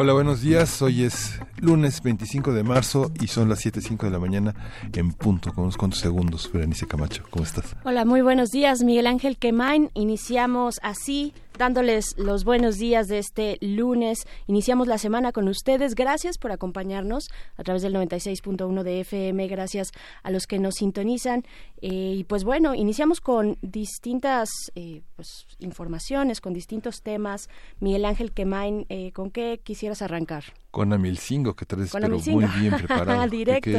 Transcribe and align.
Hola, 0.00 0.12
buenos 0.12 0.42
días. 0.42 0.80
Hoy 0.80 1.02
es 1.02 1.40
lunes 1.60 2.02
25 2.02 2.52
de 2.52 2.62
marzo 2.62 3.10
y 3.20 3.26
son 3.26 3.48
las 3.48 3.64
7.05 3.64 4.04
de 4.04 4.10
la 4.10 4.18
mañana 4.18 4.54
en 4.92 5.12
punto, 5.12 5.52
con 5.52 5.64
unos 5.64 5.76
cuantos 5.76 6.00
segundos. 6.00 6.50
Berenice 6.52 6.86
Camacho, 6.86 7.24
¿cómo 7.30 7.44
estás? 7.44 7.76
Hola, 7.84 8.04
muy 8.04 8.20
buenos 8.20 8.50
días, 8.50 8.82
Miguel 8.82 9.06
Ángel 9.06 9.36
Quemain. 9.36 9.90
Iniciamos 9.94 10.78
así 10.82 11.34
dándoles 11.58 12.16
los 12.16 12.44
buenos 12.44 12.78
días 12.78 13.08
de 13.08 13.18
este 13.18 13.58
lunes. 13.60 14.26
Iniciamos 14.46 14.86
la 14.86 14.96
semana 14.96 15.32
con 15.32 15.48
ustedes. 15.48 15.94
Gracias 15.94 16.38
por 16.38 16.52
acompañarnos 16.52 17.28
a 17.56 17.64
través 17.64 17.82
del 17.82 17.94
96.1 17.94 18.82
de 18.82 19.00
FM. 19.00 19.48
Gracias 19.48 19.90
a 20.22 20.30
los 20.30 20.46
que 20.46 20.58
nos 20.58 20.76
sintonizan. 20.76 21.44
Eh, 21.82 22.14
y 22.18 22.24
pues 22.24 22.44
bueno, 22.44 22.74
iniciamos 22.74 23.20
con 23.20 23.58
distintas 23.60 24.48
eh, 24.74 25.02
pues, 25.16 25.46
informaciones, 25.58 26.40
con 26.40 26.54
distintos 26.54 27.02
temas. 27.02 27.48
Miguel 27.80 28.04
Ángel 28.04 28.32
Quemain, 28.32 28.86
eh, 28.88 29.12
¿con 29.12 29.30
qué 29.30 29.60
quisieras 29.62 30.00
arrancar? 30.00 30.44
Con 30.70 30.92
Amilcingo, 30.92 31.54
que 31.54 31.64
traes 31.64 31.90
pero 31.92 32.18
muy 32.18 32.44
bien 32.60 32.74
preparado. 32.78 33.26
Directo. 33.28 33.70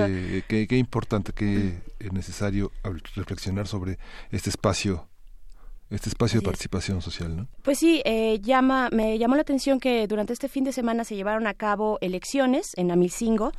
Qué, 0.48 0.68
qué 0.68 0.78
importante, 0.78 1.34
qué 1.34 1.80
necesario 2.12 2.72
reflexionar 3.16 3.68
sobre 3.68 4.00
este 4.32 4.50
espacio 4.50 5.08
este 5.90 6.10
espacio 6.10 6.40
de 6.40 6.46
participación 6.46 7.02
social, 7.02 7.36
¿no? 7.36 7.48
Pues 7.64 7.80
sí, 7.80 8.02
eh, 8.06 8.40
llama, 8.42 8.90
me 8.92 9.18
llamó 9.18 9.36
la 9.36 9.42
atención 9.42 9.80
que 9.80 10.06
durante 10.08 10.34
este 10.34 10.48
fin 10.48 10.64
de 10.64 10.72
semana 10.72 11.04
se 11.04 11.16
llevaron 11.16 11.48
a 11.48 11.56
cabo 11.56 11.98
elecciones 12.02 12.74
en 12.76 12.92
Amilcingo 12.92 13.52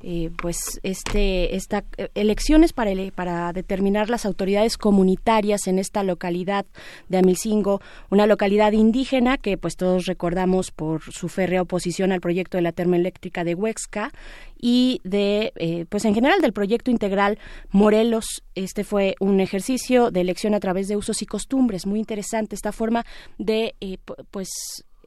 eh, 0.00 0.30
pues 0.40 0.78
este 0.82 1.56
esta 1.56 1.84
eh, 1.96 2.08
elecciones 2.14 2.72
para 2.72 2.92
para 3.14 3.52
determinar 3.52 4.10
las 4.10 4.24
autoridades 4.26 4.78
comunitarias 4.78 5.66
en 5.66 5.78
esta 5.78 6.02
localidad 6.04 6.66
de 7.08 7.18
Amilcingo, 7.18 7.80
una 8.08 8.26
localidad 8.26 8.72
indígena 8.72 9.38
que 9.38 9.58
pues 9.58 9.76
todos 9.76 10.06
recordamos 10.06 10.70
por 10.70 11.02
su 11.02 11.28
férrea 11.28 11.62
oposición 11.62 12.12
al 12.12 12.20
proyecto 12.20 12.58
de 12.58 12.62
la 12.62 12.72
termoeléctrica 12.72 13.42
de 13.42 13.54
Huexca 13.54 14.12
y 14.56 15.00
de 15.02 15.52
eh, 15.56 15.86
pues 15.88 16.04
en 16.04 16.14
general 16.14 16.40
del 16.40 16.52
proyecto 16.52 16.90
integral 16.90 17.38
Morelos. 17.70 18.44
Este 18.54 18.84
fue 18.84 19.16
un 19.20 19.40
ejercicio 19.40 20.10
de 20.10 20.20
elección 20.20 20.54
a 20.54 20.60
través 20.60 20.88
de 20.88 20.96
usos 20.96 21.22
y 21.22 21.26
costumbres 21.26 21.86
muy 21.86 21.98
interesante 21.98 22.54
esta 22.54 22.72
forma 22.72 23.04
de 23.38 23.74
pues 24.30 24.48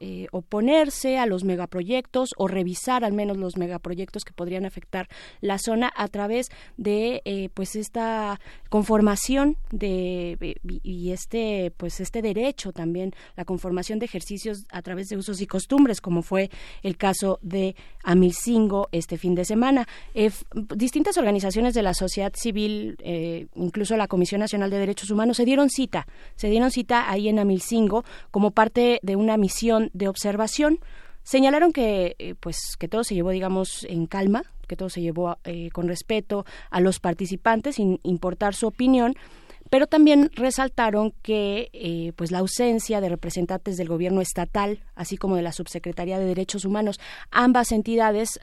eh, 0.04 0.26
oponerse 0.32 1.16
a 1.16 1.26
los 1.26 1.44
megaproyectos 1.44 2.30
o 2.36 2.48
revisar 2.48 3.04
al 3.04 3.12
menos 3.12 3.36
los 3.36 3.56
megaproyectos 3.56 4.24
que 4.24 4.32
podrían 4.32 4.66
afectar 4.66 5.08
la 5.40 5.58
zona 5.58 5.92
a 5.94 6.08
través 6.08 6.48
de 6.76 7.22
eh, 7.24 7.50
pues 7.54 7.76
esta 7.76 8.40
conformación 8.68 9.58
de 9.70 10.56
y 10.82 11.12
este 11.12 11.72
pues 11.76 12.00
este 12.00 12.20
derecho 12.20 12.72
también 12.72 13.12
la 13.36 13.44
conformación 13.44 14.00
de 14.00 14.06
ejercicios 14.06 14.66
a 14.72 14.82
través 14.82 15.06
de 15.06 15.16
usos 15.16 15.40
y 15.40 15.46
costumbres 15.46 16.00
como 16.00 16.22
fue 16.22 16.50
el 16.82 16.96
caso 16.96 17.38
de 17.40 17.76
Amilcingo 18.02 18.88
este 18.90 19.16
fin 19.16 19.36
de 19.36 19.44
semana. 19.44 19.86
Eh, 20.14 20.32
distintas 20.74 21.16
organizaciones 21.16 21.74
de 21.74 21.82
la 21.82 21.94
sociedad 21.94 22.32
civil 22.34 22.98
incluso 23.54 23.96
la 23.96 24.08
Comisión 24.08 24.40
Nacional 24.40 24.68
de 24.68 24.78
Derechos 24.78 25.10
Humanos 25.10 25.36
se 25.36 25.44
dieron 25.44 25.70
cita 25.70 26.08
se 26.34 26.48
dieron 26.48 26.72
cita 26.72 27.08
ahí 27.08 27.28
en 27.28 27.38
Amilcingo 27.38 28.04
como 28.32 28.50
parte 28.50 28.98
de 29.04 29.14
una 29.14 29.36
misión 29.36 29.91
de 29.92 30.08
observación. 30.08 30.78
Señalaron 31.22 31.72
que, 31.72 32.16
eh, 32.18 32.34
pues, 32.38 32.76
que 32.78 32.88
todo 32.88 33.04
se 33.04 33.14
llevó, 33.14 33.30
digamos, 33.30 33.84
en 33.88 34.06
calma, 34.06 34.44
que 34.66 34.76
todo 34.76 34.90
se 34.90 35.00
llevó 35.00 35.38
eh, 35.44 35.70
con 35.72 35.88
respeto 35.88 36.44
a 36.70 36.80
los 36.80 36.98
participantes, 36.98 37.76
sin 37.76 38.00
importar 38.02 38.54
su 38.54 38.66
opinión, 38.66 39.14
pero 39.70 39.86
también 39.86 40.30
resaltaron 40.34 41.12
que 41.22 41.70
eh, 41.72 42.12
pues 42.16 42.30
la 42.30 42.40
ausencia 42.40 43.00
de 43.00 43.08
representantes 43.08 43.76
del 43.76 43.88
gobierno 43.88 44.20
estatal 44.20 44.80
así 44.94 45.16
como 45.16 45.36
de 45.36 45.42
la 45.42 45.52
subsecretaría 45.52 46.18
de 46.18 46.26
derechos 46.26 46.66
humanos 46.66 47.00
ambas 47.30 47.72
entidades 47.72 48.38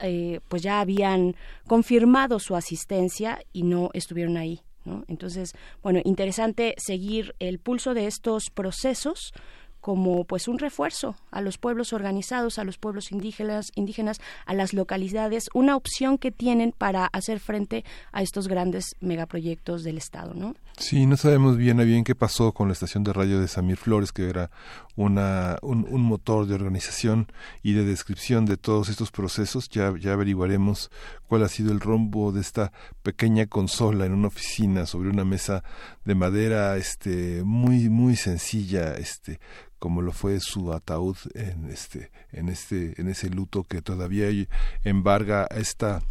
pues 0.48 0.62
ya 0.62 0.80
habían 0.80 1.36
confirmado 1.68 2.40
su 2.40 2.56
asistencia 2.56 3.38
y 3.52 3.62
no 3.62 3.90
estuvieron 3.92 4.38
ahí 4.38 4.62
entonces 5.06 5.52
bueno 5.82 6.00
interesante 6.04 6.74
seguir 6.78 7.36
el 7.38 7.60
pulso 7.60 7.94
de 7.94 8.08
estos 8.08 8.50
procesos 8.50 9.32
como 9.80 10.24
pues 10.24 10.48
un 10.48 10.58
refuerzo 10.58 11.16
a 11.30 11.40
los 11.40 11.58
pueblos 11.58 11.92
organizados, 11.92 12.58
a 12.58 12.64
los 12.64 12.78
pueblos 12.78 13.12
indígenas, 13.12 13.72
indígenas, 13.74 14.20
a 14.46 14.54
las 14.54 14.72
localidades, 14.72 15.48
una 15.54 15.76
opción 15.76 16.18
que 16.18 16.30
tienen 16.30 16.72
para 16.72 17.06
hacer 17.06 17.40
frente 17.40 17.84
a 18.12 18.22
estos 18.22 18.48
grandes 18.48 18.96
megaproyectos 19.00 19.82
del 19.82 19.98
Estado, 19.98 20.34
¿no? 20.34 20.54
Sí, 20.78 21.04
no 21.04 21.16
sabemos 21.16 21.56
bien 21.56 21.78
a 21.80 21.84
bien 21.84 22.04
qué 22.04 22.14
pasó 22.14 22.52
con 22.52 22.68
la 22.68 22.72
estación 22.72 23.04
de 23.04 23.12
radio 23.12 23.38
de 23.38 23.48
Samir 23.48 23.76
Flores, 23.76 24.12
que 24.12 24.28
era 24.30 24.50
una, 24.96 25.58
un, 25.60 26.02
motor 26.02 26.46
de 26.46 26.54
organización 26.54 27.26
y 27.62 27.74
de 27.74 27.84
descripción 27.84 28.46
de 28.46 28.56
todos 28.56 28.88
estos 28.88 29.10
procesos. 29.10 29.68
Ya, 29.68 29.92
ya 29.98 30.14
averiguaremos 30.14 30.90
cuál 31.26 31.44
ha 31.44 31.48
sido 31.48 31.70
el 31.72 31.80
rombo 31.80 32.32
de 32.32 32.40
esta 32.40 32.72
pequeña 33.02 33.46
consola 33.46 34.06
en 34.06 34.12
una 34.12 34.28
oficina 34.28 34.86
sobre 34.86 35.10
una 35.10 35.24
mesa 35.24 35.62
de 36.04 36.14
madera 36.14 36.76
este 36.76 37.42
muy 37.44 37.88
muy 37.88 38.16
sencilla 38.16 38.94
este 38.94 39.38
como 39.80 40.02
lo 40.02 40.12
fue 40.12 40.38
su 40.38 40.72
ataúd 40.72 41.16
en 41.34 41.68
este 41.68 42.12
en 42.30 42.48
este 42.48 43.00
en 43.00 43.08
ese 43.08 43.30
luto 43.30 43.64
que 43.64 43.82
todavía 43.82 44.28
embarga 44.84 45.48
a 45.50 45.56
esta 45.56 46.02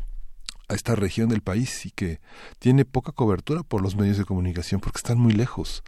a 0.69 0.75
esta 0.75 0.95
región 0.95 1.29
del 1.29 1.41
país 1.41 1.85
y 1.85 1.91
que 1.91 2.19
tiene 2.59 2.85
poca 2.85 3.11
cobertura 3.11 3.63
por 3.63 3.81
los 3.81 3.95
medios 3.95 4.17
de 4.17 4.25
comunicación 4.25 4.79
porque 4.79 4.97
están 4.97 5.17
muy 5.17 5.33
lejos. 5.33 5.83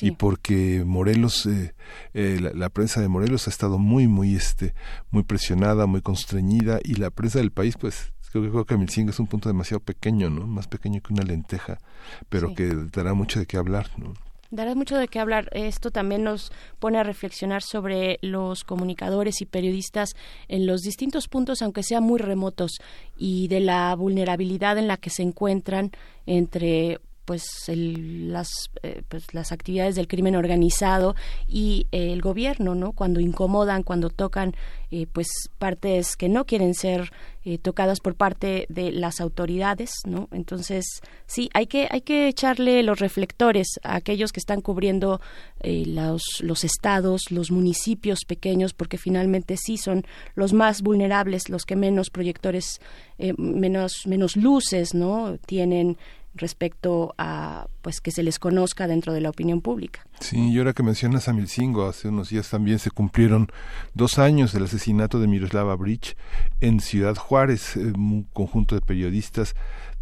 Y 0.00 0.10
porque 0.10 0.82
Morelos 0.84 1.46
eh, 1.46 1.72
eh, 2.14 2.40
la, 2.52 2.68
prensa 2.68 3.00
de 3.00 3.06
Morelos 3.06 3.46
ha 3.46 3.50
estado 3.50 3.78
muy 3.78 4.08
muy 4.08 4.34
este 4.34 4.74
muy 5.12 5.22
presionada 5.22 5.86
muy 5.86 6.02
constreñida 6.02 6.80
y 6.82 6.94
la 6.94 7.10
prensa 7.10 7.38
del 7.38 7.52
país 7.52 7.76
pues 7.78 8.12
creo, 8.32 8.50
creo 8.50 8.64
que 8.64 8.76
Milcingo 8.76 9.10
es 9.10 9.20
un 9.20 9.28
punto 9.28 9.48
demasiado 9.48 9.78
pequeño 9.78 10.30
no 10.30 10.48
más 10.48 10.66
pequeño 10.66 11.00
que 11.00 11.12
una 11.12 11.22
lenteja 11.22 11.78
pero 12.28 12.54
que 12.54 12.74
dará 12.92 13.14
mucho 13.14 13.38
de 13.38 13.46
qué 13.46 13.56
hablar 13.56 13.88
no 13.96 14.14
Dará 14.50 14.74
mucho 14.74 14.96
de 14.96 15.08
qué 15.08 15.18
hablar. 15.18 15.48
Esto 15.52 15.90
también 15.90 16.24
nos 16.24 16.52
pone 16.78 16.98
a 16.98 17.02
reflexionar 17.02 17.62
sobre 17.62 18.18
los 18.22 18.64
comunicadores 18.64 19.40
y 19.40 19.46
periodistas 19.46 20.14
en 20.48 20.66
los 20.66 20.82
distintos 20.82 21.28
puntos, 21.28 21.62
aunque 21.62 21.82
sean 21.82 22.04
muy 22.04 22.18
remotos, 22.18 22.72
y 23.16 23.48
de 23.48 23.60
la 23.60 23.94
vulnerabilidad 23.96 24.78
en 24.78 24.88
la 24.88 24.96
que 24.96 25.10
se 25.10 25.22
encuentran 25.22 25.90
entre 26.26 27.00
pues 27.24 27.44
las 27.68 28.70
eh, 28.82 29.02
pues 29.08 29.32
las 29.32 29.52
actividades 29.52 29.94
del 29.94 30.08
crimen 30.08 30.36
organizado 30.36 31.16
y 31.48 31.86
el 31.90 32.20
gobierno 32.20 32.74
no 32.74 32.92
cuando 32.92 33.20
incomodan 33.20 33.82
cuando 33.82 34.10
tocan 34.10 34.54
eh, 34.90 35.06
pues 35.10 35.28
partes 35.58 36.16
que 36.16 36.28
no 36.28 36.44
quieren 36.44 36.74
ser 36.74 37.12
eh, 37.44 37.58
tocadas 37.58 38.00
por 38.00 38.14
parte 38.14 38.66
de 38.68 38.92
las 38.92 39.20
autoridades 39.20 39.92
no 40.06 40.28
entonces 40.32 41.00
sí 41.26 41.50
hay 41.54 41.66
que 41.66 41.88
hay 41.90 42.02
que 42.02 42.28
echarle 42.28 42.82
los 42.82 43.00
reflectores 43.00 43.80
a 43.82 43.96
aquellos 43.96 44.32
que 44.32 44.40
están 44.40 44.60
cubriendo 44.60 45.20
los 45.62 46.22
los 46.40 46.64
estados 46.64 47.30
los 47.30 47.50
municipios 47.50 48.20
pequeños 48.26 48.74
porque 48.74 48.98
finalmente 48.98 49.56
sí 49.56 49.78
son 49.78 50.04
los 50.34 50.52
más 50.52 50.82
vulnerables 50.82 51.48
los 51.48 51.64
que 51.64 51.76
menos 51.76 52.10
proyectores 52.10 52.80
menos 53.38 54.06
menos 54.06 54.36
luces 54.36 54.94
no 54.94 55.38
tienen 55.46 55.96
respecto 56.34 57.14
a 57.18 57.68
pues 57.82 58.00
que 58.00 58.10
se 58.10 58.22
les 58.22 58.38
conozca 58.38 58.86
dentro 58.86 59.12
de 59.12 59.20
la 59.20 59.30
opinión 59.30 59.60
pública. 59.60 60.06
Sí, 60.20 60.52
y 60.52 60.58
ahora 60.58 60.72
que 60.72 60.82
mencionas 60.82 61.28
a 61.28 61.32
Milcingo, 61.32 61.86
hace 61.86 62.08
unos 62.08 62.30
días 62.30 62.48
también 62.48 62.78
se 62.78 62.90
cumplieron 62.90 63.48
dos 63.94 64.18
años 64.18 64.52
del 64.52 64.64
asesinato 64.64 65.20
de 65.20 65.26
Miroslava 65.26 65.76
Bridge 65.76 66.16
en 66.60 66.80
Ciudad 66.80 67.14
Juárez. 67.16 67.76
Eh, 67.76 67.92
un 67.94 68.26
conjunto 68.32 68.74
de 68.74 68.80
periodistas 68.80 69.54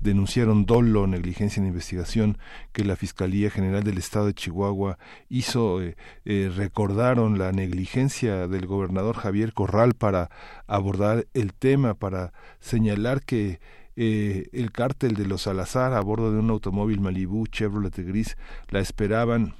denunciaron 0.02 0.66
dolo, 0.66 1.06
negligencia 1.06 1.60
en 1.60 1.68
investigación 1.68 2.38
que 2.72 2.84
la 2.84 2.96
Fiscalía 2.96 3.50
General 3.50 3.84
del 3.84 3.98
Estado 3.98 4.26
de 4.26 4.34
Chihuahua 4.34 4.98
hizo, 5.28 5.80
eh, 5.80 5.96
eh, 6.24 6.50
recordaron 6.54 7.38
la 7.38 7.52
negligencia 7.52 8.48
del 8.48 8.66
gobernador 8.66 9.16
Javier 9.16 9.52
Corral 9.52 9.94
para 9.94 10.30
abordar 10.66 11.26
el 11.34 11.54
tema, 11.54 11.94
para 11.94 12.32
señalar 12.60 13.22
que 13.22 13.60
eh, 13.96 14.48
el 14.52 14.72
cártel 14.72 15.14
de 15.14 15.26
los 15.26 15.42
Salazar 15.42 15.92
a 15.92 16.00
bordo 16.00 16.32
de 16.32 16.38
un 16.38 16.50
automóvil 16.50 17.00
Malibu 17.00 17.46
Chevrolet 17.46 17.96
gris 17.98 18.36
la 18.70 18.80
esperaban 18.80 19.54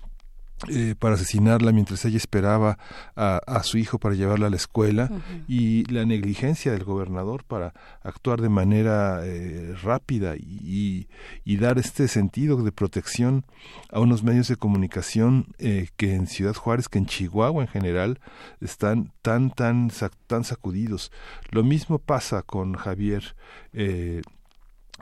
eh, 0.69 0.95
para 0.97 1.17
asesinarla 1.17 1.73
mientras 1.73 2.05
ella 2.05 2.17
esperaba 2.17 2.79
a, 3.17 3.63
su 3.65 3.79
hijo 3.79 3.99
para 3.99 4.15
llevarla 4.15 4.47
a 4.47 4.51
la 4.51 4.57
escuela 4.57 5.11
y 5.49 5.85
la 5.93 6.05
negligencia 6.05 6.71
del 6.71 6.85
gobernador 6.85 7.45
para 7.45 7.75
actuar 8.03 8.41
de 8.41 8.49
manera 8.49 9.23
eh, 9.25 9.75
rápida 9.83 10.37
y, 10.37 11.09
dar 11.57 11.79
este 11.79 12.09
sentido 12.09 12.63
de 12.65 12.73
protección 12.73 13.45
a 13.91 14.01
unos 14.01 14.25
medios 14.25 14.49
de 14.49 14.57
comunicación 14.57 15.55
eh, 15.59 15.89
que 15.97 16.15
en 16.15 16.27
Ciudad 16.27 16.55
Juárez, 16.55 16.89
que 16.89 16.99
en 16.99 17.07
Chihuahua 17.07 17.63
en 17.63 17.69
general, 17.69 18.21
están 18.61 19.13
tan, 19.23 19.51
tan, 19.51 19.91
tan 20.27 20.45
sacudidos. 20.45 21.13
Lo 21.51 21.63
mismo 21.63 21.99
pasa 21.99 22.43
con 22.43 22.75
Javier. 22.75 23.37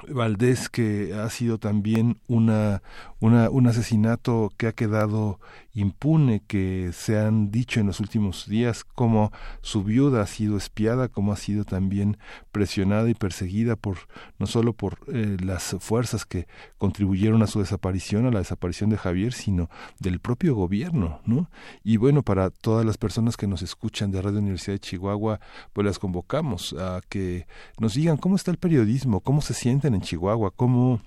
Valdés, 0.09 0.69
que 0.69 1.15
ha 1.15 1.29
sido 1.31 1.59
también 1.59 2.19
una, 2.27 2.83
una, 3.21 3.51
un 3.51 3.67
asesinato 3.67 4.53
que 4.57 4.67
ha 4.67 4.73
quedado 4.73 5.39
impune 5.75 6.43
que 6.47 6.91
se 6.93 7.19
han 7.19 7.51
dicho 7.51 7.81
en 7.81 7.87
los 7.87 8.01
últimos 8.01 8.49
días 8.49 8.85
como 8.85 9.33
su 9.63 9.85
viuda 9.85 10.23
ha 10.23 10.27
sido 10.27 10.57
espiada, 10.57 11.09
como 11.09 11.33
ha 11.33 11.37
sido 11.37 11.65
también 11.65 12.19
presionada 12.51 13.09
y 13.09 13.15
perseguida 13.15 13.77
por 13.77 13.99
no 14.39 14.47
solo 14.47 14.73
por 14.73 14.99
eh, 15.13 15.37
las 15.43 15.77
fuerzas 15.81 16.25
que 16.25 16.49
contribuyeron 16.79 17.43
a 17.43 17.47
su 17.47 17.61
desaparición, 17.61 18.27
a 18.27 18.31
la 18.31 18.41
desaparición 18.41 18.91
de 18.91 18.99
Javier, 18.99 19.33
sino 19.33 19.71
del 19.99 20.19
propio 20.19 20.55
gobierno, 20.55 21.21
¿no? 21.25 21.51
Y 21.85 21.99
bueno, 21.99 22.23
para 22.23 22.51
todas 22.51 22.85
las 22.85 22.99
personas 22.99 23.37
que 23.37 23.47
nos 23.47 23.63
escuchan 23.63 24.11
de 24.11 24.23
Radio 24.23 24.39
Universidad 24.39 24.75
de 24.75 24.81
Chihuahua, 24.81 25.41
pues 25.73 25.85
las 25.85 25.99
convocamos 25.99 26.75
a 26.79 27.01
que 27.09 27.47
nos 27.79 27.95
digan 27.95 28.17
cómo 28.17 28.37
está 28.37 28.51
el 28.51 28.59
periodismo, 28.59 29.21
cómo 29.21 29.41
se 29.41 29.55
sienten 29.55 29.95
en 29.95 30.01
Chihuahua, 30.01 30.51
cómo 30.51 31.01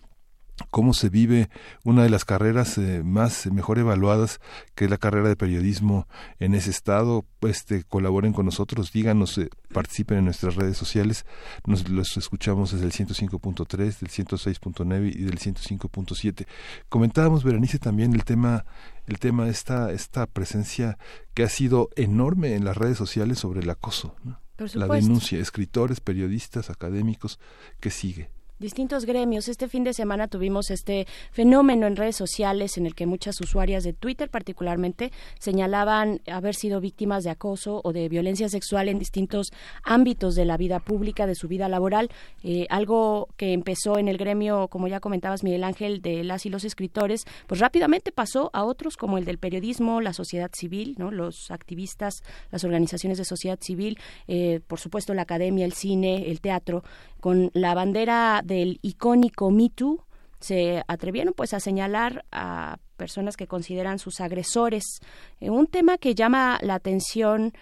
cómo 0.70 0.94
se 0.94 1.10
vive 1.10 1.50
una 1.84 2.04
de 2.04 2.10
las 2.10 2.26
carreras 2.26 2.78
eh, 2.78 3.02
más 3.04 3.46
mejor 3.52 3.80
evaluadas 3.80 4.40
que 4.76 4.86
es 4.86 4.92
la 4.92 4.98
carrera 4.98 5.30
de 5.30 5.36
periodismo 5.36 6.08
en 6.40 6.56
ese 6.56 6.70
estado. 6.70 7.26
Este 7.42 7.84
colaboren 7.84 8.34
con 8.34 8.46
nosotros 8.46 8.92
díganos 8.92 9.38
eh, 9.38 9.50
participen 9.74 10.20
en 10.20 10.26
nuestras 10.26 10.56
redes 10.56 10.78
sociales. 10.78 11.26
Nos 11.66 11.90
los 11.90 12.18
escuchamos 12.18 12.72
desde 12.72 12.86
el 12.86 12.92
105.3 12.92 13.78
del 13.78 14.10
106.9 14.10 15.16
y 15.16 15.24
del 15.24 15.40
105.7 15.40 16.46
comentábamos 16.90 17.44
Berenice 17.44 17.80
también 17.80 18.14
el 18.14 18.24
tema 18.24 18.66
el 19.08 19.20
tema 19.20 19.48
esta 19.48 19.92
esta 19.92 20.26
presencia 20.26 20.98
que 21.34 21.44
ha 21.44 21.50
sido 21.50 21.90
enorme 21.96 22.56
en 22.56 22.66
las 22.66 22.78
redes 22.78 22.98
sociales 22.98 23.40
sobre 23.40 23.62
el 23.62 23.70
acoso 23.70 24.16
la 24.74 24.88
denuncia 24.88 25.40
escritores 25.40 26.00
periodistas 26.00 26.70
académicos 26.70 27.40
que 27.80 27.90
sigue 27.90 28.30
distintos 28.64 29.06
gremios. 29.06 29.50
Este 29.50 29.68
fin 29.68 29.84
de 29.84 29.94
semana 29.94 30.28
tuvimos 30.28 30.72
este 30.72 31.06
fenómeno 31.32 31.86
en 31.86 31.98
redes 31.98 32.16
sociales 32.16 32.78
en 32.78 32.86
el 32.86 32.96
que 32.96 33.06
muchas 33.06 33.40
usuarias 33.42 33.84
de 33.84 33.94
Twitter 33.94 34.30
particularmente 34.30 35.12
señalaban 35.38 36.22
haber 36.32 36.56
sido 36.56 36.80
víctimas 36.80 37.26
de 37.26 37.30
acoso 37.30 37.82
o 37.84 37.92
de 37.92 38.08
violencia 38.08 38.48
sexual 38.48 38.88
en 38.88 39.00
distintos 39.00 39.52
ámbitos 39.84 40.36
de 40.36 40.46
la 40.46 40.56
vida 40.56 40.80
pública, 40.80 41.28
de 41.28 41.36
su 41.36 41.48
vida 41.48 41.68
laboral. 41.68 42.10
Eh, 42.42 42.66
algo 42.70 43.28
que 43.36 43.52
empezó 43.52 44.00
en 44.00 44.08
el 44.08 44.18
gremio, 44.18 44.70
como 44.70 44.88
ya 44.88 45.02
comentabas, 45.02 45.44
Miguel 45.44 45.66
Ángel, 45.66 46.02
de 46.02 46.24
las 46.24 46.46
y 46.46 46.50
los 46.50 46.64
escritores, 46.64 47.26
pues 47.48 47.60
rápidamente 47.60 48.14
pasó 48.14 48.50
a 48.54 48.64
otros 48.64 48.96
como 48.96 49.18
el 49.18 49.26
del 49.26 49.40
periodismo, 49.40 50.00
la 50.00 50.14
sociedad 50.14 50.50
civil, 50.54 50.96
¿no? 50.98 51.12
los 51.12 51.52
activistas, 51.52 52.24
las 52.50 52.64
organizaciones 52.64 53.18
de 53.18 53.26
sociedad 53.26 53.60
civil, 53.62 54.00
eh, 54.28 54.62
por 54.66 54.80
supuesto 54.80 55.14
la 55.14 55.24
academia, 55.24 55.66
el 55.66 55.74
cine, 55.74 56.32
el 56.32 56.40
teatro, 56.40 56.84
con 57.24 57.52
la 57.54 57.74
bandera 57.74 58.42
del 58.44 58.80
icónico 58.82 59.50
Me 59.50 59.70
Too, 59.70 60.04
se 60.42 60.84
atrevieron 60.90 61.34
pues 61.34 61.54
a 61.54 61.62
señalar 61.62 62.26
a 62.34 62.80
personas 62.98 63.38
que 63.38 63.48
consideran 63.48 63.98
sus 63.98 64.20
agresores. 64.20 64.84
Eh, 65.40 65.50
un 65.50 65.68
tema 65.68 65.98
que 65.98 66.16
llama 66.16 66.60
la 66.62 66.76
atención 66.76 67.54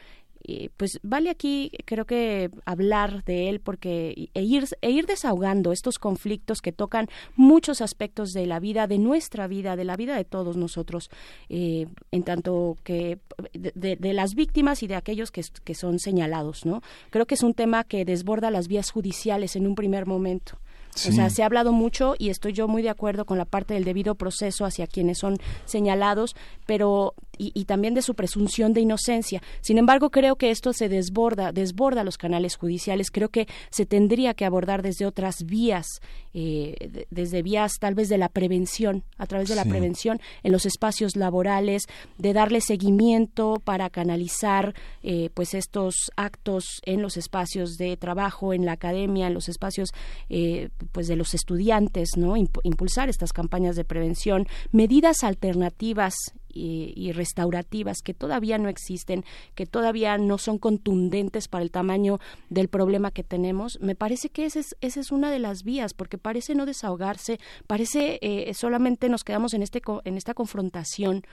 pues 0.77 0.99
vale 1.03 1.29
aquí 1.29 1.71
creo 1.85 2.05
que 2.05 2.49
hablar 2.65 3.23
de 3.23 3.49
él 3.49 3.59
porque 3.59 4.29
e 4.33 4.41
ir, 4.41 4.65
e 4.81 4.91
ir 4.91 5.05
desahogando 5.05 5.71
estos 5.71 5.99
conflictos 5.99 6.61
que 6.61 6.71
tocan 6.71 7.07
muchos 7.35 7.81
aspectos 7.81 8.33
de 8.33 8.45
la 8.45 8.59
vida, 8.59 8.87
de 8.87 8.97
nuestra 8.97 9.47
vida, 9.47 9.75
de 9.75 9.85
la 9.85 9.95
vida 9.95 10.15
de 10.15 10.25
todos 10.25 10.57
nosotros, 10.57 11.09
eh, 11.49 11.87
en 12.11 12.23
tanto 12.23 12.77
que 12.83 13.19
de, 13.53 14.13
las 14.13 14.35
víctimas 14.35 14.83
y 14.83 14.87
de 14.87 14.95
aquellos 14.95 15.31
que, 15.31 15.43
que 15.63 15.75
son 15.75 15.99
señalados, 15.99 16.65
¿no? 16.65 16.81
Creo 17.09 17.25
que 17.25 17.35
es 17.35 17.43
un 17.43 17.53
tema 17.53 17.83
que 17.83 18.05
desborda 18.05 18.51
las 18.51 18.67
vías 18.67 18.91
judiciales 18.91 19.55
en 19.55 19.67
un 19.67 19.75
primer 19.75 20.05
momento. 20.05 20.59
O 20.93 21.11
sea, 21.11 21.29
se 21.29 21.41
ha 21.41 21.45
hablado 21.45 21.71
mucho 21.71 22.15
y 22.17 22.29
estoy 22.29 22.51
yo 22.51 22.67
muy 22.67 22.81
de 22.81 22.89
acuerdo 22.89 23.25
con 23.25 23.37
la 23.37 23.45
parte 23.45 23.73
del 23.73 23.85
debido 23.85 24.15
proceso 24.15 24.65
hacia 24.65 24.87
quienes 24.87 25.19
son 25.19 25.37
señalados, 25.65 26.35
pero 26.65 27.13
y, 27.41 27.65
también 27.65 27.93
de 27.93 28.01
su 28.01 28.13
presunción 28.13 28.73
de 28.73 28.81
inocencia. 28.81 29.41
Sin 29.61 29.77
embargo, 29.77 30.11
creo 30.11 30.35
que 30.35 30.51
esto 30.51 30.73
se 30.73 30.89
desborda, 30.89 31.51
desborda 31.51 32.03
los 32.03 32.17
canales 32.17 32.55
judiciales. 32.55 33.09
Creo 33.09 33.29
que 33.29 33.47
se 33.71 33.85
tendría 33.85 34.33
que 34.33 34.45
abordar 34.45 34.83
desde 34.83 35.05
otras 35.05 35.45
vías, 35.45 35.87
eh, 36.33 37.05
desde 37.09 37.41
vías 37.41 37.73
tal 37.79 37.95
vez 37.95 38.09
de 38.09 38.17
la 38.17 38.29
prevención, 38.29 39.03
a 39.17 39.25
través 39.25 39.49
de 39.49 39.55
la 39.55 39.65
prevención 39.65 40.19
en 40.43 40.51
los 40.51 40.65
espacios 40.65 41.15
laborales, 41.15 41.83
de 42.17 42.33
darle 42.33 42.61
seguimiento 42.61 43.61
para 43.63 43.89
canalizar 43.89 44.75
eh, 45.01 45.29
pues 45.33 45.53
estos 45.53 45.95
actos 46.15 46.81
en 46.85 47.01
los 47.01 47.17
espacios 47.17 47.77
de 47.77 47.97
trabajo, 47.97 48.53
en 48.53 48.65
la 48.65 48.73
academia, 48.73 49.27
en 49.27 49.33
los 49.33 49.49
espacios 49.49 49.89
eh, 50.29 50.69
pues 50.91 51.07
de 51.07 51.15
los 51.15 51.33
estudiantes, 51.33 52.11
¿no? 52.17 52.35
impulsar 52.37 53.09
estas 53.09 53.33
campañas 53.33 53.75
de 53.75 53.85
prevención, 53.85 54.47
medidas 54.71 55.23
alternativas 55.23 56.13
y, 56.53 57.11
restaurativas 57.31 58.01
que 58.01 58.13
todavía 58.13 58.57
no 58.57 58.67
existen, 58.67 59.23
que 59.55 59.65
todavía 59.65 60.17
no 60.17 60.37
son 60.37 60.57
contundentes 60.57 61.47
para 61.47 61.63
el 61.63 61.71
tamaño 61.71 62.19
del 62.49 62.67
problema 62.67 63.11
que 63.11 63.23
tenemos, 63.23 63.79
me 63.81 63.95
parece 63.95 64.29
que 64.29 64.45
esa 64.45 64.59
es, 64.59 64.75
esa 64.81 64.99
es 64.99 65.11
una 65.11 65.31
de 65.31 65.39
las 65.39 65.63
vías, 65.63 65.93
porque 65.93 66.17
parece 66.17 66.55
no 66.55 66.65
desahogarse, 66.65 67.39
parece 67.67 68.19
eh, 68.21 68.53
solamente 68.53 69.07
nos 69.07 69.23
quedamos 69.23 69.53
en, 69.53 69.63
este, 69.63 69.81
en 70.03 70.17
esta 70.17 70.33
confrontación 70.33 71.23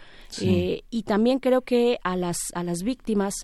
eh, 0.40 0.82
y 0.90 1.02
también 1.02 1.40
creo 1.40 1.62
que 1.62 1.98
a 2.04 2.16
las, 2.16 2.38
a 2.54 2.62
las 2.62 2.82
víctimas 2.82 3.34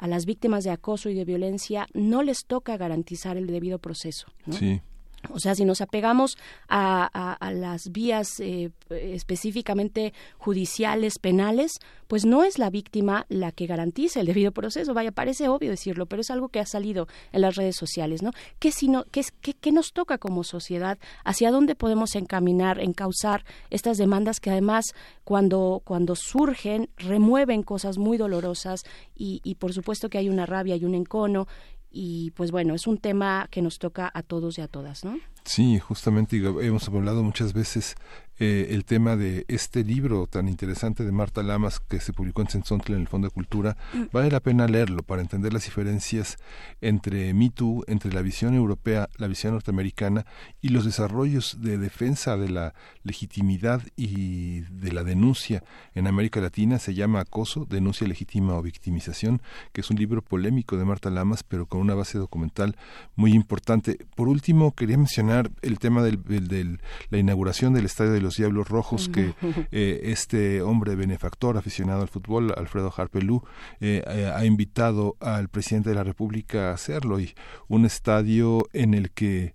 a 0.00 0.06
las 0.06 0.26
víctimas 0.26 0.62
de 0.62 0.70
acoso 0.70 1.10
y 1.10 1.14
de 1.14 1.24
violencia 1.24 1.88
no 1.92 2.22
les 2.22 2.46
toca 2.46 2.76
garantizar 2.76 3.36
el 3.36 3.48
debido 3.48 3.80
proceso. 3.80 4.28
Sí. 4.48 4.80
O 5.30 5.40
sea, 5.40 5.54
si 5.54 5.64
nos 5.64 5.80
apegamos 5.80 6.38
a, 6.68 7.36
las 7.52 7.90
vías 7.90 8.40
eh, 8.40 8.70
específicamente 8.90 10.12
judiciales, 10.38 11.18
penales, 11.18 11.80
pues 12.06 12.24
no 12.24 12.44
es 12.44 12.58
la 12.58 12.70
víctima 12.70 13.26
la 13.28 13.52
que 13.52 13.66
garantiza 13.66 14.20
el 14.20 14.26
debido 14.26 14.52
proceso. 14.52 14.94
Vaya, 14.94 15.12
parece 15.12 15.48
obvio 15.48 15.70
decirlo, 15.70 16.06
pero 16.06 16.22
es 16.22 16.30
algo 16.30 16.48
que 16.48 16.60
ha 16.60 16.66
salido 16.66 17.08
en 17.32 17.42
las 17.42 17.56
redes 17.56 17.76
sociales, 17.76 18.22
¿no? 18.22 18.30
¿Qué, 18.58 18.72
si 18.72 18.88
qué, 19.10 19.72
nos 19.72 19.92
toca 19.92 20.18
como 20.18 20.44
sociedad? 20.44 20.98
¿Hacia 21.24 21.50
dónde 21.50 21.74
podemos 21.74 22.14
encaminar, 22.14 22.80
encauzar 22.80 23.44
estas 23.70 23.98
demandas 23.98 24.40
que 24.40 24.50
además 24.50 24.94
cuando, 25.24 25.82
cuando 25.84 26.14
surgen 26.16 26.88
remueven 26.96 27.62
cosas 27.62 27.98
muy 27.98 28.16
dolorosas 28.16 28.84
y, 29.14 29.40
y 29.44 29.56
por 29.56 29.72
supuesto 29.72 30.08
que 30.08 30.18
hay 30.18 30.28
una 30.28 30.46
rabia 30.46 30.76
y 30.76 30.84
un 30.84 30.94
encono 30.94 31.46
y 31.90 32.32
pues 32.32 32.50
bueno, 32.50 32.74
es 32.74 32.86
un 32.86 32.98
tema 32.98 33.48
que 33.50 33.62
nos 33.62 33.78
toca 33.78 34.10
a 34.12 34.22
todos 34.22 34.58
y 34.58 34.60
a 34.60 34.68
todas, 34.68 35.04
¿no? 35.04 35.18
Sí, 35.44 35.78
justamente 35.78 36.36
hemos 36.36 36.88
hablado 36.88 37.22
muchas 37.22 37.52
veces 37.52 37.96
eh, 38.38 38.68
el 38.70 38.84
tema 38.84 39.16
de 39.16 39.44
este 39.48 39.84
libro 39.84 40.26
tan 40.26 40.48
interesante 40.48 41.04
de 41.04 41.12
Marta 41.12 41.42
Lamas 41.42 41.80
que 41.80 42.00
se 42.00 42.12
publicó 42.12 42.42
en 42.42 42.48
Sensontle 42.48 42.94
en 42.94 43.02
el 43.02 43.08
Fondo 43.08 43.28
de 43.28 43.34
Cultura, 43.34 43.76
mm. 43.92 44.02
vale 44.12 44.30
la 44.30 44.40
pena 44.40 44.66
leerlo 44.66 45.02
para 45.02 45.22
entender 45.22 45.52
las 45.52 45.64
diferencias 45.64 46.38
entre 46.80 47.32
Me 47.34 47.50
Too, 47.50 47.84
entre 47.86 48.12
la 48.12 48.22
visión 48.22 48.54
europea, 48.54 49.08
la 49.16 49.26
visión 49.26 49.54
norteamericana 49.54 50.26
y 50.60 50.68
los 50.68 50.84
desarrollos 50.84 51.60
de 51.60 51.78
defensa 51.78 52.36
de 52.36 52.48
la 52.48 52.74
legitimidad 53.02 53.82
y 53.96 54.60
de 54.60 54.92
la 54.92 55.04
denuncia 55.04 55.64
en 55.94 56.06
América 56.06 56.40
Latina. 56.40 56.78
Se 56.78 56.94
llama 56.94 57.20
Acoso, 57.20 57.66
Denuncia 57.68 58.06
Legítima 58.06 58.54
o 58.54 58.62
Victimización, 58.62 59.40
que 59.72 59.80
es 59.80 59.90
un 59.90 59.96
libro 59.96 60.22
polémico 60.22 60.76
de 60.76 60.84
Marta 60.84 61.10
Lamas, 61.10 61.42
pero 61.42 61.66
con 61.66 61.80
una 61.80 61.94
base 61.94 62.18
documental 62.18 62.76
muy 63.16 63.32
importante. 63.32 63.98
Por 64.14 64.28
último, 64.28 64.74
quería 64.74 64.96
mencionar 64.96 65.50
el 65.62 65.78
tema 65.78 66.02
de 66.02 66.08
del, 66.16 66.80
la 67.10 67.18
inauguración 67.18 67.74
del 67.74 67.86
Estadio 67.86 68.12
de 68.12 68.20
los 68.20 68.27
Diablos 68.36 68.68
Rojos 68.68 69.08
que 69.08 69.34
eh, 69.72 70.00
este 70.04 70.62
hombre 70.62 70.94
benefactor 70.94 71.56
aficionado 71.56 72.02
al 72.02 72.08
fútbol, 72.08 72.54
Alfredo 72.56 72.92
Harpelú, 72.96 73.42
eh, 73.80 74.02
eh, 74.06 74.32
ha 74.34 74.44
invitado 74.44 75.16
al 75.20 75.48
presidente 75.48 75.90
de 75.90 75.96
la 75.96 76.04
República 76.04 76.70
a 76.70 76.74
hacerlo 76.74 77.20
y 77.20 77.34
un 77.68 77.84
estadio 77.84 78.68
en 78.72 78.94
el 78.94 79.10
que 79.10 79.54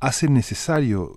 hace 0.00 0.28
necesario 0.28 1.14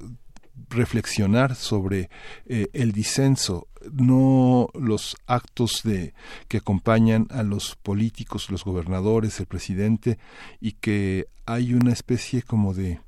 reflexionar 0.69 1.55
sobre 1.55 2.09
el 2.45 2.93
disenso, 2.93 3.67
no 3.91 4.69
los 4.73 5.17
actos 5.27 5.81
de 5.83 6.13
que 6.47 6.57
acompañan 6.57 7.27
a 7.31 7.43
los 7.43 7.75
políticos, 7.75 8.49
los 8.49 8.63
gobernadores, 8.63 9.39
el 9.41 9.47
presidente, 9.47 10.19
y 10.61 10.73
que 10.73 11.27
hay 11.45 11.73
una 11.73 11.91
especie 11.91 12.43
como 12.43 12.73
de 12.73 13.01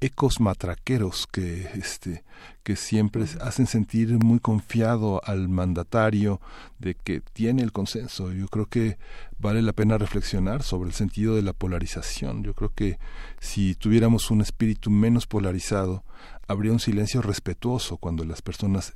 ecos 0.00 0.40
matraqueros 0.40 1.26
que 1.26 1.68
este 1.74 2.24
que 2.62 2.76
siempre 2.76 3.24
hacen 3.40 3.66
sentir 3.66 4.12
muy 4.22 4.38
confiado 4.38 5.20
al 5.24 5.48
mandatario 5.48 6.40
de 6.78 6.94
que 6.94 7.20
tiene 7.20 7.62
el 7.62 7.72
consenso. 7.72 8.32
Yo 8.32 8.48
creo 8.48 8.66
que 8.66 8.98
vale 9.38 9.62
la 9.62 9.72
pena 9.72 9.98
reflexionar 9.98 10.62
sobre 10.62 10.88
el 10.88 10.94
sentido 10.94 11.34
de 11.34 11.42
la 11.42 11.52
polarización. 11.52 12.42
Yo 12.42 12.54
creo 12.54 12.72
que 12.74 12.98
si 13.40 13.74
tuviéramos 13.74 14.30
un 14.30 14.40
espíritu 14.40 14.90
menos 14.90 15.26
polarizado, 15.26 16.04
habría 16.46 16.72
un 16.72 16.80
silencio 16.80 17.22
respetuoso 17.22 17.96
cuando 17.96 18.24
las 18.24 18.42
personas 18.42 18.92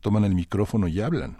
toman 0.00 0.24
el 0.24 0.34
micrófono 0.34 0.88
y 0.88 1.00
hablan. 1.00 1.38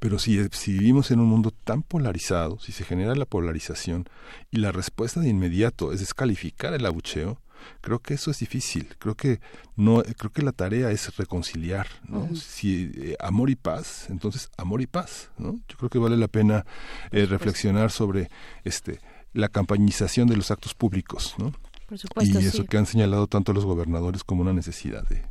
Pero 0.00 0.18
si, 0.18 0.42
si, 0.50 0.72
vivimos 0.72 1.10
en 1.10 1.20
un 1.20 1.28
mundo 1.28 1.52
tan 1.52 1.82
polarizado, 1.82 2.58
si 2.58 2.72
se 2.72 2.84
genera 2.84 3.14
la 3.14 3.26
polarización 3.26 4.08
y 4.50 4.58
la 4.58 4.72
respuesta 4.72 5.20
de 5.20 5.28
inmediato 5.28 5.92
es 5.92 6.00
descalificar 6.00 6.74
el 6.74 6.86
abucheo, 6.86 7.38
creo 7.80 7.98
que 8.00 8.14
eso 8.14 8.30
es 8.30 8.38
difícil. 8.38 8.94
Creo 8.98 9.14
que 9.14 9.40
no, 9.76 10.02
creo 10.16 10.32
que 10.32 10.42
la 10.42 10.52
tarea 10.52 10.90
es 10.90 11.16
reconciliar, 11.16 11.86
¿no? 12.08 12.34
Si 12.34 12.92
eh, 12.96 13.16
amor 13.20 13.50
y 13.50 13.56
paz, 13.56 14.06
entonces 14.10 14.50
amor 14.56 14.82
y 14.82 14.86
paz, 14.86 15.30
¿no? 15.38 15.60
Yo 15.68 15.76
creo 15.76 15.90
que 15.90 15.98
vale 15.98 16.16
la 16.16 16.28
pena 16.28 16.64
eh, 17.10 17.26
reflexionar 17.26 17.90
sobre 17.90 18.30
este 18.64 19.00
la 19.32 19.48
campañización 19.48 20.28
de 20.28 20.36
los 20.36 20.50
actos 20.50 20.74
públicos, 20.74 21.34
¿no? 21.38 21.52
Por 21.88 21.98
supuesto, 21.98 22.40
y 22.40 22.46
eso 22.46 22.64
que 22.64 22.78
han 22.78 22.86
señalado 22.86 23.26
tanto 23.26 23.52
los 23.52 23.64
gobernadores 23.64 24.24
como 24.24 24.42
una 24.42 24.52
necesidad 24.52 25.06
de 25.08 25.22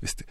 este 0.00 0.26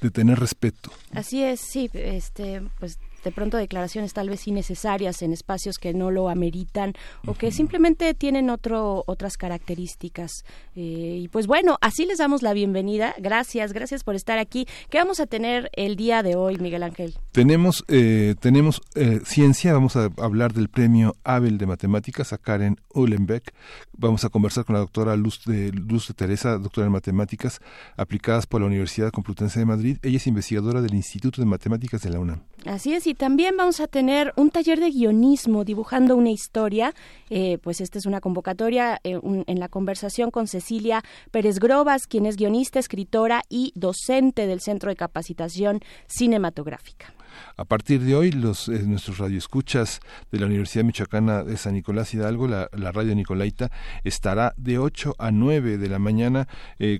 de 0.00 0.10
tener 0.10 0.40
respeto. 0.40 0.90
Así 1.12 1.42
es, 1.42 1.60
sí, 1.60 1.88
este, 1.94 2.62
pues 2.80 2.98
de 3.24 3.32
pronto 3.32 3.56
declaraciones 3.56 4.12
tal 4.12 4.28
vez 4.28 4.46
innecesarias 4.46 5.22
en 5.22 5.32
espacios 5.32 5.78
que 5.78 5.94
no 5.94 6.10
lo 6.10 6.28
ameritan 6.28 6.94
o 7.26 7.34
que 7.34 7.50
simplemente 7.52 8.14
tienen 8.14 8.50
otro 8.50 9.04
otras 9.06 9.36
características 9.36 10.44
eh, 10.74 11.20
y 11.22 11.28
pues 11.28 11.46
bueno 11.46 11.78
así 11.80 12.06
les 12.06 12.18
damos 12.18 12.42
la 12.42 12.52
bienvenida. 12.52 13.14
Gracias 13.18 13.72
gracias 13.72 14.04
por 14.04 14.14
estar 14.14 14.38
aquí. 14.38 14.66
Qué 14.90 14.98
vamos 14.98 15.20
a 15.20 15.26
tener 15.26 15.70
el 15.74 15.96
día 15.96 16.22
de 16.22 16.36
hoy 16.36 16.56
Miguel 16.58 16.82
Ángel 16.82 17.14
tenemos 17.32 17.84
eh, 17.88 18.34
tenemos 18.40 18.80
eh, 18.94 19.20
ciencia 19.24 19.72
vamos 19.72 19.96
a 19.96 20.10
hablar 20.18 20.52
del 20.52 20.68
premio 20.68 21.16
Abel 21.24 21.58
de 21.58 21.66
matemáticas 21.66 22.32
a 22.32 22.38
Karen 22.38 22.76
Uhlenbeck. 22.94 23.52
Vamos 23.96 24.24
a 24.24 24.28
conversar 24.28 24.64
con 24.64 24.74
la 24.74 24.80
doctora 24.80 25.16
Luz 25.16 25.44
de 25.44 25.72
Luz 25.72 26.08
de 26.08 26.14
Teresa 26.14 26.58
doctora 26.58 26.86
en 26.86 26.92
matemáticas 26.92 27.60
aplicadas 27.96 28.46
por 28.46 28.60
la 28.60 28.66
Universidad 28.66 29.10
Complutense 29.10 29.58
de 29.58 29.66
Madrid. 29.66 29.98
Ella 30.02 30.16
es 30.16 30.26
investigadora 30.26 30.82
del 30.82 30.94
Instituto 30.94 31.40
de 31.40 31.46
Matemáticas 31.46 32.02
de 32.02 32.10
la 32.10 32.18
UNAM. 32.18 32.42
Así 32.66 32.92
es 32.92 33.06
y 33.06 33.11
también 33.14 33.56
vamos 33.56 33.80
a 33.80 33.86
tener 33.86 34.32
un 34.36 34.50
taller 34.50 34.80
de 34.80 34.90
guionismo 34.90 35.64
dibujando 35.64 36.16
una 36.16 36.30
historia. 36.30 36.94
Eh, 37.30 37.58
pues 37.62 37.80
esta 37.80 37.98
es 37.98 38.06
una 38.06 38.20
convocatoria 38.20 39.00
eh, 39.04 39.18
en 39.22 39.60
la 39.60 39.68
conversación 39.68 40.30
con 40.30 40.46
Cecilia 40.46 41.02
Pérez 41.30 41.58
Grobas, 41.58 42.06
quien 42.06 42.26
es 42.26 42.36
guionista, 42.36 42.78
escritora 42.78 43.42
y 43.48 43.72
docente 43.74 44.46
del 44.46 44.60
Centro 44.60 44.90
de 44.90 44.96
Capacitación 44.96 45.80
Cinematográfica. 46.06 47.14
A 47.56 47.64
partir 47.64 48.02
de 48.02 48.14
hoy, 48.14 48.30
los, 48.30 48.68
eh, 48.68 48.82
nuestros 48.84 49.16
radioescuchas 49.16 50.00
de 50.30 50.38
la 50.38 50.46
Universidad 50.46 50.84
Michoacana 50.84 51.42
de 51.42 51.56
San 51.56 51.72
Nicolás 51.72 52.12
Hidalgo, 52.12 52.46
la, 52.46 52.68
radio 52.92 53.14
Nicolaita, 53.14 53.70
estará 54.04 54.52
de 54.58 54.78
8 54.78 55.14
a 55.18 55.30
9 55.30 55.78
de 55.78 55.88
la 55.88 55.98
mañana 55.98 56.46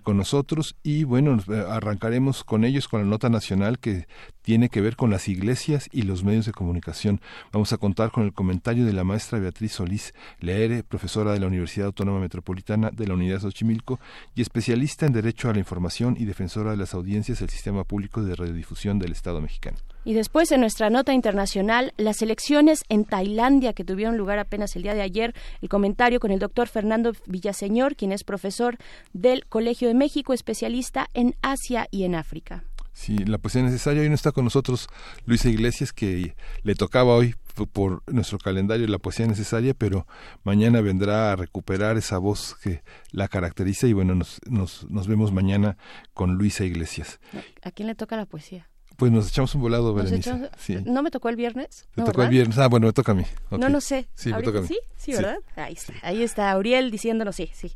con 0.03 0.17
nosotros 0.17 0.77
y 0.83 1.05
bueno, 1.05 1.39
arrancaremos 1.69 2.45
con 2.45 2.65
ellos 2.65 2.89
con 2.89 3.01
la 3.03 3.07
nota 3.07 3.29
nacional 3.29 3.79
que 3.79 4.07
tiene 4.43 4.69
que 4.69 4.81
ver 4.81 4.97
con 4.97 5.11
las 5.11 5.29
iglesias 5.29 5.89
y 5.93 6.03
los 6.03 6.25
medios 6.25 6.47
de 6.47 6.53
comunicación. 6.53 7.21
Vamos 7.53 7.73
a 7.73 7.79
contar 7.79 8.11
con 8.11 8.25
el 8.25 8.33
comentario 8.33 8.85
de 8.85 8.93
la 8.93 9.05
maestra 9.05 9.39
Beatriz 9.39 9.73
Solís 9.73 10.15
Leere, 10.41 10.83
profesora 10.83 11.33
de 11.33 11.41
la 11.41 11.47
Universidad 11.47 11.87
Autónoma 11.87 12.21
Metropolitana 12.21 12.91
de 12.91 13.07
la 13.07 13.15
Unidad 13.15 13.41
Xochimilco 13.41 14.01
y 14.35 14.43
especialista 14.43 15.07
en 15.07 15.13
Derecho 15.13 15.49
a 15.49 15.53
la 15.53 15.59
Información 15.59 16.17
y 16.19 16.25
defensora 16.25 16.73
de 16.73 16.77
las 16.77 16.95
audiencias 16.95 17.41
del 17.41 17.51
Sistema 17.51 17.85
Público 17.85 18.23
de 18.23 18.35
Radiodifusión 18.35 18.99
del 18.99 19.13
Estado 19.13 19.41
mexicano. 19.41 19.79
Y 20.05 20.15
después, 20.15 20.51
en 20.51 20.61
nuestra 20.61 20.91
nota 20.91 21.13
internacional, 21.13 21.93
las 21.97 22.23
elecciones 22.23 22.83
en 22.89 23.05
Tailandia 23.05 23.73
que 23.73 23.85
tuvieron 23.85 24.17
lugar 24.17 24.41
apenas 24.41 24.75
el 24.75 24.83
día 24.83 24.95
de 24.95 25.03
ayer, 25.03 25.33
el 25.61 25.69
comentario 25.69 26.19
con 26.19 26.33
el 26.33 26.41
doctor 26.41 26.67
Fernando 26.67 27.13
Villaseñor, 27.27 27.95
quien 27.95 28.11
es 28.11 28.25
profesor 28.25 28.79
del 29.13 29.47
Colegio 29.47 29.87
de 29.87 29.95
México, 29.95 30.33
especialista 30.33 31.09
en 31.15 31.37
Asia 31.41 31.87
y 31.93 32.03
en 32.03 32.17
África. 32.17 32.65
Sí, 32.93 33.19
la 33.19 33.39
poesía 33.39 33.63
necesaria. 33.63 34.03
Hoy 34.03 34.09
no 34.09 34.15
está 34.15 34.33
con 34.33 34.45
nosotros 34.45 34.89
Luisa 35.25 35.49
Iglesias, 35.49 35.93
que 35.93 36.35
le 36.63 36.75
tocaba 36.75 37.15
hoy 37.15 37.35
por 37.73 38.03
nuestro 38.07 38.39
calendario 38.39 38.87
la 38.87 38.99
poesía 38.99 39.27
necesaria, 39.27 39.75
pero 39.75 40.07
mañana 40.43 40.81
vendrá 40.81 41.33
a 41.33 41.37
recuperar 41.37 41.97
esa 41.97 42.19
voz 42.19 42.57
que 42.63 42.83
la 43.11 43.29
caracteriza 43.29 43.87
y 43.87 43.93
bueno, 43.93 44.15
nos, 44.15 44.41
nos, 44.49 44.89
nos 44.91 45.07
vemos 45.07 45.33
mañana 45.33 45.77
con 46.15 46.37
Luisa 46.37 46.65
Iglesias. 46.65 47.21
¿A 47.63 47.71
quién 47.71 47.89
le 47.89 47.95
toca 47.95 48.17
la 48.17 48.27
poesía? 48.27 48.69
Pues 48.97 49.11
nos 49.11 49.29
echamos 49.29 49.55
un 49.55 49.63
volado, 49.63 49.95
Berenice. 49.95 50.51
¿No 50.85 51.03
me 51.03 51.11
tocó 51.11 51.29
el 51.29 51.37
viernes? 51.37 51.89
¿Te 51.95 52.03
tocó 52.03 52.23
el 52.23 52.29
viernes? 52.29 52.59
Ah, 52.59 52.69
bueno, 52.69 52.87
me 52.87 52.93
toca 52.93 53.13
a 53.13 53.15
mí. 53.15 53.25
No, 53.51 53.69
no 53.69 53.81
sé. 53.81 54.07
Sí, 54.15 54.33
me 54.33 54.43
toca 54.43 54.59
a 54.59 54.63
mí. 54.63 54.69
¿Sí? 54.69 54.79
¿Sí, 54.97 55.13
verdad? 55.13 55.39
Ahí 55.57 55.73
está. 55.73 55.95
Ahí 56.03 56.23
está 56.23 56.51
Auriel 56.53 56.91
diciéndonos 56.91 57.37
sí, 57.37 57.51
sí. 57.55 57.73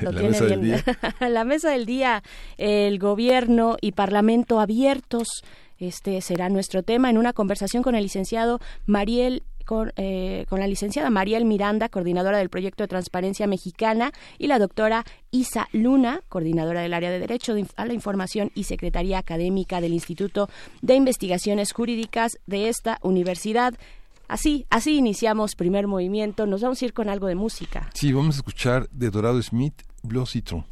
Lo 0.00 0.12
tiene 0.18 0.56
bien. 0.56 0.82
la 1.20 1.44
mesa 1.44 1.70
del 1.70 1.86
día, 1.86 2.22
el 2.58 2.98
gobierno 2.98 3.76
y 3.80 3.92
parlamento 3.92 4.60
abiertos. 4.60 5.42
Este 5.78 6.20
será 6.20 6.48
nuestro 6.48 6.82
tema 6.82 7.10
en 7.10 7.18
una 7.18 7.32
conversación 7.32 7.82
con 7.82 7.94
el 7.94 8.04
licenciado 8.04 8.60
Mariel 8.86 9.42
con, 9.64 9.92
eh, 9.96 10.44
con, 10.48 10.60
la 10.60 10.66
licenciada 10.66 11.10
Mariel 11.10 11.44
Miranda, 11.44 11.88
coordinadora 11.88 12.38
del 12.38 12.50
proyecto 12.50 12.82
de 12.82 12.88
transparencia 12.88 13.46
mexicana, 13.46 14.12
y 14.38 14.46
la 14.48 14.58
doctora 14.58 15.04
Isa 15.30 15.68
Luna, 15.72 16.20
coordinadora 16.28 16.82
del 16.82 16.94
área 16.94 17.10
de 17.10 17.20
Derecho 17.20 17.54
a 17.76 17.86
la 17.86 17.92
Información 17.92 18.50
y 18.54 18.64
Secretaría 18.64 19.18
Académica 19.18 19.80
del 19.80 19.92
Instituto 19.92 20.48
de 20.80 20.94
Investigaciones 20.94 21.72
Jurídicas 21.72 22.38
de 22.46 22.68
esta 22.68 22.98
universidad. 23.02 23.74
Así, 24.28 24.66
así 24.70 24.96
iniciamos 24.96 25.56
primer 25.56 25.86
movimiento. 25.86 26.46
Nos 26.46 26.62
vamos 26.62 26.80
a 26.80 26.84
ir 26.84 26.92
con 26.92 27.08
algo 27.08 27.26
de 27.26 27.34
música. 27.34 27.90
Sí, 27.94 28.12
vamos 28.12 28.36
a 28.36 28.38
escuchar 28.38 28.88
de 28.90 29.10
Dorado 29.10 29.40
Smith, 29.42 29.82
Blue 30.02 30.26
Citron. 30.26 30.64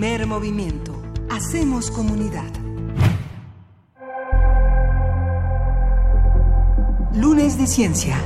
Primer 0.00 0.26
movimiento. 0.26 0.98
Hacemos 1.28 1.90
comunidad. 1.90 2.50
Lunes 7.14 7.58
de 7.58 7.66
Ciencia. 7.66 8.18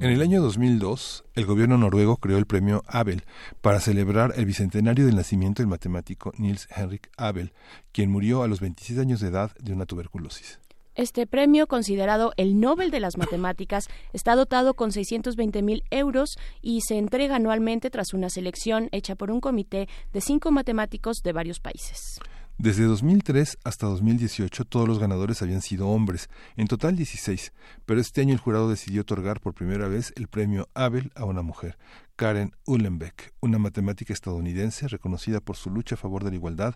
En 0.00 0.10
el 0.10 0.22
año 0.22 0.40
2002, 0.40 1.26
el 1.34 1.44
gobierno 1.44 1.76
noruego 1.76 2.16
creó 2.16 2.38
el 2.38 2.46
premio 2.46 2.82
Abel 2.86 3.24
para 3.60 3.80
celebrar 3.80 4.32
el 4.36 4.46
bicentenario 4.46 5.04
del 5.04 5.16
nacimiento 5.16 5.60
del 5.60 5.68
matemático 5.68 6.32
Niels 6.38 6.66
Henrik 6.74 7.10
Abel, 7.18 7.52
quien 7.92 8.10
murió 8.10 8.42
a 8.42 8.48
los 8.48 8.60
26 8.60 9.00
años 9.00 9.20
de 9.20 9.28
edad 9.28 9.54
de 9.60 9.74
una 9.74 9.84
tuberculosis. 9.84 10.60
Este 10.96 11.26
premio, 11.26 11.66
considerado 11.66 12.32
el 12.38 12.58
Nobel 12.58 12.90
de 12.90 13.00
las 13.00 13.18
Matemáticas, 13.18 13.88
está 14.14 14.34
dotado 14.34 14.72
con 14.72 14.92
620 14.92 15.60
mil 15.60 15.84
euros 15.90 16.38
y 16.62 16.80
se 16.80 16.96
entrega 16.96 17.36
anualmente 17.36 17.90
tras 17.90 18.14
una 18.14 18.30
selección 18.30 18.88
hecha 18.92 19.14
por 19.14 19.30
un 19.30 19.42
comité 19.42 19.90
de 20.14 20.22
cinco 20.22 20.50
matemáticos 20.52 21.18
de 21.22 21.34
varios 21.34 21.60
países. 21.60 22.18
Desde 22.58 22.84
2003 22.84 23.58
hasta 23.64 23.86
2018 23.86 24.64
todos 24.64 24.88
los 24.88 24.98
ganadores 24.98 25.42
habían 25.42 25.60
sido 25.60 25.88
hombres, 25.88 26.30
en 26.56 26.66
total 26.66 26.96
16, 26.96 27.52
pero 27.84 28.00
este 28.00 28.22
año 28.22 28.32
el 28.32 28.40
jurado 28.40 28.70
decidió 28.70 29.02
otorgar 29.02 29.40
por 29.40 29.52
primera 29.52 29.88
vez 29.88 30.14
el 30.16 30.28
premio 30.28 30.66
Abel 30.72 31.12
a 31.14 31.26
una 31.26 31.42
mujer, 31.42 31.76
Karen 32.16 32.52
Uhlenbeck, 32.64 33.34
una 33.40 33.58
matemática 33.58 34.12
estadounidense 34.12 34.88
reconocida 34.88 35.40
por 35.40 35.56
su 35.56 35.70
lucha 35.70 35.94
a 35.94 35.98
favor 35.98 36.24
de 36.24 36.30
la 36.30 36.36
igualdad 36.36 36.74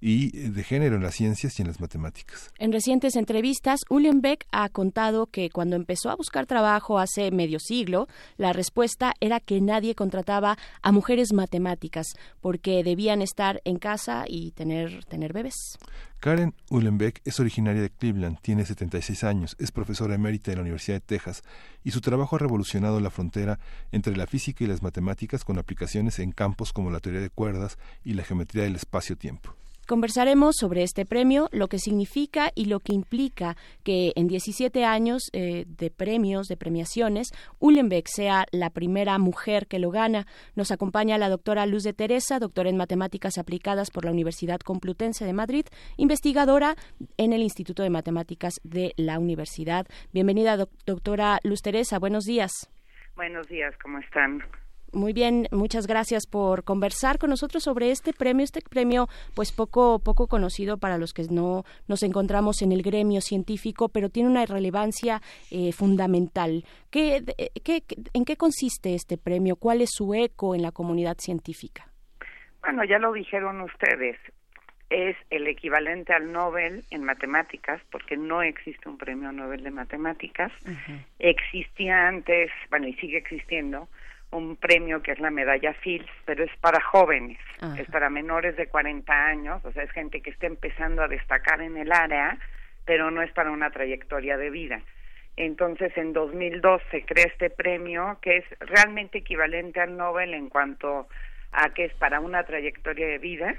y 0.00 0.36
eh, 0.36 0.50
de 0.50 0.62
género 0.62 0.96
en 0.96 1.02
las 1.02 1.14
ciencias 1.14 1.58
y 1.58 1.62
en 1.62 1.68
las 1.68 1.80
matemáticas. 1.80 2.50
En 2.58 2.72
recientes 2.72 3.16
entrevistas, 3.16 3.80
Uhlenbeck 3.88 4.46
ha 4.52 4.68
contado 4.68 5.26
que 5.26 5.50
cuando 5.50 5.76
empezó 5.76 6.10
a 6.10 6.16
buscar 6.16 6.46
trabajo 6.46 6.98
hace 6.98 7.30
medio 7.30 7.58
siglo, 7.58 8.06
la 8.36 8.52
respuesta 8.52 9.14
era 9.20 9.40
que 9.40 9.60
nadie 9.60 9.94
contrataba 9.94 10.58
a 10.82 10.92
mujeres 10.92 11.32
matemáticas 11.32 12.06
porque 12.40 12.84
debían 12.84 13.22
estar 13.22 13.62
en 13.64 13.78
casa 13.78 14.24
y 14.28 14.52
tener, 14.52 15.04
tener 15.06 15.32
bebés. 15.32 15.78
Karen 16.22 16.54
Uhlenbeck 16.70 17.20
es 17.24 17.40
originaria 17.40 17.82
de 17.82 17.90
Cleveland, 17.90 18.38
tiene 18.42 18.64
76 18.64 19.24
años, 19.24 19.56
es 19.58 19.72
profesora 19.72 20.14
emérita 20.14 20.52
de 20.52 20.56
la 20.56 20.62
Universidad 20.62 20.98
de 20.98 21.00
Texas 21.00 21.42
y 21.82 21.90
su 21.90 22.00
trabajo 22.00 22.36
ha 22.36 22.38
revolucionado 22.38 23.00
la 23.00 23.10
frontera 23.10 23.58
entre 23.90 24.16
la 24.16 24.28
física 24.28 24.62
y 24.62 24.68
las 24.68 24.84
matemáticas 24.84 25.44
con 25.44 25.58
aplicaciones 25.58 26.20
en 26.20 26.30
campos 26.30 26.72
como 26.72 26.92
la 26.92 27.00
teoría 27.00 27.20
de 27.20 27.28
cuerdas 27.28 27.76
y 28.04 28.14
la 28.14 28.22
geometría 28.22 28.62
del 28.62 28.76
espacio-tiempo. 28.76 29.56
Conversaremos 29.86 30.54
sobre 30.56 30.84
este 30.84 31.04
premio, 31.04 31.48
lo 31.50 31.68
que 31.68 31.78
significa 31.78 32.52
y 32.54 32.66
lo 32.66 32.80
que 32.80 32.94
implica 32.94 33.56
que 33.82 34.12
en 34.14 34.28
17 34.28 34.84
años 34.84 35.28
eh, 35.32 35.64
de 35.66 35.90
premios, 35.90 36.46
de 36.46 36.56
premiaciones, 36.56 37.32
Uhlenbeck 37.58 38.06
sea 38.06 38.46
la 38.52 38.70
primera 38.70 39.18
mujer 39.18 39.66
que 39.66 39.80
lo 39.80 39.90
gana. 39.90 40.26
Nos 40.54 40.70
acompaña 40.70 41.18
la 41.18 41.28
doctora 41.28 41.66
Luz 41.66 41.82
de 41.82 41.92
Teresa, 41.92 42.38
doctora 42.38 42.70
en 42.70 42.76
Matemáticas 42.76 43.38
Aplicadas 43.38 43.90
por 43.90 44.04
la 44.04 44.12
Universidad 44.12 44.60
Complutense 44.60 45.24
de 45.24 45.32
Madrid, 45.32 45.66
investigadora 45.96 46.76
en 47.16 47.32
el 47.32 47.42
Instituto 47.42 47.82
de 47.82 47.90
Matemáticas 47.90 48.60
de 48.62 48.92
la 48.96 49.18
Universidad. 49.18 49.86
Bienvenida, 50.12 50.56
doctora 50.86 51.40
Luz 51.42 51.60
Teresa. 51.60 51.98
Buenos 51.98 52.24
días. 52.24 52.70
Buenos 53.16 53.46
días, 53.48 53.74
¿cómo 53.82 53.98
están? 53.98 54.42
Muy 54.92 55.14
bien, 55.14 55.48
muchas 55.52 55.86
gracias 55.86 56.26
por 56.26 56.64
conversar 56.64 57.18
con 57.18 57.30
nosotros 57.30 57.62
sobre 57.62 57.90
este 57.90 58.12
premio, 58.12 58.44
este 58.44 58.60
premio 58.60 59.08
pues 59.34 59.50
poco 59.50 60.00
poco 60.00 60.26
conocido 60.26 60.76
para 60.76 60.98
los 60.98 61.14
que 61.14 61.22
no 61.30 61.64
nos 61.88 62.02
encontramos 62.02 62.60
en 62.60 62.72
el 62.72 62.82
gremio 62.82 63.22
científico, 63.22 63.88
pero 63.88 64.10
tiene 64.10 64.28
una 64.28 64.44
relevancia 64.44 65.22
eh, 65.50 65.72
fundamental. 65.72 66.64
¿Qué, 66.90 67.24
qué, 67.64 67.82
¿En 68.12 68.26
qué 68.26 68.36
consiste 68.36 68.94
este 68.94 69.16
premio? 69.16 69.56
¿Cuál 69.56 69.80
es 69.80 69.90
su 69.92 70.14
eco 70.14 70.54
en 70.54 70.60
la 70.60 70.72
comunidad 70.72 71.16
científica? 71.18 71.86
Bueno, 72.60 72.84
ya 72.84 72.98
lo 72.98 73.14
dijeron 73.14 73.62
ustedes, 73.62 74.18
es 74.92 75.16
el 75.30 75.46
equivalente 75.46 76.12
al 76.12 76.30
Nobel 76.32 76.84
en 76.90 77.02
matemáticas, 77.02 77.80
porque 77.90 78.18
no 78.18 78.42
existe 78.42 78.90
un 78.90 78.98
premio 78.98 79.32
Nobel 79.32 79.64
de 79.64 79.70
matemáticas. 79.70 80.52
Existía 81.18 82.08
antes, 82.08 82.50
bueno, 82.68 82.88
y 82.88 82.92
sigue 82.94 83.16
existiendo, 83.16 83.88
un 84.32 84.56
premio 84.56 85.02
que 85.02 85.12
es 85.12 85.20
la 85.20 85.30
medalla 85.30 85.74
Fields, 85.74 86.10
pero 86.24 86.42
es 86.44 86.50
para 86.60 86.80
jóvenes, 86.80 87.38
es 87.78 87.86
para 87.90 88.10
menores 88.10 88.56
de 88.56 88.66
40 88.66 89.12
años, 89.12 89.64
o 89.64 89.72
sea, 89.72 89.82
es 89.84 89.90
gente 89.92 90.20
que 90.20 90.30
está 90.30 90.46
empezando 90.46 91.02
a 91.02 91.08
destacar 91.08 91.60
en 91.60 91.76
el 91.76 91.92
área, 91.92 92.38
pero 92.84 93.10
no 93.10 93.22
es 93.22 93.30
para 93.32 93.50
una 93.50 93.70
trayectoria 93.70 94.36
de 94.36 94.50
vida. 94.50 94.80
Entonces, 95.36 95.96
en 95.96 96.12
2002 96.12 96.82
se 96.90 97.04
crea 97.04 97.26
este 97.26 97.50
premio 97.50 98.18
que 98.20 98.38
es 98.38 98.44
realmente 98.60 99.18
equivalente 99.18 99.80
al 99.80 99.96
Nobel 99.96 100.34
en 100.34 100.48
cuanto 100.48 101.08
a 101.52 101.70
que 101.70 101.84
es 101.84 101.94
para 101.94 102.20
una 102.20 102.44
trayectoria 102.44 103.06
de 103.06 103.18
vida 103.18 103.56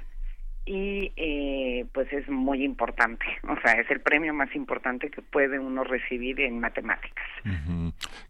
y 0.66 1.12
eh, 1.16 1.86
pues 1.92 2.10
es 2.12 2.28
muy 2.28 2.64
importante, 2.64 3.24
o 3.48 3.60
sea, 3.62 3.72
es 3.80 3.90
el 3.90 4.00
premio 4.00 4.32
más 4.32 4.54
importante 4.54 5.10
que 5.10 5.22
puede 5.22 5.58
uno 5.58 5.84
recibir 5.84 6.40
en 6.40 6.60
matemáticas. 6.60 7.24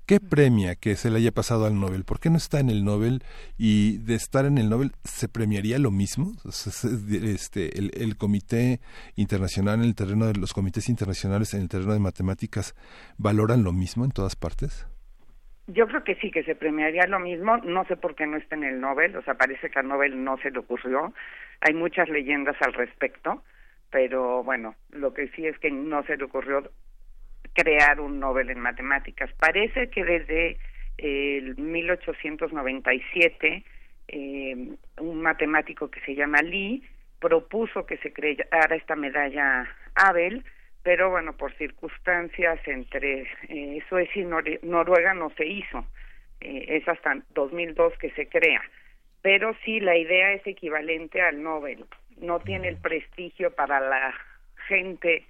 ¿Qué 0.07 0.20
premia 0.20 0.75
que 0.75 0.97
se 0.97 1.11
le 1.11 1.18
haya 1.18 1.33
pasado 1.33 1.66
al 1.66 1.79
Nobel? 1.79 2.05
¿Por 2.05 2.20
qué 2.20 2.31
no 2.31 2.37
está 2.37 2.61
en 2.61 2.68
el 2.68 2.85
Nobel 2.85 3.23
y 3.57 3.99
de 3.99 4.14
estar 4.14 4.44
en 4.44 4.59
el 4.59 4.68
Nobel 4.68 4.92
se 5.05 5.29
premiaría 5.29 5.79
lo 5.79 5.90
mismo? 5.90 6.33
Este, 6.44 7.79
el, 7.79 7.90
el 7.94 8.16
comité 8.16 8.81
internacional 9.16 9.81
en 9.81 9.87
el 9.87 9.94
terreno 9.94 10.27
de 10.27 10.35
los 10.35 10.53
comités 10.53 10.88
internacionales 10.88 11.55
en 11.55 11.62
el 11.62 11.68
terreno 11.68 11.92
de 11.92 12.01
matemáticas 12.01 12.75
valoran 13.16 13.62
lo 13.62 13.73
mismo 13.73 14.05
en 14.05 14.11
todas 14.11 14.37
partes? 14.37 14.87
Yo 15.66 15.87
creo 15.87 16.05
que 16.05 16.16
sí, 16.16 16.31
que 16.31 16.44
se 16.44 16.55
premiaría 16.55 17.07
lo 17.07 17.18
mismo. 17.18 17.57
No 17.59 17.85
sé 17.87 17.96
por 17.96 18.14
qué 18.14 18.27
no 18.27 18.37
está 18.37 18.55
en 18.55 18.64
el 18.64 18.81
Nobel. 18.81 19.16
O 19.16 19.22
sea, 19.22 19.35
parece 19.35 19.70
que 19.70 19.79
al 19.79 19.88
Nobel 19.88 20.22
no 20.22 20.37
se 20.38 20.50
le 20.50 20.59
ocurrió. 20.59 21.14
Hay 21.61 21.74
muchas 21.74 22.09
leyendas 22.09 22.57
al 22.61 22.74
respecto. 22.74 23.42
Pero 23.90 24.42
bueno, 24.42 24.74
lo 24.90 25.14
que 25.14 25.29
sí 25.29 25.46
es 25.46 25.59
que 25.59 25.70
no 25.70 26.03
se 26.05 26.16
le 26.16 26.24
ocurrió 26.24 26.70
crear 27.55 28.00
un 28.00 28.20
Nobel 28.20 28.50
en 28.50 28.61
matemáticas. 28.61 29.33
Parece 29.35 29.88
que 29.88 30.05
desde 30.05 30.59
el 30.98 31.57
1897 31.57 33.64
eh, 34.09 34.77
un 35.00 35.22
matemático 35.22 35.90
que 35.90 36.00
se 36.00 36.14
llama 36.14 36.42
Lee 36.42 36.83
propuso 37.20 37.87
que 37.87 37.96
se 37.98 38.12
creara 38.12 38.77
esta 38.77 38.96
medalla 38.96 39.66
Abel 39.94 40.44
pero 40.85 41.11
bueno, 41.11 41.33
por 41.33 41.53
circunstancias 41.55 42.61
entre 42.66 43.27
eh, 43.49 43.83
Suecia 43.88 44.23
y 44.23 44.66
Noruega 44.66 45.14
no 45.14 45.31
se 45.31 45.47
hizo. 45.47 45.85
Eh, 46.42 46.77
es 46.77 46.87
hasta 46.87 47.16
2002 47.31 47.94
que 47.99 48.11
se 48.11 48.29
crea. 48.29 48.61
Pero 49.23 49.57
sí, 49.64 49.81
la 49.81 49.97
idea 49.97 50.33
es 50.33 50.47
equivalente 50.47 51.23
al 51.23 51.42
Nobel. 51.42 51.87
No 52.18 52.38
tiene 52.38 52.68
el 52.68 52.77
prestigio 52.77 53.55
para 53.55 53.81
la 53.81 54.14
gente 54.68 55.25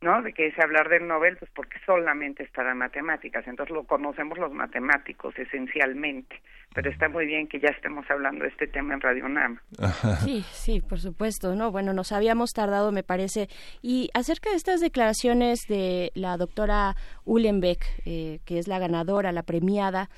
¿no? 0.00 0.22
De 0.22 0.32
que 0.32 0.46
es 0.46 0.58
hablar 0.58 0.88
del 0.88 1.06
Nobel, 1.06 1.36
pues 1.36 1.50
porque 1.54 1.78
solamente 1.84 2.44
está 2.44 2.68
en 2.70 2.78
matemáticas, 2.78 3.46
entonces 3.46 3.74
lo 3.74 3.84
conocemos 3.84 4.38
los 4.38 4.52
matemáticos 4.52 5.36
esencialmente, 5.38 6.40
pero 6.74 6.90
está 6.90 7.08
muy 7.08 7.26
bien 7.26 7.48
que 7.48 7.58
ya 7.58 7.68
estemos 7.68 8.08
hablando 8.10 8.44
de 8.44 8.50
este 8.50 8.66
tema 8.66 8.94
en 8.94 9.00
Radio 9.00 9.28
NAM. 9.28 9.58
Sí, 10.24 10.44
sí, 10.52 10.80
por 10.80 11.00
supuesto, 11.00 11.54
¿no? 11.54 11.70
Bueno, 11.70 11.92
nos 11.92 12.12
habíamos 12.12 12.52
tardado, 12.52 12.92
me 12.92 13.02
parece. 13.02 13.48
Y 13.82 14.10
acerca 14.14 14.50
de 14.50 14.56
estas 14.56 14.80
declaraciones 14.80 15.60
de 15.68 16.10
la 16.14 16.36
doctora 16.36 16.94
Uhlenbeck, 17.24 17.84
eh, 18.04 18.40
que 18.44 18.58
es 18.58 18.68
la 18.68 18.78
ganadora, 18.78 19.32
la 19.32 19.42
premiada, 19.42 20.08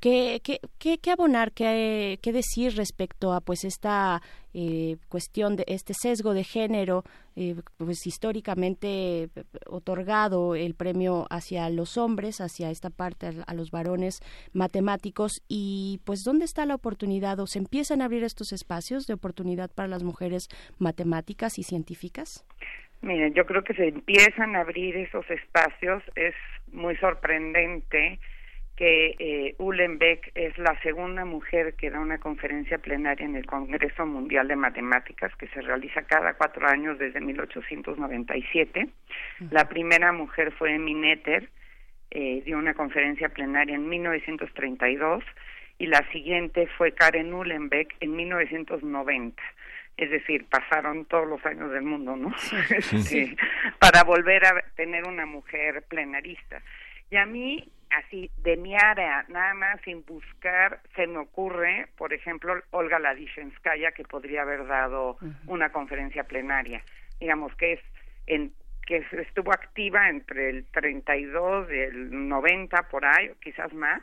¿Qué, 0.00 0.40
qué, 0.44 0.98
qué, 0.98 1.10
abonar, 1.10 1.50
qué, 1.50 2.20
qué, 2.22 2.32
decir 2.32 2.76
respecto 2.76 3.32
a 3.32 3.40
pues 3.40 3.64
esta 3.64 4.20
eh, 4.54 4.96
cuestión 5.08 5.56
de 5.56 5.64
este 5.66 5.92
sesgo 5.92 6.34
de 6.34 6.44
género, 6.44 7.02
eh, 7.34 7.56
pues 7.78 8.06
históricamente 8.06 9.28
otorgado 9.66 10.54
el 10.54 10.76
premio 10.76 11.26
hacia 11.30 11.68
los 11.70 11.96
hombres, 11.96 12.40
hacia 12.40 12.70
esta 12.70 12.90
parte 12.90 13.30
a, 13.44 13.54
los 13.54 13.72
varones 13.72 14.20
matemáticos 14.52 15.42
y 15.48 16.00
pues 16.04 16.20
dónde 16.24 16.44
está 16.44 16.64
la 16.64 16.76
oportunidad 16.76 17.40
o 17.40 17.48
se 17.48 17.58
empiezan 17.58 18.00
a 18.00 18.04
abrir 18.04 18.22
estos 18.22 18.52
espacios 18.52 19.06
de 19.06 19.14
oportunidad 19.14 19.68
para 19.68 19.88
las 19.88 20.04
mujeres 20.04 20.48
matemáticas 20.78 21.58
y 21.58 21.64
científicas? 21.64 22.46
Miren, 23.00 23.34
yo 23.34 23.46
creo 23.46 23.64
que 23.64 23.74
se 23.74 23.88
empiezan 23.88 24.54
a 24.54 24.60
abrir 24.60 24.96
esos 24.96 25.28
espacios, 25.28 26.04
es 26.14 26.34
muy 26.72 26.96
sorprendente 26.96 28.20
que 28.78 29.16
eh, 29.18 29.56
Uhlenbeck 29.58 30.30
es 30.36 30.56
la 30.56 30.80
segunda 30.82 31.24
mujer 31.24 31.74
que 31.74 31.90
da 31.90 31.98
una 31.98 32.18
conferencia 32.18 32.78
plenaria 32.78 33.26
en 33.26 33.34
el 33.34 33.44
Congreso 33.44 34.06
Mundial 34.06 34.46
de 34.46 34.54
Matemáticas, 34.54 35.34
que 35.34 35.48
se 35.48 35.62
realiza 35.62 36.02
cada 36.02 36.34
cuatro 36.34 36.64
años 36.68 36.96
desde 36.96 37.20
1897. 37.20 38.88
La 39.50 39.68
primera 39.68 40.12
mujer 40.12 40.52
fue 40.52 40.76
Emmy 40.76 40.94
Netter, 40.94 41.50
eh, 42.12 42.40
dio 42.44 42.56
una 42.56 42.74
conferencia 42.74 43.30
plenaria 43.30 43.74
en 43.74 43.88
1932, 43.88 45.24
y 45.78 45.86
la 45.86 46.08
siguiente 46.12 46.68
fue 46.78 46.92
Karen 46.92 47.34
Uhlenbeck 47.34 47.96
en 47.98 48.14
1990 48.14 49.42
es 49.96 50.12
decir, 50.12 50.46
pasaron 50.48 51.06
todos 51.06 51.26
los 51.26 51.44
años 51.44 51.72
del 51.72 51.82
mundo, 51.82 52.14
¿no? 52.14 52.32
Este, 52.70 53.36
para 53.80 54.04
volver 54.04 54.46
a 54.46 54.62
tener 54.76 55.08
una 55.08 55.26
mujer 55.26 55.82
plenarista. 55.88 56.62
Y 57.10 57.16
a 57.16 57.26
mí 57.26 57.68
así 57.90 58.30
de 58.38 58.56
mi 58.56 58.74
área, 58.76 59.24
nada 59.28 59.54
más 59.54 59.80
sin 59.82 60.04
buscar, 60.04 60.80
se 60.94 61.06
me 61.06 61.18
ocurre, 61.18 61.88
por 61.96 62.12
ejemplo, 62.12 62.54
Olga 62.70 62.98
Ladishenskaya, 62.98 63.92
que 63.92 64.04
podría 64.04 64.42
haber 64.42 64.66
dado 64.66 65.18
una 65.46 65.70
conferencia 65.70 66.24
plenaria, 66.24 66.82
digamos 67.20 67.54
que 67.56 67.74
es 67.74 67.80
en 68.26 68.52
que 68.86 69.04
estuvo 69.12 69.52
activa 69.52 70.08
entre 70.08 70.48
el 70.48 70.64
32 70.66 71.70
y 71.70 71.78
el 71.78 72.28
90 72.28 72.84
por 72.84 73.04
ahí, 73.04 73.30
quizás 73.42 73.72
más, 73.74 74.02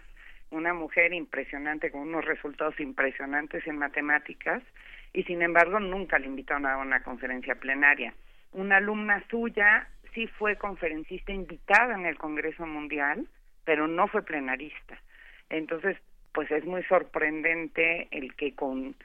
una 0.51 0.75
mujer 0.75 1.11
impresionante 1.11 1.89
con 1.89 2.01
unos 2.01 2.23
resultados 2.23 2.79
impresionantes 2.79 3.65
en 3.65 3.79
matemáticas 3.79 4.61
y 5.11 5.23
sin 5.23 5.41
embargo 5.41 5.79
nunca 5.79 6.19
le 6.19 6.27
invitaron 6.27 6.67
a 6.67 6.77
una 6.77 7.01
conferencia 7.01 7.55
plenaria. 7.55 8.13
Una 8.51 8.77
alumna 8.77 9.23
suya 9.29 9.87
sí 10.13 10.27
fue 10.27 10.55
conferencista 10.55 11.33
invitada 11.33 11.95
en 11.95 12.05
el 12.05 12.17
Congreso 12.17 12.65
Mundial, 12.67 13.27
pero 13.65 13.87
no 13.87 14.07
fue 14.07 14.23
plenarista. 14.23 14.99
Entonces, 15.49 15.97
pues 16.33 16.49
es 16.51 16.65
muy 16.65 16.83
sorprendente 16.83 18.07
el 18.11 18.35
que 18.35 18.55
con 18.55 18.95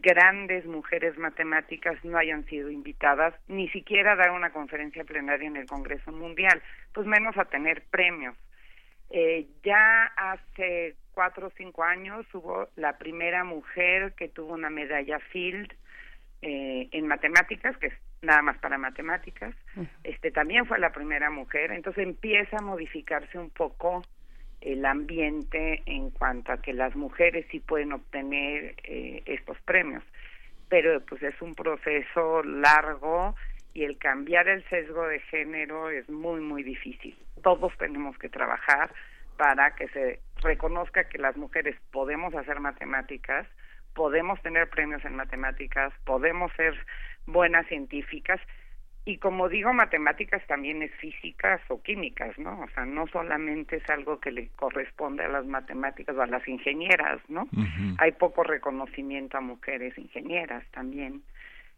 grandes 0.00 0.66
mujeres 0.66 1.16
matemáticas 1.16 2.02
no 2.04 2.18
hayan 2.18 2.44
sido 2.44 2.70
invitadas 2.70 3.34
ni 3.48 3.68
siquiera 3.70 4.12
a 4.12 4.16
dar 4.16 4.32
una 4.32 4.50
conferencia 4.50 5.04
plenaria 5.04 5.48
en 5.48 5.56
el 5.56 5.66
Congreso 5.66 6.12
Mundial, 6.12 6.62
pues 6.92 7.06
menos 7.06 7.36
a 7.38 7.46
tener 7.46 7.82
premios. 7.90 8.36
Eh, 9.10 9.46
ya 9.64 10.04
hace 10.16 10.94
cuatro 11.14 11.46
o 11.46 11.52
cinco 11.56 11.82
años 11.82 12.26
hubo 12.34 12.68
la 12.76 12.98
primera 12.98 13.44
mujer 13.44 14.12
que 14.12 14.28
tuvo 14.28 14.52
una 14.52 14.68
medalla 14.68 15.18
Field 15.18 15.72
eh, 16.42 16.88
en 16.92 17.06
matemáticas, 17.06 17.76
que 17.78 17.86
es 17.88 17.94
nada 18.22 18.42
más 18.42 18.58
para 18.58 18.78
matemáticas. 18.78 19.54
Este 20.04 20.30
también 20.30 20.66
fue 20.66 20.78
la 20.78 20.92
primera 20.92 21.30
mujer, 21.30 21.72
entonces 21.72 22.04
empieza 22.04 22.58
a 22.58 22.62
modificarse 22.62 23.38
un 23.38 23.50
poco 23.50 24.02
el 24.60 24.84
ambiente 24.84 25.82
en 25.86 26.10
cuanto 26.10 26.52
a 26.52 26.60
que 26.60 26.72
las 26.72 26.96
mujeres 26.96 27.46
sí 27.50 27.60
pueden 27.60 27.92
obtener 27.92 28.74
eh, 28.84 29.22
estos 29.26 29.60
premios. 29.62 30.02
Pero 30.68 31.00
pues 31.06 31.22
es 31.22 31.40
un 31.40 31.54
proceso 31.54 32.42
largo 32.42 33.34
y 33.72 33.84
el 33.84 33.98
cambiar 33.98 34.48
el 34.48 34.68
sesgo 34.68 35.06
de 35.06 35.20
género 35.20 35.90
es 35.90 36.08
muy, 36.08 36.40
muy 36.40 36.62
difícil. 36.62 37.16
Todos 37.42 37.72
tenemos 37.78 38.18
que 38.18 38.28
trabajar 38.28 38.90
para 39.36 39.74
que 39.76 39.88
se 39.88 40.20
reconozca 40.42 41.08
que 41.08 41.18
las 41.18 41.36
mujeres 41.36 41.76
podemos 41.92 42.34
hacer 42.34 42.58
matemáticas, 42.58 43.46
podemos 43.98 44.40
tener 44.42 44.70
premios 44.70 45.04
en 45.04 45.16
matemáticas, 45.16 45.92
podemos 46.04 46.52
ser 46.52 46.72
buenas 47.26 47.66
científicas 47.66 48.40
y 49.04 49.16
como 49.16 49.48
digo, 49.48 49.72
matemáticas 49.72 50.40
también 50.46 50.82
es 50.82 50.94
físicas 51.00 51.60
o 51.66 51.82
químicas, 51.82 52.38
¿no? 52.38 52.60
O 52.60 52.68
sea, 52.68 52.84
no 52.84 53.08
solamente 53.08 53.76
es 53.76 53.90
algo 53.90 54.20
que 54.20 54.30
le 54.30 54.50
corresponde 54.50 55.24
a 55.24 55.28
las 55.28 55.46
matemáticas 55.46 56.14
o 56.14 56.22
a 56.22 56.28
las 56.28 56.46
ingenieras, 56.46 57.20
¿no? 57.28 57.48
Hay 57.98 58.12
poco 58.12 58.44
reconocimiento 58.44 59.36
a 59.36 59.40
mujeres 59.40 59.98
ingenieras 59.98 60.64
también. 60.70 61.22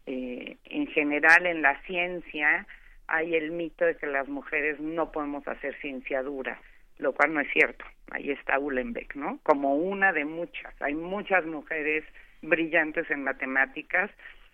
Eh, 0.05 0.57
en 0.65 0.85
general, 0.87 1.47
en 1.47 1.63
la 1.63 1.81
ciencia 1.87 2.67
hay 3.07 3.33
el 3.33 3.49
mito 3.49 3.83
de 3.83 3.97
que 3.97 4.05
las 4.05 4.27
mujeres 4.27 4.79
no 4.79 5.11
podemos 5.11 5.47
hacer 5.47 5.75
ciencia 5.81 6.21
dura, 6.21 6.61
lo 6.99 7.13
cual 7.13 7.33
no 7.33 7.39
es 7.39 7.51
cierto. 7.51 7.83
Ahí 8.11 8.29
está 8.29 8.59
Uhlenbeck, 8.59 9.15
¿no? 9.15 9.39
Como 9.43 9.75
una 9.75 10.13
de 10.13 10.25
muchas. 10.25 10.79
Hay 10.81 10.93
muchas 10.93 11.45
mujeres 11.45 12.03
brillantes 12.41 13.09
en 13.09 13.23
matemáticas 13.23 14.11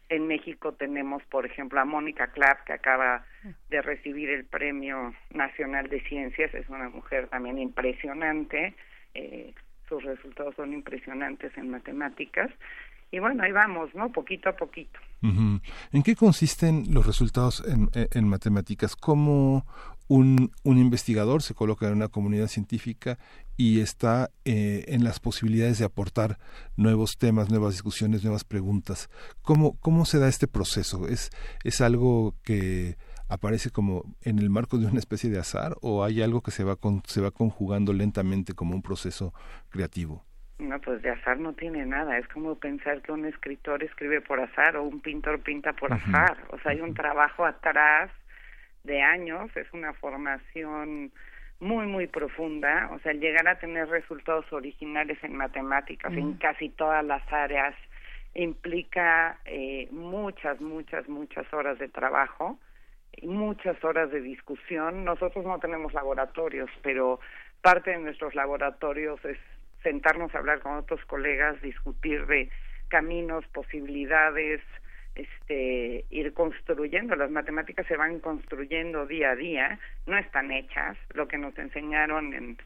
en 0.10 0.28
México 0.28 0.74
tenemos, 0.74 1.22
por 1.24 1.46
ejemplo, 1.46 1.80
a 1.80 1.86
Mónica 1.86 2.28
Clapp, 2.28 2.66
que 2.66 2.74
acaba 2.74 3.26
de 3.70 3.82
recibir 3.82 4.30
el 4.30 4.46
Premio 4.46 5.14
Nacional 5.34 5.90
de 5.90 6.02
Ciencias. 6.08 6.54
Es 6.54 6.70
una 6.70 6.90
mujer 6.90 7.28
también 7.28 7.60
impresionante. 7.60 8.74
Eh, 9.14 9.54
sus 9.90 10.04
resultados 10.04 10.56
son 10.56 10.74
impresionantes 10.74 11.52
en 11.58 11.70
matemáticas. 11.70 12.50
Y 13.12 13.20
bueno, 13.20 13.44
ahí 13.44 13.52
vamos, 13.52 13.94
¿no? 13.96 14.12
Poquito 14.12 14.50
a 14.50 14.56
poquito. 14.56 15.00
¿En 15.22 16.04
qué 16.04 16.16
consisten 16.16 16.94
los 16.94 17.06
resultados 17.06 17.64
en, 17.68 17.90
en 17.94 18.28
matemáticas? 18.28 18.96
¿Cómo 18.96 19.66
un, 20.08 20.52
un, 20.64 20.78
investigador 20.78 21.42
se 21.42 21.54
coloca 21.54 21.88
en 21.88 21.94
una 21.94 22.10
comunidad 22.10 22.48
científica 22.48 23.18
y 23.58 23.82
está 23.82 24.30
eh, 24.46 24.86
en 24.88 25.04
las 25.04 25.20
posibilidades 25.20 25.80
de 25.80 25.86
aportar 25.86 26.38
nuevos 26.78 27.18
temas, 27.18 27.50
nuevas 27.50 27.74
discusiones, 27.74 28.24
nuevas 28.24 28.44
preguntas. 28.44 29.10
¿Cómo, 29.42 29.78
cómo 29.80 30.06
se 30.06 30.20
da 30.20 30.30
este 30.30 30.48
proceso? 30.48 31.08
¿Es, 31.08 31.32
¿Es 31.64 31.82
algo 31.82 32.36
que 32.44 32.96
aparece 33.30 33.72
como 33.72 34.04
en 34.22 34.40
el 34.40 34.50
marco 34.50 34.78
de 34.78 34.86
una 34.86 35.00
especie 35.00 35.30
de 35.30 35.40
azar 35.40 35.74
o 35.82 36.04
hay 36.04 36.22
algo 36.22 36.42
que 36.42 36.52
se 36.52 36.64
va, 36.64 36.76
con, 36.76 37.02
se 37.06 37.20
va 37.20 37.32
conjugando 37.32 37.94
lentamente 37.94 38.54
como 38.54 38.76
un 38.76 38.84
proceso 38.84 39.34
creativo? 39.70 40.24
No, 40.60 40.80
pues 40.80 41.02
de 41.02 41.10
azar 41.10 41.40
no 41.40 41.54
tiene 41.54 41.86
nada. 41.86 42.18
Es 42.18 42.28
como 42.30 42.56
pensar 42.56 43.02
que 43.02 43.12
un 43.12 43.26
escritor 43.26 43.84
escribe 43.84 44.22
por 44.22 44.40
azar 44.40 44.78
o 44.78 44.84
un 44.84 45.02
pintor 45.02 45.42
pinta 45.42 45.74
por 45.74 45.94
azar. 45.94 46.38
O 46.52 46.60
sea, 46.60 46.72
hay 46.72 46.82
un 46.82 46.94
trabajo 46.94 47.46
atrás 47.46 48.12
de 48.84 49.02
años, 49.02 49.56
es 49.56 49.68
una 49.74 49.94
formación 49.94 51.12
muy, 51.60 51.88
muy 51.88 52.08
profunda, 52.08 52.90
o 52.94 53.00
sea, 53.00 53.14
llegar 53.14 53.48
a 53.48 53.60
tener 53.60 53.88
resultados 53.90 54.46
originales 54.52 55.18
en 55.24 55.36
matemáticas 55.36 56.14
en 56.14 56.34
casi 56.36 56.70
todas 56.70 57.04
las 57.04 57.22
áreas 57.32 57.76
implica 58.36 59.40
eh, 59.46 59.88
muchas, 59.92 60.62
muchas, 60.62 61.10
muchas 61.10 61.52
horas 61.52 61.80
de 61.80 61.88
trabajo 61.88 62.60
y 63.14 63.28
muchas 63.28 63.84
horas 63.84 64.12
de 64.12 64.22
discusión. 64.22 65.04
Nosotros 65.04 65.44
no 65.44 65.60
tenemos 65.60 65.94
laboratorios, 65.94 66.70
pero 66.84 67.20
parte 67.62 67.92
de 67.92 68.00
nuestros 68.00 68.36
laboratorios 68.36 69.24
es 69.26 69.40
sentarnos 69.82 70.34
a 70.36 70.38
hablar 70.38 70.60
con 70.60 70.76
otros 70.76 71.04
colegas, 71.06 71.60
discutir 71.62 72.28
de 72.28 72.50
caminos, 72.90 73.46
posibilidades, 73.48 74.62
este, 75.18 76.06
ir 76.10 76.34
construyendo. 76.34 77.16
Las 77.16 77.32
matemáticas 77.32 77.86
se 77.88 77.98
van 77.98 78.20
construyendo 78.20 79.06
día 79.06 79.32
a 79.32 79.36
día, 79.36 79.80
no 80.06 80.18
están 80.18 80.52
hechas. 80.52 80.98
Lo 81.14 81.28
que 81.28 81.38
nos 81.38 81.58
enseñaron 81.58 82.34
en, 82.34 82.58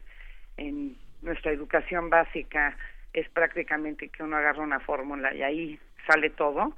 en 0.56 0.96
nuestra 1.22 1.52
educación 1.52 2.10
básica 2.10 2.76
es 3.12 3.28
prácticamente 3.30 4.08
que 4.08 4.22
uno 4.22 4.36
agarra 4.36 4.62
una 4.62 4.80
fórmula 4.80 5.34
y 5.34 5.42
ahí 5.42 5.80
sale 6.06 6.30
todo, 6.30 6.76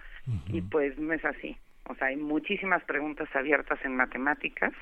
y 0.49 0.61
pues 0.63 0.99
no 0.99 1.13
es 1.13 1.25
así. 1.25 1.57
O 1.89 1.95
sea, 1.95 2.09
hay 2.09 2.17
muchísimas 2.17 2.83
preguntas 2.85 3.29
abiertas 3.35 3.79
en 3.85 3.97
matemáticas, 3.97 4.73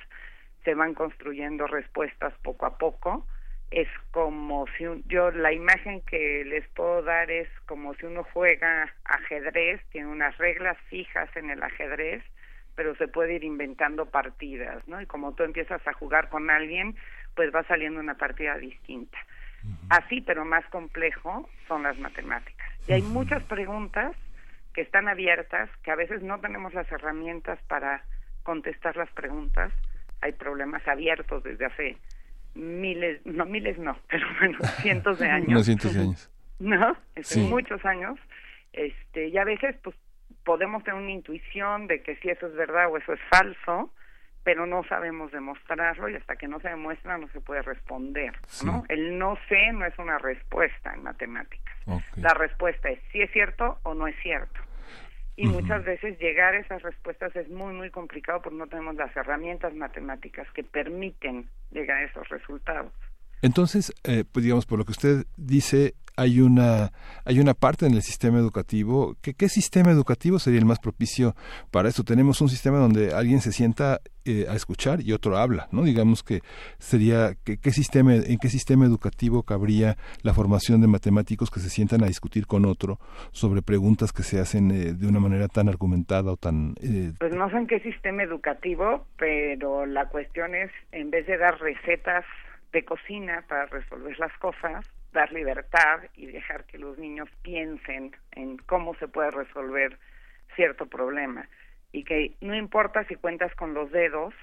se 0.64 0.74
van 0.74 0.94
construyendo 0.94 1.66
respuestas 1.66 2.32
poco 2.42 2.66
a 2.66 2.78
poco, 2.78 3.26
es 3.72 3.88
como 4.10 4.66
si 4.76 4.84
yo 5.06 5.30
la 5.30 5.52
imagen 5.52 6.02
que 6.02 6.44
les 6.44 6.68
puedo 6.68 7.02
dar 7.02 7.30
es 7.30 7.48
como 7.66 7.94
si 7.94 8.04
uno 8.04 8.22
juega 8.32 8.92
ajedrez, 9.04 9.80
tiene 9.90 10.08
unas 10.08 10.36
reglas 10.36 10.76
fijas 10.88 11.34
en 11.36 11.48
el 11.48 11.62
ajedrez, 11.62 12.22
pero 12.74 12.94
se 12.96 13.08
puede 13.08 13.34
ir 13.34 13.44
inventando 13.44 14.06
partidas, 14.06 14.86
¿no? 14.86 15.00
Y 15.00 15.06
como 15.06 15.34
tú 15.34 15.42
empiezas 15.42 15.86
a 15.86 15.92
jugar 15.94 16.28
con 16.28 16.50
alguien, 16.50 16.96
pues 17.34 17.54
va 17.54 17.62
saliendo 17.64 17.98
una 18.00 18.16
partida 18.16 18.56
distinta. 18.58 19.18
Así, 19.88 20.20
pero 20.20 20.44
más 20.44 20.66
complejo, 20.66 21.48
son 21.66 21.84
las 21.84 21.98
matemáticas. 21.98 22.68
Y 22.88 22.92
hay 22.92 23.02
muchas 23.02 23.42
preguntas 23.44 24.14
que 24.74 24.82
están 24.82 25.08
abiertas, 25.08 25.70
que 25.82 25.92
a 25.92 25.96
veces 25.96 26.22
no 26.22 26.40
tenemos 26.40 26.74
las 26.74 26.90
herramientas 26.92 27.58
para 27.68 28.02
contestar 28.42 28.96
las 28.96 29.10
preguntas. 29.10 29.72
Hay 30.20 30.32
problemas 30.32 30.86
abiertos 30.86 31.42
desde 31.42 31.66
hace 31.66 31.96
miles, 32.54 33.24
no 33.24 33.46
miles 33.46 33.78
no, 33.78 33.96
pero 34.08 34.26
bueno, 34.38 34.58
cientos 34.80 35.18
de 35.18 35.28
años. 35.28 35.48
No, 35.48 35.62
cientos 35.62 35.94
de 35.94 36.00
años. 36.00 36.30
¿No? 36.58 36.96
Este, 37.14 37.40
muchos 37.40 37.84
años. 37.84 38.18
Este, 38.72 39.28
y 39.28 39.38
a 39.38 39.44
veces 39.44 39.76
pues 39.82 39.96
podemos 40.44 40.82
tener 40.84 41.00
una 41.00 41.10
intuición 41.10 41.86
de 41.86 42.02
que 42.02 42.16
si 42.16 42.30
eso 42.30 42.46
es 42.46 42.54
verdad 42.54 42.88
o 42.90 42.96
eso 42.96 43.12
es 43.12 43.20
falso, 43.30 43.92
pero 44.44 44.66
no 44.66 44.82
sabemos 44.84 45.30
demostrarlo 45.30 46.08
y 46.08 46.16
hasta 46.16 46.36
que 46.36 46.48
no 46.48 46.58
se 46.60 46.68
demuestra 46.68 47.18
no 47.18 47.28
se 47.28 47.40
puede 47.40 47.62
responder, 47.62 48.32
¿no? 48.64 48.84
El 48.88 49.18
no 49.18 49.38
sé 49.48 49.72
no 49.72 49.84
es 49.84 49.96
una 49.98 50.18
respuesta 50.18 50.92
en 50.94 51.04
matemáticas. 51.04 51.76
La 52.16 52.34
respuesta 52.34 52.88
es 52.90 52.98
si 53.12 53.22
es 53.22 53.30
cierto 53.30 53.78
o 53.84 53.94
no 53.94 54.06
es 54.06 54.16
cierto 54.22 54.60
y 55.36 55.46
muchas 55.46 55.84
veces 55.84 56.18
llegar 56.18 56.54
a 56.54 56.60
esas 56.60 56.82
respuestas 56.82 57.34
es 57.36 57.48
muy 57.48 57.72
muy 57.72 57.90
complicado 57.90 58.42
porque 58.42 58.58
no 58.58 58.66
tenemos 58.66 58.96
las 58.96 59.14
herramientas 59.16 59.74
matemáticas 59.74 60.46
que 60.54 60.62
permiten 60.62 61.48
llegar 61.70 61.98
a 61.98 62.04
esos 62.04 62.28
resultados. 62.28 62.92
Entonces, 63.40 63.92
eh, 64.04 64.24
pues 64.30 64.44
digamos, 64.44 64.66
por 64.66 64.78
lo 64.78 64.84
que 64.84 64.92
usted 64.92 65.24
dice, 65.36 65.94
hay 66.16 66.40
una 66.40 66.92
hay 67.24 67.40
una 67.40 67.54
parte 67.54 67.86
en 67.86 67.94
el 67.94 68.02
sistema 68.02 68.38
educativo 68.38 69.16
que 69.22 69.34
qué 69.34 69.48
sistema 69.48 69.90
educativo 69.90 70.38
sería 70.38 70.58
el 70.58 70.66
más 70.66 70.78
propicio 70.78 71.34
para 71.70 71.88
esto 71.88 72.04
tenemos 72.04 72.40
un 72.40 72.48
sistema 72.48 72.78
donde 72.78 73.14
alguien 73.14 73.40
se 73.40 73.52
sienta 73.52 74.00
eh, 74.24 74.46
a 74.48 74.54
escuchar 74.54 75.00
y 75.00 75.12
otro 75.12 75.36
habla 75.36 75.68
no 75.72 75.82
digamos 75.82 76.22
que 76.22 76.40
sería 76.78 77.34
que, 77.44 77.58
qué 77.58 77.70
sistema 77.70 78.14
en 78.14 78.38
qué 78.38 78.48
sistema 78.48 78.84
educativo 78.84 79.42
cabría 79.42 79.96
la 80.22 80.34
formación 80.34 80.80
de 80.80 80.86
matemáticos 80.86 81.50
que 81.50 81.60
se 81.60 81.70
sientan 81.70 82.04
a 82.04 82.06
discutir 82.06 82.46
con 82.46 82.64
otro 82.64 82.98
sobre 83.32 83.62
preguntas 83.62 84.12
que 84.12 84.22
se 84.22 84.40
hacen 84.40 84.70
eh, 84.70 84.92
de 84.92 85.06
una 85.06 85.20
manera 85.20 85.48
tan 85.48 85.68
argumentada 85.68 86.32
o 86.32 86.36
tan 86.36 86.74
eh, 86.82 87.12
pues 87.18 87.34
no 87.34 87.50
sé 87.50 87.56
en 87.56 87.66
qué 87.66 87.80
sistema 87.80 88.22
educativo 88.22 89.06
pero 89.16 89.86
la 89.86 90.08
cuestión 90.08 90.54
es 90.54 90.70
en 90.92 91.10
vez 91.10 91.26
de 91.26 91.38
dar 91.38 91.58
recetas 91.60 92.24
de 92.72 92.84
cocina 92.84 93.44
para 93.48 93.66
resolver 93.66 94.18
las 94.18 94.32
cosas, 94.38 94.86
dar 95.12 95.32
libertad 95.32 96.00
y 96.14 96.26
dejar 96.26 96.64
que 96.64 96.78
los 96.78 96.98
niños 96.98 97.28
piensen 97.42 98.16
en 98.32 98.56
cómo 98.58 98.94
se 98.96 99.08
puede 99.08 99.30
resolver 99.30 99.98
cierto 100.56 100.86
problema 100.86 101.48
y 101.92 102.04
que 102.04 102.34
no 102.40 102.56
importa 102.56 103.04
si 103.04 103.16
cuentas 103.16 103.54
con 103.54 103.74
los 103.74 103.90
dedos 103.90 104.34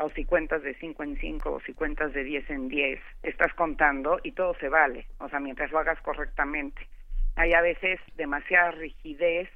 o 0.00 0.10
si 0.10 0.24
cuentas 0.24 0.62
de 0.62 0.74
5 0.74 1.02
en 1.02 1.16
5 1.16 1.52
o 1.52 1.60
si 1.60 1.74
cuentas 1.74 2.12
de 2.12 2.22
10 2.22 2.50
en 2.50 2.68
10, 2.68 3.00
estás 3.24 3.52
contando 3.54 4.20
y 4.22 4.32
todo 4.32 4.54
se 4.60 4.68
vale, 4.68 5.06
o 5.18 5.28
sea, 5.28 5.40
mientras 5.40 5.72
lo 5.72 5.80
hagas 5.80 6.00
correctamente. 6.02 6.86
Hay 7.34 7.52
a 7.52 7.60
veces 7.60 8.00
demasiada 8.14 8.70
rigidez 8.72 9.48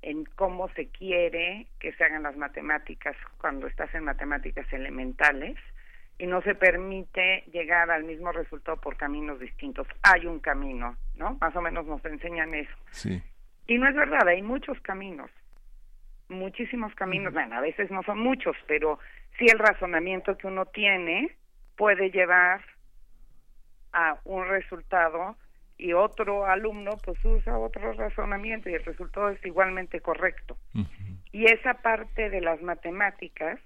en 0.00 0.24
cómo 0.24 0.68
se 0.70 0.88
quiere 0.88 1.66
que 1.80 1.92
se 1.92 2.04
hagan 2.04 2.22
las 2.22 2.36
matemáticas 2.36 3.16
cuando 3.38 3.66
estás 3.66 3.94
en 3.94 4.04
matemáticas 4.04 4.70
elementales 4.72 5.56
y 6.18 6.26
no 6.26 6.42
se 6.42 6.54
permite 6.54 7.44
llegar 7.52 7.90
al 7.90 8.04
mismo 8.04 8.32
resultado 8.32 8.76
por 8.80 8.96
caminos 8.96 9.38
distintos. 9.38 9.86
Hay 10.02 10.26
un 10.26 10.40
camino, 10.40 10.96
¿no? 11.14 11.38
Más 11.40 11.54
o 11.54 11.62
menos 11.62 11.86
nos 11.86 12.04
enseñan 12.04 12.54
eso. 12.54 12.76
Sí. 12.90 13.22
Y 13.66 13.78
no 13.78 13.88
es 13.88 13.94
verdad, 13.94 14.26
hay 14.26 14.42
muchos 14.42 14.80
caminos, 14.80 15.30
muchísimos 16.28 16.94
caminos, 16.94 17.32
bueno, 17.32 17.56
a 17.56 17.60
veces 17.60 17.90
no 17.90 18.02
son 18.02 18.18
muchos, 18.18 18.56
pero 18.66 18.98
sí 19.38 19.46
el 19.46 19.58
razonamiento 19.58 20.36
que 20.36 20.46
uno 20.46 20.66
tiene 20.66 21.36
puede 21.76 22.10
llevar 22.10 22.62
a 23.92 24.18
un 24.24 24.48
resultado 24.48 25.36
y 25.76 25.92
otro 25.92 26.46
alumno 26.46 26.98
pues 27.04 27.24
usa 27.24 27.56
otro 27.56 27.92
razonamiento 27.92 28.68
y 28.68 28.74
el 28.74 28.84
resultado 28.84 29.30
es 29.30 29.44
igualmente 29.46 30.00
correcto. 30.00 30.56
Y 31.30 31.44
esa 31.44 31.74
parte 31.74 32.30
de 32.30 32.40
las 32.40 32.60
matemáticas, 32.62 33.60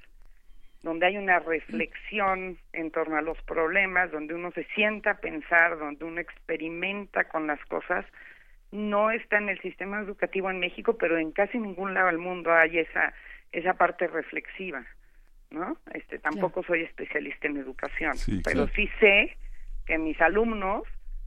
donde 0.82 1.06
hay 1.06 1.16
una 1.16 1.38
reflexión 1.38 2.58
en 2.72 2.90
torno 2.90 3.16
a 3.16 3.22
los 3.22 3.40
problemas, 3.42 4.10
donde 4.10 4.34
uno 4.34 4.50
se 4.52 4.64
sienta 4.74 5.12
a 5.12 5.20
pensar, 5.20 5.78
donde 5.78 6.04
uno 6.04 6.20
experimenta 6.20 7.24
con 7.24 7.46
las 7.46 7.64
cosas, 7.66 8.04
no 8.72 9.10
está 9.10 9.38
en 9.38 9.48
el 9.48 9.60
sistema 9.60 10.00
educativo 10.00 10.50
en 10.50 10.58
México, 10.58 10.96
pero 10.98 11.18
en 11.18 11.30
casi 11.30 11.58
ningún 11.58 11.94
lado 11.94 12.06
del 12.06 12.18
mundo 12.18 12.52
hay 12.52 12.78
esa 12.78 13.12
esa 13.52 13.74
parte 13.74 14.06
reflexiva, 14.06 14.84
¿no? 15.50 15.76
Este 15.92 16.18
tampoco 16.18 16.62
soy 16.62 16.82
especialista 16.82 17.46
en 17.46 17.58
educación, 17.58 18.14
pero 18.42 18.66
sí 18.68 18.88
sé 18.98 19.36
que 19.86 19.98
mis 19.98 20.18
alumnos 20.20 20.84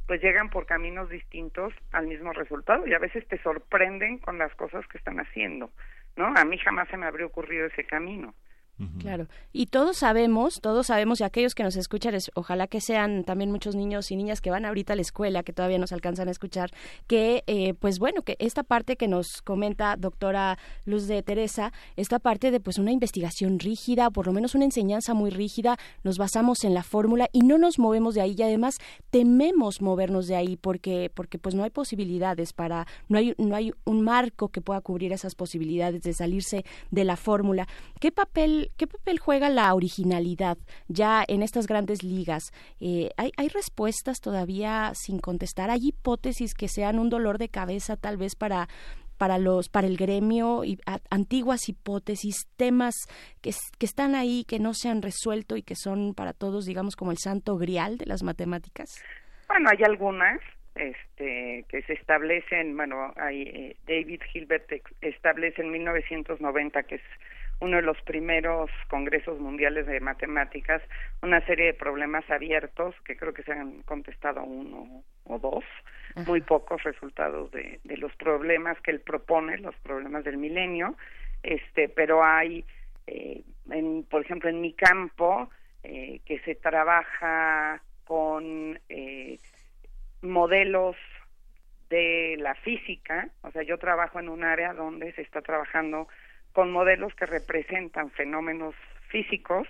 pues 0.07 0.21
llegan 0.21 0.49
por 0.49 0.65
caminos 0.65 1.09
distintos 1.09 1.73
al 1.91 2.07
mismo 2.07 2.31
resultado 2.33 2.85
y 2.85 2.93
a 2.93 2.99
veces 2.99 3.27
te 3.27 3.41
sorprenden 3.41 4.19
con 4.19 4.37
las 4.37 4.53
cosas 4.55 4.85
que 4.87 4.97
están 4.97 5.19
haciendo, 5.19 5.71
¿no? 6.15 6.33
A 6.35 6.45
mí 6.45 6.57
jamás 6.57 6.87
se 6.89 6.97
me 6.97 7.05
habría 7.05 7.25
ocurrido 7.25 7.67
ese 7.67 7.83
camino. 7.83 8.33
Claro. 8.99 9.27
Y 9.53 9.67
todos 9.67 9.97
sabemos, 9.97 10.59
todos 10.59 10.87
sabemos, 10.87 11.21
y 11.21 11.23
aquellos 11.23 11.55
que 11.55 11.63
nos 11.63 11.77
escuchan, 11.77 12.13
ojalá 12.33 12.67
que 12.67 12.81
sean 12.81 13.23
también 13.23 13.49
muchos 13.49 13.73
niños 13.73 14.11
y 14.11 14.17
niñas 14.17 14.41
que 14.41 14.51
van 14.51 14.65
ahorita 14.65 14.93
a 14.93 14.95
la 14.97 15.01
escuela, 15.01 15.43
que 15.43 15.53
todavía 15.53 15.77
nos 15.77 15.93
alcanzan 15.93 16.27
a 16.27 16.31
escuchar, 16.31 16.71
que, 17.07 17.43
eh, 17.47 17.73
pues 17.75 17.99
bueno, 17.99 18.23
que 18.23 18.35
esta 18.39 18.63
parte 18.63 18.97
que 18.97 19.07
nos 19.07 19.41
comenta 19.41 19.95
doctora 19.95 20.57
Luz 20.83 21.07
de 21.07 21.23
Teresa, 21.23 21.71
esta 21.95 22.19
parte 22.19 22.51
de 22.51 22.59
pues 22.59 22.77
una 22.77 22.91
investigación 22.91 23.59
rígida, 23.59 24.09
por 24.09 24.27
lo 24.27 24.33
menos 24.33 24.55
una 24.55 24.65
enseñanza 24.65 25.13
muy 25.13 25.29
rígida, 25.29 25.77
nos 26.03 26.17
basamos 26.17 26.65
en 26.65 26.73
la 26.73 26.83
fórmula 26.83 27.29
y 27.31 27.41
no 27.41 27.57
nos 27.57 27.79
movemos 27.79 28.13
de 28.15 28.21
ahí 28.21 28.35
y 28.37 28.43
además 28.43 28.79
tememos 29.09 29.81
movernos 29.81 30.27
de 30.27 30.35
ahí 30.35 30.57
porque, 30.57 31.09
porque 31.13 31.39
pues 31.39 31.55
no 31.55 31.63
hay 31.63 31.69
posibilidades 31.69 32.51
para, 32.51 32.87
no 33.07 33.17
hay, 33.17 33.35
no 33.37 33.55
hay 33.55 33.73
un 33.85 34.01
marco 34.01 34.49
que 34.49 34.61
pueda 34.61 34.81
cubrir 34.81 35.13
esas 35.13 35.33
posibilidades 35.33 36.01
de 36.01 36.13
salirse 36.13 36.65
de 36.91 37.03
la 37.05 37.15
fórmula. 37.15 37.67
¿Qué 37.99 38.11
papel 38.11 38.64
¿qué 38.77 38.87
papel 38.87 39.19
juega 39.19 39.49
la 39.49 39.73
originalidad 39.73 40.57
ya 40.87 41.23
en 41.27 41.43
estas 41.43 41.67
grandes 41.67 42.03
ligas? 42.03 42.51
Eh, 42.79 43.09
¿hay, 43.17 43.31
¿Hay 43.37 43.49
respuestas 43.49 44.19
todavía 44.19 44.91
sin 44.93 45.19
contestar? 45.19 45.69
¿Hay 45.69 45.87
hipótesis 45.87 46.53
que 46.53 46.67
sean 46.67 46.99
un 46.99 47.09
dolor 47.09 47.37
de 47.37 47.49
cabeza 47.49 47.97
tal 47.97 48.17
vez 48.17 48.35
para 48.35 48.67
para 49.17 49.37
los 49.37 49.69
para 49.69 49.87
el 49.87 49.97
gremio 49.97 50.63
y 50.63 50.77
antiguas 51.09 51.69
hipótesis 51.69 52.47
temas 52.57 52.95
que, 53.41 53.51
que 53.79 53.85
están 53.85 54.15
ahí 54.15 54.45
que 54.47 54.59
no 54.59 54.73
se 54.73 54.89
han 54.89 55.01
resuelto 55.01 55.55
y 55.55 55.63
que 55.63 55.75
son 55.75 56.13
para 56.13 56.33
todos 56.33 56.65
digamos 56.65 56.95
como 56.95 57.11
el 57.11 57.17
santo 57.17 57.57
grial 57.57 57.97
de 57.97 58.05
las 58.05 58.23
matemáticas 58.23 59.03
bueno 59.47 59.69
hay 59.71 59.83
algunas 59.83 60.41
este 60.75 61.65
que 61.69 61.81
se 61.83 61.93
establecen 61.93 62.75
bueno 62.75 63.13
hay 63.15 63.43
eh, 63.43 63.75
David 63.87 64.21
Hilbert 64.33 64.69
establece 65.01 65.61
en 65.61 65.71
1990 65.71 66.83
que 66.83 66.95
es 66.95 67.01
uno 67.61 67.77
de 67.77 67.83
los 67.83 68.01
primeros 68.01 68.69
congresos 68.89 69.39
mundiales 69.39 69.85
de 69.87 69.99
matemáticas, 69.99 70.81
una 71.21 71.45
serie 71.45 71.67
de 71.67 71.73
problemas 71.73 72.29
abiertos 72.29 72.95
que 73.05 73.15
creo 73.15 73.33
que 73.33 73.43
se 73.43 73.53
han 73.53 73.81
contestado 73.83 74.43
uno 74.43 75.03
o 75.23 75.39
dos, 75.39 75.63
muy 76.27 76.41
pocos 76.41 76.83
resultados 76.83 77.51
de, 77.51 77.79
de 77.83 77.97
los 77.97 78.15
problemas 78.15 78.79
que 78.81 78.91
él 78.91 79.01
propone, 79.01 79.57
los 79.57 79.75
problemas 79.77 80.23
del 80.23 80.37
milenio, 80.37 80.95
este, 81.43 81.89
pero 81.89 82.23
hay, 82.23 82.65
eh, 83.07 83.43
en, 83.69 84.03
por 84.03 84.21
ejemplo, 84.21 84.49
en 84.49 84.61
mi 84.61 84.73
campo, 84.73 85.49
eh, 85.83 86.21
que 86.25 86.39
se 86.39 86.55
trabaja 86.55 87.81
con 88.05 88.79
eh, 88.89 89.37
modelos 90.21 90.95
de 91.89 92.35
la 92.39 92.55
física, 92.55 93.29
o 93.41 93.51
sea, 93.51 93.63
yo 93.63 93.77
trabajo 93.77 94.19
en 94.19 94.29
un 94.29 94.43
área 94.43 94.73
donde 94.73 95.13
se 95.13 95.21
está 95.21 95.41
trabajando 95.41 96.07
con 96.55 96.71
modelos 96.71 97.13
que 97.15 97.25
representan 97.25 98.09
fenómenos 98.11 98.73
físicos. 99.09 99.67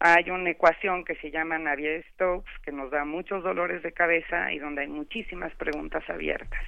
Hay 0.00 0.28
una 0.28 0.50
ecuación 0.50 1.04
que 1.04 1.14
se 1.14 1.30
llama 1.30 1.56
Navier-Stokes 1.56 2.50
que 2.64 2.72
nos 2.72 2.90
da 2.90 3.04
muchos 3.04 3.44
dolores 3.44 3.80
de 3.84 3.92
cabeza 3.92 4.52
y 4.52 4.58
donde 4.58 4.82
hay 4.82 4.88
muchísimas 4.88 5.54
preguntas 5.54 6.02
abiertas. 6.10 6.60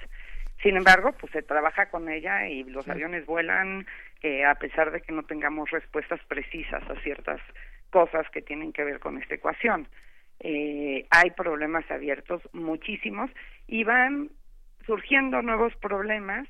Sin 0.63 0.77
embargo, 0.77 1.11
pues 1.11 1.33
se 1.33 1.41
trabaja 1.41 1.89
con 1.89 2.07
ella 2.07 2.47
y 2.47 2.63
los 2.63 2.87
aviones 2.87 3.25
vuelan 3.25 3.85
eh, 4.23 4.45
a 4.45 4.55
pesar 4.55 4.91
de 4.91 5.01
que 5.01 5.11
no 5.11 5.23
tengamos 5.23 5.69
respuestas 5.71 6.21
precisas 6.29 6.81
a 6.89 6.95
ciertas 7.01 7.41
cosas 7.89 8.29
que 8.29 8.41
tienen 8.41 8.71
que 8.71 8.85
ver 8.85 8.99
con 8.99 9.17
esta 9.17 9.35
ecuación. 9.35 9.89
Eh, 10.39 11.05
hay 11.09 11.31
problemas 11.31 11.83
abiertos 11.91 12.41
muchísimos 12.53 13.29
y 13.67 13.83
van 13.83 14.29
surgiendo 14.85 15.41
nuevos 15.41 15.75
problemas 15.81 16.47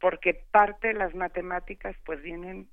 porque 0.00 0.34
parte 0.50 0.88
de 0.88 0.94
las 0.94 1.14
matemáticas 1.14 1.96
pues 2.04 2.22
vienen 2.22 2.68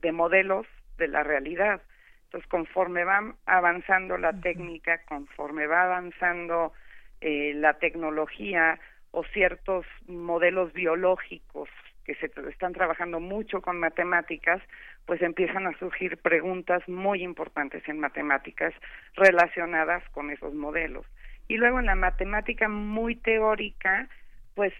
de 0.00 0.12
modelos 0.12 0.66
de 0.98 1.08
la 1.08 1.22
realidad. 1.22 1.82
Entonces, 2.24 2.48
conforme 2.50 3.04
va 3.04 3.34
avanzando 3.46 4.18
la 4.18 4.32
técnica, 4.40 5.00
conforme 5.06 5.66
va 5.66 5.84
avanzando 5.84 6.72
eh, 7.20 7.52
la 7.54 7.74
tecnología 7.74 8.78
o 9.12 9.24
ciertos 9.24 9.86
modelos 10.06 10.72
biológicos 10.72 11.68
que 12.04 12.14
se 12.16 12.30
están 12.50 12.72
trabajando 12.72 13.18
mucho 13.18 13.62
con 13.62 13.78
matemáticas, 13.80 14.60
pues 15.06 15.22
empiezan 15.22 15.66
a 15.66 15.78
surgir 15.78 16.18
preguntas 16.18 16.86
muy 16.88 17.22
importantes 17.22 17.82
en 17.88 17.98
matemáticas 17.98 18.74
relacionadas 19.14 20.02
con 20.10 20.30
esos 20.30 20.54
modelos. 20.54 21.06
Y 21.48 21.56
luego 21.56 21.78
en 21.78 21.86
la 21.86 21.94
matemática 21.94 22.68
muy 22.68 23.16
teórica, 23.16 24.08
pues 24.54 24.72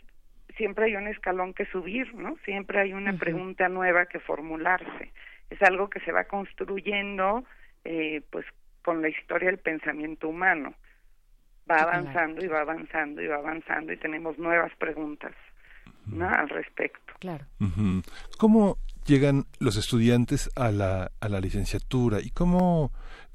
siempre 0.57 0.87
hay 0.87 0.97
un 0.97 1.09
escalón 1.09 1.55
que 1.55 1.67
subir, 1.67 2.15
¿no? 2.15 2.37
Siempre 2.45 2.81
hay 2.81 2.93
una 2.93 3.13
pregunta 3.15 3.69
nueva 3.69 4.07
que 4.07 4.21
formularse. 4.21 5.13
Es 5.51 5.61
algo 5.63 5.91
que 5.91 6.01
se 6.01 6.13
va 6.13 6.25
construyendo, 6.25 7.45
eh, 7.85 8.23
pues, 8.31 8.47
con 8.83 9.03
la 9.03 9.09
historia 9.09 9.49
del 9.49 9.59
pensamiento 9.59 10.29
humano. 10.29 10.75
Va 11.71 11.83
avanzando 11.83 12.45
y 12.45 12.49
va 12.49 12.61
avanzando 12.61 13.23
y 13.23 13.27
va 13.27 13.37
avanzando 13.37 13.93
y 13.93 13.97
tenemos 13.97 14.39
nuevas 14.39 14.75
preguntas, 14.77 15.33
¿no? 16.07 16.29
Al 16.29 16.49
respecto. 16.51 17.15
Claro. 17.21 17.47
¿Cómo 18.39 18.77
llegan 19.07 19.45
los 19.61 19.77
estudiantes 19.77 20.51
a 20.57 20.71
la, 20.71 21.11
a 21.21 21.29
la 21.29 21.41
licenciatura 21.41 22.21
y 22.21 22.31
cómo 22.31 22.93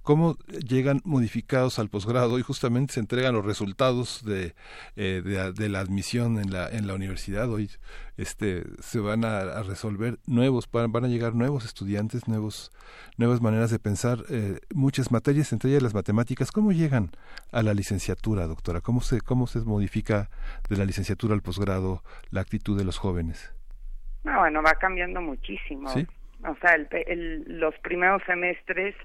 cómo 0.10 0.38
llegan 0.68 1.02
modificados 1.06 1.78
al 1.78 1.88
posgrado 1.90 2.40
y 2.40 2.42
justamente 2.42 2.94
se 2.94 3.00
entregan 3.00 3.36
los 3.36 3.46
resultados 3.46 4.26
de, 4.26 4.56
eh, 4.96 5.22
de, 5.24 5.70
la 5.70 5.82
admisión 5.82 6.40
en 6.40 6.52
la, 6.52 6.68
en 6.68 6.88
la 6.88 6.96
universidad. 6.96 7.48
Hoy 7.48 7.70
este, 8.18 8.64
se 8.80 9.00
van 9.00 9.24
a, 9.24 9.62
resolver 9.62 10.18
nuevos, 10.26 10.68
van, 10.72 10.92
van, 10.92 11.06
a 11.06 11.10
llegar 11.10 11.36
nuevos 11.36 11.64
estudiantes, 11.64 12.28
nuevos, 12.28 12.72
nuevas 13.18 13.40
maneras 13.40 13.70
de 13.70 13.78
pensar, 13.78 14.24
eh, 14.32 14.58
muchas 14.74 15.12
materias, 15.12 15.54
entre 15.54 15.70
ellas 15.70 15.84
las 15.84 15.94
matemáticas. 15.94 16.52
¿Cómo 16.52 16.72
llegan 16.72 17.12
a 17.52 17.62
la 17.62 17.76
licenciatura, 17.76 18.48
doctora? 18.48 18.82
¿Cómo 18.82 19.02
se, 19.02 19.22
cómo 19.22 19.46
se 19.46 19.60
modifica 19.60 20.32
de 20.70 20.78
la 20.78 20.86
licenciatura 20.86 21.36
al 21.36 21.44
posgrado 21.44 22.02
la 22.32 22.42
actitud 22.42 22.76
de 22.76 22.84
los 22.84 22.98
jóvenes? 22.98 23.54
No, 24.24 24.40
bueno, 24.40 24.64
va 24.64 24.74
cambiando 24.74 25.22
muchísimo. 25.22 25.88
O 25.88 26.56
sea, 26.62 26.74
el, 26.74 27.44
los 27.60 27.78
primeros 27.84 28.24
semestres 28.26 28.96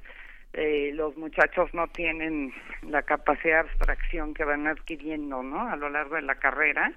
eh, 0.54 0.92
los 0.94 1.16
muchachos 1.16 1.72
no 1.74 1.88
tienen 1.88 2.52
la 2.82 3.02
capacidad 3.02 3.64
de 3.64 3.70
abstracción 3.70 4.34
que 4.34 4.44
van 4.44 4.66
adquiriendo 4.66 5.42
no 5.42 5.68
a 5.68 5.76
lo 5.76 5.90
largo 5.90 6.16
de 6.16 6.22
la 6.22 6.36
carrera 6.36 6.92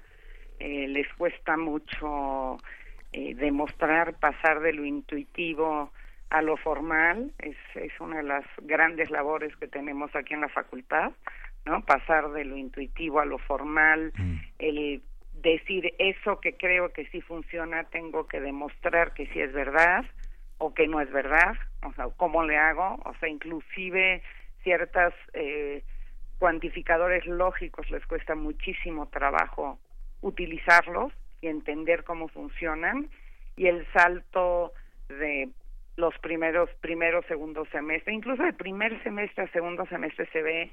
eh, 0.58 0.88
les 0.88 1.06
cuesta 1.14 1.56
mucho 1.56 2.58
eh, 3.12 3.34
demostrar 3.34 4.14
pasar 4.18 4.60
de 4.60 4.72
lo 4.72 4.84
intuitivo 4.84 5.92
a 6.30 6.42
lo 6.42 6.56
formal, 6.56 7.32
es, 7.38 7.56
es 7.74 7.92
una 8.00 8.18
de 8.18 8.24
las 8.24 8.44
grandes 8.62 9.10
labores 9.10 9.56
que 9.56 9.66
tenemos 9.66 10.14
aquí 10.14 10.34
en 10.34 10.42
la 10.42 10.48
facultad, 10.48 11.12
¿no? 11.64 11.82
Pasar 11.84 12.30
de 12.32 12.44
lo 12.44 12.56
intuitivo 12.56 13.20
a 13.20 13.24
lo 13.24 13.38
formal, 13.38 14.12
mm. 14.14 14.36
el 14.58 15.02
decir 15.40 15.94
eso 15.98 16.40
que 16.40 16.54
creo 16.54 16.92
que 16.92 17.06
sí 17.06 17.20
funciona, 17.20 17.84
tengo 17.84 18.26
que 18.26 18.40
demostrar 18.40 19.14
que 19.14 19.26
sí 19.28 19.40
es 19.40 19.52
verdad 19.52 20.04
o 20.58 20.74
que 20.74 20.88
no 20.88 21.00
es 21.00 21.10
verdad, 21.10 21.54
o 21.84 21.92
sea, 21.94 22.08
cómo 22.16 22.44
le 22.44 22.56
hago, 22.56 23.00
o 23.04 23.14
sea, 23.20 23.28
inclusive 23.28 24.22
ciertas 24.62 25.14
eh, 25.32 25.84
cuantificadores 26.38 27.24
lógicos 27.26 27.88
les 27.90 28.04
cuesta 28.06 28.34
muchísimo 28.34 29.08
trabajo 29.08 29.78
utilizarlos 30.20 31.12
y 31.40 31.46
entender 31.46 32.04
cómo 32.04 32.28
funcionan 32.28 33.08
y 33.56 33.66
el 33.66 33.86
salto 33.92 34.72
de 35.08 35.48
los 35.96 36.16
primeros 36.18 36.70
primeros 36.80 37.26
segundos 37.26 37.68
semestres, 37.70 38.14
incluso 38.14 38.44
el 38.44 38.54
primer 38.54 39.02
semestre 39.02 39.44
a 39.44 39.52
segundo 39.52 39.84
semestre 39.86 40.28
se 40.32 40.42
ve 40.42 40.70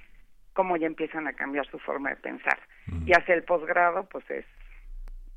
cómo 0.53 0.77
ya 0.77 0.87
empiezan 0.87 1.27
a 1.27 1.33
cambiar 1.33 1.67
su 1.67 1.79
forma 1.79 2.09
de 2.09 2.15
pensar. 2.17 2.59
Y 3.05 3.11
hacia 3.13 3.33
el 3.33 3.43
posgrado, 3.43 4.05
pues 4.05 4.29
es 4.29 4.45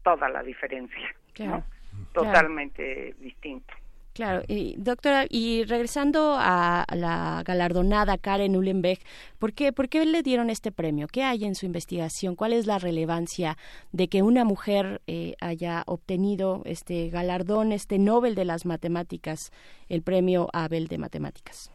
toda 0.04 0.28
la 0.28 0.42
diferencia, 0.42 1.14
¿no? 1.40 1.64
Totalmente 2.12 3.14
distinto. 3.18 3.74
Claro, 4.18 4.42
y 4.48 4.74
doctora, 4.78 5.26
y 5.30 5.62
regresando 5.62 6.34
a 6.36 6.84
la 6.92 7.44
galardonada 7.46 8.18
Karen 8.18 8.56
Uhlenbeck, 8.56 8.98
¿por 9.38 9.52
qué, 9.52 9.72
¿por 9.72 9.88
qué 9.88 10.04
le 10.04 10.24
dieron 10.24 10.50
este 10.50 10.72
premio? 10.72 11.06
¿Qué 11.06 11.22
hay 11.22 11.44
en 11.44 11.54
su 11.54 11.66
investigación? 11.66 12.34
¿Cuál 12.34 12.52
es 12.52 12.66
la 12.66 12.80
relevancia 12.80 13.56
de 13.92 14.08
que 14.08 14.22
una 14.22 14.44
mujer 14.44 15.00
eh, 15.06 15.34
haya 15.40 15.84
obtenido 15.86 16.62
este 16.64 17.10
galardón, 17.10 17.70
este 17.70 18.00
Nobel 18.00 18.34
de 18.34 18.44
las 18.44 18.66
Matemáticas, 18.66 19.52
el 19.88 20.02
premio 20.02 20.48
Abel 20.52 20.88
de 20.88 20.98
Matemáticas? 20.98 21.70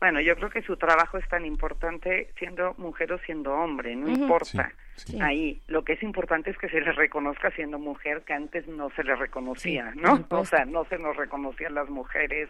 Bueno, 0.00 0.22
yo 0.22 0.36
creo 0.36 0.48
que 0.48 0.62
su 0.62 0.78
trabajo 0.78 1.18
es 1.18 1.28
tan 1.28 1.44
importante 1.44 2.32
siendo 2.38 2.72
mujer 2.78 3.12
o 3.12 3.18
siendo 3.26 3.52
hombre, 3.52 3.94
no 3.94 4.08
importa. 4.08 4.72
Ahí, 5.20 5.60
lo 5.66 5.84
que 5.84 5.94
es 5.94 6.02
importante 6.02 6.50
es 6.50 6.58
que 6.58 6.68
se 6.68 6.80
le 6.80 6.92
reconozca 6.92 7.50
siendo 7.50 7.78
mujer, 7.78 8.22
que 8.22 8.32
antes 8.32 8.66
no 8.68 8.90
se 8.90 9.02
le 9.02 9.16
reconocía, 9.16 9.92
¿no? 9.96 10.24
O 10.30 10.44
sea, 10.44 10.64
no 10.64 10.84
se 10.84 10.98
nos 10.98 11.16
reconocían 11.16 11.74
las 11.74 11.88
mujeres 11.88 12.48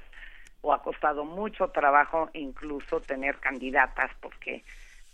o 0.60 0.72
ha 0.72 0.82
costado 0.82 1.24
mucho 1.24 1.68
trabajo 1.68 2.30
incluso 2.34 3.00
tener 3.00 3.36
candidatas 3.36 4.10
porque 4.20 4.62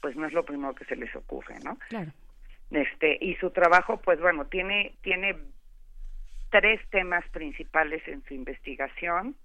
pues 0.00 0.16
no 0.16 0.26
es 0.26 0.32
lo 0.32 0.44
primero 0.44 0.74
que 0.74 0.84
se 0.84 0.96
les 0.96 1.14
ocurre, 1.14 1.58
¿no? 1.64 1.76
Claro. 1.88 2.10
Este, 2.70 3.18
y 3.20 3.34
su 3.36 3.50
trabajo 3.50 3.98
pues 3.98 4.20
bueno, 4.20 4.46
tiene 4.46 4.94
tiene 5.02 5.36
tres 6.50 6.80
temas 6.90 7.26
principales 7.28 8.06
en 8.06 8.24
su 8.24 8.34
investigación. 8.34 9.36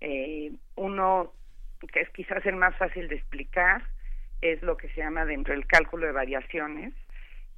Eh, 0.00 0.52
uno 0.76 1.32
que 1.92 2.00
es 2.00 2.10
quizás 2.10 2.44
el 2.46 2.56
más 2.56 2.76
fácil 2.76 3.08
de 3.08 3.16
explicar, 3.16 3.82
es 4.40 4.62
lo 4.62 4.76
que 4.76 4.88
se 4.90 5.00
llama 5.00 5.24
dentro 5.24 5.54
del 5.54 5.66
cálculo 5.66 6.06
de 6.06 6.12
variaciones 6.12 6.94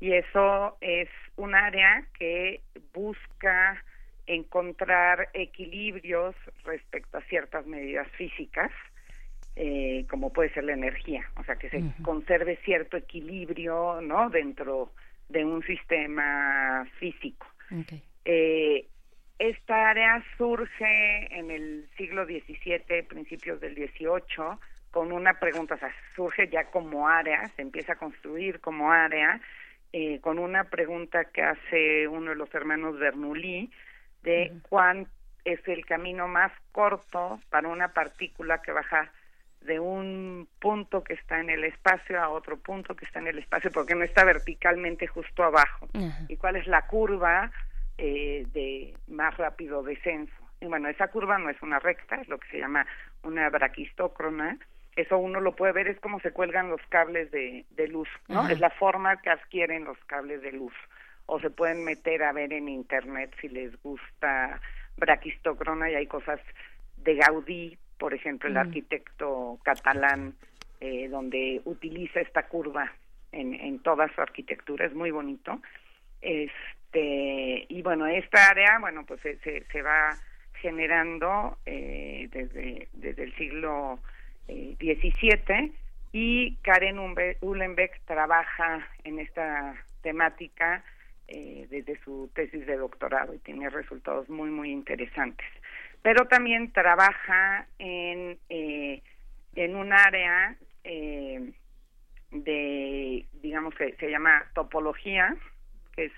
y 0.03 0.15
eso 0.15 0.77
es 0.81 1.09
un 1.37 1.55
área 1.55 2.05
que 2.19 2.61
busca 2.93 3.81
encontrar 4.27 5.29
equilibrios 5.33 6.35
respecto 6.65 7.19
a 7.19 7.23
ciertas 7.23 7.65
medidas 7.69 8.09
físicas, 8.17 8.73
eh, 9.55 10.05
como 10.11 10.33
puede 10.33 10.53
ser 10.55 10.65
la 10.65 10.73
energía, 10.73 11.31
o 11.37 11.45
sea, 11.45 11.55
que 11.55 11.71
se 11.71 11.85
conserve 12.03 12.59
cierto 12.65 12.97
equilibrio, 12.97 14.01
¿no? 14.01 14.29
Dentro 14.29 14.91
de 15.29 15.45
un 15.45 15.62
sistema 15.62 16.85
físico. 16.99 17.47
Eh, 18.25 18.88
esta 19.38 19.91
área 19.91 20.21
surge 20.37 21.29
en 21.31 21.53
el 21.53 21.88
siglo 21.97 22.25
XVII, 22.25 23.05
principios 23.09 23.61
del 23.61 23.77
XVIII, 23.77 24.59
con 24.91 25.12
una 25.12 25.35
pregunta, 25.38 25.77
o 25.77 25.79
sea, 25.79 25.95
surge 26.17 26.49
ya 26.49 26.65
como 26.73 27.09
área, 27.09 27.47
se 27.55 27.62
empieza 27.62 27.93
a 27.93 27.97
construir 27.97 28.59
como 28.59 28.91
área, 28.91 29.41
eh, 29.92 30.20
con 30.20 30.38
una 30.38 30.64
pregunta 30.64 31.26
que 31.26 31.42
hace 31.42 32.09
uno 32.09 32.31
de 32.31 32.37
los 32.37 32.52
hermanos 32.55 32.98
Bernoulli 32.98 33.70
de 34.22 34.52
cuán 34.68 35.07
es 35.44 35.61
el 35.66 35.85
camino 35.85 36.28
más 36.28 36.52
corto 36.70 37.40
para 37.50 37.68
una 37.68 37.88
partícula 37.88 38.62
que 38.62 38.72
baja 38.72 39.11
de 39.61 39.78
un 39.81 40.48
punto 40.61 41.05
que 41.05 41.14
está 41.14 41.40
en 41.40 41.50
el 41.50 41.64
espacio 41.64 42.20
a 42.20 42.28
otro 42.28 42.57
punto 42.59 42.94
que 42.96 43.05
está 43.05 43.20
en 43.20 43.28
el 43.28 43.38
espacio 43.38 43.70
porque 43.70 43.94
no 43.94 44.05
está 44.05 44.24
verticalmente 44.24 45.07
justo 45.07 45.44
abajo 45.44 45.88
y 46.28 46.37
cuál 46.37 46.57
es 46.57 46.66
la 46.66 46.87
curva 46.87 47.50
eh, 47.98 48.46
de 48.52 48.94
más 49.09 49.37
rápido 49.37 49.83
descenso. 49.83 50.33
Y 50.61 50.66
bueno, 50.66 50.88
esa 50.88 51.09
curva 51.09 51.38
no 51.38 51.50
es 51.50 51.61
una 51.61 51.78
recta, 51.78 52.16
es 52.16 52.28
lo 52.28 52.38
que 52.38 52.48
se 52.48 52.59
llama 52.59 52.87
una 53.22 53.50
braquistócrona. 53.50 54.59
Eso 54.96 55.16
uno 55.18 55.40
lo 55.40 55.57
puede 55.57 55.72
ver, 55.72 55.88
es 55.88 55.98
como 56.00 56.20
se 56.20 56.33
cuelgan 56.33 56.68
los 56.68 56.81
cables 56.88 57.31
de, 57.31 57.64
de 57.70 57.88
luz, 57.88 58.09
¿no? 58.28 58.48
Es 58.48 58.61
la 58.61 58.70
forma 58.70 59.20
que 59.22 59.31
adquieren 59.31 59.85
los 59.85 59.98
cables 60.05 60.42
de 60.42 60.52
luz. 60.52 60.74
O 61.26 61.40
se 61.40 61.50
pueden 61.50 61.85
meter 61.85 62.22
a 62.22 62.33
ver 62.33 62.52
en 62.52 62.68
internet 62.68 63.35
si 63.40 63.48
les 63.48 63.81
gusta 63.83 64.61
braquistócrona 64.98 65.90
y 65.90 65.94
hay 65.94 66.07
cosas 66.07 66.40
de 66.98 67.14
Gaudí, 67.14 67.78
por 67.98 68.12
ejemplo, 68.12 68.50
el 68.50 68.57
arquitecto 68.57 69.59
catalán, 69.64 70.35
eh, 70.81 71.09
donde 71.09 71.62
utiliza 71.64 72.20
esta 72.20 72.48
curva 72.48 72.92
en, 73.31 73.55
en 73.55 73.78
toda 73.78 74.12
su 74.14 74.20
arquitectura, 74.20 74.85
es 74.85 74.94
muy 74.94 75.11
bonito. 75.11 75.62
Es, 76.20 76.50
este, 76.92 77.64
y 77.68 77.83
bueno, 77.83 78.07
esta 78.07 78.50
área, 78.50 78.78
bueno, 78.78 79.05
pues 79.07 79.20
se, 79.22 79.38
se, 79.64 79.83
va 79.83 80.14
generando 80.61 81.57
eh, 81.64 82.28
desde, 82.31 82.88
desde 82.92 83.24
el 83.24 83.35
siglo 83.37 83.98
Eh, 84.48 84.76
y 86.14 86.57
Karen 86.57 86.98
Uhlenbeck 87.40 88.00
trabaja 88.05 88.87
en 89.05 89.18
esta 89.18 89.74
temática 90.02 90.85
eh, 91.28 91.66
desde 91.70 91.98
su 92.05 92.31
tesis 92.35 92.66
de 92.66 92.76
doctorado 92.76 93.35
y 93.35 93.38
tiene 93.38 93.70
resultados 93.70 94.28
muy, 94.28 94.50
muy 94.50 94.70
interesantes. 94.70 95.46
Pero 96.02 96.26
también 96.26 96.72
trabaja 96.72 97.66
en, 97.78 98.38
en 98.48 99.76
un 99.76 99.92
área 99.92 100.57
de, 102.33 103.26
digamos 103.40 103.74
que 103.74 103.94
se 103.94 104.11
llama 104.11 104.44
topología, 104.55 105.37
que 105.94 106.07
es 106.07 106.12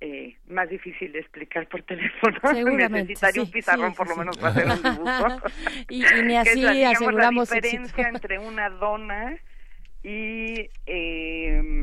eh, 0.00 0.36
más 0.46 0.68
difícil 0.68 1.12
de 1.12 1.20
explicar 1.20 1.66
por 1.68 1.82
teléfono. 1.84 2.38
Necesitaría 2.88 3.42
un 3.42 3.50
pizarrón 3.50 3.94
por 3.94 4.08
lo 4.08 4.16
menos 4.16 4.38
para 4.38 4.50
hacer 4.50 4.66
un 4.66 4.82
dibujo. 4.82 5.48
y, 5.88 6.04
ni 6.24 6.36
así 6.36 6.84
aseguramos 6.84 7.50
la 7.50 7.56
diferencia 7.56 8.08
entre 8.08 8.38
una 8.38 8.70
dona 8.70 9.36
y 10.04 10.70
eh, 10.86 11.82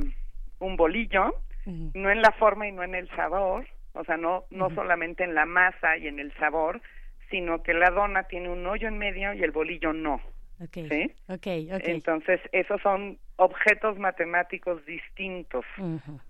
un 0.59 0.75
bolillo, 0.77 1.35
no 1.65 2.09
en 2.09 2.21
la 2.21 2.31
forma 2.31 2.67
y 2.67 2.71
no 2.71 2.83
en 2.83 2.95
el 2.95 3.09
sabor, 3.15 3.67
o 3.93 4.03
sea, 4.05 4.17
no, 4.17 4.45
no 4.49 4.69
solamente 4.69 5.23
en 5.23 5.35
la 5.35 5.45
masa 5.45 5.97
y 5.97 6.07
en 6.07 6.19
el 6.19 6.31
sabor, 6.35 6.81
sino 7.29 7.63
que 7.63 7.73
la 7.73 7.89
dona 7.89 8.23
tiene 8.23 8.49
un 8.49 8.65
hoyo 8.65 8.87
en 8.87 8.97
medio 8.97 9.33
y 9.33 9.43
el 9.43 9.51
bolillo 9.51 9.91
no. 9.91 10.21
Okay. 10.63 10.87
¿Sí? 10.87 11.11
Okay, 11.27 11.67
Entonces, 11.69 12.39
esos 12.53 12.79
son 12.81 13.17
objetos 13.35 13.99
matemáticos 13.99 14.85
distintos. 14.85 15.65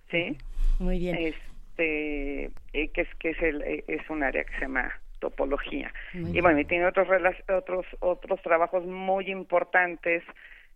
¿Sí? 0.09 0.35
Muy 0.79 0.97
bien 0.97 1.15
este 1.15 1.54
eh, 1.77 2.51
que 2.71 3.01
es 3.01 3.15
que 3.15 3.31
es 3.31 3.41
el 3.41 3.61
eh, 3.61 3.83
es 3.87 4.09
un 4.09 4.23
área 4.23 4.43
que 4.43 4.53
se 4.55 4.61
llama 4.61 4.93
topología. 5.19 5.91
Y 6.13 6.41
bueno 6.41 6.59
y 6.59 6.65
tiene 6.65 6.85
otros 6.85 7.07
otros 7.49 7.85
otros 7.99 8.41
trabajos 8.41 8.85
muy 8.85 9.29
importantes 9.31 10.23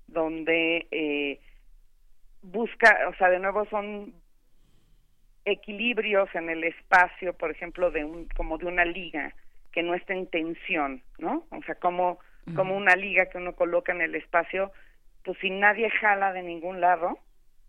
donde 0.07 0.87
eh, 0.91 1.39
busca 2.41 2.97
o 3.09 3.15
sea 3.15 3.29
de 3.29 3.39
nuevo 3.39 3.65
son 3.65 4.13
equilibrios 5.45 6.29
en 6.33 6.49
el 6.49 6.63
espacio 6.63 7.33
por 7.33 7.51
ejemplo 7.51 7.91
de 7.91 8.03
un 8.03 8.27
como 8.35 8.57
de 8.57 8.65
una 8.65 8.85
liga 8.85 9.33
que 9.71 9.83
no 9.83 9.93
está 9.93 10.13
en 10.13 10.27
tensión 10.27 11.01
no 11.17 11.45
o 11.51 11.61
sea 11.63 11.75
como 11.75 12.19
como 12.55 12.75
una 12.75 12.95
liga 12.95 13.27
que 13.27 13.37
uno 13.37 13.53
coloca 13.53 13.91
en 13.91 14.01
el 14.01 14.15
espacio 14.15 14.71
pues 15.23 15.37
si 15.39 15.51
nadie 15.51 15.89
jala 15.91 16.33
de 16.33 16.41
ningún 16.41 16.81
lado 16.81 17.19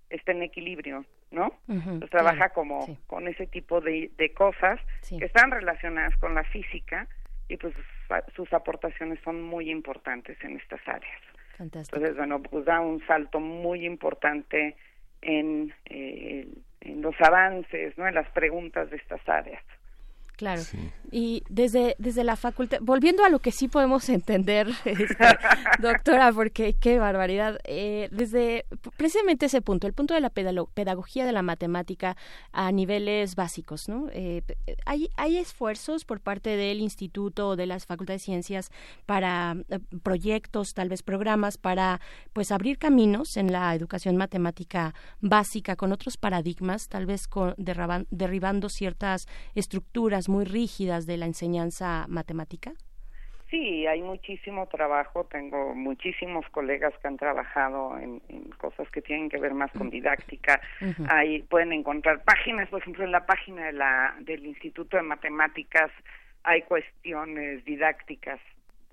está 0.08 0.32
en 0.32 0.42
equilibrio 0.42 1.04
¿no? 1.30 1.52
pues 1.66 2.10
trabaja 2.10 2.50
como 2.50 2.86
con 3.06 3.28
ese 3.28 3.46
tipo 3.46 3.80
de, 3.80 4.10
de 4.16 4.32
cosas 4.32 4.80
que 5.08 5.24
están 5.24 5.50
relacionadas 5.50 6.16
con 6.16 6.34
la 6.34 6.44
física 6.44 7.06
y 7.48 7.56
pues 7.56 7.74
sus, 8.34 8.52
aportaciones 8.52 9.18
son 9.24 9.42
muy 9.42 9.70
importantes 9.70 10.36
en 10.42 10.56
estas 10.56 10.80
áreas. 10.86 11.20
Entonces, 11.58 12.16
bueno, 12.16 12.42
pues 12.42 12.64
da 12.64 12.80
un 12.80 13.04
salto 13.06 13.38
muy 13.38 13.84
importante 13.84 14.76
en, 15.20 15.74
eh, 15.86 16.48
en 16.80 17.02
los 17.02 17.14
avances, 17.20 17.96
¿no? 17.98 18.08
En 18.08 18.14
las 18.14 18.28
preguntas 18.30 18.88
de 18.90 18.96
estas 18.96 19.20
áreas. 19.28 19.62
Claro. 20.40 20.62
Y 21.12 21.42
desde, 21.50 21.96
desde 21.98 22.24
la 22.24 22.34
facultad, 22.34 22.78
volviendo 22.80 23.24
a 23.24 23.28
lo 23.28 23.40
que 23.40 23.52
sí 23.52 23.68
podemos 23.68 24.08
entender, 24.08 24.68
este, 24.86 25.36
doctora, 25.78 26.32
porque 26.32 26.72
qué 26.80 26.98
barbaridad, 26.98 27.58
eh, 27.64 28.08
desde 28.10 28.64
precisamente 28.96 29.46
ese 29.46 29.60
punto, 29.60 29.86
el 29.86 29.92
punto 29.92 30.14
de 30.14 30.22
la 30.22 30.30
pedagogía 30.30 31.26
de 31.26 31.32
la 31.32 31.42
matemática 31.42 32.16
a 32.52 32.72
niveles 32.72 33.34
básicos, 33.34 33.86
¿no? 33.86 34.06
Eh, 34.12 34.42
hay, 34.86 35.10
hay 35.18 35.36
esfuerzos 35.36 36.06
por 36.06 36.20
parte 36.20 36.56
del 36.56 36.80
instituto 36.80 37.48
o 37.48 37.56
de 37.56 37.66
las 37.66 37.84
facultades 37.84 38.22
de 38.22 38.24
ciencias 38.24 38.70
para 39.04 39.56
eh, 39.68 39.78
proyectos, 40.02 40.72
tal 40.72 40.88
vez 40.88 41.02
programas, 41.02 41.58
para 41.58 42.00
pues 42.32 42.50
abrir 42.50 42.78
caminos 42.78 43.36
en 43.36 43.52
la 43.52 43.74
educación 43.74 44.16
matemática 44.16 44.94
básica 45.20 45.76
con 45.76 45.92
otros 45.92 46.16
paradigmas, 46.16 46.88
tal 46.88 47.04
vez 47.04 47.28
con, 47.28 47.54
derribando 47.58 48.70
ciertas 48.70 49.28
estructuras 49.54 50.29
muy 50.30 50.44
rígidas 50.44 51.06
de 51.06 51.18
la 51.18 51.26
enseñanza 51.26 52.06
matemática? 52.08 52.72
Sí, 53.50 53.86
hay 53.86 54.00
muchísimo 54.00 54.68
trabajo. 54.68 55.24
Tengo 55.24 55.74
muchísimos 55.74 56.46
colegas 56.50 56.94
que 57.02 57.08
han 57.08 57.16
trabajado 57.16 57.98
en, 57.98 58.20
cosas 58.58 58.88
que 58.90 59.02
tienen 59.02 59.28
que 59.28 59.38
ver 59.38 59.54
más 59.54 59.72
con 59.72 59.90
didáctica. 59.90 60.60
Ahí 61.08 61.42
pueden 61.42 61.72
encontrar 61.72 62.22
páginas, 62.22 62.68
por 62.68 62.80
ejemplo, 62.80 63.04
en 63.04 63.10
la 63.10 63.26
página 63.26 63.66
de 63.66 63.72
la, 63.72 64.14
del 64.20 64.46
Instituto 64.46 64.96
de 64.96 65.02
Matemáticas 65.02 65.90
hay 66.42 66.62
cuestiones 66.62 67.64
didácticas, 67.64 68.40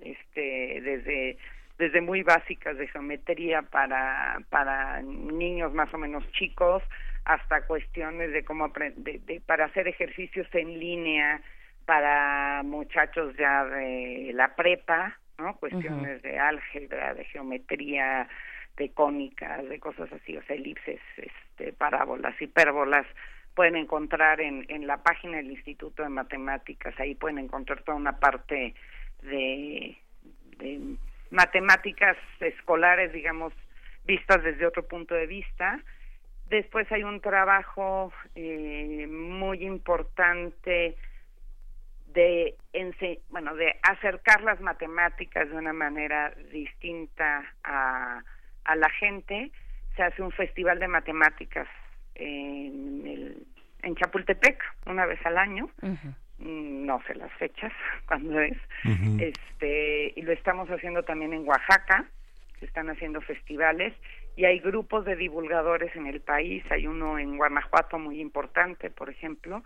este, 0.00 0.80
desde 0.82 1.38
desde 1.78 2.00
muy 2.00 2.24
básicas 2.24 2.76
de 2.76 2.88
geometría 2.88 3.62
para 3.62 4.40
para 4.50 5.00
niños 5.00 5.72
más 5.72 5.92
o 5.94 5.98
menos 5.98 6.28
chicos 6.32 6.82
hasta 7.28 7.66
cuestiones 7.66 8.32
de 8.32 8.42
cómo 8.42 8.64
aprender, 8.64 9.20
para 9.44 9.66
hacer 9.66 9.86
ejercicios 9.86 10.48
en 10.54 10.78
línea 10.78 11.42
para 11.84 12.62
muchachos 12.64 13.36
ya 13.38 13.64
de 13.66 14.32
la 14.34 14.56
prepa, 14.56 15.18
¿no? 15.38 15.54
Cuestiones 15.56 16.22
de 16.22 16.38
álgebra, 16.38 17.12
de 17.12 17.24
geometría, 17.26 18.28
de 18.78 18.90
cónicas, 18.92 19.68
de 19.68 19.78
cosas 19.78 20.10
así, 20.10 20.38
o 20.38 20.42
sea, 20.44 20.56
elipses, 20.56 21.00
este, 21.16 21.74
parábolas, 21.74 22.34
hipérbolas, 22.40 23.06
pueden 23.54 23.76
encontrar 23.76 24.40
en, 24.40 24.64
en 24.68 24.86
la 24.86 25.02
página 25.02 25.36
del 25.36 25.50
Instituto 25.50 26.02
de 26.02 26.08
Matemáticas, 26.08 26.98
ahí 26.98 27.14
pueden 27.14 27.38
encontrar 27.38 27.82
toda 27.82 27.98
una 27.98 28.18
parte 28.18 28.74
de, 29.22 29.98
de 30.56 30.80
matemáticas 31.30 32.16
escolares, 32.40 33.12
digamos, 33.12 33.52
vistas 34.04 34.42
desde 34.42 34.66
otro 34.66 34.86
punto 34.88 35.14
de 35.14 35.26
vista. 35.26 35.78
Después 36.50 36.90
hay 36.90 37.02
un 37.04 37.20
trabajo 37.20 38.12
eh, 38.34 39.06
muy 39.06 39.64
importante 39.64 40.96
de 42.06 42.56
bueno 43.28 43.54
de 43.54 43.76
acercar 43.82 44.42
las 44.42 44.60
matemáticas 44.60 45.48
de 45.48 45.56
una 45.56 45.72
manera 45.72 46.32
distinta 46.50 47.44
a, 47.64 48.22
a 48.64 48.76
la 48.76 48.88
gente. 48.90 49.50
Se 49.94 50.02
hace 50.02 50.22
un 50.22 50.32
festival 50.32 50.78
de 50.78 50.88
matemáticas 50.88 51.68
en 52.14 53.06
el 53.06 53.46
en 53.82 53.94
Chapultepec 53.94 54.62
una 54.86 55.06
vez 55.06 55.24
al 55.26 55.38
año. 55.38 55.70
No 56.38 57.02
sé 57.06 57.14
las 57.14 57.32
fechas 57.32 57.72
cuándo 58.06 58.40
es. 58.40 58.56
Este 59.20 60.12
y 60.16 60.22
lo 60.22 60.32
estamos 60.32 60.68
haciendo 60.70 61.02
también 61.02 61.32
en 61.32 61.46
Oaxaca. 61.46 62.06
Se 62.58 62.66
están 62.66 62.90
haciendo 62.90 63.20
festivales 63.20 63.94
y 64.38 64.44
hay 64.44 64.60
grupos 64.60 65.04
de 65.04 65.16
divulgadores 65.16 65.94
en 65.96 66.06
el 66.06 66.20
país 66.20 66.62
hay 66.70 66.86
uno 66.86 67.18
en 67.18 67.36
Guanajuato 67.36 67.98
muy 67.98 68.20
importante 68.20 68.88
por 68.88 69.10
ejemplo 69.10 69.64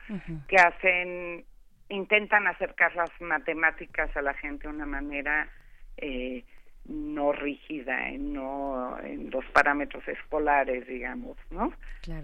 que 0.49 0.57
hacen 0.57 1.45
intentan 1.91 2.47
acercar 2.47 2.97
las 2.97 3.11
matemáticas 3.21 4.17
a 4.17 4.23
la 4.23 4.33
gente 4.33 4.67
de 4.67 4.75
una 4.75 4.87
manera 4.87 5.51
eh, 5.99 6.43
no 6.87 7.33
rígida, 7.33 8.09
en, 8.09 8.33
no 8.33 8.99
en 9.03 9.31
los 9.31 9.45
parámetros 9.53 10.07
escolares, 10.09 10.87
digamos, 10.89 11.37
¿no? 11.51 11.73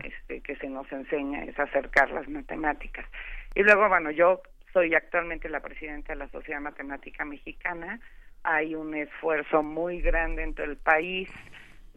Este, 0.02 0.40
que 0.40 0.56
se 0.56 0.68
nos 0.68 0.90
enseña 0.90 1.44
es 1.44 1.56
acercar 1.58 2.10
las 2.10 2.28
matemáticas. 2.28 3.06
Y 3.54 3.62
luego, 3.62 3.88
bueno, 3.88 4.10
yo 4.10 4.40
soy 4.72 4.94
actualmente 4.94 5.48
la 5.48 5.60
presidenta 5.60 6.12
de 6.12 6.18
la 6.18 6.28
Sociedad 6.28 6.60
Matemática 6.60 7.24
Mexicana. 7.24 8.00
Hay 8.42 8.74
un 8.74 8.94
esfuerzo 8.94 9.62
muy 9.62 10.00
grande 10.00 10.42
en 10.42 10.54
todo 10.54 10.66
el 10.66 10.76
país 10.76 11.28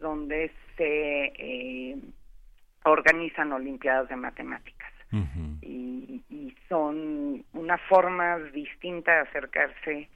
donde 0.02 0.50
se 0.76 1.32
eh, 1.36 1.96
organizan 2.84 3.52
Olimpiadas 3.52 4.08
de 4.08 4.16
Matemáticas. 4.16 4.92
Y, 5.60 6.22
y, 6.30 6.56
son 6.70 7.44
una 7.52 7.76
forma 7.76 8.38
distinta 8.38 9.12
de 9.12 9.20
acercarse 9.20 10.08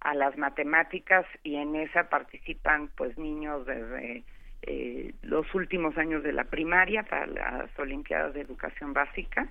a 0.00 0.14
las 0.14 0.38
matemáticas 0.38 1.26
y 1.42 1.56
en 1.56 1.76
esa 1.76 2.08
participan 2.08 2.88
pues 2.96 3.18
niños 3.18 3.66
desde 3.66 4.24
eh, 4.62 5.14
los 5.20 5.54
últimos 5.54 5.98
años 5.98 6.22
de 6.22 6.32
la 6.32 6.44
primaria 6.44 7.02
para 7.02 7.26
las 7.26 7.78
Olimpiadas 7.78 8.32
de 8.32 8.40
Educación 8.40 8.94
Básica, 8.94 9.48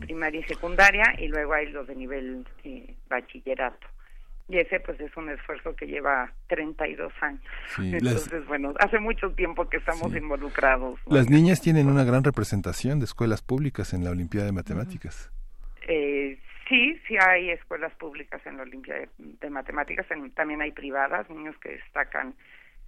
primaria 0.00 0.40
y 0.40 0.44
secundaria, 0.44 1.04
y 1.18 1.28
luego 1.28 1.52
hay 1.52 1.70
los 1.70 1.86
de 1.86 1.94
nivel 1.94 2.46
eh, 2.64 2.94
bachillerato 3.08 3.86
y 4.48 4.58
ese 4.58 4.80
pues 4.80 5.00
es 5.00 5.16
un 5.16 5.30
esfuerzo 5.30 5.74
que 5.74 5.86
lleva 5.86 6.32
32 6.48 7.12
años. 7.20 7.40
Entonces, 7.78 8.46
bueno, 8.46 8.74
hace 8.78 8.98
mucho 8.98 9.30
tiempo 9.32 9.68
que 9.68 9.78
estamos 9.78 10.14
involucrados. 10.14 11.00
Las 11.06 11.30
niñas 11.30 11.60
tienen 11.60 11.88
una 11.88 12.04
gran 12.04 12.24
representación 12.24 12.98
de 12.98 13.06
escuelas 13.06 13.42
públicas 13.42 13.94
en 13.94 14.04
la 14.04 14.10
Olimpiada 14.10 14.46
de 14.46 14.52
Matemáticas. 14.52 15.30
Eh, 15.88 16.38
sí, 16.68 17.00
sí 17.06 17.16
hay 17.18 17.50
escuelas 17.50 17.92
públicas 17.94 18.40
en 18.46 18.56
la 18.56 18.64
Olimpiada 18.64 19.06
de, 19.18 19.50
Matemáticas, 19.50 20.06
también 20.34 20.62
hay 20.62 20.72
privadas, 20.72 21.28
niños 21.30 21.56
que 21.58 21.70
destacan 21.70 22.34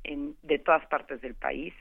en, 0.03 0.37
de 0.43 0.59
todas 0.59 0.85
partes 0.87 1.21
del 1.21 1.35
país. 1.35 1.73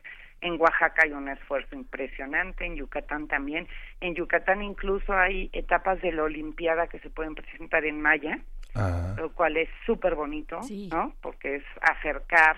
En 0.42 0.60
Oaxaca 0.60 1.04
hay 1.06 1.14
un 1.14 1.30
esfuerzo 1.30 1.76
impresionante, 1.76 2.66
en 2.66 2.76
Yucatán 2.76 3.28
también. 3.28 3.68
En 4.02 4.14
Yucatán 4.14 4.62
incluso 4.62 5.14
hay 5.14 5.50
etapas 5.54 6.02
de 6.02 6.12
la 6.12 6.24
Olimpiada 6.24 6.88
que 6.88 7.00
se 7.00 7.10
pueden 7.10 7.34
presentar 7.34 7.86
en 7.86 8.02
maya 8.02 8.40
lo 8.76 9.32
cual 9.34 9.58
es 9.58 9.70
súper 9.86 10.16
bonito, 10.16 10.60
¿no? 10.92 11.14
Porque 11.22 11.58
es 11.58 11.64
acercar 11.82 12.58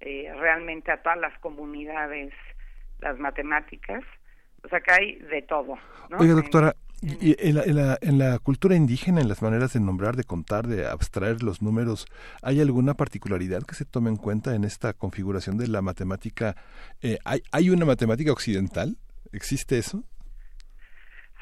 eh, 0.00 0.32
realmente 0.38 0.90
a 0.90 1.02
todas 1.02 1.18
las 1.18 1.38
comunidades 1.40 2.32
las 3.00 3.18
matemáticas. 3.18 4.02
O 4.64 4.68
sea, 4.68 4.80
que 4.80 4.92
hay 4.92 5.14
de 5.16 5.42
todo. 5.42 5.78
¿no? 6.10 6.18
Oiga, 6.18 6.34
doctora, 6.34 6.74
y 7.02 7.34
en 7.38 7.54
la, 7.54 7.62
en, 7.62 7.76
la, 7.76 7.98
en 8.02 8.18
la, 8.18 8.38
cultura 8.38 8.74
indígena, 8.74 9.22
en 9.22 9.28
las 9.28 9.40
maneras 9.40 9.72
de 9.72 9.80
nombrar, 9.80 10.16
de 10.16 10.24
contar, 10.24 10.66
de 10.66 10.86
abstraer 10.86 11.42
los 11.42 11.62
números, 11.62 12.06
¿hay 12.42 12.60
alguna 12.60 12.92
particularidad 12.92 13.62
que 13.62 13.74
se 13.74 13.86
tome 13.86 14.10
en 14.10 14.16
cuenta 14.16 14.54
en 14.54 14.64
esta 14.64 14.92
configuración 14.92 15.56
de 15.56 15.68
la 15.68 15.80
matemática? 15.80 16.56
Eh, 17.00 17.18
¿hay, 17.24 17.42
¿Hay 17.52 17.70
una 17.70 17.86
matemática 17.86 18.32
occidental? 18.32 18.98
¿Existe 19.32 19.78
eso? 19.78 20.04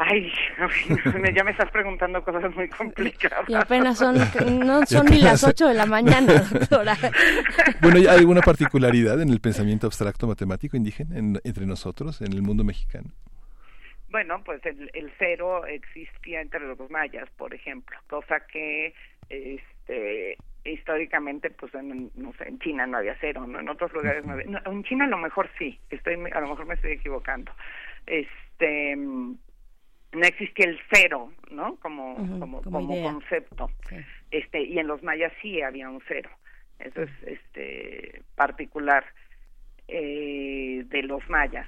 Ay, 0.00 0.32
ya 1.34 1.42
me 1.42 1.50
estás 1.50 1.70
preguntando 1.72 2.22
cosas 2.22 2.54
muy 2.54 2.68
complicadas. 2.68 3.48
Y 3.48 3.54
apenas 3.54 3.98
son, 3.98 4.16
no 4.64 4.86
son 4.86 5.06
ni 5.06 5.20
las 5.20 5.42
8 5.42 5.68
de 5.68 5.74
la 5.74 5.86
mañana, 5.86 6.34
doctora. 6.52 6.96
Bueno, 7.82 7.98
¿hay 7.98 8.06
alguna 8.06 8.40
particularidad 8.40 9.20
en 9.20 9.30
el 9.30 9.40
pensamiento 9.40 9.88
abstracto 9.88 10.28
matemático 10.28 10.76
indígena 10.76 11.18
entre 11.42 11.66
nosotros, 11.66 12.22
en 12.22 12.32
el 12.32 12.42
mundo 12.42 12.62
mexicano? 12.62 13.10
Bueno, 14.10 14.40
pues 14.44 14.64
el, 14.64 14.88
el 14.94 15.12
cero 15.18 15.66
existía 15.66 16.40
entre 16.40 16.60
los 16.60 16.78
mayas, 16.90 17.28
por 17.36 17.52
ejemplo, 17.52 17.98
cosa 18.08 18.46
que 18.46 18.94
este 19.28 20.38
históricamente 20.64 21.50
pues 21.50 21.74
en, 21.74 22.10
no 22.14 22.32
sé 22.34 22.48
en 22.48 22.58
China 22.58 22.86
no 22.86 22.98
había 22.98 23.16
cero 23.20 23.46
no 23.46 23.60
en 23.60 23.68
otros 23.68 23.92
lugares 23.92 24.24
no 24.26 24.32
había 24.32 24.44
en 24.66 24.84
China 24.84 25.04
a 25.04 25.08
lo 25.08 25.16
mejor 25.16 25.48
sí 25.56 25.78
estoy 25.88 26.14
a 26.14 26.40
lo 26.40 26.48
mejor 26.48 26.66
me 26.66 26.74
estoy 26.74 26.92
equivocando 26.92 27.52
este 28.06 28.96
no 30.12 30.26
existía 30.26 30.66
el 30.66 30.78
cero, 30.90 31.32
¿no? 31.50 31.76
Como, 31.76 32.16
como, 32.38 32.62
como, 32.62 33.02
concepto. 33.02 33.70
Este, 34.30 34.62
y 34.62 34.78
en 34.78 34.86
los 34.86 35.02
mayas 35.02 35.32
sí 35.42 35.60
había 35.62 35.88
un 35.88 36.02
cero. 36.08 36.30
Eso 36.78 37.02
es 37.02 37.10
este, 37.26 38.22
particular 38.34 39.04
eh, 39.88 40.84
de 40.86 41.02
los 41.02 41.28
mayas. 41.28 41.66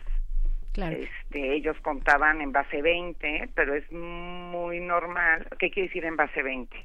Claro. 0.72 0.97
Este, 0.97 1.55
ellos 1.55 1.76
contaban 1.82 2.41
en 2.41 2.53
base 2.53 2.80
20, 2.80 3.51
pero 3.55 3.74
es 3.74 3.91
muy 3.93 4.80
normal. 4.80 5.47
¿Qué 5.59 5.70
quiere 5.70 5.88
decir 5.88 6.05
en 6.05 6.16
base 6.16 6.43
20? 6.43 6.76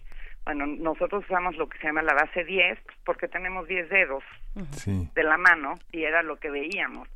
Bueno, 0.43 0.67
nosotros 0.67 1.23
usamos 1.23 1.55
lo 1.55 1.69
que 1.69 1.77
se 1.79 1.87
llama 1.87 2.03
la 2.03 2.13
base 2.13 2.43
10 2.43 2.77
porque 3.03 3.27
tenemos 3.27 3.67
10 3.67 3.89
dedos 3.89 4.23
de 4.85 5.23
la 5.23 5.37
mano 5.37 5.75
y 5.91 6.03
era 6.03 6.21
lo 6.21 6.37
que 6.37 6.49
veíamos 6.49 7.07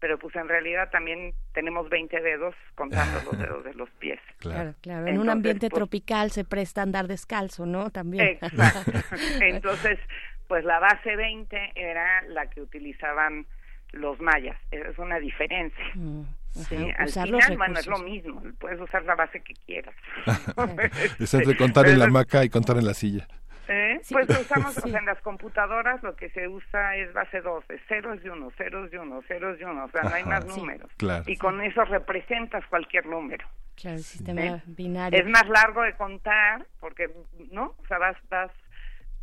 pero 0.00 0.18
pues 0.18 0.34
en 0.36 0.48
realidad 0.48 0.90
también 0.90 1.34
tenemos 1.52 1.88
20 1.88 2.20
dedos 2.20 2.54
contando 2.74 3.20
los 3.24 3.38
dedos 3.38 3.64
de 3.64 3.74
los 3.74 3.90
pies. 3.90 4.20
Claro, 4.38 4.74
claro. 4.82 5.06
En 5.06 5.18
un 5.18 5.30
ambiente 5.30 5.70
pues, 5.70 5.78
tropical 5.78 6.30
se 6.30 6.44
presta 6.44 6.82
andar 6.82 7.08
descalzo, 7.08 7.64
¿no? 7.64 7.88
También. 7.88 8.38
Exacto. 8.42 8.92
Entonces, 9.40 9.98
pues 10.48 10.64
la 10.64 10.78
base 10.80 11.16
20 11.16 11.72
era 11.74 12.20
la 12.28 12.50
que 12.50 12.60
utilizaban 12.60 13.46
los 13.92 14.20
mayas. 14.20 14.58
Es 14.70 14.98
una 14.98 15.18
diferencia. 15.18 15.84
Mm, 15.94 16.24
Sí, 16.54 16.76
al 16.96 17.08
final, 17.08 17.56
bueno, 17.56 17.80
es 17.80 17.86
lo 17.88 17.98
mismo, 17.98 18.40
puedes 18.60 18.80
usar 18.80 19.04
la 19.04 19.16
base 19.16 19.40
que 19.40 19.54
quieras. 19.66 19.94
es 21.18 21.34
entre 21.34 21.56
contar 21.56 21.88
en 21.88 21.98
la 21.98 22.04
hamaca 22.04 22.44
y 22.44 22.48
contar 22.48 22.76
en 22.76 22.86
la 22.86 22.94
silla. 22.94 23.26
¿Eh? 23.68 24.00
Pues 24.10 24.28
usamos, 24.28 24.76
en 24.84 25.04
las 25.04 25.20
computadoras 25.20 26.02
lo 26.02 26.14
que 26.16 26.30
se 26.30 26.48
usa 26.48 26.96
es 26.96 27.12
base 27.12 27.40
2, 27.40 27.64
es 27.70 27.80
ceros 27.88 28.18
y 28.24 28.28
uno, 28.28 28.50
ceros 28.56 28.92
y 28.92 28.96
uno, 28.96 29.22
ceros 29.22 29.60
y 29.60 29.64
uno, 29.64 29.84
o 29.84 29.88
sea, 29.88 30.02
no 30.02 30.14
hay 30.14 30.24
más 30.24 30.46
números. 30.46 30.90
y 31.26 31.36
con 31.36 31.60
eso 31.62 31.84
representas 31.84 32.64
cualquier 32.66 33.06
número. 33.06 33.46
Claro, 33.76 33.96
el 33.96 34.04
sistema 34.04 34.62
binario. 34.66 35.18
Es 35.18 35.26
más 35.26 35.48
largo 35.48 35.82
de 35.82 35.94
contar, 35.94 36.66
porque, 36.80 37.10
¿no? 37.50 37.74
O 37.78 37.86
sea, 37.88 37.98
vas, 37.98 38.16
vas, 38.28 38.50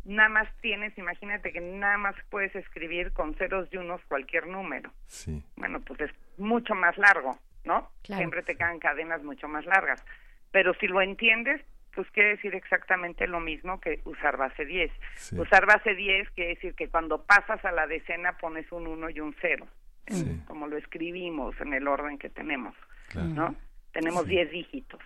nada 0.04 0.28
más 0.28 0.48
tienes, 0.60 0.96
imagínate 0.98 1.52
que 1.52 1.60
nada 1.60 1.96
más 1.96 2.14
puedes 2.30 2.54
escribir 2.54 3.12
con 3.12 3.34
ceros 3.34 3.68
y 3.72 3.78
unos 3.78 4.00
cualquier 4.08 4.46
número. 4.46 4.90
Sí. 5.06 5.42
Bueno, 5.56 5.80
pues 5.80 6.00
es 6.00 6.10
mucho 6.36 6.74
más 6.74 6.98
largo, 6.98 7.38
¿no? 7.64 7.90
Siempre 8.02 8.42
te 8.42 8.56
quedan 8.56 8.78
cadenas 8.78 9.22
mucho 9.22 9.48
más 9.48 9.64
largas. 9.64 10.04
Pero 10.50 10.74
si 10.74 10.86
lo 10.86 11.00
entiendes, 11.00 11.62
pues 11.94 12.10
quiere 12.10 12.30
decir 12.30 12.54
exactamente 12.54 13.26
lo 13.26 13.40
mismo 13.40 13.80
que 13.80 14.00
usar 14.04 14.36
base 14.36 14.64
10. 14.64 14.90
Usar 15.32 15.66
base 15.66 15.94
10 15.94 16.30
quiere 16.30 16.54
decir 16.54 16.74
que 16.74 16.88
cuando 16.88 17.22
pasas 17.22 17.64
a 17.64 17.72
la 17.72 17.86
decena 17.86 18.36
pones 18.38 18.70
un 18.72 18.86
1 18.86 19.10
y 19.10 19.20
un 19.20 19.34
0, 19.40 19.66
como 20.46 20.66
lo 20.66 20.76
escribimos 20.76 21.58
en 21.60 21.74
el 21.74 21.86
orden 21.86 22.18
que 22.18 22.30
tenemos, 22.30 22.74
¿no? 23.14 23.54
Tenemos 23.92 24.26
10 24.26 24.50
dígitos. 24.50 25.00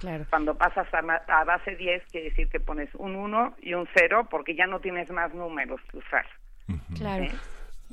Claro. 0.00 0.26
Cuando 0.28 0.56
pasas 0.56 0.86
a, 0.92 1.44
base 1.44 1.76
10 1.76 2.02
quiere 2.10 2.30
decir 2.30 2.48
que 2.48 2.60
pones 2.60 2.94
un 2.94 3.16
1 3.16 3.56
y 3.62 3.74
un 3.74 3.88
0 3.94 4.28
porque 4.30 4.54
ya 4.54 4.66
no 4.66 4.80
tienes 4.80 5.10
más 5.10 5.32
números 5.34 5.80
que 5.90 5.98
usar. 5.98 6.26
Claro. 6.96 7.24
¿Eh? 7.24 7.32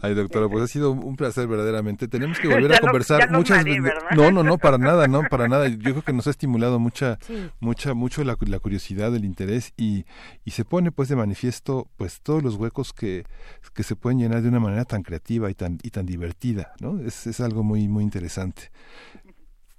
Ay, 0.02 0.16
doctora, 0.16 0.48
pues 0.48 0.64
ha 0.64 0.68
sido 0.68 0.92
un 0.92 1.16
placer 1.16 1.48
verdaderamente. 1.48 2.08
Tenemos 2.08 2.40
que 2.40 2.48
volver 2.48 2.74
a 2.74 2.80
conversar 2.82 3.30
muchas 3.32 3.64
veces. 3.64 3.94
No, 4.16 4.32
no, 4.32 4.44
no, 4.44 4.58
para 4.58 4.78
nada, 4.78 5.08
no, 5.08 5.24
para 5.30 5.48
nada. 5.48 5.68
Yo 5.68 5.92
creo 5.92 6.02
que 6.02 6.14
nos 6.14 6.28
ha 6.28 6.32
estimulado 6.32 6.80
mucha, 6.80 7.20
mucha, 7.60 7.94
mucho 7.94 8.24
la, 8.24 8.36
curiosidad, 8.36 9.14
el 9.16 9.26
interés 9.26 9.74
y, 9.78 10.06
y 10.44 10.52
se 10.52 10.66
pone 10.66 10.92
pues 10.92 11.10
de 11.10 11.16
manifiesto 11.16 11.88
pues 11.98 12.22
todos 12.22 12.42
los 12.42 12.56
huecos 12.56 12.94
que, 12.94 13.26
que 13.74 13.84
se 13.84 13.96
pueden 13.96 14.20
llenar 14.20 14.42
de 14.42 14.50
una 14.50 14.60
manera 14.60 14.86
tan 14.86 15.04
creativa 15.04 15.52
y 15.52 15.54
tan, 15.54 15.78
y 15.84 15.92
tan 15.92 16.06
divertida, 16.06 16.74
¿no? 16.80 17.00
Es, 17.00 17.28
es 17.28 17.40
algo 17.40 17.64
muy, 17.64 17.88
muy 17.88 18.04
interesante. 18.04 18.72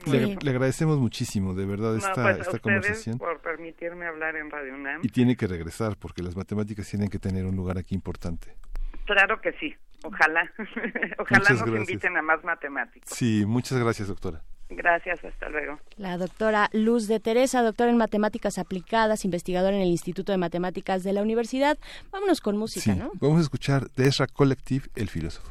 Le, 0.07 0.37
agradecemos 0.51 0.99
muchísimo, 0.99 1.55
de 1.55 1.65
verdad, 1.65 1.97
esta, 1.97 2.15
pues 2.15 2.39
esta 2.39 2.59
conversación. 2.59 3.19
por 3.19 3.41
permitirme 3.41 4.07
hablar 4.07 4.37
en 4.37 4.51
Radio 4.51 4.75
UNAM. 4.75 5.01
Y 5.03 5.09
tiene 5.09 5.37
que 5.37 5.47
regresar, 5.47 5.97
porque 5.97 6.23
las 6.23 6.37
matemáticas 6.37 6.89
tienen 6.89 7.09
que 7.09 7.19
tener 7.19 7.47
un 7.47 7.55
lugar 7.55 7.79
aquí 7.79 7.95
importante. 7.95 8.57
Claro 9.05 9.41
que 9.41 9.53
sí. 9.55 9.75
Ojalá, 10.05 10.51
ojalá 11.19 11.51
nos 11.51 11.69
inviten 11.69 12.17
a 12.17 12.23
más 12.23 12.43
matemáticos. 12.43 13.11
Sí, 13.11 13.45
muchas 13.47 13.79
gracias, 13.79 14.09
doctora. 14.09 14.43
Gracias, 14.77 15.23
hasta 15.25 15.49
luego. 15.49 15.79
La 15.97 16.17
doctora 16.17 16.71
Luz 16.73 17.07
de 17.07 17.21
Teresa, 17.21 17.63
doctora 17.63 17.91
en 17.91 17.99
matemáticas 17.99 18.59
aplicadas, 18.59 19.25
investigadora 19.25 19.77
en 19.77 19.83
el 19.83 19.89
Instituto 19.89 20.33
de 20.33 20.39
Matemáticas 20.39 21.03
de 21.03 21.13
la 21.13 21.23
Universidad. 21.23 21.79
Vámonos 22.11 22.41
con 22.41 22.57
música, 22.57 22.95
¿no? 22.95 23.13
Vamos 23.21 23.39
a 23.39 23.43
escuchar 23.43 23.91
de 23.91 24.09
Esra 24.09 24.27
Collective, 24.27 24.87
el 24.95 25.09
filósofo. 25.09 25.51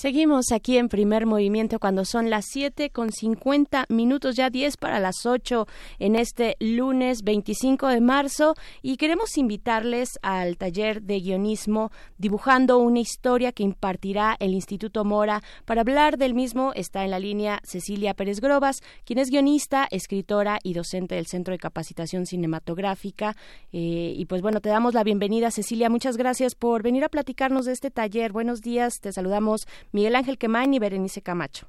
Seguimos 0.00 0.50
aquí 0.50 0.78
en 0.78 0.88
primer 0.88 1.26
movimiento 1.26 1.78
cuando 1.78 2.06
son 2.06 2.30
las 2.30 2.46
7 2.46 2.88
con 2.88 3.12
50 3.12 3.84
minutos, 3.90 4.34
ya 4.34 4.48
10 4.48 4.78
para 4.78 4.98
las 4.98 5.26
8 5.26 5.66
en 5.98 6.16
este 6.16 6.56
lunes 6.58 7.22
25 7.22 7.86
de 7.88 8.00
marzo 8.00 8.54
y 8.80 8.96
queremos 8.96 9.36
invitarles 9.36 10.18
al 10.22 10.56
taller 10.56 11.02
de 11.02 11.20
guionismo 11.20 11.90
dibujando 12.16 12.78
una 12.78 13.00
historia 13.00 13.52
que 13.52 13.62
impartirá 13.62 14.38
el 14.40 14.54
Instituto 14.54 15.04
Mora. 15.04 15.42
Para 15.66 15.82
hablar 15.82 16.16
del 16.16 16.32
mismo 16.32 16.72
está 16.74 17.04
en 17.04 17.10
la 17.10 17.18
línea 17.18 17.60
Cecilia 17.62 18.14
Pérez 18.14 18.40
Grobas, 18.40 18.80
quien 19.04 19.18
es 19.18 19.28
guionista, 19.28 19.86
escritora 19.90 20.60
y 20.62 20.72
docente 20.72 21.16
del 21.16 21.26
Centro 21.26 21.52
de 21.52 21.58
Capacitación 21.58 22.24
Cinematográfica. 22.24 23.36
Eh, 23.70 24.14
y 24.16 24.24
pues 24.24 24.40
bueno, 24.40 24.62
te 24.62 24.70
damos 24.70 24.94
la 24.94 25.04
bienvenida 25.04 25.50
Cecilia, 25.50 25.90
muchas 25.90 26.16
gracias 26.16 26.54
por 26.54 26.82
venir 26.82 27.04
a 27.04 27.10
platicarnos 27.10 27.66
de 27.66 27.72
este 27.72 27.90
taller. 27.90 28.32
Buenos 28.32 28.62
días, 28.62 29.00
te 29.00 29.12
saludamos 29.12 29.66
Miguel 29.92 30.16
Ángel 30.16 30.38
Quemain 30.38 30.72
y 30.74 30.78
Berenice 30.78 31.22
Camacho. 31.22 31.66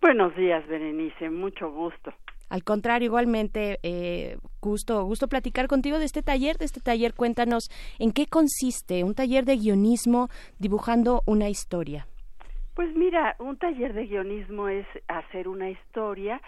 Buenos 0.00 0.34
días, 0.34 0.66
Berenice, 0.66 1.28
mucho 1.28 1.70
gusto. 1.70 2.12
Al 2.48 2.64
contrario, 2.64 3.06
igualmente, 3.06 3.78
eh, 3.82 4.38
gusto, 4.60 5.04
gusto 5.04 5.28
platicar 5.28 5.68
contigo 5.68 5.98
de 5.98 6.04
este 6.04 6.22
taller. 6.22 6.56
De 6.56 6.64
este 6.64 6.80
taller, 6.80 7.14
cuéntanos 7.14 7.70
en 7.98 8.12
qué 8.12 8.26
consiste 8.26 9.04
un 9.04 9.14
taller 9.14 9.44
de 9.44 9.56
guionismo 9.56 10.28
dibujando 10.58 11.22
una 11.26 11.48
historia. 11.48 12.06
Pues 12.74 12.94
mira, 12.96 13.36
un 13.38 13.56
taller 13.56 13.92
de 13.92 14.06
guionismo 14.06 14.68
es 14.68 14.86
hacer 15.06 15.46
una 15.46 15.70
historia 15.70 16.40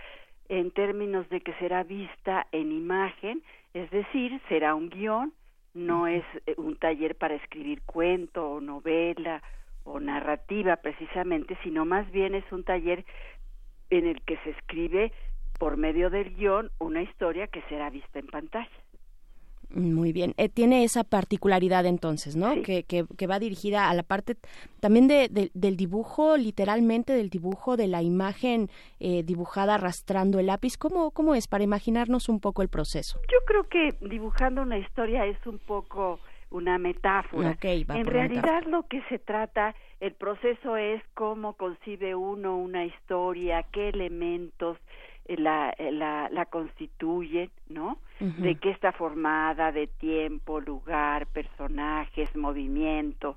en 0.48 0.70
términos 0.70 1.28
de 1.28 1.40
que 1.40 1.52
será 1.54 1.84
vista 1.84 2.46
en 2.52 2.72
imagen, 2.72 3.42
es 3.74 3.90
decir, 3.90 4.40
será 4.48 4.74
un 4.74 4.90
guion, 4.90 5.32
no 5.74 6.06
es 6.06 6.24
eh, 6.46 6.54
un 6.56 6.76
taller 6.76 7.16
para 7.16 7.34
escribir 7.34 7.82
cuento 7.82 8.50
o 8.50 8.60
novela 8.60 9.42
o 9.84 10.00
narrativa 10.00 10.76
precisamente, 10.76 11.56
sino 11.62 11.84
más 11.84 12.10
bien 12.10 12.34
es 12.34 12.44
un 12.52 12.64
taller 12.64 13.04
en 13.90 14.06
el 14.06 14.22
que 14.22 14.36
se 14.38 14.50
escribe 14.50 15.12
por 15.58 15.76
medio 15.76 16.10
del 16.10 16.34
guion 16.34 16.70
una 16.78 17.02
historia 17.02 17.46
que 17.46 17.62
será 17.68 17.90
vista 17.90 18.18
en 18.18 18.26
pantalla. 18.26 18.70
Muy 19.74 20.12
bien. 20.12 20.34
Eh, 20.36 20.48
tiene 20.48 20.84
esa 20.84 21.02
particularidad 21.02 21.86
entonces, 21.86 22.36
¿no? 22.36 22.62
Que, 22.62 22.84
que, 22.84 23.26
va 23.26 23.38
dirigida 23.38 23.88
a 23.88 23.94
la 23.94 24.02
parte 24.02 24.36
también 24.80 25.08
de, 25.08 25.50
del 25.54 25.76
dibujo, 25.76 26.36
literalmente 26.36 27.14
del 27.14 27.30
dibujo 27.30 27.76
de 27.76 27.86
la 27.86 28.02
imagen 28.02 28.68
eh, 29.00 29.22
dibujada 29.22 29.76
arrastrando 29.76 30.38
el 30.38 30.46
lápiz. 30.46 30.76
¿Cómo, 30.76 31.10
¿Cómo 31.10 31.34
es 31.34 31.48
para 31.48 31.64
imaginarnos 31.64 32.28
un 32.28 32.40
poco 32.40 32.60
el 32.62 32.68
proceso? 32.68 33.18
Yo 33.30 33.38
creo 33.46 33.68
que 33.68 33.96
dibujando 34.06 34.62
una 34.62 34.78
historia 34.78 35.24
es 35.24 35.38
un 35.46 35.58
poco 35.58 36.20
una 36.52 36.78
metáfora. 36.78 37.56
en 37.62 38.06
realidad 38.06 38.64
lo 38.64 38.86
que 38.86 39.02
se 39.08 39.18
trata, 39.18 39.74
el 40.00 40.12
proceso 40.12 40.76
es 40.76 41.02
cómo 41.14 41.54
concibe 41.54 42.14
uno 42.14 42.56
una 42.56 42.84
historia, 42.84 43.64
qué 43.72 43.88
elementos 43.88 44.78
eh, 45.26 45.36
la, 45.36 45.74
eh, 45.78 45.92
la, 45.92 46.28
la 46.30 46.46
constituyen, 46.46 47.50
¿no? 47.68 47.98
De 48.20 48.54
qué 48.54 48.70
está 48.70 48.92
formada, 48.92 49.72
de 49.72 49.88
tiempo, 49.88 50.60
lugar, 50.60 51.26
personajes, 51.26 52.34
movimiento. 52.36 53.36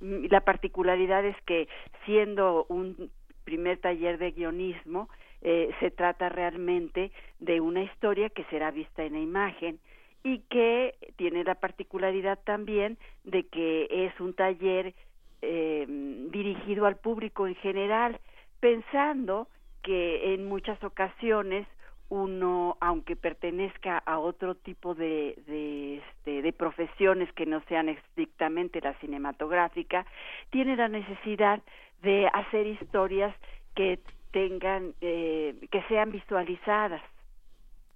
Mm, 0.00 0.26
la 0.30 0.42
particularidad 0.42 1.24
es 1.24 1.36
que 1.46 1.68
siendo 2.04 2.66
un 2.68 3.10
primer 3.44 3.78
taller 3.78 4.18
de 4.18 4.32
guionismo, 4.32 5.08
eh, 5.40 5.70
se 5.80 5.90
trata 5.90 6.28
realmente 6.28 7.12
de 7.38 7.60
una 7.60 7.82
historia 7.82 8.28
que 8.30 8.44
será 8.44 8.70
vista 8.70 9.04
en 9.04 9.14
la 9.14 9.20
imagen 9.20 9.78
y 10.26 10.40
que 10.50 10.96
tiene 11.14 11.44
la 11.44 11.54
particularidad 11.54 12.40
también 12.42 12.98
de 13.22 13.46
que 13.46 13.86
es 13.88 14.18
un 14.18 14.34
taller 14.34 14.92
eh, 15.40 15.86
dirigido 16.32 16.86
al 16.86 16.96
público 16.96 17.46
en 17.46 17.54
general, 17.54 18.18
pensando 18.58 19.46
que 19.84 20.34
en 20.34 20.48
muchas 20.48 20.82
ocasiones 20.82 21.64
uno, 22.08 22.76
aunque 22.80 23.14
pertenezca 23.14 23.98
a 23.98 24.18
otro 24.18 24.56
tipo 24.56 24.96
de, 24.96 25.40
de, 25.46 25.98
este, 25.98 26.42
de 26.42 26.52
profesiones 26.52 27.32
que 27.34 27.46
no 27.46 27.62
sean 27.68 27.88
estrictamente 27.88 28.80
la 28.80 28.94
cinematográfica, 28.94 30.06
tiene 30.50 30.74
la 30.74 30.88
necesidad 30.88 31.62
de 32.02 32.26
hacer 32.32 32.66
historias 32.66 33.32
que 33.76 34.00
tengan, 34.32 34.92
eh, 35.00 35.54
que 35.70 35.82
sean 35.84 36.10
visualizadas. 36.10 37.02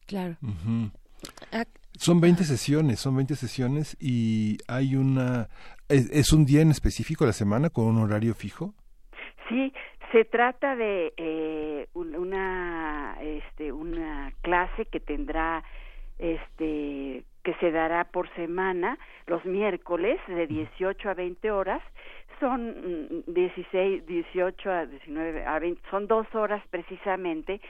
Claro. 0.07 0.37
Son 1.93 2.21
20 2.21 2.45
sesiones, 2.45 3.01
son 3.01 3.17
20 3.17 3.35
sesiones 3.35 3.97
y 4.01 4.59
hay 4.69 4.97
una... 4.97 5.49
¿Es, 5.89 6.33
un 6.33 6.47
día 6.47 6.63
en 6.63 6.71
específico 6.71 7.27
la 7.27 7.33
semana 7.33 7.69
con 7.69 7.87
un 7.87 7.99
horario 7.99 8.35
fijo? 8.35 8.75
Sí, 9.49 9.73
se 10.13 10.25
trata 10.25 10.77
de 10.77 11.13
eh, 11.17 11.89
una, 11.95 13.17
este, 13.21 13.73
una 13.73 14.33
clase 14.43 14.87
que 14.87 15.01
tendrá, 15.01 15.65
este, 16.19 17.25
que 17.43 17.55
se 17.59 17.71
dará 17.73 18.05
por 18.05 18.33
semana 18.35 18.99
los 19.27 19.45
miércoles 19.45 20.21
de 20.29 20.47
18 20.47 21.11
a 21.11 21.15
20 21.15 21.51
horas. 21.51 21.83
Son 22.39 23.25
16, 23.27 24.03
mm, 24.03 24.07
18 24.07 24.71
a 24.71 24.87
19, 24.87 25.45
a 25.45 25.59
20, 25.59 25.83
son 25.91 26.07
dos 26.07 26.27
horas 26.35 26.63
precisamente 26.71 27.61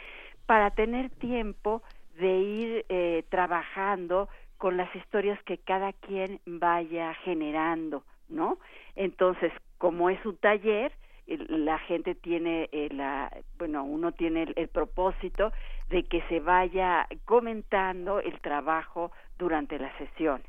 para 0.47 0.71
tener 0.71 1.11
tiempo 1.11 1.83
de 2.21 2.39
ir 2.39 2.87
eh, 2.89 3.25
trabajando 3.29 4.29
con 4.59 4.77
las 4.77 4.95
historias 4.95 5.43
que 5.45 5.59
cada 5.59 5.93
quien 5.93 6.41
vaya 6.47 7.15
generando, 7.25 8.05
¿no? 8.29 8.59
Entonces, 8.95 9.53
como 9.79 10.11
es 10.11 10.25
un 10.27 10.37
taller, 10.37 10.93
la 11.27 11.79
gente 11.79 12.15
tiene 12.15 12.69
eh, 12.73 12.89
la 12.91 13.31
bueno 13.57 13.85
uno 13.85 14.13
tiene 14.13 14.53
el, 14.57 14.69
propósito 14.69 15.53
de 15.89 16.03
que 16.03 16.23
se 16.29 16.41
vaya 16.41 17.07
comentando 17.25 18.21
el 18.21 18.41
trabajo 18.41 19.13
durante 19.39 19.79
las 19.79 19.97
sesiones 19.97 20.47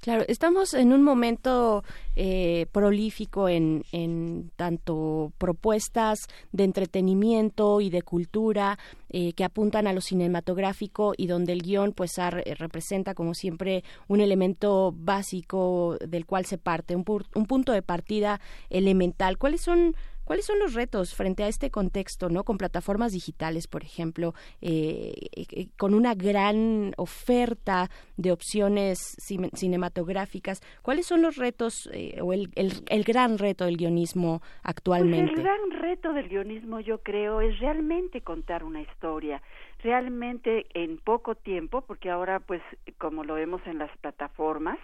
Claro, 0.00 0.24
estamos 0.28 0.72
en 0.72 0.94
un 0.94 1.02
momento 1.02 1.84
eh, 2.16 2.64
prolífico 2.72 3.50
en, 3.50 3.84
en, 3.92 4.50
tanto 4.56 5.30
propuestas 5.36 6.20
de 6.52 6.64
entretenimiento 6.64 7.82
y 7.82 7.90
de 7.90 8.00
cultura 8.00 8.78
eh, 9.10 9.34
que 9.34 9.44
apuntan 9.44 9.86
a 9.86 9.92
lo 9.92 10.00
cinematográfico 10.00 11.12
y 11.18 11.26
donde 11.26 11.52
el 11.52 11.60
guion 11.60 11.92
pues 11.92 12.12
representa 12.56 13.14
como 13.14 13.34
siempre 13.34 13.84
un 14.08 14.22
elemento 14.22 14.94
básico 14.96 15.98
del 16.00 16.24
cual 16.24 16.46
se 16.46 16.56
parte, 16.56 16.96
un, 16.96 17.04
un 17.34 17.46
punto 17.46 17.72
de 17.72 17.82
partida 17.82 18.40
elemental. 18.70 19.36
¿Cuáles 19.36 19.60
son 19.60 19.94
¿Cuáles 20.30 20.46
son 20.46 20.60
los 20.60 20.74
retos 20.74 21.16
frente 21.16 21.42
a 21.42 21.48
este 21.48 21.72
contexto, 21.72 22.28
no, 22.28 22.44
con 22.44 22.56
plataformas 22.56 23.10
digitales, 23.10 23.66
por 23.66 23.82
ejemplo, 23.82 24.32
eh, 24.62 25.12
eh, 25.34 25.66
con 25.76 25.92
una 25.92 26.14
gran 26.14 26.92
oferta 26.98 27.88
de 28.16 28.30
opciones 28.30 29.16
cinematográficas? 29.54 30.60
¿Cuáles 30.82 31.06
son 31.06 31.20
los 31.20 31.34
retos 31.34 31.90
eh, 31.92 32.20
o 32.22 32.32
el, 32.32 32.48
el, 32.54 33.02
gran 33.02 33.38
reto 33.38 33.64
del 33.64 33.76
guionismo 33.76 34.40
actualmente? 34.62 35.32
Pues 35.32 35.36
el 35.36 35.44
gran 35.44 35.82
reto 35.82 36.12
del 36.12 36.28
guionismo, 36.28 36.78
yo 36.78 37.02
creo, 37.02 37.40
es 37.40 37.58
realmente 37.58 38.20
contar 38.20 38.62
una 38.62 38.82
historia 38.82 39.42
realmente 39.82 40.66
en 40.74 40.98
poco 40.98 41.34
tiempo, 41.34 41.80
porque 41.80 42.08
ahora, 42.08 42.38
pues, 42.38 42.62
como 42.98 43.24
lo 43.24 43.34
vemos 43.34 43.62
en 43.66 43.78
las 43.78 43.90
plataformas, 43.98 44.78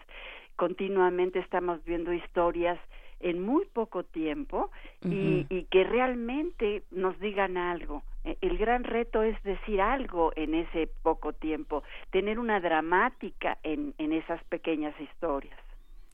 continuamente 0.57 1.39
estamos 1.39 1.85
viendo 1.85 2.13
historias 2.13 2.81
en 3.21 3.43
muy 3.43 3.65
poco 3.67 4.05
tiempo 4.05 4.71
y, 5.03 5.45
que 5.71 5.85
realmente 5.85 6.83
nos 6.91 7.19
digan 7.21 7.57
algo. 7.57 8.03
E, 8.25 8.37
el 8.41 8.59
gran 8.59 8.85
reto 8.85 9.23
es 9.23 9.41
decir 9.43 9.81
algo 9.81 10.33
en 10.37 10.55
ese 10.55 10.89
poco 11.03 11.33
tiempo, 11.33 11.83
tener 12.11 12.39
una 12.39 12.61
dramática 12.61 13.59
en, 13.63 13.95
en 13.99 14.13
esas 14.13 14.43
pequeñas 14.45 14.95
historias. 15.01 15.59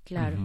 Claro. 0.05 0.37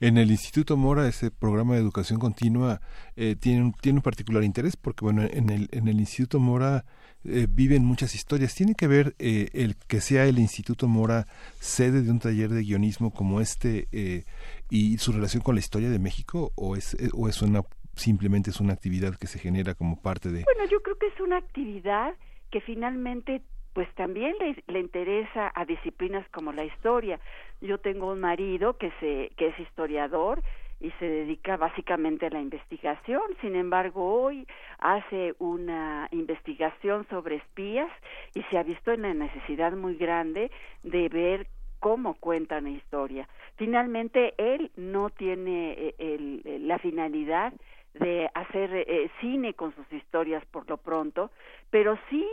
En 0.00 0.18
el 0.18 0.30
Instituto 0.30 0.76
Mora, 0.76 1.08
ese 1.08 1.30
programa 1.30 1.74
de 1.74 1.80
educación 1.80 2.18
continua 2.18 2.80
eh, 3.16 3.36
tiene, 3.36 3.62
un, 3.62 3.72
tiene 3.72 3.98
un 3.98 4.02
particular 4.02 4.44
interés 4.44 4.76
porque, 4.76 5.04
bueno, 5.04 5.22
en 5.22 5.50
el, 5.50 5.68
en 5.72 5.88
el 5.88 5.98
Instituto 5.98 6.38
Mora 6.38 6.84
eh, 7.26 7.46
viven 7.48 7.84
muchas 7.84 8.14
historias. 8.14 8.54
¿Tiene 8.54 8.74
que 8.74 8.86
ver 8.86 9.14
eh, 9.18 9.48
el 9.54 9.76
que 9.88 10.00
sea 10.00 10.26
el 10.26 10.38
Instituto 10.38 10.88
Mora 10.88 11.26
sede 11.60 12.02
de 12.02 12.10
un 12.10 12.18
taller 12.18 12.50
de 12.50 12.62
guionismo 12.62 13.12
como 13.12 13.40
este 13.40 13.88
eh, 13.92 14.24
y 14.70 14.98
su 14.98 15.12
relación 15.12 15.42
con 15.42 15.54
la 15.54 15.60
historia 15.60 15.90
de 15.90 15.98
México 15.98 16.52
o 16.56 16.76
es, 16.76 16.96
o 17.14 17.28
es 17.28 17.40
una 17.42 17.62
simplemente 17.96 18.50
es 18.50 18.60
una 18.60 18.72
actividad 18.72 19.14
que 19.14 19.28
se 19.28 19.38
genera 19.38 19.74
como 19.74 20.02
parte 20.02 20.30
de... 20.30 20.42
Bueno, 20.42 20.68
yo 20.68 20.82
creo 20.82 20.98
que 20.98 21.06
es 21.06 21.20
una 21.20 21.36
actividad 21.36 22.14
que 22.50 22.60
finalmente 22.60 23.42
pues 23.72 23.88
también 23.94 24.34
le, 24.40 24.62
le, 24.66 24.80
interesa 24.80 25.52
a 25.54 25.64
disciplinas 25.64 26.28
como 26.30 26.52
la 26.52 26.64
historia. 26.64 27.20
Yo 27.60 27.78
tengo 27.78 28.12
un 28.12 28.20
marido 28.20 28.76
que 28.78 28.92
se 29.00 29.30
que 29.36 29.48
es 29.48 29.58
historiador 29.58 30.42
y 30.84 30.90
se 30.98 31.08
dedica 31.08 31.56
básicamente 31.56 32.26
a 32.26 32.30
la 32.30 32.42
investigación. 32.42 33.22
Sin 33.40 33.56
embargo, 33.56 34.22
hoy 34.22 34.46
hace 34.78 35.34
una 35.38 36.08
investigación 36.10 37.06
sobre 37.08 37.36
espías 37.36 37.90
y 38.34 38.42
se 38.44 38.58
ha 38.58 38.62
visto 38.62 38.92
en 38.92 39.02
la 39.02 39.14
necesidad 39.14 39.72
muy 39.72 39.96
grande 39.96 40.50
de 40.82 41.08
ver 41.08 41.46
cómo 41.80 42.14
cuenta 42.14 42.58
una 42.58 42.70
historia. 42.70 43.26
Finalmente, 43.56 44.34
él 44.36 44.70
no 44.76 45.08
tiene 45.08 45.94
eh, 45.98 46.58
la 46.60 46.78
finalidad 46.78 47.54
de 47.94 48.28
hacer 48.34 48.70
eh, 48.74 49.10
cine 49.20 49.54
con 49.54 49.74
sus 49.74 49.90
historias 49.90 50.44
por 50.46 50.68
lo 50.68 50.76
pronto, 50.76 51.30
pero 51.70 51.98
sí 52.10 52.26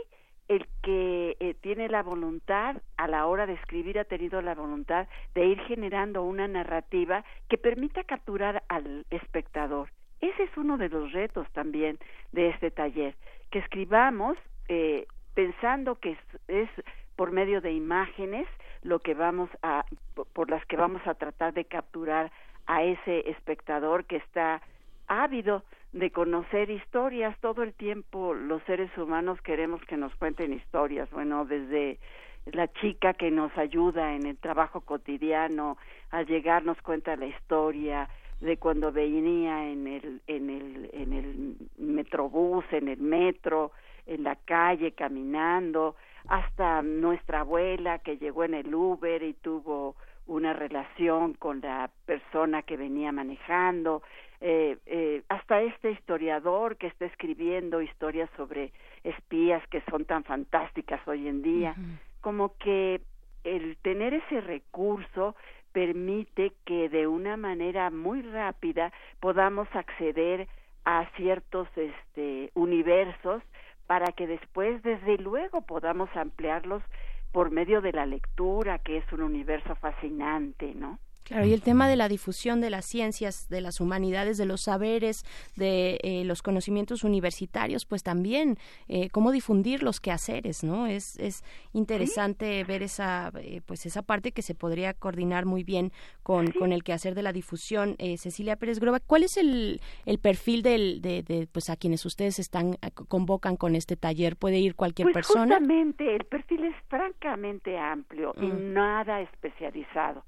el 0.48 0.66
que 0.82 1.36
eh, 1.40 1.54
tiene 1.60 1.88
la 1.88 2.02
voluntad, 2.02 2.76
a 2.96 3.08
la 3.08 3.26
hora 3.26 3.46
de 3.46 3.54
escribir, 3.54 3.98
ha 3.98 4.04
tenido 4.04 4.42
la 4.42 4.54
voluntad 4.54 5.06
de 5.34 5.46
ir 5.46 5.60
generando 5.60 6.22
una 6.22 6.48
narrativa 6.48 7.24
que 7.48 7.58
permita 7.58 8.04
capturar 8.04 8.62
al 8.68 9.06
espectador. 9.10 9.88
Ese 10.20 10.44
es 10.44 10.56
uno 10.56 10.78
de 10.78 10.88
los 10.88 11.12
retos 11.12 11.48
también 11.52 11.98
de 12.32 12.50
este 12.50 12.70
taller, 12.70 13.16
que 13.50 13.58
escribamos 13.58 14.36
eh, 14.68 15.06
pensando 15.34 15.96
que 15.96 16.16
es, 16.48 16.68
por 17.16 17.32
medio 17.32 17.60
de 17.60 17.72
imágenes 17.72 18.46
lo 18.82 18.98
que 19.00 19.14
vamos 19.14 19.50
a, 19.62 19.84
por 20.32 20.50
las 20.50 20.64
que 20.66 20.76
vamos 20.76 21.02
a 21.06 21.14
tratar 21.14 21.54
de 21.54 21.64
capturar 21.64 22.30
a 22.66 22.82
ese 22.82 23.30
espectador 23.30 24.04
que 24.04 24.16
está 24.16 24.62
ávido 25.06 25.62
de 25.92 26.10
conocer 26.10 26.70
historias. 26.70 27.36
Todo 27.40 27.62
el 27.62 27.74
tiempo 27.74 28.34
los 28.34 28.62
seres 28.64 28.96
humanos 28.96 29.40
queremos 29.42 29.80
que 29.82 29.96
nos 29.96 30.14
cuenten 30.16 30.52
historias. 30.52 31.10
Bueno, 31.10 31.44
desde 31.44 31.98
la 32.46 32.68
chica 32.68 33.14
que 33.14 33.30
nos 33.30 33.56
ayuda 33.56 34.14
en 34.14 34.26
el 34.26 34.36
trabajo 34.36 34.80
cotidiano, 34.80 35.78
al 36.10 36.26
llegar 36.26 36.64
nos 36.64 36.80
cuenta 36.82 37.16
la 37.16 37.26
historia 37.26 38.08
de 38.40 38.56
cuando 38.56 38.90
venía 38.90 39.68
en 39.68 39.86
el, 39.86 40.20
en 40.26 40.50
el, 40.50 40.90
en 40.92 41.12
el 41.12 41.56
metrobús, 41.78 42.64
en 42.72 42.88
el 42.88 42.98
metro, 42.98 43.70
en 44.06 44.24
la 44.24 44.34
calle, 44.34 44.92
caminando, 44.92 45.94
hasta 46.26 46.82
nuestra 46.82 47.40
abuela 47.40 48.00
que 48.00 48.18
llegó 48.18 48.42
en 48.44 48.54
el 48.54 48.74
Uber 48.74 49.22
y 49.22 49.34
tuvo 49.34 49.94
una 50.26 50.52
relación 50.52 51.34
con 51.34 51.60
la 51.60 51.90
persona 52.06 52.62
que 52.62 52.76
venía 52.76 53.12
manejando, 53.12 54.02
eh, 54.44 54.76
eh, 54.86 55.22
hasta 55.28 55.62
este 55.62 55.92
historiador 55.92 56.76
que 56.76 56.88
está 56.88 57.06
escribiendo 57.06 57.80
historias 57.80 58.28
sobre 58.36 58.72
espías 59.04 59.64
que 59.68 59.82
son 59.88 60.04
tan 60.04 60.24
fantásticas 60.24 61.00
hoy 61.06 61.28
en 61.28 61.42
día, 61.42 61.76
como 62.20 62.56
que 62.58 63.00
el 63.44 63.76
tener 63.82 64.14
ese 64.14 64.40
recurso 64.40 65.36
permite 65.70 66.52
que 66.64 66.88
de 66.88 67.06
una 67.06 67.36
manera 67.36 67.90
muy 67.90 68.22
rápida 68.22 68.92
podamos 69.20 69.68
acceder 69.74 70.48
a 70.84 71.06
ciertos 71.16 71.68
este 71.76 72.50
universos 72.54 73.44
para 73.86 74.06
que 74.10 74.26
después 74.26 74.82
desde 74.82 75.18
luego 75.18 75.62
podamos 75.62 76.10
ampliarlos 76.16 76.82
por 77.30 77.52
medio 77.52 77.80
de 77.80 77.92
la 77.92 78.06
lectura, 78.06 78.80
que 78.80 78.96
es 78.96 79.12
un 79.12 79.22
universo 79.22 79.76
fascinante, 79.76 80.74
¿no? 80.74 80.98
Claro, 81.24 81.46
y 81.46 81.52
el 81.52 81.62
tema 81.62 81.88
de 81.88 81.96
la 81.96 82.08
difusión 82.08 82.60
de 82.60 82.70
las 82.70 82.84
ciencias, 82.84 83.48
de 83.48 83.60
las 83.60 83.80
humanidades, 83.80 84.38
de 84.38 84.46
los 84.46 84.62
saberes, 84.62 85.24
de 85.56 85.98
eh, 86.02 86.24
los 86.24 86.42
conocimientos 86.42 87.04
universitarios, 87.04 87.86
pues 87.86 88.02
también 88.02 88.58
eh, 88.88 89.08
cómo 89.10 89.30
difundir 89.30 89.82
los 89.82 90.00
quehaceres, 90.00 90.64
¿no? 90.64 90.86
Es, 90.86 91.18
es 91.18 91.44
interesante 91.72 92.64
ver 92.64 92.82
esa, 92.82 93.32
eh, 93.38 93.60
pues 93.64 93.86
esa 93.86 94.02
parte 94.02 94.32
que 94.32 94.42
se 94.42 94.54
podría 94.54 94.94
coordinar 94.94 95.46
muy 95.46 95.62
bien 95.62 95.92
con, 96.22 96.50
con 96.52 96.72
el 96.72 96.82
quehacer 96.82 97.14
de 97.14 97.22
la 97.22 97.32
difusión. 97.32 97.96
Cecilia 98.16 98.56
Pérez 98.56 98.80
Groba, 98.80 99.00
¿cuál 99.00 99.22
es 99.22 99.36
el, 99.36 99.80
el 100.06 100.18
perfil 100.18 100.62
del, 100.62 101.00
de, 101.00 101.48
pues 101.52 101.70
a 101.70 101.76
quienes 101.76 102.04
ustedes 102.04 102.38
están 102.38 102.76
convocan 103.08 103.56
con 103.56 103.76
este 103.76 103.96
taller? 103.96 104.36
¿Puede 104.36 104.58
ir 104.58 104.74
cualquier 104.74 105.06
pues 105.06 105.14
persona? 105.14 105.56
Justamente, 105.56 106.14
el 106.14 106.24
perfil 106.24 106.64
es 106.64 106.74
francamente 106.88 107.78
amplio 107.78 108.34
y 108.40 108.46
mm. 108.46 108.72
nada 108.72 109.20
especializado 109.20 110.24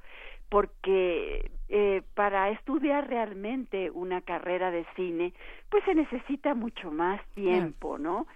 porque 0.49 1.51
eh, 1.69 2.03
para 2.15 2.51
estudiar 2.51 3.09
realmente 3.09 3.91
una 3.91 4.21
carrera 4.21 4.71
de 4.71 4.87
cine, 4.97 5.33
pues 5.71 5.83
se 5.85 5.95
necesita 5.95 6.55
mucho 6.55 6.91
más 6.91 7.21
tiempo, 7.35 7.99
¿no? 7.99 8.27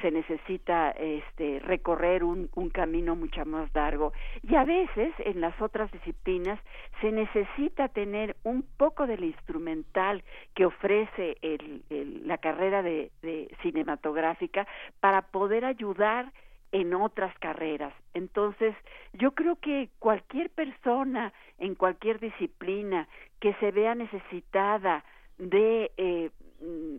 Se 0.00 0.10
necesita 0.10 0.90
este, 0.92 1.60
recorrer 1.60 2.24
un, 2.24 2.48
un 2.54 2.70
camino 2.70 3.14
mucho 3.14 3.44
más 3.44 3.68
largo. 3.74 4.14
Y 4.42 4.54
a 4.54 4.64
veces 4.64 5.12
en 5.18 5.42
las 5.42 5.60
otras 5.60 5.92
disciplinas 5.92 6.58
se 7.02 7.12
necesita 7.12 7.88
tener 7.88 8.34
un 8.44 8.62
poco 8.78 9.06
del 9.06 9.24
instrumental 9.24 10.24
que 10.54 10.64
ofrece 10.64 11.36
el, 11.42 11.82
la 12.26 12.38
carrera 12.38 12.82
de, 12.82 13.10
de 13.20 13.54
cinematográfica 13.60 14.66
para 15.00 15.20
poder 15.20 15.66
ayudar 15.66 16.32
en 16.72 16.94
otras 16.94 17.36
carreras. 17.38 17.92
Entonces, 18.14 18.74
yo 19.12 19.32
creo 19.32 19.56
que 19.56 19.90
cualquier 19.98 20.50
persona 20.50 21.32
en 21.58 21.74
cualquier 21.74 22.20
disciplina 22.20 23.08
que 23.40 23.54
se 23.54 23.70
vea 23.70 23.94
necesitada 23.94 25.04
de 25.38 25.90
eh, 25.96 26.30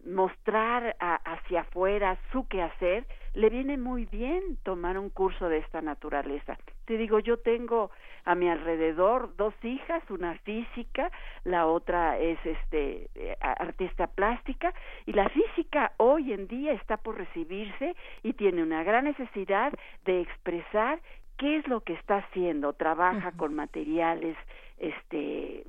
mostrar 0.06 0.96
hacia 1.00 1.62
afuera 1.62 2.18
su 2.32 2.48
quehacer, 2.48 3.06
le 3.34 3.50
viene 3.50 3.78
muy 3.78 4.06
bien 4.06 4.58
tomar 4.64 4.98
un 4.98 5.10
curso 5.10 5.48
de 5.48 5.60
esta 5.60 5.82
naturaleza. 5.82 6.58
Te 6.86 6.98
digo, 6.98 7.20
yo 7.20 7.38
tengo 7.38 7.92
a 8.26 8.36
mi 8.36 8.50
alrededor 8.50 9.36
dos 9.38 9.54
hijas, 9.64 10.04
una 10.10 10.38
física, 10.40 11.12
la 11.44 11.66
otra 11.68 12.18
es 12.20 12.38
este 12.46 13.10
eh, 13.16 13.38
artista 13.40 14.08
plástica 14.08 14.74
y 15.06 15.14
la 15.14 15.30
física 15.30 15.94
hoy 15.98 16.34
en 16.34 16.48
día 16.48 16.74
está 16.74 16.98
por 16.98 17.18
recibirse 17.18 17.96
y 18.24 18.34
tiene 18.34 18.64
una 18.64 18.84
gran 18.84 19.06
necesidad 19.06 19.74
de 20.06 20.22
expresar 20.22 21.00
qué 21.38 21.58
es 21.58 21.68
lo 21.68 21.82
que 21.82 21.94
está 21.94 22.18
haciendo, 22.18 22.74
trabaja 22.74 23.32
con 23.32 23.56
materiales 23.56 24.38
este 24.78 25.64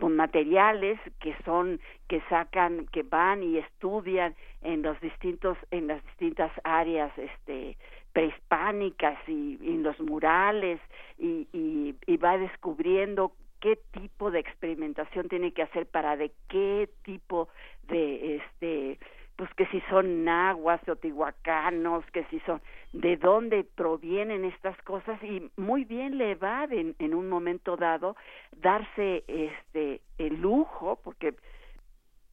con 0.00 0.16
materiales 0.16 1.00
que 1.20 1.34
son 1.44 1.80
que 2.08 2.20
sacan 2.28 2.86
que 2.92 3.02
van 3.02 3.42
y 3.42 3.58
estudian 3.58 4.34
en 4.62 4.82
los 4.82 5.00
distintos 5.00 5.56
en 5.70 5.88
las 5.88 6.04
distintas 6.04 6.52
áreas 6.62 7.12
este 7.18 7.76
prehispánicas 8.12 9.18
y, 9.28 9.58
en 9.62 9.82
los 9.82 9.98
murales 10.00 10.80
y, 11.18 11.48
y, 11.52 11.96
y 12.06 12.16
va 12.16 12.38
descubriendo 12.38 13.32
qué 13.60 13.78
tipo 13.92 14.30
de 14.30 14.40
experimentación 14.40 15.28
tiene 15.28 15.52
que 15.52 15.62
hacer 15.62 15.86
para 15.86 16.16
de 16.16 16.30
qué 16.48 16.88
tipo 17.02 17.48
de 17.88 18.36
este 18.36 18.98
pues 19.36 19.52
que 19.54 19.66
si 19.66 19.80
son 19.90 20.24
nahuas, 20.24 20.86
otihuacanos, 20.88 22.04
que 22.12 22.24
si 22.24 22.38
son, 22.40 22.60
de 22.92 23.16
dónde 23.16 23.64
provienen 23.64 24.44
estas 24.44 24.80
cosas 24.82 25.22
y 25.22 25.50
muy 25.56 25.84
bien 25.84 26.18
le 26.18 26.36
va 26.36 26.64
en, 26.64 26.94
en 26.98 27.14
un 27.14 27.28
momento 27.28 27.76
dado 27.76 28.16
darse 28.56 29.24
este 29.26 30.00
el 30.18 30.40
lujo, 30.40 31.00
porque 31.02 31.34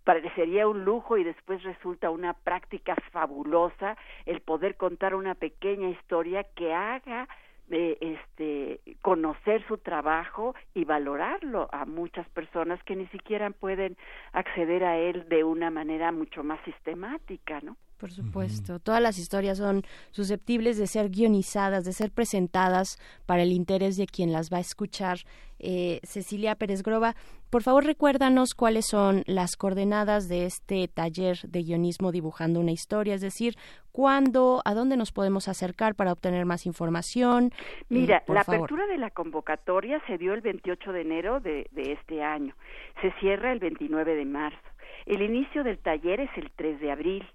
parecería 0.04 0.68
un 0.68 0.84
lujo 0.84 1.18
y 1.18 1.24
después 1.24 1.64
resulta 1.64 2.10
una 2.10 2.34
práctica 2.34 2.96
fabulosa 3.12 3.98
el 4.26 4.42
poder 4.42 4.76
contar 4.76 5.16
una 5.16 5.36
pequeña 5.36 5.90
historia 5.90 6.44
que 6.56 6.74
haga 6.74 7.28
este 7.70 8.82
conocer 9.02 9.66
su 9.68 9.78
trabajo 9.78 10.56
y 10.74 10.86
valorarlo 10.86 11.70
a 11.72 11.86
muchas 11.86 12.28
personas 12.30 12.84
que 12.84 12.96
ni 12.96 13.08
siquiera 13.08 13.50
pueden 13.52 13.98
acceder 14.34 14.84
a 14.84 14.98
él 14.98 15.28
de 15.30 15.44
una 15.44 15.70
manera 15.70 16.12
mucho 16.12 16.44
más 16.44 16.60
sistemática, 16.66 17.60
¿no? 17.62 17.78
Por 18.02 18.10
supuesto, 18.10 18.80
todas 18.80 19.00
las 19.00 19.20
historias 19.20 19.60
son 19.60 19.84
susceptibles 20.10 20.80
de 20.80 20.88
ser 20.88 21.12
guionizadas, 21.12 21.86
de 21.86 21.94
ser 21.94 22.10
presentadas 22.10 22.98
para 23.28 23.44
el 23.44 23.52
interés 23.52 23.96
de 23.96 24.08
quien 24.08 24.32
las 24.32 24.52
va 24.52 24.58
a 24.58 24.62
escuchar. 24.62 25.20
Eh, 25.60 26.00
Cecilia 26.02 26.56
Pérez 26.56 26.82
Groba, 26.82 27.14
por 27.52 27.62
favor 27.62 27.86
recuérdanos 27.86 28.56
cuáles 28.56 28.88
son 28.88 29.22
las 29.28 29.56
coordenadas 29.56 30.28
de 30.28 30.46
este 30.46 30.88
taller 30.88 31.38
de 31.48 31.62
guionismo 31.62 32.12
dibujando 32.12 32.60
una 32.60 32.72
historia, 32.72 33.14
es 33.14 33.22
decir, 33.22 33.54
cuándo, 33.92 34.64
a 34.66 34.74
dónde 34.74 34.98
nos 34.98 35.12
podemos 35.12 35.48
acercar 35.48 35.94
para 35.94 36.12
obtener 36.12 36.48
más 36.48 36.66
información. 36.66 37.52
Eh, 37.54 37.86
Mira, 37.90 38.24
la 38.28 38.42
apertura 38.42 38.88
de 38.88 38.98
la 38.98 39.12
convocatoria 39.12 40.02
se 40.08 40.18
dio 40.18 40.34
el 40.34 40.42
28 40.42 40.92
de 40.92 41.02
enero 41.02 41.40
de, 41.40 41.68
de 41.70 41.92
este 41.92 42.24
año, 42.24 42.56
se 43.00 43.12
cierra 43.20 43.52
el 43.52 43.60
29 43.60 44.16
de 44.16 44.26
marzo. 44.26 44.58
El 45.06 45.22
inicio 45.22 45.64
del 45.64 45.78
taller 45.78 46.20
es 46.20 46.32
el 46.36 46.50
3 46.56 46.80
de 46.80 46.92
abril. 46.92 47.28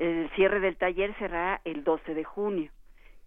El 0.00 0.30
cierre 0.30 0.60
del 0.60 0.78
taller 0.78 1.14
será 1.18 1.60
el 1.62 1.84
12 1.84 2.14
de 2.14 2.24
junio. 2.24 2.70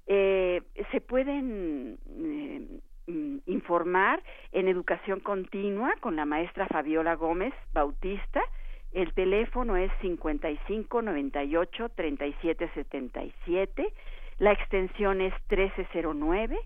Eh, 0.07 0.63
se 0.91 1.01
pueden 1.01 1.99
eh, 2.09 3.41
informar 3.45 4.24
en 4.51 4.67
educación 4.67 5.19
continua 5.19 5.93
con 5.99 6.15
la 6.15 6.26
maestra 6.26 6.65
Fabiola 6.65 7.13
Gómez 7.13 7.53
Bautista. 7.74 8.41
El 8.91 9.13
teléfono 9.13 9.78
es 9.78 9.91
55 10.01 11.03
98 11.03 11.89
37 11.89 12.71
77. 12.74 13.93
La 14.39 14.51
extensión 14.51 15.21
es 15.21 15.34
1309. 15.51 16.57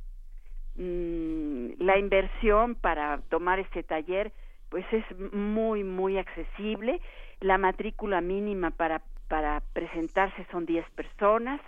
Mm, 0.76 1.84
la 1.84 1.98
inversión 1.98 2.76
para 2.76 3.20
tomar 3.28 3.60
este 3.60 3.84
taller 3.84 4.32
pues 4.70 4.86
es 4.94 5.04
muy 5.34 5.84
muy 5.84 6.18
accesible. 6.18 7.02
La 7.42 7.58
matrícula 7.58 8.22
mínima 8.22 8.72
para 8.72 9.02
para 9.28 9.62
presentarse 9.74 10.46
son 10.52 10.66
10 10.66 10.86
personas. 10.92 11.62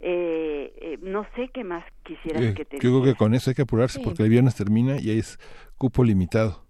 Eh, 0.00 0.74
eh, 0.80 0.98
no 1.02 1.26
sé 1.34 1.48
qué 1.54 1.64
más 1.64 1.84
quisieras 2.02 2.42
eh, 2.42 2.54
que 2.54 2.64
te 2.64 2.76
Yo 2.76 2.90
creo 2.90 3.02
que 3.02 3.14
con 3.14 3.34
eso 3.34 3.50
hay 3.50 3.54
que 3.54 3.62
apurarse 3.62 4.00
porque 4.00 4.22
el 4.22 4.28
viernes 4.28 4.54
termina 4.54 4.98
y 5.00 5.10
es 5.18 5.38
cupo 5.78 6.04
limitado. 6.04 6.63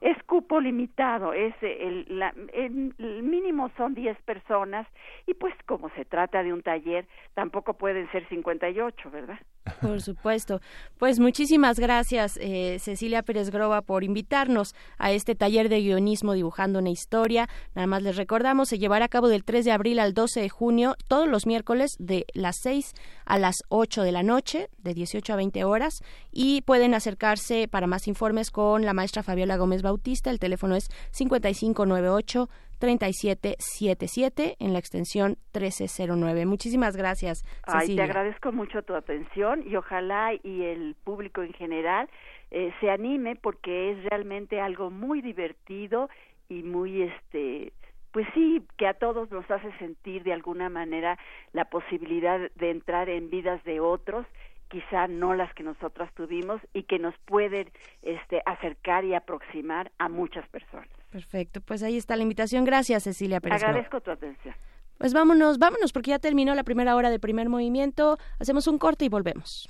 Es 0.00 0.16
cupo 0.24 0.60
limitado, 0.60 1.34
es 1.34 1.54
el, 1.60 2.06
el, 2.54 3.22
mínimo 3.22 3.70
son 3.76 3.94
10 3.94 4.16
personas 4.22 4.86
y 5.26 5.34
pues 5.34 5.54
como 5.66 5.90
se 5.90 6.04
trata 6.06 6.42
de 6.42 6.52
un 6.52 6.62
taller, 6.62 7.06
tampoco 7.34 7.74
pueden 7.74 8.10
ser 8.10 8.26
58, 8.28 9.10
¿verdad? 9.10 9.38
Por 9.82 10.00
supuesto. 10.00 10.60
Pues 10.98 11.20
muchísimas 11.20 11.78
gracias, 11.78 12.38
eh, 12.40 12.78
Cecilia 12.80 13.22
Pérez 13.22 13.50
Groba, 13.50 13.82
por 13.82 14.02
invitarnos 14.02 14.74
a 14.98 15.12
este 15.12 15.34
taller 15.34 15.68
de 15.68 15.80
guionismo 15.80 16.32
dibujando 16.32 16.78
una 16.78 16.90
historia. 16.90 17.48
Nada 17.74 17.86
más 17.86 18.02
les 18.02 18.16
recordamos, 18.16 18.68
se 18.68 18.78
llevará 18.78 19.04
a 19.04 19.08
cabo 19.08 19.28
del 19.28 19.44
3 19.44 19.66
de 19.66 19.72
abril 19.72 19.98
al 19.98 20.14
12 20.14 20.40
de 20.40 20.48
junio, 20.48 20.94
todos 21.06 21.28
los 21.28 21.46
miércoles 21.46 21.96
de 21.98 22.24
las 22.32 22.56
6 22.62 22.94
a 23.26 23.38
las 23.38 23.56
8 23.68 24.02
de 24.02 24.12
la 24.12 24.22
noche, 24.22 24.68
de 24.78 24.94
18 24.94 25.32
a 25.32 25.36
20 25.36 25.64
horas, 25.64 26.02
y 26.32 26.62
pueden 26.62 26.94
acercarse 26.94 27.68
para 27.68 27.86
más 27.86 28.08
informes 28.08 28.50
con 28.50 28.86
la 28.86 28.94
maestra 28.94 29.22
Fabiola 29.22 29.49
Gómez 29.56 29.82
Bautista. 29.82 30.30
El 30.30 30.38
teléfono 30.38 30.76
es 30.76 30.88
5598 31.10 32.48
3777 32.78 34.56
en 34.58 34.72
la 34.72 34.78
extensión 34.78 35.36
1309. 35.54 36.46
Muchísimas 36.46 36.96
gracias. 36.96 37.44
Ay, 37.64 37.94
te 37.94 38.02
agradezco 38.02 38.52
mucho 38.52 38.82
tu 38.82 38.94
atención 38.94 39.62
y 39.66 39.76
ojalá 39.76 40.32
y 40.42 40.62
el 40.62 40.96
público 41.04 41.42
en 41.42 41.52
general 41.52 42.08
eh, 42.50 42.72
se 42.80 42.90
anime 42.90 43.36
porque 43.36 43.92
es 43.92 44.04
realmente 44.04 44.60
algo 44.60 44.90
muy 44.90 45.20
divertido 45.20 46.08
y 46.48 46.62
muy 46.62 47.02
este 47.02 47.72
pues 48.12 48.26
sí, 48.34 48.62
que 48.76 48.88
a 48.88 48.94
todos 48.94 49.30
nos 49.30 49.48
hace 49.48 49.70
sentir 49.78 50.24
de 50.24 50.32
alguna 50.32 50.68
manera 50.68 51.16
la 51.52 51.66
posibilidad 51.66 52.50
de 52.56 52.70
entrar 52.70 53.08
en 53.08 53.30
vidas 53.30 53.62
de 53.62 53.78
otros 53.78 54.26
quizá 54.70 55.08
no 55.08 55.34
las 55.34 55.52
que 55.54 55.62
nosotros 55.62 56.08
tuvimos 56.14 56.60
y 56.72 56.84
que 56.84 56.98
nos 56.98 57.14
pueden 57.26 57.70
este, 58.02 58.40
acercar 58.46 59.04
y 59.04 59.14
aproximar 59.14 59.90
a 59.98 60.08
muchas 60.08 60.48
personas. 60.48 60.88
Perfecto, 61.10 61.60
pues 61.60 61.82
ahí 61.82 61.96
está 61.96 62.16
la 62.16 62.22
invitación. 62.22 62.64
Gracias, 62.64 63.02
Cecilia 63.02 63.40
Pérez. 63.40 63.62
Agradezco 63.62 64.00
tu 64.00 64.10
atención. 64.10 64.54
Pues 64.96 65.12
vámonos, 65.12 65.58
vámonos, 65.58 65.92
porque 65.92 66.10
ya 66.10 66.18
terminó 66.18 66.54
la 66.54 66.62
primera 66.62 66.94
hora 66.94 67.10
de 67.10 67.18
primer 67.18 67.48
movimiento. 67.48 68.18
Hacemos 68.38 68.66
un 68.66 68.78
corte 68.78 69.06
y 69.06 69.08
volvemos. 69.08 69.68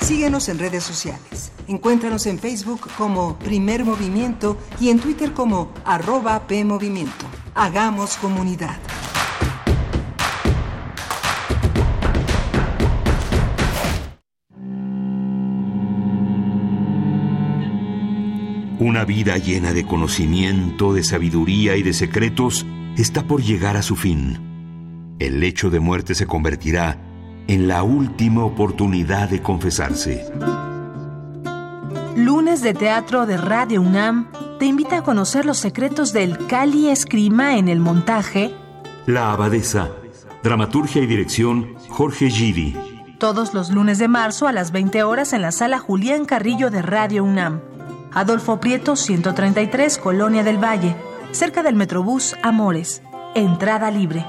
Síguenos 0.00 0.48
en 0.48 0.58
redes 0.58 0.82
sociales. 0.82 1.52
Encuéntranos 1.68 2.26
en 2.26 2.38
Facebook 2.38 2.80
como 2.98 3.38
Primer 3.38 3.84
Movimiento 3.84 4.58
y 4.80 4.90
en 4.90 4.98
Twitter 4.98 5.32
como 5.32 5.72
arroba 5.84 6.46
PMovimiento. 6.46 7.26
Hagamos 7.54 8.16
comunidad. 8.16 8.78
Una 18.82 19.04
vida 19.04 19.38
llena 19.38 19.72
de 19.72 19.86
conocimiento, 19.86 20.92
de 20.92 21.04
sabiduría 21.04 21.76
y 21.76 21.84
de 21.84 21.92
secretos 21.92 22.66
está 22.96 23.22
por 23.22 23.40
llegar 23.40 23.76
a 23.76 23.82
su 23.82 23.94
fin. 23.94 25.16
El 25.20 25.38
lecho 25.38 25.70
de 25.70 25.78
muerte 25.78 26.16
se 26.16 26.26
convertirá 26.26 26.98
en 27.46 27.68
la 27.68 27.84
última 27.84 28.44
oportunidad 28.44 29.28
de 29.28 29.40
confesarse. 29.40 30.26
Lunes 32.16 32.60
de 32.60 32.74
Teatro 32.74 33.24
de 33.24 33.36
Radio 33.36 33.80
UNAM 33.80 34.26
te 34.58 34.66
invita 34.66 34.98
a 34.98 35.02
conocer 35.04 35.46
los 35.46 35.58
secretos 35.58 36.12
del 36.12 36.48
Cali 36.48 36.88
Escrima 36.88 37.58
en 37.58 37.68
el 37.68 37.78
montaje 37.78 38.52
La 39.06 39.30
Abadesa, 39.30 39.92
dramaturgia 40.42 41.00
y 41.00 41.06
dirección 41.06 41.76
Jorge 41.88 42.30
Gidi. 42.30 42.76
Todos 43.20 43.54
los 43.54 43.70
lunes 43.70 43.98
de 43.98 44.08
marzo 44.08 44.48
a 44.48 44.52
las 44.52 44.72
20 44.72 45.04
horas 45.04 45.32
en 45.34 45.42
la 45.42 45.52
sala 45.52 45.78
Julián 45.78 46.24
Carrillo 46.24 46.68
de 46.68 46.82
Radio 46.82 47.22
UNAM. 47.22 47.60
Adolfo 48.14 48.60
Prieto 48.60 48.94
133, 48.94 49.96
Colonia 49.98 50.42
del 50.42 50.62
Valle, 50.62 50.94
cerca 51.30 51.62
del 51.62 51.74
Metrobús 51.74 52.36
Amores. 52.42 53.02
Entrada 53.34 53.90
libre. 53.90 54.26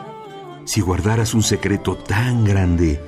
Si 0.63 0.79
guardaras 0.79 1.33
un 1.33 1.43
secreto 1.43 1.97
tan 1.97 2.45
grande, 2.45 3.01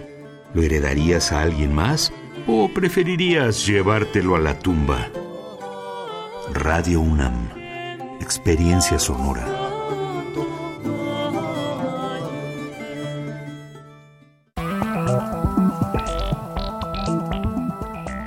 ¿lo 0.53 0.61
heredarías 0.61 1.31
a 1.31 1.41
alguien 1.41 1.73
más 1.73 2.11
o 2.45 2.67
preferirías 2.73 3.65
llevártelo 3.65 4.35
a 4.35 4.39
la 4.39 4.59
tumba? 4.59 5.07
Radio 6.53 6.99
UNAM. 6.99 7.49
Experiencia 8.19 8.99
sonora. 8.99 9.64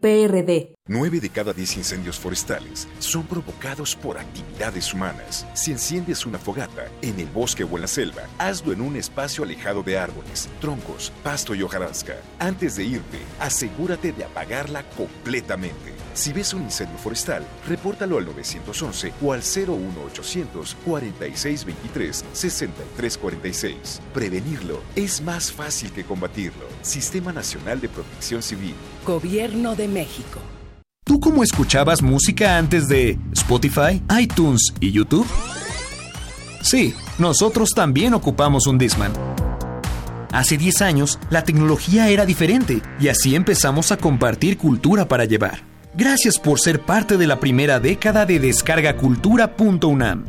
PRD. 0.00 0.74
Nueve 0.88 1.20
de 1.20 1.30
cada 1.30 1.52
diez 1.52 1.76
incendios 1.76 2.18
forestales 2.18 2.86
son 2.98 3.24
provocados 3.24 3.96
por 3.96 4.18
actividades 4.18 4.94
humanas. 4.94 5.46
Si 5.54 5.72
enciendes 5.72 6.26
una 6.26 6.38
fogata 6.38 6.86
en 7.02 7.18
el 7.18 7.26
bosque 7.26 7.64
o 7.64 7.74
en 7.76 7.82
la 7.82 7.88
selva, 7.88 8.22
hazlo 8.38 8.72
en 8.72 8.80
un 8.80 8.96
espacio 8.96 9.42
alejado 9.42 9.82
de 9.82 9.98
árboles, 9.98 10.48
troncos, 10.60 11.12
pasto 11.22 11.54
y 11.54 11.62
hojarasca. 11.62 12.16
Antes 12.38 12.76
de 12.76 12.84
irte, 12.84 13.18
asegúrate 13.40 14.12
de 14.12 14.24
apagarla 14.24 14.84
completamente. 14.90 16.05
Si 16.16 16.32
ves 16.32 16.54
un 16.54 16.62
incendio 16.62 16.96
forestal, 16.96 17.44
repórtalo 17.68 18.16
al 18.16 18.24
911 18.24 19.12
o 19.22 19.34
al 19.34 19.40
01800 19.40 20.76
4623 20.86 22.24
6346. 22.32 24.00
Prevenirlo 24.14 24.80
es 24.96 25.20
más 25.20 25.52
fácil 25.52 25.92
que 25.92 26.04
combatirlo. 26.04 26.64
Sistema 26.80 27.34
Nacional 27.34 27.82
de 27.82 27.90
Protección 27.90 28.42
Civil. 28.42 28.74
Gobierno 29.04 29.76
de 29.76 29.88
México. 29.88 30.40
¿Tú 31.04 31.20
cómo 31.20 31.42
escuchabas 31.42 32.00
música 32.00 32.56
antes 32.56 32.88
de 32.88 33.18
Spotify, 33.32 34.02
iTunes 34.18 34.72
y 34.80 34.92
YouTube? 34.92 35.26
Sí, 36.62 36.94
nosotros 37.18 37.70
también 37.76 38.14
ocupamos 38.14 38.66
un 38.66 38.78
Disman. 38.78 39.12
Hace 40.32 40.56
10 40.56 40.80
años, 40.80 41.18
la 41.28 41.44
tecnología 41.44 42.08
era 42.08 42.24
diferente 42.24 42.80
y 42.98 43.08
así 43.08 43.34
empezamos 43.34 43.92
a 43.92 43.98
compartir 43.98 44.56
cultura 44.56 45.06
para 45.06 45.26
llevar. 45.26 45.75
Gracias 45.96 46.38
por 46.38 46.60
ser 46.60 46.82
parte 46.82 47.16
de 47.16 47.26
la 47.26 47.40
primera 47.40 47.80
década 47.80 48.26
de 48.26 48.38
descargacultura.unam. 48.38 50.26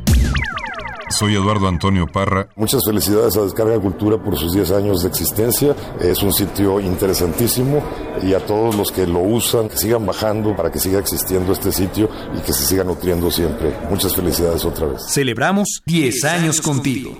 Soy 1.09 1.35
Eduardo 1.35 1.67
Antonio 1.67 2.07
Parra. 2.07 2.47
Muchas 2.55 2.85
felicidades 2.85 3.35
a 3.35 3.41
Descarga 3.41 3.77
Cultura 3.77 4.17
por 4.17 4.37
sus 4.37 4.53
10 4.53 4.71
años 4.71 5.01
de 5.01 5.09
existencia. 5.09 5.75
Es 5.99 6.23
un 6.23 6.31
sitio 6.31 6.79
interesantísimo 6.79 7.83
y 8.23 8.33
a 8.33 8.39
todos 8.45 8.75
los 8.75 8.93
que 8.93 9.05
lo 9.05 9.19
usan, 9.19 9.67
que 9.67 9.75
sigan 9.75 10.05
bajando 10.05 10.55
para 10.55 10.71
que 10.71 10.79
siga 10.79 10.99
existiendo 10.99 11.51
este 11.51 11.73
sitio 11.73 12.09
y 12.33 12.39
que 12.39 12.53
se 12.53 12.65
siga 12.65 12.85
nutriendo 12.85 13.29
siempre. 13.29 13.73
Muchas 13.89 14.15
felicidades 14.15 14.63
otra 14.63 14.87
vez. 14.87 15.01
Celebramos 15.09 15.81
10 15.85 16.23
años 16.23 16.61
contigo. 16.61 17.17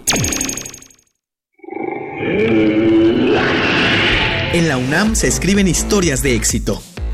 En 4.53 4.69
la 4.69 4.77
UNAM 4.77 5.15
se 5.15 5.27
escriben 5.27 5.67
historias 5.67 6.21
de 6.21 6.35
éxito 6.35 6.81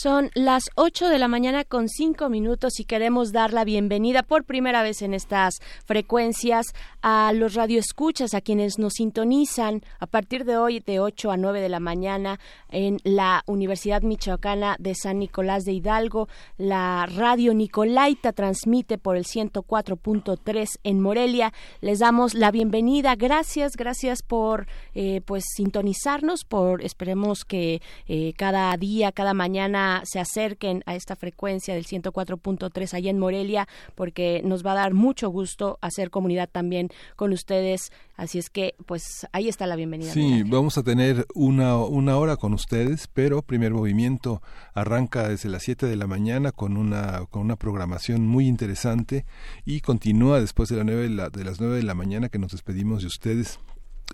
Son 0.00 0.30
las 0.34 0.70
8 0.76 1.08
de 1.08 1.18
la 1.18 1.26
mañana 1.26 1.64
con 1.64 1.88
5 1.88 2.28
minutos 2.28 2.78
y 2.78 2.84
queremos 2.84 3.32
dar 3.32 3.52
la 3.52 3.64
bienvenida 3.64 4.22
por 4.22 4.44
primera 4.44 4.84
vez 4.84 5.02
en 5.02 5.12
estas 5.12 5.58
frecuencias 5.86 6.66
a 7.02 7.32
los 7.34 7.54
radioescuchas, 7.54 8.32
a 8.32 8.40
quienes 8.40 8.78
nos 8.78 8.92
sintonizan 8.92 9.82
a 9.98 10.06
partir 10.06 10.44
de 10.44 10.56
hoy 10.56 10.78
de 10.78 11.00
8 11.00 11.32
a 11.32 11.36
9 11.36 11.60
de 11.60 11.68
la 11.68 11.80
mañana 11.80 12.38
en 12.68 12.98
la 13.02 13.42
Universidad 13.46 14.02
Michoacana 14.02 14.76
de 14.78 14.94
San 14.94 15.18
Nicolás 15.18 15.64
de 15.64 15.72
Hidalgo. 15.72 16.28
La 16.58 17.04
radio 17.12 17.52
Nicolaita 17.52 18.32
transmite 18.32 18.98
por 18.98 19.16
el 19.16 19.24
104.3 19.24 20.78
en 20.84 21.00
Morelia. 21.00 21.52
Les 21.80 21.98
damos 21.98 22.34
la 22.34 22.52
bienvenida. 22.52 23.16
Gracias, 23.16 23.72
gracias 23.76 24.22
por 24.22 24.68
eh, 24.94 25.22
pues 25.26 25.42
sintonizarnos, 25.56 26.44
por 26.44 26.82
esperemos 26.82 27.44
que 27.44 27.82
eh, 28.06 28.32
cada 28.36 28.76
día, 28.76 29.10
cada 29.10 29.34
mañana 29.34 29.87
se 30.04 30.20
acerquen 30.20 30.82
a 30.86 30.94
esta 30.94 31.16
frecuencia 31.16 31.74
del 31.74 31.86
104.3 31.86 32.94
allá 32.94 33.10
en 33.10 33.18
Morelia, 33.18 33.68
porque 33.94 34.42
nos 34.44 34.64
va 34.64 34.72
a 34.72 34.76
dar 34.76 34.94
mucho 34.94 35.28
gusto 35.28 35.78
hacer 35.80 36.10
comunidad 36.10 36.48
también 36.50 36.90
con 37.16 37.32
ustedes. 37.32 37.92
Así 38.16 38.38
es 38.38 38.50
que, 38.50 38.74
pues 38.86 39.26
ahí 39.32 39.48
está 39.48 39.66
la 39.66 39.76
bienvenida. 39.76 40.12
Sí, 40.12 40.42
vamos 40.44 40.76
a 40.76 40.82
tener 40.82 41.26
una, 41.34 41.76
una 41.76 42.16
hora 42.16 42.36
con 42.36 42.52
ustedes, 42.52 43.06
pero 43.06 43.42
primer 43.42 43.72
movimiento 43.72 44.42
arranca 44.74 45.28
desde 45.28 45.48
las 45.48 45.62
7 45.62 45.86
de 45.86 45.96
la 45.96 46.06
mañana 46.06 46.52
con 46.52 46.76
una, 46.76 47.26
con 47.30 47.42
una 47.42 47.56
programación 47.56 48.26
muy 48.26 48.46
interesante 48.46 49.24
y 49.64 49.80
continúa 49.80 50.40
después 50.40 50.68
de, 50.68 50.76
la 50.76 50.84
9 50.84 51.02
de, 51.02 51.08
la, 51.10 51.30
de 51.30 51.44
las 51.44 51.60
9 51.60 51.76
de 51.76 51.82
la 51.82 51.94
mañana 51.94 52.28
que 52.28 52.38
nos 52.38 52.52
despedimos 52.52 53.02
de 53.02 53.06
ustedes 53.06 53.58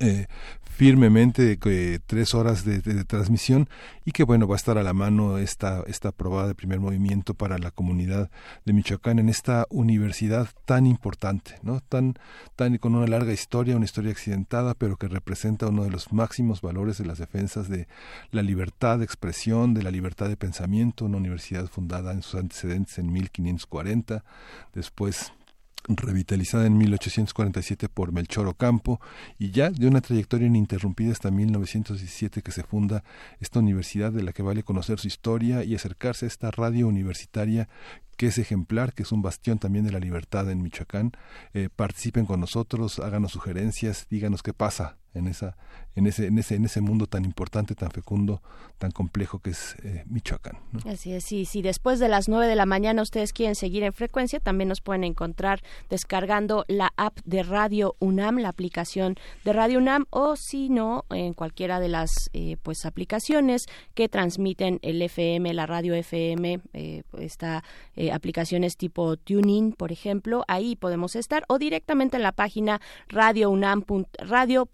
eh, 0.00 0.26
firmemente 0.74 1.56
eh, 1.64 1.98
tres 2.04 2.34
horas 2.34 2.64
de, 2.64 2.80
transmisión 3.04 3.68
y 4.04 4.10
que 4.10 4.24
bueno 4.24 4.48
va 4.48 4.56
a 4.56 4.62
estar 4.62 4.76
a 4.76 4.82
la 4.82 4.92
mano 4.92 5.38
esta 5.38 5.84
esta 5.86 6.08
aprobada 6.08 6.48
de 6.48 6.56
primer 6.56 6.80
movimiento 6.80 7.34
para 7.34 7.58
la 7.58 7.70
comunidad 7.70 8.28
de 8.64 8.72
Michoacán 8.72 9.20
en 9.20 9.28
esta 9.28 9.66
universidad 9.70 10.48
tan 10.64 10.86
importante 10.86 11.58
no 11.62 11.80
tan 11.80 12.14
tan 12.56 12.76
con 12.78 12.96
una 12.96 13.06
larga 13.06 13.32
historia 13.32 13.76
una 13.76 13.84
historia 13.84 14.10
accidentada 14.10 14.74
pero 14.74 14.96
que 14.96 15.06
representa 15.06 15.68
uno 15.68 15.84
de 15.84 15.90
los 15.90 16.12
máximos 16.12 16.60
valores 16.60 16.98
de 16.98 17.06
las 17.06 17.18
defensas 17.18 17.68
de 17.68 17.86
la 18.32 18.42
libertad 18.42 18.98
de 18.98 19.04
expresión 19.04 19.74
de 19.74 19.84
la 19.84 19.92
libertad 19.92 20.28
de 20.28 20.36
pensamiento 20.36 21.04
una 21.04 21.18
universidad 21.18 21.68
fundada 21.68 22.10
en 22.10 22.22
sus 22.22 22.34
antecedentes 22.34 22.98
en 22.98 23.12
1540 23.12 24.24
después 24.72 25.32
revitalizada 25.88 26.66
en 26.66 26.78
1847 26.78 27.88
por 27.88 28.12
Melchor 28.12 28.48
Ocampo 28.48 29.00
y 29.38 29.50
ya 29.50 29.70
de 29.70 29.86
una 29.86 30.00
trayectoria 30.00 30.46
ininterrumpida 30.46 31.12
hasta 31.12 31.30
1917 31.30 32.42
que 32.42 32.52
se 32.52 32.62
funda 32.62 33.04
esta 33.40 33.58
universidad 33.58 34.12
de 34.12 34.22
la 34.22 34.32
que 34.32 34.42
vale 34.42 34.62
conocer 34.62 34.98
su 34.98 35.08
historia 35.08 35.64
y 35.64 35.74
acercarse 35.74 36.26
a 36.26 36.28
esta 36.28 36.50
radio 36.50 36.88
universitaria 36.88 37.68
que 38.16 38.28
es 38.28 38.38
ejemplar, 38.38 38.92
que 38.92 39.02
es 39.02 39.12
un 39.12 39.22
bastión 39.22 39.58
también 39.58 39.84
de 39.84 39.92
la 39.92 39.98
libertad 39.98 40.48
en 40.50 40.62
Michoacán. 40.62 41.12
Eh, 41.52 41.68
participen 41.74 42.26
con 42.26 42.40
nosotros, 42.40 43.00
háganos 43.00 43.32
sugerencias, 43.32 44.06
díganos 44.08 44.42
qué 44.42 44.52
pasa 44.52 44.96
en 45.14 45.26
esa 45.26 45.56
en 45.94 46.06
ese 46.06 46.26
en 46.26 46.38
ese 46.38 46.56
en 46.56 46.64
ese 46.64 46.80
mundo 46.80 47.06
tan 47.06 47.24
importante 47.24 47.74
tan 47.74 47.90
fecundo 47.90 48.42
tan 48.78 48.90
complejo 48.90 49.38
que 49.38 49.50
es 49.50 49.76
eh, 49.84 50.04
Michoacán 50.06 50.58
así 50.86 51.12
es 51.12 51.24
sí 51.24 51.44
si 51.44 51.62
después 51.62 51.98
de 51.98 52.08
las 52.08 52.28
nueve 52.28 52.46
de 52.46 52.56
la 52.56 52.66
mañana 52.66 53.02
ustedes 53.02 53.32
quieren 53.32 53.54
seguir 53.54 53.82
en 53.82 53.92
frecuencia 53.92 54.40
también 54.40 54.68
nos 54.68 54.80
pueden 54.80 55.04
encontrar 55.04 55.62
descargando 55.90 56.64
la 56.68 56.92
app 56.96 57.18
de 57.24 57.42
Radio 57.42 57.96
UNAM 57.98 58.38
la 58.38 58.48
aplicación 58.48 59.16
de 59.44 59.52
Radio 59.52 59.78
UNAM 59.78 60.06
o 60.10 60.36
si 60.36 60.68
no 60.68 61.04
en 61.10 61.34
cualquiera 61.34 61.80
de 61.80 61.88
las 61.88 62.30
eh, 62.32 62.56
pues 62.62 62.84
aplicaciones 62.84 63.66
que 63.94 64.08
transmiten 64.08 64.78
el 64.82 65.00
FM 65.02 65.54
la 65.54 65.66
radio 65.66 65.94
FM 65.94 66.60
eh, 66.72 67.02
está 67.18 67.64
eh, 67.96 68.12
aplicaciones 68.12 68.76
tipo 68.76 69.16
TuneIn, 69.16 69.72
por 69.72 69.92
ejemplo, 69.92 70.44
ahí 70.48 70.76
podemos 70.76 71.16
estar, 71.16 71.44
o 71.48 71.58
directamente 71.58 72.16
en 72.16 72.22
la 72.22 72.32
página 72.32 72.80
radio.unam.mx, 73.08 74.64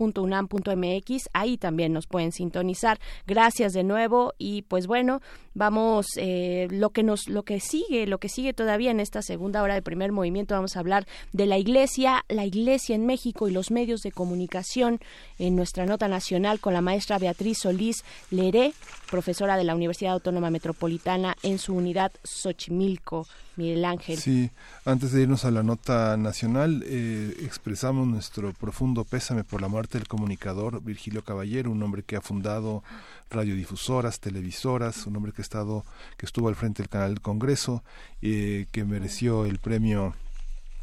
ahí 1.32 1.56
también 1.56 1.92
nos 1.92 2.06
pueden 2.06 2.32
sintonizar. 2.32 2.98
Gracias 3.26 3.72
de 3.72 3.84
nuevo 3.84 4.34
y 4.38 4.62
pues 4.62 4.86
bueno, 4.86 5.20
vamos 5.54 6.06
eh, 6.16 6.68
lo 6.70 6.90
que 6.90 7.02
nos 7.02 7.28
lo 7.28 7.42
que 7.42 7.60
sigue, 7.60 8.06
lo 8.06 8.18
que 8.18 8.28
sigue 8.28 8.52
todavía 8.52 8.90
en 8.90 9.00
esta 9.00 9.22
segunda 9.22 9.62
hora 9.62 9.74
de 9.74 9.82
primer 9.82 10.12
movimiento 10.12 10.54
vamos 10.54 10.76
a 10.76 10.80
hablar 10.80 11.06
de 11.32 11.46
la 11.46 11.58
Iglesia, 11.58 12.24
la 12.28 12.44
Iglesia 12.44 12.94
en 12.94 13.06
México 13.06 13.48
y 13.48 13.52
los 13.52 13.70
medios 13.70 14.02
de 14.02 14.12
comunicación 14.12 15.00
en 15.38 15.56
nuestra 15.56 15.86
nota 15.86 16.08
nacional 16.08 16.60
con 16.60 16.74
la 16.74 16.80
maestra 16.80 17.18
Beatriz 17.18 17.58
Solís 17.58 18.04
Leré, 18.30 18.72
profesora 19.10 19.56
de 19.56 19.64
la 19.64 19.74
Universidad 19.74 20.12
Autónoma 20.12 20.50
Metropolitana 20.50 21.36
en 21.42 21.58
su 21.58 21.74
unidad 21.74 22.12
Xochimilco. 22.22 23.26
Miguel 23.60 23.84
Ángel. 23.84 24.18
Sí, 24.18 24.50
antes 24.86 25.12
de 25.12 25.22
irnos 25.22 25.44
a 25.44 25.50
la 25.50 25.62
nota 25.62 26.16
nacional, 26.16 26.82
eh, 26.86 27.36
expresamos 27.42 28.06
nuestro 28.06 28.54
profundo 28.54 29.04
pésame 29.04 29.44
por 29.44 29.60
la 29.60 29.68
muerte 29.68 29.98
del 29.98 30.08
comunicador 30.08 30.82
Virgilio 30.82 31.22
Caballero, 31.22 31.70
un 31.70 31.82
hombre 31.82 32.02
que 32.02 32.16
ha 32.16 32.22
fundado 32.22 32.82
radiodifusoras, 33.30 34.18
televisoras, 34.18 35.06
un 35.06 35.16
hombre 35.16 35.32
que 35.32 35.42
ha 35.42 35.44
estado, 35.44 35.84
que 36.16 36.24
estuvo 36.24 36.48
al 36.48 36.54
frente 36.54 36.82
del 36.82 36.88
canal 36.88 37.10
del 37.10 37.20
Congreso, 37.20 37.84
eh, 38.22 38.66
que 38.72 38.84
mereció 38.84 39.44
el 39.44 39.58
premio 39.58 40.14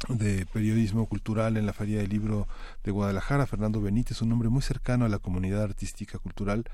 de 0.08 0.46
periodismo 0.52 1.06
cultural 1.06 1.56
en 1.56 1.66
la 1.66 1.72
Feria 1.72 1.98
del 1.98 2.10
Libro 2.10 2.46
de 2.84 2.92
Guadalajara, 2.92 3.46
Fernando 3.46 3.80
Benítez, 3.80 4.22
un 4.22 4.30
hombre 4.30 4.48
muy 4.48 4.62
cercano 4.62 5.04
a 5.04 5.08
la 5.08 5.18
comunidad 5.18 5.64
artística 5.64 6.18
cultural, 6.18 6.64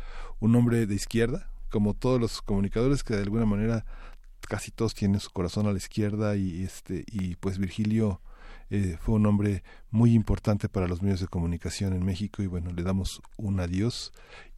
un 0.40 0.54
hombre 0.54 0.84
de 0.86 0.94
izquierda, 0.94 1.48
como 1.70 1.94
todos 1.94 2.20
los 2.20 2.42
comunicadores 2.42 3.02
que 3.02 3.16
de 3.16 3.22
alguna 3.22 3.46
manera 3.46 3.86
casi 4.46 4.70
todos 4.70 4.94
tienen 4.94 5.20
su 5.20 5.30
corazón 5.30 5.66
a 5.66 5.72
la 5.72 5.78
izquierda 5.78 6.36
y 6.36 6.62
este 6.62 7.04
y 7.06 7.36
pues 7.36 7.58
Virgilio 7.58 8.20
eh, 8.70 8.96
fue 9.00 9.16
un 9.16 9.26
hombre 9.26 9.62
muy 9.90 10.14
importante 10.14 10.68
para 10.68 10.88
los 10.88 11.02
medios 11.02 11.20
de 11.20 11.26
comunicación 11.26 11.92
en 11.92 12.04
México 12.04 12.42
y 12.42 12.46
bueno 12.46 12.72
le 12.72 12.82
damos 12.82 13.22
un 13.36 13.60
adiós 13.60 14.12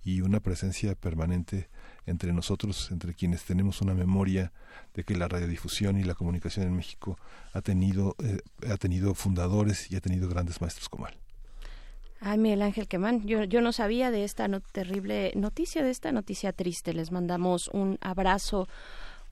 y 0.04 0.20
una 0.20 0.40
presencia 0.40 0.94
permanente 0.94 1.68
entre 2.06 2.32
nosotros 2.32 2.90
entre 2.90 3.14
quienes 3.14 3.44
tenemos 3.44 3.80
una 3.80 3.94
memoria 3.94 4.52
de 4.94 5.04
que 5.04 5.16
la 5.16 5.28
radiodifusión 5.28 5.98
y 5.98 6.04
la 6.04 6.14
comunicación 6.14 6.66
en 6.66 6.76
México 6.76 7.18
ha 7.52 7.62
tenido 7.62 8.16
eh, 8.22 8.40
ha 8.70 8.76
tenido 8.76 9.14
fundadores 9.14 9.90
y 9.90 9.96
ha 9.96 10.00
tenido 10.00 10.28
grandes 10.28 10.60
maestros 10.60 10.88
como 10.88 11.08
él 11.08 11.14
Ay, 12.20 12.38
Miguel 12.38 12.62
Ángel 12.62 12.88
Quemán, 12.88 13.26
yo, 13.26 13.44
yo 13.44 13.60
no 13.60 13.72
sabía 13.72 14.10
de 14.10 14.24
esta 14.24 14.48
terrible 14.72 15.32
noticia, 15.36 15.82
de 15.82 15.90
esta 15.90 16.12
noticia 16.12 16.52
triste. 16.52 16.94
Les 16.94 17.12
mandamos 17.12 17.68
un 17.68 17.98
abrazo 18.00 18.68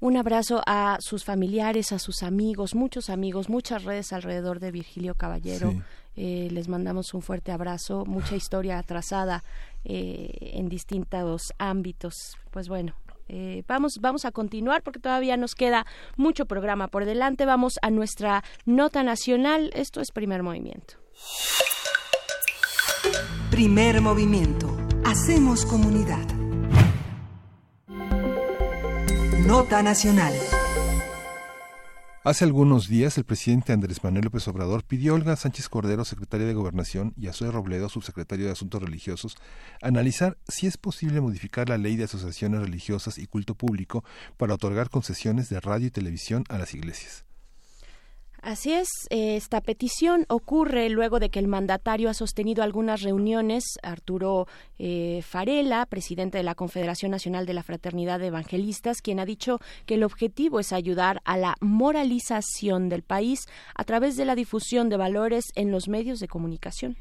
un 0.01 0.17
abrazo 0.17 0.63
a 0.67 0.99
sus 1.01 1.25
familiares, 1.25 1.93
a 1.93 1.99
sus 1.99 2.23
amigos, 2.23 2.75
muchos 2.75 3.11
amigos, 3.11 3.49
muchas 3.49 3.85
redes 3.85 4.13
alrededor 4.13 4.61
de 4.61 4.71
Virgilio 4.71 5.15
Caballero. 5.15 5.73
Eh, 6.17 6.49
les 6.51 6.69
mandamos 6.69 7.13
un 7.15 7.23
fuerte 7.23 7.51
abrazo, 7.53 8.05
mucha 8.07 8.37
historia 8.37 8.79
atrasada 8.79 9.43
eh, 9.85 10.53
en 10.55 10.69
distintos 10.69 11.53
ámbitos. 11.59 12.37
Pues 12.51 12.69
bueno, 12.69 12.95
eh, 13.29 13.65
vamos, 13.67 13.99
vamos 14.01 14.25
a 14.25 14.33
continuar 14.33 14.83
porque 14.83 15.01
todavía 15.01 15.37
nos 15.37 15.55
queda 15.55 15.87
mucho 16.17 16.47
programa 16.47 16.89
por 16.89 17.05
delante. 17.05 17.47
Vamos 17.47 17.79
a 17.83 17.91
nuestra 17.91 18.45
nota 18.65 19.03
nacional. 19.03 19.71
Esto 19.75 20.01
es 20.01 20.11
primer 20.13 20.43
movimiento. 20.43 20.95
Primer 23.51 24.01
movimiento. 24.01 24.77
Hacemos 25.05 25.65
comunidad. 25.65 26.34
Nota 29.47 29.83
Nacional. 29.83 30.33
Hace 32.23 32.45
algunos 32.45 32.89
días, 32.89 33.19
el 33.19 33.25
presidente 33.25 33.75
Andrés 33.75 34.03
Manuel 34.03 34.25
López 34.25 34.49
Obrador 34.49 34.85
pidió 34.85 35.13
a 35.13 35.17
Olga 35.17 35.37
Sánchez 35.37 35.69
Cordero, 35.69 36.07
secretaria 36.07 36.47
de 36.47 36.55
Gobernación, 36.55 37.13
y 37.19 37.27
a 37.27 37.35
Zoe 37.35 37.51
Robledo, 37.51 37.91
subsecretario 37.91 38.47
de 38.47 38.53
Asuntos 38.53 38.83
Religiosos, 38.83 39.37
analizar 39.83 40.39
si 40.49 40.67
es 40.67 40.79
posible 40.79 41.21
modificar 41.21 41.69
la 41.69 41.77
ley 41.77 41.97
de 41.97 42.05
asociaciones 42.05 42.63
religiosas 42.63 43.19
y 43.19 43.27
culto 43.27 43.55
público 43.55 44.03
para 44.39 44.55
otorgar 44.55 44.89
concesiones 44.89 45.51
de 45.51 45.61
radio 45.61 45.89
y 45.89 45.91
televisión 45.91 46.45
a 46.49 46.57
las 46.57 46.73
iglesias. 46.73 47.24
Así 48.45 48.75
es, 48.75 48.89
esta 49.09 49.63
petición 49.63 50.27
ocurre 50.29 50.91
luego 50.91 51.19
de 51.19 51.31
que 51.31 51.39
el 51.39 51.49
mandatario 51.49 52.11
ha 52.11 52.15
sostenido 52.15 52.63
algunas 52.63 53.01
reuniones. 53.01 53.65
Arturo 53.83 54.47
eh, 54.79 55.23
Farela, 55.27 55.87
presidente 55.87 56.37
de 56.37 56.45
la 56.45 56.55
Confederación 56.55 57.11
Nacional 57.11 57.47
de 57.47 57.55
la 57.55 57.63
Fraternidad 57.63 58.21
de 58.21 58.27
Evangelistas, 58.27 59.01
quien 59.01 59.19
ha 59.19 59.25
dicho 59.25 59.61
que 59.87 59.95
el 59.95 60.05
objetivo 60.05 60.61
es 60.61 60.75
ayudar 60.75 61.23
a 61.25 61.39
la 61.39 61.55
moralización 61.63 62.91
del 62.91 63.03
país 63.03 63.47
a 63.75 63.85
través 63.85 64.15
de 64.19 64.27
la 64.27 64.35
difusión 64.35 64.91
de 64.91 64.99
valores 64.99 65.47
en 65.55 65.71
los 65.71 65.89
medios 65.89 66.21
de 66.21 66.29
comunicación. 66.29 66.99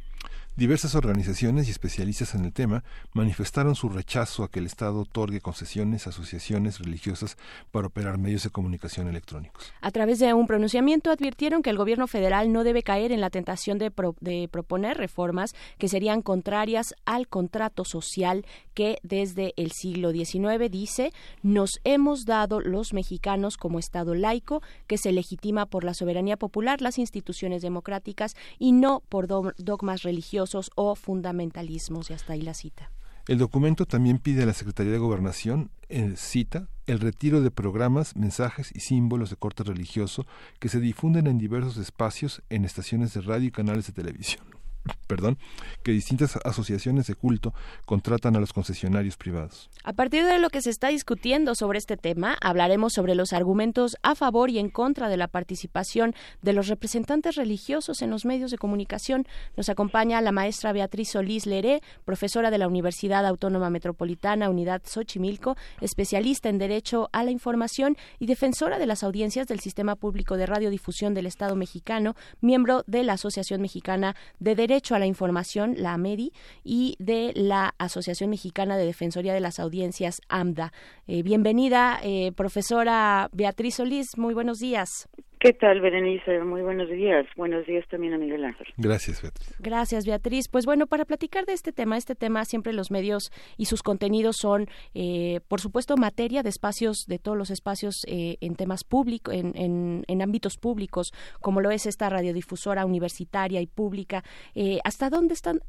Diversas 0.56 0.94
organizaciones 0.94 1.68
y 1.68 1.72
especialistas 1.72 2.36
en 2.36 2.46
el 2.46 2.54
tema 2.54 2.84
manifestaron 3.14 3.74
su 3.74 3.90
rechazo 3.90 4.44
a 4.44 4.52
que 4.52 4.60
el 4.60 4.68
Estado 4.68 5.00
otorgue 5.00 5.42
concesiones 5.42 6.06
a 6.06 6.12
asociaciones 6.12 6.78
religiosas 6.78 7.38
para 7.72 7.88
operar 7.88 8.20
medios 8.20 8.44
de 8.44 8.52
comunicación 8.52 9.08
electrónicos. 9.08 9.74
A 9.82 9.90
través 9.90 10.20
de 10.20 10.32
un 10.36 10.46
pronunciamiento 10.46 11.10
advirtieron 11.10 11.64
que 11.64 11.72
el 11.72 11.78
gobierno 11.78 12.06
federal 12.06 12.54
no 12.54 12.64
debe 12.64 12.84
caer 12.84 13.12
en 13.12 13.20
la 13.20 13.32
tentación 13.32 13.80
de, 13.80 13.92
de 14.20 14.48
proponer 14.48 14.98
reformas 14.98 15.56
que 15.80 15.90
serían 15.90 16.22
contrarias 16.22 16.94
al 17.04 17.28
contrato 17.28 17.84
social 17.84 18.46
que 18.76 19.00
desde 19.02 19.54
el 19.58 19.72
siglo 19.72 20.12
XIX 20.12 20.70
dice 20.70 21.14
nos 21.42 21.80
hemos 21.84 22.26
dado 22.26 22.60
los 22.60 22.94
mexicanos 22.94 23.58
como 23.58 23.80
Estado 23.80 24.14
laico 24.14 24.62
que 24.86 25.00
se 25.00 25.14
legitima 25.14 25.66
por 25.66 25.84
la 25.84 25.96
soberanía 25.96 26.38
popular, 26.38 26.80
las 26.80 27.00
instituciones 27.00 27.64
democráticas 27.64 28.36
y 28.60 28.72
no 28.72 29.02
por 29.10 29.26
dogmas 29.26 30.04
religiosos 30.04 30.43
o 30.76 30.96
fundamentalismos, 30.96 32.10
y 32.10 32.14
hasta 32.14 32.34
ahí 32.34 32.42
la 32.42 32.54
cita. 32.54 32.92
El 33.28 33.38
documento 33.38 33.86
también 33.86 34.20
pide 34.20 34.44
a 34.44 34.46
la 34.46 34.54
Secretaría 34.54 34.92
de 34.92 34.98
Gobernación, 34.98 35.72
en 35.88 36.18
cita, 36.18 36.68
el 36.88 37.00
retiro 37.00 37.42
de 37.42 37.52
programas, 37.52 38.16
mensajes 38.18 38.72
y 38.76 38.82
símbolos 38.82 39.30
de 39.30 39.38
corte 39.38 39.64
religioso 39.64 40.26
que 40.60 40.68
se 40.68 40.82
difunden 40.82 41.28
en 41.28 41.38
diversos 41.38 41.78
espacios 41.78 42.42
en 42.50 42.66
estaciones 42.66 43.14
de 43.14 43.22
radio 43.22 43.48
y 43.48 43.52
canales 43.52 43.88
de 43.88 43.94
televisión 43.94 44.63
perdón, 45.08 45.38
que 45.84 45.92
distintas 45.92 46.38
asociaciones 46.44 47.08
de 47.08 47.16
culto 47.16 47.54
contratan 47.86 48.36
a 48.36 48.40
los 48.40 48.54
concesionarios 48.54 49.18
privados. 49.18 49.70
A 49.84 49.94
partir 49.94 50.26
de 50.26 50.40
lo 50.40 50.50
que 50.50 50.62
se 50.62 50.70
está 50.70 50.90
discutiendo 50.90 51.56
sobre 51.56 51.78
este 51.78 51.98
tema, 51.98 52.38
hablaremos 52.42 52.94
sobre 52.94 53.16
los 53.16 53.34
argumentos 53.34 53.96
a 54.02 54.16
favor 54.16 54.50
y 54.50 54.60
en 54.60 54.70
contra 54.70 55.10
de 55.10 55.18
la 55.18 55.28
participación 55.28 56.16
de 56.42 56.54
los 56.54 56.68
representantes 56.68 57.36
religiosos 57.36 58.02
en 58.02 58.10
los 58.10 58.26
medios 58.26 58.52
de 58.52 58.58
comunicación. 58.58 59.26
Nos 59.56 59.70
acompaña 59.70 60.22
la 60.22 60.32
maestra 60.32 60.74
Beatriz 60.74 61.12
Solís 61.12 61.46
Leré, 61.46 61.82
profesora 62.06 62.52
de 62.52 62.58
la 62.58 62.68
Universidad 62.68 63.26
Autónoma 63.26 63.70
Metropolitana 63.70 64.50
Unidad 64.50 64.82
Xochimilco, 64.86 65.56
especialista 65.82 66.50
en 66.50 66.58
Derecho 66.58 67.10
a 67.14 67.24
la 67.24 67.32
Información 67.32 67.98
y 68.20 68.26
defensora 68.26 68.80
de 68.80 68.86
las 68.86 69.04
audiencias 69.04 69.48
del 69.48 69.60
Sistema 69.60 69.96
Público 69.96 70.38
de 70.38 70.46
Radiodifusión 70.46 71.14
del 71.14 71.26
Estado 71.26 71.56
mexicano, 71.56 72.16
miembro 72.42 72.84
de 72.88 73.04
la 73.04 73.14
Asociación 73.14 73.62
Mexicana 73.62 74.16
de 74.40 74.56
Derecho 74.56 74.73
Derecho 74.74 74.96
a 74.96 75.00
la 75.00 75.06
Información, 75.06 75.76
la 75.78 75.94
AMEDI, 75.94 76.34
y 76.64 76.96
de 76.98 77.32
la 77.36 77.76
Asociación 77.78 78.32
Mexicana 78.32 78.76
de 78.76 78.88
Defensoría 78.88 79.32
de 79.32 79.40
las 79.40 79.60
Audiencias, 79.60 80.20
AMDA. 80.30 80.74
Eh, 81.06 81.22
bienvenida, 81.22 82.00
eh, 82.02 82.32
profesora 82.32 83.30
Beatriz 83.34 83.76
Solís. 83.76 84.18
Muy 84.18 84.34
buenos 84.34 84.58
días. 84.58 85.08
¿Qué 85.44 85.52
tal, 85.52 85.82
Berenice? 85.82 86.40
Muy 86.40 86.62
buenos 86.62 86.88
días. 86.90 87.26
Buenos 87.36 87.66
días 87.66 87.86
también 87.90 88.14
a 88.14 88.18
Miguel 88.18 88.46
Ángel. 88.46 88.66
Gracias, 88.78 89.22
Beatriz. 89.22 89.54
Gracias, 89.60 90.06
Beatriz. 90.06 90.48
Pues 90.48 90.66
bueno, 90.66 90.88
para 90.88 91.04
platicar 91.04 91.46
de 91.46 91.52
este 91.52 91.74
tema, 91.74 91.98
este 91.98 92.16
tema 92.16 92.46
siempre 92.46 92.72
los 92.72 92.92
medios 92.92 93.30
y 93.58 93.66
sus 93.66 93.84
contenidos 93.84 94.38
son, 94.38 94.68
eh, 94.94 95.42
por 95.50 95.60
supuesto, 95.60 95.98
materia 95.98 96.44
de 96.44 96.50
espacios, 96.50 97.08
de 97.08 97.20
todos 97.20 97.38
los 97.38 97.52
espacios 97.52 98.06
eh, 98.08 98.38
en 98.40 98.56
temas 98.56 98.86
públicos, 98.86 99.34
en, 99.34 100.06
en, 100.08 100.22
ámbitos 100.22 100.56
públicos, 100.56 101.12
como 101.42 101.60
lo 101.60 101.72
es 101.72 101.88
esta 101.88 102.08
radiodifusora 102.08 102.86
universitaria 102.86 103.60
y 103.60 103.68
pública. 103.68 104.24
Eh, 104.56 104.80
¿Hasta 104.86 105.10
dónde 105.10 105.34
están? 105.34 105.60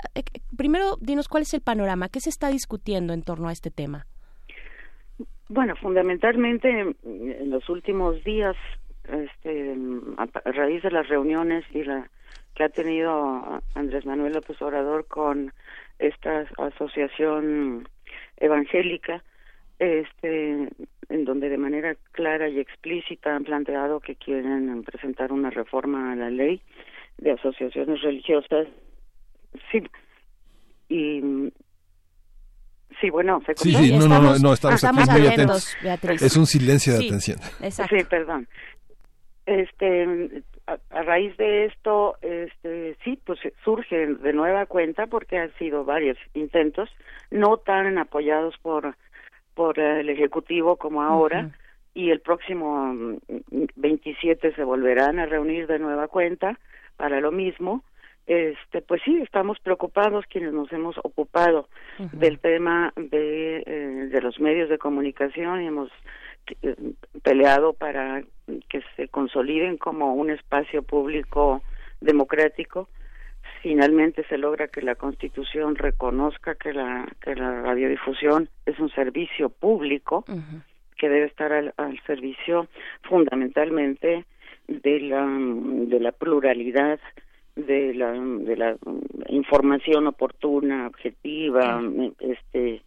primero, 0.57 0.99
dinos 1.01 1.27
cuál 1.27 1.43
es 1.43 1.53
el 1.53 1.63
panorama, 1.63 2.09
qué 2.09 2.21
se 2.21 2.31
está 2.31 2.49
discutiendo 2.49 3.13
en 3.13 3.23
torno 3.23 3.49
a 3.49 3.53
este 3.53 3.73
tema. 3.73 4.07
Bueno, 5.49 5.75
fundamentalmente 5.83 6.71
en 6.71 7.51
los 7.51 7.69
últimos 7.69 8.23
días 8.23 8.55
este, 9.09 9.77
a, 10.17 10.51
raíz 10.51 10.83
de 10.83 10.91
las 10.91 11.09
reuniones 11.09 11.65
y 11.73 11.85
la 11.85 12.09
que 12.55 12.65
ha 12.65 12.69
tenido 12.69 13.63
Andrés 13.75 14.07
Manuel 14.07 14.35
López 14.35 14.61
Obrador 14.63 15.07
con 15.07 15.53
esta 15.99 16.47
asociación 16.59 17.89
evangélica, 18.37 19.23
este, 19.79 20.69
en 21.09 21.25
donde 21.25 21.49
de 21.49 21.59
manera 21.59 21.97
clara 22.13 22.49
y 22.49 22.61
explícita 22.61 23.35
han 23.35 23.45
planteado 23.45 24.01
que 24.01 24.15
quieren 24.15 24.83
presentar 24.85 25.33
una 25.33 25.51
reforma 25.51 26.13
a 26.13 26.17
la 26.17 26.31
ley 26.31 26.63
de 27.19 27.33
asociaciones 27.33 28.01
religiosas. 28.03 28.69
Sí, 29.71 29.83
y 30.89 31.51
Sí, 33.01 33.11
bueno, 33.11 33.43
¿se 33.45 33.55
Sí, 33.57 33.75
sí, 33.75 33.99
no, 33.99 34.07
no, 34.07 34.39
no, 34.39 34.53
estamos, 34.55 34.85
aquí 34.85 35.21
muy 35.21 35.27
atentos. 35.27 35.77
Es 36.21 36.37
un 36.37 36.47
silencio 36.47 36.93
de 36.93 37.07
atención. 37.07 37.39
Sí, 37.71 38.05
perdón 38.09 38.47
este 39.47 40.43
a, 40.67 41.03
raíz 41.03 41.37
de 41.37 41.67
esto 41.67 42.17
este 42.23 42.97
sí 43.05 43.19
pues 43.25 43.39
surge 43.65 44.07
de 44.07 44.33
nueva 44.33 44.67
cuenta 44.67 45.07
porque 45.07 45.39
han 45.39 45.53
sido 45.55 45.85
varios 45.85 46.17
intentos 46.33 46.89
no 47.31 47.59
tan 47.59 47.99
apoyados 47.99 48.57
por 48.63 48.95
por 49.55 49.79
el 49.79 50.09
ejecutivo 50.09 50.77
como 50.77 51.03
ahora 51.03 51.51
y 51.95 52.11
el 52.11 52.21
próximo 52.21 53.19
27 53.77 54.49
mm, 54.49 54.55
se 54.55 54.65
volverán 54.65 55.21
a 55.21 55.27
reunir 55.27 55.67
de 55.69 55.79
nueva 55.79 56.09
cuenta 56.09 56.59
para 56.97 57.21
lo 57.21 57.31
mismo. 57.31 57.85
Este 58.27 58.81
pues 58.81 59.03
sí 59.05 59.19
estamos 59.23 59.59
preocupados 59.61 60.25
quienes 60.27 60.53
nos 60.53 60.73
hemos 60.73 60.97
ocupado 61.05 61.69
del 62.13 62.39
tema 62.39 62.93
de 62.97 63.63
eh, 63.67 64.09
de 64.11 64.21
los 64.23 64.41
medios 64.41 64.71
de 64.71 64.79
comunicación 64.79 65.63
y 65.63 65.67
hemos 65.67 65.91
peleado 67.23 67.73
para 67.73 68.23
que 68.69 68.83
se 68.97 69.09
consoliden 69.09 69.79
como 69.79 70.15
un 70.15 70.31
espacio 70.31 70.83
público 70.83 71.63
democrático. 72.01 72.89
Finalmente 73.63 74.25
se 74.29 74.39
logra 74.39 74.69
que 74.69 74.83
la 74.83 74.95
Constitución 74.95 75.77
reconozca 75.77 76.55
que 76.55 76.73
la 76.73 77.07
que 77.23 77.35
la 77.35 77.63
radiodifusión 77.63 78.49
es 78.67 78.79
un 78.79 78.91
servicio 78.91 79.49
público 79.49 80.25
que 80.99 81.09
debe 81.09 81.27
estar 81.27 81.53
al, 81.53 82.01
servicio 82.07 82.69
fundamentalmente 83.03 84.25
de 84.69 85.01
la 85.01 85.27
de 85.27 86.01
la 86.01 86.13
pluralidad 86.13 87.01
de 87.57 87.95
la 87.95 88.13
de 88.13 88.57
la 88.57 88.77
información 89.29 90.07
oportuna 90.07 90.87
objetiva 90.87 91.83
este 92.21 92.83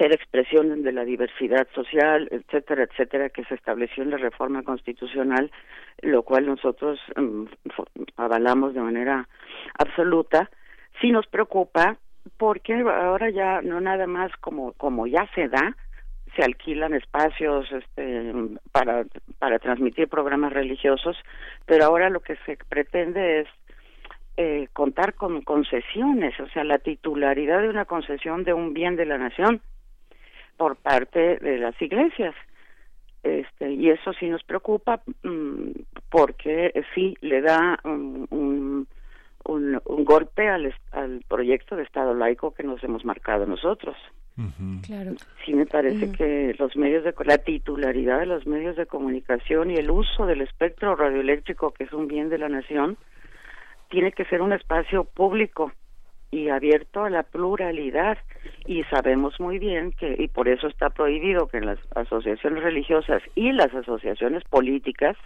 ser 0.00 0.14
expresión 0.14 0.82
de 0.82 0.92
la 0.92 1.04
diversidad 1.04 1.68
social, 1.74 2.26
etcétera, 2.30 2.84
etcétera, 2.84 3.28
que 3.28 3.44
se 3.44 3.54
estableció 3.54 4.02
en 4.02 4.10
la 4.10 4.16
reforma 4.16 4.62
constitucional, 4.62 5.52
lo 6.00 6.22
cual 6.22 6.46
nosotros 6.46 6.98
mm, 7.16 7.44
avalamos 8.16 8.72
de 8.72 8.80
manera 8.80 9.28
absoluta. 9.78 10.48
Sí 11.02 11.10
nos 11.10 11.26
preocupa 11.26 11.98
porque 12.38 12.72
ahora 12.72 13.28
ya 13.28 13.60
no 13.60 13.78
nada 13.82 14.06
más 14.06 14.32
como 14.40 14.72
como 14.72 15.06
ya 15.06 15.28
se 15.34 15.48
da, 15.48 15.76
se 16.34 16.44
alquilan 16.44 16.94
espacios 16.94 17.70
este, 17.70 18.32
para 18.72 19.04
para 19.38 19.58
transmitir 19.58 20.08
programas 20.08 20.54
religiosos, 20.54 21.18
pero 21.66 21.84
ahora 21.84 22.08
lo 22.08 22.20
que 22.20 22.36
se 22.46 22.56
pretende 22.70 23.40
es 23.40 23.48
eh, 24.38 24.68
contar 24.72 25.12
con 25.12 25.42
concesiones, 25.42 26.40
o 26.40 26.48
sea, 26.48 26.64
la 26.64 26.78
titularidad 26.78 27.60
de 27.60 27.68
una 27.68 27.84
concesión 27.84 28.44
de 28.44 28.54
un 28.54 28.72
bien 28.72 28.96
de 28.96 29.04
la 29.04 29.18
nación 29.18 29.60
por 30.60 30.76
parte 30.76 31.38
de 31.38 31.56
las 31.56 31.80
iglesias. 31.80 32.34
Este, 33.22 33.72
y 33.72 33.88
eso 33.88 34.12
sí 34.12 34.28
nos 34.28 34.42
preocupa 34.44 35.00
mm, 35.22 35.70
porque 36.10 36.70
sí 36.94 37.16
le 37.22 37.40
da 37.40 37.78
un, 37.82 38.26
un, 38.30 38.86
un, 39.82 40.04
golpe 40.04 40.48
al, 40.48 40.74
al 40.92 41.24
proyecto 41.26 41.76
de 41.76 41.84
Estado 41.84 42.12
laico 42.12 42.52
que 42.52 42.62
nos 42.62 42.84
hemos 42.84 43.06
marcado 43.06 43.46
nosotros. 43.46 43.96
Claro. 44.86 45.12
Sí 45.44 45.54
me 45.54 45.64
parece 45.64 46.12
que 46.12 46.54
los 46.58 46.76
medios 46.76 47.04
de 47.04 47.14
la 47.24 47.38
titularidad 47.38 48.20
de 48.20 48.26
los 48.26 48.46
medios 48.46 48.76
de 48.76 48.84
comunicación 48.84 49.70
y 49.70 49.76
el 49.76 49.90
uso 49.90 50.26
del 50.26 50.42
espectro 50.42 50.94
radioeléctrico 50.94 51.72
que 51.72 51.84
es 51.84 51.92
un 51.92 52.06
bien 52.06 52.28
de 52.28 52.38
la 52.38 52.48
nación 52.50 52.98
tiene 53.88 54.12
que 54.12 54.24
ser 54.26 54.40
un 54.42 54.52
espacio 54.52 55.04
público 55.04 55.72
y 56.30 56.48
abierto 56.48 57.04
a 57.04 57.10
la 57.10 57.22
pluralidad. 57.22 58.18
Y 58.66 58.84
sabemos 58.84 59.38
muy 59.40 59.58
bien 59.58 59.92
que 59.92 60.14
y 60.18 60.28
por 60.28 60.48
eso 60.48 60.68
está 60.68 60.90
prohibido 60.90 61.48
que 61.48 61.60
las 61.60 61.78
asociaciones 61.94 62.62
religiosas 62.62 63.22
y 63.34 63.52
las 63.52 63.74
asociaciones 63.74 64.44
políticas 64.44 65.16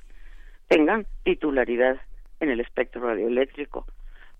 tengan 0.68 1.06
titularidad 1.24 1.96
en 2.40 2.50
el 2.50 2.60
espectro 2.60 3.02
radioeléctrico. 3.02 3.86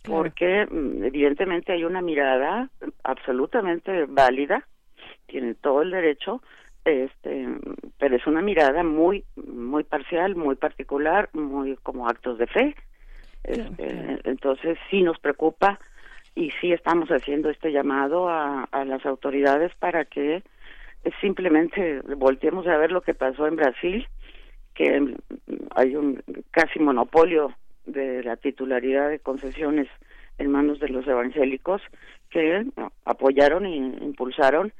Porque 0.03 0.67
mm, 0.71 1.05
evidentemente 1.05 1.73
hay 1.73 1.85
una 1.85 2.03
mirada 2.03 2.69
absolutamente 3.03 4.07
válida 4.07 4.67
tienen 5.27 5.55
todo 5.57 5.83
el 5.83 5.91
derecho 5.91 6.43
este 6.85 7.49
pero 7.99 8.17
es 8.17 8.27
una 8.27 8.43
mirada 8.43 8.83
muy 8.83 9.25
muy 9.37 9.85
parcial 9.85 10.37
muy 10.37 10.55
particular 10.55 11.29
muy 11.33 11.77
como 11.77 12.09
actos 12.09 12.39
de 12.39 12.47
fe. 12.47 12.75
Este, 13.43 14.21
entonces 14.25 14.79
sí 14.91 15.03
nos 15.03 15.19
preocupa 15.19 15.79
y 16.35 16.51
sí 16.61 16.73
estamos 16.73 17.09
haciendo 17.11 17.51
este 17.51 17.71
llamado 17.71 18.29
a, 18.29 18.69
las 18.85 19.07
autoridades 19.07 19.73
para 19.77 20.05
que 20.05 20.43
simplemente 21.21 22.01
volteemos 22.17 22.67
a 22.67 22.77
ver 22.77 22.91
lo 22.91 23.03
que 23.03 23.15
pasó 23.15 23.47
en 23.47 23.57
Brasil, 23.57 24.09
que 24.75 25.15
hay 25.77 25.97
un 25.97 26.23
casi 26.51 26.81
monopolio 26.81 27.55
de 27.87 28.23
la 28.25 28.37
titularidad 28.37 29.11
de 29.11 29.21
concesiones 29.21 29.89
en 30.39 30.51
manos 30.51 30.81
de 30.81 30.89
los 30.89 31.07
evangélicos 31.07 31.83
que 32.31 32.67
apoyaron 33.05 33.67
e 33.67 33.77
impulsaron 33.77 34.73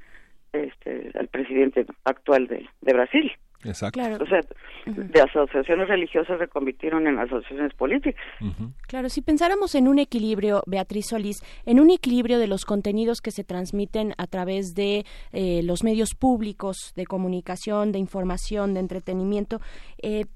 este, 0.53 1.13
al 1.15 1.29
presidente 1.29 1.87
actual 2.05 2.49
de 2.49 2.93
Brasil. 2.93 3.31
Exacto. 3.65 4.01
O 4.21 4.27
sea, 4.27 4.41
de 4.87 5.21
asociaciones 5.21 5.89
religiosas 5.89 6.39
se 6.39 6.49
convirtieron 6.49 7.07
en 7.07 7.19
asociaciones 7.19 7.73
políticas. 7.75 8.23
Claro, 8.87 9.09
si 9.09 9.23
pensáramos 9.23 9.75
en 9.75 9.89
un 9.89 9.99
equilibrio, 9.99 10.63
Beatriz 10.67 11.07
Solís, 11.09 11.43
en 11.65 11.81
un 11.81 11.91
equilibrio 11.91 12.39
de 12.39 12.47
los 12.47 12.65
contenidos 12.65 13.21
que 13.21 13.31
se 13.31 13.45
transmiten 13.45 14.13
a 14.19 14.27
través 14.27 14.75
de 14.75 15.05
eh, 15.33 15.63
los 15.65 15.83
medios 15.83 16.15
públicos 16.15 16.93
de 16.97 17.07
comunicación, 17.07 17.93
de 17.93 17.99
información, 17.99 18.75
de 18.75 18.81
entretenimiento, 18.81 19.61
eh, 20.03 20.27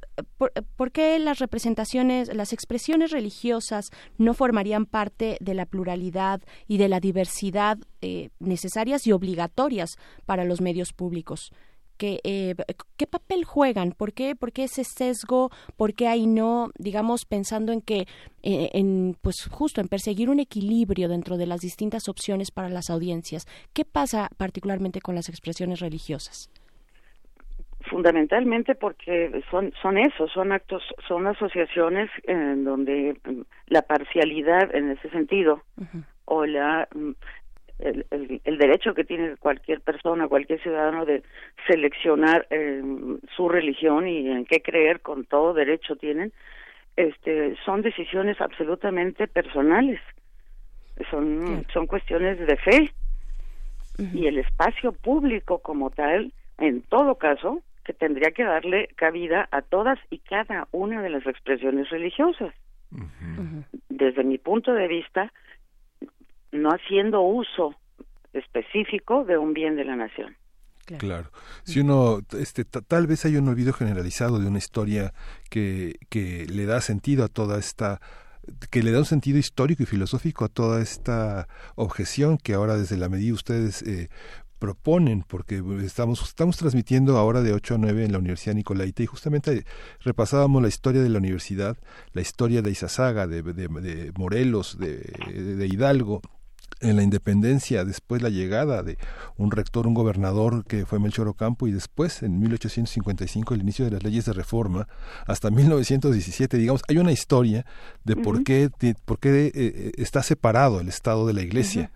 ¿por, 0.76 0.90
qué 0.92 1.18
las 1.18 1.38
representaciones, 1.38 2.34
las 2.34 2.52
expresiones 2.52 3.10
religiosas 3.10 3.90
no 4.16 4.34
formarían 4.34 4.86
parte 4.86 5.36
de 5.40 5.54
la 5.54 5.66
pluralidad 5.66 6.40
y 6.66 6.78
de 6.78 6.88
la 6.88 7.00
diversidad 7.00 7.78
eh, 8.00 8.30
necesarias 8.40 9.06
y 9.06 9.12
obligatorias 9.12 9.96
para 10.24 10.44
los 10.44 10.60
medios 10.60 10.92
públicos? 10.92 11.52
Que, 11.98 12.20
eh, 12.24 12.54
¿qué 12.96 13.06
papel 13.06 13.44
juegan? 13.44 13.92
¿Por 13.92 14.12
qué, 14.14 14.34
¿Por 14.34 14.52
qué 14.52 14.64
ese 14.64 14.84
sesgo? 14.84 15.50
¿Por 15.76 15.94
qué 15.94 16.08
hay 16.08 16.26
no, 16.26 16.70
digamos, 16.78 17.26
pensando 17.26 17.72
en 17.72 17.82
que, 17.82 18.06
eh, 18.42 18.70
en, 18.72 19.16
pues 19.20 19.46
justo 19.50 19.80
en 19.80 19.88
perseguir 19.88 20.30
un 20.30 20.40
equilibrio 20.40 21.08
dentro 21.08 21.36
de 21.36 21.46
las 21.46 21.60
distintas 21.60 22.08
opciones 22.08 22.50
para 22.50 22.70
las 22.70 22.88
audiencias? 22.88 23.46
¿Qué 23.74 23.84
pasa 23.84 24.30
particularmente 24.38 25.00
con 25.00 25.14
las 25.14 25.28
expresiones 25.28 25.80
religiosas? 25.80 26.50
fundamentalmente 27.88 28.74
porque 28.74 29.42
son 29.50 29.72
son 29.80 29.96
eso 29.96 30.28
son 30.28 30.52
actos 30.52 30.82
son 31.06 31.26
asociaciones 31.26 32.10
en 32.24 32.64
donde 32.64 33.16
mm, 33.24 33.40
la 33.68 33.82
parcialidad 33.82 34.74
en 34.74 34.90
ese 34.90 35.08
sentido 35.08 35.62
o 36.26 36.44
la 36.44 36.86
mm, 37.78 38.00
el, 38.10 38.40
el, 38.44 38.58
derecho 38.58 38.94
que 38.94 39.04
tiene 39.04 39.36
cualquier 39.36 39.80
persona, 39.80 40.28
cualquier 40.28 40.60
ciudadano 40.62 41.04
de 41.04 41.22
seleccionar 41.66 42.46
eh, 42.50 42.82
su 43.36 43.48
religión 43.48 44.06
y 44.08 44.28
en 44.28 44.44
qué 44.44 44.62
creer 44.62 45.00
con 45.00 45.24
todo 45.24 45.54
derecho 45.54 45.96
tienen, 45.96 46.32
este, 46.96 47.56
son 47.64 47.82
decisiones 47.82 48.40
absolutamente 48.40 49.28
personales, 49.28 50.00
son, 51.10 51.64
son 51.72 51.86
cuestiones 51.86 52.38
de 52.38 52.56
fe 52.56 52.90
y 54.14 54.26
el 54.26 54.38
espacio 54.38 54.92
público 54.92 55.58
como 55.58 55.90
tal, 55.90 56.32
en 56.58 56.82
todo 56.82 57.16
caso, 57.16 57.62
que 57.84 57.92
tendría 57.92 58.30
que 58.32 58.44
darle 58.44 58.88
cabida 58.96 59.48
a 59.50 59.62
todas 59.62 59.98
y 60.10 60.18
cada 60.18 60.68
una 60.72 61.02
de 61.02 61.10
las 61.10 61.26
expresiones 61.26 61.88
religiosas. 61.90 62.52
Desde 63.88 64.24
mi 64.24 64.38
punto 64.38 64.72
de 64.72 64.88
vista, 64.88 65.32
no 66.52 66.70
haciendo 66.70 67.20
uso 67.20 67.74
específico 68.32 69.24
de 69.24 69.38
un 69.38 69.52
bien 69.52 69.76
de 69.76 69.84
la 69.84 69.96
nación. 69.96 70.36
Claro. 70.96 71.30
Si 71.64 71.80
uno, 71.80 72.20
este, 72.38 72.64
tal 72.64 73.06
vez 73.06 73.26
hay 73.26 73.36
un 73.36 73.48
olvido 73.48 73.74
generalizado 73.74 74.38
de 74.38 74.46
una 74.46 74.56
historia 74.56 75.12
que, 75.50 75.96
que 76.08 76.46
le 76.46 76.64
da 76.64 76.80
sentido 76.80 77.24
a 77.24 77.28
toda 77.28 77.58
esta 77.58 78.00
que 78.70 78.82
le 78.82 78.92
da 78.92 79.00
un 79.00 79.04
sentido 79.04 79.36
histórico 79.36 79.82
y 79.82 79.86
filosófico 79.86 80.46
a 80.46 80.48
toda 80.48 80.80
esta 80.80 81.48
objeción 81.74 82.38
que 82.38 82.54
ahora 82.54 82.76
desde 82.78 82.96
la 82.96 83.10
medida 83.10 83.34
ustedes 83.34 83.82
eh, 83.82 84.08
proponen, 84.58 85.22
porque 85.28 85.62
estamos, 85.84 86.22
estamos 86.22 86.56
transmitiendo 86.56 87.18
ahora 87.18 87.42
de 87.42 87.52
8 87.52 87.74
a 87.74 87.78
9 87.78 88.06
en 88.06 88.12
la 88.12 88.18
Universidad 88.18 88.54
Nicolaita 88.54 89.02
y 89.02 89.06
justamente 89.06 89.64
repasábamos 90.00 90.62
la 90.62 90.68
historia 90.68 91.02
de 91.02 91.10
la 91.10 91.18
universidad, 91.18 91.76
la 92.12 92.22
historia 92.22 92.62
de 92.62 92.70
Izazaga, 92.70 93.26
de, 93.26 93.42
de, 93.42 94.12
Morelos, 94.16 94.78
de, 94.78 94.96
de 94.96 95.66
Hidalgo, 95.66 96.22
en 96.80 96.96
la 96.96 97.02
independencia, 97.02 97.84
después 97.84 98.22
la 98.22 98.28
llegada 98.28 98.82
de 98.82 98.98
un 99.36 99.50
rector, 99.50 99.86
un 99.86 99.94
gobernador 99.94 100.64
que 100.64 100.86
fue 100.86 100.98
Melchor 100.98 101.28
Ocampo 101.28 101.66
y 101.66 101.72
después 101.72 102.22
en 102.22 102.38
1855 102.38 103.54
el 103.54 103.60
inicio 103.62 103.84
de 103.84 103.90
las 103.92 104.04
leyes 104.04 104.24
de 104.26 104.32
reforma 104.32 104.86
hasta 105.26 105.50
1917, 105.50 106.56
digamos, 106.56 106.82
hay 106.88 106.98
una 106.98 107.12
historia 107.12 107.66
de 108.04 108.16
por 108.16 108.44
qué, 108.44 108.70
por 109.04 109.18
qué 109.18 109.46
eh, 109.46 109.52
eh, 109.54 109.92
está 109.96 110.22
separado 110.22 110.80
el 110.80 110.88
Estado 110.88 111.26
de 111.26 111.32
la 111.32 111.42
Iglesia. 111.42 111.90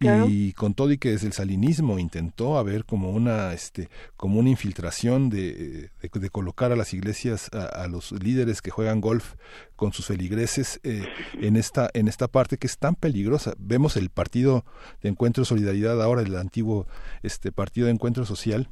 Y 0.00 0.52
con 0.52 0.74
todo 0.74 0.92
y 0.92 0.98
que 0.98 1.10
desde 1.10 1.26
el 1.26 1.32
salinismo 1.32 1.98
intentó 1.98 2.58
haber 2.58 2.84
como 2.84 3.10
una 3.10 3.52
este 3.52 3.88
como 4.16 4.38
una 4.38 4.48
infiltración 4.48 5.28
de, 5.28 5.90
de, 6.00 6.30
colocar 6.30 6.72
a 6.72 6.76
las 6.76 6.94
iglesias 6.94 7.50
a, 7.52 7.64
a 7.64 7.88
los 7.88 8.12
líderes 8.12 8.62
que 8.62 8.70
juegan 8.70 9.00
golf 9.00 9.34
con 9.78 9.92
sus 9.92 10.08
feligreses 10.08 10.80
eh, 10.82 11.06
en 11.40 11.56
esta 11.56 11.88
en 11.94 12.08
esta 12.08 12.26
parte 12.26 12.58
que 12.58 12.66
es 12.66 12.78
tan 12.78 12.96
peligrosa. 12.96 13.54
Vemos 13.58 13.96
el 13.96 14.10
partido 14.10 14.64
de 15.02 15.08
Encuentro 15.08 15.44
Solidaridad 15.44 16.02
ahora 16.02 16.22
el 16.22 16.36
antiguo 16.36 16.88
este 17.22 17.52
partido 17.52 17.86
de 17.86 17.92
Encuentro 17.92 18.26
Social 18.26 18.66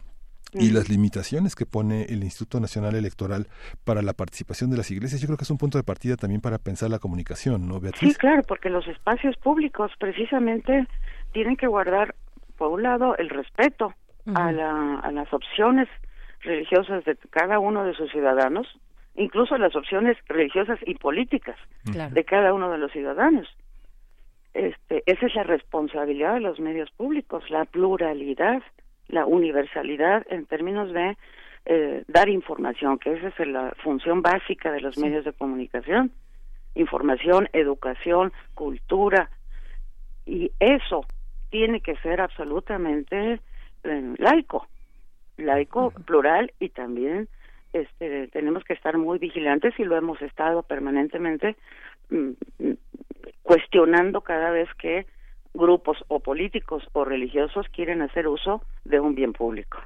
y 0.52 0.72
las 0.72 0.88
limitaciones 0.88 1.54
que 1.54 1.64
pone 1.64 2.04
el 2.04 2.24
Instituto 2.24 2.58
Nacional 2.58 2.96
Electoral 2.96 3.46
para 3.84 4.02
la 4.02 4.14
participación 4.14 4.70
de 4.70 4.78
las 4.78 4.90
iglesias, 4.90 5.20
yo 5.20 5.28
creo 5.28 5.36
que 5.36 5.44
es 5.44 5.50
un 5.50 5.58
punto 5.58 5.78
de 5.78 5.84
partida 5.84 6.16
también 6.16 6.40
para 6.40 6.58
pensar 6.58 6.90
la 6.90 6.98
comunicación, 6.98 7.68
¿no, 7.68 7.78
Beatriz? 7.78 8.12
Sí, 8.12 8.18
claro, 8.18 8.42
porque 8.42 8.70
los 8.70 8.86
espacios 8.88 9.36
públicos 9.36 9.92
precisamente 9.98 10.86
tienen 11.32 11.56
que 11.56 11.66
guardar, 11.66 12.14
por 12.56 12.70
un 12.70 12.82
lado, 12.82 13.16
el 13.16 13.28
respeto 13.28 13.94
a, 14.34 14.50
la, 14.50 14.98
a 15.00 15.12
las 15.12 15.32
opciones 15.32 15.88
religiosas 16.40 17.04
de 17.04 17.16
cada 17.30 17.58
uno 17.58 17.84
de 17.84 17.94
sus 17.94 18.10
ciudadanos, 18.10 18.66
incluso 19.16 19.56
las 19.58 19.74
opciones 19.74 20.16
religiosas 20.28 20.78
y 20.86 20.94
políticas 20.94 21.56
de 21.84 22.24
cada 22.24 22.52
uno 22.52 22.70
de 22.70 22.78
los 22.78 22.92
ciudadanos. 22.92 23.48
Este, 24.54 25.02
esa 25.06 25.26
es 25.26 25.34
la 25.34 25.42
responsabilidad 25.42 26.34
de 26.34 26.40
los 26.40 26.58
medios 26.60 26.90
públicos, 26.92 27.48
la 27.50 27.64
pluralidad, 27.66 28.62
la 29.08 29.26
universalidad 29.26 30.26
en 30.30 30.46
términos 30.46 30.92
de 30.92 31.16
eh, 31.66 32.04
dar 32.08 32.28
información, 32.28 32.98
que 32.98 33.12
esa 33.12 33.28
es 33.28 33.48
la 33.48 33.74
función 33.82 34.22
básica 34.22 34.72
de 34.72 34.80
los 34.80 34.96
medios 34.98 35.24
de 35.24 35.32
comunicación, 35.32 36.12
información, 36.74 37.48
educación, 37.52 38.32
cultura, 38.54 39.30
y 40.24 40.52
eso 40.58 41.04
tiene 41.50 41.80
que 41.80 41.96
ser 41.96 42.20
absolutamente 42.20 43.40
eh, 43.84 44.14
laico, 44.18 44.66
laico, 45.36 45.90
plural 45.90 46.52
y 46.58 46.70
también 46.70 47.28
este, 47.72 48.28
tenemos 48.28 48.64
que 48.64 48.72
estar 48.72 48.96
muy 48.98 49.18
vigilantes 49.18 49.74
y 49.78 49.84
lo 49.84 49.96
hemos 49.96 50.20
estado 50.22 50.62
permanentemente 50.62 51.56
mm, 52.10 52.30
mm, 52.58 52.72
cuestionando 53.42 54.20
cada 54.20 54.50
vez 54.50 54.68
que 54.78 55.06
grupos 55.56 55.98
o 56.08 56.20
políticos 56.20 56.82
o 56.92 57.04
religiosos 57.04 57.66
quieren 57.74 58.02
hacer 58.02 58.28
uso 58.28 58.62
de 58.84 59.00
un 59.00 59.14
bien 59.14 59.32
público. 59.32 59.78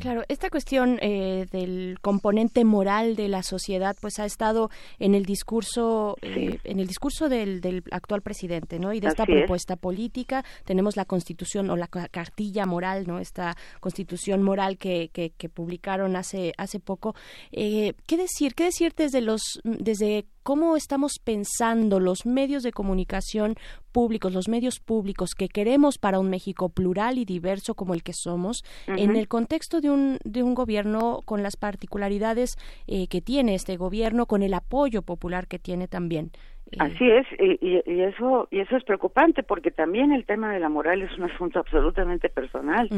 Claro, 0.00 0.22
esta 0.28 0.50
cuestión 0.50 0.98
eh, 1.00 1.46
del 1.52 1.98
componente 2.00 2.64
moral 2.64 3.14
de 3.14 3.28
la 3.28 3.44
sociedad, 3.44 3.96
pues 4.00 4.18
ha 4.18 4.24
estado 4.24 4.70
en 4.98 5.14
el 5.14 5.24
discurso, 5.24 6.16
eh, 6.22 6.58
en 6.64 6.80
el 6.80 6.88
discurso 6.88 7.28
del, 7.28 7.84
actual 7.92 8.22
presidente, 8.22 8.80
¿no? 8.80 8.92
Y 8.92 8.98
de 8.98 9.08
esta 9.08 9.24
propuesta 9.24 9.76
política 9.76 10.44
tenemos 10.64 10.96
la 10.96 11.04
Constitución 11.04 11.70
o 11.70 11.76
la 11.76 11.86
cartilla 11.86 12.66
moral, 12.66 13.04
¿no? 13.06 13.20
Esta 13.20 13.54
Constitución 13.78 14.42
moral 14.42 14.78
que, 14.78 15.10
que, 15.12 15.48
publicaron 15.48 16.16
hace 16.16 16.52
hace 16.58 16.80
poco. 16.80 17.14
Eh, 17.52 17.92
¿Qué 18.06 18.16
decir? 18.16 18.54
¿Qué 18.54 18.64
decir 18.64 18.92
desde 18.96 19.20
los 19.20 19.60
desde 19.62 20.24
cómo 20.42 20.76
estamos 20.76 21.12
pensando 21.22 22.00
los 22.00 22.26
medios 22.26 22.62
de 22.62 22.72
comunicación 22.72 23.54
públicos, 23.92 24.32
los 24.32 24.48
medios 24.48 24.80
públicos 24.80 25.34
que 25.36 25.48
queremos 25.48 25.98
para 25.98 26.18
un 26.18 26.30
México 26.30 26.68
plural 26.68 27.18
y 27.18 27.24
diverso 27.24 27.74
como 27.74 27.94
el 27.94 28.02
que 28.02 28.12
somos, 28.14 28.64
en 28.86 29.16
el 29.16 29.28
contexto 29.28 29.80
de 29.80 29.90
un, 29.90 30.18
de 30.24 30.42
un 30.42 30.54
gobierno 30.54 31.20
con 31.24 31.42
las 31.42 31.56
particularidades 31.56 32.56
eh, 32.86 33.06
que 33.08 33.20
tiene 33.20 33.54
este 33.54 33.76
gobierno, 33.76 34.26
con 34.26 34.42
el 34.42 34.54
apoyo 34.54 35.02
popular 35.02 35.46
que 35.46 35.58
tiene 35.58 35.88
también. 35.88 36.30
Eh, 36.72 36.76
Así 36.78 37.10
es, 37.10 37.26
y, 37.38 37.82
y, 37.84 38.00
eso 38.00 38.48
y 38.50 38.60
eso 38.60 38.76
es 38.76 38.84
preocupante 38.84 39.42
porque 39.42 39.70
también 39.70 40.12
el 40.12 40.24
tema 40.24 40.52
de 40.52 40.60
la 40.60 40.68
moral 40.68 41.02
es 41.02 41.16
un 41.18 41.24
asunto 41.24 41.58
absolutamente 41.58 42.28
personal, 42.30 42.88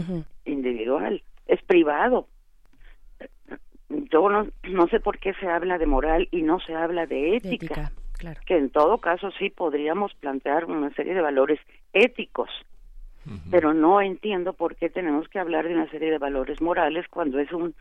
individual, 0.44 1.22
es 1.46 1.62
privado. 1.62 2.28
Yo 4.10 4.28
no, 4.28 4.46
no 4.64 4.88
sé 4.88 5.00
por 5.00 5.18
qué 5.18 5.34
se 5.34 5.48
habla 5.48 5.78
de 5.78 5.86
moral 5.86 6.28
y 6.30 6.42
no 6.42 6.60
se 6.60 6.74
habla 6.74 7.06
de 7.06 7.36
ética, 7.36 7.92
claro. 8.18 8.40
que 8.46 8.56
en 8.56 8.70
todo 8.70 8.98
caso 8.98 9.30
sí 9.38 9.50
podríamos 9.50 10.14
plantear 10.14 10.64
una 10.64 10.92
serie 10.94 11.14
de 11.14 11.20
valores 11.20 11.60
éticos. 11.92 12.50
Pero 13.50 13.72
no 13.72 14.02
entiendo 14.02 14.52
por 14.52 14.76
qué 14.76 14.90
tenemos 14.90 15.28
que 15.28 15.38
hablar 15.38 15.66
de 15.66 15.72
una 15.72 15.88
serie 15.90 16.10
de 16.10 16.18
valores 16.18 16.60
morales 16.60 17.06
cuando 17.08 17.38
es 17.38 17.50
un 17.52 17.74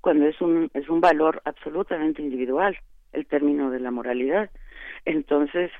cuando 0.00 0.26
es 0.26 0.40
un 0.40 0.72
es 0.74 0.88
un 0.88 1.00
valor 1.00 1.40
absolutamente 1.44 2.20
individual 2.20 2.76
el 3.12 3.24
término 3.26 3.70
de 3.70 3.78
la 3.78 3.92
moralidad. 3.92 4.50
Entonces 5.04 5.70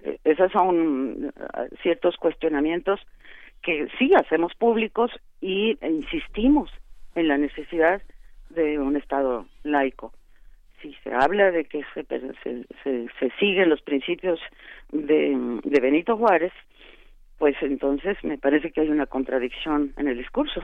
e, 0.00 0.18
esos 0.24 0.50
son 0.50 1.26
uh, 1.26 1.76
ciertos 1.82 2.16
cuestionamientos 2.16 3.00
que 3.62 3.86
sí 3.98 4.12
hacemos 4.14 4.54
públicos 4.54 5.10
y 5.42 5.76
insistimos 5.86 6.70
en 7.14 7.28
la 7.28 7.36
necesidad 7.36 8.00
de 8.54 8.78
un 8.78 8.96
estado 8.96 9.46
laico 9.62 10.12
si 10.84 10.94
se 11.02 11.12
habla 11.14 11.50
de 11.50 11.64
que 11.64 11.82
se, 11.94 12.04
se, 12.04 13.08
se, 13.18 13.30
siguen 13.40 13.70
los 13.70 13.80
principios 13.80 14.38
de, 14.92 15.60
de 15.64 15.80
Benito 15.80 16.16
Juárez, 16.18 16.52
pues 17.38 17.56
entonces 17.62 18.18
me 18.22 18.36
parece 18.36 18.70
que 18.70 18.82
hay 18.82 18.90
una 18.90 19.06
contradicción 19.06 19.94
en 19.96 20.08
el 20.08 20.18
discurso. 20.18 20.62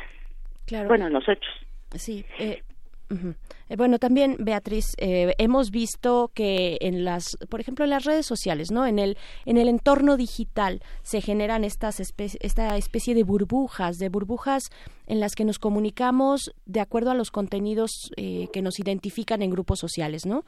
Claro. 0.66 0.88
Bueno, 0.88 1.06
en 1.06 1.14
los 1.14 1.26
hechos. 1.26 1.66
Sí, 1.94 2.24
eh, 2.38 2.62
eh, 3.10 3.76
bueno, 3.76 3.98
también 3.98 4.36
Beatriz, 4.38 4.94
eh, 4.98 5.34
hemos 5.38 5.70
visto 5.70 6.30
que 6.32 6.78
en 6.80 7.04
las, 7.04 7.36
por 7.48 7.60
ejemplo, 7.60 7.84
en 7.84 7.90
las 7.90 8.04
redes 8.04 8.26
sociales, 8.26 8.70
¿no? 8.70 8.86
En 8.86 8.98
el 8.98 9.16
en 9.44 9.56
el 9.56 9.68
entorno 9.68 10.16
digital 10.16 10.80
se 11.02 11.20
generan 11.20 11.64
estas 11.64 12.00
esta 12.00 12.76
especie 12.76 13.14
de 13.14 13.24
burbujas, 13.24 13.98
de 13.98 14.08
burbujas 14.08 14.70
en 15.06 15.18
las 15.18 15.34
que 15.34 15.44
nos 15.44 15.58
comunicamos 15.58 16.52
de 16.66 16.80
acuerdo 16.80 17.10
a 17.10 17.14
los 17.14 17.30
contenidos 17.32 18.12
eh, 18.16 18.48
que 18.52 18.62
nos 18.62 18.78
identifican 18.78 19.42
en 19.42 19.50
grupos 19.50 19.80
sociales, 19.80 20.24
¿no? 20.24 20.44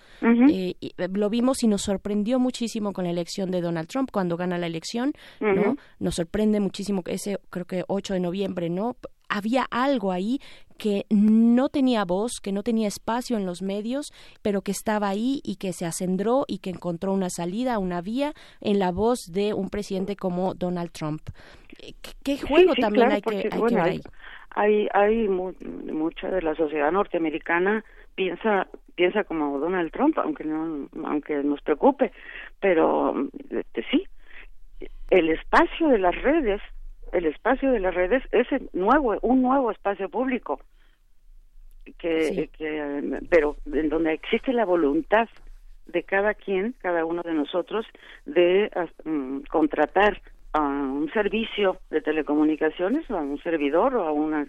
lo 1.13 1.31
vimos 1.31 1.63
y 1.63 1.69
nos 1.69 1.83
sorprendió 1.83 2.39
muchísimo 2.39 2.93
con 2.93 3.05
la 3.05 3.11
elección 3.11 3.51
de 3.51 3.61
Donald 3.61 3.89
Trump 3.89 4.11
cuando 4.13 4.37
gana 4.37 4.59
la 4.59 4.67
elección, 4.67 5.13
¿no? 5.41 5.77
Nos 5.99 6.15
sorprende 6.15 6.61
muchísimo 6.61 7.03
que 7.03 7.15
ese 7.15 7.39
creo 7.51 7.67
que 7.67 7.85
8 7.89 8.15
de 8.15 8.21
noviembre, 8.21 8.71
¿no? 8.71 8.97
Había 9.33 9.67
algo 9.71 10.13
ahí 10.13 10.39
que 10.79 11.05
no 11.11 11.69
tenía 11.69 12.05
voz, 12.05 12.41
que 12.43 12.53
no 12.53 12.63
tenía 12.63 12.89
espacio 12.89 13.37
en 13.37 13.47
los 13.47 13.63
medios, 13.63 14.13
pero 14.43 14.63
que 14.63 14.73
estaba 14.73 15.09
ahí 15.09 15.41
y 15.45 15.57
que 15.57 15.73
se 15.73 15.87
acendró 15.87 16.45
y 16.49 16.59
que 16.59 16.71
encontró 16.71 17.13
una 17.13 17.31
salida, 17.31 17.79
una 17.79 18.01
vía 18.01 18.33
en 18.61 18.79
la 18.79 18.91
voz 18.91 19.31
de 19.33 19.55
un 19.55 19.71
presidente 19.71 20.17
como 20.17 20.55
Donald 20.55 20.91
Trump. 20.91 21.23
¿Qué, 22.25 22.37
juego 22.39 22.75
también 22.75 23.13
hay, 23.13 23.23
que, 23.23 23.49
hay 23.51 23.61
ver 23.61 23.81
ahí? 23.81 24.01
Hay, 24.55 24.89
hay 24.93 25.29
mucha 25.29 26.29
de 26.29 26.43
la 26.43 26.55
sociedad 26.55 26.91
norteamericana 26.93 27.85
piensa 28.15 28.69
piensa 28.95 29.25
como 29.25 29.59
Donald 29.59 29.91
Trump, 29.91 30.19
aunque 30.19 30.45
no 30.45 30.89
aunque 31.05 31.43
nos 31.43 31.63
preocupe, 31.63 32.13
pero 32.61 33.15
este, 33.51 33.85
sí, 33.91 34.05
el 35.11 35.31
espacio 35.31 35.89
de 35.89 35.99
las 35.99 36.15
redes 36.23 36.61
el 37.13 37.27
espacio 37.27 37.71
de 37.71 37.81
las 37.81 37.95
redes 37.95 38.23
es 38.33 38.47
nuevo, 38.73 39.17
un 39.23 39.43
nuevo 39.43 39.71
espacio 39.71 40.09
público, 40.09 40.61
que, 41.99 42.49
pero 43.29 43.57
en 43.73 43.89
donde 43.89 44.15
existe 44.15 44.53
la 44.53 44.65
voluntad 44.65 45.29
de 45.87 46.03
cada 46.05 46.35
quien, 46.35 46.75
cada 46.81 47.05
uno 47.05 47.23
de 47.23 47.35
nosotros, 47.35 47.87
de 48.25 48.71
mm, 49.05 49.41
contratar 49.51 50.21
a 50.53 50.61
un 50.61 51.11
servicio 51.13 51.79
de 51.91 52.01
telecomunicaciones 52.01 53.11
o 53.11 53.17
a 53.17 53.23
un 53.23 53.43
servidor 53.43 53.97
o 53.97 54.07
a 54.07 54.13
una 54.13 54.47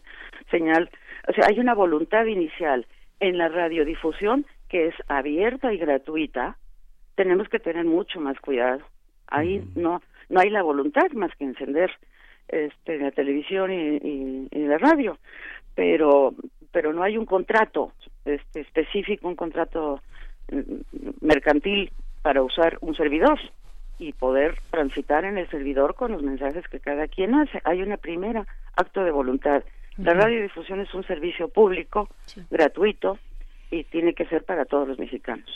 señal. 0.52 0.90
O 1.28 1.34
sea, 1.34 1.48
hay 1.50 1.60
una 1.60 1.74
voluntad 1.74 2.26
inicial 2.26 2.86
en 3.20 3.38
la 3.38 3.50
radiodifusión 3.50 4.46
que 4.70 4.88
es 4.88 4.96
abierta 5.08 5.74
y 5.74 5.78
gratuita. 5.78 6.58
Tenemos 7.16 7.48
que 7.50 7.60
tener 7.60 7.86
mucho 7.86 8.20
más 8.20 8.40
cuidado. 8.40 8.82
Ahí 9.28 9.64
no 9.76 10.02
no 10.30 10.40
hay 10.40 10.50
la 10.50 10.64
voluntad 10.64 11.12
más 11.14 11.32
que 11.36 11.46
encender 11.46 11.92
este, 12.48 12.98
la 13.00 13.12
televisión 13.12 13.72
y, 13.72 14.48
y, 14.52 14.66
la 14.66 14.78
radio, 14.78 15.18
pero 15.76 16.34
pero 16.72 16.92
no 16.92 17.04
hay 17.04 17.18
un 17.18 17.26
contrato 17.26 17.94
este, 18.26 18.62
específico, 18.62 19.28
un 19.28 19.36
contrato 19.36 20.02
mm, 20.52 21.26
mercantil 21.26 21.92
para 22.22 22.42
usar 22.42 22.78
un 22.82 22.96
servidor 22.96 23.40
y 24.00 24.14
poder 24.14 24.58
transitar 24.72 25.24
en 25.24 25.38
el 25.38 25.50
servidor 25.50 25.96
con 25.96 26.12
los 26.12 26.24
mensajes 26.24 26.68
que 26.68 26.80
cada 26.80 27.08
quien 27.08 27.36
hace. 27.36 27.62
Hay 27.64 27.82
una 27.82 27.98
primera 27.98 28.46
acto 28.76 29.04
de 29.04 29.12
voluntad. 29.12 29.64
La 29.98 30.14
radiodifusión 30.14 30.80
es 30.80 30.92
un 30.96 31.04
servicio 31.06 31.48
público, 31.48 32.10
gratuito, 32.50 33.20
y 33.70 33.84
tiene 33.86 34.14
que 34.14 34.26
ser 34.26 34.44
para 34.44 34.66
todos 34.66 34.88
los 34.88 34.98
mexicanos. 34.98 35.48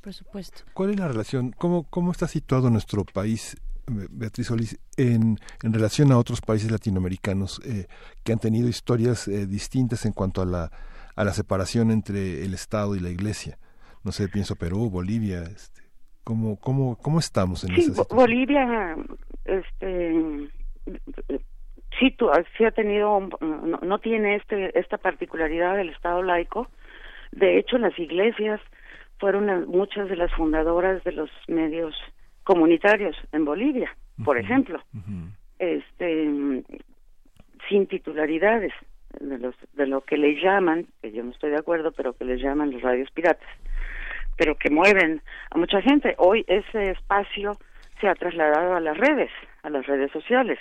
Por 0.00 0.12
supuesto. 0.12 0.62
¿Cuál 0.74 0.90
es 0.90 1.00
la 1.00 1.08
relación? 1.08 1.50
¿Cómo, 1.50 1.84
cómo 1.90 2.12
está 2.12 2.28
situado 2.28 2.70
nuestro 2.70 3.04
país 3.04 3.56
Beatriz 3.86 4.46
Solís, 4.46 4.78
en, 4.96 5.38
en 5.62 5.72
relación 5.72 6.12
a 6.12 6.18
otros 6.18 6.40
países 6.40 6.70
latinoamericanos 6.70 7.60
eh, 7.64 7.86
que 8.22 8.32
han 8.32 8.38
tenido 8.38 8.68
historias 8.68 9.28
eh, 9.28 9.46
distintas 9.46 10.06
en 10.06 10.12
cuanto 10.12 10.42
a 10.42 10.46
la, 10.46 10.70
a 11.16 11.24
la 11.24 11.32
separación 11.32 11.90
entre 11.90 12.44
el 12.44 12.54
Estado 12.54 12.96
y 12.96 13.00
la 13.00 13.10
Iglesia. 13.10 13.58
No 14.02 14.12
sé, 14.12 14.28
pienso 14.28 14.56
Perú, 14.56 14.90
Bolivia, 14.90 15.42
este, 15.42 15.82
¿cómo, 16.24 16.56
cómo, 16.60 16.96
cómo 16.96 17.18
estamos 17.18 17.64
en 17.64 17.74
sí, 17.74 17.90
esa 17.90 18.02
Bolivia, 18.10 18.96
este, 19.44 20.50
sí, 21.98 22.10
tú, 22.16 22.28
sí 22.56 22.64
ha 22.64 22.70
tenido, 22.70 23.28
no, 23.40 23.78
no, 23.82 23.98
tiene 23.98 24.36
este, 24.36 24.78
esta 24.78 24.98
particularidad 24.98 25.76
del 25.76 25.90
Estado 25.90 26.22
laico. 26.22 26.68
De 27.32 27.58
hecho, 27.58 27.78
las 27.78 27.98
iglesias 27.98 28.60
fueron 29.18 29.68
muchas 29.68 30.08
de 30.08 30.16
las 30.16 30.32
fundadoras 30.32 31.02
de 31.04 31.12
los 31.12 31.30
medios 31.48 31.94
comunitarios 32.44 33.16
en 33.32 33.44
Bolivia, 33.44 33.96
por 34.24 34.38
ejemplo, 34.38 34.80
este 35.58 36.62
sin 37.68 37.86
titularidades 37.86 38.72
de 39.20 39.38
los 39.38 39.54
de 39.72 39.86
lo 39.86 40.02
que 40.02 40.16
le 40.16 40.40
llaman, 40.40 40.86
que 41.02 41.12
yo 41.12 41.24
no 41.24 41.30
estoy 41.30 41.50
de 41.50 41.58
acuerdo, 41.58 41.92
pero 41.92 42.12
que 42.12 42.24
le 42.24 42.36
llaman 42.36 42.70
los 42.70 42.82
radios 42.82 43.10
piratas, 43.10 43.48
pero 44.36 44.54
que 44.56 44.70
mueven 44.70 45.22
a 45.50 45.58
mucha 45.58 45.80
gente. 45.80 46.14
Hoy 46.18 46.44
ese 46.46 46.90
espacio 46.90 47.56
se 48.00 48.08
ha 48.08 48.14
trasladado 48.14 48.74
a 48.74 48.80
las 48.80 48.96
redes, 48.96 49.30
a 49.62 49.70
las 49.70 49.86
redes 49.86 50.12
sociales. 50.12 50.58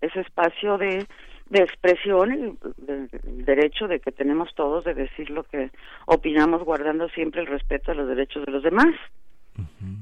Ese 0.00 0.20
espacio 0.20 0.78
de 0.78 1.06
de 1.50 1.60
expresión, 1.60 2.30
el, 2.30 3.08
derecho 3.44 3.88
de 3.88 4.00
que 4.00 4.12
tenemos 4.12 4.54
todos 4.54 4.84
de 4.84 4.94
decir 4.94 5.30
lo 5.30 5.44
que 5.44 5.70
opinamos 6.06 6.62
guardando 6.64 7.08
siempre 7.08 7.40
el 7.40 7.46
respeto 7.46 7.92
a 7.92 7.94
los 7.94 8.08
derechos 8.08 8.44
de 8.44 8.52
los 8.52 8.62
demás. 8.62 8.94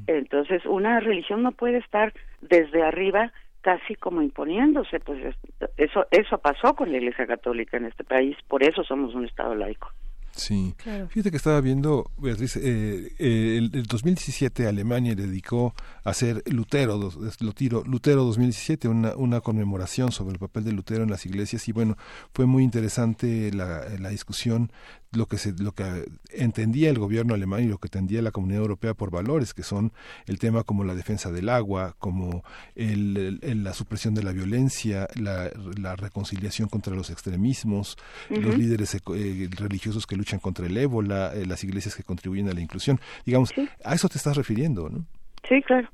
Entonces, 0.07 0.65
una 0.67 1.01
religión 1.01 1.43
no 1.43 1.53
puede 1.53 1.79
estar 1.79 2.13
desde 2.41 2.83
arriba 2.83 3.33
casi 3.61 3.97
como 3.97 4.23
imponiéndose, 4.23 5.01
pues 5.01 5.35
eso 5.77 6.07
eso 6.13 6.39
pasó 6.39 6.75
con 6.75 6.93
la 6.93 6.99
Iglesia 6.99 7.27
Católica 7.27 7.77
en 7.77 7.87
este 7.87 8.05
país, 8.05 8.37
por 8.47 8.63
eso 8.63 8.85
somos 8.85 9.15
un 9.15 9.25
estado 9.25 9.57
laico. 9.57 9.91
Sí, 10.37 10.75
fíjate 11.09 11.31
que 11.31 11.39
estaba 11.39 11.63
viendo, 11.63 12.11
Beatriz, 12.19 12.57
eh, 12.57 13.11
eh, 13.19 13.57
el, 13.57 13.87
2017 13.87 14.67
Alemania 14.67 15.15
dedicó 15.15 15.75
a 16.05 16.11
hacer 16.11 16.43
Lutero, 16.47 17.11
Lutero, 17.41 17.83
Lutero 17.87 18.25
2017, 18.25 18.87
una, 18.87 19.17
una 19.17 19.41
conmemoración 19.41 20.13
sobre 20.13 20.35
el 20.35 20.39
papel 20.39 20.65
de 20.65 20.73
Lutero 20.73 21.05
en 21.05 21.11
las 21.11 21.25
iglesias 21.25 21.67
y 21.69 21.73
bueno, 21.73 21.97
fue 22.35 22.45
muy 22.45 22.65
interesante 22.65 23.51
la, 23.53 23.87
la 23.99 24.11
discusión 24.11 24.71
lo 25.17 25.27
que 25.27 25.39
se, 25.39 25.53
lo 25.53 25.73
que 25.73 26.05
entendía 26.31 26.91
el 26.91 26.99
gobierno 26.99 27.35
alemán 27.35 27.65
y 27.65 27.69
lo 27.69 27.79
que 27.79 27.87
entendía 27.87 28.23
la 28.23 28.31
comunidad 28.31 28.61
europea 28.63 28.95
por 28.95 29.11
valores 29.11 29.55
que 29.55 29.63
son 29.63 29.93
el 30.27 30.39
tema 30.39 30.63
como 30.63 30.85
la 30.85 30.95
defensa 30.95 31.31
del 31.31 31.49
agua 31.49 31.95
como 31.99 32.45
el, 32.75 33.41
la 33.65 33.73
supresión 33.73 34.15
de 34.15 34.23
la 34.23 34.33
violencia 34.33 35.09
la, 35.15 35.51
la 35.79 35.97
reconciliación 35.97 36.69
contra 36.69 36.95
los 36.95 37.11
extremismos 37.11 37.97
los 38.31 38.57
líderes 38.57 38.95
eh, 38.95 39.49
religiosos 39.57 40.07
que 40.07 40.17
luchan 40.17 40.39
contra 40.39 40.67
el 40.67 40.77
ébola 40.77 41.33
eh, 41.35 41.47
las 41.47 41.65
iglesias 41.65 41.95
que 41.95 42.03
contribuyen 42.03 42.49
a 42.49 42.53
la 42.53 42.61
inclusión. 42.61 43.01
Digamos 43.25 43.53
a 43.85 43.95
eso 43.95 44.09
te 44.09 44.19
estás 44.19 44.37
refiriendo 44.37 44.89
no 44.89 45.05
sí 45.49 45.63
claro. 45.63 45.89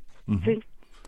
Sí 0.45 0.63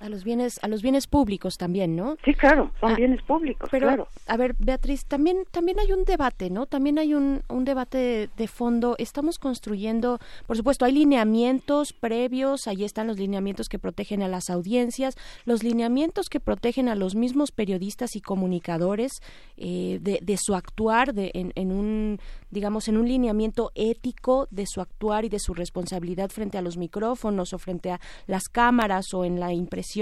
a 0.05 0.11
los 0.11 0.23
bienes 0.23 0.61
a 0.63 0.69
los 0.69 0.83
bienes 0.83 1.07
públicos 1.07 1.57
también 1.57 1.97
no 1.97 2.17
sí 2.25 2.35
claro 2.35 2.71
son 2.79 2.93
ah, 2.93 2.95
bienes 2.95 3.23
públicos 3.23 3.69
pero 3.71 3.87
claro. 3.87 4.09
a 4.27 4.37
ver 4.37 4.55
Beatriz 4.59 5.07
también 5.07 5.39
también 5.51 5.79
hay 5.81 5.93
un 5.93 6.05
debate 6.05 6.51
no 6.51 6.67
también 6.67 6.99
hay 6.99 7.15
un, 7.15 7.43
un 7.49 7.65
debate 7.65 8.29
de, 8.37 8.49
fondo. 8.49 8.97
Estamos 8.99 9.39
construyendo 9.39 10.19
por 10.47 10.59
supuesto 10.59 10.85
hay 10.85 10.93
lineamientos 10.93 11.95
previos 11.95 12.69
ahí 12.69 12.85
están 12.85 13.07
los 13.07 13.19
lineamientos 13.19 13.69
que 13.69 13.79
protegen 13.79 14.23
a 14.23 14.29
las 14.29 14.51
audiencias 14.51 15.15
los 15.47 15.63
lineamientos 15.63 16.29
que 16.29 16.39
protegen 16.39 16.91
a 16.91 16.95
los 16.95 17.15
mismos 17.15 17.51
periodistas 17.51 18.15
y 18.15 18.21
comunicadores 18.21 19.23
eh, 19.57 19.99
de, 20.03 20.19
de, 20.23 20.37
su 20.37 20.55
actuar 20.55 21.15
de, 21.15 21.31
en, 21.33 21.53
en 21.55 21.73
un 21.73 22.21
digamos 22.51 22.89
en 22.89 22.99
un 22.99 23.09
lineamiento 23.09 23.73
ético 23.75 24.49
de 24.51 24.67
su 24.67 24.83
actuar 24.83 25.25
y 25.25 25.31
de 25.31 25.39
su 25.39 25.55
responsabilidad 25.55 26.29
frente 26.29 26.59
a 26.59 26.63
los 26.63 26.77
micrófonos 26.77 27.55
o 27.55 27.59
frente 27.59 27.91
a 27.91 28.01
las 28.27 28.49
cámaras 28.49 29.15
o 29.15 29.25
en 29.25 29.41
la 29.41 29.53
impresión 29.53 29.94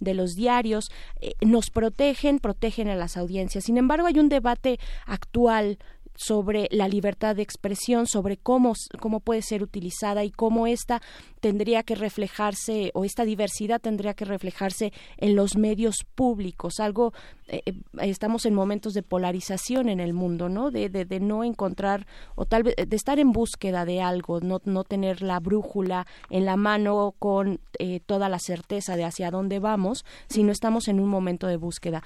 de 0.00 0.14
los 0.14 0.34
diarios, 0.34 0.90
eh, 1.20 1.32
nos 1.40 1.70
protegen, 1.70 2.38
protegen 2.38 2.88
a 2.88 2.96
las 2.96 3.16
audiencias. 3.16 3.64
Sin 3.64 3.78
embargo, 3.78 4.06
hay 4.06 4.18
un 4.18 4.28
debate 4.28 4.78
actual 5.06 5.78
sobre 6.16 6.68
la 6.70 6.88
libertad 6.88 7.36
de 7.36 7.42
expresión, 7.42 8.06
sobre 8.06 8.36
cómo, 8.36 8.72
cómo 9.00 9.20
puede 9.20 9.42
ser 9.42 9.62
utilizada 9.62 10.24
y 10.24 10.30
cómo 10.30 10.66
esta 10.66 11.02
tendría 11.40 11.82
que 11.82 11.94
reflejarse 11.94 12.90
o 12.94 13.04
esta 13.04 13.24
diversidad 13.24 13.80
tendría 13.80 14.14
que 14.14 14.24
reflejarse 14.24 14.92
en 15.18 15.36
los 15.36 15.56
medios 15.56 15.96
públicos, 16.14 16.80
algo 16.80 17.12
eh, 17.48 17.62
eh, 17.66 17.72
estamos 17.98 18.44
en 18.46 18.54
momentos 18.54 18.92
de 18.94 19.02
polarización 19.02 19.88
en 19.88 20.00
el 20.00 20.12
mundo, 20.12 20.48
¿no? 20.48 20.70
De, 20.70 21.06
no 21.20 21.44
encontrar 21.44 22.06
o 22.34 22.44
tal 22.44 22.64
vez 22.64 22.74
de 22.76 22.96
estar 22.96 23.18
en 23.18 23.32
búsqueda 23.32 23.84
de 23.84 24.00
algo, 24.00 24.40
no, 24.40 24.60
no 24.64 24.84
tener 24.84 25.22
la 25.22 25.40
brújula 25.40 26.06
en 26.30 26.44
la 26.44 26.56
mano 26.56 27.14
con 27.18 27.60
eh, 27.78 28.00
toda 28.00 28.28
la 28.28 28.38
certeza 28.38 28.96
de 28.96 29.04
hacia 29.04 29.30
dónde 29.30 29.58
vamos, 29.58 30.04
sino 30.28 30.52
estamos 30.52 30.88
en 30.88 31.00
un 31.00 31.08
momento 31.08 31.46
de 31.46 31.56
búsqueda. 31.56 32.02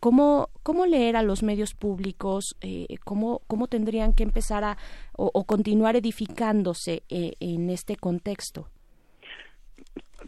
¿cómo, 0.00 0.48
¿Cómo 0.62 0.86
leer 0.86 1.16
a 1.16 1.22
los 1.22 1.42
medios 1.42 1.74
públicos? 1.74 2.56
¿cómo, 3.04 3.42
¿Cómo 3.46 3.66
tendrían 3.66 4.12
que 4.14 4.22
empezar 4.22 4.64
a 4.64 4.78
o, 5.12 5.44
continuar 5.44 5.96
edificándose 5.96 7.02
en 7.08 7.70
este 7.70 7.96
contexto? 7.96 8.68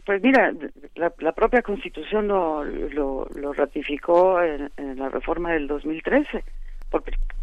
Pues 0.09 0.23
mira, 0.23 0.51
la, 0.95 1.31
propia 1.33 1.61
Constitución 1.61 2.27
lo, 2.27 2.63
lo, 2.63 3.53
ratificó 3.53 4.41
en, 4.41 4.71
la 4.97 5.07
reforma 5.07 5.51
del 5.51 5.67
2013, 5.67 6.43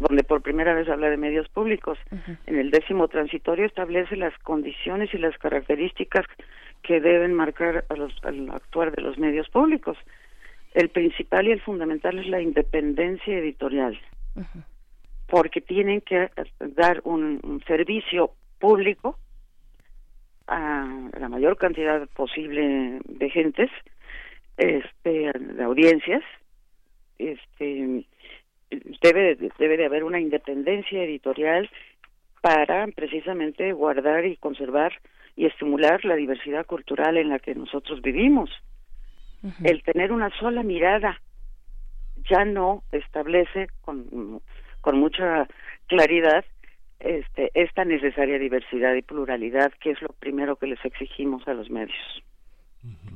donde 0.01 0.23
por 0.25 0.41
primera 0.41 0.73
vez 0.73 0.89
habla 0.89 1.09
de 1.09 1.15
medios 1.15 1.47
públicos. 1.47 1.97
En 2.45 2.59
el 2.59 2.69
décimo 2.69 3.07
transitorio 3.07 3.65
establece 3.65 4.17
las 4.17 4.37
condiciones 4.39 5.13
y 5.13 5.17
las 5.17 5.37
características 5.37 6.25
que 6.83 6.99
deben 6.99 7.33
marcar 7.33 7.85
a 7.87 7.93
los, 7.93 8.13
al 8.23 8.49
actuar 8.49 8.93
de 8.93 9.01
los 9.01 9.17
medios 9.17 9.47
públicos. 9.47 9.97
El 10.73 10.89
principal 10.89 11.47
y 11.47 11.51
el 11.51 11.61
fundamental 11.61 12.19
es 12.19 12.27
la 12.27 12.41
independencia 12.41 13.37
editorial, 13.37 13.97
porque 15.27 15.61
tienen 15.61 16.01
que 16.01 16.29
dar 16.59 16.99
un 17.05 17.63
servicio 17.65 18.31
público 18.59 19.17
a 20.47 21.09
la 21.19 21.29
mayor 21.29 21.57
cantidad 21.57 22.07
posible 22.09 22.99
de 23.05 23.29
gentes, 23.29 23.69
este, 24.57 25.31
de 25.33 25.63
audiencias, 25.63 26.23
este, 27.19 28.05
debe, 29.01 29.35
debe 29.59 29.77
de 29.77 29.85
haber 29.85 30.03
una 30.03 30.19
independencia 30.19 31.03
editorial 31.03 31.69
para 32.41 32.87
precisamente 32.87 33.71
guardar 33.73 34.25
y 34.25 34.37
conservar 34.37 34.93
y 35.35 35.45
estimular 35.45 36.03
la 36.05 36.15
diversidad 36.15 36.65
cultural 36.65 37.17
en 37.17 37.29
la 37.29 37.39
que 37.39 37.53
nosotros 37.55 38.01
vivimos. 38.01 38.49
El 39.63 39.83
tener 39.83 40.11
una 40.11 40.31
sola 40.39 40.63
mirada 40.63 41.21
ya 42.29 42.43
no 42.43 42.83
establece 42.91 43.67
con, 43.81 44.41
con 44.81 44.99
mucha 44.99 45.47
claridad 45.85 46.43
este, 46.99 47.51
esta 47.53 47.85
necesaria 47.85 48.39
diversidad 48.39 48.93
y 48.95 49.01
pluralidad, 49.01 49.71
que 49.79 49.91
es 49.91 50.01
lo 50.01 50.09
primero 50.19 50.55
que 50.55 50.67
les 50.67 50.83
exigimos 50.83 51.47
a 51.47 51.53
los 51.53 51.69
medios. 51.69 52.23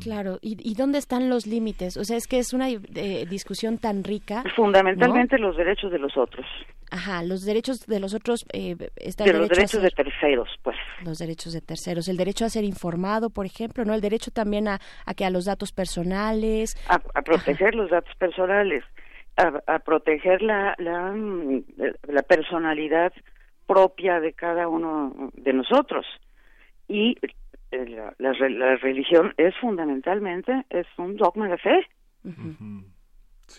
Claro, 0.01 0.39
¿y, 0.41 0.73
dónde 0.73 0.97
están 0.97 1.29
los 1.29 1.45
límites? 1.45 1.95
O 1.95 2.03
sea, 2.03 2.17
es 2.17 2.25
que 2.25 2.39
es 2.39 2.53
una 2.53 2.69
eh, 2.69 3.25
discusión 3.29 3.77
tan 3.77 4.03
rica. 4.03 4.43
Fundamentalmente 4.55 5.37
los 5.37 5.55
derechos 5.55 5.91
de 5.91 5.99
los 5.99 6.17
otros. 6.17 6.45
Ajá, 6.89 7.23
los 7.23 7.45
derechos 7.45 7.85
de 7.85 7.99
los 7.99 8.15
otros. 8.15 8.43
Eh, 8.51 8.75
de 8.75 9.33
los 9.33 9.49
derechos 9.49 9.81
de 9.81 9.91
terceros, 9.91 10.49
pues. 10.63 10.75
Los 11.05 11.19
derechos 11.19 11.53
de 11.53 11.61
terceros. 11.61 12.07
El 12.07 12.17
derecho 12.17 12.45
a 12.45 12.49
ser 12.49 12.63
informado, 12.63 13.29
por 13.29 13.45
ejemplo, 13.45 13.85
¿no? 13.85 13.93
El 13.93 14.01
derecho 14.01 14.31
también 14.31 14.67
a, 14.67 14.79
que 15.15 15.23
a 15.23 15.29
los 15.29 15.45
datos 15.45 15.71
personales. 15.71 16.75
A, 16.89 17.21
proteger 17.21 17.75
los 17.75 17.91
datos 17.91 18.13
personales, 18.15 18.83
a, 19.37 19.79
proteger 19.79 20.41
la, 20.41 20.73
la, 20.79 21.11
mm, 21.11 21.63
la 22.07 22.23
personalidad 22.23 23.13
propia 23.71 24.19
de 24.19 24.33
cada 24.33 24.67
uno 24.67 25.31
de 25.33 25.53
nosotros. 25.53 26.05
Y 26.89 27.17
eh, 27.71 28.13
la, 28.17 28.75
religión 28.75 29.33
es 29.37 29.55
fundamentalmente 29.61 30.65
es 30.69 30.87
un 30.97 31.15
dogma 31.15 31.47
de 31.47 31.57
fe 31.57 31.87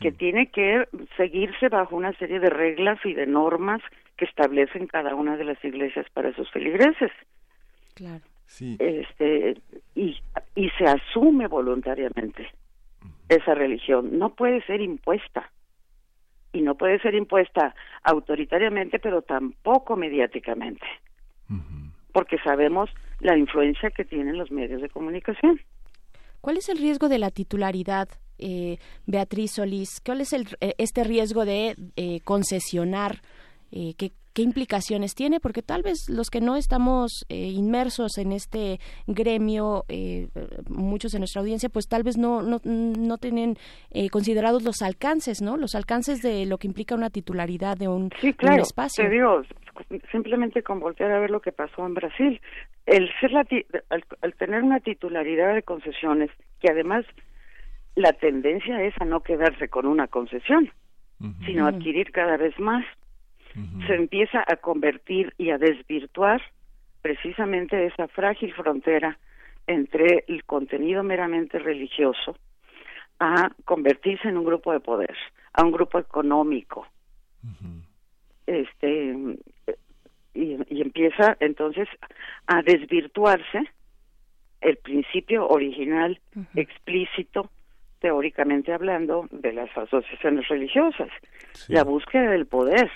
que 0.00 0.12
tiene 0.12 0.48
que 0.48 0.86
seguirse 1.16 1.68
bajo 1.70 1.96
una 1.96 2.12
serie 2.18 2.40
de 2.40 2.50
reglas 2.50 2.98
y 3.04 3.14
de 3.14 3.26
normas 3.26 3.80
que 4.18 4.26
establecen 4.26 4.86
cada 4.86 5.14
una 5.14 5.38
de 5.38 5.44
las 5.44 5.64
iglesias 5.64 6.06
para 6.12 6.34
sus 6.34 6.50
feligreses. 6.50 7.10
Claro. 7.94 8.22
Este 8.78 9.56
y 9.94 10.14
y 10.54 10.68
se 10.76 10.84
asume 10.84 11.46
voluntariamente 11.46 12.50
esa 13.30 13.54
religión, 13.54 14.18
no 14.18 14.34
puede 14.34 14.62
ser 14.66 14.82
impuesta 14.82 15.50
y 16.52 16.62
no 16.62 16.76
puede 16.76 16.98
ser 17.00 17.14
impuesta 17.14 17.74
autoritariamente, 18.02 18.98
pero 18.98 19.22
tampoco 19.22 19.96
mediáticamente, 19.96 20.86
porque 22.12 22.38
sabemos 22.38 22.90
la 23.20 23.36
influencia 23.36 23.90
que 23.90 24.04
tienen 24.04 24.36
los 24.36 24.50
medios 24.50 24.82
de 24.82 24.88
comunicación. 24.88 25.60
¿Cuál 26.40 26.56
es 26.56 26.68
el 26.68 26.78
riesgo 26.78 27.08
de 27.08 27.18
la 27.18 27.30
titularidad, 27.30 28.08
eh, 28.38 28.78
Beatriz 29.06 29.52
Solís? 29.52 30.00
¿Cuál 30.04 30.20
es 30.22 30.32
el, 30.32 30.48
eh, 30.60 30.74
este 30.78 31.04
riesgo 31.04 31.44
de 31.44 31.76
eh, 31.96 32.20
concesionar? 32.24 33.22
Eh, 33.72 33.94
¿qué, 33.96 34.12
qué 34.32 34.42
implicaciones 34.42 35.14
tiene, 35.14 35.40
porque 35.40 35.62
tal 35.62 35.82
vez 35.82 36.08
los 36.08 36.30
que 36.30 36.40
no 36.40 36.56
estamos 36.56 37.24
eh, 37.28 37.48
inmersos 37.48 38.18
en 38.18 38.32
este 38.32 38.78
gremio, 39.06 39.84
eh, 39.88 40.28
muchos 40.68 41.12
de 41.12 41.18
nuestra 41.18 41.40
audiencia, 41.40 41.68
pues 41.68 41.88
tal 41.88 42.02
vez 42.02 42.16
no, 42.16 42.42
no, 42.42 42.60
no 42.64 43.18
tienen 43.18 43.56
eh, 43.90 44.08
considerados 44.08 44.62
los 44.62 44.82
alcances, 44.82 45.42
¿no? 45.42 45.56
Los 45.56 45.74
alcances 45.74 46.22
de 46.22 46.46
lo 46.46 46.58
que 46.58 46.66
implica 46.66 46.94
una 46.94 47.10
titularidad 47.10 47.76
de 47.76 47.88
un, 47.88 48.10
sí, 48.20 48.32
claro, 48.32 48.62
espacio. 48.62 49.04
Te 49.04 49.10
digo, 49.10 49.42
simplemente 50.10 50.62
con 50.62 50.80
voltear 50.80 51.10
a 51.12 51.20
ver 51.20 51.30
lo 51.30 51.40
que 51.40 51.52
pasó 51.52 51.86
en 51.86 51.94
Brasil. 51.94 52.40
El 52.86 53.08
ser 53.20 53.32
la, 53.32 53.46
al 53.90 54.34
tener 54.34 54.62
una 54.62 54.80
titularidad 54.80 55.54
de 55.54 55.62
concesiones, 55.62 56.30
que 56.60 56.70
además 56.70 57.04
la 57.94 58.12
tendencia 58.14 58.82
es 58.82 58.94
a 59.00 59.04
no 59.04 59.22
quedarse 59.22 59.68
con 59.68 59.86
una 59.86 60.08
concesión, 60.08 60.70
sino 61.46 61.68
adquirir 61.68 62.10
cada 62.10 62.36
vez 62.36 62.58
más 62.58 62.84
se 63.86 63.94
empieza 63.94 64.44
a 64.46 64.56
convertir 64.56 65.34
y 65.38 65.50
a 65.50 65.58
desvirtuar 65.58 66.40
precisamente 67.02 67.86
esa 67.86 68.08
frágil 68.08 68.52
frontera 68.54 69.18
entre 69.66 70.24
el 70.28 70.44
contenido 70.44 71.02
meramente 71.02 71.58
religioso 71.58 72.36
a 73.20 73.50
convertirse 73.64 74.28
en 74.28 74.36
un 74.36 74.44
grupo 74.44 74.72
de 74.72 74.80
poder, 74.80 75.14
a 75.52 75.62
un 75.62 75.72
grupo 75.72 75.98
económico. 75.98 76.86
Este 78.46 79.16
y, 80.34 80.56
y, 80.68 80.80
empieza 80.80 81.36
entonces 81.40 81.88
a 82.46 82.62
desvirtuarse 82.62 83.70
el 84.60 84.76
principio 84.78 85.46
original 85.46 86.20
explícito 86.54 87.50
teóricamente 88.00 88.72
hablando 88.72 89.28
de 89.30 89.52
las 89.52 89.76
asociaciones 89.76 90.48
religiosas, 90.48 91.08
la 91.68 91.84
búsqueda 91.84 92.30
del 92.30 92.46
poder 92.46 92.90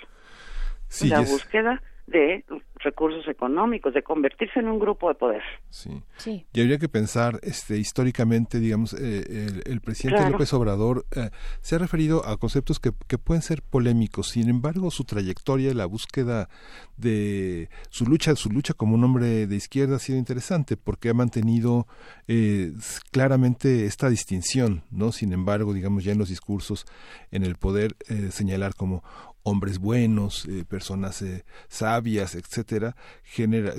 la 1.03 1.21
búsqueda 1.21 1.83
de 2.07 2.45
recursos 2.77 3.27
económicos, 3.27 3.93
de 3.93 4.03
convertirse 4.03 4.61
en 4.61 4.69
un 4.69 4.79
grupo 4.79 5.09
de 5.09 5.17
poder. 5.17 5.43
Sí. 5.71 6.47
Y 6.53 6.61
habría 6.61 6.79
que 6.79 6.89
pensar, 6.89 7.41
este, 7.43 7.79
históricamente, 7.79 8.61
digamos, 8.61 8.93
eh, 8.95 9.63
el, 9.65 9.81
presidente 9.81 10.31
López 10.31 10.53
Obrador 10.53 11.05
eh, 11.17 11.31
se 11.61 11.75
ha 11.75 11.79
referido 11.79 12.25
a 12.25 12.37
conceptos 12.37 12.79
que, 12.79 12.93
que, 13.09 13.19
pueden 13.19 13.43
ser 13.43 13.63
polémicos. 13.63 14.29
Sin 14.29 14.49
embargo, 14.49 14.93
su 14.93 15.05
trayectoria, 15.05 15.75
la 15.75 15.87
búsqueda 15.87 16.49
de 16.97 17.69
su 17.91 18.07
lucha, 18.07 18.37
su 18.37 18.51
lucha 18.51 18.73
como 18.73 18.95
un 18.95 19.03
hombre 19.03 19.49
de 19.49 19.57
izquierda 19.57 19.97
ha 19.97 20.01
sido 20.01 20.19
interesante 20.19 20.77
porque 20.77 21.09
ha 21.09 21.15
mantenido 21.15 21.89
eh, 22.29 22.73
claramente 23.11 23.87
esta 23.87 24.09
distinción, 24.09 24.83
¿no? 24.93 25.11
Sin 25.11 25.33
embargo, 25.33 25.75
digamos, 25.75 26.05
ya 26.05 26.13
en 26.13 26.19
los 26.19 26.29
discursos, 26.29 26.87
en 27.33 27.43
el 27.43 27.57
poder 27.57 27.97
señalar 28.31 28.75
como 28.77 29.03
hombres 29.49 29.79
buenos, 29.79 30.45
eh, 30.47 30.65
personas 30.69 31.23
eh, 31.23 31.45
sabias, 31.69 32.35
etcétera, 32.35 32.97
genera, 33.23 33.73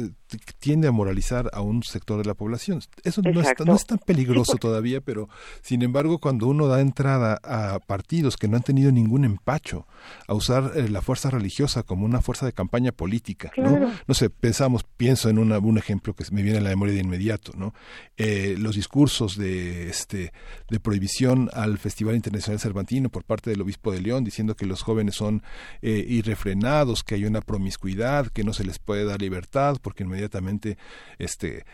tiende 0.60 0.88
a 0.88 0.94
moralizar 0.94 1.50
a 1.52 1.60
un 1.60 1.84
sector 1.84 2.20
de 2.20 2.24
la 2.24 2.36
población. 2.36 2.80
Eso 3.04 3.22
no 3.22 3.42
es, 3.42 3.50
no 3.66 3.76
es, 3.76 3.86
tan 3.86 3.98
peligroso 3.98 4.56
todavía, 4.62 5.02
pero 5.02 5.28
sin 5.62 5.82
embargo, 5.82 6.20
cuando 6.20 6.48
uno 6.48 6.68
da 6.68 6.80
entrada 6.80 7.42
a 7.44 7.80
partidos 7.80 8.38
que 8.38 8.48
no 8.48 8.56
han 8.56 8.64
tenido 8.64 8.94
ningún 8.94 9.26
empacho 9.26 9.86
a 10.30 10.34
usar 10.36 10.72
eh, 10.76 10.88
la 10.88 11.02
fuerza 11.02 11.32
religiosa 11.32 11.84
como 11.84 12.06
una 12.06 12.22
fuerza 12.22 12.46
de 12.46 12.54
campaña 12.54 12.94
política, 12.94 13.52
¿no? 13.58 13.92
No 14.08 14.14
sé, 14.14 14.30
pensamos, 14.30 14.86
pienso 14.96 15.30
en 15.30 15.38
una, 15.38 15.60
un 15.60 15.78
ejemplo 15.78 16.14
que 16.14 16.24
me 16.32 16.44
viene 16.44 16.60
a 16.60 16.62
la 16.62 16.70
memoria 16.70 16.94
de 16.94 17.02
inmediato, 17.02 17.52
¿no? 17.58 17.74
los 18.18 18.76
discursos 18.76 19.38
de 19.38 19.90
este 19.90 20.32
de 20.70 20.80
prohibición 20.80 21.50
al 21.54 21.78
Festival 21.78 22.16
Internacional 22.16 22.60
Cervantino 22.60 23.10
por 23.10 23.24
parte 23.24 23.50
del 23.50 23.62
obispo 23.62 23.92
de 23.92 24.02
León 24.02 24.24
diciendo 24.24 24.56
que 24.56 24.66
los 24.66 24.82
jóvenes 24.82 25.16
son 25.16 25.44
eh, 25.82 26.06
irrefrenados, 26.08 27.04
que 27.04 27.16
hay 27.16 27.26
una 27.26 27.42
promiscuidad, 27.42 28.28
que 28.28 28.44
no 28.44 28.54
se 28.54 28.64
les 28.64 28.80
puede 28.80 29.06
dar 29.06 29.22
libertad 29.22 29.78
porque 29.82 30.04
inmediatamente 30.04 30.78
este, 31.18 31.66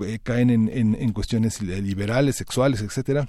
eh, 0.00 0.18
caen 0.22 0.50
en, 0.50 0.68
en, 0.70 1.12
cuestiones 1.12 1.60
liberales, 1.62 2.36
sexuales, 2.36 2.82
etcétera 2.82 3.28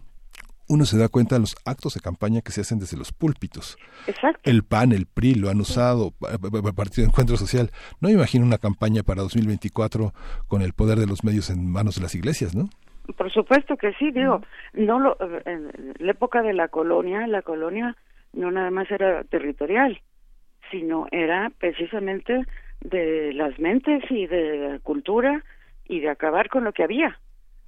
uno 0.67 0.85
se 0.85 0.97
da 0.97 1.09
cuenta 1.09 1.35
de 1.35 1.41
los 1.41 1.55
actos 1.65 1.93
de 1.93 1.99
campaña 1.99 2.41
que 2.41 2.51
se 2.51 2.61
hacen 2.61 2.79
desde 2.79 2.97
los 2.97 3.11
púlpitos. 3.11 3.77
El 4.43 4.63
PAN, 4.63 4.91
el 4.91 5.05
PRI 5.05 5.35
lo 5.35 5.49
han 5.49 5.59
usado, 5.59 6.11
Partido 6.11 7.03
de 7.03 7.09
Encuentro 7.09 7.37
Social. 7.37 7.69
No 8.01 8.09
imagino 8.09 8.45
una 8.45 8.57
campaña 8.57 9.03
para 9.03 9.21
2024 9.21 10.13
con 10.47 10.61
el 10.61 10.73
poder 10.73 10.99
de 10.99 11.07
los 11.07 11.23
medios 11.23 11.49
en 11.49 11.71
manos 11.71 11.95
de 11.95 12.01
las 12.01 12.15
iglesias, 12.15 12.55
¿no? 12.55 12.69
Por 13.17 13.31
supuesto 13.31 13.77
que 13.77 13.93
sí, 13.93 14.09
digo, 14.11 14.41
no 14.73 14.99
lo, 14.99 15.17
en 15.45 15.93
la 15.99 16.11
época 16.11 16.41
de 16.41 16.53
la 16.53 16.69
colonia, 16.69 17.27
la 17.27 17.43
colonia 17.43 17.95
no 18.35 18.51
nada 18.51 18.69
más 18.71 18.89
era 18.91 19.23
territorial, 19.23 19.99
sino 20.71 21.07
era 21.11 21.51
precisamente 21.57 22.45
de 22.81 23.33
las 23.33 23.57
mentes 23.59 24.03
y 24.09 24.27
de 24.27 24.57
la 24.57 24.79
cultura 24.79 25.43
y 25.87 25.99
de 26.01 26.09
acabar 26.09 26.49
con 26.49 26.63
lo 26.63 26.73
que 26.73 26.83
había. 26.83 27.19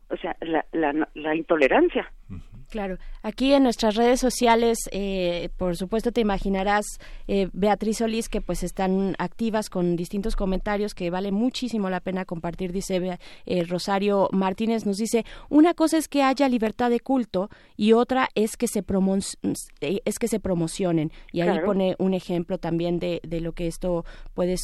O 0.10 0.18
sea, 0.18 0.36
la, 0.42 0.66
la, 0.72 1.08
la 1.14 1.36
intolerancia. 1.36 2.12
Claro, 2.70 2.98
aquí 3.24 3.54
en 3.54 3.64
nuestras 3.64 3.96
redes 3.96 4.20
sociales, 4.20 4.78
eh, 4.92 5.48
por 5.56 5.78
supuesto 5.78 6.12
te 6.12 6.20
imaginarás, 6.20 6.86
eh, 7.30 7.48
Beatriz 7.54 8.00
Solís, 8.00 8.28
que 8.28 8.42
pues 8.42 8.62
están 8.62 9.16
activas 9.20 9.70
con 9.70 9.96
distintos 9.96 10.36
comentarios 10.36 10.94
que 10.94 11.10
vale 11.10 11.32
muchísimo 11.32 11.90
la 11.90 12.02
pena 12.02 12.26
compartir, 12.26 12.74
dice 12.74 13.20
eh, 13.46 13.64
Rosario 13.64 14.28
Martínez, 14.34 14.86
nos 14.86 14.98
dice, 14.98 15.26
una 15.50 15.74
cosa 15.74 15.98
es 15.98 16.10
que 16.10 16.24
haya 16.24 16.50
libertad 16.50 16.90
de 16.90 17.00
culto 17.00 17.50
y 17.78 17.94
otra 17.94 18.28
es 18.36 18.58
que 18.58 18.68
se, 18.68 18.84
es 19.80 20.20
que 20.20 20.28
se 20.28 20.40
promocionen. 20.42 21.14
Y 21.32 21.42
ahí 21.42 21.60
pone 21.64 21.96
un 22.00 22.14
ejemplo 22.14 22.58
también 22.58 23.00
de, 23.00 23.22
de 23.24 23.40
lo 23.40 23.54
que 23.54 23.68
esto 23.68 24.04
puede 24.34 24.58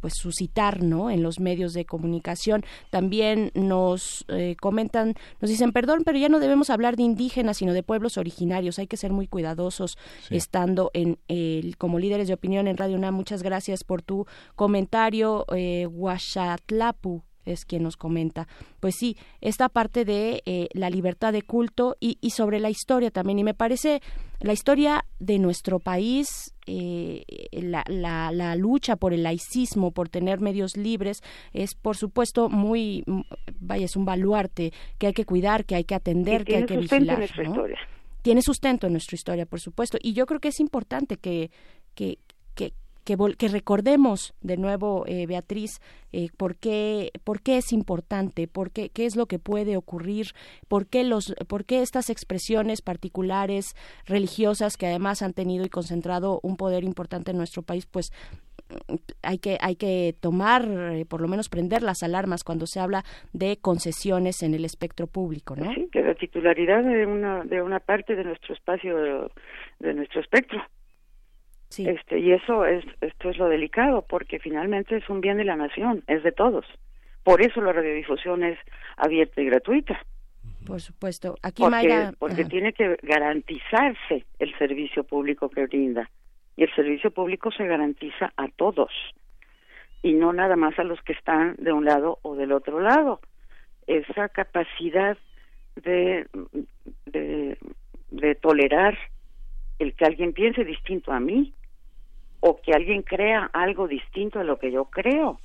pues 0.00 0.14
suscitar 0.16 0.82
¿no? 0.82 1.10
en 1.10 1.22
los 1.22 1.38
medios 1.38 1.72
de 1.72 1.84
comunicación. 1.84 2.64
También 2.90 3.52
nos 3.54 4.26
comentan, 4.60 5.14
nos 5.40 5.50
dicen, 5.50 5.72
perdón, 5.72 6.02
pero 6.04 6.18
ya 6.18 6.28
no 6.28 6.40
debemos 6.40 6.70
hablar 6.70 6.96
de 6.96 7.04
indígenas 7.04 7.27
sino 7.54 7.72
de 7.72 7.82
pueblos 7.82 8.18
originarios. 8.18 8.78
Hay 8.78 8.86
que 8.86 8.96
ser 8.96 9.12
muy 9.12 9.26
cuidadosos 9.26 9.98
estando 10.30 10.90
en 10.94 11.18
el, 11.28 11.76
como 11.76 11.98
líderes 11.98 12.28
de 12.28 12.34
opinión 12.34 12.66
en 12.68 12.76
Radio 12.76 12.96
UNAM. 12.96 13.14
Muchas 13.14 13.42
gracias 13.42 13.84
por 13.84 14.02
tu 14.02 14.26
comentario, 14.54 15.46
eh, 15.54 15.86
es 17.52 17.64
quien 17.64 17.82
nos 17.82 17.96
comenta. 17.96 18.46
Pues 18.80 18.96
sí, 18.96 19.16
esta 19.40 19.68
parte 19.68 20.04
de 20.04 20.42
eh, 20.46 20.68
la 20.72 20.90
libertad 20.90 21.32
de 21.32 21.42
culto 21.42 21.96
y, 22.00 22.18
y, 22.20 22.30
sobre 22.30 22.60
la 22.60 22.70
historia 22.70 23.10
también. 23.10 23.38
Y 23.38 23.44
me 23.44 23.54
parece 23.54 24.00
la 24.40 24.52
historia 24.52 25.04
de 25.18 25.38
nuestro 25.38 25.80
país, 25.80 26.54
eh, 26.66 27.24
la, 27.50 27.82
la, 27.88 28.30
la, 28.30 28.54
lucha 28.54 28.96
por 28.96 29.12
el 29.12 29.24
laicismo, 29.24 29.90
por 29.90 30.08
tener 30.08 30.40
medios 30.40 30.76
libres, 30.76 31.22
es 31.52 31.74
por 31.74 31.96
supuesto 31.96 32.48
muy, 32.48 33.04
vaya, 33.58 33.86
es 33.86 33.96
un 33.96 34.04
baluarte 34.04 34.72
que 34.98 35.08
hay 35.08 35.12
que 35.12 35.24
cuidar, 35.24 35.64
que 35.64 35.74
hay 35.74 35.84
que 35.84 35.94
atender, 35.94 36.44
que 36.44 36.56
hay 36.56 36.66
que 36.66 36.76
vigilar. 36.76 37.28
Tiene 38.22 38.42
sustento 38.42 38.86
en 38.86 38.92
nuestra 38.92 39.14
historia, 39.16 39.46
por 39.46 39.60
supuesto. 39.60 39.98
Y 40.00 40.12
yo 40.12 40.26
creo 40.26 40.40
que 40.40 40.48
es 40.48 40.60
importante 40.60 41.16
que, 41.16 41.50
que, 41.94 42.18
que, 42.54 42.72
que, 43.16 43.48
recordemos 43.48 44.34
de 44.42 44.56
nuevo, 44.56 45.04
eh, 45.06 45.26
Beatriz, 45.26 45.80
eh, 46.12 46.28
por, 46.36 46.56
qué, 46.56 47.10
por 47.24 47.40
qué 47.40 47.56
es 47.56 47.72
importante, 47.72 48.48
por 48.48 48.70
qué, 48.70 48.90
qué 48.90 49.06
es 49.06 49.16
lo 49.16 49.26
que 49.26 49.38
puede 49.38 49.76
ocurrir, 49.76 50.28
por 50.68 50.86
qué, 50.86 51.04
los, 51.04 51.34
por 51.48 51.64
qué 51.64 51.80
estas 51.80 52.10
expresiones 52.10 52.82
particulares 52.82 53.74
religiosas 54.04 54.76
que 54.76 54.86
además 54.86 55.22
han 55.22 55.32
tenido 55.32 55.64
y 55.64 55.70
concentrado 55.70 56.40
un 56.42 56.56
poder 56.56 56.84
importante 56.84 57.30
en 57.30 57.38
nuestro 57.38 57.62
país, 57.62 57.86
pues 57.86 58.12
hay 59.22 59.38
que 59.38 59.56
hay 59.62 59.76
que 59.76 60.14
tomar 60.20 60.66
eh, 60.68 61.06
por 61.08 61.22
lo 61.22 61.28
menos 61.28 61.48
prender 61.48 61.82
las 61.82 62.02
alarmas 62.02 62.44
cuando 62.44 62.66
se 62.66 62.80
habla 62.80 63.02
de 63.32 63.56
concesiones 63.56 64.42
en 64.42 64.52
el 64.52 64.66
espectro 64.66 65.06
público 65.06 65.56
no 65.56 65.72
sí 65.72 65.88
que 65.90 66.02
la 66.02 66.14
titularidad 66.14 66.84
de 66.84 67.06
una 67.06 67.44
de 67.44 67.62
una 67.62 67.80
parte 67.80 68.14
de 68.14 68.24
nuestro 68.24 68.54
espacio 68.54 69.30
de 69.78 69.94
nuestro 69.94 70.20
espectro 70.20 70.60
este, 71.76 72.18
y 72.18 72.32
eso 72.32 72.64
es, 72.64 72.84
esto 73.00 73.30
es 73.30 73.36
lo 73.36 73.48
delicado, 73.48 74.02
porque 74.02 74.38
finalmente 74.38 74.96
es 74.96 75.08
un 75.08 75.20
bien 75.20 75.36
de 75.36 75.44
la 75.44 75.56
nación, 75.56 76.02
es 76.06 76.22
de 76.22 76.32
todos. 76.32 76.64
Por 77.22 77.42
eso 77.42 77.60
la 77.60 77.72
radiodifusión 77.72 78.42
es 78.42 78.58
abierta 78.96 79.42
y 79.42 79.46
gratuita. 79.46 80.00
Por 80.66 80.80
supuesto. 80.80 81.36
Aquí 81.42 81.62
porque, 81.62 82.10
porque 82.18 82.44
tiene 82.46 82.72
que 82.72 82.96
garantizarse 83.02 84.24
el 84.38 84.56
servicio 84.58 85.04
público 85.04 85.50
que 85.50 85.66
brinda. 85.66 86.10
Y 86.56 86.64
el 86.64 86.74
servicio 86.74 87.10
público 87.10 87.50
se 87.52 87.66
garantiza 87.66 88.32
a 88.36 88.48
todos. 88.48 88.90
Y 90.02 90.14
no 90.14 90.32
nada 90.32 90.56
más 90.56 90.78
a 90.78 90.84
los 90.84 91.00
que 91.02 91.12
están 91.12 91.54
de 91.58 91.72
un 91.72 91.84
lado 91.84 92.18
o 92.22 92.34
del 92.34 92.52
otro 92.52 92.80
lado. 92.80 93.20
Esa 93.86 94.28
capacidad 94.28 95.16
de, 95.76 96.26
de, 97.06 97.58
de 98.10 98.34
tolerar 98.36 98.98
el 99.78 99.94
que 99.94 100.04
alguien 100.04 100.32
piense 100.32 100.64
distinto 100.64 101.12
a 101.12 101.20
mí 101.20 101.54
o 102.40 102.60
que 102.60 102.72
alguien 102.72 103.02
crea 103.02 103.50
algo 103.52 103.88
distinto 103.88 104.40
a 104.40 104.44
lo 104.44 104.58
que 104.58 104.70
yo 104.70 104.86
creo 104.86 105.40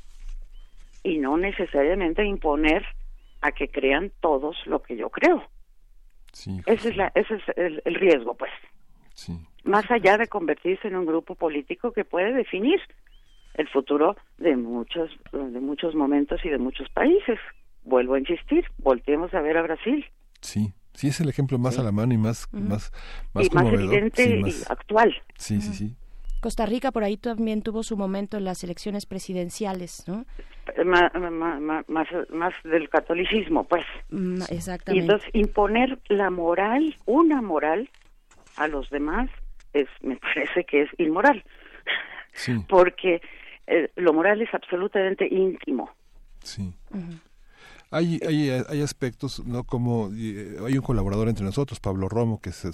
y 1.04 1.18
no 1.18 1.38
necesariamente 1.38 2.26
imponer 2.26 2.84
a 3.42 3.52
que 3.52 3.68
crean 3.68 4.12
todos 4.22 4.56
lo 4.66 4.82
que 4.82 4.96
yo 4.96 5.10
creo. 5.10 5.44
ese 6.66 6.90
es, 6.90 6.98
la, 6.98 7.12
ese 7.14 7.36
es 7.36 7.44
el, 7.86 7.96
riesgo, 7.96 8.36
pues. 8.36 8.52
Más 9.64 9.90
allá 9.92 10.18
de 10.18 10.28
convertirse 10.28 10.88
en 10.88 10.96
un 10.96 11.06
grupo 11.06 11.36
político 11.36 11.92
que 11.92 12.06
puede 12.06 12.34
definir 12.34 12.80
el 13.54 13.68
futuro 13.70 14.16
de 14.38 14.56
muchos, 14.56 15.12
de 15.32 15.60
muchos 15.60 15.94
momentos 15.94 16.44
y 16.44 16.50
de 16.50 16.58
muchos 16.58 16.90
países. 16.90 17.38
Vuelvo 17.84 18.16
a 18.16 18.20
insistir, 18.20 18.66
volteemos 18.78 19.34
a 19.34 19.42
ver 19.42 19.58
a 19.58 19.62
Brasil. 19.62 20.06
Sí, 20.42 20.74
sí 20.94 21.10
es 21.10 21.20
el 21.20 21.30
ejemplo 21.30 21.60
más 21.60 21.78
a 21.78 21.84
la 21.84 21.92
mano 21.92 22.14
y 22.14 22.18
más, 22.18 22.48
más, 22.54 22.92
más, 23.34 23.50
evidente 23.52 24.40
y 24.40 24.54
actual. 24.70 25.14
Sí, 25.38 25.62
sí, 25.62 25.74
sí. 25.74 25.96
Costa 26.44 26.66
Rica 26.66 26.92
por 26.92 27.06
ahí 27.06 27.16
también 27.16 27.62
tuvo 27.62 27.84
su 27.84 27.96
momento 27.96 28.36
en 28.36 28.44
las 28.44 28.66
elecciones 28.66 29.06
presidenciales, 29.06 30.04
¿no? 30.08 30.26
Más, 30.86 31.12
más, 31.88 32.54
del 32.66 32.90
catolicismo, 32.90 33.64
pues. 33.64 33.86
Mm, 34.10 34.42
exactamente. 34.50 34.94
Y 34.94 35.00
entonces 35.00 35.30
imponer 35.34 36.00
la 36.10 36.30
moral, 36.30 36.96
una 37.06 37.42
moral, 37.42 37.90
a 38.58 38.68
los 38.68 38.90
demás, 38.90 39.30
es, 39.72 39.88
me 40.02 40.18
parece 40.34 40.66
que 40.66 40.82
es 40.82 40.90
inmoral. 40.98 41.44
Sí. 42.34 42.64
Porque 42.68 43.22
eh, 43.68 43.90
lo 43.96 44.12
moral 44.12 44.42
es 44.42 44.54
absolutamente 44.54 45.26
íntimo. 45.26 45.92
Sí. 46.44 46.74
Hay, 47.94 48.20
hay, 48.28 48.50
hay 48.50 48.82
aspectos, 48.82 49.46
¿no? 49.46 49.64
Como 49.64 50.10
eh, 50.18 50.58
hay 50.66 50.76
un 50.78 50.82
colaborador 50.82 51.30
entre 51.30 51.46
nosotros, 51.46 51.80
Pablo 51.80 52.10
Romo, 52.10 52.42
que 52.42 52.52
se, 52.52 52.72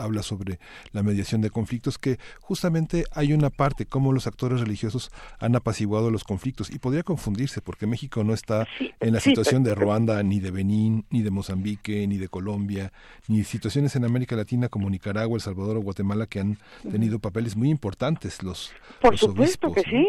habla 0.00 0.24
sobre 0.24 0.58
la 0.90 1.04
mediación 1.04 1.40
de 1.40 1.50
conflictos, 1.50 1.98
que 1.98 2.18
justamente 2.40 3.04
hay 3.12 3.32
una 3.32 3.50
parte, 3.50 3.86
como 3.86 4.12
los 4.12 4.26
actores 4.26 4.60
religiosos 4.60 5.12
han 5.38 5.54
apaciguado 5.54 6.10
los 6.10 6.24
conflictos, 6.24 6.70
y 6.70 6.80
podría 6.80 7.04
confundirse, 7.04 7.60
porque 7.62 7.86
México 7.86 8.24
no 8.24 8.34
está 8.34 8.66
en 8.98 9.12
la 9.12 9.20
situación 9.20 9.62
de 9.62 9.76
Ruanda, 9.76 10.20
ni 10.24 10.40
de 10.40 10.50
Benín, 10.50 11.04
ni 11.10 11.22
de 11.22 11.30
Mozambique, 11.30 12.04
ni 12.08 12.18
de 12.18 12.28
Colombia, 12.28 12.92
ni 13.28 13.44
situaciones 13.44 13.94
en 13.94 14.04
América 14.04 14.34
Latina 14.34 14.68
como 14.68 14.90
Nicaragua, 14.90 15.36
El 15.36 15.42
Salvador 15.42 15.76
o 15.76 15.80
Guatemala 15.80 16.26
que 16.26 16.40
han 16.40 16.58
tenido 16.90 17.20
papeles 17.20 17.54
muy 17.54 17.70
importantes 17.70 18.42
los 18.42 18.72
Por 19.00 19.16
supuesto 19.16 19.72
que 19.72 19.82
sí, 19.82 20.06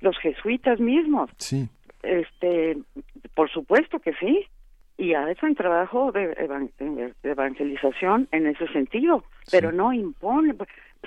los 0.00 0.14
jesuitas 0.18 0.78
mismos. 0.78 1.30
Sí 1.38 1.70
este, 2.04 2.78
por 3.34 3.50
supuesto 3.50 3.98
que 3.98 4.12
sí. 4.14 4.46
Y 4.96 5.14
hacen 5.14 5.56
trabajo 5.56 6.12
de, 6.12 6.36
evangelización 7.24 8.28
en 8.30 8.46
ese 8.46 8.68
sentido, 8.68 9.24
pero 9.50 9.72
no 9.72 9.92
impone, 9.92 10.54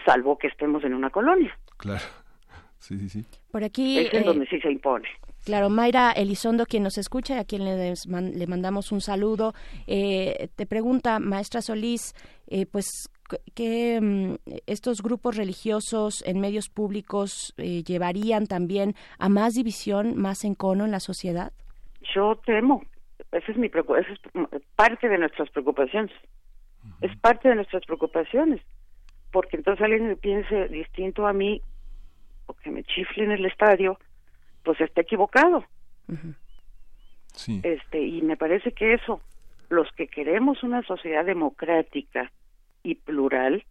salvo 0.06 0.38
que 0.38 0.48
estemos 0.48 0.84
en 0.84 0.94
una 0.94 1.10
colonia. 1.10 1.58
Claro. 1.78 2.04
Sí, 2.80 2.96
sí, 3.00 3.10
sí. 3.10 3.26
Por 3.52 3.64
aquí. 3.64 3.98
Es 3.98 4.14
en 4.14 4.24
donde 4.24 4.46
sí 4.46 4.62
se 4.62 4.72
impone. 4.72 5.10
Claro, 5.48 5.70
Mayra 5.70 6.12
Elizondo, 6.12 6.66
quien 6.66 6.84
nos 6.84 6.98
escucha 6.98 7.36
y 7.36 7.40
a 7.40 7.46
quien 7.46 7.64
le, 7.64 7.94
le 7.94 8.48
mandamos 8.48 8.92
un 8.92 9.02
saludo, 9.02 9.54
eh, 9.88 10.50
te 10.56 10.66
pregunta, 10.66 11.20
maestra 11.20 11.62
Solís, 11.62 12.14
eh, 12.48 12.66
pues 12.66 13.10
que 13.54 14.00
mm, 14.02 14.36
estos 14.68 15.02
grupos 15.02 15.36
religiosos 15.36 16.24
en 16.26 16.40
medios 16.40 16.70
públicos 16.70 17.54
eh, 17.58 17.84
llevarían 17.84 18.48
también 18.48 18.96
a 19.20 19.30
más 19.30 19.56
división, 19.56 20.18
más 20.18 20.44
encono 20.44 20.86
en 20.86 20.92
la 20.92 21.00
sociedad? 21.00 21.52
Yo 22.14 22.36
temo, 22.46 22.84
esa 23.32 23.52
es 23.52 23.58
mi 23.58 23.68
esa 23.68 24.14
es 24.54 24.64
parte 24.76 25.10
de 25.10 25.18
nuestras 25.18 25.50
preocupaciones. 25.50 26.16
Es 27.02 27.16
parte 27.18 27.50
de 27.50 27.56
nuestras 27.56 27.86
preocupaciones, 27.86 28.62
porque 29.32 29.58
entonces 29.58 29.84
alguien 29.84 30.08
me 30.08 30.16
piense 30.16 30.70
distinto 30.70 31.28
a 31.28 31.34
mí 31.34 31.62
o 32.46 32.54
que 32.54 32.72
me 32.72 32.84
chifle 32.84 33.26
en 33.26 33.32
el 33.32 33.46
estadio, 33.46 34.00
pues 34.64 34.80
está 34.80 35.02
equivocado. 35.02 35.66
sí. 37.34 37.60
Este, 37.64 38.02
y 38.02 38.22
me 38.22 38.38
parece 38.38 38.72
que 38.72 38.94
eso, 38.94 39.22
los 39.70 39.92
que 39.92 40.08
queremos 40.08 40.64
una 40.64 40.82
sociedad 40.84 41.26
democrática, 41.26 42.32
y 42.88 42.96
plural, 42.96 43.66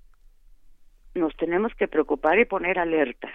nos 1.14 1.34
tenemos 1.36 1.74
que 1.74 1.88
preocupar 1.88 2.38
y 2.38 2.44
poner 2.44 2.78
alertas. 2.78 3.32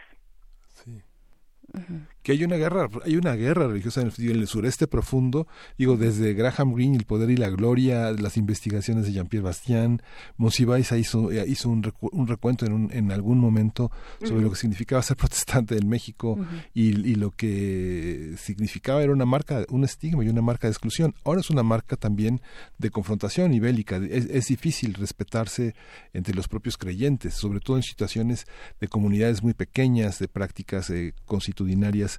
Que 2.24 2.34
hay 2.34 2.44
una 2.44 2.56
guerra, 2.56 2.88
hay 3.04 3.16
una 3.16 3.36
guerra 3.36 3.68
religiosa 3.68 4.02
en 4.02 4.12
el, 4.18 4.48
sureste 4.48 4.88
profundo, 4.88 5.48
digo, 5.78 5.98
desde 5.98 6.34
Graham 6.34 6.74
Greene, 6.74 6.98
El 6.98 7.06
Poder 7.06 7.30
y 7.32 7.38
la 7.38 7.50
Gloria, 7.50 8.12
las 8.12 8.38
investigaciones 8.38 9.06
de 9.06 9.14
Jean-Pierre 9.14 9.44
Bastien, 9.44 10.02
Monsiváis 10.38 10.92
hizo, 10.92 11.32
hizo 11.32 11.70
un, 11.70 11.84
recuento 12.28 12.66
en, 12.66 12.90
en 12.92 13.12
algún 13.12 13.40
momento 13.40 13.92
sobre 14.24 14.42
lo 14.42 14.50
que 14.52 14.56
significaba 14.56 15.02
ser 15.02 15.18
protestante 15.22 15.78
en 15.78 15.88
México 15.88 16.38
y, 16.74 16.92
lo 17.16 17.32
que 17.32 18.36
significaba 18.38 19.04
era 19.04 19.12
una 19.12 19.26
marca, 19.26 19.66
un 19.70 19.84
estigma 19.84 20.24
y 20.24 20.30
una 20.30 20.42
marca 20.42 20.68
de 20.68 20.72
exclusión. 20.72 21.14
Ahora 21.24 21.42
es 21.42 21.50
una 21.50 21.64
marca 21.64 21.96
también 21.98 22.42
de 22.78 22.90
confrontación 22.90 23.54
y 23.54 23.60
bélica. 23.60 23.98
Es, 23.98 24.26
es 24.26 24.48
difícil 24.48 24.94
respetarse 24.94 25.76
entre 26.14 26.34
los 26.34 26.48
propios 26.48 26.78
creyentes, 26.78 27.34
sobre 27.34 27.60
todo 27.60 27.78
en 27.78 27.84
situaciones 27.84 28.48
de 28.80 28.88
comunidades 28.88 29.44
muy 29.44 29.54
pequeñas, 29.54 30.20
de 30.20 30.28
prácticas 30.28 30.90
eh, 30.90 31.14
constitucionarias 31.26 32.11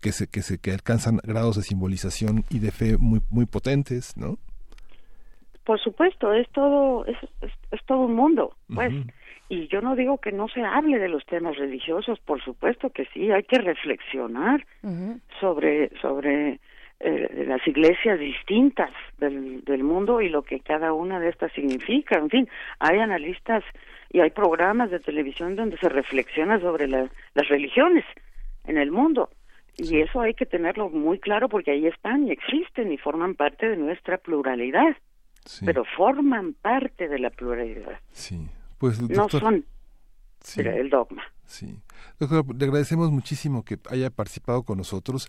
que 0.00 0.12
se, 0.12 0.28
que 0.28 0.42
se 0.42 0.58
que 0.58 0.72
alcanzan 0.72 1.18
grados 1.22 1.56
de 1.56 1.62
simbolización 1.62 2.44
y 2.50 2.58
de 2.58 2.70
fe 2.70 2.96
muy 2.98 3.20
muy 3.30 3.46
potentes, 3.46 4.16
¿no? 4.16 4.38
Por 5.64 5.80
supuesto, 5.80 6.32
es 6.32 6.48
todo 6.50 7.04
es, 7.06 7.16
es, 7.70 7.80
todo 7.86 8.00
un 8.00 8.14
mundo, 8.14 8.56
pues. 8.74 8.92
Y 9.48 9.66
yo 9.66 9.80
no 9.80 9.96
digo 9.96 10.18
que 10.18 10.30
no 10.30 10.46
se 10.48 10.62
hable 10.62 11.00
de 11.00 11.08
los 11.08 11.26
temas 11.26 11.56
religiosos, 11.56 12.20
por 12.20 12.40
supuesto 12.40 12.90
que 12.90 13.06
sí, 13.06 13.32
hay 13.32 13.42
que 13.42 13.58
reflexionar 13.58 14.64
sobre 15.40 15.90
sobre 16.00 16.60
eh, 17.00 17.44
las 17.46 17.66
iglesias 17.66 18.18
distintas 18.18 18.90
del, 19.18 19.64
del 19.64 19.82
mundo 19.82 20.20
y 20.20 20.28
lo 20.28 20.42
que 20.42 20.60
cada 20.60 20.92
una 20.92 21.18
de 21.18 21.30
estas 21.30 21.50
significa. 21.52 22.18
En 22.18 22.28
fin, 22.28 22.48
hay 22.78 22.98
analistas 22.98 23.64
y 24.12 24.20
hay 24.20 24.30
programas 24.30 24.90
de 24.90 25.00
televisión 25.00 25.56
donde 25.56 25.78
se 25.78 25.88
reflexiona 25.88 26.60
sobre 26.60 26.88
las 26.88 27.08
religiones 27.48 28.04
en 28.70 28.78
el 28.78 28.90
mundo. 28.90 29.28
Y 29.76 30.00
eso 30.00 30.20
hay 30.20 30.34
que 30.34 30.46
tenerlo 30.46 30.88
muy 30.90 31.18
claro 31.18 31.48
porque 31.48 31.72
ahí 31.72 31.86
están 31.86 32.26
y 32.26 32.30
existen 32.30 32.92
y 32.92 32.98
forman 32.98 33.34
parte 33.34 33.68
de 33.68 33.76
nuestra 33.76 34.18
pluralidad. 34.18 34.96
Pero 35.64 35.84
forman 35.96 36.52
parte 36.52 37.08
de 37.08 37.18
la 37.18 37.30
pluralidad. 37.30 37.98
Sí. 38.12 38.46
Pues, 38.78 39.00
no 39.00 39.28
son 39.28 39.64
el 40.56 40.90
dogma. 40.90 41.22
Sí. 41.44 41.76
Doctor, 42.18 42.44
le 42.54 42.64
agradecemos 42.64 43.10
muchísimo 43.10 43.64
que 43.64 43.78
haya 43.90 44.10
participado 44.10 44.62
con 44.62 44.78
nosotros. 44.78 45.28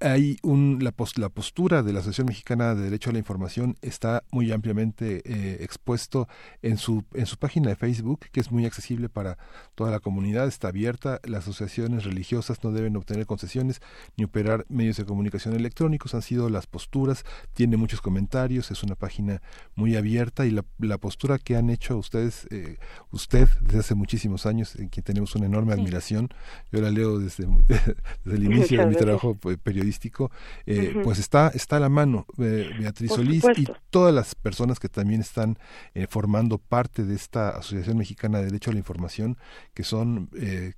hay 0.00 0.36
un, 0.42 0.78
la, 0.82 0.94
la, 1.16 1.28
postura 1.28 1.82
de 1.82 1.92
la 1.92 2.00
Asociación 2.00 2.28
Mexicana 2.28 2.74
de 2.74 2.82
Derecho 2.82 3.10
a 3.10 3.12
la 3.12 3.18
Información 3.18 3.76
está 3.82 4.22
muy 4.30 4.52
ampliamente 4.52 5.22
eh, 5.24 5.58
expuesto 5.62 6.28
en 6.62 6.76
su, 6.78 7.04
en 7.14 7.26
su 7.26 7.36
página 7.36 7.68
de 7.68 7.76
Facebook, 7.76 8.26
que 8.32 8.40
es 8.40 8.50
muy 8.50 8.66
accesible 8.66 9.08
para 9.08 9.38
toda 9.74 9.90
la 9.90 10.00
comunidad, 10.00 10.46
está 10.46 10.68
abierta. 10.68 11.20
Las 11.24 11.44
asociaciones 11.44 12.04
religiosas 12.04 12.62
no 12.62 12.72
deben 12.72 12.96
obtener 12.96 13.26
concesiones 13.26 13.80
ni 14.16 14.24
operar 14.24 14.66
medios 14.68 14.96
de 14.96 15.04
comunicación 15.04 15.54
electrónicos, 15.54 16.14
han 16.14 16.22
sido 16.22 16.48
las 16.48 16.66
posturas, 16.66 17.24
tiene 17.54 17.76
muchos 17.76 18.00
comentarios, 18.00 18.70
es 18.70 18.82
una 18.82 18.94
página 18.94 19.42
muy 19.74 19.96
abierta 19.96 20.46
y 20.46 20.50
la, 20.50 20.64
la 20.78 20.98
postura 20.98 21.38
que 21.38 21.56
han 21.56 21.70
hecho 21.70 21.96
ustedes, 21.96 22.46
eh, 22.50 22.78
usted 23.10 23.48
desde 23.60 23.80
hace 23.80 23.94
muchísimos 23.94 24.46
años, 24.46 24.76
en 24.76 24.88
quien 24.88 25.04
tenemos 25.04 25.34
una 25.34 25.46
enorme 25.46 25.72
admiración, 25.72 25.99
yo 26.08 26.80
la 26.80 26.90
leo 26.90 27.18
desde, 27.18 27.46
desde 28.24 28.36
el 28.36 28.44
inicio 28.44 28.80
de 28.80 28.86
mi 28.86 28.94
trabajo 28.94 29.34
pues, 29.34 29.58
periodístico, 29.58 30.30
eh, 30.66 30.94
pues 31.02 31.18
está, 31.18 31.48
está 31.54 31.76
a 31.76 31.80
la 31.80 31.88
mano 31.88 32.26
eh, 32.38 32.70
Beatriz 32.78 33.12
Solís 33.12 33.44
y 33.56 33.66
todas 33.90 34.14
las 34.14 34.34
personas 34.34 34.78
que 34.78 34.88
también 34.88 35.20
están 35.20 35.58
eh, 35.94 36.06
formando 36.08 36.58
parte 36.58 37.04
de 37.04 37.14
esta 37.14 37.50
Asociación 37.50 37.98
Mexicana 37.98 38.38
de 38.38 38.46
Derecho 38.46 38.70
a 38.70 38.74
la 38.74 38.78
Información, 38.78 39.36
que 39.74 39.84
son, 39.84 40.30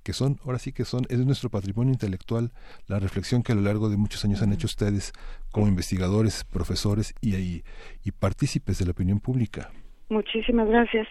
que 0.03 0.13
son, 0.13 0.39
ahora 0.45 0.59
sí 0.59 0.71
que 0.71 0.85
son, 0.85 1.05
es 1.09 1.19
nuestro 1.19 1.49
patrimonio 1.49 1.93
intelectual, 1.93 2.51
la 2.87 2.99
reflexión 2.99 3.43
que 3.43 3.51
a 3.51 3.55
lo 3.55 3.61
largo 3.61 3.89
de 3.89 3.97
muchos 3.97 4.23
años 4.25 4.41
han 4.41 4.53
hecho 4.53 4.67
ustedes 4.67 5.13
como 5.51 5.67
investigadores, 5.67 6.43
profesores 6.43 7.13
y, 7.21 7.35
y, 7.35 7.63
y 8.03 8.11
partícipes 8.11 8.79
de 8.79 8.85
la 8.85 8.91
opinión 8.91 9.19
pública. 9.19 9.71
Muchísimas 10.09 10.67
gracias 10.67 11.07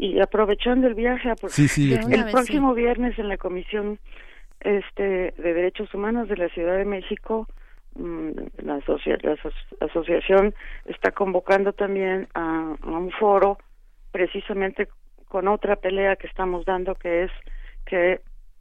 y 0.00 0.18
aprovechando 0.18 0.86
el 0.86 0.94
viaje 0.94 1.28
el 1.28 2.30
próximo 2.30 2.72
viernes 2.74 3.18
en 3.18 3.28
la 3.28 3.36
comisión 3.36 3.98
este 4.60 5.34
de 5.36 5.54
derechos 5.54 5.92
humanos 5.92 6.26
de 6.28 6.38
la 6.38 6.48
Ciudad 6.48 6.78
de 6.78 6.86
México 6.86 7.46
mm, 7.96 8.30
la, 8.64 8.80
asociación 9.80 10.54
está 10.86 11.10
convocando 11.10 11.74
también 11.74 12.28
a, 12.34 12.76
un 12.82 13.10
foro 13.10 13.58
precisamente 14.10 14.88
con 15.28 15.48
otra 15.48 15.76
pelea 15.76 16.16
que 16.16 16.28
estamos 16.28 16.64
dando 16.64 16.94
que 16.94 17.24
es 17.24 17.30
que 17.84 18.20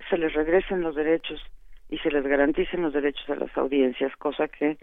se 0.09 0.17
les 0.17 0.33
regresen 0.33 0.81
los 0.81 0.95
derechos 0.95 1.41
y 1.89 1.99
se 1.99 2.11
les 2.11 2.23
garanticen 2.25 2.81
los 2.81 2.93
derechos 2.93 3.27
a 3.29 3.35
las 3.35 3.57
audiencias, 3.57 4.15
cosa 4.17 4.49
que 4.49 4.77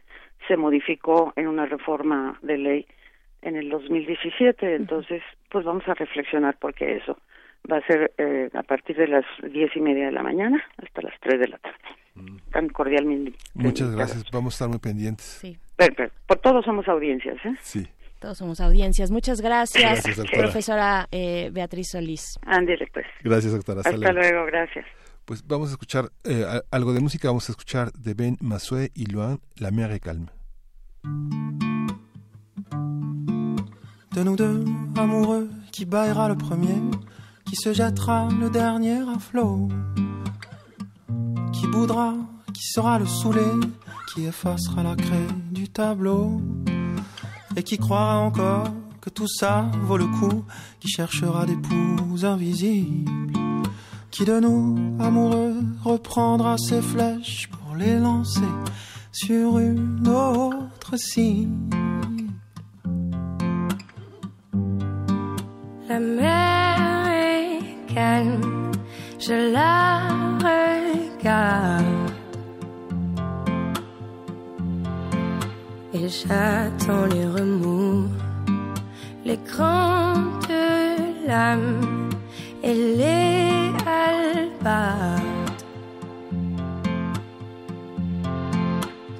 se 0.48 0.56
modificó 0.56 1.34
en 1.36 1.48
una 1.48 1.66
reforma 1.66 2.38
de 2.42 2.58
ley 2.58 2.86
en 3.46 3.56
el 3.56 3.70
2017. 3.70 4.74
Entonces, 4.74 5.22
pues 5.50 5.64
vamos 5.64 5.86
a 5.88 5.94
reflexionar 5.94 6.56
porque 6.60 6.96
eso 6.96 7.16
va 7.70 7.78
a 7.78 7.86
ser 7.86 8.12
eh, 8.18 8.50
a 8.52 8.62
partir 8.62 8.96
de 8.96 9.08
las 9.08 9.24
diez 9.52 9.74
y 9.74 9.80
media 9.80 10.06
de 10.06 10.12
la 10.12 10.22
mañana 10.22 10.62
hasta 10.82 11.02
las 11.02 11.14
tres 11.20 11.40
de 11.40 11.48
la 11.48 11.58
tarde. 11.58 11.78
Mm. 12.14 12.36
Tan 12.50 12.68
cordialmente. 12.68 13.32
Muchas 13.54 13.94
gracias. 13.94 14.24
Vamos 14.32 14.54
a 14.54 14.56
estar 14.56 14.68
muy 14.68 14.78
pendientes. 14.78 15.24
Sí. 15.24 15.56
por 16.26 16.38
todos 16.38 16.64
somos 16.64 16.88
audiencias, 16.88 17.36
¿eh? 17.44 17.54
Sí. 17.60 17.86
Todos 18.18 18.38
somos 18.38 18.60
audiencias. 18.60 19.10
Muchas 19.10 19.40
gracias, 19.42 20.02
profesora 20.32 21.06
eh, 21.12 21.50
Beatriz 21.52 21.90
Solís. 21.90 22.38
Ándele, 22.46 22.86
pues. 22.92 23.06
Gracias, 23.22 23.52
doctora. 23.52 23.82
Hasta, 23.84 24.12
luego. 24.12 24.46
gracias. 24.46 24.86
Pues 25.26 25.46
vamos 25.46 25.68
a 25.68 25.72
escuchar 25.72 26.06
eh, 26.24 26.44
algo 26.70 26.92
de 26.92 27.00
música. 27.00 27.28
Vamos 27.28 27.48
a 27.50 27.52
escuchar 27.52 27.92
de 27.92 28.14
Ben 28.14 28.36
Massuet 28.40 28.90
y 28.94 29.06
Luan, 29.06 29.40
La 29.56 29.70
mer 29.70 29.90
est 29.90 30.02
calme. 30.02 30.28
De 34.16 34.22
nous 34.22 34.34
deux, 34.34 34.64
amoureux, 34.96 35.50
qui 35.72 35.84
baillera 35.84 36.28
le 36.28 36.36
premier, 36.36 36.80
qui 37.44 37.54
se 37.54 37.74
jettera 37.74 38.28
le 38.40 38.48
dernier 38.48 39.00
à 39.00 39.18
flot, 39.18 39.68
qui 41.52 41.66
boudra, 41.66 42.14
qui 42.54 42.62
sera 42.62 42.98
le 42.98 43.04
saoulé, 43.04 43.44
qui 44.08 44.24
effacera 44.24 44.82
la 44.82 44.96
craie 44.96 45.28
du 45.50 45.68
tableau, 45.68 46.40
et 47.56 47.62
qui 47.62 47.76
croira 47.76 48.18
encore 48.18 48.68
que 49.02 49.10
tout 49.10 49.28
ça 49.28 49.70
vaut 49.82 49.98
le 49.98 50.06
coup, 50.06 50.44
qui 50.80 50.88
cherchera 50.88 51.44
des 51.44 51.56
poux 51.56 52.24
invisibles, 52.24 53.12
qui 54.10 54.24
de 54.24 54.40
nous, 54.40 54.96
amoureux, 54.98 55.56
reprendra 55.84 56.56
ses 56.56 56.80
flèches 56.80 57.50
pour 57.50 57.76
les 57.76 57.98
lancer 57.98 58.40
sur 59.12 59.58
une 59.58 60.08
autre 60.08 60.96
cible. 60.96 61.95
La 65.88 66.00
mer 66.00 67.08
est 67.08 67.94
calme, 67.94 68.72
je 69.20 69.52
la 69.52 70.00
regarde. 70.42 71.84
Et 75.94 76.08
j'attends 76.08 77.06
les 77.06 77.26
remous, 77.26 78.08
les 79.24 79.38
grandes 79.52 80.48
lames 81.24 82.10
et 82.64 82.74
les 82.74 83.72
albardes 83.86 85.22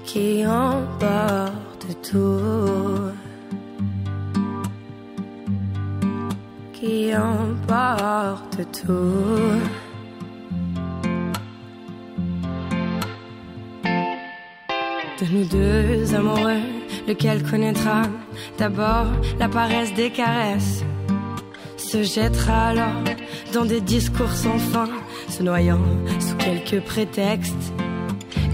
qui 0.05 0.45
emportent 0.45 2.03
tout. 2.03 2.76
De 8.59 8.65
nous 15.31 15.45
deux 15.45 16.15
amoureux, 16.15 16.63
lequel 17.07 17.43
connaîtra 17.43 18.03
d'abord 18.59 19.09
la 19.39 19.51
paresse 19.51 19.93
des 19.93 20.09
caresses, 20.09 20.83
se 21.77 22.03
jettera 22.03 22.69
alors 22.69 23.05
dans 23.53 23.67
des 23.67 23.83
discours 23.83 24.33
sans 24.33 24.59
fin, 24.59 24.89
se 25.29 25.43
noyant 25.43 25.81
sous 26.19 26.37
quelques 26.37 26.83
prétextes, 26.83 27.75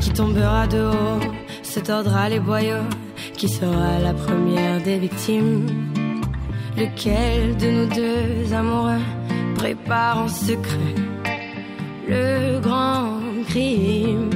qui 0.01 0.11
tombera 0.11 0.66
de 0.66 0.81
haut, 0.85 1.20
se 1.62 1.79
tordra 1.79 2.29
les 2.29 2.41
boyaux, 2.41 2.89
qui 3.37 3.49
sera 3.49 4.01
la 4.01 4.15
première 4.15 4.83
des 4.83 4.99
victimes. 4.99 5.66
Lequel 6.77 7.57
de 7.59 7.70
nous 7.70 7.87
deux 7.87 8.53
amoureux 8.53 9.22
prépare 9.62 10.18
en 10.24 10.28
secret 10.28 10.97
le 12.09 12.59
grand 12.59 13.20
crime 13.48 14.30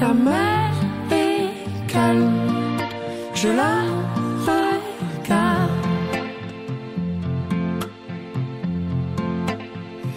La 0.00 0.12
mer 0.14 0.70
est 1.10 1.50
calme, 1.92 2.78
je 3.34 3.48
la 3.60 3.76
regarde. 4.46 5.70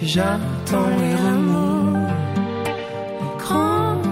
j'attends 0.03 0.91
les 1.01 1.15
remous, 1.25 1.97
les 3.19 3.33
grandes 3.43 4.03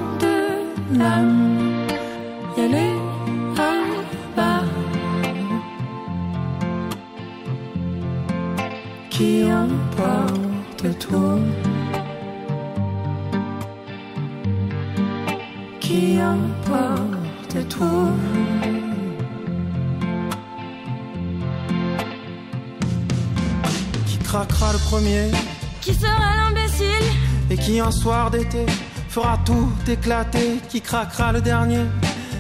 premier. 24.92 25.32
Qui 25.80 25.94
sera 25.94 26.36
l'imbécile 26.36 27.08
Et 27.50 27.58
qui 27.58 27.80
un 27.80 27.92
soir 27.92 28.30
d'été 28.30 28.66
fera 29.08 29.40
tout 29.46 29.72
éclater 29.88 30.60
Qui 30.70 30.82
craquera 30.82 31.32
le 31.32 31.42
dernier 31.42 31.86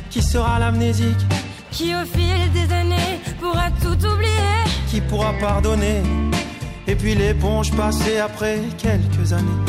Qui 0.10 0.22
sera 0.22 0.60
l'amnésique 0.60 1.24
Qui 1.72 1.96
au 1.96 2.06
fil 2.14 2.52
des 2.52 2.74
années 2.74 3.20
pourra 3.40 3.70
tout 3.82 4.00
oublier 4.06 4.60
Qui 4.90 5.00
pourra 5.00 5.32
pardonner. 5.40 6.04
Et 6.88 6.96
puis 6.96 7.16
l'éponge 7.16 7.72
passée 7.72 8.18
après 8.18 8.60
quelques 8.78 9.32
années. 9.32 9.64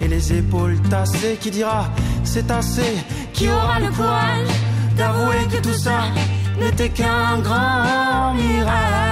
Et 0.00 0.06
les 0.06 0.32
épaules 0.32 0.80
tassées 0.88 1.36
qui 1.40 1.50
dira 1.50 1.90
c'est 2.22 2.48
assez. 2.50 2.94
Qui 3.32 3.48
aura 3.48 3.80
le 3.80 3.90
courage 3.90 4.54
d'avouer 4.96 5.46
que 5.52 5.60
tout 5.60 5.78
ça 5.86 6.02
n'était 6.60 6.90
qu'un 6.90 7.40
grand 7.40 8.34
mirage 8.34 9.09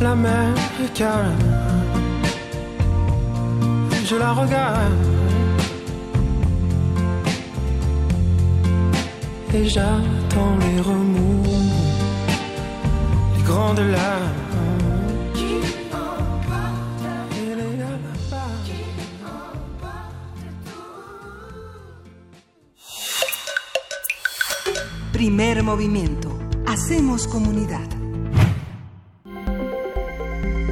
La 0.00 0.14
mer 0.14 0.54
est 0.82 0.92
calme, 0.94 1.34
je 4.04 4.16
la 4.16 4.32
regarde 4.32 5.08
et 9.54 9.64
j'attends 9.64 10.56
les 10.60 10.80
remous, 10.80 11.42
les 13.36 13.42
grandes 13.42 13.80
larmes. 13.80 14.48
Primer 25.12 25.62
movimiento. 25.62 26.28
Hacemos 26.64 27.26
comunidad. 27.26 27.97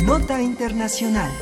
Nota 0.07 0.41
Internacional. 0.41 1.33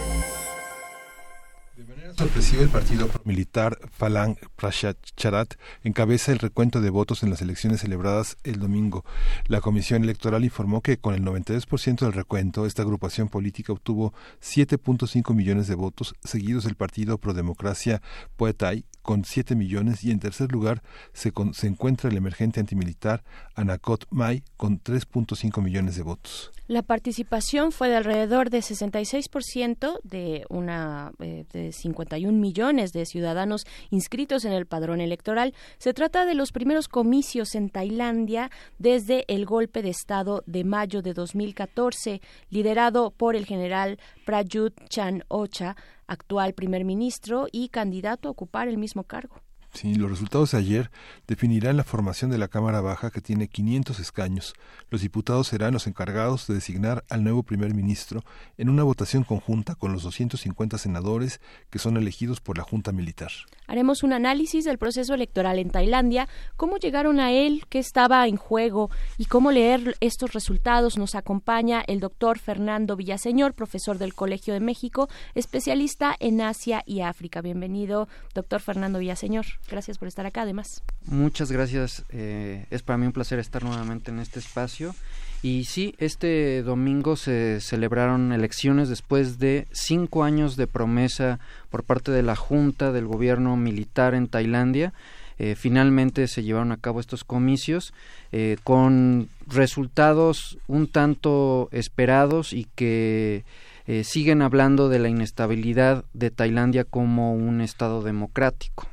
sorpresiva 2.17 2.63
el 2.63 2.71
partido 2.71 3.11
militar 3.25 3.79
Falang 3.91 4.37
Pracharat 4.75 5.55
encabeza 5.83 6.33
el 6.33 6.39
recuento 6.39 6.81
de 6.81 6.89
votos 6.89 7.23
en 7.23 7.29
las 7.29 7.43
elecciones 7.43 7.81
celebradas 7.83 8.39
el 8.45 8.59
domingo. 8.59 9.05
La 9.47 9.61
Comisión 9.61 10.03
Electoral 10.05 10.43
informó 10.43 10.81
que 10.81 10.97
con 10.97 11.15
el 11.15 11.23
92% 11.23 12.01
del 12.01 12.13
recuento, 12.15 12.65
esta 12.65 12.81
agrupación 12.81 13.29
política 13.29 13.75
obtuvo 13.75 14.15
7.5 14.43 15.35
millones 15.35 15.67
de 15.69 15.75
votos, 15.75 16.15
seguidos 16.25 16.65
del 16.65 16.77
partido 16.77 17.19
Prodemocracia 17.19 18.01
Poetai 18.37 18.85
con 19.03 19.27
7 19.27 19.55
millones 19.55 20.03
y 20.03 20.11
en 20.11 20.19
tercer 20.19 20.51
lugar 20.51 20.83
se, 21.13 21.31
con- 21.31 21.53
se 21.53 21.67
encuentra 21.67 22.09
el 22.09 22.17
emergente 22.17 22.59
antimilitar 22.61 23.23
Anacot 23.55 24.07
May 24.11 24.43
con 24.57 24.81
3.5 24.83 25.61
millones 25.63 25.97
de 25.97 26.03
votos. 26.03 26.53
La 26.69 26.81
participación 26.83 27.71
fue 27.73 27.91
de 27.91 27.97
alrededor 27.97 28.49
de 28.49 28.61
66% 28.61 29.99
de 30.05 30.47
una 30.49 31.13
eh, 31.19 31.45
de 31.53 31.73
51 31.73 32.33
millones 32.39 32.95
de 32.95 33.05
ciudadanos 33.05 33.67
inscritos 33.91 34.47
en 34.47 34.54
el 34.57 34.67
padrón 34.67 35.01
electoral. 35.01 35.55
Se 35.79 35.95
trata 35.95 36.25
de 36.25 36.35
los 36.35 36.53
primeros 36.53 36.89
comicios 36.89 37.55
en 37.55 37.71
Tailandia 37.71 38.51
desde 38.79 39.25
el 39.29 39.47
golpe 39.47 39.83
de 39.83 39.91
estado 39.91 40.43
de 40.47 40.65
mayo 40.65 41.03
de 41.03 41.15
2014, 41.15 42.21
liderado 42.51 43.11
por 43.11 43.37
el 43.37 43.47
general 43.47 43.99
Prayut 44.25 44.75
Chan 44.89 45.25
Ocha, 45.29 45.77
actual 46.07 46.55
primer 46.55 46.85
ministro 46.85 47.47
y 47.51 47.69
candidato 47.69 48.29
a 48.29 48.33
ocupar 48.33 48.69
el 48.69 48.79
mismo 48.79 49.05
cargo. 49.05 49.41
Sí, 49.75 49.97
los 49.97 50.09
resultados 50.09 50.53
de 50.53 50.59
ayer 50.59 50.91
definirán 51.27 51.77
la 51.77 51.83
formación 51.83 52.31
de 52.31 52.39
la 52.39 52.47
Cámara 52.47 52.81
Baja 52.81 53.11
que 53.11 53.21
tiene 53.21 53.49
500 53.49 53.99
escaños. 53.99 54.55
Los 54.89 55.01
diputados 55.01 55.49
serán 55.49 55.75
los 55.75 55.89
encargados 55.89 56.47
de 56.47 56.55
designar 56.55 57.05
al 57.09 57.25
nuevo 57.25 57.43
primer 57.43 57.75
ministro 57.75 58.23
en 58.57 58.69
una 58.69 58.85
votación 58.85 59.25
conjunta 59.25 59.75
con 59.75 59.93
los 59.93 60.05
250 60.05 60.79
senadores 60.79 61.41
que 61.71 61.81
son 61.81 61.97
elegidos 61.97 62.41
por 62.41 62.57
la 62.57 62.63
Junta 62.63 62.93
Militar. 62.93 63.33
Haremos 63.67 64.05
un 64.05 64.13
análisis 64.13 64.65
del 64.65 64.79
proceso 64.79 65.13
electoral 65.13 65.59
en 65.59 65.71
Tailandia, 65.71 66.29
cómo 66.57 66.77
llegaron 66.77 67.19
a 67.19 67.33
él, 67.33 67.65
qué 67.69 67.81
estaba 67.81 68.29
en 68.29 68.37
juego 68.37 68.91
y 69.19 69.25
cómo 69.25 69.51
leer 69.51 69.97
estos 70.01 70.35
resultados. 70.35 70.99
Nos 70.99 71.17
acompaña 71.17 71.83
el 71.89 71.99
doctor 71.99 72.39
Fernando 72.39 72.95
Villaseñor, 72.95 73.55
profesor 73.55 73.99
del 73.99 74.15
Colegio 74.15 74.55
de 74.55 74.61
México, 74.61 75.09
especialista 75.35 76.15
en 76.21 76.41
Asia 76.43 76.85
y 76.87 77.01
África. 77.01 77.41
Bienvenido, 77.41 78.07
doctor 78.35 78.61
Fernando 78.61 79.01
Villaseñor. 79.01 79.47
Gracias 79.71 79.99
por 79.99 80.09
estar 80.09 80.27
acá, 80.27 80.43
además. 80.43 80.83
Muchas 81.07 81.51
gracias. 81.51 82.05
eh, 82.11 82.67
es 82.71 82.83
para 82.83 82.99
mí 82.99 83.07
un 83.07 83.13
placer 83.13 83.39
estar 83.39 83.65
nuevamente 83.65 84.11
en 84.11 84.19
este 84.19 84.39
espacio. 84.39 84.95
Y 85.43 85.65
sí, 85.65 85.95
este 85.99 86.63
domingo 86.63 87.17
se 87.17 87.61
celebraron 87.61 88.33
elecciones 88.33 88.89
después 88.89 89.39
de 89.39 89.67
cinco 89.73 90.25
años 90.25 90.57
de 90.57 90.67
promesa 90.67 91.39
por 91.69 91.85
parte 91.85 92.13
de 92.13 92.23
la 92.23 92.35
Junta 92.35 92.93
del 92.93 93.07
Gobierno 93.07 93.55
Militar 93.57 94.15
en 94.15 94.29
Tailandia. 94.29 94.95
Eh, 95.39 95.55
finalmente 95.57 96.29
se 96.29 96.45
llevaron 96.45 96.73
a 96.73 96.77
cabo 96.77 97.01
estos 97.01 97.25
comicios 97.25 97.93
eh, 98.33 98.57
con 98.63 99.29
resultados 99.47 100.59
un 100.69 100.87
tanto 100.87 101.69
esperados 101.73 102.53
y 102.53 102.67
que 102.77 103.45
eh, 103.87 104.05
siguen 104.05 104.43
hablando 104.43 104.89
de 104.89 105.01
la 105.01 105.09
inestabilidad 105.09 106.05
de 106.15 106.31
Tailandia 106.31 106.85
como 106.85 107.35
un 107.35 107.61
estado 107.61 108.03
democrático. 108.03 108.89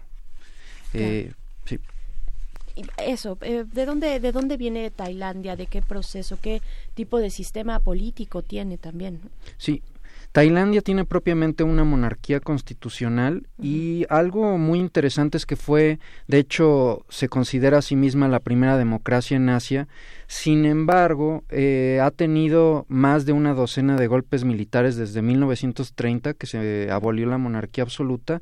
Eh, 0.93 1.34
sí. 1.65 1.80
Eso, 2.97 3.38
eh, 3.41 3.65
¿de 3.72 3.85
dónde, 3.85 4.19
¿de 4.19 4.31
dónde 4.31 4.57
viene 4.57 4.89
Tailandia? 4.91 5.55
¿De 5.55 5.68
qué 5.68 5.81
proceso? 5.81 6.38
¿Qué 6.41 6.61
tipo 6.93 7.19
de 7.19 7.30
sistema 7.30 7.80
político 7.80 8.41
tiene 8.41 8.77
también? 8.77 9.19
Sí, 9.57 9.81
Tailandia 10.31 10.81
tiene 10.81 11.03
propiamente 11.03 11.63
una 11.63 11.84
monarquía 11.84 12.39
constitucional 12.39 13.43
y 13.61 14.05
algo 14.09 14.57
muy 14.57 14.80
interesante 14.80 15.38
es 15.38 15.45
que 15.45 15.57
fue, 15.57 15.99
de 16.27 16.38
hecho, 16.38 17.05
se 17.09 17.27
considera 17.27 17.80
a 17.80 17.81
sí 17.81 17.97
misma 17.97 18.30
la 18.30 18.39
primera 18.39 18.77
democracia 18.77 19.35
en 19.35 19.49
Asia. 19.49 19.89
Sin 20.27 20.63
embargo, 20.63 21.43
eh, 21.49 21.99
ha 22.01 22.11
tenido 22.11 22.85
más 22.88 23.26
de 23.26 23.34
una 23.34 23.53
docena 23.53 23.97
de 23.97 24.07
golpes 24.07 24.45
militares 24.45 24.95
desde 24.95 25.22
1930, 25.22 26.34
que 26.34 26.47
se 26.47 26.89
abolió 26.89 27.26
la 27.26 27.38
monarquía 27.38 27.84
absoluta, 27.84 28.39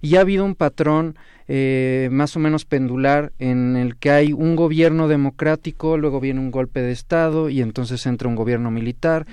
y 0.00 0.14
ha 0.14 0.20
habido 0.20 0.44
un 0.44 0.54
patrón 0.54 1.16
eh, 1.54 2.08
más 2.10 2.34
o 2.34 2.38
menos 2.38 2.64
pendular 2.64 3.34
en 3.38 3.76
el 3.76 3.96
que 3.96 4.10
hay 4.10 4.32
un 4.32 4.56
gobierno 4.56 5.06
democrático, 5.06 5.98
luego 5.98 6.18
viene 6.18 6.40
un 6.40 6.50
golpe 6.50 6.80
de 6.80 6.92
Estado 6.92 7.50
y 7.50 7.60
entonces 7.60 8.06
entra 8.06 8.26
un 8.26 8.36
gobierno 8.36 8.70
militar. 8.70 9.26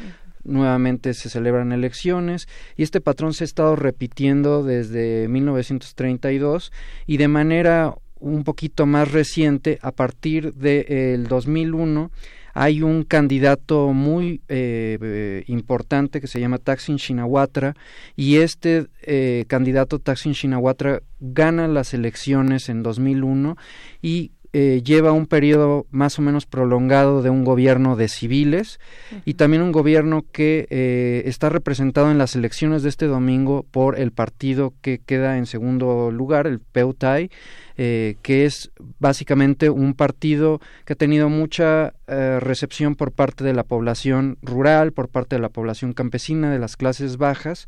Nuevamente 0.43 1.13
se 1.13 1.29
celebran 1.29 1.71
elecciones 1.71 2.49
y 2.75 2.83
este 2.83 2.99
patrón 2.99 3.33
se 3.33 3.45
ha 3.45 3.45
estado 3.45 3.77
repitiendo 3.77 4.63
desde 4.63 5.29
1932 5.29 6.73
y 7.07 7.15
de 7.15 7.27
manera 7.29 7.95
un 8.19 8.43
poquito 8.43 8.85
más 8.85 9.09
reciente 9.13 9.79
a 9.81 9.93
partir 9.93 10.53
del 10.55 11.25
2001 11.27 12.11
hay 12.53 12.81
un 12.81 13.03
candidato 13.03 13.93
muy 13.93 14.41
eh, 14.47 14.97
eh, 15.01 15.43
importante 15.47 16.21
que 16.21 16.27
se 16.27 16.39
llama 16.39 16.57
Taksin 16.57 16.97
Shinawatra 16.97 17.75
y 18.15 18.37
este 18.37 18.87
eh, 19.01 19.45
candidato 19.47 19.99
Taksin 19.99 20.33
Shinawatra 20.33 21.01
gana 21.19 21.67
las 21.67 21.93
elecciones 21.93 22.69
en 22.69 22.83
2001 22.83 23.57
y 24.01 24.31
eh, 24.51 24.81
lleva 24.83 25.11
un 25.11 25.27
periodo 25.27 25.85
más 25.91 26.17
o 26.17 26.23
menos 26.23 26.47
prolongado 26.47 27.21
de 27.21 27.29
un 27.29 27.43
gobierno 27.43 27.95
de 27.95 28.07
civiles 28.07 28.79
y 29.23 29.35
también 29.35 29.61
un 29.61 29.71
gobierno 29.71 30.25
que 30.31 30.65
eh, 30.71 31.21
está 31.25 31.49
representado 31.49 32.09
en 32.09 32.17
las 32.17 32.35
elecciones 32.35 32.81
de 32.81 32.89
este 32.89 33.05
domingo 33.05 33.63
por 33.69 33.99
el 33.99 34.11
partido 34.11 34.73
que 34.81 35.01
queda 35.05 35.37
en 35.37 35.45
segundo 35.45 36.09
lugar, 36.09 36.47
el 36.47 36.59
PEUTAI, 36.59 37.29
eh, 37.77 38.15
que 38.23 38.45
es 38.45 38.71
básicamente 38.97 39.69
un 39.69 39.93
partido 39.93 40.59
que 40.83 40.93
ha 40.93 40.95
tenido 40.95 41.29
mucha 41.29 41.93
recepción 42.07 42.95
por 42.95 43.11
parte 43.11 43.43
de 43.43 43.53
la 43.53 43.63
población 43.63 44.39
rural, 44.41 44.93
por 44.93 45.09
parte 45.09 45.35
de 45.35 45.43
la 45.43 45.49
población 45.49 45.93
campesina, 45.93 46.51
de 46.51 46.57
las 46.57 46.75
clases 46.75 47.17
bajas, 47.17 47.67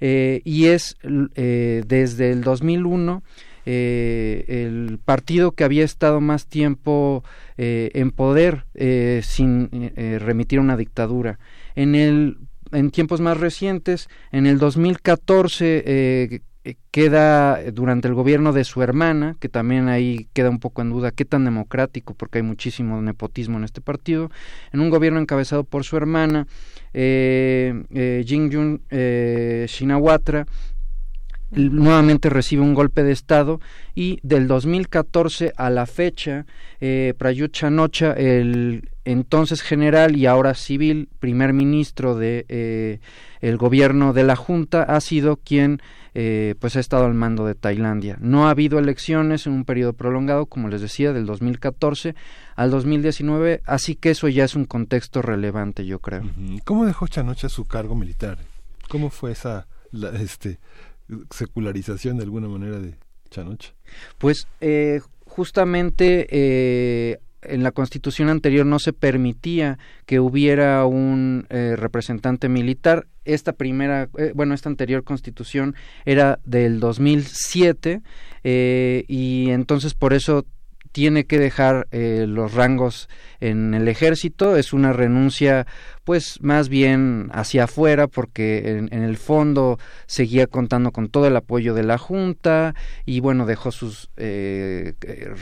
y 0.00 0.66
es 0.66 0.96
desde 1.02 2.30
el 2.30 2.42
2001 2.42 3.24
eh, 3.66 4.44
el 4.48 4.98
partido 5.04 5.52
que 5.52 5.64
había 5.64 5.84
estado 5.84 6.20
más 6.20 6.46
tiempo 6.46 7.24
eh, 7.56 7.90
en 7.94 8.10
poder 8.10 8.64
eh, 8.74 9.20
sin 9.22 9.68
remitir 9.96 10.58
a 10.58 10.62
una 10.62 10.76
dictadura. 10.76 11.38
En 11.74 11.94
el 11.94 12.38
en 12.72 12.92
tiempos 12.92 13.20
más 13.20 13.38
recientes, 13.38 14.08
en 14.30 14.46
el 14.46 14.58
2014 14.58 16.40
queda 16.90 17.58
durante 17.72 18.08
el 18.08 18.14
gobierno 18.14 18.52
de 18.52 18.64
su 18.64 18.82
hermana, 18.82 19.36
que 19.40 19.48
también 19.48 19.88
ahí 19.88 20.28
queda 20.34 20.50
un 20.50 20.58
poco 20.58 20.82
en 20.82 20.90
duda 20.90 21.10
qué 21.10 21.24
tan 21.24 21.44
democrático, 21.44 22.14
porque 22.14 22.38
hay 22.38 22.42
muchísimo 22.42 23.00
nepotismo 23.00 23.56
en 23.58 23.64
este 23.64 23.80
partido, 23.80 24.30
en 24.72 24.80
un 24.80 24.90
gobierno 24.90 25.20
encabezado 25.20 25.64
por 25.64 25.84
su 25.84 25.96
hermana, 25.96 26.46
eh, 26.92 27.82
eh, 27.90 28.24
Jingyun 28.26 28.82
Shinawatra, 28.90 30.46
nuevamente 31.50 32.30
recibe 32.30 32.62
un 32.62 32.74
golpe 32.74 33.02
de 33.02 33.12
Estado 33.12 33.60
y 33.94 34.18
del 34.22 34.46
2014 34.46 35.52
a 35.56 35.70
la 35.70 35.86
fecha, 35.86 36.46
eh, 36.80 37.14
Prayut 37.18 37.52
Chanocha, 37.52 38.12
el 38.12 38.88
entonces 39.04 39.62
general 39.62 40.16
y 40.16 40.26
ahora 40.26 40.54
civil, 40.54 41.08
primer 41.18 41.52
ministro 41.52 42.14
de 42.14 42.46
eh, 42.48 43.00
el 43.40 43.56
gobierno 43.56 44.12
de 44.12 44.24
la 44.24 44.36
Junta, 44.36 44.82
ha 44.82 45.00
sido 45.00 45.36
quien 45.36 45.80
eh, 46.14 46.54
pues 46.58 46.76
ha 46.76 46.80
estado 46.80 47.06
al 47.06 47.14
mando 47.14 47.46
de 47.46 47.54
Tailandia. 47.54 48.16
No 48.20 48.46
ha 48.46 48.50
habido 48.50 48.78
elecciones 48.78 49.46
en 49.46 49.52
un 49.52 49.64
periodo 49.64 49.92
prolongado, 49.92 50.46
como 50.46 50.68
les 50.68 50.80
decía, 50.80 51.12
del 51.12 51.26
2014 51.26 52.14
al 52.56 52.70
2019, 52.70 53.62
así 53.64 53.94
que 53.94 54.10
eso 54.10 54.28
ya 54.28 54.44
es 54.44 54.54
un 54.54 54.64
contexto 54.64 55.22
relevante, 55.22 55.86
yo 55.86 56.00
creo. 56.00 56.22
¿Cómo 56.64 56.84
dejó 56.84 57.06
Chanocha 57.06 57.48
su 57.48 57.64
cargo 57.64 57.94
militar? 57.94 58.38
¿Cómo 58.88 59.10
fue 59.10 59.32
esa 59.32 59.66
este 60.20 60.58
secularización 61.30 62.16
de 62.18 62.24
alguna 62.24 62.48
manera 62.48 62.78
de 62.78 62.94
Chanocha? 63.30 63.74
Pues 64.18 64.46
eh, 64.60 65.00
justamente 65.24 66.26
eh, 66.30 67.18
en 67.42 67.62
la 67.62 67.72
constitución 67.72 68.28
anterior 68.28 68.66
no 68.66 68.78
se 68.78 68.92
permitía 68.92 69.78
que 70.06 70.20
hubiera 70.20 70.84
un 70.86 71.46
eh, 71.48 71.74
representante 71.76 72.48
militar. 72.48 73.06
Esta 73.24 73.52
primera, 73.52 74.08
bueno, 74.34 74.54
esta 74.54 74.68
anterior 74.68 75.04
constitución 75.04 75.74
era 76.04 76.40
del 76.44 76.80
2007 76.80 78.00
y 78.42 79.50
entonces 79.50 79.94
por 79.94 80.14
eso 80.14 80.46
tiene 80.92 81.24
que 81.24 81.38
dejar 81.38 81.86
eh, 81.90 82.26
los 82.28 82.54
rangos 82.54 83.08
en 83.40 83.74
el 83.74 83.88
ejército. 83.88 84.56
Es 84.56 84.72
una 84.72 84.92
renuncia 84.92 85.66
pues 86.04 86.40
más 86.42 86.68
bien 86.68 87.30
hacia 87.32 87.64
afuera 87.64 88.08
porque 88.08 88.78
en, 88.78 88.92
el 88.92 89.16
fondo 89.16 89.78
seguía 90.06 90.46
contando 90.46 90.90
con 90.92 91.08
todo 91.08 91.26
el 91.26 91.36
apoyo 91.36 91.74
de 91.74 91.84
la 91.84 91.98
junta 91.98 92.74
y 93.04 93.20
bueno 93.20 93.46
dejó 93.46 93.70
sus 93.70 94.10
eh, 94.16 94.94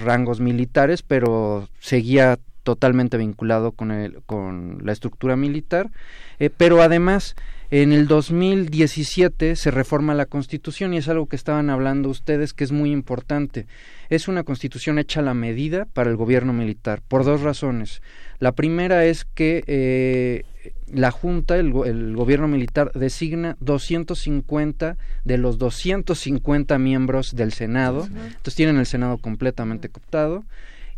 rangos 0.04 0.40
militares 0.40 1.02
pero 1.02 1.68
seguía 1.78 2.38
totalmente 2.64 3.16
vinculado 3.16 3.72
con 3.72 3.92
el 3.92 4.20
con 4.26 4.80
la 4.84 4.92
estructura 4.92 5.36
militar. 5.36 5.90
Eh, 6.38 6.50
pero 6.54 6.82
además 6.82 7.34
en 7.70 7.92
el 7.92 8.06
2017 8.06 9.54
se 9.54 9.70
reforma 9.70 10.14
la 10.14 10.24
Constitución 10.24 10.94
y 10.94 10.98
es 10.98 11.08
algo 11.08 11.26
que 11.26 11.36
estaban 11.36 11.68
hablando 11.68 12.08
ustedes 12.08 12.54
que 12.54 12.64
es 12.64 12.72
muy 12.72 12.90
importante. 12.90 13.66
Es 14.08 14.26
una 14.26 14.42
Constitución 14.42 14.98
hecha 14.98 15.20
a 15.20 15.22
la 15.22 15.34
medida 15.34 15.84
para 15.84 16.08
el 16.08 16.16
gobierno 16.16 16.54
militar 16.54 17.02
por 17.06 17.24
dos 17.24 17.42
razones. 17.42 18.00
La 18.38 18.52
primera 18.52 19.04
es 19.04 19.26
que 19.26 19.64
eh, 19.66 20.44
la 20.90 21.10
Junta, 21.10 21.56
el, 21.56 21.74
el, 21.84 22.16
gobierno 22.16 22.48
militar, 22.48 22.90
designa 22.92 23.58
250 23.60 24.96
de 25.24 25.38
los 25.38 25.58
250 25.58 26.78
miembros 26.78 27.36
del 27.36 27.52
Senado. 27.52 28.06
Entonces 28.06 28.54
tienen 28.54 28.78
el 28.78 28.86
Senado 28.86 29.18
completamente 29.18 29.90
cooptado 29.90 30.44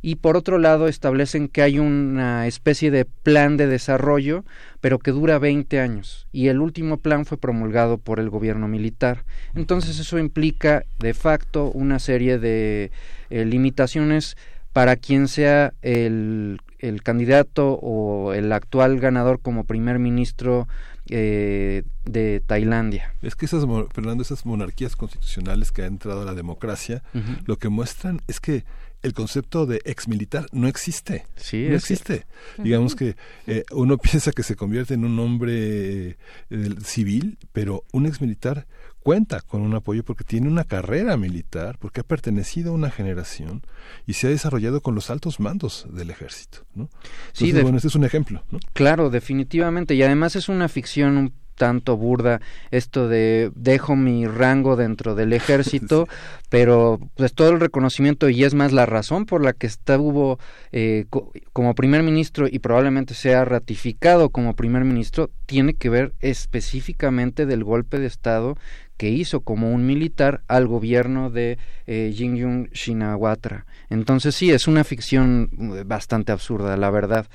y 0.03 0.17
por 0.17 0.37
otro 0.37 0.59
lado 0.59 0.89
establecen 0.89 1.49
que 1.49 1.63
hay 1.63 1.79
una 1.79 2.47
especie 2.47 2.91
de 2.91 3.05
plan 3.05 3.57
de 3.57 3.67
desarrollo, 3.67 4.45
pero 4.81 4.99
que 4.99 5.11
dura 5.11 5.39
20 5.39 5.81
años 5.81 6.27
y 6.33 6.49
el 6.49 6.61
último 6.61 6.97
plan 6.97 7.27
fue 7.27 7.39
promulgado 7.39 7.99
por 7.99 8.21
el 8.21 8.31
gobierno 8.31 8.69
militar. 8.69 9.25
Entonces 9.55 9.99
eso 9.99 10.19
implica 10.19 10.85
de 10.99 11.15
facto 11.15 11.71
una 11.71 11.99
serie 11.99 12.39
de 12.39 12.91
eh, 13.31 13.45
limitaciones 13.45 14.37
para 14.73 14.97
quien 14.97 15.29
sea 15.29 15.75
el, 15.83 16.61
el 16.79 17.03
candidato 17.03 17.79
o 17.83 18.33
el 18.33 18.53
actual 18.53 19.01
ganador 19.01 19.41
como 19.41 19.65
primer 19.65 19.99
ministro 19.99 20.69
eh, 21.09 21.83
de 22.05 22.41
Tailandia. 22.47 23.13
Es 23.21 23.35
que 23.35 23.47
esas, 23.47 23.65
Fernando, 23.93 24.23
esas 24.23 24.47
monarquías 24.47 24.95
constitucionales 24.95 25.73
que 25.73 25.83
ha 25.83 25.87
entrado 25.87 26.23
a 26.23 26.25
la 26.25 26.35
democracia, 26.35 27.03
lo 27.47 27.57
que 27.57 27.69
muestran 27.69 28.21
es 28.29 28.39
que 28.39 28.65
el 29.03 29.15
concepto 29.15 29.67
de 29.67 29.81
exmilitar 29.85 30.47
no 30.53 30.69
existe. 30.69 31.27
Sí, 31.37 31.67
no 31.69 31.77
existe. 31.77 32.27
Digamos 32.59 32.95
que 32.95 33.17
eh, 33.47 33.65
uno 33.73 33.99
piensa 33.99 34.33
que 34.33 34.43
se 34.43 34.57
convierte 34.57 34.95
en 34.95 35.05
un 35.05 35.19
hombre 35.19 36.19
eh, 36.51 36.75
civil, 36.85 37.39
pero 37.53 37.85
un 37.93 38.07
exmilitar 38.07 38.67
cuenta 39.01 39.41
con 39.41 39.63
un 39.63 39.75
apoyo 39.75 40.05
porque 40.05 40.25
tiene 40.25 40.49
una 40.49 40.65
carrera 40.65 41.17
militar, 41.17 41.79
porque 41.79 42.01
ha 42.01 42.05
pertenecido 42.05 42.73
a 42.73 42.75
una 42.75 42.91
generación 42.91 43.63
y 44.07 44.13
se 44.13 44.27
ha 44.27 44.31
desarrollado 44.31 44.83
con 44.83 44.95
los 44.95 45.11
altos 45.11 45.41
mandos 45.41 45.87
del 45.91 46.11
ejército. 46.11 46.67
¿no? 46.75 46.91
sí, 47.33 47.53
bueno, 47.53 47.77
este 47.77 47.89
es 47.89 47.95
un 47.95 48.05
ejemplo. 48.05 48.45
¿no? 48.51 48.59
Claro, 48.75 49.11
definitivamente. 49.11 49.95
Y 49.95 50.03
además 50.03 50.37
es 50.37 50.49
una 50.49 50.69
ficción 50.69 51.17
un 51.17 51.33
tanto 51.61 51.99
burda 51.99 52.41
esto 52.71 53.07
de 53.07 53.53
dejo 53.55 53.97
mi 53.97 54.27
rango 54.27 54.77
dentro 54.77 55.15
del 55.15 55.35
ejército, 55.35 56.09
pero 56.49 56.99
pues 57.17 57.35
todo 57.35 57.51
el 57.51 57.61
reconocimiento 57.61 58.31
y 58.31 58.45
es 58.45 58.55
más 58.55 58.73
la 58.73 58.87
razón 58.87 59.27
por 59.27 59.45
la 59.45 59.53
que 59.53 59.67
estuvo 59.67 60.39
eh, 60.73 61.05
como 61.53 61.75
primer 61.75 62.03
ministro 62.03 62.47
y 62.51 62.61
probablemente 62.61 63.13
sea 63.13 63.45
ratificado 63.45 64.31
como 64.31 64.57
primer 64.57 64.85
ministro 64.85 65.29
tiene 65.45 65.75
que 65.75 65.91
ver 65.91 66.15
específicamente 66.21 67.45
del 67.45 67.63
golpe 67.63 67.99
de 67.99 68.07
estado 68.07 68.57
que 68.97 69.11
hizo 69.11 69.41
como 69.41 69.71
un 69.71 69.85
militar 69.85 70.41
al 70.49 70.67
gobierno 70.67 71.29
de 71.29 71.59
eh, 71.87 72.11
Jingyun 72.17 72.71
Shinawatra. 72.73 73.67
Entonces 73.91 74.35
sí, 74.35 74.51
es 74.51 74.67
una 74.67 74.83
ficción 74.83 75.51
eh, 75.77 75.85
bastante 75.85 76.33
absurda, 76.33 76.79
la 76.79 76.91
verdad. 76.91 77.27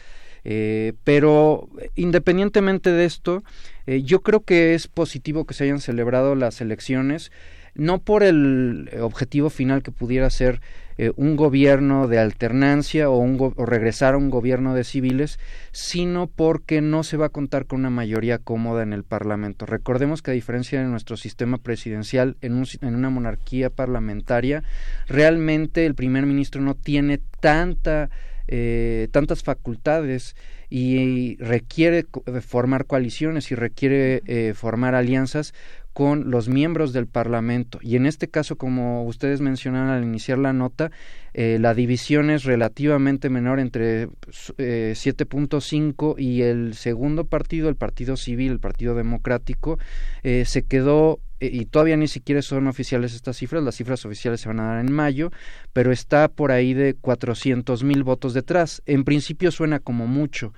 Eh, 0.47 0.93
pero 1.03 1.67
independientemente 1.95 2.91
de 2.91 3.05
esto, 3.05 3.43
eh, 3.87 4.01
yo 4.03 4.21
creo 4.21 4.41
que 4.41 4.73
es 4.73 4.87
positivo 4.87 5.45
que 5.45 5.53
se 5.53 5.65
hayan 5.65 5.79
celebrado 5.79 6.35
las 6.35 6.61
elecciones, 6.61 7.31
no 7.75 7.99
por 7.99 8.23
el 8.23 8.89
objetivo 9.01 9.49
final 9.49 9.83
que 9.83 9.91
pudiera 9.91 10.29
ser 10.29 10.61
eh, 10.97 11.11
un 11.17 11.35
gobierno 11.35 12.07
de 12.07 12.19
alternancia 12.19 13.09
o, 13.09 13.17
un 13.17 13.37
o 13.57 13.65
regresar 13.65 14.13
a 14.13 14.17
un 14.17 14.29
gobierno 14.29 14.73
de 14.73 14.85
civiles, 14.85 15.39
sino 15.73 16.27
porque 16.27 16.79
no 16.79 17.03
se 17.03 17.17
va 17.17 17.25
a 17.25 17.29
contar 17.29 17.65
con 17.65 17.81
una 17.81 17.89
mayoría 17.89 18.37
cómoda 18.37 18.81
en 18.81 18.93
el 18.93 19.03
Parlamento. 19.03 19.65
Recordemos 19.65 20.21
que 20.21 20.31
a 20.31 20.33
diferencia 20.33 20.79
de 20.79 20.87
nuestro 20.87 21.17
sistema 21.17 21.57
presidencial, 21.57 22.37
en, 22.39 22.53
un, 22.53 22.65
en 22.81 22.95
una 22.95 23.09
monarquía 23.09 23.69
parlamentaria, 23.69 24.63
realmente 25.07 25.85
el 25.85 25.95
primer 25.95 26.25
ministro 26.25 26.61
no 26.61 26.75
tiene 26.75 27.19
tanta 27.41 28.09
eh, 28.47 29.07
tantas 29.11 29.41
facultades 29.41 30.35
y 30.69 31.37
requiere 31.37 32.05
formar 32.41 32.85
coaliciones 32.85 33.51
y 33.51 33.55
requiere 33.55 34.21
eh, 34.25 34.53
formar 34.55 34.95
alianzas 34.95 35.53
con 35.93 36.29
los 36.29 36.49
miembros 36.49 36.91
del 36.91 37.07
Parlamento. 37.07 37.79
Y 37.81 37.95
en 37.95 38.05
este 38.05 38.27
caso, 38.27 38.57
como 38.57 39.05
ustedes 39.05 39.39
mencionaron 39.39 39.89
al 39.89 40.03
iniciar 40.03 40.37
la 40.37 40.51
nota, 40.51 40.91
eh, 41.33 41.57
la 41.59 41.73
división 41.73 42.29
es 42.29 42.43
relativamente 42.43 43.29
menor 43.29 43.61
entre 43.61 44.09
7.5 44.09 46.15
y 46.17 46.41
el 46.41 46.73
segundo 46.73 47.25
partido, 47.25 47.69
el 47.69 47.75
Partido 47.75 48.17
Civil, 48.17 48.51
el 48.51 48.59
Partido 48.59 48.93
Democrático, 48.93 49.79
se 50.21 50.63
quedó 50.63 51.13
eh, 51.13 51.24
y 51.51 51.65
todavía 51.65 51.97
ni 51.97 52.07
siquiera 52.07 52.41
son 52.41 52.67
oficiales 52.67 53.13
estas 53.13 53.37
cifras, 53.37 53.63
las 53.63 53.75
cifras 53.75 54.05
oficiales 54.05 54.41
se 54.41 54.47
van 54.47 54.59
a 54.59 54.67
dar 54.67 54.79
en 54.79 54.91
mayo, 54.91 55.31
pero 55.73 55.91
está 55.91 56.27
por 56.27 56.51
ahí 56.51 56.73
de 56.73 56.93
400 56.95 57.83
mil 57.83 58.03
votos 58.03 58.33
detrás. 58.33 58.81
En 58.85 59.03
principio 59.03 59.51
suena 59.51 59.79
como 59.79 60.07
mucho, 60.07 60.53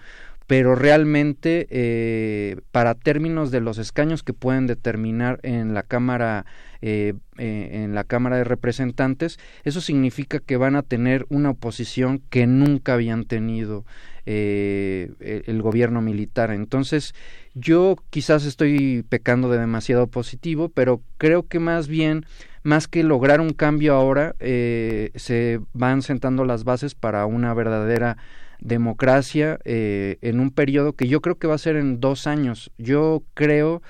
pero 0.48 0.76
realmente 0.76 1.68
eh, 1.70 2.58
para 2.72 2.96
términos 2.96 3.52
de 3.52 3.60
los 3.60 3.78
escaños 3.78 4.24
que 4.24 4.34
pueden 4.34 4.66
determinar 4.66 5.40
en 5.44 5.74
la 5.74 5.84
cámara 5.84 6.46
eh, 6.82 7.14
en 7.38 7.96
la 7.96 8.04
cámara 8.04 8.38
de 8.38 8.44
representantes 8.44 9.40
eso 9.64 9.82
significa 9.82 10.40
que 10.40 10.58
van 10.58 10.76
a 10.76 10.84
tener 10.84 11.26
una 11.30 11.50
oposición 11.50 12.22
que 12.30 12.46
nunca 12.46 12.94
habían 12.94 13.26
tenido 13.26 13.84
eh, 14.30 15.44
el 15.48 15.62
gobierno 15.62 16.02
militar. 16.02 16.52
Entonces, 16.52 17.16
yo 17.54 17.96
quizás 18.10 18.44
estoy 18.44 19.06
pecando 19.08 19.50
de 19.50 19.58
demasiado 19.58 20.08
positivo, 20.08 20.68
pero 20.68 21.02
creo 21.18 21.48
que 21.48 21.60
más 21.60 21.88
bien, 21.88 22.26
más 22.62 22.90
que 22.90 23.04
lograr 23.04 23.40
un 23.40 23.54
cambio 23.54 23.94
ahora, 23.94 24.36
eh, 24.40 25.12
se 25.16 25.62
van 25.72 26.02
sentando 26.02 26.44
las 26.44 26.66
bases 26.66 26.94
para 26.94 27.26
una 27.26 27.54
verdadera 27.54 28.18
democracia 28.60 29.60
eh, 29.64 30.18
en 30.22 30.42
un 30.42 30.52
periodo 30.52 30.92
que 30.92 31.08
yo 31.08 31.22
creo 31.22 31.38
que 31.38 31.48
va 31.48 31.56
a 31.56 31.60
ser 31.60 31.78
en 31.78 32.02
dos 32.02 32.28
años. 32.28 32.72
Yo 32.78 33.24
creo 33.34 33.82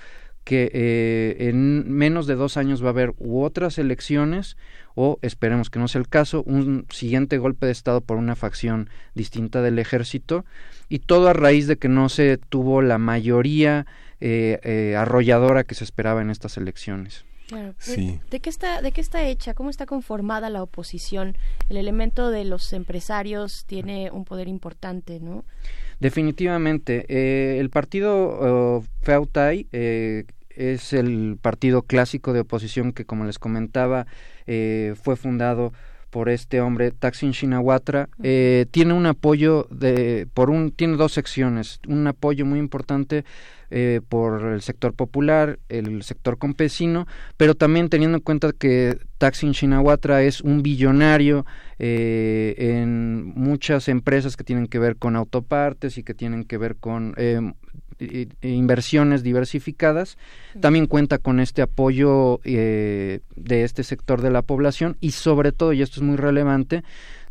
que 0.48 0.72
eh, 0.74 1.49
en 1.49 1.91
menos 1.91 2.26
de 2.26 2.36
dos 2.36 2.56
años 2.56 2.82
va 2.82 2.88
a 2.88 2.91
haber 2.91 3.14
u 3.18 3.41
otras 3.41 3.78
elecciones 3.78 4.56
o 4.95 5.19
esperemos 5.22 5.69
que 5.69 5.78
no 5.78 5.90
sea 5.90 5.99
el 5.99 6.07
caso, 6.07 6.41
un 6.44 6.86
siguiente 6.90 7.38
golpe 7.38 7.65
de 7.65 7.74
Estado 7.74 7.99
por 7.99 8.15
una 8.15 8.38
facción 8.38 8.90
distinta 9.14 9.61
del 9.61 9.78
ejército 9.78 10.45
y 10.88 10.99
todo 10.99 11.28
a 11.28 11.34
raíz 11.34 11.68
de 11.68 11.76
que 11.76 11.90
no 11.90 12.07
se 12.07 12.38
tuvo 12.38 12.82
la 12.82 12.98
mayoría 12.98 13.88
eh, 14.22 14.61
eh, 14.64 14.95
arrolladora 14.95 15.65
que 15.65 15.76
se 15.76 15.84
esperaba 15.84 16.22
en 16.22 16.30
estas 16.30 16.56
elecciones. 16.56 17.26
Sí. 17.78 18.19
¿De, 18.30 18.40
qué 18.40 18.49
está, 18.49 18.82
¿De 18.82 18.94
qué 18.94 19.02
está 19.02 19.26
hecha? 19.26 19.53
¿Cómo 19.53 19.69
está 19.69 19.86
conformada 19.86 20.49
la 20.49 20.64
oposición? 20.64 21.38
El 21.69 21.78
elemento 21.78 22.30
de 22.30 22.45
los 22.45 22.72
empresarios 22.74 23.65
tiene 23.65 24.11
un 24.11 24.26
poder 24.26 24.48
importante, 24.48 25.19
¿no? 25.19 25.45
Definitivamente. 25.99 27.06
Eh, 27.07 27.60
el 27.60 27.69
partido 27.69 28.78
uh, 28.78 28.84
Feutai 29.02 29.68
eh, 29.72 30.26
es 30.58 30.94
el 30.94 31.38
partido 31.42 31.84
clásico 31.84 32.34
de 32.34 32.42
oposición 32.42 32.92
que, 32.92 33.06
como 33.06 33.26
les 33.26 33.40
comentaba, 33.40 34.08
eh, 34.46 34.96
fue 35.02 35.16
fundado 35.16 35.72
por 36.10 36.30
este 36.30 36.62
hombre 36.62 36.92
Taksin 36.92 37.32
Shinawatra. 37.32 38.10
Eh, 38.24 38.66
tiene 38.72 38.94
un 38.94 39.06
apoyo 39.06 39.68
de 39.70 40.28
por 40.34 40.50
un 40.50 40.72
tiene 40.72 40.98
dos 40.98 41.14
secciones. 41.14 41.80
Un 41.88 42.08
apoyo 42.08 42.46
muy 42.46 42.60
importante 42.60 43.26
eh, 43.70 44.02
por 44.08 44.46
el 44.46 44.62
sector 44.62 44.94
popular 44.94 45.60
el 45.68 46.02
sector 46.02 46.40
campesino 46.40 47.06
pero 47.36 47.54
también 47.54 47.90
teniendo 47.90 48.16
en 48.16 48.24
cuenta 48.24 48.54
que 48.54 48.98
Taksin 49.18 49.52
Shinawatra 49.52 50.24
es 50.24 50.40
un 50.40 50.64
billonario 50.64 51.46
eh, 51.78 52.56
en 52.58 53.26
muchas 53.26 53.90
empresas 53.90 54.38
que 54.38 54.46
tienen 54.46 54.68
que 54.68 54.80
ver 54.80 54.96
con 54.96 55.18
autopartes 55.18 55.98
y 55.98 56.04
que 56.04 56.14
tienen 56.14 56.46
que 56.46 56.58
ver 56.58 56.78
con 56.78 57.14
inversiones 58.41 59.24
diversificadas, 59.24 60.18
también 60.60 60.88
cuenta 60.88 61.18
con 61.18 61.40
este 61.40 61.61
apoyo 61.61 62.40
eh, 62.44 63.22
de 63.36 63.64
este 63.64 63.84
sector 63.84 64.22
de 64.22 64.32
la 64.32 64.41
población 64.41 64.98
y 65.02 65.11
sobre 65.11 65.52
todo, 65.52 65.74
y 65.74 65.82
esto 65.82 65.99
es 65.99 66.03
muy 66.03 66.18
relevante, 66.18 66.84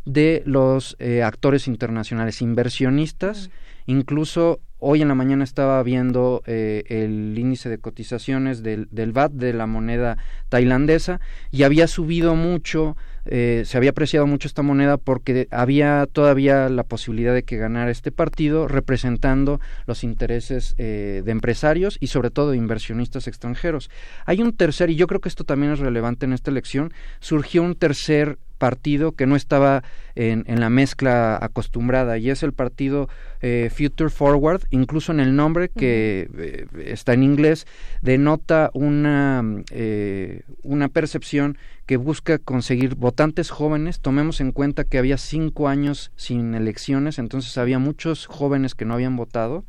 de 0.05 0.41
los 0.45 0.95
eh, 0.99 1.21
actores 1.23 1.67
internacionales, 1.67 2.41
inversionistas, 2.41 3.49
incluso 3.85 4.61
hoy 4.79 5.01
en 5.01 5.07
la 5.07 5.15
mañana 5.15 5.43
estaba 5.43 5.81
viendo 5.83 6.43
eh, 6.45 6.83
el 6.87 7.37
índice 7.37 7.67
de 7.69 7.79
cotizaciones 7.79 8.63
del, 8.63 8.87
del 8.91 9.11
VAT 9.11 9.31
de 9.31 9.53
la 9.53 9.65
moneda 9.65 10.17
tailandesa 10.49 11.19
y 11.51 11.63
había 11.63 11.87
subido 11.87 12.35
mucho 12.35 12.95
eh, 13.29 13.63
se 13.65 13.77
había 13.77 13.91
apreciado 13.91 14.27
mucho 14.27 14.47
esta 14.47 14.61
moneda 14.61 14.97
porque 14.97 15.47
había 15.51 16.07
todavía 16.11 16.69
la 16.69 16.83
posibilidad 16.83 17.33
de 17.33 17.43
que 17.43 17.57
ganara 17.57 17.91
este 17.91 18.11
partido 18.11 18.67
representando 18.67 19.59
los 19.85 20.03
intereses 20.03 20.75
eh, 20.77 21.21
de 21.23 21.31
empresarios 21.31 21.97
y 21.99 22.07
sobre 22.07 22.31
todo 22.31 22.51
de 22.51 22.57
inversionistas 22.57 23.27
extranjeros. 23.27 23.89
Hay 24.25 24.41
un 24.41 24.55
tercer, 24.55 24.89
y 24.89 24.95
yo 24.95 25.07
creo 25.07 25.21
que 25.21 25.29
esto 25.29 25.43
también 25.43 25.73
es 25.73 25.79
relevante 25.79 26.25
en 26.25 26.33
esta 26.33 26.51
elección, 26.51 26.93
surgió 27.19 27.63
un 27.63 27.75
tercer 27.75 28.37
partido 28.57 29.13
que 29.13 29.25
no 29.25 29.35
estaba 29.35 29.83
en, 30.15 30.43
en, 30.47 30.59
la 30.59 30.69
mezcla 30.69 31.37
acostumbrada 31.41 32.17
y 32.17 32.29
es 32.29 32.43
el 32.43 32.53
partido 32.53 33.07
eh, 33.41 33.69
Future 33.75 34.09
Forward, 34.09 34.61
incluso 34.71 35.11
en 35.11 35.19
el 35.19 35.35
nombre 35.35 35.69
que 35.69 36.29
eh, 36.37 36.65
está 36.85 37.13
en 37.13 37.23
inglés, 37.23 37.67
denota 38.01 38.71
una, 38.73 39.43
eh, 39.71 40.41
una 40.63 40.89
percepción 40.89 41.57
que 41.85 41.97
busca 41.97 42.37
conseguir 42.39 42.95
votantes 42.95 43.49
jóvenes. 43.49 43.99
Tomemos 43.99 44.41
en 44.41 44.51
cuenta 44.51 44.83
que 44.83 44.97
había 44.97 45.17
cinco 45.17 45.67
años 45.67 46.11
sin 46.15 46.55
elecciones, 46.55 47.19
entonces 47.19 47.57
había 47.57 47.79
muchos 47.79 48.25
jóvenes 48.25 48.75
que 48.75 48.85
no 48.85 48.95
habían 48.95 49.15
votado 49.15 49.63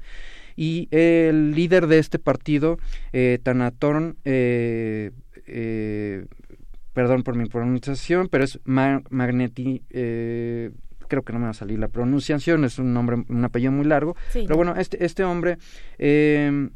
y 0.58 0.88
el 0.90 1.52
líder 1.52 1.86
de 1.86 2.00
este 2.00 2.18
partido, 2.18 2.80
eh, 3.12 3.38
Tanatorn, 3.40 4.16
eh, 4.24 5.12
eh, 5.46 6.26
perdón 6.98 7.22
por 7.22 7.36
mi 7.36 7.46
pronunciación, 7.46 8.26
pero 8.28 8.42
es 8.42 8.58
Magneti, 8.64 9.84
eh, 9.90 10.72
creo 11.06 11.22
que 11.22 11.32
no 11.32 11.38
me 11.38 11.44
va 11.44 11.52
a 11.52 11.54
salir 11.54 11.78
la 11.78 11.86
pronunciación, 11.86 12.64
es 12.64 12.80
un 12.80 12.92
nombre, 12.92 13.22
un 13.28 13.44
apellido 13.44 13.70
muy 13.70 13.86
largo, 13.86 14.16
pero 14.32 14.56
bueno, 14.56 14.74
este, 14.74 15.04
este 15.04 15.22
hombre 15.22 15.58
eh, 15.98 16.70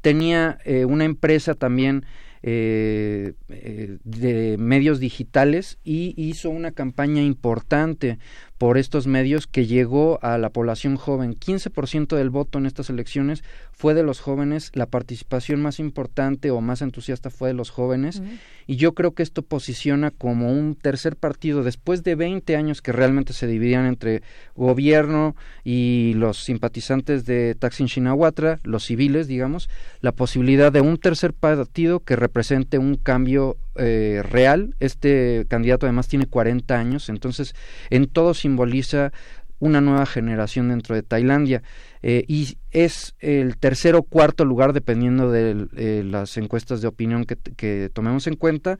tenía 0.00 0.58
eh, 0.64 0.84
una 0.84 1.04
empresa 1.04 1.54
también 1.54 2.04
eh, 2.40 3.32
eh, 3.48 3.98
de 4.04 4.56
medios 4.58 5.00
digitales 5.00 5.80
y 5.82 6.14
hizo 6.16 6.50
una 6.50 6.70
campaña 6.70 7.20
importante 7.20 8.20
por 8.58 8.76
estos 8.76 9.06
medios 9.06 9.46
que 9.46 9.66
llegó 9.66 10.18
a 10.20 10.36
la 10.36 10.50
población 10.50 10.96
joven. 10.96 11.34
15% 11.34 12.16
del 12.16 12.30
voto 12.30 12.58
en 12.58 12.66
estas 12.66 12.90
elecciones 12.90 13.44
fue 13.72 13.94
de 13.94 14.02
los 14.02 14.20
jóvenes, 14.20 14.72
la 14.74 14.86
participación 14.86 15.62
más 15.62 15.78
importante 15.78 16.50
o 16.50 16.60
más 16.60 16.82
entusiasta 16.82 17.30
fue 17.30 17.50
de 17.50 17.54
los 17.54 17.70
jóvenes 17.70 18.20
y 18.66 18.76
yo 18.76 18.92
creo 18.92 19.12
que 19.12 19.22
esto 19.22 19.42
posiciona 19.42 20.10
como 20.10 20.52
un 20.52 20.74
tercer 20.74 21.16
partido 21.16 21.62
después 21.62 22.02
de 22.02 22.16
20 22.16 22.56
años 22.56 22.82
que 22.82 22.92
realmente 22.92 23.32
se 23.32 23.46
dividían 23.46 23.86
entre 23.86 24.22
gobierno 24.56 25.36
y 25.62 26.14
los 26.16 26.44
simpatizantes 26.44 27.24
de 27.24 27.54
Taksin 27.54 27.86
Shinawatra, 27.86 28.58
los 28.64 28.84
civiles, 28.84 29.28
digamos, 29.28 29.70
la 30.00 30.12
posibilidad 30.12 30.72
de 30.72 30.80
un 30.80 30.98
tercer 30.98 31.32
partido 31.32 32.00
que 32.00 32.16
represente 32.16 32.78
un 32.78 32.96
cambio 32.96 33.56
eh, 33.76 34.22
real. 34.28 34.74
Este 34.80 35.46
candidato 35.48 35.86
además 35.86 36.08
tiene 36.08 36.26
40 36.26 36.76
años, 36.76 37.08
entonces 37.08 37.54
en 37.90 38.08
todo 38.08 38.34
simboliza 38.48 39.12
una 39.60 39.80
nueva 39.80 40.06
generación 40.06 40.68
dentro 40.68 40.94
de 40.94 41.02
Tailandia 41.02 41.62
eh, 42.02 42.24
y 42.28 42.58
es 42.70 43.14
el 43.18 43.58
tercer 43.58 43.94
o 43.96 44.02
cuarto 44.02 44.44
lugar 44.44 44.72
dependiendo 44.72 45.30
de 45.30 45.66
eh, 45.76 46.02
las 46.04 46.36
encuestas 46.36 46.80
de 46.80 46.88
opinión 46.88 47.24
que, 47.24 47.36
que 47.36 47.90
tomemos 47.92 48.26
en 48.26 48.36
cuenta 48.36 48.78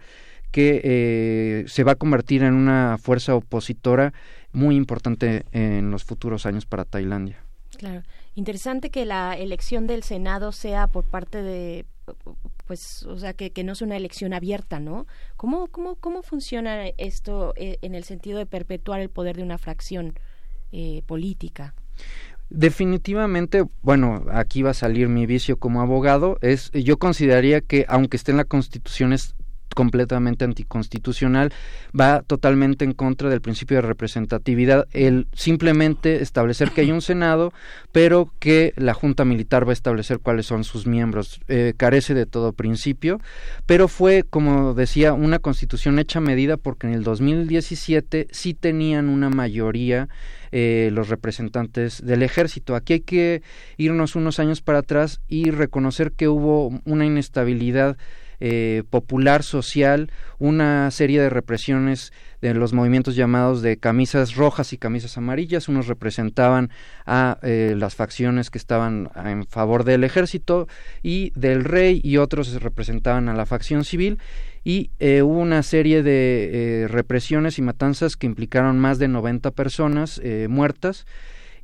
que 0.51 0.81
eh, 0.83 1.65
se 1.67 1.85
va 1.85 1.93
a 1.93 1.97
convertir 1.97 2.43
en 2.43 2.55
una 2.55 2.97
fuerza 2.99 3.35
opositora 3.35 4.15
muy 4.53 4.77
importante 4.77 5.45
en 5.53 5.91
los 5.91 6.05
futuros 6.05 6.47
años 6.47 6.65
para 6.65 6.87
Tailandia. 6.87 7.45
Claro, 7.77 8.03
interesante 8.35 8.89
que 8.89 9.05
la 9.05 9.37
elección 9.37 9.87
del 9.87 10.03
Senado 10.05 10.53
sea 10.53 10.87
por 10.87 11.05
parte 11.05 11.43
de 11.43 11.85
pues, 12.67 13.05
o 13.05 13.19
sea, 13.19 13.33
que, 13.33 13.51
que 13.51 13.65
no 13.65 13.73
es 13.73 13.83
una 13.83 13.97
elección 13.97 14.33
abierta, 14.33 14.81
¿no? 14.81 15.07
¿Cómo, 15.37 15.69
cómo, 15.69 15.97
cómo 15.97 16.23
funciona 16.23 16.89
esto 16.99 17.53
eh, 17.57 17.79
en 17.83 17.95
el 17.95 18.05
sentido 18.05 18.39
de 18.39 18.47
perpetuar 18.47 19.01
el 19.01 19.11
poder 19.11 19.37
de 19.37 19.43
una 19.43 19.59
fracción 19.59 20.19
eh, 20.73 21.03
política? 21.07 21.75
Definitivamente, 22.51 23.65
bueno, 23.83 24.25
aquí 24.31 24.63
va 24.63 24.71
a 24.71 24.75
salir 24.75 25.09
mi 25.09 25.27
vicio 25.27 25.59
como 25.59 25.83
abogado, 25.83 26.39
es 26.41 26.71
yo 26.73 26.99
consideraría 26.99 27.61
que 27.61 27.85
aunque 27.89 28.17
esté 28.17 28.31
en 28.31 28.39
la 28.39 28.45
Constitución 28.45 29.13
es 29.13 29.35
completamente 29.79 30.45
anticonstitucional, 30.45 31.53
va 31.99 32.23
totalmente 32.23 32.85
en 32.85 32.95
contra 32.95 33.31
del 33.31 33.41
principio 33.41 33.77
de 33.77 33.83
representatividad, 33.83 34.89
el 34.91 35.29
simplemente 35.35 36.21
establecer 36.21 36.73
que 36.73 36.81
hay 36.81 36.91
un 36.91 37.01
Senado, 37.01 37.53
pero 37.93 38.33
que 38.41 38.73
la 38.75 38.93
Junta 38.93 39.25
Militar 39.25 39.65
va 39.65 39.71
a 39.71 39.75
establecer 39.75 40.19
cuáles 40.19 40.47
son 40.47 40.65
sus 40.65 40.89
miembros. 40.89 41.41
Eh, 41.47 41.75
carece 41.77 42.15
de 42.15 42.27
todo 42.27 42.53
principio, 42.53 43.21
pero 43.67 43.87
fue, 43.87 44.25
como 44.29 44.75
decía, 44.75 45.13
una 45.13 45.39
constitución 45.39 46.01
hecha 46.01 46.19
medida 46.19 46.57
porque 46.57 46.89
en 46.89 46.95
el 46.95 47.05
2017 47.05 48.27
sí 48.33 48.55
tenían 48.55 49.09
una 49.09 49.31
mayoría 49.31 50.09
eh, 50.51 50.91
los 50.93 51.09
representantes 51.09 52.05
del 52.05 52.25
ejército. 52.25 52.75
Aquí 52.75 52.95
hay 52.95 53.01
que 53.01 53.43
irnos 53.77 54.17
unos 54.17 54.41
años 54.41 54.61
para 54.61 54.81
atrás 54.81 55.21
y 55.29 55.53
reconocer 55.53 56.11
que 56.11 56.27
hubo 56.27 56.73
una 56.85 57.07
inestabilidad 57.07 57.97
eh, 58.41 58.85
popular, 58.89 59.43
social, 59.43 60.13
una 60.39 60.93
serie 60.93 61.21
de 61.21 61.29
represiones 61.29 62.13
de 62.41 62.55
los 62.55 62.73
movimientos 62.73 63.17
llamados 63.17 63.63
de 63.63 63.79
camisas 63.79 64.37
rojas 64.37 64.73
y 64.73 64.79
camisas 64.79 65.19
amarillas. 65.19 65.69
Unos 65.69 65.89
representaban 65.89 66.71
a 67.05 67.39
eh, 67.43 67.75
las 67.77 67.97
facciones 67.97 68.51
que 68.51 68.59
estaban 68.59 69.11
en 69.17 69.45
favor 69.45 69.83
del 69.83 70.05
ejército 70.05 70.69
y 71.03 71.33
del 71.35 71.65
rey 71.65 72.01
y 72.05 72.19
otros 72.19 72.63
representaban 72.63 73.29
a 73.29 73.35
la 73.35 73.45
facción 73.45 73.85
civil 73.85 74.19
y 74.63 74.91
eh, 75.01 75.23
hubo 75.23 75.41
una 75.41 75.65
serie 75.65 76.05
de 76.05 76.87
represiones 76.89 77.59
y 77.59 77.63
matanzas 77.63 78.17
que 78.17 78.27
implicaron 78.27 78.79
más 78.79 79.01
de 79.01 79.09
90 79.09 79.51
personas 79.51 80.21
muertas 80.49 81.07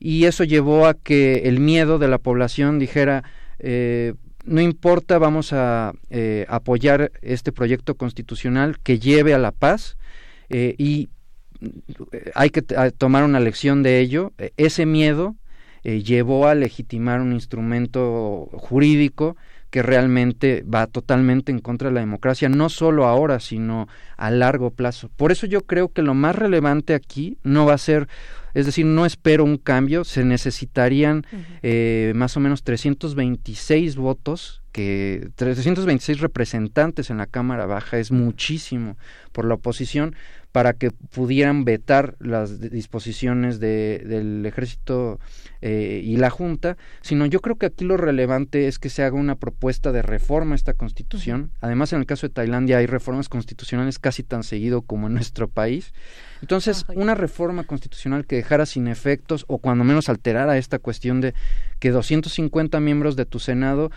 y 0.01 0.25
eso 0.25 0.43
llevó 0.43 0.87
a 0.87 0.95
que 0.95 1.43
el 1.45 1.61
miedo 1.61 2.01
de 2.01 2.09
la 2.09 2.19
población 2.19 2.81
dijera 2.81 3.23
no 4.45 4.61
importa, 4.61 5.19
vamos 5.19 5.53
a 5.53 5.95
eh, 6.11 6.47
apoyar 6.49 7.13
este 7.23 7.53
proyecto 7.53 7.97
constitucional 7.97 8.79
que 8.81 8.99
lleve 8.99 9.35
a 9.35 9.39
la 9.39 9.53
paz 9.53 9.97
eh, 10.51 10.75
y 10.79 11.09
eh, 12.13 12.31
hay 12.35 12.51
que 12.51 12.63
tomar 12.63 13.25
una 13.25 13.41
lección 13.41 13.83
de 13.83 14.01
ello. 14.01 14.33
E, 14.39 14.53
ese 14.57 14.87
miedo 14.87 15.37
llevó 15.83 16.47
a 16.47 16.55
legitimar 16.55 17.21
un 17.21 17.35
instrumento 17.35 18.49
jurídico 18.53 19.37
que 19.75 19.83
realmente 19.83 20.65
va 20.73 20.87
totalmente 20.87 21.51
en 21.51 21.59
contra 21.59 21.89
de 21.89 21.95
la 21.95 22.01
democracia, 22.01 22.49
no 22.49 22.69
solo 22.69 23.07
ahora, 23.07 23.41
sino 23.41 23.89
a 24.17 24.31
largo 24.31 24.71
plazo. 24.71 25.11
Por 25.17 25.33
eso 25.33 25.49
yo 25.49 25.63
creo 25.63 25.89
que 25.89 26.01
lo 26.01 26.15
más 26.15 26.37
relevante 26.37 26.95
aquí 26.95 27.39
no 27.43 27.67
va 27.67 27.75
a 27.75 27.79
ser 27.79 28.07
Es 28.55 28.67
decir, 28.67 28.87
no 28.87 29.05
espero 29.05 29.43
un 29.43 29.57
cambio, 29.57 30.05
se 30.05 30.25
necesitarían 30.25 31.27
eh, 31.65 32.13
más 32.15 32.37
o 32.37 32.41
menos 32.41 32.63
326 32.63 33.97
votos 33.97 34.63
que 34.71 35.31
326 35.35 36.21
representantes 36.21 37.11
en 37.11 37.17
la 37.17 37.27
Cámara 37.27 37.67
Baja 37.67 37.99
es 37.99 38.13
muchísimo 38.13 38.97
por 39.33 39.45
la 39.45 39.55
oposición 39.55 40.15
para 40.53 40.75
que 40.75 40.93
pudieran 40.93 41.65
vetar 41.65 42.15
las 42.21 42.61
disposiciones 42.61 43.59
de, 43.59 44.05
del 44.07 44.47
ejército 44.47 45.19
eh, 45.67 46.03
y 46.05 46.19
la 46.19 46.29
Junta, 46.29 46.77
sino 47.01 47.25
yo 47.25 47.41
creo 47.41 47.57
que 47.57 47.65
aquí 47.65 47.87
lo 47.87 47.97
relevante 47.97 48.69
es 48.69 48.79
que 48.79 48.91
se 48.91 49.03
haga 49.03 49.17
una 49.17 49.37
propuesta 49.37 49.93
de 49.93 50.03
reforma 50.03 50.53
a 50.53 50.57
esta 50.57 50.75
constitución. 50.75 51.53
Además, 51.63 51.95
en 51.95 52.01
el 52.01 52.07
caso 52.07 52.29
de 52.29 52.35
Tailandia 52.35 52.77
hay 52.77 52.87
reformas 52.87 53.31
constitucionales 53.31 53.99
casi 53.99 54.23
tan 54.23 54.43
seguido 54.43 54.83
como 54.83 55.07
en 55.07 55.15
nuestro 55.15 55.49
país. 55.49 55.95
Entonces, 56.43 56.85
una 56.95 57.15
reforma 57.15 57.65
constitucional 57.65 58.27
que 58.27 58.37
dejara 58.37 58.67
sin 58.67 58.89
efectos 58.89 59.47
o 59.49 59.57
cuando 59.57 59.85
menos 59.85 60.11
alterara 60.11 60.59
esta 60.59 60.79
cuestión 60.79 61.23
de 61.23 61.33
que 61.79 61.93
250 61.93 62.79
miembros 62.81 63.17
de 63.17 63.25
tu 63.25 63.39
Senado 63.39 63.91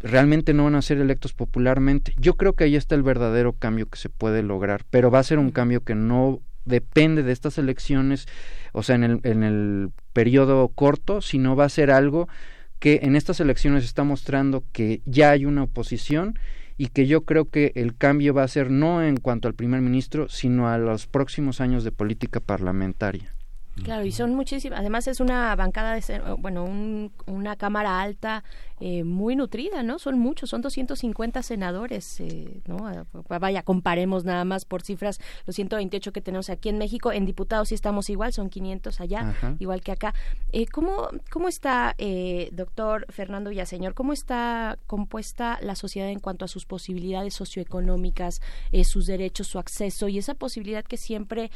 realmente 0.00 0.54
no 0.54 0.64
van 0.64 0.74
a 0.74 0.82
ser 0.82 0.98
electos 0.98 1.34
popularmente. 1.34 2.14
Yo 2.18 2.34
creo 2.34 2.54
que 2.54 2.64
ahí 2.64 2.74
está 2.74 2.96
el 2.96 3.04
verdadero 3.04 3.52
cambio 3.52 3.86
que 3.86 3.98
se 4.00 4.08
puede 4.08 4.42
lograr, 4.42 4.82
pero 4.90 5.12
va 5.12 5.20
a 5.20 5.22
ser 5.22 5.38
un 5.38 5.52
cambio 5.52 5.84
que 5.84 5.94
no 5.94 6.40
depende 6.66 7.22
de 7.22 7.32
estas 7.32 7.56
elecciones, 7.56 8.26
o 8.72 8.82
sea, 8.82 8.96
en 8.96 9.04
el, 9.04 9.20
en 9.22 9.42
el 9.42 9.90
periodo 10.12 10.68
corto, 10.68 11.22
sino 11.22 11.56
va 11.56 11.64
a 11.64 11.70
ser 11.70 11.90
algo 11.90 12.28
que 12.78 13.00
en 13.02 13.16
estas 13.16 13.40
elecciones 13.40 13.84
está 13.84 14.04
mostrando 14.04 14.64
que 14.72 15.00
ya 15.06 15.30
hay 15.30 15.46
una 15.46 15.62
oposición 15.62 16.38
y 16.76 16.88
que 16.88 17.06
yo 17.06 17.24
creo 17.24 17.48
que 17.48 17.72
el 17.74 17.96
cambio 17.96 18.34
va 18.34 18.42
a 18.42 18.48
ser 18.48 18.70
no 18.70 19.02
en 19.02 19.16
cuanto 19.16 19.48
al 19.48 19.54
primer 19.54 19.80
ministro, 19.80 20.28
sino 20.28 20.68
a 20.68 20.76
los 20.76 21.06
próximos 21.06 21.60
años 21.60 21.84
de 21.84 21.92
política 21.92 22.40
parlamentaria. 22.40 23.35
Claro, 23.82 24.04
y 24.04 24.12
son 24.12 24.34
muchísimas. 24.34 24.80
Además 24.80 25.06
es 25.06 25.20
una 25.20 25.54
bancada 25.54 25.94
de, 25.94 26.20
bueno, 26.38 26.64
una 27.26 27.56
cámara 27.56 28.00
alta 28.00 28.42
eh, 28.78 29.04
muy 29.04 29.36
nutrida, 29.36 29.82
¿no? 29.82 29.98
Son 29.98 30.18
muchos, 30.18 30.50
son 30.50 30.60
250 30.60 31.42
senadores, 31.42 32.20
eh, 32.20 32.60
¿no? 32.66 32.86
Ah, 32.86 33.06
vaya, 33.38 33.62
comparemos 33.62 34.24
nada 34.24 34.44
más 34.44 34.66
por 34.66 34.82
cifras 34.82 35.18
los 35.46 35.56
128 35.56 36.12
que 36.12 36.20
tenemos 36.20 36.50
aquí 36.50 36.68
en 36.68 36.76
México. 36.76 37.10
En 37.10 37.24
diputados 37.24 37.68
sí 37.68 37.74
estamos 37.74 38.10
igual, 38.10 38.34
son 38.34 38.50
500 38.50 39.00
allá, 39.00 39.34
igual 39.58 39.80
que 39.80 39.92
acá. 39.92 40.14
Eh, 40.52 40.66
¿cómo, 40.66 41.08
¿Cómo 41.30 41.48
está, 41.48 41.94
eh, 41.96 42.50
doctor 42.52 43.06
Fernando 43.08 43.48
Villaseñor, 43.48 43.94
cómo 43.94 44.12
está 44.12 44.78
compuesta 44.86 45.58
la 45.62 45.74
sociedad 45.74 46.10
en 46.10 46.20
cuanto 46.20 46.44
a 46.44 46.48
sus 46.48 46.66
posibilidades 46.66 47.34
socioeconómicas, 47.34 48.42
sus 48.84 49.06
derechos, 49.06 49.46
su 49.46 49.58
acceso 49.58 50.08
y 50.08 50.18
esa 50.18 50.34
posibilidad 50.34 50.84
que 50.84 50.98
siempre 50.98 51.50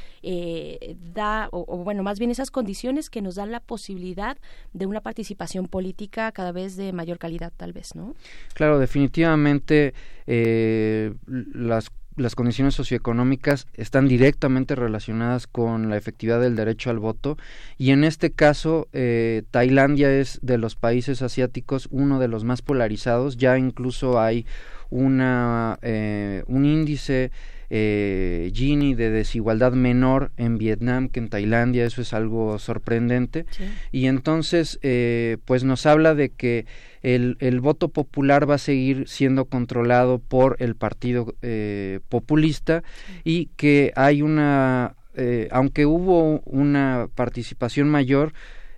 da, 1.13 1.49
o, 1.53 1.67
o 1.69 1.79
bueno, 1.85 2.03
más 2.03 2.10
bien 2.19 2.31
esas 2.31 2.51
condiciones 2.51 3.11
que 3.11 3.23
nos 3.23 3.37
dan 3.37 3.51
la 3.53 3.61
posibilidad 3.61 4.37
de 4.73 4.87
una 4.87 5.01
participación 5.01 5.67
política 5.67 6.33
cada 6.33 6.53
vez 6.53 6.77
de 6.77 6.93
mayor 6.93 7.19
calidad, 7.19 7.53
tal 7.57 7.73
vez, 7.73 7.95
¿no? 7.95 8.15
Claro, 8.55 8.79
definitivamente 8.79 9.95
eh, 10.27 11.15
las 11.27 11.91
las 12.17 12.35
condiciones 12.35 12.75
socioeconómicas 12.75 13.67
están 13.75 14.09
directamente 14.09 14.75
relacionadas 14.75 15.47
con 15.47 15.89
la 15.89 15.97
efectividad 15.97 16.41
del 16.41 16.57
derecho 16.57 16.91
al 16.91 16.99
voto 16.99 17.39
y 17.79 17.91
en 17.91 18.05
este 18.05 18.31
caso 18.31 18.89
eh, 18.93 19.45
Tailandia 19.51 20.13
es 20.13 20.39
de 20.43 20.59
los 20.59 20.77
países 20.77 21.23
asiáticos 21.23 21.89
uno 21.91 22.19
de 22.19 22.29
los 22.29 22.45
más 22.45 22.63
polarizados 22.63 23.37
ya 23.37 23.59
incluso 23.59 24.21
hay 24.21 24.45
una 24.91 25.79
eh, 25.83 26.43
un 26.47 26.65
índice 26.65 27.31
eh, 27.71 28.51
Gini 28.53 28.95
de 28.95 29.11
desigualdad 29.11 29.73
menor 29.73 30.33
en 30.37 30.59
Vietnam 30.59 31.09
que 31.09 31.21
en 31.21 31.29
Tailandia, 31.29 31.87
eso 31.87 32.03
es 32.03 32.13
algo 32.13 32.59
sorprendente. 32.59 33.47
Y 33.93 34.07
entonces, 34.07 34.79
eh, 34.83 35.39
pues 35.45 35.65
nos 35.65 35.87
habla 35.87 36.15
de 36.15 36.31
que 36.31 36.67
el, 37.03 37.37
el, 37.41 37.61
voto 37.61 37.89
popular 37.89 38.49
va 38.49 38.57
a 38.57 38.59
seguir 38.59 39.09
siendo 39.09 39.47
controlado 39.47 40.19
por 40.19 40.57
el 40.59 40.75
partido 40.75 41.35
eh, 41.43 42.01
populista 42.09 42.83
y 43.25 43.47
que 43.57 43.93
hay 43.97 44.23
una, 44.23 44.97
eh, 45.15 45.49
aunque 45.51 45.87
hubo 45.87 46.41
una 46.41 47.09
participación 47.15 47.89
mayor 47.89 48.33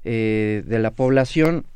eh, 0.04 0.62
de 0.66 0.78
la 0.78 0.92
población, 0.92 1.66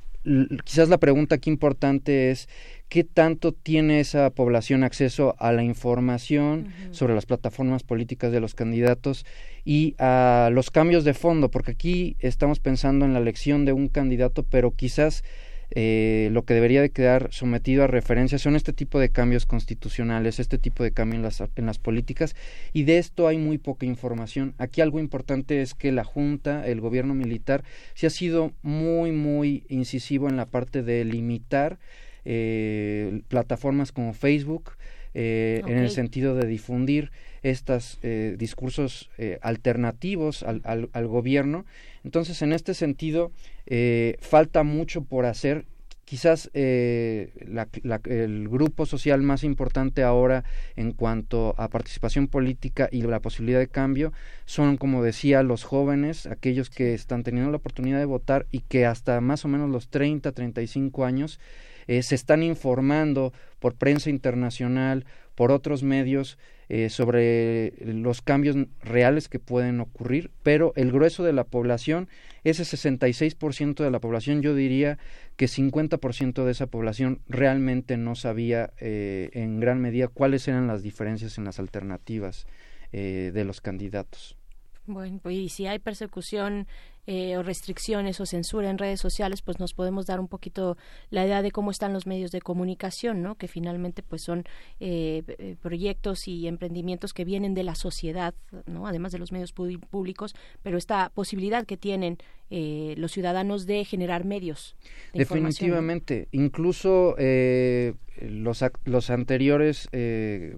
quizás 0.65 0.89
la 0.89 0.99
pregunta 0.99 1.37
aquí 1.37 1.51
importante 1.51 2.31
es 2.31 2.49
qué 2.89 3.05
tanto 3.05 3.53
tiene 3.53 4.01
esa 4.01 4.31
población 4.31 4.85
acceso 4.85 5.35
a 5.39 5.53
la 5.53 5.65
información 5.65 6.69
sobre 6.93 7.15
las 7.15 7.27
plataformas 7.27 7.83
políticas 7.83 8.33
de 8.33 8.41
los 8.41 8.55
candidatos 8.55 9.27
y 9.65 9.95
a 9.99 10.51
los 10.53 10.71
cambios 10.71 11.05
de 11.05 11.15
fondo, 11.15 11.51
porque 11.51 11.73
aquí 11.73 12.17
estamos 12.21 12.61
pensando 12.61 13.05
en 13.05 13.13
la 13.13 13.19
elección 13.19 13.65
de 13.65 13.73
un 13.73 13.89
candidato, 13.89 14.45
pero 14.45 14.71
quizás 14.71 15.25
eh, 15.71 16.29
lo 16.31 16.45
que 16.45 16.55
debería 16.55 16.81
de 16.81 16.91
quedar 16.91 17.29
sometido 17.33 17.83
a 17.83 17.89
referencia 17.89 18.39
son 18.39 18.55
este 18.55 18.73
tipo 18.73 19.01
de 19.01 19.11
cambios 19.11 19.47
constitucionales, 19.47 20.39
este 20.39 20.59
tipo 20.59 20.85
de 20.85 20.93
cambios 20.93 21.17
en 21.17 21.23
las, 21.23 21.43
en 21.57 21.67
las 21.67 21.79
políticas, 21.79 22.37
y 22.73 22.85
de 22.85 22.99
esto 22.99 23.27
hay 23.27 23.39
muy 23.39 23.59
poca 23.59 23.85
información. 23.85 24.55
Aquí 24.59 24.81
algo 24.81 25.01
importante 25.01 25.63
es 25.63 25.75
que 25.75 25.91
la 25.91 26.05
Junta, 26.05 26.67
el 26.67 26.81
gobierno 26.81 27.15
militar, 27.15 27.65
se 27.95 28.07
ha 28.07 28.11
sido 28.11 28.53
muy, 28.63 29.11
muy 29.11 29.65
incisivo 29.69 30.29
en 30.29 30.37
la 30.37 30.47
parte 30.47 30.85
de 30.85 31.05
limitar 31.05 31.79
eh, 32.27 33.23
plataformas 33.29 33.93
como 33.93 34.13
Facebook, 34.13 34.73
eh, 35.15 35.63
en 35.67 35.79
el 35.79 35.89
sentido 35.89 36.35
de 36.35 36.47
difundir 36.47 37.11
estos 37.43 37.99
eh, 38.03 38.35
discursos 38.39 39.09
eh, 39.17 39.39
alternativos 39.41 40.43
al, 40.43 40.61
al, 40.65 41.07
gobierno. 41.07 41.65
Entonces, 42.05 42.43
en 42.43 42.53
este 42.53 42.75
sentido, 42.75 43.33
eh, 43.67 44.17
falta 44.21 44.63
mucho 44.63 45.05
por 45.05 45.25
hacer. 45.25 45.65
Quizás 46.05 46.51
eh, 46.55 47.33
la, 47.49 47.67
la, 47.83 48.01
el 48.05 48.49
grupo 48.49 48.87
social 48.87 49.23
más 49.23 49.43
importante 49.43 50.05
ahora 50.05 50.45
en 50.77 50.93
cuanto 50.93 51.55
a 51.59 51.69
participación 51.69 52.29
política 52.29 52.89
y 52.93 53.03
la 53.03 53.19
posibilidad 53.21 53.59
de 53.59 53.67
cambio 53.67 54.13
son, 54.45 54.77
como 54.77 55.03
decía, 55.03 55.43
los 55.43 55.65
jóvenes, 55.65 56.27
aquellos 56.27 56.71
que 56.71 56.95
están 56.95 57.25
teniendo 57.25 57.51
la 57.51 57.57
oportunidad 57.57 57.99
de 57.99 58.05
votar 58.05 58.47
y 58.53 58.61
que 58.61 58.87
hasta 58.87 59.21
más 59.21 59.45
o 59.45 59.49
menos 59.49 59.69
los 59.71 59.89
30, 59.89 60.31
35 60.31 61.05
años 61.05 61.41
eh, 61.87 62.03
se 62.03 62.15
están 62.15 62.43
informando 62.43 63.33
por 63.59 63.75
prensa 63.75 64.11
internacional, 64.11 65.05
por 65.35 65.53
otros 65.53 65.83
medios 65.83 66.39
eh, 66.69 66.91
sobre 66.91 67.75
los 67.85 68.23
cambios 68.23 68.57
reales 68.83 69.29
que 69.29 69.39
pueden 69.39 69.79
ocurrir, 69.79 70.33
pero 70.43 70.73
el 70.75 70.91
grueso 70.91 71.23
de 71.23 71.33
la 71.33 71.45
población, 71.45 72.09
ese 72.43 72.65
66% 72.65 73.85
de 73.85 73.91
la 73.93 74.01
población, 74.01 74.43
yo 74.43 74.53
diría 74.53 74.99
que 75.37 75.47
50% 75.47 76.45
de 76.45 76.51
esa 76.51 76.67
población 76.67 77.21
realmente 77.29 77.97
no 77.97 78.17
sabía 78.17 78.73
eh, 78.81 79.31
en 79.35 79.61
gran 79.61 79.81
medida 79.81 80.09
cuáles 80.09 80.49
eran 80.49 80.67
las 80.67 80.83
diferencias 80.83 81.39
en 81.39 81.45
las 81.45 81.61
alternativas 81.61 82.49
eh, 82.93 83.31
de 83.33 83.45
los 83.45 83.61
candidatos. 83.61 84.37
Bueno, 84.87 85.21
y 85.31 85.51
si 85.51 85.69
hay 85.69 85.79
persecución 85.79 86.67
eh, 87.09 87.37
o 87.37 87.43
restricciones 87.45 88.21
o 88.21 88.27
censura 88.27 88.69
en 88.69 88.79
redes 88.79 89.01
sociales, 89.01 89.41
pues 89.41 89.61
nos 89.61 89.75
podemos 89.75 90.07
dar 90.07 90.19
un 90.19 90.27
poquito 90.27 90.77
la 91.11 91.25
idea 91.25 91.41
de 91.41 91.53
cómo 91.53 91.71
están 91.71 91.93
los 91.93 92.05
medios 92.05 92.33
de 92.33 92.41
comunicación, 92.41 93.23
¿no? 93.23 93.37
Que 93.37 93.47
finalmente 93.47 94.03
pues 94.03 94.23
son 94.23 94.45
eh, 94.81 95.23
eh, 95.39 95.55
proyectos 95.63 96.27
y 96.27 96.49
emprendimientos 96.49 97.15
que 97.15 97.25
vienen 97.25 97.55
de 97.55 97.63
la 97.63 97.77
sociedad, 97.77 98.35
¿no? 98.67 98.89
Además 98.89 99.13
de 99.13 99.19
los 99.21 99.31
medios 99.31 99.53
públicos, 99.53 100.35
pero 100.65 100.79
esta 100.79 101.11
posibilidad 101.11 101.65
que 101.65 101.77
tienen 101.77 102.19
los 102.49 103.11
ciudadanos 103.11 103.67
de 103.67 103.85
generar 103.85 104.25
medios. 104.25 104.77
Definitivamente, 105.13 106.29
incluso 106.31 107.17
los, 107.19 108.65
los 108.85 109.11
anteriores 109.11 109.89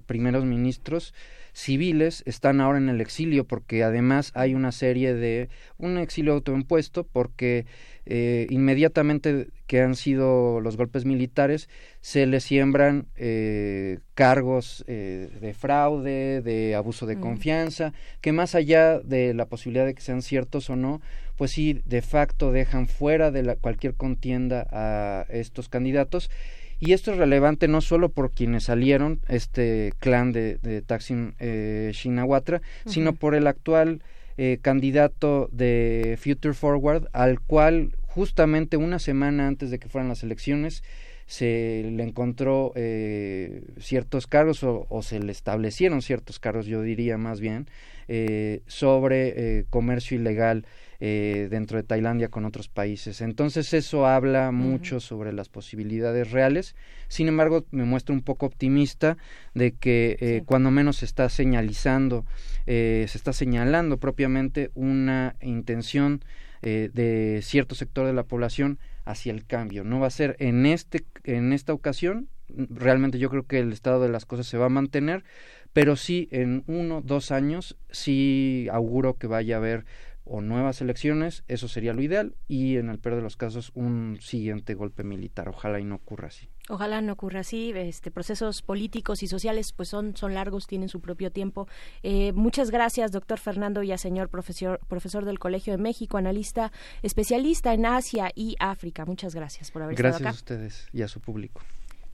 primeros 0.05 0.45
ministros 0.45 1.15
civiles 1.53 2.23
están 2.25 2.61
ahora 2.61 2.77
en 2.77 2.89
el 2.89 3.01
exilio 3.01 3.45
porque 3.45 3.83
además 3.83 4.31
hay 4.35 4.55
una 4.55 4.71
serie 4.71 5.13
de 5.13 5.49
un 5.77 5.97
exilio 5.97 6.33
autoimpuesto 6.33 7.03
porque 7.03 7.65
eh, 8.05 8.47
inmediatamente 8.49 9.49
que 9.67 9.81
han 9.81 9.95
sido 9.95 10.61
los 10.61 10.77
golpes 10.77 11.05
militares 11.05 11.69
se 12.01 12.25
les 12.25 12.43
siembran 12.43 13.05
eh, 13.15 13.99
cargos 14.15 14.83
eh, 14.87 15.29
de 15.39 15.53
fraude, 15.53 16.41
de 16.41 16.73
abuso 16.73 17.05
de 17.05 17.17
mm. 17.17 17.21
confianza, 17.21 17.93
que 18.19 18.31
más 18.31 18.55
allá 18.55 18.99
de 18.99 19.35
la 19.35 19.45
posibilidad 19.45 19.85
de 19.85 19.93
que 19.93 20.01
sean 20.01 20.23
ciertos 20.23 20.71
o 20.71 20.75
no, 20.75 21.01
pues 21.35 21.51
sí, 21.51 21.81
de 21.85 22.01
facto 22.01 22.51
dejan 22.51 22.87
fuera 22.87 23.29
de 23.29 23.43
la, 23.43 23.55
cualquier 23.55 23.93
contienda 23.93 24.67
a 24.71 25.25
estos 25.29 25.69
candidatos 25.69 26.31
y 26.79 26.93
esto 26.93 27.11
es 27.11 27.17
relevante 27.17 27.67
no 27.67 27.81
solo 27.81 28.09
por 28.09 28.31
quienes 28.31 28.63
salieron, 28.63 29.19
este 29.27 29.93
clan 29.99 30.31
de, 30.31 30.57
de 30.61 30.81
Taksin 30.81 31.35
eh, 31.39 31.91
Shinawatra, 31.93 32.61
sino 32.85 33.13
por 33.13 33.35
el 33.35 33.47
actual 33.47 34.01
eh, 34.37 34.59
candidato 34.61 35.49
de 35.51 36.17
Future 36.17 36.53
Forward, 36.53 37.09
al 37.11 37.41
cual 37.41 37.91
justamente 38.07 38.77
una 38.77 38.97
semana 38.97 39.47
antes 39.47 39.69
de 39.69 39.79
que 39.79 39.89
fueran 39.89 40.07
las 40.07 40.23
elecciones, 40.23 40.81
se 41.25 41.85
le 41.91 42.03
encontró 42.03 42.71
eh, 42.75 43.63
ciertos 43.79 44.27
cargos 44.27 44.63
o, 44.63 45.01
se 45.03 45.19
le 45.19 45.33
establecieron 45.33 46.01
ciertos 46.01 46.39
cargos, 46.39 46.67
yo 46.67 46.81
diría 46.81 47.17
más 47.17 47.41
bien, 47.41 47.67
eh, 48.07 48.61
sobre 48.65 49.65
comercio 49.69 50.17
ilegal 50.17 50.65
dentro 50.99 51.77
de 51.77 51.83
Tailandia 51.83 52.27
con 52.27 52.45
otros 52.45 52.67
países. 52.67 53.21
Entonces 53.21 53.73
eso 53.73 54.05
habla 54.05 54.51
mucho 54.51 54.99
sobre 54.99 55.31
las 55.31 55.47
posibilidades 55.47 56.31
reales. 56.31 56.75
Sin 57.07 57.27
embargo, 57.27 57.65
me 57.71 57.85
muestra 57.85 58.13
un 58.13 58.21
poco 58.21 58.45
optimista 58.45 59.17
de 59.53 59.71
que 59.71 60.43
cuando 60.45 60.71
menos 60.71 60.97
se 60.97 61.05
está 61.05 61.29
señalizando, 61.29 62.25
se 62.65 63.05
está 63.05 63.31
señalando 63.33 63.97
propiamente 63.97 64.71
una 64.75 65.35
intención 65.41 66.23
de 66.61 67.39
cierto 67.41 67.75
sector 67.75 68.05
de 68.05 68.13
la 68.13 68.23
población 68.23 68.79
hacia 69.05 69.31
el 69.31 69.45
cambio. 69.45 69.85
No 69.85 70.01
va 70.01 70.07
a 70.07 70.11
ser 70.11 70.35
en 70.39 70.65
este 70.65 71.05
en 71.23 71.53
esta 71.53 71.73
ocasión. 71.73 72.27
Realmente 72.49 73.19
yo 73.19 73.29
creo 73.29 73.45
que 73.45 73.59
el 73.59 73.71
estado 73.71 74.01
de 74.01 74.09
las 74.09 74.25
cosas 74.25 74.47
se 74.47 74.57
va 74.57 74.65
a 74.65 74.69
mantener, 74.69 75.23
pero 75.71 75.95
sí 75.95 76.27
en 76.31 76.63
uno 76.67 77.01
dos 77.01 77.31
años 77.31 77.77
sí 77.91 78.67
auguro 78.71 79.13
que 79.13 79.27
vaya 79.27 79.55
a 79.55 79.59
haber 79.59 79.85
o 80.29 80.41
nuevas 80.41 80.81
elecciones, 80.81 81.43
eso 81.47 81.67
sería 81.67 81.93
lo 81.93 82.01
ideal, 82.01 82.35
y 82.47 82.77
en 82.77 82.89
el 82.89 82.99
peor 82.99 83.15
de 83.15 83.21
los 83.21 83.37
casos 83.37 83.71
un 83.73 84.17
siguiente 84.21 84.75
golpe 84.75 85.03
militar. 85.03 85.49
Ojalá 85.49 85.79
y 85.79 85.83
no 85.83 85.95
ocurra 85.95 86.27
así. 86.27 86.49
Ojalá 86.69 87.01
no 87.01 87.13
ocurra 87.13 87.39
así. 87.39 87.71
Este 87.75 88.11
procesos 88.11 88.61
políticos 88.61 89.23
y 89.23 89.27
sociales, 89.27 89.73
pues 89.73 89.89
son 89.89 90.15
son 90.15 90.33
largos, 90.33 90.67
tienen 90.67 90.87
su 90.87 91.01
propio 91.01 91.31
tiempo. 91.31 91.67
Eh, 92.03 92.31
muchas 92.33 92.69
gracias, 92.69 93.11
doctor 93.11 93.39
Fernando 93.39 93.81
señor 93.97 94.29
profesor 94.29 94.79
profesor 94.87 95.25
del 95.25 95.39
Colegio 95.39 95.73
de 95.73 95.81
México, 95.81 96.17
analista 96.17 96.71
especialista 97.01 97.73
en 97.73 97.85
Asia 97.85 98.31
y 98.35 98.55
África. 98.59 99.05
Muchas 99.05 99.33
gracias 99.33 99.71
por 99.71 99.81
haber 99.81 99.95
estado 99.95 100.15
acá. 100.15 100.23
Gracias 100.23 100.35
a 100.35 100.43
ustedes 100.43 100.87
y 100.93 101.01
a 101.01 101.07
su 101.07 101.19
público. 101.19 101.61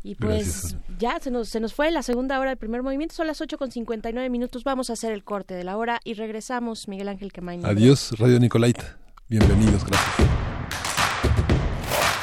Y 0.06 0.14
pues 0.14 0.78
ya 1.00 1.20
se 1.20 1.32
nos, 1.32 1.50
se 1.50 1.60
nos 1.60 1.74
fue 1.74 1.90
la 1.90 2.04
segunda 2.04 2.40
hora 2.40 2.52
del 2.52 2.60
primer 2.60 2.84
movimiento, 2.84 3.16
son 3.16 3.26
las 3.26 3.42
8 3.42 3.58
con 3.58 3.72
59 3.72 4.30
minutos, 4.30 4.64
vamos 4.64 4.92
a 4.92 4.94
hacer 4.94 5.12
el 5.12 5.24
corte 5.24 5.56
de 5.56 5.64
la 5.64 5.78
hora 5.78 6.00
y 6.04 6.14
regresamos, 6.14 6.88
Miguel 6.88 7.08
Ángel 7.08 7.34
Quemain. 7.34 7.66
Adiós, 7.66 8.12
Radio 8.20 8.40
Nicolaita. 8.40 9.00
Bienvenidos, 9.28 9.84
gracias. 9.84 10.16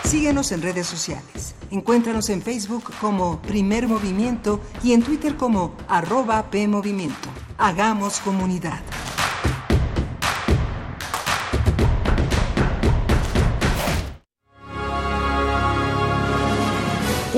Síguenos 0.04 0.52
en 0.52 0.62
redes 0.62 0.86
sociales. 0.86 1.56
Encuéntranos 1.72 2.30
en 2.30 2.40
Facebook 2.40 2.84
como 3.00 3.42
Primer 3.42 3.88
Movimiento 3.88 4.60
y 4.84 4.92
en 4.92 5.02
Twitter 5.02 5.36
como 5.36 5.74
arroba 5.88 6.52
PMovimiento. 6.52 7.30
Hagamos 7.58 8.20
comunidad. 8.20 8.80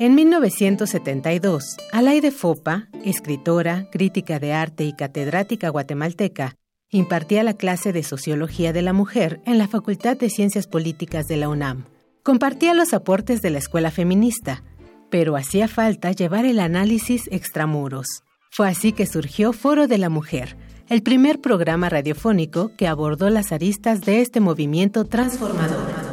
En 0.00 0.14
1972, 0.14 1.76
Alaide 1.92 2.30
Fopa, 2.30 2.88
escritora, 3.04 3.90
crítica 3.92 4.38
de 4.38 4.54
arte 4.54 4.84
y 4.84 4.94
catedrática 4.94 5.68
guatemalteca, 5.68 6.56
impartía 6.88 7.42
la 7.42 7.52
clase 7.52 7.92
de 7.92 8.02
Sociología 8.02 8.72
de 8.72 8.80
la 8.80 8.94
Mujer 8.94 9.42
en 9.44 9.58
la 9.58 9.68
Facultad 9.68 10.16
de 10.16 10.30
Ciencias 10.30 10.66
Políticas 10.66 11.26
de 11.26 11.36
la 11.36 11.50
UNAM. 11.50 11.84
Compartía 12.22 12.72
los 12.72 12.94
aportes 12.94 13.42
de 13.42 13.50
la 13.50 13.58
escuela 13.58 13.90
feminista, 13.90 14.62
pero 15.10 15.36
hacía 15.36 15.68
falta 15.68 16.12
llevar 16.12 16.46
el 16.46 16.60
análisis 16.60 17.28
extramuros. 17.30 18.06
Fue 18.50 18.68
así 18.68 18.92
que 18.92 19.04
surgió 19.04 19.52
Foro 19.52 19.86
de 19.86 19.98
la 19.98 20.08
Mujer, 20.08 20.56
el 20.88 21.02
primer 21.02 21.42
programa 21.42 21.90
radiofónico 21.90 22.74
que 22.78 22.88
abordó 22.88 23.28
las 23.28 23.52
aristas 23.52 24.00
de 24.00 24.22
este 24.22 24.40
movimiento 24.40 25.04
transformador. 25.04 26.09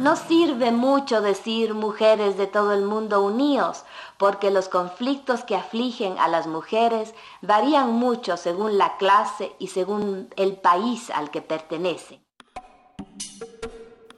No 0.00 0.16
sirve 0.16 0.72
mucho 0.72 1.20
decir 1.20 1.72
mujeres 1.72 2.36
de 2.36 2.48
todo 2.48 2.72
el 2.72 2.82
mundo 2.82 3.22
unidos, 3.22 3.84
porque 4.18 4.50
los 4.50 4.68
conflictos 4.68 5.44
que 5.44 5.54
afligen 5.54 6.18
a 6.18 6.26
las 6.26 6.48
mujeres 6.48 7.14
varían 7.42 7.92
mucho 7.92 8.36
según 8.36 8.76
la 8.76 8.96
clase 8.96 9.52
y 9.60 9.68
según 9.68 10.28
el 10.36 10.56
país 10.56 11.10
al 11.10 11.30
que 11.30 11.42
pertenecen. 11.42 12.20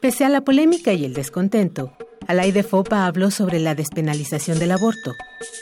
Pese 0.01 0.25
a 0.25 0.29
la 0.31 0.41
polémica 0.43 0.93
y 0.95 1.05
el 1.05 1.13
descontento, 1.13 1.93
Alaide 2.27 2.63
Fopa 2.63 3.07
habló 3.07 3.31
sobre 3.31 3.59
la 3.59 3.75
despenalización 3.75 4.59
del 4.59 4.73
aborto, 4.73 5.13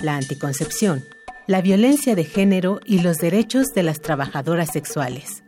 la 0.00 0.14
anticoncepción, 0.14 1.04
la 1.46 1.60
violencia 1.60 2.14
de 2.14 2.24
género 2.24 2.78
y 2.84 3.00
los 3.00 3.18
derechos 3.18 3.74
de 3.74 3.82
las 3.82 4.00
trabajadoras 4.00 4.70
sexuales. 4.72 5.42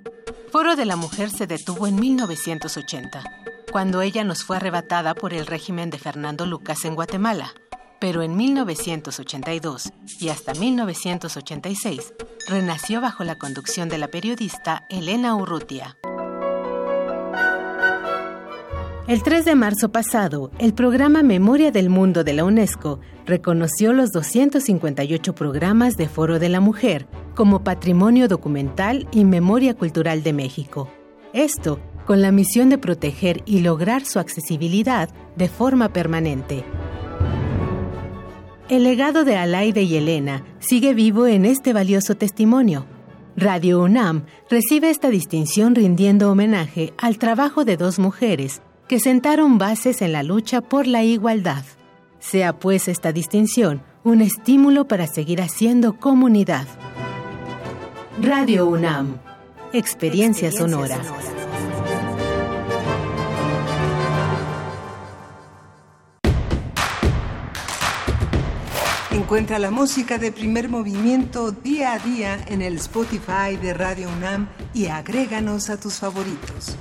Foro 0.50 0.74
de 0.74 0.86
la 0.86 0.96
Mujer 0.96 1.30
se 1.30 1.46
detuvo 1.46 1.86
en 1.86 1.96
1980 1.96 3.46
cuando 3.76 4.00
ella 4.00 4.24
nos 4.24 4.42
fue 4.42 4.56
arrebatada 4.56 5.14
por 5.14 5.34
el 5.34 5.46
régimen 5.46 5.90
de 5.90 5.98
Fernando 5.98 6.46
Lucas 6.46 6.86
en 6.86 6.94
Guatemala. 6.94 7.52
Pero 8.00 8.22
en 8.22 8.34
1982 8.34 9.92
y 10.18 10.30
hasta 10.30 10.54
1986 10.54 12.14
renació 12.48 13.02
bajo 13.02 13.22
la 13.22 13.36
conducción 13.36 13.90
de 13.90 13.98
la 13.98 14.08
periodista 14.08 14.86
Elena 14.88 15.36
Urrutia. 15.36 15.98
El 19.08 19.22
3 19.22 19.44
de 19.44 19.54
marzo 19.54 19.92
pasado, 19.92 20.50
el 20.58 20.72
programa 20.72 21.22
Memoria 21.22 21.70
del 21.70 21.90
Mundo 21.90 22.24
de 22.24 22.32
la 22.32 22.44
UNESCO 22.44 23.00
reconoció 23.26 23.92
los 23.92 24.10
258 24.10 25.34
programas 25.34 25.98
de 25.98 26.08
Foro 26.08 26.38
de 26.38 26.48
la 26.48 26.60
Mujer 26.60 27.06
como 27.34 27.62
Patrimonio 27.62 28.26
Documental 28.26 29.06
y 29.12 29.26
Memoria 29.26 29.74
Cultural 29.74 30.22
de 30.22 30.32
México. 30.32 30.90
Esto 31.34 31.78
con 32.06 32.22
la 32.22 32.30
misión 32.30 32.70
de 32.70 32.78
proteger 32.78 33.42
y 33.44 33.60
lograr 33.60 34.04
su 34.06 34.18
accesibilidad 34.18 35.10
de 35.36 35.48
forma 35.48 35.92
permanente. 35.92 36.64
El 38.68 38.84
legado 38.84 39.24
de 39.24 39.36
Alaide 39.36 39.82
y 39.82 39.96
Elena 39.96 40.42
sigue 40.58 40.94
vivo 40.94 41.26
en 41.26 41.44
este 41.44 41.72
valioso 41.72 42.14
testimonio. 42.14 42.86
Radio 43.36 43.82
UNAM 43.82 44.24
recibe 44.48 44.90
esta 44.90 45.10
distinción 45.10 45.74
rindiendo 45.74 46.30
homenaje 46.30 46.94
al 46.96 47.18
trabajo 47.18 47.64
de 47.64 47.76
dos 47.76 47.98
mujeres 47.98 48.62
que 48.88 48.98
sentaron 48.98 49.58
bases 49.58 50.00
en 50.00 50.12
la 50.12 50.22
lucha 50.22 50.60
por 50.60 50.86
la 50.86 51.04
igualdad. 51.04 51.64
Sea 52.18 52.58
pues 52.58 52.88
esta 52.88 53.12
distinción 53.12 53.82
un 54.04 54.22
estímulo 54.22 54.88
para 54.88 55.06
seguir 55.06 55.42
haciendo 55.42 55.98
comunidad. 55.98 56.66
Radio 58.20 58.66
UNAM, 58.66 59.18
Experiencia, 59.72 60.50
sonora. 60.50 60.98
Encuentra 69.26 69.58
la 69.58 69.72
música 69.72 70.18
de 70.18 70.30
primer 70.30 70.68
movimiento 70.68 71.50
día 71.50 71.94
a 71.94 71.98
día 71.98 72.38
en 72.46 72.62
el 72.62 72.76
Spotify 72.76 73.56
de 73.60 73.74
Radio 73.74 74.08
UNAM 74.08 74.48
y 74.72 74.86
agréganos 74.86 75.68
a 75.68 75.80
tus 75.80 75.94
favoritos. 75.94 76.76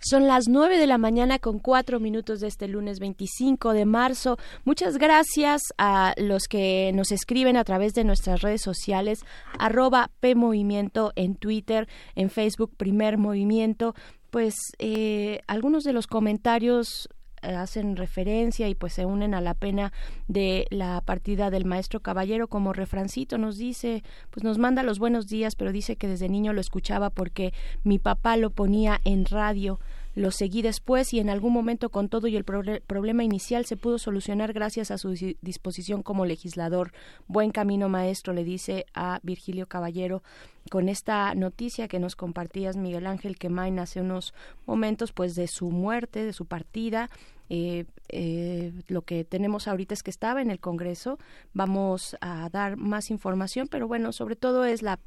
Son 0.00 0.26
las 0.26 0.48
9 0.48 0.78
de 0.78 0.86
la 0.88 0.98
mañana 0.98 1.38
con 1.38 1.60
cuatro 1.60 2.00
minutos 2.00 2.40
de 2.40 2.48
este 2.48 2.66
lunes 2.66 2.98
25 2.98 3.72
de 3.72 3.84
marzo. 3.84 4.38
Muchas 4.64 4.98
gracias 4.98 5.62
a 5.78 6.12
los 6.16 6.48
que 6.48 6.90
nos 6.92 7.12
escriben 7.12 7.56
a 7.56 7.62
través 7.62 7.94
de 7.94 8.02
nuestras 8.02 8.42
redes 8.42 8.62
sociales, 8.62 9.20
arroba 9.60 10.10
PMovimiento 10.18 11.12
en 11.14 11.36
Twitter, 11.36 11.88
en 12.16 12.30
Facebook 12.30 12.72
Primer 12.76 13.16
Movimiento. 13.16 13.94
Pues 14.32 14.72
eh, 14.78 15.40
algunos 15.46 15.84
de 15.84 15.92
los 15.92 16.06
comentarios 16.06 17.10
eh, 17.42 17.54
hacen 17.54 17.96
referencia 17.96 18.66
y 18.66 18.74
pues 18.74 18.94
se 18.94 19.04
unen 19.04 19.34
a 19.34 19.42
la 19.42 19.52
pena 19.52 19.92
de 20.26 20.66
la 20.70 21.02
partida 21.02 21.50
del 21.50 21.66
maestro 21.66 22.00
Caballero 22.00 22.48
como 22.48 22.72
refrancito 22.72 23.36
nos 23.36 23.58
dice, 23.58 24.02
pues 24.30 24.42
nos 24.42 24.56
manda 24.56 24.82
los 24.84 24.98
buenos 24.98 25.26
días, 25.26 25.54
pero 25.54 25.70
dice 25.70 25.96
que 25.96 26.08
desde 26.08 26.30
niño 26.30 26.54
lo 26.54 26.62
escuchaba 26.62 27.10
porque 27.10 27.52
mi 27.84 27.98
papá 27.98 28.38
lo 28.38 28.48
ponía 28.48 29.02
en 29.04 29.26
radio 29.26 29.80
lo 30.14 30.30
seguí 30.30 30.62
después 30.62 31.12
y 31.14 31.20
en 31.20 31.30
algún 31.30 31.52
momento 31.52 31.90
con 31.90 32.08
todo 32.08 32.26
y 32.26 32.36
el 32.36 32.44
problema 32.44 33.24
inicial 33.24 33.64
se 33.64 33.76
pudo 33.76 33.98
solucionar 33.98 34.52
gracias 34.52 34.90
a 34.90 34.98
su 34.98 35.12
disposición 35.40 36.02
como 36.02 36.26
legislador. 36.26 36.92
Buen 37.28 37.50
camino 37.50 37.88
maestro, 37.88 38.32
le 38.32 38.44
dice 38.44 38.86
a 38.94 39.20
Virgilio 39.22 39.66
Caballero 39.66 40.22
con 40.70 40.88
esta 40.88 41.34
noticia 41.34 41.88
que 41.88 41.98
nos 41.98 42.16
compartías 42.16 42.76
Miguel 42.76 43.06
Ángel 43.06 43.38
Quemain 43.38 43.78
hace 43.78 44.00
unos 44.00 44.34
momentos 44.66 45.12
pues 45.12 45.34
de 45.34 45.48
su 45.48 45.70
muerte, 45.70 46.24
de 46.24 46.32
su 46.32 46.46
partida 46.46 47.10
eh, 47.54 47.84
eh, 48.08 48.72
lo 48.88 49.02
que 49.02 49.24
tenemos 49.24 49.68
ahorita 49.68 49.92
es 49.92 50.02
que 50.02 50.10
estaba 50.10 50.40
en 50.40 50.50
el 50.50 50.58
Congreso. 50.58 51.18
Vamos 51.52 52.16
a 52.22 52.48
dar 52.48 52.78
más 52.78 53.10
información, 53.10 53.68
pero 53.68 53.86
bueno, 53.86 54.12
sobre 54.12 54.36
todo 54.36 54.64
es 54.64 54.80
la, 54.80 54.98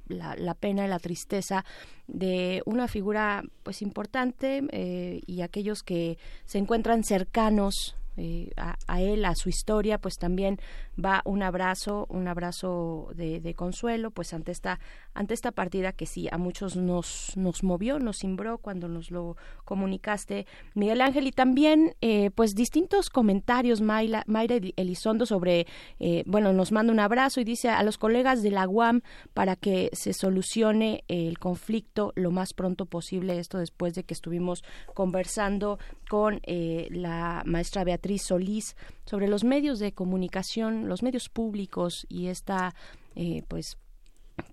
pena 0.59 0.85
y 0.85 0.87
la 0.87 0.99
tristeza 0.99 1.65
de 2.07 2.61
una 2.67 2.87
figura 2.87 3.43
pues 3.63 3.81
importante 3.81 4.61
eh, 4.71 5.21
y 5.25 5.41
aquellos 5.41 5.81
que 5.81 6.19
se 6.45 6.59
encuentran 6.59 7.03
cercanos 7.03 7.95
eh, 8.17 8.51
a, 8.55 9.01
él, 9.01 9.25
a 9.25 9.35
su 9.35 9.49
historia, 9.49 9.97
pues 9.97 10.15
también 10.15 10.57
va 11.03 11.21
un 11.25 11.43
abrazo, 11.43 12.05
un 12.09 12.27
abrazo 12.27 13.09
de, 13.15 13.53
consuelo, 13.55 14.11
pues 14.11 14.33
ante 14.33 14.51
esta, 14.51 14.79
ante 15.13 15.33
esta 15.33 15.51
partida 15.51 15.91
que 15.91 16.05
sí 16.05 16.27
a 16.31 16.37
muchos 16.37 16.75
nos, 16.75 17.33
nos 17.35 17.63
movió, 17.63 17.99
nos 17.99 18.19
cimbró 18.19 18.57
cuando 18.57 18.87
nos 18.87 19.11
lo 19.11 19.37
comunicaste, 19.63 20.45
Miguel 20.73 21.01
Ángel, 21.01 21.27
y 21.27 21.31
también 21.31 21.95
eh, 22.01 22.31
pues 22.31 22.55
distintos 22.55 23.09
comentarios, 23.09 23.81
Mayra, 23.81 24.23
Mayra 24.27 24.57
Elizondo 24.75 25.25
sobre, 25.25 25.67
eh, 25.99 26.23
bueno, 26.25 26.53
nos 26.53 26.71
manda 26.71 26.91
un 26.91 26.99
abrazo 26.99 27.39
y 27.39 27.43
dice 27.43 27.69
a 27.69 27.83
los 27.83 27.97
colegas 27.97 28.43
de 28.43 28.51
la 28.51 28.67
UAM 28.67 29.01
para 29.33 29.55
que 29.55 29.89
se 29.93 30.13
solucione 30.13 31.03
el 31.07 31.39
conflicto 31.39 32.13
lo 32.15 32.31
más 32.31 32.53
pronto 32.53 32.85
posible, 32.85 33.39
esto 33.39 33.57
después 33.57 33.95
de 33.95 34.03
que 34.03 34.13
estuvimos 34.13 34.63
conversando 34.93 35.79
con 36.09 36.41
la 36.45 37.43
maestra 37.45 37.83
Beatriz 37.83 38.23
Solís 38.23 38.75
sobre 39.05 39.27
los 39.27 39.43
medios 39.43 39.79
de 39.79 39.93
comunicación, 39.93 40.87
los 40.87 41.03
medios 41.03 41.29
públicos 41.29 42.05
y 42.09 42.27
esta 42.27 42.75
eh, 43.15 43.43
pues 43.47 43.77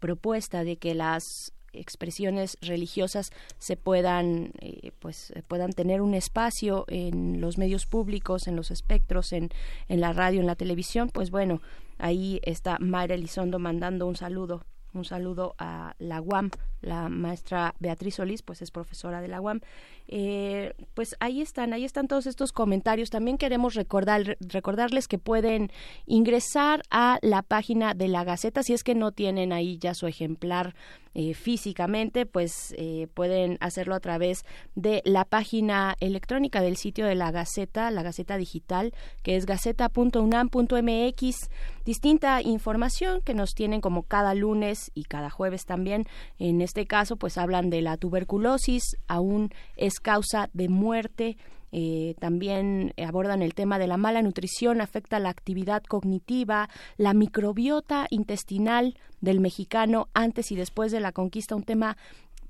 propuesta 0.01 0.65
de 0.65 0.77
que 0.77 0.95
las 0.95 1.53
expresiones 1.73 2.59
religiosas 2.61 3.31
se 3.59 3.77
puedan 3.77 4.53
eh, 4.61 4.93
pues 4.99 5.33
puedan 5.49 5.73
tener 5.73 6.03
un 6.03 6.15
espacio 6.15 6.85
en 6.89 7.41
los 7.41 7.57
medios 7.57 7.87
públicos 7.87 8.47
en 8.47 8.57
los 8.57 8.71
espectros 8.71 9.33
en, 9.33 9.49
en 9.89 10.01
la 10.01 10.13
radio 10.13 10.41
en 10.41 10.47
la 10.47 10.55
televisión 10.55 11.09
pues 11.09 11.31
bueno 11.31 11.63
ahí 11.97 12.41
está 12.43 12.77
Mayra 12.79 13.15
Elizondo 13.15 13.59
mandando 13.59 14.07
un 14.07 14.17
saludo 14.17 14.67
un 14.93 15.07
saludo 15.07 15.55
a 15.57 15.95
la 15.99 16.21
UAM 16.21 16.51
la 16.83 17.09
maestra 17.09 17.75
Beatriz 17.79 18.17
Solís 18.17 18.43
pues 18.43 18.61
es 18.61 18.71
profesora 18.71 19.21
de 19.21 19.29
la 19.29 19.41
UAM 19.41 19.61
eh, 20.09 20.75
pues 20.95 21.17
ahí 21.21 21.41
están, 21.41 21.73
ahí 21.73 21.85
están 21.85 22.09
todos 22.09 22.27
estos 22.27 22.53
comentarios. 22.53 23.11
También 23.11 23.39
queremos 23.39 23.75
recordar, 23.75 24.37
recordarles 24.41 25.09
que 25.09 25.19
pueden 25.19 25.71
ingresar 26.07 26.83
a 26.91 27.19
la 27.23 27.43
página 27.43 27.95
de 27.95 28.09
la 28.09 28.25
Gaceta, 28.25 28.63
si 28.63 28.73
es 28.73 28.85
que 28.85 28.95
no 28.95 29.13
tienen 29.13 29.53
ahí 29.53 29.79
ya 29.79 29.95
su 29.95 30.07
ejemplar 30.07 30.75
eh, 31.15 31.35
físicamente, 31.35 32.25
pues 32.25 32.75
eh, 32.79 33.07
pueden 33.13 33.59
hacerlo 33.61 33.95
a 33.95 34.01
través 34.01 34.47
de 34.75 35.03
la 35.05 35.27
página 35.27 35.95
electrónica 36.01 36.63
del 36.63 36.79
sitio 36.79 37.05
de 37.05 37.15
la 37.15 37.31
Gaceta, 37.31 37.91
la 37.91 38.03
Gaceta 38.03 38.39
Digital, 38.39 38.95
que 39.23 39.37
es 39.37 39.45
gaceta.unam.mx. 39.45 41.51
Distinta 41.85 42.41
información 42.41 43.21
que 43.21 43.35
nos 43.35 43.55
tienen 43.55 43.83
como 43.83 44.05
cada 44.05 44.35
lunes 44.35 44.91
y 44.95 45.05
cada 45.05 45.29
jueves 45.29 45.67
también. 45.67 46.07
En 46.39 46.63
este 46.63 46.72
caso, 46.87 47.17
pues 47.17 47.39
hablan 47.39 47.71
de 47.71 47.83
la 47.83 47.97
tuberculosis, 47.97 48.83
aún 49.07 49.51
es 49.77 50.01
causa 50.01 50.51
de 50.53 50.69
muerte. 50.69 51.37
Eh, 51.75 52.15
también 52.21 52.93
abordan 53.03 53.41
el 53.41 53.55
tema 53.55 53.79
de 53.79 53.87
la 53.87 53.97
mala 53.97 54.21
nutrición, 54.21 54.81
afecta 54.81 55.19
la 55.19 55.31
actividad 55.31 55.83
cognitiva, 55.83 56.69
la 56.99 57.15
microbiota 57.15 58.07
intestinal 58.11 58.99
del 59.21 59.41
mexicano 59.41 60.09
antes 60.13 60.53
y 60.53 60.57
después 60.57 60.93
de 60.93 61.01
la 61.01 61.13
conquista, 61.13 61.57
un 61.57 61.63
tema 61.63 61.97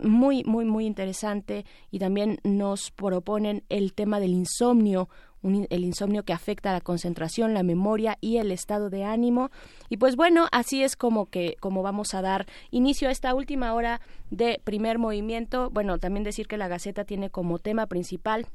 muy, 0.01 0.43
muy, 0.45 0.65
muy 0.65 0.87
interesante 0.87 1.65
y 1.91 1.99
también 1.99 2.39
nos 2.43 2.91
proponen 2.91 3.63
el 3.69 3.93
tema 3.93 4.21
del 4.21 4.33
insomnio, 4.33 5.09
el 5.43 5.85
insomnio 5.85 6.25
que 6.25 6.33
afecta 6.33 6.73
la 6.73 6.81
concentración, 6.81 7.55
la 7.55 7.63
memoria 7.63 8.19
y 8.21 8.39
el 8.39 8.53
estado 8.53 8.91
de 8.91 9.05
ánimo. 9.05 9.51
Y 9.89 9.97
pues 9.97 10.17
bueno, 10.17 10.49
así 10.53 10.83
es 10.83 10.97
como 10.97 11.27
que 11.27 11.57
como 11.61 11.83
vamos 11.83 12.15
a 12.15 12.23
dar 12.23 12.47
inicio 12.71 13.09
a 13.09 13.13
esta 13.13 13.35
última 13.35 13.75
hora 13.75 14.01
de 14.31 14.61
primer 14.65 14.99
movimiento. 14.99 15.71
Bueno, 15.71 15.99
también 15.99 16.25
decir 16.25 16.47
que 16.47 16.57
la 16.57 16.69
Gaceta 16.69 17.05
tiene 17.05 17.31
como 17.31 17.59
tema 17.59 17.87
principal 17.87 18.47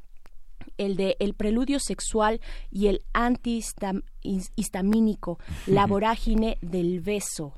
el 0.78 0.96
de 0.96 1.18
el 1.20 1.34
preludio 1.34 1.80
sexual 1.80 2.40
y 2.72 2.88
el 2.88 3.04
antihistamínico, 3.14 5.40
la 5.66 5.86
vorágine 5.88 6.58
del 6.62 7.02
beso. 7.02 7.54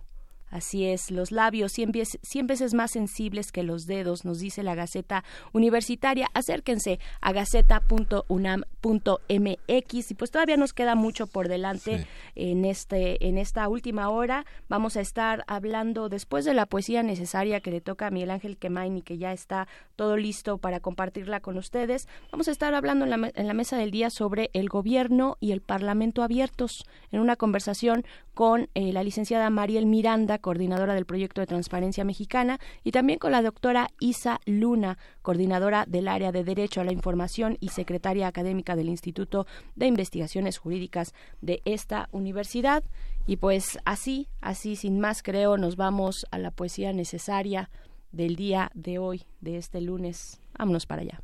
Así 0.49 0.85
es, 0.85 1.11
los 1.11 1.31
labios 1.31 1.73
cien 1.73 1.91
veces, 1.91 2.73
más 2.73 2.91
sensibles 2.91 3.51
que 3.51 3.63
los 3.63 3.85
dedos, 3.85 4.26
nos 4.26 4.39
dice 4.39 4.63
la 4.63 4.76
Gaceta 4.76 5.23
Universitaria. 5.53 6.27
Acérquense 6.34 6.99
a 7.21 7.31
gaceta.unam.mx 7.31 10.11
y 10.11 10.13
pues 10.15 10.31
todavía 10.31 10.57
nos 10.57 10.73
queda 10.73 10.95
mucho 10.95 11.27
por 11.27 11.47
delante 11.47 12.07
en 12.35 12.65
este 12.65 13.27
en 13.27 13.38
esta 13.38 13.67
última 13.67 14.09
hora. 14.09 14.45
Vamos 14.67 14.97
a 14.97 15.01
estar 15.01 15.43
hablando 15.47 16.09
después 16.09 16.45
de 16.45 16.53
la 16.53 16.65
poesía 16.65 17.03
necesaria 17.03 17.59
que 17.59 17.71
le 17.71 17.81
toca 17.81 18.07
a 18.07 18.11
Miguel 18.11 18.31
Ángel 18.31 18.57
Quemain 18.57 18.97
y 18.97 19.01
que 19.01 19.17
ya 19.17 19.34
está 19.34 19.67
todo 19.95 20.17
listo 20.17 20.57
para 20.57 20.80
compartirla 20.80 21.41
con 21.41 21.57
ustedes. 21.57 22.07
Vamos 22.31 22.47
a 22.47 22.51
estar 22.51 22.73
hablando 22.73 23.05
en 23.05 23.11
la, 23.11 23.31
en 23.34 23.47
la 23.47 23.53
mesa 23.53 23.77
del 23.77 23.91
día 23.91 24.09
sobre 24.09 24.49
el 24.53 24.69
gobierno 24.69 25.38
y 25.39 25.51
el 25.51 25.61
Parlamento 25.61 26.23
abiertos 26.23 26.85
en 27.11 27.19
una 27.19 27.35
conversación 27.35 28.05
con 28.40 28.70
eh, 28.74 28.94
la 28.94 29.03
licenciada 29.03 29.49
Mariel 29.49 29.86
Miranda, 29.86 30.38
coordinadora 30.38 30.94
del 30.94 31.06
proyecto 31.06 31.41
de 31.41 31.48
Transparencia 31.48 32.06
Mexicana, 32.06 32.57
y 32.86 32.91
también 32.91 33.20
con 33.20 33.34
la 33.34 33.41
doctora 33.41 33.90
Isa 33.99 34.40
Luna, 34.45 34.98
coordinadora 35.22 35.84
del 35.86 36.07
área 36.07 36.32
de 36.32 36.45
Derecho 36.45 36.80
a 36.80 36.86
la 36.86 36.94
Información 36.94 37.57
y 37.60 37.68
secretaria 37.68 38.28
académica 38.28 38.78
del 38.78 38.88
Instituto 38.88 39.45
de 39.76 39.88
Investigaciones 39.88 40.57
Jurídicas 40.57 41.14
de 41.41 41.61
esta 41.66 42.07
universidad. 42.14 42.82
Y 43.28 43.36
pues 43.36 43.78
así, 43.84 44.30
así 44.40 44.78
sin 44.78 45.02
más 45.02 45.22
creo, 45.22 45.57
nos 45.57 45.76
vamos 45.76 46.26
a 46.32 46.38
la 46.38 46.52
poesía 46.52 46.94
necesaria 46.94 47.70
del 48.14 48.38
día 48.38 48.72
de 48.74 48.99
hoy, 48.99 49.26
de 49.41 49.57
este 49.57 49.82
lunes. 49.82 50.40
Vámonos 50.57 50.86
para 50.86 51.02
allá. 51.02 51.22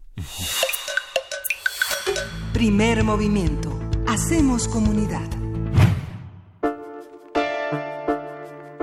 Primer 2.51 3.05
movimiento. 3.05 3.79
Hacemos 4.05 4.67
comunidad. 4.67 5.44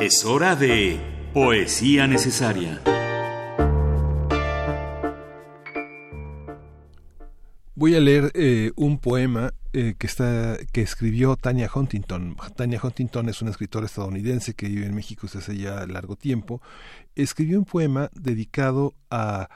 Es 0.02 0.24
hora 0.24 0.56
de 0.56 0.98
Poesía 1.32 2.08
Necesaria. 2.08 2.82
Voy 7.76 7.94
a 7.94 8.00
leer 8.00 8.32
eh, 8.34 8.72
un 8.74 8.98
poema 8.98 9.54
eh, 9.72 9.94
que 9.96 10.08
está 10.08 10.56
que 10.72 10.82
escribió 10.82 11.36
Tania 11.36 11.70
Huntington. 11.72 12.34
Tania 12.56 12.80
Huntington 12.82 13.28
es 13.28 13.42
una 13.42 13.52
escritora 13.52 13.86
estadounidense 13.86 14.54
que 14.54 14.66
vive 14.66 14.86
en 14.86 14.94
México 14.96 15.28
desde 15.28 15.38
hace 15.38 15.56
ya 15.56 15.86
largo 15.86 16.16
tiempo. 16.16 16.60
Escribió 17.14 17.60
un 17.60 17.64
poema 17.64 18.10
dedicado 18.12 18.94
a 19.08 19.48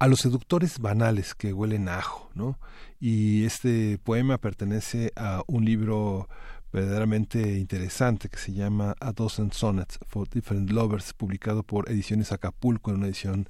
a 0.00 0.08
los 0.08 0.20
seductores 0.20 0.78
banales 0.78 1.34
que 1.34 1.52
huelen 1.52 1.90
a 1.90 1.98
ajo, 1.98 2.30
¿no? 2.34 2.58
Y 2.98 3.44
este 3.44 3.98
poema 3.98 4.38
pertenece 4.38 5.12
a 5.14 5.42
un 5.46 5.66
libro 5.66 6.26
verdaderamente 6.72 7.58
interesante 7.58 8.28
que 8.28 8.38
se 8.38 8.52
llama 8.52 8.94
A 9.00 9.12
Dozen 9.12 9.52
Sonnets 9.52 9.98
for 10.06 10.28
Different 10.28 10.70
Lovers, 10.70 11.12
publicado 11.12 11.62
por 11.62 11.90
Ediciones 11.90 12.32
Acapulco 12.32 12.90
en 12.90 12.98
una 12.98 13.06
edición 13.06 13.48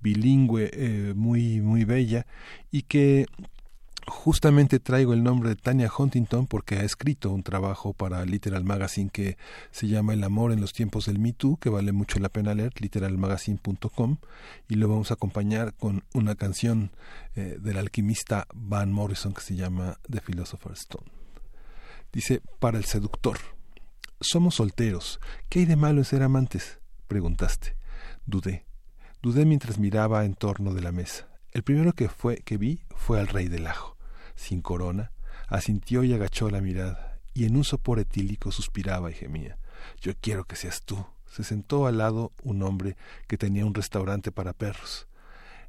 bilingüe 0.00 0.70
eh, 0.72 1.12
muy, 1.14 1.60
muy 1.60 1.84
bella 1.84 2.26
y 2.70 2.82
que 2.82 3.26
justamente 4.06 4.80
traigo 4.80 5.12
el 5.12 5.22
nombre 5.22 5.50
de 5.50 5.56
Tania 5.56 5.90
Huntington 5.96 6.46
porque 6.46 6.76
ha 6.76 6.84
escrito 6.84 7.30
un 7.30 7.42
trabajo 7.42 7.92
para 7.92 8.24
Literal 8.24 8.64
Magazine 8.64 9.10
que 9.10 9.36
se 9.70 9.88
llama 9.88 10.14
El 10.14 10.24
amor 10.24 10.52
en 10.52 10.60
los 10.60 10.72
tiempos 10.72 11.06
del 11.06 11.18
Me 11.18 11.32
Too, 11.32 11.58
que 11.58 11.70
vale 11.70 11.92
mucho 11.92 12.18
la 12.18 12.28
pena 12.28 12.54
leer, 12.54 12.72
literalmagazine.com, 12.80 14.16
y 14.68 14.74
lo 14.74 14.88
vamos 14.88 15.10
a 15.10 15.14
acompañar 15.14 15.74
con 15.74 16.04
una 16.14 16.34
canción 16.34 16.90
eh, 17.36 17.58
del 17.60 17.78
alquimista 17.78 18.46
Van 18.54 18.92
Morrison 18.92 19.32
que 19.32 19.42
se 19.42 19.56
llama 19.56 19.98
The 20.10 20.20
Philosopher's 20.20 20.80
Stone. 20.80 21.19
Dice, 22.12 22.42
para 22.58 22.78
el 22.78 22.84
seductor, 22.84 23.38
somos 24.20 24.56
solteros, 24.56 25.20
¿qué 25.48 25.60
hay 25.60 25.64
de 25.64 25.76
malo 25.76 25.98
en 25.98 26.04
ser 26.04 26.22
amantes? 26.22 26.80
preguntaste. 27.06 27.76
Dudé, 28.26 28.64
dudé 29.22 29.44
mientras 29.44 29.78
miraba 29.78 30.24
en 30.24 30.34
torno 30.34 30.74
de 30.74 30.82
la 30.82 30.92
mesa. 30.92 31.28
El 31.52 31.62
primero 31.62 31.92
que 31.92 32.08
fue 32.08 32.36
que 32.38 32.56
vi 32.56 32.82
fue 32.94 33.18
al 33.18 33.28
rey 33.28 33.48
del 33.48 33.66
ajo, 33.66 33.96
sin 34.34 34.60
corona, 34.60 35.12
asintió 35.48 36.04
y 36.04 36.12
agachó 36.12 36.50
la 36.50 36.60
mirada, 36.60 37.18
y 37.34 37.44
en 37.44 37.56
un 37.56 37.64
sopor 37.64 37.98
etílico 37.98 38.52
suspiraba 38.52 39.10
y 39.10 39.14
gemía. 39.14 39.58
Yo 40.00 40.12
quiero 40.20 40.44
que 40.44 40.56
seas 40.56 40.82
tú. 40.82 41.04
Se 41.26 41.44
sentó 41.44 41.86
al 41.86 41.98
lado 41.98 42.32
un 42.42 42.62
hombre 42.62 42.96
que 43.26 43.38
tenía 43.38 43.64
un 43.64 43.74
restaurante 43.74 44.32
para 44.32 44.52
perros. 44.52 45.06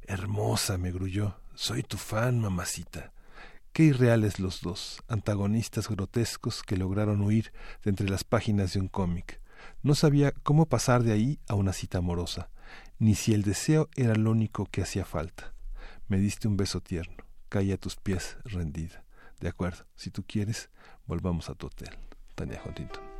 Hermosa, 0.02 0.76
me 0.76 0.90
grulló. 0.90 1.36
Soy 1.54 1.82
tu 1.82 1.96
fan, 1.96 2.40
mamacita. 2.40 3.12
Qué 3.72 3.84
irreales 3.84 4.38
los 4.38 4.60
dos, 4.60 5.02
antagonistas 5.08 5.88
grotescos 5.88 6.62
que 6.62 6.76
lograron 6.76 7.22
huir 7.22 7.54
de 7.82 7.88
entre 7.88 8.06
las 8.06 8.22
páginas 8.22 8.74
de 8.74 8.80
un 8.80 8.88
cómic. 8.88 9.40
No 9.82 9.94
sabía 9.94 10.32
cómo 10.32 10.66
pasar 10.66 11.02
de 11.02 11.12
ahí 11.12 11.38
a 11.48 11.54
una 11.54 11.72
cita 11.72 11.96
amorosa, 11.96 12.50
ni 12.98 13.14
si 13.14 13.32
el 13.32 13.44
deseo 13.44 13.88
era 13.96 14.14
lo 14.14 14.30
único 14.30 14.66
que 14.66 14.82
hacía 14.82 15.06
falta. 15.06 15.54
Me 16.06 16.18
diste 16.18 16.48
un 16.48 16.58
beso 16.58 16.82
tierno, 16.82 17.24
caí 17.48 17.72
a 17.72 17.78
tus 17.78 17.96
pies 17.96 18.36
rendida. 18.44 19.04
De 19.40 19.48
acuerdo, 19.48 19.86
si 19.96 20.10
tú 20.10 20.22
quieres, 20.22 20.68
volvamos 21.06 21.48
a 21.48 21.54
tu 21.54 21.68
hotel. 21.68 21.96
Tania 22.34 22.60
Huntington. 22.62 23.11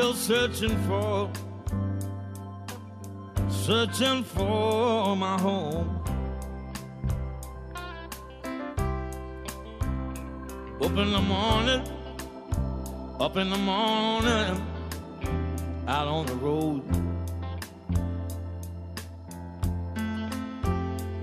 Still 0.00 0.14
searching 0.14 0.76
for, 0.88 1.30
searching 3.50 4.24
for 4.24 5.14
my 5.14 5.38
home. 5.38 6.02
Up 10.80 10.96
in 10.96 11.12
the 11.12 11.20
morning, 11.20 11.82
up 13.20 13.36
in 13.36 13.50
the 13.50 13.58
morning, 13.58 14.66
out 15.86 16.08
on 16.08 16.24
the 16.24 16.36
road. 16.36 16.82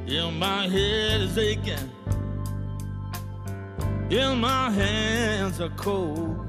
Yeah, 0.06 0.30
my 0.30 0.68
head 0.68 1.22
is 1.22 1.36
aching. 1.36 1.90
Yeah, 4.12 4.36
my 4.36 4.70
hands 4.70 5.60
are 5.60 5.70
cold. 5.70 6.47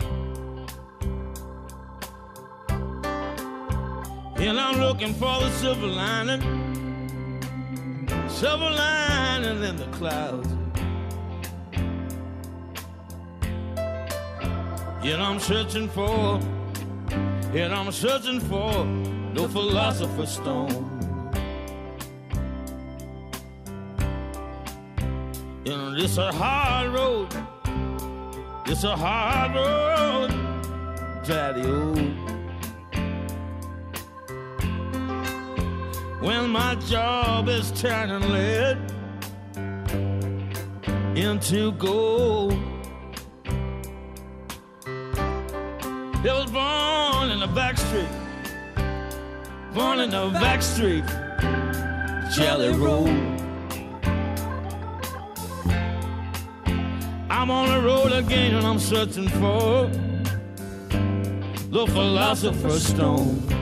And 4.41 4.61
I'm 4.61 4.79
looking 4.79 5.15
for 5.15 5.41
the 5.41 5.51
silver 5.51 5.89
lining. 5.89 6.41
Silver 8.29 8.71
lining 8.71 9.65
in 9.65 9.77
the 9.77 9.87
clouds. 9.87 10.49
Yet 15.03 15.21
I'm 15.21 15.41
searching 15.41 15.89
for, 15.89 16.41
yet 17.53 17.73
I'm 17.73 17.91
searching 17.91 18.39
for 18.41 18.85
no 18.85 19.49
philosopher's 19.49 20.31
stone. 20.31 20.85
You 25.65 25.95
it's 25.97 26.17
a 26.17 26.33
hard 26.33 26.93
road. 26.93 27.35
It's 28.67 28.85
a 28.85 28.97
hard 28.97 29.55
road, 29.57 30.31
daddy 31.25 31.69
old. 31.69 32.28
When 36.29 36.51
my 36.51 36.75
job 36.75 37.49
is 37.49 37.71
turning 37.73 38.29
lead 38.29 38.77
into 41.17 41.73
gold. 41.73 42.53
It 46.23 46.35
was 46.39 46.51
born 46.51 47.31
in 47.31 47.41
the 47.41 47.51
back 47.55 47.79
street, 47.79 48.11
born 49.73 50.01
in 50.01 50.11
the 50.11 50.29
back 50.39 50.61
street, 50.61 51.07
Jelly 52.37 52.75
Roll. 52.77 53.09
I'm 57.31 57.51
on 57.51 57.69
the 57.71 57.81
road 57.83 58.13
again 58.13 58.55
and 58.55 58.67
I'm 58.67 58.79
searching 58.79 59.29
for 59.29 59.91
the 61.71 61.87
philosopher's 61.87 62.87
stone. 62.87 63.58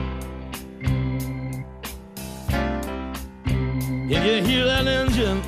If 4.09 4.23
you 4.25 4.41
hear 4.41 4.63
that 4.63 4.87
engine, 4.87 5.41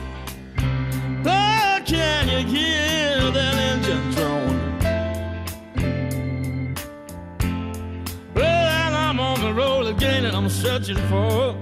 oh, 1.26 1.80
can 1.86 2.27
you 2.27 2.45
hear 2.45 3.31
that 3.31 3.56
engine 3.56 4.11
drone? 4.11 4.76
Well, 8.36 8.94
I'm 8.94 9.18
on 9.22 9.40
the 9.40 9.53
road 9.53 9.88
again 9.88 10.26
and 10.26 10.36
I'm 10.36 10.49
searching 10.49 10.98
for, 11.07 11.56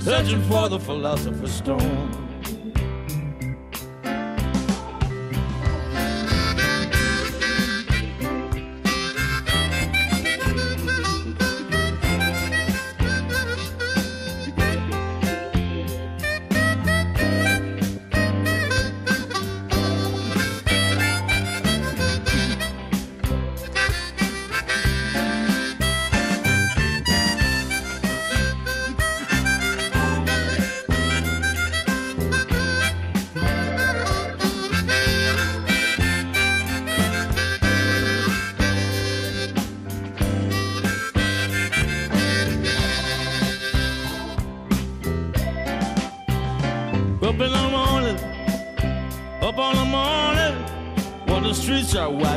searching 0.00 0.42
for 0.42 0.68
the 0.68 0.80
philosopher's 0.80 1.52
stone. 1.52 2.21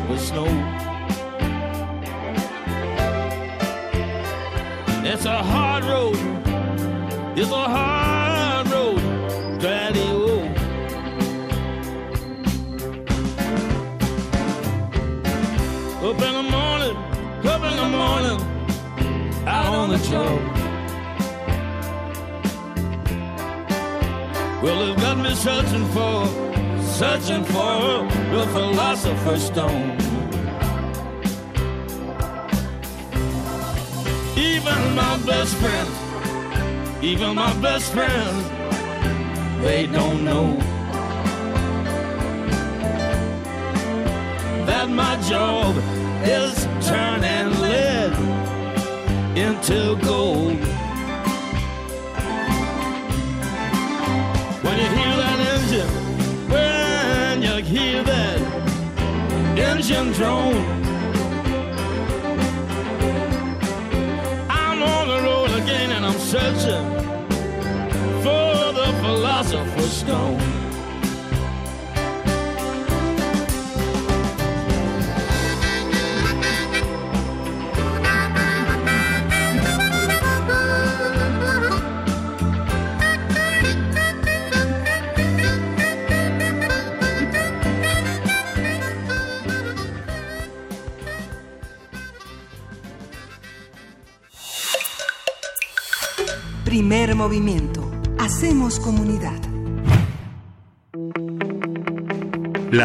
was 0.08 0.28
snow. 0.28 0.75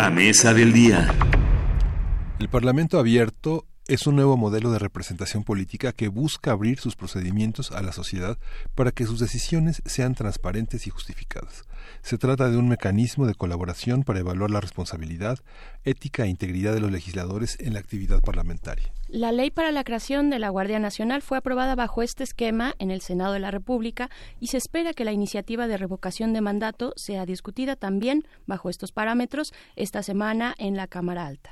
La 0.00 0.08
mesa 0.08 0.54
del 0.54 0.72
día. 0.72 1.08
El 2.38 2.48
Parlamento 2.48 2.98
abierto 2.98 3.59
es 3.90 4.06
un 4.06 4.14
nuevo 4.14 4.36
modelo 4.36 4.70
de 4.70 4.78
representación 4.78 5.42
política 5.42 5.92
que 5.92 6.06
busca 6.06 6.52
abrir 6.52 6.78
sus 6.78 6.94
procedimientos 6.94 7.72
a 7.72 7.82
la 7.82 7.90
sociedad 7.90 8.38
para 8.76 8.92
que 8.92 9.04
sus 9.04 9.18
decisiones 9.18 9.82
sean 9.84 10.14
transparentes 10.14 10.86
y 10.86 10.90
justificadas. 10.90 11.64
Se 12.00 12.16
trata 12.16 12.48
de 12.48 12.56
un 12.56 12.68
mecanismo 12.68 13.26
de 13.26 13.34
colaboración 13.34 14.04
para 14.04 14.20
evaluar 14.20 14.52
la 14.52 14.60
responsabilidad, 14.60 15.40
ética 15.82 16.24
e 16.24 16.28
integridad 16.28 16.72
de 16.72 16.78
los 16.78 16.92
legisladores 16.92 17.58
en 17.58 17.72
la 17.72 17.80
actividad 17.80 18.20
parlamentaria. 18.20 18.92
La 19.08 19.32
ley 19.32 19.50
para 19.50 19.72
la 19.72 19.82
creación 19.82 20.30
de 20.30 20.38
la 20.38 20.50
Guardia 20.50 20.78
Nacional 20.78 21.20
fue 21.20 21.38
aprobada 21.38 21.74
bajo 21.74 22.02
este 22.02 22.22
esquema 22.22 22.74
en 22.78 22.92
el 22.92 23.00
Senado 23.00 23.32
de 23.32 23.40
la 23.40 23.50
República 23.50 24.08
y 24.38 24.46
se 24.46 24.56
espera 24.58 24.92
que 24.92 25.04
la 25.04 25.10
iniciativa 25.10 25.66
de 25.66 25.76
revocación 25.76 26.32
de 26.32 26.42
mandato 26.42 26.92
sea 26.94 27.26
discutida 27.26 27.74
también 27.74 28.22
bajo 28.46 28.70
estos 28.70 28.92
parámetros 28.92 29.52
esta 29.74 30.04
semana 30.04 30.54
en 30.58 30.76
la 30.76 30.86
Cámara 30.86 31.26
Alta. 31.26 31.50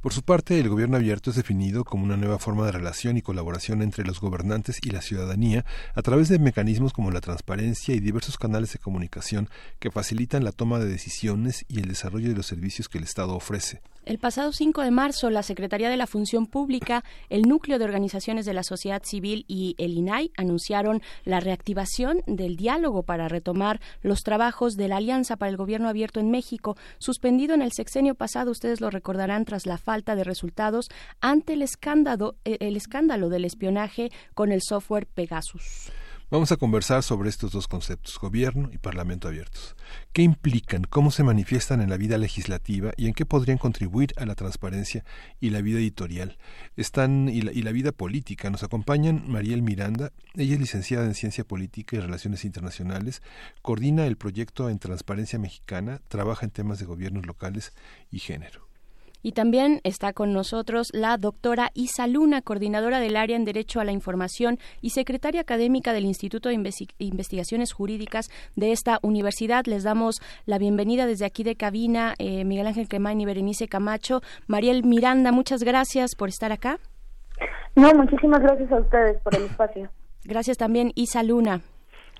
Por 0.00 0.12
su 0.12 0.22
parte, 0.22 0.58
el 0.58 0.68
gobierno 0.68 0.96
abierto 0.96 1.30
es 1.30 1.36
definido 1.36 1.84
como 1.84 2.04
una 2.04 2.16
nueva 2.16 2.38
forma 2.38 2.66
de 2.66 2.72
relación 2.72 3.16
y 3.16 3.22
colaboración 3.22 3.82
entre 3.82 4.04
los 4.04 4.20
gobernantes 4.20 4.78
y 4.82 4.90
la 4.90 5.02
ciudadanía 5.02 5.64
a 5.94 6.02
través 6.02 6.28
de 6.28 6.38
mecanismos 6.38 6.92
como 6.92 7.10
la 7.10 7.20
transparencia 7.20 7.94
y 7.94 8.00
diversos 8.00 8.38
canales 8.38 8.72
de 8.72 8.78
comunicación 8.78 9.48
que 9.78 9.90
facilitan 9.90 10.44
la 10.44 10.52
toma 10.52 10.78
de 10.78 10.86
decisiones 10.86 11.64
y 11.68 11.80
el 11.80 11.88
desarrollo 11.88 12.28
de 12.28 12.36
los 12.36 12.46
servicios 12.46 12.88
que 12.88 12.98
el 12.98 13.04
Estado 13.04 13.34
ofrece. 13.34 13.80
El 14.06 14.18
pasado 14.18 14.50
5 14.50 14.80
de 14.80 14.90
marzo, 14.90 15.28
la 15.28 15.42
Secretaría 15.42 15.90
de 15.90 15.98
la 15.98 16.06
Función 16.06 16.46
Pública, 16.46 17.04
el 17.28 17.42
Núcleo 17.42 17.78
de 17.78 17.84
Organizaciones 17.84 18.46
de 18.46 18.54
la 18.54 18.62
Sociedad 18.62 19.02
Civil 19.04 19.44
y 19.46 19.74
el 19.76 19.92
INAI 19.92 20.32
anunciaron 20.38 21.02
la 21.24 21.38
reactivación 21.38 22.22
del 22.26 22.56
diálogo 22.56 23.02
para 23.02 23.28
retomar 23.28 23.78
los 24.00 24.22
trabajos 24.22 24.76
de 24.76 24.88
la 24.88 24.96
Alianza 24.96 25.36
para 25.36 25.50
el 25.50 25.58
Gobierno 25.58 25.88
Abierto 25.90 26.18
en 26.18 26.30
México, 26.30 26.78
suspendido 26.98 27.54
en 27.54 27.60
el 27.60 27.72
sexenio 27.72 28.14
pasado, 28.14 28.50
ustedes 28.50 28.80
lo 28.80 28.88
recordarán, 28.88 29.44
tras 29.44 29.66
la 29.66 29.76
falta 29.76 30.16
de 30.16 30.24
resultados 30.24 30.88
ante 31.20 31.52
el 31.52 31.60
escándalo, 31.60 32.36
el 32.44 32.76
escándalo 32.76 33.28
del 33.28 33.44
espionaje 33.44 34.10
con 34.34 34.50
el 34.50 34.62
software 34.62 35.06
Pegasus. 35.06 35.92
Vamos 36.30 36.52
a 36.52 36.56
conversar 36.56 37.02
sobre 37.02 37.28
estos 37.28 37.50
dos 37.50 37.66
conceptos, 37.66 38.16
gobierno 38.16 38.70
y 38.72 38.78
parlamento 38.78 39.26
abiertos. 39.26 39.74
¿Qué 40.12 40.22
implican? 40.22 40.84
¿Cómo 40.84 41.10
se 41.10 41.24
manifiestan 41.24 41.80
en 41.80 41.90
la 41.90 41.96
vida 41.96 42.18
legislativa 42.18 42.92
y 42.96 43.08
en 43.08 43.14
qué 43.14 43.26
podrían 43.26 43.58
contribuir 43.58 44.14
a 44.16 44.24
la 44.26 44.36
transparencia 44.36 45.04
y 45.40 45.50
la 45.50 45.60
vida 45.60 45.80
editorial? 45.80 46.38
Están 46.76 47.28
y 47.28 47.42
la, 47.42 47.50
y 47.50 47.62
la 47.62 47.72
vida 47.72 47.90
política. 47.90 48.48
Nos 48.48 48.62
acompañan 48.62 49.24
Mariel 49.26 49.62
Miranda. 49.62 50.12
Ella 50.36 50.54
es 50.54 50.60
licenciada 50.60 51.04
en 51.04 51.16
Ciencia 51.16 51.42
Política 51.42 51.96
y 51.96 51.98
Relaciones 51.98 52.44
Internacionales. 52.44 53.22
Coordina 53.60 54.06
el 54.06 54.16
proyecto 54.16 54.70
en 54.70 54.78
Transparencia 54.78 55.40
Mexicana. 55.40 56.00
Trabaja 56.06 56.46
en 56.46 56.52
temas 56.52 56.78
de 56.78 56.84
gobiernos 56.84 57.26
locales 57.26 57.72
y 58.12 58.20
género. 58.20 58.69
Y 59.22 59.32
también 59.32 59.80
está 59.84 60.12
con 60.12 60.32
nosotros 60.32 60.88
la 60.92 61.16
doctora 61.16 61.70
Isa 61.74 62.06
Luna, 62.06 62.42
coordinadora 62.42 63.00
del 63.00 63.16
área 63.16 63.36
en 63.36 63.44
Derecho 63.44 63.80
a 63.80 63.84
la 63.84 63.92
Información 63.92 64.58
y 64.80 64.90
secretaria 64.90 65.40
académica 65.40 65.92
del 65.92 66.04
Instituto 66.04 66.48
de 66.48 66.54
Investigaciones 66.98 67.72
Jurídicas 67.72 68.30
de 68.56 68.72
esta 68.72 68.98
universidad. 69.02 69.64
Les 69.66 69.82
damos 69.82 70.20
la 70.46 70.58
bienvenida 70.58 71.06
desde 71.06 71.26
aquí 71.26 71.42
de 71.42 71.56
cabina, 71.56 72.14
eh, 72.18 72.44
Miguel 72.44 72.66
Ángel 72.66 72.88
Quemain 72.88 73.20
y 73.20 73.26
Berenice 73.26 73.68
Camacho. 73.68 74.20
Mariel 74.46 74.84
Miranda, 74.84 75.32
muchas 75.32 75.62
gracias 75.62 76.14
por 76.16 76.28
estar 76.28 76.52
acá. 76.52 76.78
No, 77.76 77.92
muchísimas 77.94 78.40
gracias 78.40 78.70
a 78.72 78.80
ustedes 78.80 79.20
por 79.22 79.34
el 79.34 79.44
espacio. 79.44 79.90
Gracias 80.24 80.56
también, 80.56 80.92
Isa 80.94 81.22
Luna. 81.22 81.60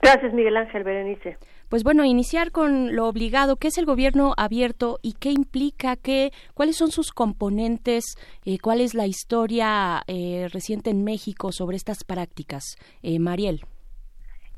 Gracias, 0.02 0.32
Miguel 0.32 0.56
Ángel 0.56 0.84
Berenice 0.84 1.36
pues 1.70 1.84
bueno, 1.84 2.04
iniciar 2.04 2.50
con 2.50 2.94
lo 2.94 3.06
obligado, 3.06 3.56
¿qué 3.56 3.68
es 3.68 3.78
el 3.78 3.86
gobierno 3.86 4.34
abierto 4.36 4.98
y 5.02 5.14
qué 5.14 5.30
implica, 5.30 5.96
qué, 5.96 6.32
cuáles 6.52 6.76
son 6.76 6.90
sus 6.90 7.12
componentes, 7.12 8.16
eh, 8.44 8.58
cuál 8.58 8.80
es 8.80 8.92
la 8.92 9.06
historia 9.06 10.02
eh, 10.06 10.48
reciente 10.52 10.90
en 10.90 11.04
México 11.04 11.52
sobre 11.52 11.76
estas 11.76 12.04
prácticas? 12.04 12.76
Eh, 13.02 13.18
Mariel. 13.20 13.62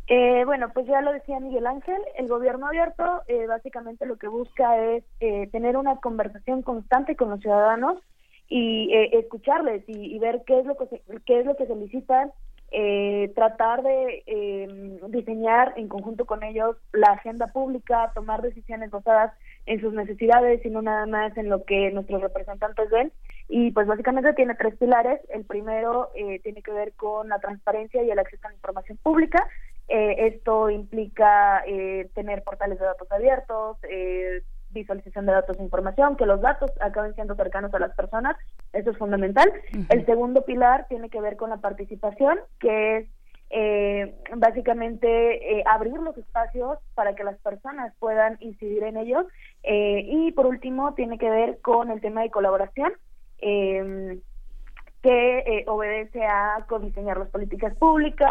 Eh, 0.08 0.44
bueno, 0.44 0.70
pues 0.74 0.86
ya 0.86 1.00
lo 1.00 1.12
decía 1.12 1.38
Miguel 1.38 1.66
Ángel, 1.66 2.00
el 2.16 2.28
gobierno 2.28 2.66
abierto 2.66 3.22
eh, 3.28 3.46
básicamente 3.46 4.04
lo 4.04 4.16
que 4.16 4.28
busca 4.28 4.76
es 4.78 5.04
eh, 5.20 5.48
tener 5.52 5.76
una 5.76 5.96
conversación 5.96 6.62
constante 6.62 7.14
con 7.14 7.30
los 7.30 7.40
ciudadanos 7.40 7.98
y 8.48 8.92
escucharles 9.12 9.82
y, 9.88 10.14
y, 10.14 10.18
ver 10.18 10.42
qué 10.46 10.58
es 10.58 10.66
lo 10.66 10.76
que 10.76 10.86
se, 10.88 11.02
qué 11.24 11.40
es 11.40 11.46
lo 11.46 11.56
que 11.56 11.66
solicitan 11.66 12.30
eh, 12.72 13.30
tratar 13.34 13.82
de 13.82 14.22
eh, 14.26 14.98
diseñar 15.08 15.74
en 15.76 15.88
conjunto 15.88 16.24
con 16.24 16.42
ellos 16.42 16.76
la 16.92 17.12
agenda 17.12 17.46
pública, 17.46 18.10
tomar 18.14 18.42
decisiones 18.42 18.90
basadas 18.90 19.32
en 19.66 19.80
sus 19.80 19.92
necesidades 19.92 20.64
y 20.64 20.70
no 20.70 20.82
nada 20.82 21.06
más 21.06 21.36
en 21.36 21.48
lo 21.48 21.64
que 21.64 21.90
nuestros 21.90 22.22
representantes 22.22 22.90
ven. 22.90 23.12
Y 23.48 23.70
pues 23.72 23.86
básicamente 23.86 24.32
tiene 24.32 24.54
tres 24.54 24.76
pilares. 24.76 25.20
El 25.28 25.44
primero 25.44 26.10
eh, 26.14 26.40
tiene 26.40 26.62
que 26.62 26.72
ver 26.72 26.94
con 26.94 27.28
la 27.28 27.38
transparencia 27.38 28.02
y 28.02 28.10
el 28.10 28.18
acceso 28.18 28.46
a 28.46 28.50
la 28.50 28.54
información 28.54 28.98
pública. 29.02 29.46
Eh, 29.88 30.28
esto 30.28 30.70
implica 30.70 31.62
eh, 31.66 32.08
tener 32.14 32.42
portales 32.44 32.78
de 32.78 32.86
datos 32.86 33.10
abiertos, 33.12 33.76
eh, 33.82 34.42
visualización 34.72 35.26
de 35.26 35.32
datos 35.32 35.58
e 35.58 35.62
información, 35.62 36.16
que 36.16 36.26
los 36.26 36.40
datos 36.40 36.70
acaben 36.80 37.14
siendo 37.14 37.34
cercanos 37.34 37.72
a 37.74 37.78
las 37.78 37.94
personas, 37.94 38.36
eso 38.72 38.90
es 38.90 38.98
fundamental. 38.98 39.50
El 39.88 40.06
segundo 40.06 40.44
pilar 40.44 40.86
tiene 40.88 41.08
que 41.10 41.20
ver 41.20 41.36
con 41.36 41.50
la 41.50 41.58
participación, 41.58 42.38
que 42.58 42.96
es 42.96 43.08
eh, 43.54 44.14
básicamente 44.34 45.58
eh, 45.58 45.64
abrir 45.66 45.92
los 45.92 46.16
espacios 46.16 46.78
para 46.94 47.14
que 47.14 47.22
las 47.22 47.36
personas 47.38 47.92
puedan 47.98 48.38
incidir 48.40 48.82
en 48.82 48.96
ellos. 48.96 49.26
Eh, 49.62 50.06
y 50.06 50.32
por 50.32 50.46
último, 50.46 50.94
tiene 50.94 51.18
que 51.18 51.28
ver 51.28 51.60
con 51.60 51.90
el 51.90 52.00
tema 52.00 52.22
de 52.22 52.30
colaboración. 52.30 52.92
Eh, 53.38 54.18
que 55.02 55.38
eh, 55.38 55.64
obedece 55.66 56.24
a 56.24 56.64
codiseñar 56.68 57.18
las 57.18 57.28
políticas 57.28 57.74
públicas, 57.74 58.30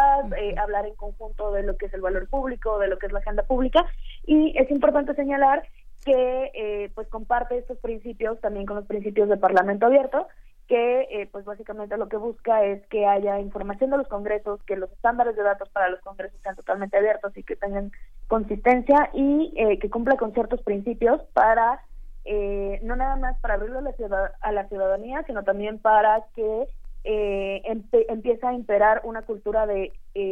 hablar 0.57 0.85
en 0.85 0.95
conjunto 0.95 1.51
de 1.51 1.63
lo 1.63 1.75
que 1.75 1.87
es 1.87 1.93
el 1.93 1.99
valor 1.99 2.29
público, 2.29 2.79
de 2.79 2.87
lo 2.87 2.97
que 2.97 3.07
es 3.07 3.11
la 3.11 3.19
agenda 3.19 3.43
pública, 3.43 3.85
y 4.25 4.57
es 4.57 4.71
importante 4.71 5.13
señalar 5.13 5.63
que 6.05 6.51
eh, 6.53 6.91
pues 6.95 7.07
comparte 7.07 7.57
estos 7.57 7.77
principios 7.79 8.39
también 8.41 8.65
con 8.65 8.75
los 8.75 8.85
principios 8.85 9.29
del 9.29 9.39
Parlamento 9.39 9.85
abierto, 9.85 10.27
que 10.71 11.01
eh, 11.11 11.27
pues 11.29 11.43
básicamente 11.43 11.97
lo 11.97 12.07
que 12.07 12.15
busca 12.15 12.63
es 12.63 12.81
que 12.87 13.05
haya 13.05 13.41
información 13.41 13.89
de 13.89 13.97
los 13.97 14.07
congresos, 14.07 14.63
que 14.63 14.77
los 14.77 14.89
estándares 14.91 15.35
de 15.35 15.43
datos 15.43 15.67
para 15.67 15.89
los 15.89 15.99
congresos 15.99 16.39
sean 16.41 16.55
totalmente 16.55 16.97
abiertos 16.97 17.35
y 17.35 17.43
que 17.43 17.57
tengan 17.57 17.91
consistencia 18.29 19.09
y 19.13 19.51
eh, 19.57 19.79
que 19.79 19.89
cumpla 19.89 20.15
con 20.15 20.31
ciertos 20.31 20.61
principios 20.61 21.19
para 21.33 21.81
eh, 22.23 22.79
no 22.83 22.95
nada 22.95 23.17
más 23.17 23.37
para 23.39 23.55
abrirlo 23.55 23.79
a 23.79 23.81
la, 23.81 23.91
ciudad, 23.91 24.31
a 24.39 24.51
la 24.53 24.69
ciudadanía, 24.69 25.23
sino 25.27 25.43
también 25.43 25.77
para 25.77 26.23
que 26.35 26.67
eh, 27.03 27.61
empiece 27.65 28.47
a 28.47 28.53
imperar 28.53 29.01
una 29.03 29.23
cultura 29.23 29.65
de 29.65 29.91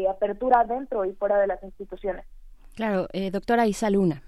apertura 0.10 0.64
dentro 0.64 1.04
y 1.04 1.12
fuera 1.16 1.38
de 1.38 1.48
las 1.48 1.62
instituciones. 1.64 2.26
Claro, 2.76 3.08
doctora 3.34 3.68
Isa 3.68 3.90
Luna. 3.90 4.24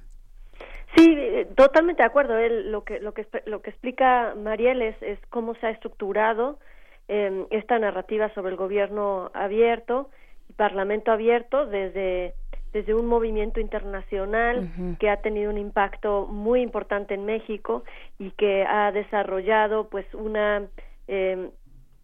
Sí, 0.96 1.18
totalmente 1.56 2.04
de 2.04 2.08
acuerdo. 2.08 2.38
Él, 2.38 2.72
lo 2.72 2.84
que 2.84 3.00
lo 3.00 3.14
que 3.14 3.26
lo 3.46 3.62
que 3.62 3.70
explica 3.70 4.34
Mariel 4.36 4.82
es, 4.82 5.02
es 5.02 5.20
cómo 5.30 5.56
se 5.56 5.68
ha 5.68 5.70
estructurado 5.70 6.60
eh, 7.08 7.46
esta 7.50 7.80
narrativa 7.80 8.34
sobre 8.34 8.52
el 8.52 8.58
gobierno 8.58 9.32
abierto, 9.34 10.10
parlamento 10.58 11.12
abierto 11.12 11.66
desde 11.66 12.34
desde 12.74 12.94
un 12.94 13.06
movimiento 13.06 13.60
internacional 13.60 14.70
que 14.98 15.10
ha 15.10 15.18
tenido 15.18 15.50
un 15.52 15.58
impacto 15.58 16.26
muy 16.28 16.62
importante 16.62 17.14
en 17.14 17.26
México 17.26 17.84
y 18.18 18.32
que 18.32 18.64
ha 18.64 18.94
desarrollado 18.94 19.90
pues 19.90 20.06
una 20.14 20.68
eh, 21.10 21.50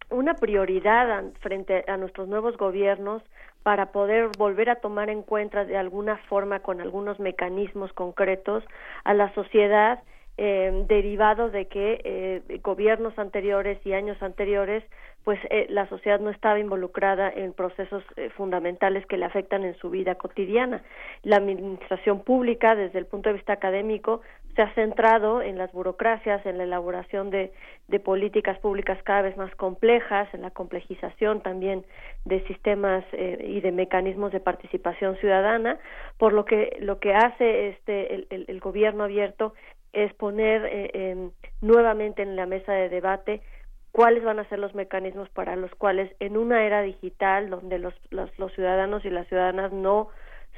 una 0.09 0.33
prioridad 0.35 1.23
frente 1.39 1.85
a 1.87 1.97
nuestros 1.97 2.27
nuevos 2.27 2.57
gobiernos 2.57 3.23
para 3.63 3.91
poder 3.91 4.29
volver 4.37 4.69
a 4.69 4.75
tomar 4.75 5.09
en 5.09 5.23
cuenta 5.23 5.65
de 5.65 5.77
alguna 5.77 6.17
forma 6.29 6.59
con 6.59 6.81
algunos 6.81 7.19
mecanismos 7.19 7.91
concretos 7.93 8.63
a 9.03 9.13
la 9.13 9.33
sociedad 9.33 10.03
eh, 10.37 10.85
derivado 10.87 11.49
de 11.49 11.65
que 11.65 11.99
eh, 12.03 12.59
gobiernos 12.63 13.17
anteriores 13.17 13.79
y 13.85 13.93
años 13.93 14.21
anteriores 14.21 14.83
pues 15.27 15.41
eh, 15.49 15.67
la 15.69 15.89
sociedad 15.89 16.21
no 16.21 16.29
estaba 16.29 16.57
involucrada 16.57 17.29
en 17.29 17.51
procesos 17.51 18.01
eh, 18.15 18.29
fundamentales 18.37 19.05
que 19.07 19.17
le 19.17 19.25
afectan 19.25 19.65
en 19.65 19.75
su 19.75 19.89
vida 19.89 20.15
cotidiana. 20.15 20.83
La 21.21 21.35
administración 21.35 22.21
pública, 22.21 22.75
desde 22.75 22.99
el 22.99 23.07
punto 23.07 23.27
de 23.27 23.33
vista 23.33 23.51
académico, 23.51 24.21
se 24.57 24.63
ha 24.63 24.73
centrado 24.73 25.43
en 25.43 25.59
las 25.59 25.71
burocracias, 25.71 26.43
en 26.47 26.57
la 26.57 26.63
elaboración 26.63 27.29
de, 27.29 27.53
de 27.87 27.99
políticas 27.99 28.57
públicas 28.57 28.97
cada 29.03 29.21
vez 29.21 29.37
más 29.37 29.53
complejas, 29.55 30.27
en 30.33 30.41
la 30.41 30.49
complejización 30.49 31.41
también 31.41 31.85
de 32.25 32.43
sistemas 32.47 33.05
eh, 33.11 33.37
y 33.47 33.61
de 33.61 33.71
mecanismos 33.71 34.31
de 34.31 34.39
participación 34.39 35.15
ciudadana, 35.17 35.77
por 36.17 36.33
lo 36.33 36.45
que 36.45 36.75
lo 36.81 36.99
que 36.99 37.13
hace 37.13 37.69
este 37.69 38.25
el, 38.31 38.59
gobierno 38.59 39.03
abierto 39.03 39.53
es 39.93 40.11
poner 40.15 40.67
eh, 40.71 41.29
nuevamente 41.61 42.23
en 42.23 42.35
la 42.35 42.47
mesa 42.47 42.73
de 42.73 42.89
debate 42.89 43.43
cuáles 43.91 44.23
van 44.23 44.39
a 44.39 44.49
ser 44.49 44.57
los 44.57 44.73
mecanismos 44.73 45.29
para 45.29 45.55
los 45.55 45.73
cuales 45.75 46.11
en 46.19 46.35
una 46.35 46.65
era 46.65 46.81
digital 46.81 47.51
donde 47.51 47.77
los, 47.77 47.93
los, 48.09 48.53
ciudadanos 48.53 49.05
y 49.05 49.11
las 49.11 49.27
ciudadanas 49.27 49.71
no 49.71 50.09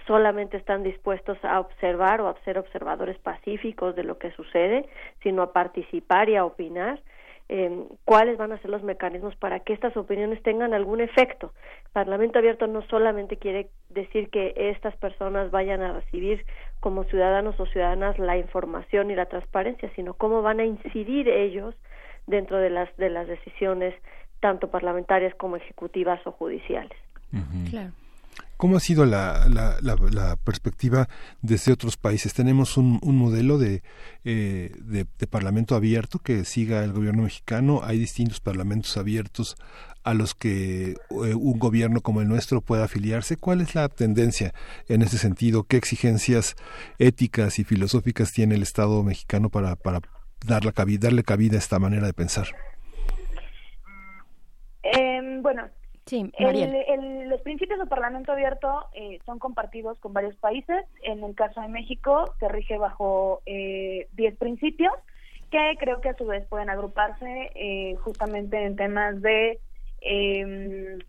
solamente 0.09 0.57
están 0.57 0.81
dispuestos 0.81 1.37
a 1.43 1.59
observar 1.59 2.19
o 2.19 2.29
a 2.29 2.35
ser 2.43 2.57
observadores 2.57 3.19
pacíficos 3.19 3.95
de 3.95 4.03
lo 4.03 4.17
que 4.17 4.31
sucede, 4.31 4.89
sino 5.21 5.43
a 5.43 5.53
participar 5.53 6.29
y 6.29 6.35
a 6.35 6.45
opinar, 6.45 6.99
eh, 7.47 7.83
cuáles 8.05 8.35
van 8.39 8.51
a 8.51 8.57
ser 8.57 8.71
los 8.71 8.81
mecanismos 8.81 9.35
para 9.35 9.59
que 9.59 9.71
estas 9.71 9.95
opiniones 9.95 10.41
tengan 10.41 10.73
algún 10.73 10.99
efecto. 10.99 11.53
El 11.85 11.91
Parlamento 11.91 12.39
Abierto 12.39 12.65
no 12.65 12.81
solamente 12.87 13.37
quiere 13.37 13.69
decir 13.89 14.31
que 14.31 14.55
estas 14.55 14.97
personas 14.97 15.51
vayan 15.51 15.83
a 15.83 15.93
recibir 15.93 16.43
como 16.79 17.03
ciudadanos 17.03 17.59
o 17.59 17.67
ciudadanas 17.67 18.17
la 18.17 18.35
información 18.35 19.11
y 19.11 19.15
la 19.15 19.27
transparencia, 19.27 19.91
sino 19.95 20.15
cómo 20.15 20.41
van 20.41 20.59
a 20.59 20.65
incidir 20.65 21.29
ellos 21.29 21.75
dentro 22.25 22.57
de 22.57 22.71
las 22.71 22.89
de 22.97 23.11
las 23.11 23.27
decisiones 23.27 23.93
tanto 24.39 24.71
parlamentarias 24.71 25.35
como 25.35 25.55
ejecutivas 25.55 26.19
o 26.25 26.31
judiciales. 26.31 26.97
Claro. 27.69 27.91
¿Cómo 28.59 28.75
ha 28.75 28.81
sido 28.81 29.05
la, 29.05 30.37
perspectiva 30.43 31.07
desde 31.41 31.71
otros 31.71 31.95
países? 31.95 32.33
Tenemos 32.33 32.75
un, 32.75 32.99
un 33.01 33.15
modelo 33.15 33.57
de, 33.57 33.83
eh, 34.25 34.75
de, 34.81 35.05
de, 35.17 35.27
parlamento 35.27 35.75
abierto 35.75 36.19
que 36.19 36.43
siga 36.43 36.83
el 36.83 36.91
gobierno 36.91 37.23
mexicano. 37.23 37.79
Hay 37.85 37.97
distintos 37.97 38.41
parlamentos 38.41 38.97
abiertos 38.97 39.55
a 40.03 40.13
los 40.13 40.35
que 40.35 40.89
eh, 40.89 40.95
un 41.09 41.57
gobierno 41.57 42.01
como 42.01 42.19
el 42.19 42.27
nuestro 42.27 42.59
pueda 42.59 42.83
afiliarse. 42.83 43.37
¿Cuál 43.37 43.61
es 43.61 43.75
la 43.75 43.87
tendencia 43.87 44.53
en 44.89 45.03
ese 45.03 45.17
sentido? 45.17 45.63
¿Qué 45.63 45.77
exigencias 45.77 46.57
éticas 46.97 47.59
y 47.59 47.63
filosóficas 47.63 48.33
tiene 48.33 48.55
el 48.55 48.63
Estado 48.63 49.01
mexicano 49.03 49.49
para, 49.49 49.77
para 49.77 50.01
dar 50.45 50.65
la 50.65 50.73
cabida, 50.73 51.07
darle 51.07 51.23
cabida 51.23 51.55
a 51.55 51.59
esta 51.59 51.79
manera 51.79 52.07
de 52.07 52.13
pensar? 52.13 52.47
Eh, 54.83 55.39
bueno, 55.41 55.69
sí, 56.09 56.31
el, 56.37 57.29
los 57.29 57.41
principios 57.41 57.79
del 57.79 57.87
Parlamento 57.87 58.31
Abierto 58.31 58.87
eh, 58.93 59.19
son 59.25 59.37
compartidos 59.39 59.99
con 59.99 60.13
varios 60.13 60.35
países. 60.37 60.85
En 61.03 61.23
el 61.23 61.35
caso 61.35 61.61
de 61.61 61.67
México 61.67 62.33
se 62.39 62.47
rige 62.49 62.77
bajo 62.77 63.41
10 63.45 64.07
eh, 64.15 64.35
principios 64.37 64.93
que 65.51 65.75
creo 65.79 66.01
que 66.01 66.09
a 66.09 66.17
su 66.17 66.25
vez 66.25 66.45
pueden 66.47 66.69
agruparse 66.69 67.51
eh, 67.55 67.95
justamente 68.03 68.63
en 68.63 68.75
temas 68.75 69.21
de 69.21 69.59
em, 70.01 70.99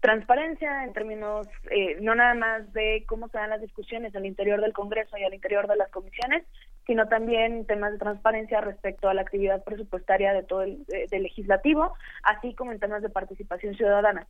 transparencia 0.00 0.84
en 0.84 0.92
términos 0.92 1.48
eh, 1.70 1.98
no 2.00 2.14
nada 2.14 2.34
más 2.34 2.72
de 2.72 3.04
cómo 3.06 3.28
se 3.28 3.38
dan 3.38 3.50
las 3.50 3.60
discusiones 3.60 4.14
al 4.14 4.26
interior 4.26 4.60
del 4.60 4.72
Congreso 4.72 5.16
y 5.18 5.24
al 5.24 5.34
interior 5.34 5.66
de 5.66 5.76
las 5.76 5.90
comisiones, 5.90 6.44
sino 6.88 7.06
también 7.06 7.66
temas 7.66 7.92
de 7.92 7.98
transparencia 7.98 8.62
respecto 8.62 9.10
a 9.10 9.14
la 9.14 9.20
actividad 9.20 9.62
presupuestaria 9.62 10.32
de 10.32 10.42
todo 10.42 10.62
el 10.62 10.84
del 10.86 11.22
legislativo, 11.22 11.92
así 12.22 12.54
como 12.54 12.72
en 12.72 12.80
temas 12.80 13.02
de 13.02 13.10
participación 13.10 13.74
ciudadana. 13.74 14.26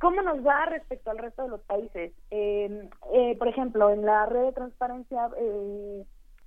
¿Cómo 0.00 0.20
nos 0.20 0.46
va 0.46 0.66
respecto 0.66 1.10
al 1.10 1.16
resto 1.16 1.44
de 1.44 1.48
los 1.48 1.62
países? 1.62 2.12
Eh, 2.30 2.88
eh, 3.14 3.36
por 3.38 3.48
ejemplo, 3.48 3.90
en 3.90 4.04
la 4.04 4.26
red 4.26 4.42
de 4.42 4.52
transparencia, 4.52 5.30
eh, 5.38 6.04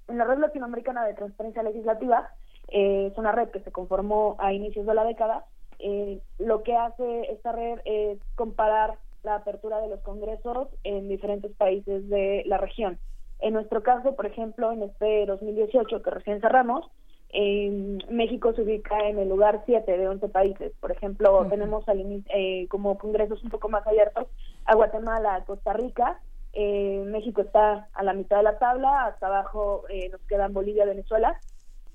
en 0.07 0.17
la 0.19 0.25
red 0.25 0.37
latinoamericana 0.37 1.03
de 1.05 1.15
transparencia 1.15 1.63
legislativa, 1.63 2.29
eh, 2.67 3.09
es 3.11 3.17
una 3.17 3.31
red 3.31 3.49
que 3.49 3.61
se 3.61 3.71
conformó 3.71 4.35
a 4.37 4.53
inicios 4.53 4.85
de 4.85 4.93
la 4.93 5.05
década. 5.05 5.45
Eh, 5.79 6.21
lo 6.37 6.61
que 6.61 6.75
hace 6.75 7.31
esta 7.31 7.51
red 7.51 7.79
es 7.85 8.19
comparar 8.35 8.99
la 9.23 9.35
apertura 9.35 9.79
de 9.79 9.89
los 9.89 10.01
congresos 10.01 10.67
en 10.83 11.09
diferentes 11.09 11.51
países 11.53 12.07
de 12.09 12.43
la 12.45 12.59
región. 12.59 12.99
En 13.39 13.53
nuestro 13.53 13.83
caso, 13.83 14.15
por 14.15 14.25
ejemplo, 14.25 14.71
en 14.71 14.83
este 14.83 15.25
2018 15.25 16.01
que 16.01 16.09
recién 16.09 16.41
cerramos, 16.41 16.89
eh, 17.29 17.97
México 18.09 18.53
se 18.53 18.61
ubica 18.61 18.97
en 19.07 19.19
el 19.19 19.29
lugar 19.29 19.63
7 19.65 19.97
de 19.97 20.07
11 20.07 20.29
países. 20.29 20.71
Por 20.79 20.91
ejemplo, 20.91 21.45
tenemos 21.49 21.87
al, 21.87 22.23
eh, 22.29 22.67
como 22.69 22.97
congresos 22.97 23.43
un 23.43 23.49
poco 23.49 23.69
más 23.69 23.85
abiertos 23.85 24.27
a 24.65 24.75
Guatemala, 24.75 25.35
a 25.35 25.45
Costa 25.45 25.73
Rica. 25.73 26.19
Eh, 26.53 27.03
México 27.05 27.41
está 27.41 27.87
a 27.93 28.03
la 28.03 28.13
mitad 28.13 28.37
de 28.37 28.43
la 28.43 28.57
tabla, 28.57 29.05
hasta 29.05 29.27
abajo 29.27 29.83
eh, 29.89 30.09
nos 30.09 30.21
quedan 30.21 30.53
Bolivia, 30.53 30.85
Venezuela. 30.85 31.39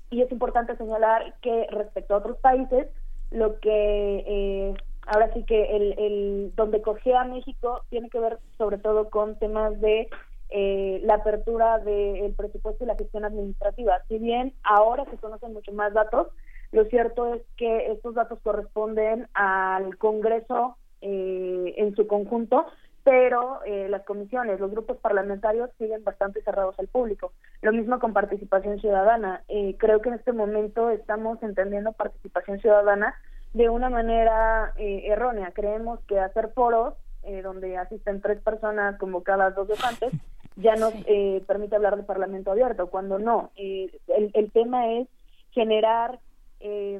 Y 0.09 0.21
es 0.21 0.31
importante 0.31 0.77
señalar 0.77 1.35
que 1.41 1.67
respecto 1.71 2.13
a 2.13 2.19
otros 2.19 2.37
países, 2.37 2.87
lo 3.31 3.59
que 3.59 4.23
eh, 4.27 4.73
ahora 5.07 5.33
sí 5.33 5.43
que 5.43 5.75
el, 5.75 5.99
el 5.99 6.53
donde 6.55 6.81
coge 6.81 7.15
a 7.15 7.23
México 7.23 7.81
tiene 7.89 8.09
que 8.09 8.19
ver 8.19 8.39
sobre 8.57 8.77
todo 8.77 9.09
con 9.09 9.37
temas 9.39 9.81
de 9.81 10.07
eh, 10.55 11.01
la 11.03 11.15
apertura 11.15 11.79
del 11.79 12.31
presupuesto 12.35 12.83
y 12.83 12.87
la 12.87 12.95
gestión 12.95 13.25
administrativa. 13.25 14.03
Si 14.07 14.19
bien 14.19 14.53
ahora 14.61 15.03
se 15.09 15.17
conocen 15.17 15.51
mucho 15.51 15.73
más 15.73 15.93
datos, 15.93 16.27
lo 16.71 16.85
cierto 16.85 17.33
es 17.33 17.41
que 17.57 17.91
estos 17.91 18.13
datos 18.13 18.37
corresponden 18.43 19.27
al 19.33 19.97
Congreso 19.97 20.77
eh, 21.01 21.73
en 21.77 21.95
su 21.95 22.05
conjunto, 22.05 22.67
pero 23.03 23.63
eh, 23.65 23.87
las 23.89 24.03
comisiones, 24.03 24.59
los 24.59 24.69
grupos 24.69 24.97
parlamentarios 24.97 25.71
siguen 25.79 26.03
bastante 26.03 26.43
cerrados 26.43 26.77
al 26.77 26.87
público. 26.87 27.33
Lo 27.63 27.73
mismo 27.73 27.97
con 27.99 28.13
participación 28.13 28.79
ciudadana. 28.79 29.41
Eh, 29.47 29.75
creo 29.79 30.01
que 30.01 30.09
en 30.09 30.15
este 30.15 30.33
momento 30.33 30.91
estamos 30.91 31.41
entendiendo 31.41 31.93
participación 31.93 32.59
ciudadana 32.59 33.15
de 33.53 33.69
una 33.69 33.89
manera 33.89 34.73
eh, 34.77 35.05
errónea. 35.07 35.51
Creemos 35.51 35.99
que 36.07 36.19
hacer 36.19 36.49
foros 36.53 36.93
eh, 37.23 37.41
donde 37.41 37.77
asisten 37.77 38.21
tres 38.21 38.41
personas 38.41 38.97
convocadas 38.99 39.55
dos 39.55 39.67
votantes 39.67 40.11
ya 40.55 40.75
nos 40.75 40.93
eh, 41.07 41.43
permite 41.47 41.75
hablar 41.75 41.97
de 41.97 42.03
Parlamento 42.03 42.51
abierto, 42.51 42.87
cuando 42.87 43.19
no. 43.19 43.51
Eh, 43.55 43.89
el, 44.07 44.31
el, 44.33 44.51
tema 44.51 44.91
es 44.93 45.07
generar, 45.51 46.19
eh, 46.59 46.99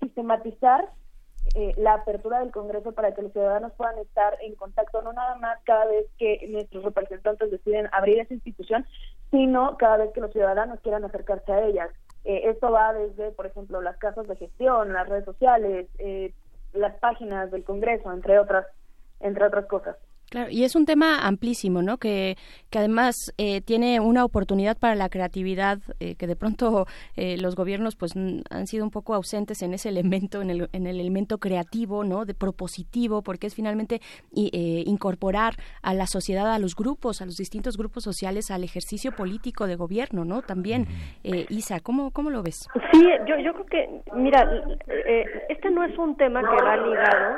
sistematizar 0.00 0.90
eh, 1.54 1.72
la 1.76 1.94
apertura 1.94 2.40
del 2.40 2.50
Congreso 2.50 2.92
para 2.92 3.14
que 3.14 3.22
los 3.22 3.32
ciudadanos 3.32 3.72
puedan 3.76 3.96
estar 3.98 4.36
en 4.40 4.56
contacto, 4.56 5.02
no 5.02 5.12
nada 5.12 5.36
más 5.36 5.60
cada 5.64 5.84
vez 5.84 6.06
que 6.18 6.44
nuestros 6.48 6.82
representantes 6.82 7.48
deciden 7.48 7.88
abrir 7.92 8.18
esa 8.18 8.34
institución, 8.34 8.84
sino 9.30 9.76
cada 9.76 9.98
vez 9.98 10.10
que 10.12 10.20
los 10.20 10.32
ciudadanos 10.32 10.80
quieran 10.80 11.04
acercarse 11.04 11.52
a 11.52 11.64
ellas. 11.64 11.90
Eh, 12.24 12.50
esto 12.50 12.72
va 12.72 12.92
desde, 12.92 13.30
por 13.30 13.46
ejemplo, 13.46 13.80
las 13.82 13.96
casas 13.98 14.26
de 14.26 14.34
gestión, 14.34 14.92
las 14.92 15.08
redes 15.08 15.26
sociales, 15.26 15.86
eh, 15.98 16.32
las 16.72 16.94
páginas 16.96 17.52
del 17.52 17.62
Congreso, 17.62 18.10
entre 18.10 18.40
otras, 18.40 18.66
entre 19.20 19.44
otras 19.44 19.66
cosas. 19.66 19.96
Claro, 20.34 20.50
y 20.50 20.64
es 20.64 20.74
un 20.74 20.84
tema 20.84 21.24
amplísimo, 21.24 21.80
¿no? 21.80 21.98
Que, 21.98 22.36
que 22.68 22.80
además 22.80 23.32
eh, 23.38 23.60
tiene 23.60 24.00
una 24.00 24.24
oportunidad 24.24 24.76
para 24.76 24.96
la 24.96 25.08
creatividad 25.08 25.78
eh, 26.00 26.16
que 26.16 26.26
de 26.26 26.34
pronto 26.34 26.86
eh, 27.14 27.36
los 27.40 27.54
gobiernos 27.54 27.94
pues 27.94 28.16
han 28.16 28.66
sido 28.66 28.82
un 28.82 28.90
poco 28.90 29.14
ausentes 29.14 29.62
en 29.62 29.74
ese 29.74 29.90
elemento, 29.90 30.42
en 30.42 30.50
el, 30.50 30.68
en 30.72 30.88
el 30.88 30.98
elemento 30.98 31.38
creativo, 31.38 32.02
¿no? 32.02 32.24
De 32.24 32.34
propositivo, 32.34 33.22
porque 33.22 33.46
es 33.46 33.54
finalmente 33.54 34.00
incorporar 34.32 35.54
a 35.82 35.94
la 35.94 36.08
sociedad, 36.08 36.52
a 36.52 36.58
los 36.58 36.74
grupos, 36.74 37.22
a 37.22 37.26
los 37.26 37.36
distintos 37.36 37.76
grupos 37.76 38.02
sociales, 38.02 38.50
al 38.50 38.64
ejercicio 38.64 39.12
político 39.12 39.68
de 39.68 39.76
gobierno, 39.76 40.24
¿no? 40.24 40.42
También, 40.42 40.88
Isa, 41.22 41.78
¿cómo, 41.78 42.10
¿cómo 42.10 42.30
lo 42.30 42.42
ves? 42.42 42.68
Sí, 42.90 43.06
yo, 43.28 43.38
yo 43.38 43.52
creo 43.52 43.66
que, 43.66 44.00
mira, 44.16 44.50
este 45.48 45.70
no 45.70 45.84
es 45.84 45.96
un 45.96 46.16
tema 46.16 46.40
que 46.40 46.64
va 46.64 46.76
ligado 46.76 47.36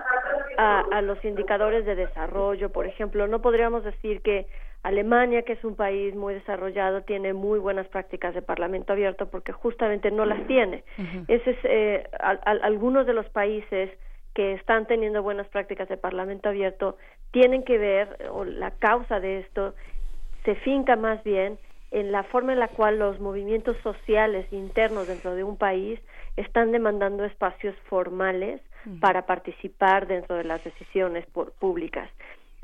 a, 0.57 0.81
a 0.93 1.03
los 1.03 1.23
indicadores 1.23 1.85
de 1.85 1.95
desarrollo, 1.95 2.73
por 2.73 2.86
ejemplo, 2.87 3.27
no 3.27 3.41
podríamos 3.41 3.85
decir 3.85 4.21
que 4.23 4.47
Alemania, 4.83 5.43
que 5.43 5.55
es 5.55 5.65
un 5.65 5.75
país 5.75 6.15
muy 6.15 6.35
desarrollado, 6.35 7.03
tiene 7.03 7.33
muy 7.33 7.59
buenas 7.59 7.89
prácticas 7.89 8.35
de 8.35 8.43
parlamento 8.43 8.93
abierto 8.93 9.29
porque 9.29 9.53
justamente 9.53 10.11
no 10.13 10.25
las 10.25 10.47
tiene. 10.47 10.85
Ese 11.27 11.51
es, 11.51 11.59
eh, 11.65 12.09
algunos 12.21 13.05
de 13.05 13.13
los 13.13 13.29
países 13.31 13.91
que 14.33 14.53
están 14.53 14.87
teniendo 14.87 15.23
buenas 15.23 15.49
prácticas 15.49 15.89
de 15.89 15.97
parlamento 15.97 16.49
abierto 16.49 16.99
tienen 17.33 17.65
que 17.65 17.79
ver, 17.79 18.29
o 18.31 18.45
la 18.45 18.71
causa 18.73 19.19
de 19.19 19.41
esto 19.41 19.75
se 20.45 20.55
finca 20.57 20.95
más 20.95 21.25
bien 21.25 21.59
en 21.91 22.13
la 22.13 22.23
forma 22.23 22.53
en 22.53 22.61
la 22.61 22.69
cual 22.69 22.99
los 22.99 23.19
movimientos 23.19 23.77
sociales 23.83 24.47
internos 24.53 25.09
dentro 25.09 25.35
de 25.35 25.43
un 25.43 25.57
país 25.57 25.99
están 26.37 26.71
demandando 26.71 27.25
espacios 27.25 27.75
formales 27.89 28.61
para 29.01 29.27
participar 29.27 30.07
dentro 30.07 30.37
de 30.37 30.45
las 30.45 30.63
decisiones 30.63 31.27
públicas 31.59 32.09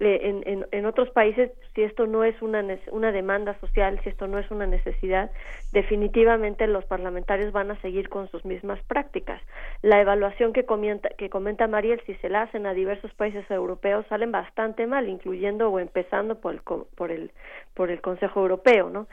en, 0.05 0.43
en, 0.47 0.67
en, 0.71 0.87
otros 0.87 1.11
países, 1.11 1.51
si 1.75 1.83
esto 1.83 2.07
no 2.07 2.25
es 2.25 2.41
una, 2.43 2.65
una 2.91 3.13
demanda 3.13 3.59
social, 3.61 4.01
si 4.03 4.09
esto 4.09 4.27
no 4.27 4.39
es 4.39 4.51
una 4.51 4.67
necesidad, 4.67 5.31
definitivamente 5.73 6.67
los 6.67 6.85
parlamentarios 6.85 7.53
van 7.53 7.71
a 7.71 7.81
seguir 7.81 8.09
con 8.09 8.29
sus 8.29 8.45
mismas 8.45 8.83
prácticas. 8.85 9.41
La 9.83 10.01
evaluación 10.01 10.53
que 10.53 10.65
comenta, 10.65 11.09
que 11.11 11.31
comenta 11.31 11.69
Mariel, 11.69 12.01
si 12.07 12.15
se 12.17 12.29
la 12.29 12.43
hacen 12.43 12.67
a 12.67 12.75
diversos 12.75 13.13
países 13.15 13.49
europeos, 13.51 14.05
salen 14.09 14.33
bastante 14.33 14.87
mal, 14.87 15.09
incluyendo 15.09 15.69
o 15.71 15.79
empezando 15.79 16.41
por 16.41 16.55
el, 16.55 16.61
por 16.97 17.11
el, 17.11 17.31
por 17.75 17.91
el 17.91 18.01
Consejo 18.01 18.41
Europeo, 18.41 18.91
¿no? 18.91 19.07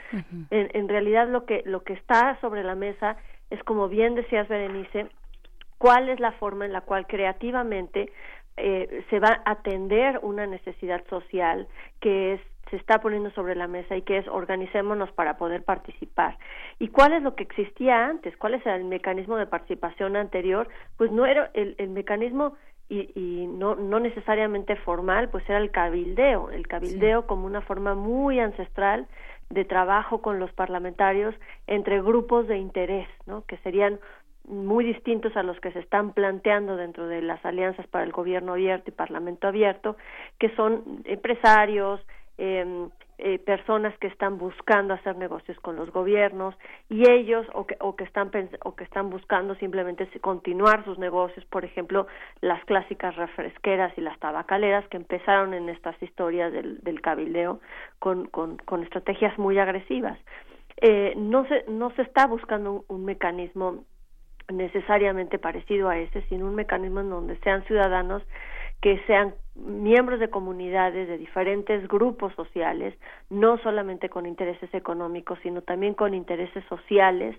en, 0.49 0.69
en 0.73 0.89
realidad 0.89 1.27
lo 1.27 1.45
que, 1.45 1.61
lo 1.65 1.83
que 1.83 1.93
está 1.93 2.39
sobre 2.41 2.63
la 2.63 2.75
mesa 2.75 3.17
es, 3.49 3.63
como 3.63 3.89
bien 3.89 4.15
decías, 4.15 4.47
Berenice, 4.47 5.07
cuál 5.79 6.09
es 6.09 6.19
la 6.19 6.33
forma 6.33 6.65
en 6.65 6.73
la 6.73 6.81
cual 6.81 7.07
creativamente 7.07 8.11
eh, 8.57 9.05
se 9.09 9.19
va 9.19 9.41
a 9.45 9.51
atender 9.51 10.19
una 10.21 10.45
necesidad 10.45 11.05
social 11.09 11.67
que 11.99 12.33
es 12.33 12.41
se 12.69 12.75
está 12.75 12.99
poniendo 12.99 13.31
sobre 13.31 13.55
la 13.55 13.67
mesa 13.67 13.95
y 13.95 14.03
que 14.03 14.17
es 14.17 14.27
organicémonos 14.27 15.11
para 15.13 15.37
poder 15.37 15.63
participar. 15.63 16.37
¿Y 16.77 16.89
cuál 16.89 17.13
es 17.13 17.23
lo 17.23 17.35
que 17.35 17.43
existía 17.43 18.05
antes? 18.05 18.37
¿Cuál 18.37 18.55
es 18.55 18.65
el 18.65 18.85
mecanismo 18.85 19.37
de 19.37 19.47
participación 19.47 20.15
anterior? 20.15 20.67
Pues 20.97 21.11
no 21.11 21.25
era 21.25 21.49
el, 21.53 21.75
el 21.77 21.89
mecanismo 21.89 22.55
y, 22.87 23.11
y 23.15 23.47
no, 23.47 23.75
no 23.75 23.99
necesariamente 23.99 24.75
formal, 24.75 25.29
pues 25.29 25.47
era 25.47 25.59
el 25.59 25.71
cabildeo, 25.71 26.49
el 26.49 26.67
cabildeo 26.67 27.27
como 27.27 27.45
una 27.45 27.61
forma 27.61 27.93
muy 27.93 28.39
ancestral 28.39 29.07
de 29.49 29.65
trabajo 29.65 30.21
con 30.21 30.39
los 30.39 30.51
parlamentarios 30.53 31.33
entre 31.65 32.01
grupos 32.01 32.47
de 32.47 32.57
interés, 32.57 33.07
¿no? 33.25 33.45
que 33.45 33.57
serían 33.57 33.99
muy 34.49 34.83
distintos 34.83 35.35
a 35.37 35.43
los 35.43 35.59
que 35.59 35.71
se 35.71 35.79
están 35.79 36.13
planteando 36.13 36.75
dentro 36.75 37.07
de 37.07 37.21
las 37.21 37.43
alianzas 37.45 37.87
para 37.87 38.03
el 38.03 38.11
gobierno 38.11 38.53
abierto 38.53 38.89
y 38.89 38.93
parlamento 38.93 39.47
abierto, 39.47 39.95
que 40.39 40.49
son 40.55 41.01
empresarios, 41.05 42.01
em, 42.37 42.89
eh, 43.21 43.37
personas 43.37 43.97
que 43.99 44.07
están 44.07 44.37
buscando 44.37 44.93
hacer 44.93 45.17
negocios 45.17 45.59
con 45.59 45.75
los 45.75 45.91
gobiernos 45.91 46.55
y 46.87 47.03
ellos 47.11 47.45
o 47.53 47.67
que, 47.67 47.75
o 47.81 47.97
que 47.97 48.05
están 48.05 48.31
o 48.63 48.75
que 48.75 48.85
están 48.85 49.09
buscando 49.09 49.55
simplemente 49.55 50.07
continuar 50.21 50.85
sus 50.85 50.97
negocios, 50.97 51.45
por 51.47 51.65
ejemplo, 51.65 52.07
las 52.39 52.63
clásicas 52.63 53.17
refresqueras 53.17 53.91
y 53.97 54.01
las 54.01 54.17
tabacaleras 54.19 54.87
que 54.87 54.95
empezaron 54.95 55.53
en 55.53 55.67
estas 55.67 56.01
historias 56.01 56.53
del, 56.53 56.79
del 56.79 57.01
cabildeo 57.01 57.59
con, 57.99 58.27
con, 58.27 58.57
con 58.57 58.83
estrategias 58.83 59.37
muy 59.37 59.59
agresivas. 59.59 60.17
Eh, 60.77 61.13
no 61.17 61.45
se 61.45 61.65
no 61.67 61.91
se 61.95 62.03
está 62.03 62.25
buscando 62.25 62.85
un 62.87 63.03
mecanismo 63.03 63.83
necesariamente 64.51 65.39
parecido 65.39 65.89
a 65.89 65.97
ese, 65.97 66.21
sino 66.29 66.45
un 66.45 66.55
mecanismo 66.55 67.01
en 67.01 67.09
donde 67.09 67.37
sean 67.39 67.63
ciudadanos 67.65 68.23
que 68.81 69.01
sean 69.07 69.33
miembros 69.55 70.21
de 70.21 70.29
comunidades 70.29 71.07
de 71.09 71.17
diferentes 71.17 71.85
grupos 71.87 72.33
sociales, 72.35 72.93
no 73.29 73.57
solamente 73.57 74.07
con 74.07 74.25
intereses 74.25 74.73
económicos, 74.73 75.37
sino 75.43 75.61
también 75.61 75.93
con 75.93 76.13
intereses 76.13 76.63
sociales, 76.69 77.35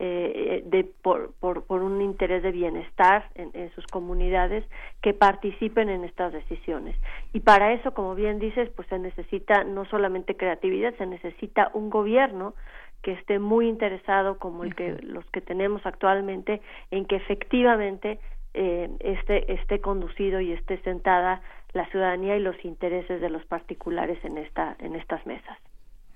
eh, 0.00 0.62
de, 0.64 0.84
por, 0.84 1.32
por, 1.40 1.64
un 1.82 2.00
interés 2.00 2.44
de 2.44 2.52
bienestar 2.52 3.28
en, 3.34 3.50
en, 3.52 3.70
sus 3.72 3.84
comunidades, 3.88 4.64
que 5.02 5.12
participen 5.12 5.88
en 5.88 6.04
estas 6.04 6.32
decisiones. 6.32 6.96
Y 7.32 7.40
para 7.40 7.72
eso, 7.72 7.92
como 7.92 8.14
bien 8.14 8.38
dices, 8.38 8.70
pues 8.76 8.86
se 8.88 8.98
necesita 9.00 9.64
no 9.64 9.84
solamente 9.86 10.36
creatividad, 10.36 10.94
se 10.98 11.06
necesita 11.06 11.72
un 11.74 11.90
gobierno 11.90 12.54
que 13.02 13.12
esté 13.12 13.38
muy 13.38 13.68
interesado 13.68 14.38
como 14.38 14.64
el 14.64 14.74
que 14.74 14.98
los 15.02 15.24
que 15.26 15.40
tenemos 15.40 15.84
actualmente 15.86 16.60
en 16.90 17.04
que 17.04 17.16
efectivamente 17.16 18.18
eh, 18.54 18.90
esté 19.00 19.52
esté 19.52 19.80
conducido 19.80 20.40
y 20.40 20.52
esté 20.52 20.78
sentada 20.82 21.42
la 21.72 21.86
ciudadanía 21.90 22.36
y 22.36 22.40
los 22.40 22.56
intereses 22.64 23.20
de 23.20 23.30
los 23.30 23.44
particulares 23.44 24.18
en 24.24 24.38
esta 24.38 24.76
en 24.80 24.94
estas 24.96 25.24
mesas. 25.26 25.58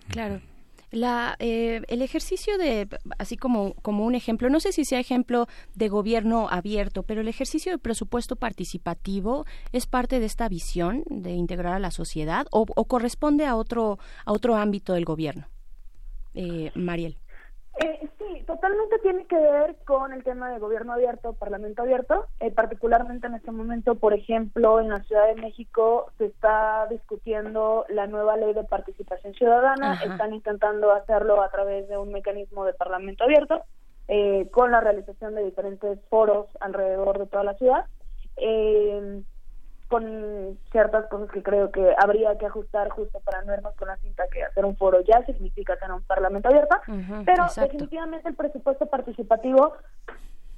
Claro. 0.09 0.41
La, 0.91 1.37
eh, 1.39 1.81
el 1.89 2.03
ejercicio 2.03 2.59
de, 2.59 2.87
así 3.19 3.39
como, 3.39 3.73
como 3.81 4.05
un 4.05 4.15
ejemplo, 4.15 4.51
no 4.51 4.61
sé 4.61 4.73
si 4.73 4.85
sea 4.85 5.01
ejemplo 5.01 5.47
de 5.75 5.89
gobierno 5.89 6.49
abierto, 6.51 7.03
pero 7.03 7.23
el 7.23 7.29
ejercicio 7.29 7.73
de 7.73 7.79
presupuesto 7.79 8.37
participativo 8.37 9.47
es 9.73 9.87
parte 9.87 10.21
de 10.21 10.27
esta 10.27 10.51
visión 10.51 11.03
de 11.09 11.31
integrar 11.31 11.73
a 11.73 11.79
la 11.79 11.93
sociedad 11.93 12.47
o, 12.51 12.67
o 12.77 12.85
corresponde 12.85 13.47
a 13.47 13.57
otro, 13.57 13.99
a 14.27 14.33
otro 14.33 14.57
ámbito 14.57 14.93
del 14.93 15.07
gobierno 15.07 15.47
eh, 16.35 16.71
Mariel. 16.75 17.17
Eh, 17.79 18.07
sí, 18.19 18.45
totalmente 18.47 18.99
tiene 18.99 19.25
que 19.27 19.37
ver 19.37 19.77
con 19.87 20.13
el 20.13 20.23
tema 20.23 20.51
de 20.51 20.59
gobierno 20.59 20.93
abierto, 20.93 21.33
parlamento 21.33 21.83
abierto. 21.83 22.27
Eh, 22.41 22.51
particularmente 22.51 23.27
en 23.27 23.35
este 23.35 23.51
momento, 23.51 23.95
por 23.95 24.13
ejemplo, 24.13 24.81
en 24.81 24.91
la 24.91 25.03
Ciudad 25.05 25.27
de 25.29 25.41
México 25.41 26.13
se 26.19 26.27
está 26.27 26.87
discutiendo 26.91 27.87
la 27.89 28.07
nueva 28.07 28.37
ley 28.37 28.53
de 28.53 28.65
participación 28.65 29.33
ciudadana. 29.35 29.95
Están 30.05 30.35
intentando 30.35 30.93
hacerlo 30.93 31.43
a 31.43 31.51
través 31.51 31.89
de 31.89 31.97
un 31.97 32.13
mecanismo 32.13 32.67
de 32.67 32.75
parlamento 32.75 33.25
abierto, 33.25 33.63
eh, 34.09 34.49
con 34.51 34.71
la 34.71 34.81
realización 34.81 35.35
de 35.35 35.45
diferentes 35.45 35.99
foros 36.11 36.47
alrededor 36.61 37.19
de 37.19 37.27
toda 37.27 37.45
la 37.45 37.55
ciudad. 37.55 37.87
Eh, 38.37 39.23
con 39.93 40.59
ciertas 40.71 41.07
cosas 41.09 41.31
que 41.31 41.43
creo 41.43 41.71
que 41.71 41.95
habría 41.99 42.39
que 42.39 42.47
ajustar 42.47 42.89
justo 42.89 43.21
para 43.21 43.43
no 43.43 43.53
irnos 43.53 43.75
con 43.75 43.89
la 43.89 43.99
cinta 43.99 44.25
que 44.33 44.43
hacer 44.43 44.65
un 44.65 44.75
foro 44.75 45.03
ya 45.03 45.23
significa 45.27 45.77
tener 45.77 45.93
un 45.93 46.03
parlamento 46.05 46.49
abierto, 46.49 46.77
pero 47.27 47.45
definitivamente 47.55 48.27
el 48.27 48.35
presupuesto 48.35 48.87
participativo 48.87 49.75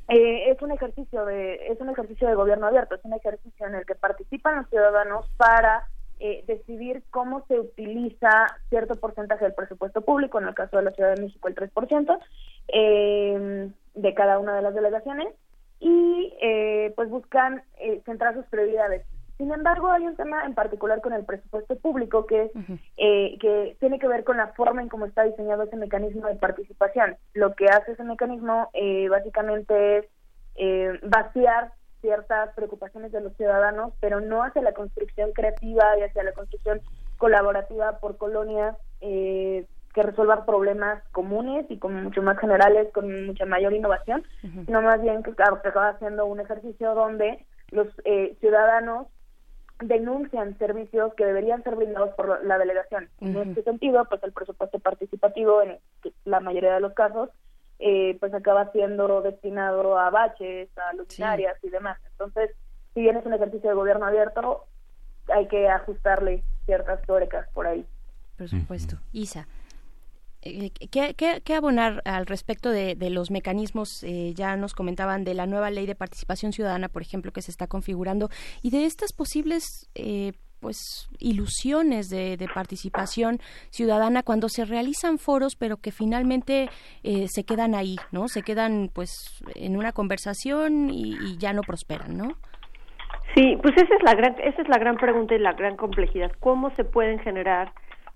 eh, 0.07 0.53
es 0.53 0.63
un 0.63 0.71
ejercicio 0.71 1.25
de 1.25 1.67
es 1.67 1.81
un 1.81 1.91
ejercicio 1.91 2.29
de 2.29 2.37
gobierno 2.37 2.69
abierto, 2.69 2.95
es 2.95 3.05
un 3.05 3.15
ejercicio 3.15 3.67
en 3.67 3.75
el 3.75 3.85
que 3.85 3.97
participan 3.97 4.59
los 4.59 4.69
ciudadanos 4.69 5.29
para 5.37 5.83
eh, 6.21 6.45
decidir 6.47 7.03
cómo 7.11 7.45
se 7.49 7.59
utiliza 7.59 8.47
cierto 8.69 8.95
porcentaje 8.95 9.47
del 9.47 9.55
presupuesto 9.55 10.03
público, 10.03 10.39
en 10.39 10.47
el 10.47 10.55
caso 10.55 10.77
de 10.77 10.85
la 10.85 10.93
Ciudad 10.93 11.13
de 11.13 11.23
México 11.23 11.49
el 11.49 11.57
3%, 11.57 12.19
eh, 12.69 13.69
de 13.95 14.15
cada 14.15 14.39
una 14.39 14.55
de 14.55 14.63
las 14.63 14.77
delegaciones, 14.77 15.35
y 15.81 16.33
eh, 16.41 16.93
pues 16.97 17.11
buscan 17.11 17.63
eh, 17.79 18.01
centrar 18.07 18.35
sus 18.35 18.47
prioridades 18.47 19.05
sin 19.37 19.53
embargo, 19.53 19.91
hay 19.91 20.07
un 20.07 20.15
tema 20.15 20.45
en 20.45 20.55
particular 20.55 21.01
con 21.01 21.13
el 21.13 21.25
presupuesto 21.25 21.77
público 21.77 22.25
que, 22.27 22.53
eh, 22.97 23.37
que 23.41 23.77
tiene 23.81 23.99
que 23.99 24.07
ver 24.07 24.23
con 24.23 24.37
la 24.37 24.49
forma 24.49 24.81
en 24.81 24.89
cómo 24.89 25.07
está 25.07 25.25
diseñado 25.25 25.65
ese 25.65 25.77
mecanismo 25.77 26.29
de 26.29 26.37
participación. 26.37 27.17
Lo 27.33 27.55
que 27.55 27.67
hace 27.67 27.93
ese 27.93 28.05
mecanismo 28.05 28.71
eh, 28.75 29.09
básicamente 29.09 29.99
es 29.99 30.05
eh, 30.55 31.01
vaciar 31.03 31.73
ciertas 32.01 32.55
preocupaciones 32.55 33.11
de 33.11 33.23
los 33.23 33.37
ciudadanos, 33.37 33.93
pero 33.99 34.21
no 34.21 34.45
hacia 34.45 34.63
la 34.63 34.73
construcción 34.73 35.33
creativa 35.33 35.99
y 35.99 36.03
hacia 36.03 36.23
la 36.23 36.33
construcción 36.33 36.81
colaborativa 37.19 37.99
por 37.99 38.17
colonias 38.17 38.77
que 39.01 40.03
resuelvan 40.03 40.47
problemas 40.47 41.03
comunes 41.13 41.67
y 41.69 41.79
como 41.79 42.01
mucho 42.01 42.23
más 42.23 42.39
generales, 42.39 42.89
con 42.93 43.27
mucha 43.27 43.47
mayor 43.47 43.73
innovación, 43.73 44.25
sino 44.67 44.83
más 44.83 45.01
bien 45.03 45.23
que, 45.23 45.31
acaba 45.31 45.89
haciendo 45.89 46.27
un 46.27 46.41
ejercicio 46.41 46.95
donde 46.95 47.45
los 47.71 47.89
ciudadanos 48.41 49.07
denuncian 49.81 50.57
servicios 50.59 51.15
que 51.15 51.25
deberían 51.25 51.63
ser 51.63 51.77
brindados 51.77 52.15
por 52.15 52.45
la 52.45 52.59
delegación. 52.59 53.09
En 53.21 53.37
este 53.37 53.63
sentido, 53.63 54.05
pues 54.09 54.23
el 54.23 54.33
presupuesto 54.33 54.79
participativo, 54.79 55.63
en 55.63 55.79
la 56.25 56.41
mayoría 56.41 56.75
de 56.75 56.81
los 56.81 56.95
casos, 56.95 57.31
eh, 57.79 58.17
pues 58.21 58.33
acaba 58.33 58.71
siendo 58.73 59.21
destinado 59.23 59.99
a 59.99 60.11
baches, 60.11 60.69
a 60.79 60.93
luminarias 60.95 61.57
y 61.63 61.71
demás. 61.71 61.99
Entonces, 62.13 62.51
si 62.95 63.01
bien 63.01 63.17
es 63.17 63.27
un 63.27 63.35
ejercicio 63.35 63.69
de 63.69 63.77
gobierno 63.77 64.07
abierto, 64.07 64.65
hay 65.29 65.49
que 65.49 65.69
ajustarle 65.69 66.45
ciertas 66.67 67.03
tuercas 67.03 67.49
por 67.53 67.67
ahí. 67.67 67.85
Por 68.39 68.49
supuesto. 68.49 68.97
Isa. 69.13 69.47
Eh, 70.45 70.71
¿Qué, 70.91 71.15
qué, 71.17 71.55
abonar 71.55 72.03
al 72.05 72.27
respecto 72.27 72.71
de, 72.71 72.97
los 73.11 73.31
mecanismos? 73.31 74.03
Eh, 74.05 74.35
ya 74.35 74.57
nos 74.57 74.75
comentaban 74.75 75.25
de 75.25 75.35
la 75.35 75.47
nueva 75.47 75.71
ley 75.71 75.87
de 75.87 75.95
participación 75.95 76.53
ciudadana, 76.53 76.89
por 76.89 77.01
ejemplo, 77.01 77.33
que 77.33 77.41
se 77.41 77.51
está 77.51 77.67
configurando, 77.67 78.29
y 78.63 78.71
de 78.71 78.85
estas 78.85 79.13
posibles 79.13 79.89
eh, 79.95 80.33
pues 80.61 81.09
ilusiones 81.19 82.09
de, 82.09 82.37
de, 82.39 82.49
participación 82.49 83.39
ciudadana 83.71 84.23
cuando 84.23 84.49
se 84.49 84.65
realizan 84.65 85.19
foros 85.19 85.57
pero 85.57 85.77
que 85.77 85.93
finalmente 85.93 86.71
eh, 87.03 87.27
se 87.29 87.45
quedan 87.45 87.75
ahí 87.75 87.97
no 88.13 88.29
se 88.29 88.41
quedan 88.41 88.91
pues 88.91 89.11
en 89.57 89.77
una 89.77 89.93
conversación 89.93 90.89
y, 90.89 91.19
y, 91.21 91.37
ya 91.37 91.53
no 91.53 91.61
prosperan 91.61 92.17
no 92.17 92.39
sí 93.35 93.59
pues 93.61 93.75
esa 93.77 93.95
es 93.95 94.03
la 94.05 94.15
gran 94.15 94.37
esa 94.41 94.63
es 94.63 94.69
la 94.69 94.79
gran 94.79 94.97
pregunta 94.97 95.35
y 95.35 95.39
la 95.39 95.53
gran 95.53 95.77
complejidad. 95.77 96.33
Cómo 96.41 96.71
se 96.77 96.85
pueden 96.85 97.19
generar 97.19 97.75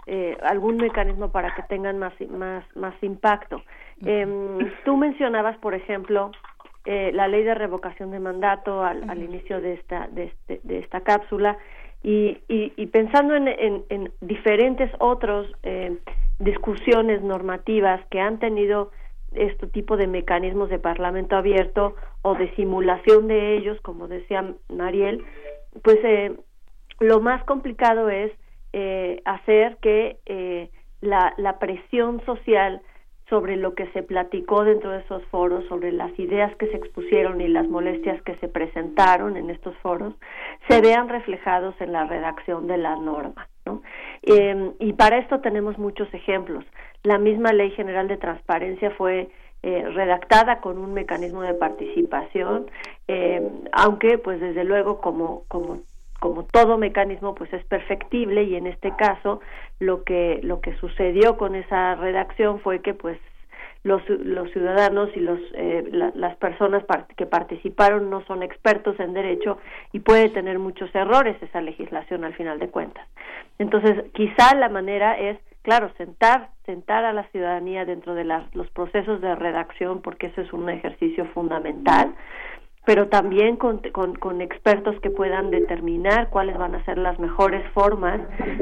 eh, 0.09 0.37
algún 0.43 0.77
mecanismo 0.79 1.31
para 1.31 1.55
que 1.55 1.63
tengan 1.65 1.99
más 1.99 2.15
más 2.31 2.65
más 2.75 2.95
impacto. 3.03 3.63
Eh, 4.05 4.27
tú 4.85 4.97
mencionabas 4.97 5.57
por 5.59 5.75
ejemplo 5.75 6.33
eh, 6.87 7.11
la 7.13 7.29
ley 7.29 7.43
de 7.45 7.55
revocación 7.55 8.11
de 8.11 8.19
mandato 8.19 8.83
al, 8.83 9.09
al 9.11 9.23
inicio 9.23 9.61
de 9.61 9.75
esta 9.75 10.09
de, 10.09 10.25
este, 10.25 10.61
de 10.63 10.79
esta 10.79 11.03
cápsula 11.03 11.59
y, 12.03 12.39
y, 12.49 12.73
y 12.77 12.87
pensando 12.87 13.35
en, 13.35 13.49
en, 13.49 13.85
en, 13.89 14.13
diferentes 14.21 14.91
otros 14.99 15.47
eh, 15.65 15.99
discusiones 16.39 17.23
normativas 17.23 18.01
que 18.11 18.21
han 18.21 18.39
tenido 18.39 18.91
este 19.35 19.67
tipo 19.67 19.97
de 19.97 20.07
mecanismos 20.07 20.71
de 20.71 20.79
parlamento 20.79 21.37
abierto 21.37 21.95
o 22.23 22.35
de 22.35 22.55
simulación 22.55 23.29
de 23.29 23.57
ellos, 23.57 23.79
como 23.83 24.09
decía 24.09 24.55
Mariel, 24.69 25.25
pues 25.83 25.99
eh, 26.05 26.35
lo 27.01 27.21
más 27.21 27.45
complicado 27.45 28.09
es 28.09 28.33
eh, 28.73 29.23
hacer 29.25 29.79
que 29.79 30.19
eh, 30.27 30.71
la, 31.01 31.59
presión 31.59 32.25
social 32.25 32.81
sobre 33.29 33.57
lo 33.57 33.75
que 33.75 33.87
se 33.93 34.03
platicó 34.03 34.65
dentro 34.65 34.91
de 34.91 35.01
esos 35.01 35.23
foros, 35.27 35.65
sobre 35.69 35.93
las 35.93 36.17
ideas 36.19 36.55
que 36.57 36.67
se 36.69 36.77
expusieron 36.77 37.41
y 37.41 37.49
las 37.49 37.69
molestias 37.69 38.23
que 38.23 38.37
se 38.37 38.49
presentaron 38.49 39.37
en 39.37 39.51
estos 39.51 39.77
foros, 39.79 40.15
se 40.69 40.81
vean 40.81 41.09
reflejados 41.09 41.75
en 41.81 41.93
la 41.93 42.07
redacción 42.07 42.67
de 42.67 42.79
la 42.79 42.97
norma. 42.97 43.49
¿no? 43.67 43.83
Eh, 44.23 44.73
y 44.79 44.95
para 44.95 45.19
esto 45.19 45.41
tenemos 45.41 45.79
muchos 45.79 46.13
ejemplos. 46.15 46.65
La 47.03 47.19
misma 47.19 47.53
Ley 47.53 47.71
General 47.73 48.09
de 48.09 48.17
Transparencia 48.17 48.91
fue 48.93 49.29
eh, 49.63 49.85
redactada 49.93 50.61
con 50.61 50.79
un 50.79 50.95
mecanismo 50.95 51.43
de 51.43 51.53
participación, 51.53 52.71
eh, 53.09 53.43
aunque 53.73 54.17
pues 54.17 54.41
desde 54.41 54.63
luego 54.63 55.01
como, 55.01 55.43
como 55.49 55.81
como 56.19 56.45
todo 56.45 56.79
mecanismo 56.79 57.35
pues 57.35 57.53
es 57.53 57.65
perfectible 57.65 58.45
y 58.45 58.57
en 58.57 58.67
este 58.67 58.95
caso 58.97 59.41
lo 59.79 60.03
que 60.05 60.41
lo 60.43 60.61
que 60.61 60.77
sucedió 60.77 61.37
con 61.37 61.55
esa 61.55 61.95
redacción 61.95 62.61
fue 62.61 62.81
que 62.81 62.95
pues 62.95 63.19
los, 63.85 64.03
los 64.09 64.51
ciudadanos 64.51 65.09
y 65.15 65.21
los 65.21 65.39
eh, 65.55 65.89
la, 65.93 66.11
las 66.15 66.37
personas 66.37 66.85
part 66.85 67.11
que 67.13 67.27
participaron 67.27 68.11
no 68.11 68.25
son 68.27 68.43
expertos 68.43 68.99
en 68.99 69.15
derecho 69.15 69.59
y 69.93 70.01
puede 70.01 70.29
tener 70.31 70.59
muchos 70.59 70.93
errores 70.95 71.41
esa 71.41 71.61
legislación 71.61 72.25
al 72.25 72.35
final 72.35 72.59
de 72.59 72.69
cuentas. 72.69 73.07
Entonces 73.59 74.05
quizá 74.15 74.55
la 74.57 74.69
manera 74.69 75.17
es 75.19 75.39
claro 75.63 75.91
sentar 75.97 76.51
sentar 76.67 77.05
a 77.05 77.13
la 77.13 77.25
ciudadanía 77.29 77.85
dentro 77.85 78.15
de 78.15 78.25
la, 78.25 78.47
los 78.53 78.69
procesos 78.71 79.21
de 79.21 79.35
redacción 79.35 80.03
porque 80.03 80.27
eso 80.27 80.41
es 80.41 80.53
un 80.53 80.69
ejercicio 80.69 81.25
fundamental 81.27 82.15
pero 82.89 83.09
también 83.09 83.57
con, 83.57 83.83
con, 83.93 84.15
con, 84.15 84.41
expertos 84.41 84.99
que 85.03 85.11
puedan 85.11 85.51
determinar 85.51 86.31
cuáles 86.31 86.57
van 86.57 86.75
a 86.75 86.83
ser 86.87 86.97
las 86.97 87.19
mejores 87.19 87.63
formas 87.73 88.19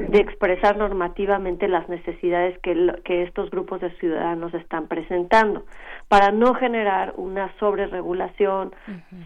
de 0.09 0.19
expresar 0.19 0.77
normativamente 0.77 1.69
las 1.69 1.89
necesidades 1.89 2.59
que, 2.59 2.93
que 3.05 3.23
estos 3.23 3.53
grupos 3.53 3.81
de 3.83 3.91
ciudadanos 3.99 4.53
están 4.53 4.89
presentando, 4.89 5.65
para 6.09 6.33
no 6.33 6.55
generar 6.55 7.15
una 7.17 7.57
sobreregulación, 7.61 8.75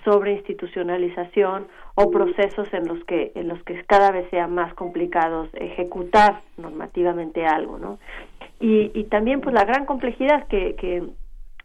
sobreinstitucionalización 0.05 1.67
o 1.95 2.11
procesos 2.11 2.69
en 2.75 2.87
los 2.87 3.03
que 3.05 3.33
en 3.35 3.49
los 3.49 3.63
que 3.63 3.83
cada 3.87 4.11
vez 4.11 4.29
sea 4.29 4.49
más 4.49 4.75
complicado 4.75 5.49
ejecutar 5.55 6.43
normativamente 6.59 7.47
algo, 7.47 7.79
¿no? 7.79 7.99
Y, 8.61 8.91
y 8.93 9.05
también 9.05 9.41
pues 9.41 9.55
la 9.55 9.65
gran 9.65 9.87
complejidad 9.87 10.47
que, 10.49 10.75
que 10.75 11.05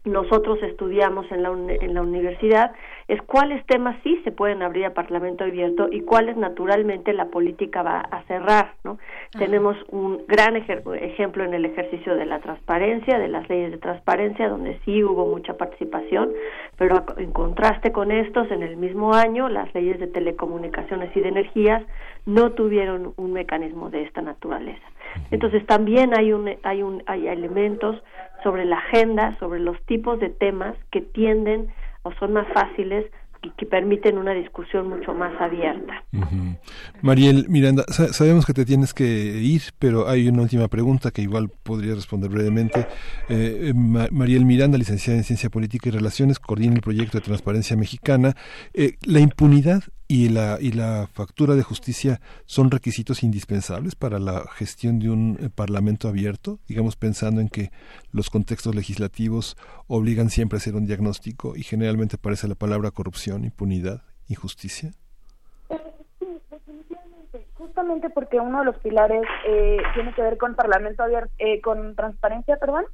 nosotros 0.06 0.62
estudiamos 0.62 1.30
en 1.32 1.42
la, 1.42 1.50
en 1.50 1.94
la 1.94 2.02
universidad 2.02 2.72
es 3.08 3.22
cuáles 3.22 3.64
temas 3.66 3.96
sí 4.02 4.20
se 4.24 4.32
pueden 4.32 4.62
abrir 4.62 4.84
a 4.84 4.94
Parlamento 4.94 5.44
abierto 5.44 5.88
y 5.90 6.00
cuáles 6.00 6.36
naturalmente 6.36 7.12
la 7.12 7.26
política 7.26 7.82
va 7.82 8.00
a 8.00 8.22
cerrar, 8.24 8.74
¿no? 8.82 8.92
Ajá. 8.92 9.44
Tenemos 9.44 9.76
un 9.90 10.24
gran 10.26 10.56
ejemplo 10.56 11.44
en 11.44 11.54
el 11.54 11.64
ejercicio 11.64 12.16
de 12.16 12.26
la 12.26 12.40
transparencia, 12.40 13.18
de 13.18 13.28
las 13.28 13.48
leyes 13.48 13.70
de 13.70 13.78
transparencia, 13.78 14.48
donde 14.48 14.80
sí 14.84 15.04
hubo 15.04 15.26
mucha 15.26 15.56
participación, 15.56 16.32
pero 16.76 17.04
en 17.16 17.32
contraste 17.32 17.92
con 17.92 18.10
estos, 18.10 18.50
en 18.50 18.62
el 18.62 18.76
mismo 18.76 19.14
año, 19.14 19.48
las 19.48 19.72
leyes 19.74 20.00
de 20.00 20.08
telecomunicaciones 20.08 21.14
y 21.16 21.20
de 21.20 21.28
energías 21.28 21.82
no 22.26 22.52
tuvieron 22.52 23.12
un 23.16 23.32
mecanismo 23.32 23.90
de 23.90 24.02
esta 24.02 24.20
naturaleza. 24.20 24.82
Entonces 25.30 25.64
también 25.66 26.16
hay 26.16 26.32
un 26.32 26.50
hay 26.62 26.82
un 26.82 27.02
hay 27.06 27.28
elementos 27.28 28.02
sobre 28.42 28.64
la 28.64 28.78
agenda, 28.78 29.36
sobre 29.38 29.60
los 29.60 29.80
tipos 29.86 30.20
de 30.20 30.28
temas 30.30 30.76
que 30.90 31.00
tienden 31.00 31.68
o 32.02 32.12
son 32.12 32.32
más 32.32 32.46
fáciles 32.52 33.06
y 33.42 33.50
que 33.50 33.66
permiten 33.66 34.18
una 34.18 34.32
discusión 34.32 34.88
mucho 34.88 35.14
más 35.14 35.32
abierta. 35.40 36.04
Mariel 37.02 37.46
Miranda, 37.48 37.84
sa 37.88 38.12
sabemos 38.12 38.46
que 38.46 38.52
te 38.52 38.64
tienes 38.64 38.94
que 38.94 39.04
ir, 39.04 39.62
pero 39.78 40.08
hay 40.08 40.28
una 40.28 40.42
última 40.42 40.68
pregunta 40.68 41.10
que 41.10 41.22
igual 41.22 41.50
podría 41.62 41.94
responder 41.94 42.30
brevemente. 42.30 42.86
Eh, 43.28 43.72
Ma 43.74 44.08
Mariel 44.10 44.44
Miranda, 44.44 44.78
licenciada 44.78 45.18
en 45.18 45.24
Ciencia 45.24 45.50
Política 45.50 45.88
y 45.88 45.92
Relaciones, 45.92 46.38
coordina 46.38 46.74
el 46.74 46.80
proyecto 46.80 47.18
de 47.18 47.24
Transparencia 47.24 47.76
Mexicana. 47.76 48.34
Eh, 48.74 48.94
¿La 49.02 49.20
impunidad 49.20 49.82
y 50.08 50.28
la, 50.28 50.58
y 50.60 50.72
la 50.72 51.08
factura 51.12 51.54
de 51.54 51.62
justicia 51.62 52.20
son 52.44 52.70
requisitos 52.70 53.22
indispensables 53.22 53.96
para 53.96 54.18
la 54.18 54.46
gestión 54.54 54.98
de 55.00 55.10
un 55.10 55.36
eh, 55.40 55.50
parlamento 55.52 56.08
abierto, 56.08 56.58
digamos 56.68 56.96
pensando 56.96 57.40
en 57.40 57.48
que 57.48 57.70
los 58.12 58.30
contextos 58.30 58.74
legislativos 58.74 59.56
obligan 59.88 60.30
siempre 60.30 60.56
a 60.56 60.58
hacer 60.58 60.76
un 60.76 60.86
diagnóstico 60.86 61.56
y 61.56 61.62
generalmente 61.62 62.16
aparece 62.16 62.46
la 62.46 62.54
palabra 62.54 62.92
corrupción, 62.92 63.44
impunidad, 63.44 64.02
injusticia? 64.28 64.92
Justamente 67.54 68.08
porque 68.10 68.38
uno 68.38 68.60
de 68.60 68.64
los 68.64 68.78
pilares 68.78 69.22
eh, 69.46 69.78
tiene 69.94 70.14
que 70.14 70.22
ver 70.22 70.38
con 70.38 70.54
parlamento 70.54 71.02
abierto, 71.02 71.32
eh, 71.38 71.60
con 71.60 71.94
transparencia, 71.96 72.56
perdón, 72.58 72.84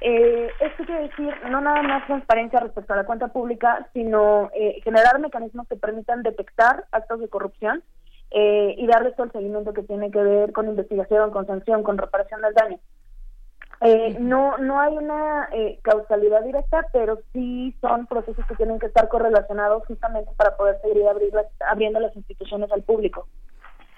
eh, 0.00 0.50
esto 0.60 0.84
quiere 0.84 1.08
decir 1.08 1.34
no 1.50 1.60
nada 1.60 1.82
más 1.82 2.06
transparencia 2.06 2.60
respecto 2.60 2.92
a 2.92 2.96
la 2.96 3.04
cuenta 3.04 3.28
pública, 3.28 3.88
sino 3.92 4.50
eh, 4.54 4.80
generar 4.82 5.18
mecanismos 5.18 5.68
que 5.68 5.76
permitan 5.76 6.22
detectar 6.22 6.86
actos 6.92 7.20
de 7.20 7.28
corrupción 7.28 7.82
eh, 8.30 8.74
y 8.78 8.86
darles 8.86 9.14
todo 9.16 9.26
el 9.26 9.32
seguimiento 9.32 9.72
que 9.72 9.82
tiene 9.82 10.10
que 10.10 10.22
ver 10.22 10.52
con 10.52 10.68
investigación, 10.68 11.30
con 11.30 11.46
sanción, 11.46 11.82
con 11.82 11.98
reparación 11.98 12.40
del 12.42 12.54
daño. 12.54 12.78
Eh, 13.82 14.18
no 14.20 14.58
no 14.58 14.78
hay 14.78 14.94
una 14.96 15.48
eh, 15.52 15.78
causalidad 15.82 16.44
directa, 16.44 16.86
pero 16.92 17.18
sí 17.32 17.74
son 17.80 18.06
procesos 18.06 18.44
que 18.46 18.54
tienen 18.54 18.78
que 18.78 18.86
estar 18.86 19.08
correlacionados 19.08 19.86
justamente 19.86 20.30
para 20.36 20.54
poder 20.56 20.78
seguir 20.82 21.08
abrir 21.08 21.32
las, 21.32 21.46
abriendo 21.66 21.98
las 21.98 22.14
instituciones 22.14 22.70
al 22.72 22.82
público. 22.82 23.26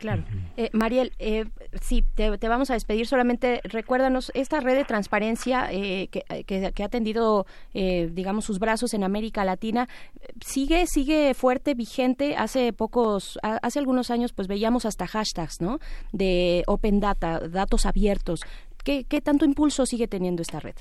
Claro. 0.03 0.25
Eh, 0.57 0.69
Mariel, 0.73 1.13
eh, 1.21 1.45
sí, 1.81 2.03
te, 2.17 2.37
te, 2.37 2.49
vamos 2.49 2.71
a 2.71 2.75
despedir. 2.75 3.07
Solamente 3.07 3.61
recuérdanos 3.63 4.33
esta 4.35 4.59
red 4.59 4.75
de 4.75 4.85
transparencia 4.85 5.69
eh, 5.71 6.09
que, 6.11 6.25
que, 6.45 6.73
que, 6.73 6.83
ha 6.83 6.89
tendido, 6.89 7.47
eh, 7.73 8.11
digamos, 8.11 8.45
sus 8.45 8.59
brazos 8.59 8.95
en 8.95 9.05
América 9.05 9.45
Latina. 9.45 9.87
Sigue, 10.45 10.89
sigue 10.89 11.35
fuerte, 11.35 11.75
vigente. 11.75 12.35
Hace 12.37 12.73
pocos, 12.73 13.39
hace 13.43 13.79
algunos 13.79 14.11
años, 14.11 14.33
pues 14.33 14.49
veíamos 14.49 14.87
hasta 14.87 15.07
hashtags, 15.07 15.61
¿no? 15.61 15.79
De 16.11 16.65
Open 16.67 16.99
Data, 16.99 17.39
datos 17.49 17.87
abiertos. 17.87 18.41
¿Qué, 18.83 19.05
qué 19.05 19.21
tanto 19.21 19.45
impulso 19.45 19.87
sigue 19.87 20.09
teniendo 20.09 20.43
esta 20.43 20.59
red? 20.59 20.75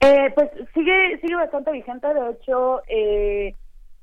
Eh, 0.00 0.30
pues 0.34 0.50
sigue, 0.74 1.18
sigue 1.22 1.34
bastante 1.34 1.72
vigente. 1.72 2.08
De 2.12 2.30
hecho, 2.32 2.82
eh, 2.88 3.54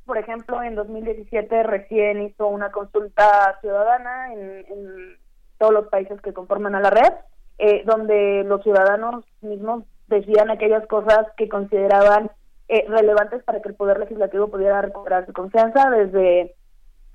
por 0.05 0.17
ejemplo, 0.17 0.61
en 0.61 0.75
2017 0.75 1.63
recién 1.63 2.21
hizo 2.21 2.47
una 2.47 2.71
consulta 2.71 3.57
ciudadana 3.61 4.33
en, 4.33 5.17
todos 5.57 5.73
los 5.73 5.87
países 5.87 6.19
que 6.21 6.33
conforman 6.33 6.75
a 6.75 6.81
la 6.81 6.89
red, 6.89 7.13
eh, 7.57 7.83
donde 7.85 8.43
los 8.43 8.61
ciudadanos 8.61 9.23
mismos 9.41 9.85
decían 10.07 10.51
aquellas 10.51 10.85
cosas 10.87 11.27
que 11.37 11.47
consideraban 11.47 12.29
eh, 12.67 12.85
relevantes 12.89 13.41
para 13.43 13.61
que 13.61 13.69
el 13.69 13.75
Poder 13.75 13.97
Legislativo 13.99 14.49
pudiera 14.49 14.81
recuperar 14.81 15.25
su 15.25 15.31
confianza, 15.31 15.89
desde 15.89 16.55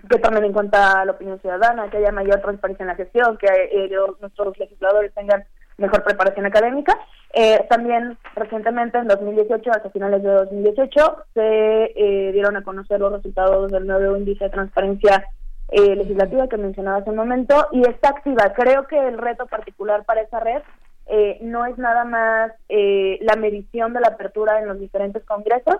que 0.08 0.18
tomen 0.18 0.44
en 0.44 0.54
cuenta 0.54 1.04
la 1.04 1.12
opinión 1.12 1.38
ciudadana, 1.40 1.90
que 1.90 1.98
haya 1.98 2.12
mayor 2.12 2.40
transparencia 2.40 2.84
en 2.84 2.88
la 2.88 2.94
gestión, 2.94 3.36
que 3.36 3.46
eh, 3.46 3.90
nuestros 4.20 4.58
legisladores 4.58 5.12
tengan 5.12 5.44
mejor 5.80 6.04
preparación 6.04 6.46
académica. 6.46 6.96
Eh, 7.32 7.66
también 7.68 8.16
recientemente, 8.34 8.98
en 8.98 9.08
2018, 9.08 9.70
hasta 9.70 9.90
finales 9.90 10.22
de 10.22 10.30
2018, 10.30 11.16
se 11.34 11.92
eh, 11.96 12.32
dieron 12.32 12.56
a 12.56 12.62
conocer 12.62 13.00
los 13.00 13.12
resultados 13.12 13.70
del 13.70 13.86
nuevo 13.86 14.16
índice 14.16 14.44
de 14.44 14.50
transparencia 14.50 15.24
eh, 15.72 15.94
legislativa 15.94 16.48
que 16.48 16.56
mencionaba 16.56 16.98
hace 16.98 17.10
un 17.10 17.16
momento 17.16 17.68
y 17.70 17.82
está 17.88 18.08
activa. 18.08 18.52
Creo 18.54 18.88
que 18.88 18.98
el 18.98 19.18
reto 19.18 19.46
particular 19.46 20.04
para 20.04 20.22
esa 20.22 20.40
red 20.40 20.62
eh, 21.06 21.38
no 21.42 21.64
es 21.64 21.78
nada 21.78 22.04
más 22.04 22.52
eh, 22.68 23.18
la 23.22 23.36
medición 23.36 23.92
de 23.92 24.00
la 24.00 24.08
apertura 24.08 24.58
en 24.58 24.66
los 24.66 24.80
diferentes 24.80 25.24
congresos, 25.24 25.76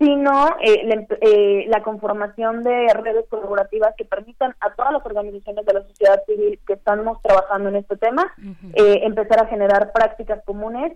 sino 0.00 0.56
eh, 0.62 1.66
la, 1.68 1.82
conformación 1.82 2.64
de 2.64 2.88
redes 2.94 3.26
colaborativas 3.28 3.94
que 3.96 4.06
permitan 4.06 4.56
a 4.60 4.72
todas 4.74 4.92
las 4.92 5.04
organizaciones 5.04 5.66
de 5.66 5.74
la 5.74 5.82
sociedad 5.82 6.24
civil 6.26 6.58
que 6.66 6.72
estamos 6.72 7.20
trabajando 7.22 7.68
en 7.68 7.76
este 7.76 7.96
tema 7.98 8.32
empezar 8.74 9.42
a 9.42 9.46
generar 9.46 9.92
prácticas 9.92 10.42
comunes 10.44 10.94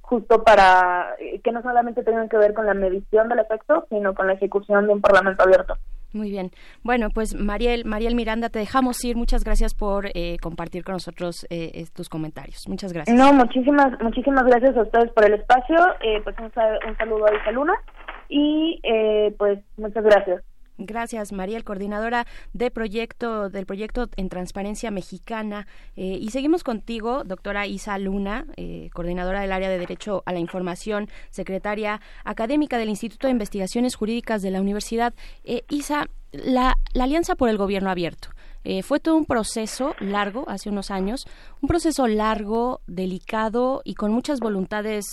justo 0.00 0.42
para 0.42 1.16
que 1.42 1.52
no 1.52 1.62
solamente 1.62 2.02
tengan 2.02 2.28
que 2.28 2.38
ver 2.38 2.54
con 2.54 2.66
la 2.66 2.74
medición 2.74 3.28
del 3.28 3.40
efecto, 3.40 3.86
sino 3.88 4.14
con 4.14 4.26
la 4.26 4.34
ejecución 4.34 4.86
de 4.86 4.92
un 4.92 5.00
parlamento 5.00 5.44
abierto. 5.44 5.76
Muy 6.16 6.30
bien. 6.30 6.50
Bueno, 6.82 7.08
pues 7.10 7.34
Mariel, 7.34 7.84
Mariel 7.84 8.14
Miranda, 8.14 8.48
te 8.48 8.58
dejamos 8.58 9.04
ir. 9.04 9.16
Muchas 9.16 9.44
gracias 9.44 9.74
por 9.74 10.06
eh, 10.14 10.38
compartir 10.40 10.82
con 10.82 10.94
nosotros 10.94 11.46
eh, 11.50 11.84
tus 11.94 12.08
comentarios. 12.08 12.66
Muchas 12.68 12.92
gracias. 12.92 13.16
No, 13.16 13.34
muchísimas, 13.34 14.00
muchísimas 14.00 14.44
gracias 14.44 14.76
a 14.76 14.82
ustedes 14.82 15.10
por 15.12 15.26
el 15.26 15.34
espacio. 15.34 15.76
Eh, 16.00 16.20
pues 16.24 16.34
un, 16.38 16.50
saludo 16.96 17.26
a 17.26 17.52
Luna 17.52 17.74
y 18.28 18.80
pues 19.38 19.58
muchas 19.76 20.04
gracias. 20.04 20.42
Gracias, 20.78 21.32
Mariel, 21.32 21.64
coordinadora 21.64 22.26
de 22.52 22.70
proyecto, 22.70 23.48
del 23.48 23.64
proyecto 23.64 24.10
en 24.16 24.28
Transparencia 24.28 24.90
Mexicana. 24.90 25.66
Eh, 25.96 26.18
y 26.20 26.30
seguimos 26.30 26.64
contigo, 26.64 27.24
doctora 27.24 27.66
Isa 27.66 27.96
Luna, 27.98 28.46
eh, 28.56 28.90
coordinadora 28.92 29.40
del 29.40 29.52
área 29.52 29.70
de 29.70 29.78
Derecho 29.78 30.22
a 30.26 30.32
la 30.32 30.38
Información, 30.38 31.08
secretaria 31.30 32.02
académica 32.24 32.76
del 32.76 32.90
Instituto 32.90 33.26
de 33.26 33.32
Investigaciones 33.32 33.94
Jurídicas 33.94 34.42
de 34.42 34.50
la 34.50 34.60
Universidad. 34.60 35.14
Eh, 35.44 35.62
Isa, 35.70 36.08
la, 36.32 36.76
Alianza 36.94 37.36
por 37.36 37.48
el 37.48 37.56
Gobierno 37.56 37.90
Abierto. 37.90 38.28
fue 38.82 38.98
todo 38.98 39.16
un 39.16 39.26
proceso 39.26 39.94
largo, 40.00 40.44
hace 40.48 40.68
unos 40.68 40.90
años, 40.90 41.24
un 41.62 41.68
proceso 41.68 42.08
largo, 42.08 42.80
delicado 42.88 43.80
y 43.84 43.94
con 43.94 44.10
muchas 44.10 44.40
voluntades 44.40 45.06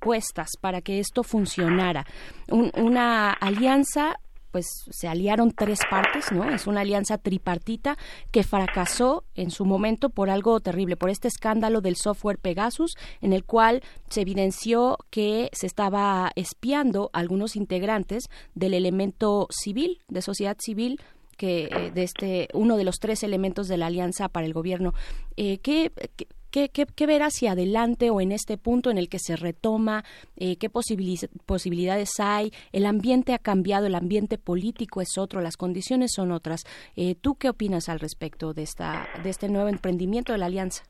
puestas 0.00 0.48
para 0.60 0.80
que 0.80 0.98
esto 0.98 1.22
funcionara. 1.22 2.04
una 2.48 3.30
alianza 3.30 4.18
pues 4.52 4.66
se 4.90 5.08
aliaron 5.08 5.50
tres 5.50 5.80
partes, 5.90 6.30
¿no? 6.30 6.48
Es 6.48 6.66
una 6.66 6.82
alianza 6.82 7.18
tripartita 7.18 7.96
que 8.30 8.44
fracasó 8.44 9.24
en 9.34 9.50
su 9.50 9.64
momento 9.64 10.10
por 10.10 10.30
algo 10.30 10.60
terrible, 10.60 10.96
por 10.96 11.10
este 11.10 11.28
escándalo 11.28 11.80
del 11.80 11.96
software 11.96 12.38
Pegasus, 12.38 12.94
en 13.20 13.32
el 13.32 13.44
cual 13.44 13.82
se 14.10 14.20
evidenció 14.20 14.98
que 15.10 15.48
se 15.52 15.66
estaba 15.66 16.30
espiando 16.36 17.10
a 17.12 17.20
algunos 17.20 17.56
integrantes 17.56 18.28
del 18.54 18.74
elemento 18.74 19.48
civil, 19.50 20.00
de 20.08 20.22
sociedad 20.22 20.56
civil, 20.60 21.00
que 21.36 21.64
eh, 21.64 21.90
de 21.92 22.02
este 22.02 22.48
uno 22.52 22.76
de 22.76 22.84
los 22.84 23.00
tres 23.00 23.22
elementos 23.22 23.66
de 23.66 23.78
la 23.78 23.86
alianza 23.86 24.28
para 24.28 24.46
el 24.46 24.52
gobierno. 24.52 24.92
Eh, 25.36 25.58
¿qué, 25.58 25.90
¿Qué, 26.16 26.28
qué, 26.52 27.06
ver 27.06 27.22
hacia 27.22 27.52
adelante 27.52 28.10
o 28.10 28.20
en 28.20 28.30
este 28.30 28.58
punto 28.58 28.90
en 28.90 28.98
el 28.98 29.08
que 29.08 29.18
se 29.18 29.36
retoma? 29.36 30.04
Eh, 30.36 30.56
¿Qué 30.58 30.68
posibilidades 30.70 32.20
hay? 32.20 32.52
El 32.72 32.86
ambiente 32.86 33.34
ha 33.34 33.38
cambiado, 33.38 33.86
el 33.86 33.94
ambiente 33.94 34.38
político 34.38 35.00
es 35.00 35.16
otro, 35.18 35.40
las 35.40 35.56
condiciones 35.56 36.12
son 36.14 36.30
otras. 36.30 36.64
Eh, 36.96 37.14
¿Tú 37.20 37.36
qué 37.36 37.48
opinas 37.48 37.88
al 37.88 38.00
respecto 38.00 38.52
de, 38.52 38.62
esta, 38.62 39.08
de 39.22 39.30
este 39.30 39.48
nuevo 39.48 39.68
emprendimiento 39.68 40.32
de 40.32 40.38
la 40.38 40.46
Alianza? 40.46 40.84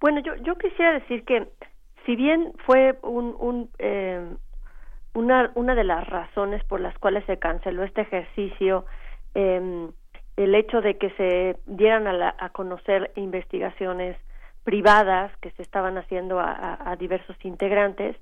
Bueno, 0.00 0.20
yo, 0.20 0.34
yo 0.36 0.56
quisiera 0.56 0.92
decir 0.92 1.24
que 1.24 1.48
si 2.04 2.14
bien 2.14 2.52
fue 2.66 2.98
un, 3.02 3.70
eh, 3.78 4.36
una, 5.14 5.50
una 5.54 5.74
de 5.74 5.84
las 5.84 6.06
razones 6.06 6.62
por 6.64 6.80
las 6.80 6.96
cuales 6.98 7.24
se 7.24 7.38
canceló 7.38 7.84
este 7.84 8.02
ejercicio, 8.02 8.84
em, 9.34 9.90
el 10.36 10.54
hecho 10.54 10.82
de 10.82 10.98
que 10.98 11.10
se 11.10 11.56
dieran 11.66 12.06
a, 12.06 12.34
a 12.38 12.48
conocer 12.50 13.12
investigaciones 13.16 14.16
privadas 14.64 15.30
que 15.40 15.50
se 15.52 15.62
estaban 15.62 15.98
haciendo 15.98 16.40
a, 16.40 16.96
diversos 16.98 17.36
integrantes, 17.44 18.16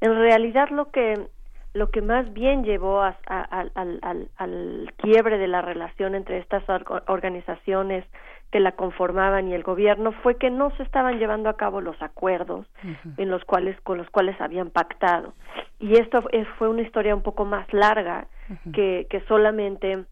en 0.00 0.14
realidad 0.14 0.68
lo 0.70 0.90
que 0.90 1.28
lo 1.72 1.90
que 1.90 2.02
más 2.02 2.32
bien 2.32 2.62
llevó 2.62 3.02
a, 3.02 3.16
al, 3.26 4.92
quiebre 4.96 5.38
de 5.38 5.48
la 5.48 5.60
relación 5.60 6.14
entre 6.14 6.38
estas 6.38 6.62
organizaciones 7.08 8.04
que 8.52 8.60
la 8.60 8.72
conformaban 8.72 9.48
y 9.48 9.54
el 9.54 9.64
gobierno 9.64 10.12
fue 10.22 10.38
que 10.38 10.50
no 10.50 10.70
se 10.76 10.84
estaban 10.84 11.18
llevando 11.18 11.48
a 11.48 11.56
cabo 11.56 11.80
los 11.80 12.00
acuerdos 12.00 12.68
en 13.16 13.28
los 13.28 13.44
cuales 13.44 13.76
con 13.80 13.98
los 13.98 14.08
cuales 14.10 14.40
habían 14.40 14.70
pactado. 14.70 15.34
Y 15.80 15.94
esto 15.94 16.22
fue 16.58 16.68
una 16.68 16.82
historia 16.82 17.16
un 17.16 17.22
poco 17.22 17.44
más 17.44 17.66
larga 17.72 18.28
que, 18.72 19.08
que 19.10 19.20
solamente 19.22 20.04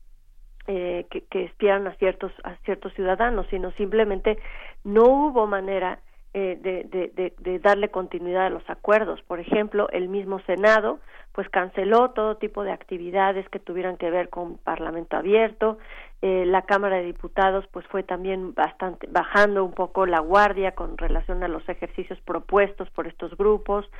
eh, 0.66 1.07
que, 1.10 1.23
que 1.23 1.44
espiaran 1.44 1.86
a 1.86 1.94
ciertos 1.94 2.32
a 2.44 2.55
ciertos 2.65 2.92
ciudadanos 2.94 3.47
sino 3.50 3.73
simplemente 3.73 4.39
no 4.84 5.05
hubo 5.05 5.47
manera 5.47 5.99
eh, 6.34 6.58
de, 6.62 7.32
de, 7.39 7.58
darle 7.58 7.91
continuidad 7.91 8.47
a 8.47 8.50
los 8.50 8.68
acuerdos. 8.70 9.20
Por 9.23 9.39
ejemplo 9.39 9.91
el 9.91 10.08
mismo 10.08 10.41
senado 10.47 10.99
pues 11.32 11.49
canceló 11.50 12.12
todo 12.12 12.36
tipo 12.36 12.62
de 12.65 12.73
actividades 12.73 13.47
que 13.50 13.58
tuvieran 13.58 13.99
que 13.99 14.10
ver 14.10 14.31
con 14.31 14.57
parlamento 14.57 15.16
abierto 15.16 15.78
eh, 16.25 16.44
la 16.47 16.62
Cámara 16.62 16.99
de 16.99 17.02
Diputados 17.02 17.67
pues 17.73 17.84
fue 17.89 18.05
también 18.05 18.55
bastante 18.55 19.09
bajando 19.10 19.65
un 19.65 19.73
poco 19.73 20.07
la 20.07 20.20
guardia 20.20 20.70
con 20.70 20.97
relación 20.97 21.42
a 21.42 21.49
los 21.49 21.68
ejercicios 21.68 22.20
propuestos 22.20 22.89
por 22.91 23.09
estos 23.09 23.36
grupos. 23.36 23.91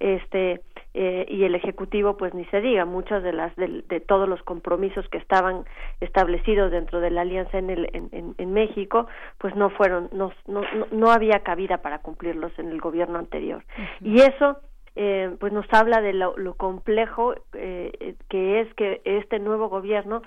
Este 0.00 0.62
eh, 0.94 1.26
y 1.28 1.44
el 1.44 1.54
ejecutivo 1.54 2.16
pues 2.16 2.32
ni 2.32 2.46
se 2.46 2.62
diga 2.62 2.86
muchas 2.86 3.22
de 3.22 3.34
las 3.34 3.54
de, 3.56 4.00
todos 4.00 4.26
los 4.26 4.42
compromisos 4.42 5.06
que 5.10 5.18
estaban 5.18 5.66
establecidos 6.00 6.70
dentro 6.70 7.00
de 7.00 7.10
la 7.10 7.20
alianza 7.20 7.58
en 7.58 7.68
el 7.68 7.90
en, 7.92 8.34
en, 8.38 8.52
México 8.54 9.06
pues 9.36 9.54
no 9.54 9.68
fueron 9.68 10.08
no, 10.12 10.32
no 10.46 10.62
no 10.90 11.10
había 11.10 11.40
cabida 11.40 11.82
para 11.82 11.98
cumplirlos 11.98 12.58
en 12.58 12.70
el 12.70 12.80
gobierno 12.80 13.18
anterior. 13.18 13.62
Y 14.00 14.22
eso 14.22 14.60
eh, 14.98 15.36
pues 15.38 15.52
nos 15.52 15.66
habla 15.74 16.00
de 16.00 16.14
lo, 16.14 16.38
lo 16.38 16.54
complejo 16.54 17.34
eh, 17.52 18.14
que 18.30 18.62
es 18.62 18.74
que 18.76 19.02
este 19.04 19.38
nuevo 19.38 19.68
gobierno 19.68 20.22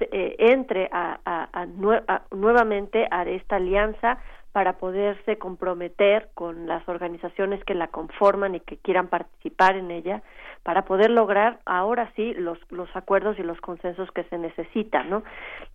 eh, 0.00 0.36
entre 0.38 0.88
a, 0.92 1.18
a, 1.24 1.66
nuevamente 2.30 3.06
a 3.10 3.22
esta 3.24 3.56
alianza 3.56 4.18
para 4.52 4.78
poderse 4.78 5.38
comprometer 5.38 6.30
con 6.34 6.66
las 6.66 6.88
organizaciones 6.88 7.62
que 7.64 7.74
la 7.74 7.88
conforman 7.88 8.54
y 8.54 8.60
que 8.60 8.78
quieran 8.78 9.08
participar 9.08 9.76
en 9.76 9.90
ella 9.90 10.22
para 10.62 10.82
poder 10.84 11.10
lograr 11.10 11.60
ahora 11.64 12.10
sí 12.16 12.34
los, 12.34 12.58
los 12.70 12.88
acuerdos 12.96 13.38
y 13.38 13.42
los 13.42 13.60
consensos 13.60 14.10
que 14.10 14.24
se 14.24 14.38
necesitan, 14.38 15.10
¿no? 15.10 15.22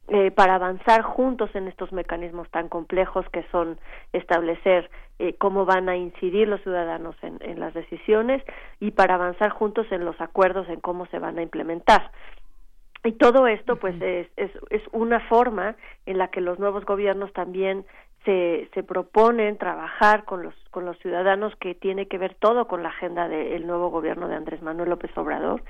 Eh, 0.09 0.31
para 0.31 0.55
avanzar 0.55 1.01
juntos 1.01 1.49
en 1.55 1.67
estos 1.67 1.93
mecanismos 1.93 2.49
tan 2.49 2.67
complejos 2.67 3.25
que 3.29 3.43
son 3.51 3.79
establecer 4.11 4.89
eh, 5.19 5.35
cómo 5.37 5.65
van 5.65 5.87
a 5.87 5.95
incidir 5.95 6.47
los 6.47 6.61
ciudadanos 6.61 7.15
en, 7.21 7.37
en 7.41 7.59
las 7.59 7.73
decisiones 7.73 8.43
y 8.79 8.91
para 8.91 9.15
avanzar 9.15 9.51
juntos 9.51 9.87
en 9.91 10.03
los 10.03 10.19
acuerdos 10.19 10.67
en 10.67 10.81
cómo 10.81 11.05
se 11.05 11.19
van 11.19 11.37
a 11.37 11.41
implementar. 11.41 12.11
Y 13.03 13.13
todo 13.13 13.47
esto, 13.47 13.75
pues, 13.77 14.01
es, 14.01 14.27
es, 14.37 14.51
es 14.69 14.81
una 14.91 15.19
forma 15.27 15.75
en 16.05 16.17
la 16.17 16.29
que 16.29 16.41
los 16.41 16.57
nuevos 16.59 16.85
gobiernos 16.85 17.33
también 17.33 17.85
se, 18.25 18.69
se 18.73 18.83
proponen 18.83 19.57
trabajar 19.57 20.23
con 20.23 20.43
los, 20.43 20.53
con 20.71 20.85
los 20.85 20.97
ciudadanos 20.99 21.53
que 21.57 21.75
tiene 21.75 22.07
que 22.07 22.17
ver 22.17 22.35
todo 22.35 22.67
con 22.67 22.81
la 22.81 22.89
agenda 22.89 23.27
del 23.27 23.67
nuevo 23.67 23.89
gobierno 23.89 24.27
de 24.27 24.35
Andrés 24.35 24.61
Manuel 24.61 24.89
López 24.89 25.11
Obrador. 25.17 25.63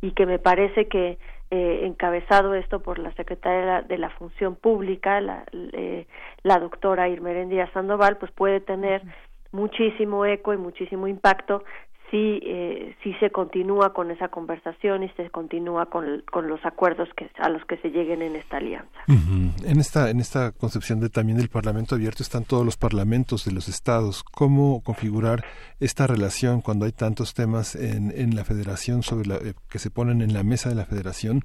Y 0.00 0.12
que 0.12 0.26
me 0.26 0.38
parece 0.38 0.88
que 0.88 1.18
eh, 1.52 1.80
encabezado 1.84 2.54
esto 2.54 2.80
por 2.80 2.98
la 2.98 3.12
secretaria 3.14 3.82
de 3.82 3.98
la 3.98 4.10
Función 4.10 4.56
Pública, 4.56 5.20
la, 5.20 5.44
eh, 5.52 6.06
la 6.42 6.58
doctora 6.58 7.08
Irmeréndira 7.08 7.70
Sandoval, 7.72 8.16
pues 8.16 8.32
puede 8.32 8.60
tener 8.60 9.02
muchísimo 9.52 10.24
eco 10.26 10.52
y 10.52 10.56
muchísimo 10.56 11.06
impacto 11.06 11.64
si, 12.10 12.40
eh, 12.42 12.96
si 13.02 13.14
se 13.14 13.30
continúa 13.30 13.92
con 13.92 14.10
esa 14.10 14.28
conversación 14.28 15.04
y 15.04 15.08
se 15.10 15.30
continúa 15.30 15.86
con, 15.86 16.24
con 16.30 16.48
los 16.48 16.64
acuerdos 16.64 17.08
que, 17.16 17.30
a 17.38 17.48
los 17.48 17.64
que 17.66 17.76
se 17.78 17.90
lleguen 17.90 18.22
en 18.22 18.36
esta 18.36 18.56
alianza. 18.56 18.90
En 19.08 19.80
esta 19.80 20.10
en 20.10 20.20
esta 20.20 20.52
concepción 20.52 21.00
de 21.00 21.08
también 21.08 21.38
del 21.38 21.48
Parlamento 21.48 21.94
abierto 21.94 22.22
están 22.22 22.44
todos 22.44 22.64
los 22.64 22.76
parlamentos 22.76 23.44
de 23.44 23.52
los 23.52 23.68
estados. 23.68 24.24
¿Cómo 24.24 24.82
configurar 24.82 25.44
esta 25.78 26.06
relación 26.06 26.60
cuando 26.60 26.84
hay 26.84 26.92
tantos 26.92 27.34
temas 27.34 27.74
en, 27.76 28.12
en 28.16 28.34
la 28.34 28.44
Federación 28.44 29.02
sobre 29.02 29.28
la, 29.28 29.36
eh, 29.36 29.54
que 29.68 29.78
se 29.78 29.90
ponen 29.90 30.22
en 30.22 30.32
la 30.32 30.42
mesa 30.42 30.68
de 30.68 30.74
la 30.74 30.86
Federación 30.86 31.44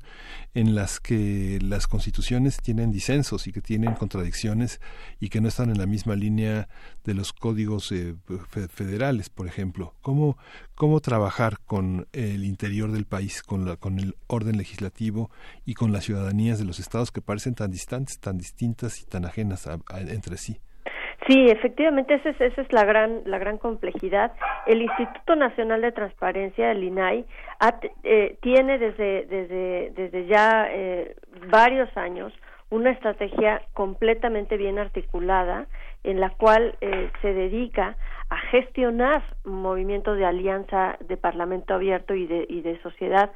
en 0.53 0.74
las 0.74 1.00
que 1.00 1.60
las 1.61 1.88
constituciones 1.88 2.58
tienen 2.61 2.92
disensos 2.92 3.48
y 3.48 3.52
que 3.52 3.61
tienen 3.61 3.94
contradicciones 3.94 4.82
y 5.19 5.30
que 5.30 5.42
no 5.42 5.48
están 5.48 5.69
en 5.69 5.77
la 5.77 5.85
misma 5.85 6.16
línea 6.16 6.68
de 7.03 7.14
los 7.14 7.34
códigos 7.34 7.92
eh, 7.92 8.16
federales, 8.69 9.30
por 9.30 9.48
ejemplo? 9.48 9.94
¿Cómo 10.02 10.38
cómo 10.75 11.00
trabajar 11.00 11.53
con 11.66 12.08
el 12.14 12.43
interior 12.43 12.92
del 12.92 13.06
país, 13.06 13.42
con, 13.43 13.66
la, 13.66 13.77
con 13.77 14.00
el 14.00 14.16
orden 14.27 14.58
legislativo 14.58 15.30
y 15.66 15.74
con 15.74 15.92
las 15.92 16.06
ciudadanías 16.06 16.59
de 16.59 16.66
los 16.66 16.80
estados 16.80 17.11
que 17.11 17.22
parecen 17.22 17.56
tan 17.56 17.72
distantes, 17.72 18.19
tan 18.19 18.38
distintas 18.38 19.01
y 19.01 19.06
tan 19.06 19.25
ajenas 19.25 19.67
entre 20.09 20.38
sí. 20.38 20.59
Sí, 21.27 21.48
efectivamente, 21.50 22.14
esa 22.14 22.30
es, 22.30 22.42
esa 22.42 22.61
es 22.61 22.72
la 22.72 22.85
gran 22.85 23.22
la 23.25 23.40
gran 23.40 23.58
complejidad. 23.58 24.34
El 24.67 24.82
Instituto 24.82 25.35
Nacional 25.35 25.82
de 25.82 25.92
Transparencia, 25.92 26.72
el 26.72 26.84
INAI, 26.84 27.25
eh, 28.03 28.38
tiene 28.42 28.77
desde 28.77 29.25
desde 29.25 29.92
desde 29.95 30.27
ya 30.27 30.67
eh, 30.69 31.16
varios 31.50 31.90
años 31.98 32.32
una 32.69 32.92
estrategia 32.92 33.61
completamente 33.74 34.58
bien 34.58 34.77
articulada 34.77 35.66
en 36.06 36.19
la 36.19 36.30
cual 36.30 36.75
eh, 36.82 37.11
se 37.22 37.34
dedica 37.34 37.98
a 38.30 38.38
gestionar 38.51 39.24
movimientos 39.43 40.17
de 40.17 40.25
alianza 40.25 40.98
de 41.00 41.17
Parlamento 41.17 41.74
abierto 41.74 42.14
y 42.14 42.27
de, 42.27 42.45
y 42.48 42.61
de 42.61 42.80
sociedad 42.82 43.32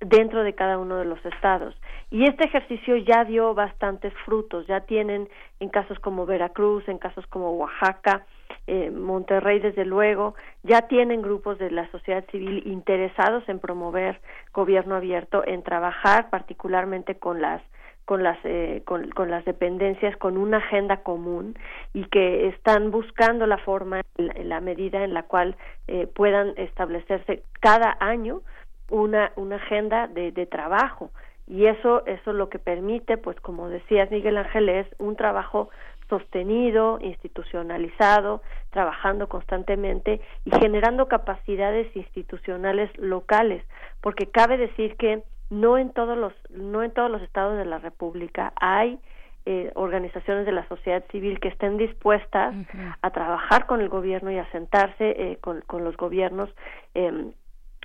dentro 0.00 0.42
de 0.42 0.54
cada 0.54 0.78
uno 0.78 0.96
de 0.96 1.04
los 1.04 1.24
estados. 1.24 1.74
Y 2.10 2.24
este 2.24 2.46
ejercicio 2.46 2.96
ya 2.96 3.24
dio 3.24 3.54
bastantes 3.54 4.12
frutos, 4.24 4.66
ya 4.66 4.80
tienen 4.80 5.28
en 5.60 5.68
casos 5.68 5.98
como 6.00 6.26
Veracruz, 6.26 6.86
en 6.88 6.98
casos 6.98 7.26
como 7.28 7.52
Oaxaca, 7.52 8.26
eh, 8.66 8.90
Monterrey 8.90 9.60
desde 9.60 9.84
luego, 9.84 10.34
ya 10.62 10.82
tienen 10.88 11.22
grupos 11.22 11.58
de 11.58 11.70
la 11.70 11.90
sociedad 11.90 12.24
civil 12.30 12.62
interesados 12.66 13.46
en 13.48 13.58
promover 13.58 14.20
gobierno 14.52 14.96
abierto, 14.96 15.42
en 15.46 15.62
trabajar 15.62 16.30
particularmente 16.30 17.16
con 17.16 17.42
las 17.42 17.62
con 18.04 18.22
las 18.22 18.38
eh, 18.44 18.82
con, 18.84 19.30
las 19.30 19.44
dependencias 19.44 20.16
con 20.16 20.36
una 20.36 20.58
agenda 20.58 20.98
común 20.98 21.56
y 21.92 22.04
que 22.06 22.48
están 22.48 22.90
buscando 22.90 23.46
la 23.46 23.58
forma 23.58 24.02
la 24.16 24.60
medida 24.60 25.04
en 25.04 25.14
la 25.14 25.22
cual 25.22 25.56
eh, 25.88 26.06
puedan 26.06 26.54
establecerse 26.56 27.42
cada 27.60 27.96
año 28.00 28.42
una, 28.90 29.32
una 29.36 29.56
agenda 29.56 30.06
de, 30.08 30.32
de 30.32 30.46
trabajo. 30.46 31.10
Y 31.46 31.66
eso 31.66 32.06
eso 32.06 32.32
lo 32.32 32.48
que 32.48 32.58
permite 32.58 33.16
pues 33.16 33.38
como 33.40 33.68
decías 33.68 34.10
Miguel 34.10 34.36
Ángel 34.36 34.68
es 34.68 34.86
un 34.98 35.16
trabajo 35.16 35.70
sostenido, 36.08 36.98
institucionalizado, 37.00 38.42
trabajando 38.70 39.28
constantemente 39.28 40.20
y 40.44 40.50
generando 40.58 41.08
capacidades 41.08 41.94
institucionales 41.96 42.90
locales, 42.98 43.64
porque 44.00 44.26
cabe 44.26 44.58
decir 44.58 44.96
que 44.96 45.22
no 45.60 45.78
en 45.78 45.92
todos 45.92 46.16
los 46.16 46.32
no 46.50 46.82
en 46.82 46.90
todos 46.92 47.10
los 47.10 47.22
estados 47.22 47.56
de 47.56 47.64
la 47.64 47.78
República 47.78 48.52
hay 48.60 48.98
eh, 49.46 49.70
organizaciones 49.74 50.46
de 50.46 50.52
la 50.52 50.66
sociedad 50.68 51.04
civil 51.10 51.38
que 51.38 51.48
estén 51.48 51.76
dispuestas 51.76 52.54
a 53.02 53.10
trabajar 53.10 53.66
con 53.66 53.80
el 53.80 53.90
gobierno 53.90 54.30
y 54.30 54.38
a 54.38 54.50
sentarse 54.52 55.10
eh, 55.10 55.38
con, 55.40 55.60
con 55.62 55.84
los 55.84 55.96
gobiernos 55.96 56.48
eh, 56.94 57.30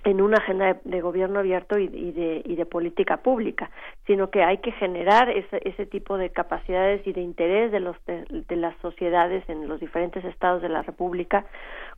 en 0.04 0.20
una 0.20 0.38
agenda 0.38 0.78
de, 0.82 1.00
gobierno 1.00 1.40
abierto 1.40 1.78
y, 1.78 1.88
de, 1.88 2.42
y 2.44 2.56
de 2.56 2.66
política 2.66 3.18
pública, 3.18 3.70
sino 4.06 4.30
que 4.30 4.42
hay 4.42 4.58
que 4.58 4.72
generar 4.72 5.28
ese, 5.28 5.60
ese 5.64 5.86
tipo 5.86 6.16
de 6.16 6.30
capacidades 6.30 7.06
y 7.06 7.12
de 7.12 7.20
interés 7.20 7.70
de, 7.70 7.80
los, 7.80 7.96
de, 8.06 8.56
las 8.56 8.76
sociedades 8.78 9.46
en 9.48 9.68
los 9.68 9.80
diferentes 9.80 10.24
estados 10.24 10.62
de 10.62 10.68
la 10.68 10.82
República 10.82 11.44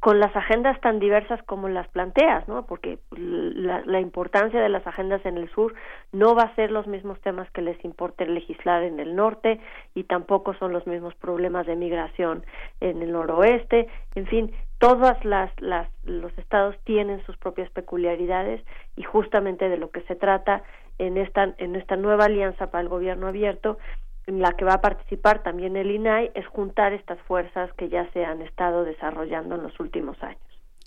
con 0.03 0.19
las 0.19 0.35
agendas 0.35 0.81
tan 0.81 0.99
diversas 0.99 1.41
como 1.45 1.69
las 1.69 1.87
planteas, 1.87 2.49
¿no? 2.49 2.67
Porque 2.67 2.99
la, 3.13 3.83
la 3.87 4.01
importancia 4.01 4.61
de 4.61 4.69
las 4.69 4.85
agendas 4.85 5.25
en 5.25 5.37
el 5.39 5.49
sur 5.51 5.75
no 6.11 6.35
va 6.35 6.43
a 6.43 6.55
ser 6.57 6.73
los 6.73 6.89
mismos 6.89 7.21
temas 7.21 7.49
que 7.53 7.63
les 7.63 7.83
importe 7.85 8.27
legislar 8.27 8.83
en 8.83 8.99
el 8.99 9.15
norte 9.15 9.61
y 9.95 10.03
tampoco 10.03 10.55
son 10.55 10.73
los 10.73 10.89
mismos 10.89 11.15
problemas 11.15 11.69
de 11.69 11.77
migración 11.77 12.45
en 12.81 13.01
el 13.01 13.13
noroeste, 13.13 13.87
en 14.17 14.27
fin, 14.27 14.53
todas 14.79 15.25
las, 15.25 15.53
las 15.61 15.89
los 16.03 16.37
estados 16.37 16.75
tienen 16.83 17.25
sus 17.25 17.37
propias 17.37 17.71
peculiaridades 17.71 18.61
y 18.97 19.05
justamente 19.05 19.69
de 19.69 19.77
lo 19.77 19.93
que 19.93 20.01
se 20.03 20.17
trata 20.17 20.65
en 20.99 21.17
esta 21.17 21.55
en 21.59 21.77
esta 21.77 21.95
nueva 21.95 22.25
alianza 22.25 22.73
para 22.73 22.83
el 22.83 22.89
gobierno 22.89 23.29
abierto 23.29 23.79
en 24.27 24.41
la 24.41 24.53
que 24.53 24.65
va 24.65 24.75
a 24.75 24.81
participar 24.81 25.43
también 25.43 25.77
el 25.77 25.91
INAI 25.91 26.31
es 26.35 26.47
juntar 26.47 26.93
estas 26.93 27.21
fuerzas 27.23 27.73
que 27.75 27.89
ya 27.89 28.11
se 28.13 28.25
han 28.25 28.43
estado 28.43 28.85
desarrollando 28.85 29.57
en 29.57 29.63
los 29.63 29.79
últimos 29.81 30.23
años. 30.23 30.41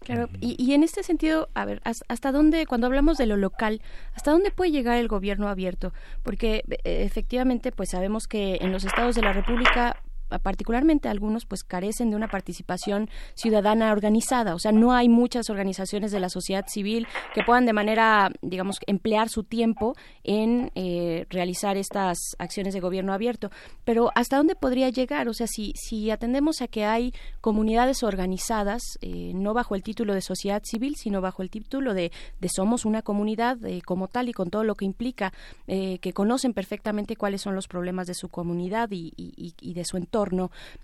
Claro, 0.03 0.27
y, 0.39 0.55
y 0.63 0.73
en 0.73 0.83
este 0.83 1.03
sentido, 1.03 1.49
a 1.55 1.65
ver, 1.65 1.81
¿hasta 1.83 2.31
dónde, 2.31 2.65
cuando 2.67 2.85
hablamos 2.87 3.17
de 3.17 3.25
lo 3.25 3.37
local, 3.37 3.81
hasta 4.13 4.31
dónde 4.31 4.51
puede 4.51 4.71
llegar 4.71 4.97
el 4.97 5.07
gobierno 5.07 5.47
abierto? 5.47 5.93
Porque 6.21 6.63
e, 6.83 7.03
efectivamente, 7.03 7.71
pues 7.71 7.89
sabemos 7.89 8.27
que 8.27 8.57
en 8.61 8.71
los 8.71 8.83
estados 8.83 9.15
de 9.15 9.23
la 9.23 9.33
República 9.33 9.97
particularmente 10.41 11.09
algunos 11.09 11.45
pues 11.45 11.63
carecen 11.63 12.09
de 12.09 12.15
una 12.15 12.27
participación 12.27 13.09
ciudadana 13.35 13.91
organizada, 13.91 14.55
o 14.55 14.59
sea, 14.59 14.71
no 14.71 14.93
hay 14.93 15.09
muchas 15.09 15.49
organizaciones 15.49 16.11
de 16.11 16.19
la 16.19 16.29
sociedad 16.29 16.65
civil 16.67 17.07
que 17.33 17.43
puedan 17.43 17.65
de 17.65 17.73
manera, 17.73 18.31
digamos, 18.41 18.79
emplear 18.87 19.29
su 19.29 19.43
tiempo 19.43 19.95
en 20.23 20.71
eh, 20.75 21.25
realizar 21.29 21.77
estas 21.77 22.17
acciones 22.39 22.73
de 22.73 22.79
gobierno 22.79 23.13
abierto. 23.13 23.51
Pero 23.83 24.11
¿hasta 24.15 24.37
dónde 24.37 24.55
podría 24.55 24.89
llegar? 24.89 25.27
O 25.29 25.33
sea, 25.33 25.47
si, 25.47 25.73
si 25.75 26.11
atendemos 26.11 26.61
a 26.61 26.67
que 26.67 26.85
hay 26.85 27.13
comunidades 27.41 28.03
organizadas, 28.03 28.81
eh, 29.01 29.31
no 29.35 29.53
bajo 29.53 29.75
el 29.75 29.83
título 29.83 30.13
de 30.13 30.21
sociedad 30.21 30.61
civil, 30.63 30.95
sino 30.95 31.21
bajo 31.21 31.41
el 31.41 31.49
título 31.49 31.93
de, 31.93 32.11
de 32.39 32.49
somos 32.49 32.85
una 32.85 33.01
comunidad 33.01 33.63
eh, 33.65 33.81
como 33.85 34.07
tal 34.07 34.29
y 34.29 34.33
con 34.33 34.49
todo 34.49 34.63
lo 34.63 34.75
que 34.75 34.85
implica, 34.85 35.33
que 35.65 36.13
conocen 36.13 36.53
perfectamente 36.53 37.15
cuáles 37.15 37.41
son 37.41 37.55
los 37.55 37.67
problemas 37.67 38.07
de 38.07 38.13
su 38.13 38.29
comunidad 38.29 38.89
y, 38.91 39.13
y 39.15 39.73
de 39.73 39.85
su 39.85 39.97
entorno, 39.97 40.14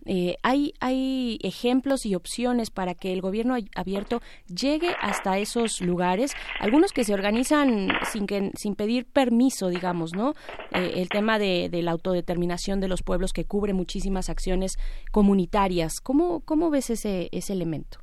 eh, 0.06 0.36
¿hay, 0.44 0.74
¿Hay 0.80 1.40
ejemplos 1.44 2.06
y 2.06 2.16
opciones 2.16 2.70
para 2.70 2.94
que 2.94 3.14
el 3.14 3.22
gobierno 3.22 3.56
abierto 3.76 4.22
llegue 4.48 4.90
hasta 5.02 5.38
esos 5.38 5.82
lugares? 5.82 6.36
Algunos 6.60 6.92
que 6.92 7.04
se 7.04 7.14
organizan 7.14 7.90
sin, 8.04 8.28
que, 8.28 8.52
sin 8.56 8.76
pedir 8.76 9.06
permiso, 9.06 9.70
digamos, 9.70 10.14
¿no? 10.16 10.34
Eh, 10.72 10.94
el 10.96 11.10
tema 11.10 11.40
de, 11.40 11.70
la 11.72 11.92
autodeterminación 11.92 12.80
de 12.80 12.88
los 12.88 13.02
pueblos 13.04 13.34
que 13.34 13.46
cubre 13.46 13.74
muchísimas 13.74 14.30
acciones 14.30 14.78
comunitarias. 15.12 16.00
¿Cómo, 16.02 16.42
cómo 16.42 16.70
ves 16.70 16.90
ese, 16.90 17.30
ese 17.32 17.54
elemento? 17.54 18.00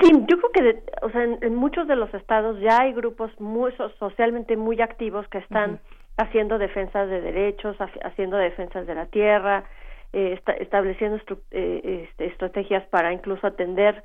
Sí, 0.00 0.10
yo 0.28 0.38
creo 0.38 0.52
que 0.52 0.82
o 1.02 1.10
sea, 1.10 1.22
en, 1.22 1.54
muchos 1.54 1.86
de 1.86 1.96
los 1.96 2.12
estados 2.14 2.58
ya 2.60 2.82
hay 2.82 2.92
grupos 2.92 3.30
muy 3.40 3.72
socialmente 3.98 4.56
muy 4.56 4.80
activos 4.80 5.26
que 5.28 5.38
están 5.38 5.80
haciendo 6.16 6.58
defensas 6.58 7.08
de 7.08 7.20
derechos, 7.20 7.76
haciendo 8.04 8.36
defensas 8.36 8.86
de 8.86 8.94
la 8.94 9.06
tierra, 9.06 9.64
eh, 10.12 10.40
estableciendo 10.60 11.18
eh, 11.50 12.06
este, 12.08 12.26
estrategias 12.26 12.86
para 12.88 13.12
incluso 13.12 13.46
atender 13.46 14.02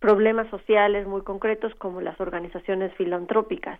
problemas 0.00 0.48
sociales 0.50 1.06
muy 1.06 1.22
concretos 1.22 1.74
como 1.76 2.00
las 2.00 2.20
organizaciones 2.20 2.92
filantrópicas. 2.94 3.78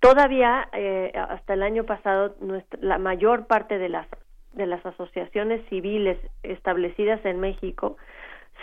Todavía, 0.00 0.68
eh, 0.72 1.12
hasta 1.14 1.54
el 1.54 1.62
año 1.62 1.84
pasado, 1.84 2.34
la 2.80 2.98
mayor 2.98 3.46
parte 3.46 3.78
de 3.78 3.88
las, 3.88 4.06
de 4.52 4.66
las 4.66 4.84
asociaciones 4.84 5.64
civiles 5.68 6.18
establecidas 6.42 7.24
en 7.24 7.40
México 7.40 7.96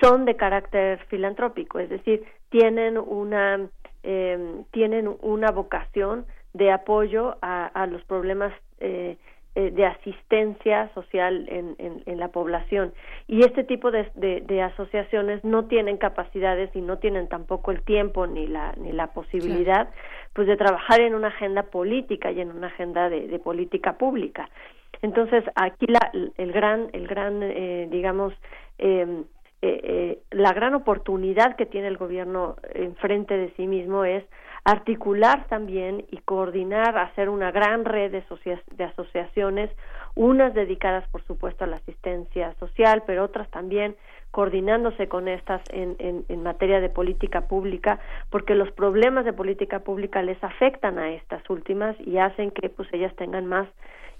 son 0.02 0.26
de 0.26 0.36
carácter 0.36 1.00
filantrópico, 1.08 1.80
es 1.80 1.90
decir, 1.90 2.24
tienen 2.50 2.98
una, 2.98 3.68
eh, 4.04 4.64
tienen 4.72 5.14
una 5.22 5.52
vocación 5.52 6.26
de 6.54 6.72
apoyo 6.72 7.38
a, 7.42 7.66
a 7.68 7.86
los 7.86 8.04
problemas 8.04 8.54
eh, 8.80 9.18
eh, 9.60 9.72
de 9.72 9.86
asistencia 9.86 10.90
social 10.94 11.46
en, 11.50 11.76
en, 12.06 12.18
la 12.18 12.30
población. 12.30 12.94
Y 13.28 13.42
este 13.42 13.66
tipo 13.66 13.92
de, 13.92 14.10
de, 14.16 14.62
asociaciones 14.62 15.44
no 15.44 15.66
tienen 15.66 15.98
capacidades 15.98 16.74
y 16.74 16.80
no 16.80 17.00
tienen 17.00 17.28
tampoco 17.28 17.72
el 17.72 17.82
tiempo 17.82 18.26
ni 18.26 18.48
la, 18.48 18.72
ni 18.78 18.94
la 18.94 19.08
posibilidad 19.08 19.90
pues 20.32 20.48
de 20.48 20.56
trabajar 20.56 21.02
en 21.02 21.14
una 21.14 21.28
agenda 21.28 21.64
política 21.64 22.32
y 22.32 22.40
en 22.40 22.52
una 22.52 22.68
agenda 22.68 23.10
de, 23.10 23.28
de 23.28 23.40
política 23.40 23.98
pública. 23.98 24.50
Entonces 25.02 25.44
aquí 25.56 25.88
la, 25.88 26.10
el 26.38 26.54
gran, 26.54 26.88
el 26.94 27.06
gran 27.06 27.44
eh, 27.44 27.90
digamos, 27.92 28.34
em, 28.78 29.26
eh, 29.62 29.82
eh, 29.84 30.20
la 30.32 30.54
gran 30.54 30.74
oportunidad 30.74 31.58
que 31.58 31.66
tiene 31.66 31.90
el 31.90 31.98
gobierno 31.98 32.56
enfrente 32.74 33.36
de 33.36 33.52
sí 33.58 33.68
mismo 33.68 34.06
es 34.06 34.24
articular 34.72 35.48
también 35.48 36.06
y 36.12 36.18
coordinar, 36.18 36.98
hacer 36.98 37.30
una 37.30 37.52
gran 37.52 37.86
red 37.86 38.12
de, 38.12 38.24
de 38.76 38.84
asociaciones, 38.84 39.72
unas 40.16 40.54
dedicadas, 40.54 41.08
por 41.10 41.24
supuesto, 41.24 41.64
a 41.64 41.68
la 41.68 41.78
asistencia 41.78 42.54
social, 42.60 43.04
pero 43.06 43.24
otras 43.24 43.50
también 43.50 43.96
coordinándose 44.32 45.08
con 45.08 45.28
estas 45.28 45.62
en, 45.72 45.96
en, 45.98 46.24
en, 46.30 46.44
materia 46.44 46.80
de 46.82 46.90
política 46.90 47.48
pública, 47.48 48.00
porque 48.30 48.54
los 48.54 48.72
problemas 48.72 49.26
de 49.26 49.34
política 49.34 49.80
pública 49.80 50.22
les 50.22 50.42
afectan 50.44 51.00
a 51.00 51.10
estas 51.10 51.48
últimas 51.50 51.96
y 52.00 52.18
hacen 52.20 52.52
que 52.52 52.70
pues 52.70 52.88
ellas 52.94 53.16
tengan 53.16 53.48
más 53.48 53.68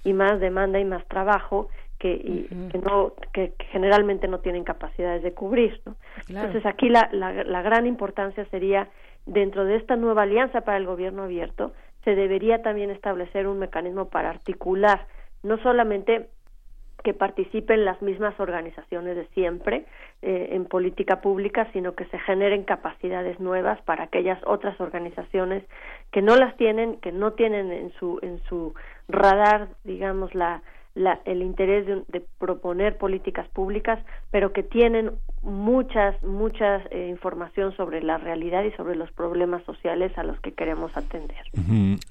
y 0.04 0.14
más 0.14 0.40
demanda 0.40 0.80
y 0.80 0.86
más 0.86 1.06
trabajo 1.08 1.70
que, 2.00 2.14
y, 2.14 2.48
que 2.72 2.78
no 2.80 3.14
que, 3.34 3.54
generalmente 3.72 4.28
no 4.28 4.40
tienen 4.40 4.64
capacidades 4.64 5.22
de 5.22 5.34
cubrir, 5.34 5.80
¿no? 5.86 5.96
Entonces 6.28 6.66
aquí 6.66 6.90
la, 6.90 7.10
la, 7.12 7.44
la 7.44 7.62
gran 7.62 7.86
importancia 7.86 8.46
sería 8.46 8.88
dentro 9.26 9.66
de 9.66 9.76
esta 9.76 9.96
nueva 9.96 10.24
alianza 10.24 10.62
para 10.62 10.78
el 10.78 10.86
gobierno 10.86 11.24
abierto, 11.24 11.74
se 12.04 12.16
debería 12.16 12.62
también 12.62 12.90
establecer 12.90 13.48
un 13.48 13.60
mecanismo 13.60 14.10
para 14.10 14.30
articular 14.30 15.08
no 15.44 15.58
solamente 15.60 16.30
que 17.04 17.14
participen 17.14 17.86
las 17.86 18.02
mismas 18.02 18.38
organizaciones 18.40 19.16
de 19.16 19.26
siempre 19.28 19.86
eh, 20.22 20.50
en 20.52 20.66
política 20.66 21.22
pública, 21.22 21.70
sino 21.72 21.96
que 21.96 22.06
se 22.06 22.20
generen 22.20 22.64
capacidades 22.64 23.40
nuevas 23.40 23.82
para 23.84 24.04
aquellas 24.04 24.40
otras 24.46 24.80
organizaciones 24.82 25.64
que 26.12 26.22
no 26.22 26.36
las 26.36 26.58
tienen, 26.58 26.98
que 26.98 27.12
no 27.12 27.34
tienen 27.34 27.72
en 27.72 27.92
su 27.94 28.20
en 28.22 28.42
su 28.50 28.74
radar, 29.08 29.70
digamos 29.86 30.36
la 30.36 30.62
la, 30.96 31.22
el 31.26 31.42
interés 31.42 31.86
de, 31.86 32.04
de, 32.08 32.26
proponer 32.40 32.98
políticas 32.98 33.48
públicas, 33.50 34.00
pero 34.32 34.52
que 34.54 34.64
tienen 34.64 35.12
muchas, 35.42 36.22
muchas 36.24 36.84
eh, 36.92 37.08
información 37.10 37.76
sobre 37.78 38.02
la 38.02 38.18
realidad 38.18 38.64
y 38.64 38.72
sobre 38.72 38.96
los 38.96 39.12
problemas 39.12 39.64
sociales 39.64 40.12
a 40.18 40.24
los 40.24 40.40
que 40.42 40.54
queremos 40.54 40.96
atender. 40.98 41.38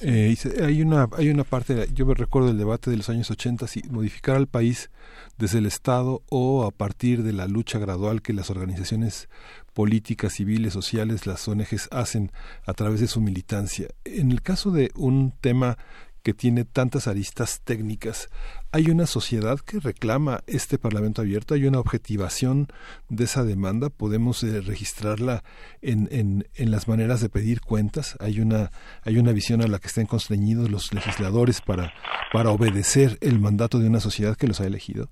eh, 0.01 0.35
hay 0.65 0.83
una, 0.83 1.09
hay 1.17 1.29
una 1.31 1.45
parte, 1.45 1.87
yo 1.93 2.07
me 2.07 2.15
recuerdo 2.15 2.51
el 2.51 2.59
debate 2.59 2.91
de 2.91 2.97
los 2.97 3.09
años 3.11 3.31
80, 3.31 3.67
si 3.67 3.83
modificar 3.91 4.37
al 4.37 4.47
país 4.47 4.91
desde 5.37 5.59
el 5.59 5.67
Estado 5.67 6.23
o 6.31 6.65
a 6.65 6.71
partir 6.71 7.23
de 7.23 7.33
la 7.33 7.47
lucha 7.47 7.79
gradual 7.79 8.23
que 8.23 8.33
las 8.33 8.51
organizaciones 8.51 9.29
políticas, 9.75 10.33
civiles, 10.35 10.73
sociales, 10.73 11.27
las 11.27 11.47
ONGs 11.47 11.89
hacen 11.93 12.33
a 12.67 12.75
través 12.75 13.01
de 13.01 13.07
su 13.07 13.21
militancia. 13.21 13.89
En 14.05 14.33
el 14.33 14.43
caso 14.43 14.71
de 14.71 14.91
un 14.97 15.33
tema 15.41 15.79
que 16.23 16.35
tiene 16.35 16.65
tantas 16.65 17.09
aristas 17.09 17.63
técnicas. 17.65 18.29
Hay 18.73 18.91
una 18.91 19.07
sociedad 19.07 19.59
que 19.61 19.81
reclama 19.81 20.41
este 20.47 20.79
Parlamento 20.79 21.23
abierto, 21.23 21.55
hay 21.55 21.67
una 21.67 21.81
objetivación 21.81 22.69
de 23.09 23.25
esa 23.25 23.45
demanda, 23.45 23.89
podemos 23.91 24.43
eh, 24.43 24.61
registrarla 24.61 25.43
en, 25.81 26.09
en, 26.11 26.47
en, 26.57 26.71
las 26.71 26.89
maneras 26.89 27.21
de 27.21 27.29
pedir 27.29 27.61
cuentas, 27.61 28.17
hay 28.21 28.41
una, 28.41 28.71
hay 29.05 29.19
una 29.19 29.33
visión 29.33 29.63
a 29.63 29.69
la 29.69 29.79
que 29.79 29.87
estén 29.87 30.07
constreñidos 30.07 30.71
los 30.71 30.93
legisladores 30.93 31.61
para, 31.61 31.93
para 32.33 32.51
obedecer 32.51 33.17
el 33.21 33.41
mandato 33.41 33.79
de 33.79 33.89
una 33.89 34.01
sociedad 34.01 34.37
que 34.37 34.47
los 34.47 34.61
ha 34.61 34.67
elegido. 34.67 35.09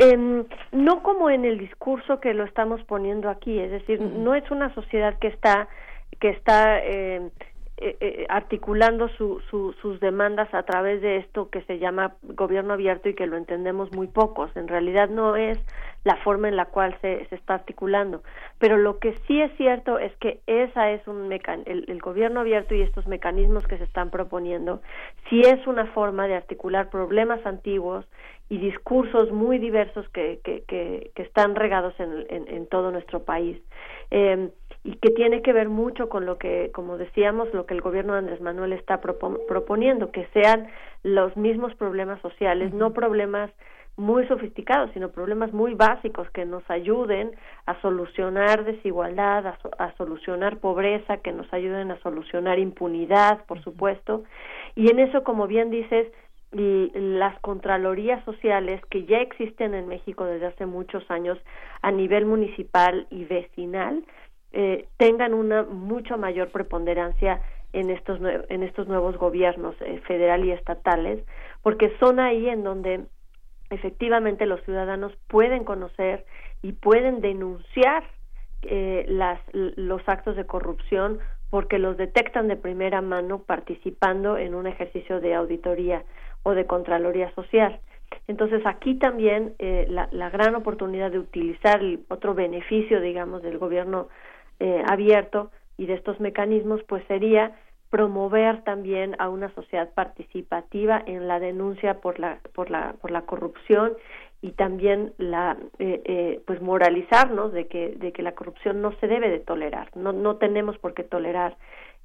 Eh, 0.00 0.44
no 0.70 1.02
como 1.02 1.30
en 1.30 1.44
el 1.44 1.58
discurso 1.58 2.20
que 2.20 2.34
lo 2.34 2.44
estamos 2.44 2.82
poniendo 2.84 3.30
aquí, 3.30 3.58
es 3.58 3.70
decir, 3.70 4.00
no 4.00 4.34
es 4.34 4.48
una 4.50 4.72
sociedad 4.74 5.18
que 5.18 5.28
está 5.28 5.68
que 6.20 6.30
está 6.30 6.80
eh, 6.80 7.30
eh, 7.80 7.96
eh, 8.00 8.26
articulando 8.28 9.08
su, 9.10 9.40
su, 9.50 9.72
sus 9.80 10.00
demandas 10.00 10.52
a 10.52 10.64
través 10.64 11.00
de 11.00 11.18
esto 11.18 11.48
que 11.48 11.62
se 11.62 11.78
llama 11.78 12.16
gobierno 12.22 12.72
abierto 12.74 13.08
y 13.08 13.14
que 13.14 13.26
lo 13.26 13.36
entendemos 13.36 13.92
muy 13.92 14.08
pocos. 14.08 14.50
En 14.56 14.66
realidad 14.66 15.08
no 15.08 15.36
es 15.36 15.58
la 16.02 16.16
forma 16.16 16.48
en 16.48 16.56
la 16.56 16.64
cual 16.64 16.96
se, 17.00 17.26
se 17.26 17.34
está 17.36 17.54
articulando. 17.54 18.22
Pero 18.58 18.78
lo 18.78 18.98
que 18.98 19.14
sí 19.26 19.40
es 19.40 19.56
cierto 19.56 19.98
es 19.98 20.14
que 20.16 20.40
esa 20.46 20.90
es 20.90 21.06
un 21.06 21.28
mecan 21.28 21.62
el, 21.66 22.00
gobierno 22.00 22.40
abierto 22.40 22.74
y 22.74 22.82
estos 22.82 23.06
mecanismos 23.06 23.66
que 23.66 23.78
se 23.78 23.84
están 23.84 24.10
proponiendo, 24.10 24.80
sí 25.28 25.40
es 25.42 25.66
una 25.66 25.86
forma 25.86 26.26
de 26.26 26.34
articular 26.34 26.90
problemas 26.90 27.44
antiguos 27.46 28.06
y 28.48 28.58
discursos 28.58 29.30
muy 29.30 29.58
diversos 29.58 30.08
que, 30.08 30.40
que, 30.42 30.62
que, 30.66 31.10
que 31.14 31.22
están 31.22 31.54
regados 31.54 31.94
en, 31.98 32.66
todo 32.66 32.90
nuestro 32.90 33.24
país. 33.24 33.60
Eh, 34.10 34.50
y 34.84 34.96
que 34.96 35.10
tiene 35.10 35.42
que 35.42 35.52
ver 35.52 35.68
mucho 35.68 36.08
con 36.08 36.26
lo 36.26 36.38
que, 36.38 36.70
como 36.72 36.98
decíamos, 36.98 37.52
lo 37.52 37.66
que 37.66 37.74
el 37.74 37.80
gobierno 37.80 38.12
de 38.12 38.20
Andrés 38.20 38.40
Manuel 38.40 38.72
está 38.72 39.00
propo 39.00 39.38
proponiendo, 39.46 40.10
que 40.12 40.26
sean 40.32 40.68
los 41.02 41.36
mismos 41.36 41.74
problemas 41.74 42.20
sociales, 42.22 42.72
no 42.72 42.92
problemas 42.92 43.50
muy 43.96 44.26
sofisticados, 44.28 44.90
sino 44.94 45.10
problemas 45.10 45.52
muy 45.52 45.74
básicos 45.74 46.30
que 46.30 46.44
nos 46.44 46.62
ayuden 46.70 47.32
a 47.66 47.80
solucionar 47.80 48.64
desigualdad, 48.64 49.44
a, 49.44 49.58
so 49.60 49.70
a 49.76 49.92
solucionar 49.96 50.58
pobreza, 50.58 51.16
que 51.16 51.32
nos 51.32 51.52
ayuden 51.52 51.90
a 51.90 52.00
solucionar 52.00 52.60
impunidad, 52.60 53.44
por 53.46 53.60
supuesto. 53.62 54.22
Y 54.76 54.88
en 54.90 55.00
eso, 55.00 55.24
como 55.24 55.48
bien 55.48 55.70
dices, 55.70 56.06
y 56.52 56.90
las 56.94 57.38
contralorías 57.40 58.24
sociales 58.24 58.80
que 58.88 59.04
ya 59.04 59.18
existen 59.18 59.74
en 59.74 59.88
México 59.88 60.24
desde 60.24 60.46
hace 60.46 60.64
muchos 60.64 61.04
años 61.10 61.36
a 61.82 61.90
nivel 61.90 62.24
municipal 62.24 63.06
y 63.10 63.24
vecinal, 63.24 64.02
eh, 64.52 64.86
tengan 64.96 65.34
una 65.34 65.62
mucho 65.62 66.16
mayor 66.16 66.50
preponderancia 66.50 67.40
en 67.72 67.90
estos 67.90 68.18
en 68.48 68.62
estos 68.62 68.88
nuevos 68.88 69.16
gobiernos 69.18 69.74
eh, 69.80 70.00
federal 70.06 70.44
y 70.44 70.52
estatales 70.52 71.22
porque 71.62 71.92
son 72.00 72.18
ahí 72.18 72.48
en 72.48 72.64
donde 72.64 73.04
efectivamente 73.70 74.46
los 74.46 74.62
ciudadanos 74.64 75.12
pueden 75.26 75.64
conocer 75.64 76.24
y 76.62 76.72
pueden 76.72 77.20
denunciar 77.20 78.04
eh, 78.62 79.04
las 79.08 79.40
los 79.52 80.02
actos 80.08 80.36
de 80.36 80.46
corrupción 80.46 81.18
porque 81.50 81.78
los 81.78 81.96
detectan 81.96 82.48
de 82.48 82.56
primera 82.56 83.00
mano 83.00 83.40
participando 83.42 84.36
en 84.36 84.54
un 84.54 84.66
ejercicio 84.66 85.20
de 85.20 85.34
auditoría 85.34 86.04
o 86.42 86.52
de 86.52 86.66
contraloría 86.66 87.32
social. 87.34 87.80
Entonces 88.26 88.62
aquí 88.66 88.94
también 88.94 89.54
eh, 89.58 89.86
la, 89.88 90.08
la 90.12 90.30
gran 90.30 90.54
oportunidad 90.54 91.10
de 91.10 91.18
utilizar 91.18 91.80
otro 92.08 92.34
beneficio, 92.34 93.00
digamos, 93.00 93.42
del 93.42 93.58
gobierno 93.58 94.08
eh, 94.60 94.82
abierto 94.86 95.50
y 95.76 95.86
de 95.86 95.94
estos 95.94 96.20
mecanismos, 96.20 96.82
pues 96.88 97.04
sería 97.06 97.56
promover 97.90 98.62
también 98.64 99.16
a 99.18 99.28
una 99.28 99.52
sociedad 99.54 99.92
participativa 99.94 101.02
en 101.06 101.26
la 101.26 101.40
denuncia 101.40 102.00
por 102.00 102.18
la 102.18 102.38
por 102.54 102.70
la 102.70 102.94
por 103.00 103.10
la 103.10 103.22
corrupción 103.22 103.92
y 104.42 104.52
también 104.52 105.14
la 105.16 105.56
eh, 105.78 106.02
eh, 106.04 106.40
pues 106.46 106.60
moralizarnos 106.60 107.52
de 107.52 107.66
que 107.66 107.94
de 107.96 108.12
que 108.12 108.22
la 108.22 108.32
corrupción 108.32 108.82
no 108.82 108.92
se 109.00 109.06
debe 109.06 109.30
de 109.30 109.40
tolerar. 109.40 109.88
No 109.96 110.12
no 110.12 110.36
tenemos 110.36 110.76
por 110.78 110.92
qué 110.92 111.02
tolerar 111.02 111.56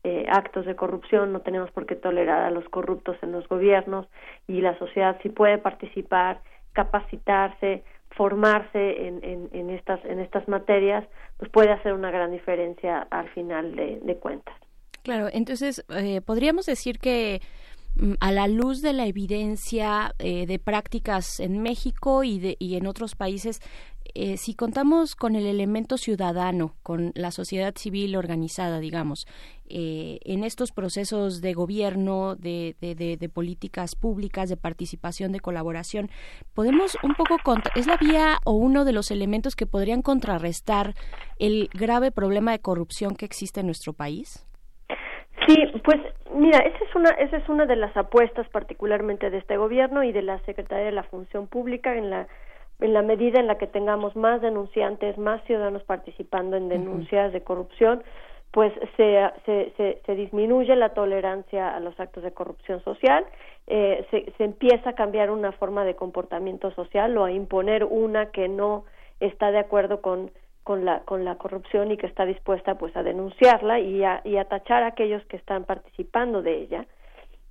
eh, 0.06 0.25
actos 0.30 0.65
de 0.65 0.75
corrupción 0.75 1.33
no 1.33 1.41
tenemos 1.41 1.72
por 1.72 1.85
qué 1.85 1.95
tolerar 1.95 2.43
a 2.43 2.51
los 2.51 2.67
corruptos 2.69 3.17
en 3.22 3.32
los 3.32 3.48
gobiernos 3.49 4.07
y 4.48 4.61
la 4.61 4.77
sociedad 4.77 5.17
sí 5.22 5.30
puede 5.30 5.57
participar 5.57 6.41
capacitarse 6.73 7.83
formarse 8.16 9.08
en, 9.08 9.50
en, 9.51 9.69
estas 9.69 10.03
en 10.06 10.19
estas 10.19 10.48
materias 10.48 11.03
pues 11.38 11.51
puede 11.51 11.72
hacer 11.72 11.93
una 11.93 12.11
gran 12.11 12.32
diferencia 12.32 13.08
al 13.09 13.30
final 13.30 13.75
de, 13.75 14.00
de 14.01 14.17
cuentas. 14.17 14.56
Claro 15.03 15.27
entonces 15.32 15.85
eh, 15.90 16.22
podríamos 16.22 16.66
decir 16.66 17.00
que 17.00 17.42
a 18.19 18.31
la 18.31 18.47
luz 18.47 18.81
de 18.81 18.93
la 18.93 19.05
evidencia 19.05 20.15
eh, 20.19 20.45
de 20.45 20.59
prácticas 20.59 21.39
en 21.39 21.61
México 21.61 22.23
y, 22.23 22.39
de, 22.39 22.55
y 22.59 22.75
en 22.75 22.88
otros 22.88 23.15
países, 23.15 23.61
eh, 24.15 24.38
si 24.38 24.53
contamos 24.53 25.15
con 25.15 25.35
el 25.35 25.45
elemento 25.45 25.97
ciudadano, 25.97 26.75
con 26.83 27.11
la 27.15 27.31
sociedad 27.31 27.73
civil 27.75 28.15
organizada, 28.15 28.80
digamos, 28.80 29.25
eh, 29.69 30.19
en 30.23 30.43
estos 30.43 30.72
procesos 30.72 31.41
de 31.41 31.53
gobierno, 31.53 32.35
de, 32.35 32.75
de, 32.81 32.95
de, 32.95 33.17
de, 33.17 33.30
políticas 33.30 33.95
públicas, 33.95 34.49
de 34.49 34.57
participación, 34.57 35.31
de 35.31 35.39
colaboración, 35.39 36.09
podemos 36.53 36.97
un 37.01 37.15
poco 37.15 37.38
es 37.75 37.88
la 37.88 37.97
vía 37.97 38.38
o 38.43 38.53
uno 38.53 38.85
de 38.85 38.91
los 38.91 39.09
elementos 39.09 39.55
que 39.55 39.65
podrían 39.65 40.01
contrarrestar 40.01 40.95
el 41.39 41.69
grave 41.73 42.11
problema 42.11 42.51
de 42.51 42.59
corrupción 42.59 43.15
que 43.15 43.25
existe 43.25 43.61
en 43.61 43.67
nuestro 43.67 43.93
país. 43.93 44.45
Sí, 45.47 45.55
pues 45.83 45.99
mira, 46.33 46.59
esa 46.59 46.83
es 46.83 46.95
una 46.95 47.09
esa 47.11 47.38
es 47.38 47.49
una 47.49 47.65
de 47.65 47.75
las 47.75 47.95
apuestas 47.97 48.47
particularmente 48.49 49.30
de 49.30 49.38
este 49.38 49.57
gobierno 49.57 50.03
y 50.03 50.11
de 50.11 50.22
la 50.22 50.39
Secretaría 50.39 50.85
de 50.85 50.91
la 50.91 51.03
Función 51.03 51.47
Pública 51.47 51.95
en 51.95 52.09
la 52.09 52.27
en 52.80 52.93
la 52.93 53.01
medida 53.01 53.39
en 53.39 53.47
la 53.47 53.57
que 53.57 53.67
tengamos 53.67 54.15
más 54.15 54.41
denunciantes, 54.41 55.17
más 55.17 55.43
ciudadanos 55.45 55.83
participando 55.83 56.57
en 56.57 56.69
denuncias 56.69 57.27
uh 57.27 57.30
-huh. 57.30 57.33
de 57.33 57.41
corrupción, 57.43 58.03
pues 58.51 58.73
se, 58.97 59.30
se, 59.45 59.73
se, 59.77 60.01
se, 60.05 60.15
disminuye 60.15 60.75
la 60.75 60.89
tolerancia 60.89 61.75
a 61.75 61.80
los 61.80 61.99
actos 61.99 62.23
de 62.23 62.33
corrupción 62.33 62.83
social, 62.83 63.25
eh, 63.67 64.05
se, 64.11 64.31
se 64.38 64.43
empieza 64.43 64.91
a 64.91 64.93
cambiar 64.93 65.31
una 65.31 65.51
forma 65.53 65.85
de 65.85 65.95
comportamiento 65.95 66.72
social 66.72 67.17
o 67.17 67.25
a 67.25 67.31
imponer 67.31 67.83
una 67.83 68.31
que 68.31 68.47
no 68.47 68.85
está 69.19 69.51
de 69.51 69.59
acuerdo 69.59 70.01
con 70.01 70.30
con 70.64 70.85
la 70.85 71.01
con 71.01 71.25
la 71.25 71.35
corrupción 71.35 71.92
y 71.92 71.98
que 71.98 72.08
está 72.08 72.25
dispuesta 72.25 72.75
pues 72.75 72.95
a 72.95 73.03
denunciarla 73.03 73.80
y 73.80 74.03
a, 74.03 74.22
y 74.24 74.38
a 74.38 74.45
tachar 74.45 74.83
a 74.83 74.88
aquellos 74.88 75.24
que 75.25 75.38
están 75.38 75.66
participando 75.66 76.42
de 76.42 76.61
ella. 76.61 76.85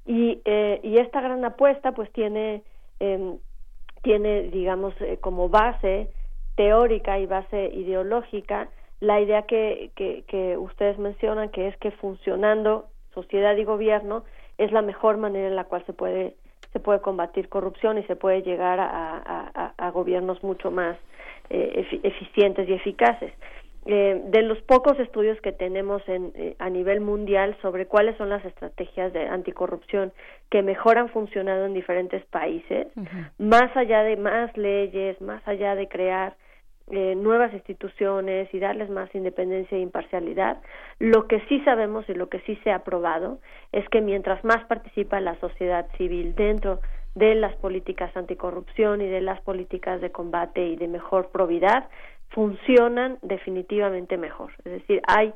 Y 0.07 0.41
eh, 0.45 0.81
y 0.83 0.99
esta 0.99 1.21
gran 1.21 1.45
apuesta 1.45 1.93
pues 1.93 2.11
tiene 2.13 2.63
eh, 3.01 3.37
tiene 4.03 4.43
digamos 4.45 4.95
eh, 5.01 5.19
como 5.21 5.49
base 5.49 6.09
teórica 6.57 7.19
y 7.19 7.27
base 7.27 7.71
ideológica 7.75 8.69
la 9.01 9.21
idea 9.21 9.43
que, 9.43 9.91
que, 9.97 10.25
que 10.29 10.57
ustedes 10.57 10.99
mencionan 10.99 11.49
que 11.51 11.69
es 11.69 11.77
que 11.79 11.91
funcionando 11.91 12.87
sociedad 13.15 13.57
y 13.57 13.65
gobierno 13.65 14.25
es 14.59 14.71
la 14.71 14.83
mejor 14.83 15.17
manera 15.17 15.49
en 15.49 15.57
la 15.57 15.65
cual 15.65 15.85
se 15.87 15.93
puede 15.93 16.37
se 16.73 16.81
puede 16.81 17.01
combatir 17.01 17.51
corrupción 17.51 17.99
y 17.99 18.05
se 18.05 18.17
puede 18.17 18.43
llegar 18.43 18.81
a, 18.81 18.89
a, 18.89 19.75
a 19.77 19.91
gobiernos 19.91 20.43
mucho 20.43 20.71
más 20.71 20.97
eh, 21.53 22.01
eficientes 22.03 22.69
y 22.69 22.73
eficaces. 22.73 23.33
Eh, 23.85 24.23
de 24.27 24.43
los 24.43 24.61
pocos 24.63 24.97
estudios 25.01 25.41
que 25.41 25.51
tenemos 25.51 26.09
en, 26.09 26.31
eh, 26.37 26.55
a 26.61 26.71
nivel 26.71 27.01
mundial 27.01 27.57
sobre 27.63 27.87
cuáles 27.87 28.17
son 28.17 28.29
las 28.29 28.45
estrategias 28.45 29.13
de 29.13 29.27
anticorrupción 29.27 30.13
que 30.51 30.63
mejor 30.63 30.99
han 30.99 31.09
funcionado 31.09 31.67
en 31.67 31.75
diferentes 31.75 32.25
países, 32.27 32.87
uh 32.95 33.01
-huh. 33.01 33.31
más 33.39 33.77
allá 33.77 34.05
de 34.05 34.17
más 34.17 34.57
leyes, 34.57 35.21
más 35.21 35.43
allá 35.49 35.75
de 35.75 35.89
crear 35.89 36.37
eh, 36.93 37.15
nuevas 37.17 37.53
instituciones 37.55 38.53
y 38.55 38.61
darles 38.61 38.89
más 38.89 39.13
independencia 39.15 39.77
e 39.77 39.81
imparcialidad, 39.81 40.59
lo 41.01 41.27
que 41.27 41.41
sí 41.49 41.61
sabemos 41.65 42.09
y 42.09 42.15
lo 42.15 42.29
que 42.29 42.39
sí 42.41 42.57
se 42.63 42.71
ha 42.71 42.85
probado 42.85 43.39
es 43.73 43.89
que 43.89 44.01
mientras 44.01 44.45
más 44.45 44.65
participa 44.67 45.21
la 45.21 45.35
sociedad 45.41 45.87
civil 45.97 46.35
dentro 46.37 46.81
de 47.15 47.35
las 47.35 47.55
políticas 47.57 48.17
anticorrupción 48.17 49.01
y 49.01 49.07
de 49.07 49.21
las 49.21 49.41
políticas 49.43 50.01
de 50.01 50.11
combate 50.11 50.67
y 50.67 50.77
de 50.77 50.89
mejor 50.89 51.31
probidad 51.31 51.89
funcionan 52.31 53.19
definitivamente 53.23 54.17
mejor. 54.17 54.53
Es 54.65 54.73
decir, 54.73 55.03
hay 55.07 55.35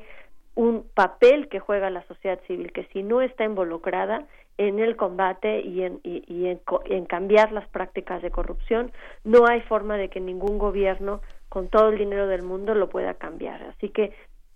un 0.55 0.85
papel 0.95 1.49
que 1.49 1.59
juega 1.59 1.91
la 1.91 2.05
sociedad 2.07 2.39
civil 2.47 2.71
que 2.71 2.85
si 2.85 3.03
no 3.03 3.21
está 3.21 3.43
involucrada 3.43 4.25
en 4.57 4.79
el 4.79 4.95
combate 4.95 5.61
y 5.61 5.83
en, 5.83 5.99
y, 6.03 6.47
en, 6.47 7.05
cambiar 7.05 7.51
las 7.51 7.67
prácticas 7.67 8.23
de 8.23 8.31
corrupción. 8.31 8.91
No 9.23 9.45
hay 9.47 9.61
forma 9.61 9.97
de 9.97 10.09
que 10.09 10.19
ningún 10.19 10.57
gobierno, 10.57 11.21
con 11.49 11.67
todo 11.67 11.89
el 11.89 11.99
dinero 11.99 12.27
del 12.27 12.41
mundo, 12.41 12.73
lo 12.73 12.89
pueda 12.89 13.13
cambiar. 13.13 13.61
Así 13.63 13.89
que 13.89 14.13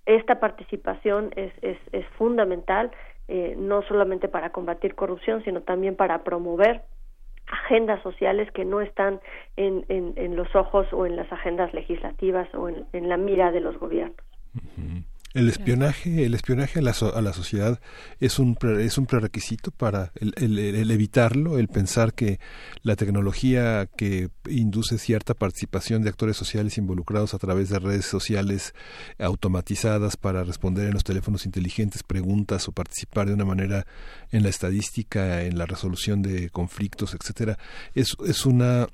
esta 0.08 0.40
participación 0.40 1.32
es, 1.35 1.53
es, 1.61 1.77
es 1.91 2.06
fundamental, 2.17 2.91
eh, 3.27 3.56
no 3.58 3.83
solamente 3.83 4.27
para 4.27 4.50
combatir 4.50 4.95
corrupción, 4.95 5.43
sino 5.43 5.61
también 5.61 5.95
para 5.95 6.24
promover 6.24 6.82
agendas 7.51 8.01
sociales 8.01 8.51
que 8.51 8.65
no 8.65 8.81
están 8.81 9.19
en, 9.57 9.85
en, 9.89 10.35
los 10.35 10.55
ojos 10.55 10.88
o 10.91 11.05
en 11.05 11.15
las 11.15 11.31
agendas 11.31 11.73
legislativas 11.73 12.47
o 12.55 12.69
en 12.69 13.09
la 13.09 13.17
mira 13.17 13.51
de 13.51 13.59
los 13.59 13.77
gobiernos. 13.77 14.15
El 15.33 15.47
espionaje, 15.47 16.25
el 16.25 16.33
espionaje 16.33 16.79
a 16.79 16.81
la, 16.81 16.91
a 16.91 17.21
la 17.21 17.33
sociedad 17.33 17.79
es 18.19 18.37
un, 18.37 18.57
es 18.79 18.97
un 18.97 19.05
prerequisito 19.05 19.71
para 19.71 20.11
el, 20.15 20.33
el, 20.37 20.91
evitarlo, 20.91 21.57
el 21.57 21.69
pensar 21.69 22.13
que 22.13 22.39
la 22.83 22.97
tecnología 22.97 23.87
que 23.95 24.29
induce 24.49 24.97
cierta 24.97 25.33
participación 25.33 26.01
de 26.01 26.09
actores 26.09 26.35
sociales 26.35 26.77
involucrados 26.77 27.33
a 27.33 27.37
través 27.37 27.69
de 27.69 27.79
redes 27.79 28.05
sociales 28.05 28.73
automatizadas 29.19 30.17
para 30.17 30.43
responder 30.43 30.87
en 30.87 30.93
los 30.93 31.05
teléfonos 31.05 31.45
inteligentes 31.45 32.03
preguntas 32.03 32.67
o 32.67 32.73
participar 32.73 33.27
de 33.27 33.33
una 33.33 33.45
manera 33.45 33.85
en 34.31 34.43
la 34.43 34.49
estadística, 34.49 35.43
en 35.43 35.57
la 35.57 35.65
resolución 35.65 36.21
de 36.21 36.49
conflictos, 36.49 37.13
etcétera, 37.13 37.57
es, 37.95 38.17
es 38.25 38.45
una 38.45 38.87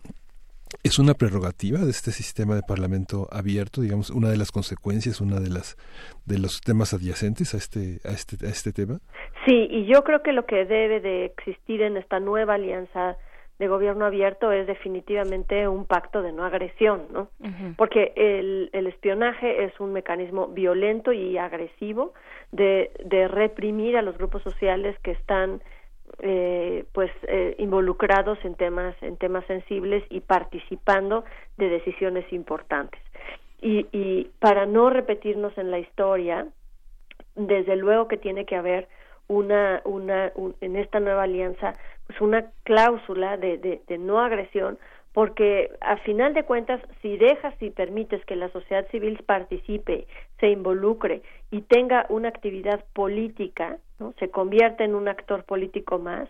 es 0.83 0.99
una 0.99 1.13
prerrogativa 1.13 1.79
de 1.79 1.91
este 1.91 2.11
sistema 2.11 2.55
de 2.55 2.61
parlamento 2.61 3.27
abierto, 3.31 3.81
digamos, 3.81 4.09
una 4.09 4.29
de 4.29 4.37
las 4.37 4.51
consecuencias, 4.51 5.21
una 5.21 5.39
de 5.39 5.49
las 5.49 5.77
de 6.25 6.39
los 6.39 6.61
temas 6.61 6.93
adyacentes 6.93 7.53
a 7.53 7.57
este 7.57 7.99
a 8.05 8.11
este 8.11 8.45
a 8.45 8.49
este 8.49 8.71
tema. 8.73 8.99
Sí, 9.45 9.67
y 9.69 9.85
yo 9.85 10.03
creo 10.03 10.23
que 10.23 10.33
lo 10.33 10.45
que 10.45 10.65
debe 10.65 10.99
de 10.99 11.25
existir 11.25 11.81
en 11.81 11.97
esta 11.97 12.19
nueva 12.19 12.55
alianza 12.55 13.17
de 13.59 13.67
gobierno 13.67 14.05
abierto 14.05 14.51
es 14.51 14.67
definitivamente 14.67 15.67
un 15.67 15.85
pacto 15.85 16.21
de 16.21 16.31
no 16.31 16.43
agresión, 16.43 17.07
¿no? 17.11 17.29
Porque 17.75 18.13
el, 18.15 18.69
el 18.71 18.85
espionaje 18.85 19.63
es 19.63 19.79
un 19.79 19.93
mecanismo 19.93 20.47
violento 20.47 21.11
y 21.11 21.37
agresivo 21.39 22.13
de, 22.51 22.91
de 23.03 23.27
reprimir 23.27 23.97
a 23.97 24.03
los 24.03 24.15
grupos 24.17 24.43
sociales 24.43 24.95
que 24.99 25.11
están 25.11 25.61
eh, 26.19 26.85
pues 26.93 27.11
eh, 27.27 27.55
involucrados 27.59 28.37
en 28.43 28.55
temas 28.55 28.95
en 29.01 29.17
temas 29.17 29.45
sensibles 29.45 30.03
y 30.09 30.21
participando 30.21 31.23
de 31.57 31.69
decisiones 31.69 32.31
importantes. 32.33 33.01
Y, 33.61 33.87
y 33.91 34.29
para 34.39 34.65
no 34.65 34.89
repetirnos 34.89 35.57
en 35.57 35.71
la 35.71 35.79
historia 35.79 36.47
desde 37.35 37.75
luego 37.75 38.07
que 38.07 38.17
tiene 38.17 38.45
que 38.45 38.55
haber 38.55 38.87
una 39.27 39.81
una 39.85 40.31
en 40.61 40.75
esta 40.75 40.99
nueva 40.99 41.23
alianza 41.23 41.73
pues 42.05 42.21
una 42.21 42.51
cláusula 42.63 43.37
de, 43.37 43.57
de, 43.57 43.81
de 43.87 43.97
no 43.97 44.19
agresión 44.19 44.77
porque 45.17 45.71
a 45.81 45.97
final 45.97 46.35
de 46.35 46.43
cuentas, 46.43 46.79
si 47.01 47.17
dejas 47.17 47.55
y 47.59 47.71
permites 47.71 48.23
que 48.25 48.35
la 48.35 48.49
sociedad 48.49 48.87
civil 48.91 49.17
participe, 49.25 50.05
se 50.39 50.49
involucre 50.49 51.23
y 51.49 51.61
tenga 51.63 52.05
una 52.09 52.29
actividad 52.29 52.85
política, 52.93 53.79
¿no? 53.99 54.13
se 54.19 54.29
convierte 54.29 54.83
en 54.83 54.95
un 54.95 55.07
actor 55.07 55.43
político 55.43 55.99
más, 55.99 56.29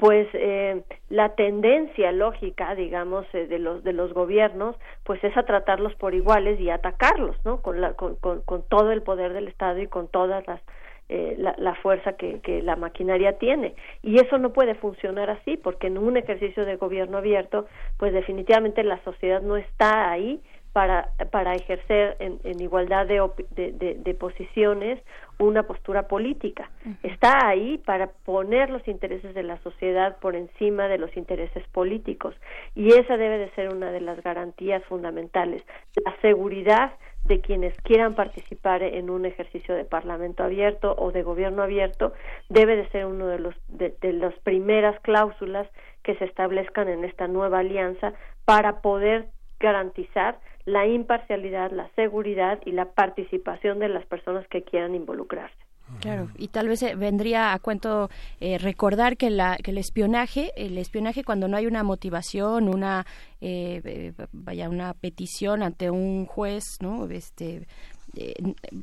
pues 0.00 0.26
eh, 0.32 0.82
la 1.10 1.34
tendencia 1.34 2.10
lógica, 2.10 2.74
digamos, 2.74 3.26
eh, 3.34 3.46
de 3.46 3.58
los 3.58 3.84
de 3.84 3.92
los 3.92 4.14
gobiernos, 4.14 4.74
pues 5.04 5.22
es 5.22 5.36
a 5.36 5.42
tratarlos 5.42 5.94
por 5.96 6.14
iguales 6.14 6.58
y 6.58 6.70
atacarlos, 6.70 7.36
¿no? 7.44 7.60
Con, 7.60 7.82
la, 7.82 7.92
con, 7.92 8.16
con, 8.16 8.62
todo 8.68 8.92
el 8.92 9.02
poder 9.02 9.34
del 9.34 9.48
Estado 9.48 9.78
y 9.78 9.88
con 9.88 10.08
todas 10.08 10.46
las 10.46 10.62
eh, 11.10 11.34
la, 11.36 11.54
la, 11.58 11.74
fuerza 11.74 12.14
que, 12.14 12.40
que, 12.40 12.62
la 12.62 12.76
maquinaria 12.76 13.36
tiene. 13.36 13.74
Y 14.00 14.20
eso 14.20 14.38
no 14.38 14.54
puede 14.54 14.74
funcionar 14.74 15.28
así, 15.28 15.56
porque 15.58 15.88
en 15.88 15.98
un 15.98 16.16
ejercicio 16.16 16.64
de 16.64 16.76
gobierno 16.76 17.18
abierto, 17.18 17.66
pues 17.98 18.12
definitivamente 18.12 18.82
la 18.84 19.02
sociedad 19.02 19.42
no 19.42 19.56
está 19.56 20.10
ahí 20.10 20.40
para, 20.72 21.10
para 21.30 21.54
ejercer 21.54 22.16
en, 22.20 22.38
en 22.44 22.60
igualdad 22.60 23.06
de, 23.06 23.28
de, 23.50 23.94
de, 23.94 24.14
posiciones 24.14 25.00
una 25.38 25.64
postura 25.64 26.06
política. 26.06 26.70
Está 27.02 27.48
ahí 27.48 27.78
para 27.78 28.08
poner 28.24 28.70
los 28.70 28.86
intereses 28.86 29.34
de 29.34 29.42
la 29.42 29.58
sociedad 29.62 30.18
por 30.18 30.36
encima 30.36 30.86
de 30.88 30.98
los 30.98 31.16
intereses 31.16 31.66
políticos. 31.68 32.34
Y 32.74 32.92
esa 32.92 33.16
debe 33.16 33.38
de 33.38 33.50
ser 33.50 33.74
una 33.74 33.90
de 33.90 34.00
las 34.00 34.22
garantías 34.22 34.84
fundamentales. 34.84 35.62
La 36.04 36.14
seguridad 36.20 36.92
de 37.24 37.40
quienes 37.40 37.76
quieran 37.82 38.14
participar 38.14 38.82
en 38.82 39.10
un 39.10 39.26
ejercicio 39.26 39.74
de 39.74 39.84
parlamento 39.84 40.42
abierto 40.42 40.94
o 40.98 41.12
de 41.12 41.22
gobierno 41.22 41.62
abierto 41.62 42.12
debe 42.48 42.76
de 42.76 42.88
ser 42.88 43.06
uno 43.06 43.26
de 43.26 43.38
los 43.38 43.54
de, 43.68 43.94
las 44.12 44.34
primeras 44.40 44.98
cláusulas 45.00 45.68
que 46.02 46.14
se 46.16 46.24
establezcan 46.24 46.88
en 46.88 47.04
esta 47.04 47.28
nueva 47.28 47.58
alianza 47.58 48.14
para 48.44 48.80
poder 48.80 49.28
garantizar 49.60 50.40
la 50.64 50.86
imparcialidad, 50.86 51.70
la 51.70 51.88
seguridad 51.94 52.60
y 52.64 52.72
la 52.72 52.86
participación 52.86 53.78
de 53.78 53.88
las 53.88 54.04
personas 54.06 54.46
que 54.48 54.62
quieran 54.62 54.94
involucrarse. 54.94 55.54
Claro, 55.98 56.28
y 56.38 56.48
tal 56.48 56.68
vez 56.68 56.82
eh, 56.82 56.94
vendría 56.94 57.52
a 57.52 57.58
cuento 57.58 58.10
eh, 58.38 58.58
recordar 58.58 59.16
que, 59.16 59.28
la, 59.28 59.56
que 59.56 59.72
el 59.72 59.78
espionaje, 59.78 60.52
el 60.56 60.78
espionaje 60.78 61.24
cuando 61.24 61.48
no 61.48 61.56
hay 61.56 61.66
una 61.66 61.82
motivación, 61.82 62.68
una 62.68 63.06
eh, 63.40 64.12
vaya 64.32 64.68
una 64.68 64.94
petición 64.94 65.62
ante 65.62 65.90
un 65.90 66.26
juez, 66.26 66.78
¿no? 66.80 67.06
Este 67.10 67.66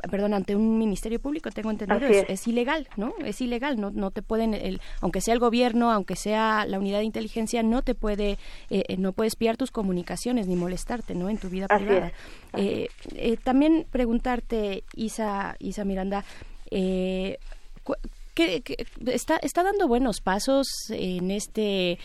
perdón, 0.09 0.33
ante 0.33 0.55
un 0.55 0.77
ministerio 0.77 1.19
público, 1.19 1.51
tengo 1.51 1.71
entendido, 1.71 2.07
es. 2.07 2.47
ilegal, 2.47 2.87
¿no? 2.95 3.13
Es 3.23 3.41
ilegal, 3.41 3.79
no, 3.79 3.91
no 3.91 4.11
te 4.11 4.21
pueden, 4.21 4.53
el, 4.53 4.81
aunque 5.01 5.21
sea 5.21 5.33
el 5.33 5.39
gobierno, 5.39 5.91
aunque 5.91 6.15
sea 6.15 6.65
la 6.65 6.79
unidad 6.79 6.99
de 6.99 7.05
inteligencia, 7.05 7.63
no 7.63 7.81
te 7.81 7.95
puede, 7.95 8.37
no 8.97 9.13
puede 9.13 9.27
espiar 9.27 9.57
tus 9.57 9.71
comunicaciones 9.71 10.47
ni 10.47 10.55
molestarte, 10.55 11.15
¿no? 11.15 11.29
En 11.29 11.37
tu 11.37 11.49
vida 11.49 11.67
privada. 11.67 12.11
también 13.43 13.85
preguntarte, 13.91 14.83
Isa, 14.95 15.55
Isa 15.59 15.83
Miranda, 15.83 16.23
eh, 16.71 17.37
que, 18.33 18.61
está, 19.07 19.37
está 19.37 19.63
dando 19.63 19.87
buenos 19.87 20.21
pasos 20.21 20.67
en 20.89 21.31
este 21.31 21.93
eh, 21.93 21.97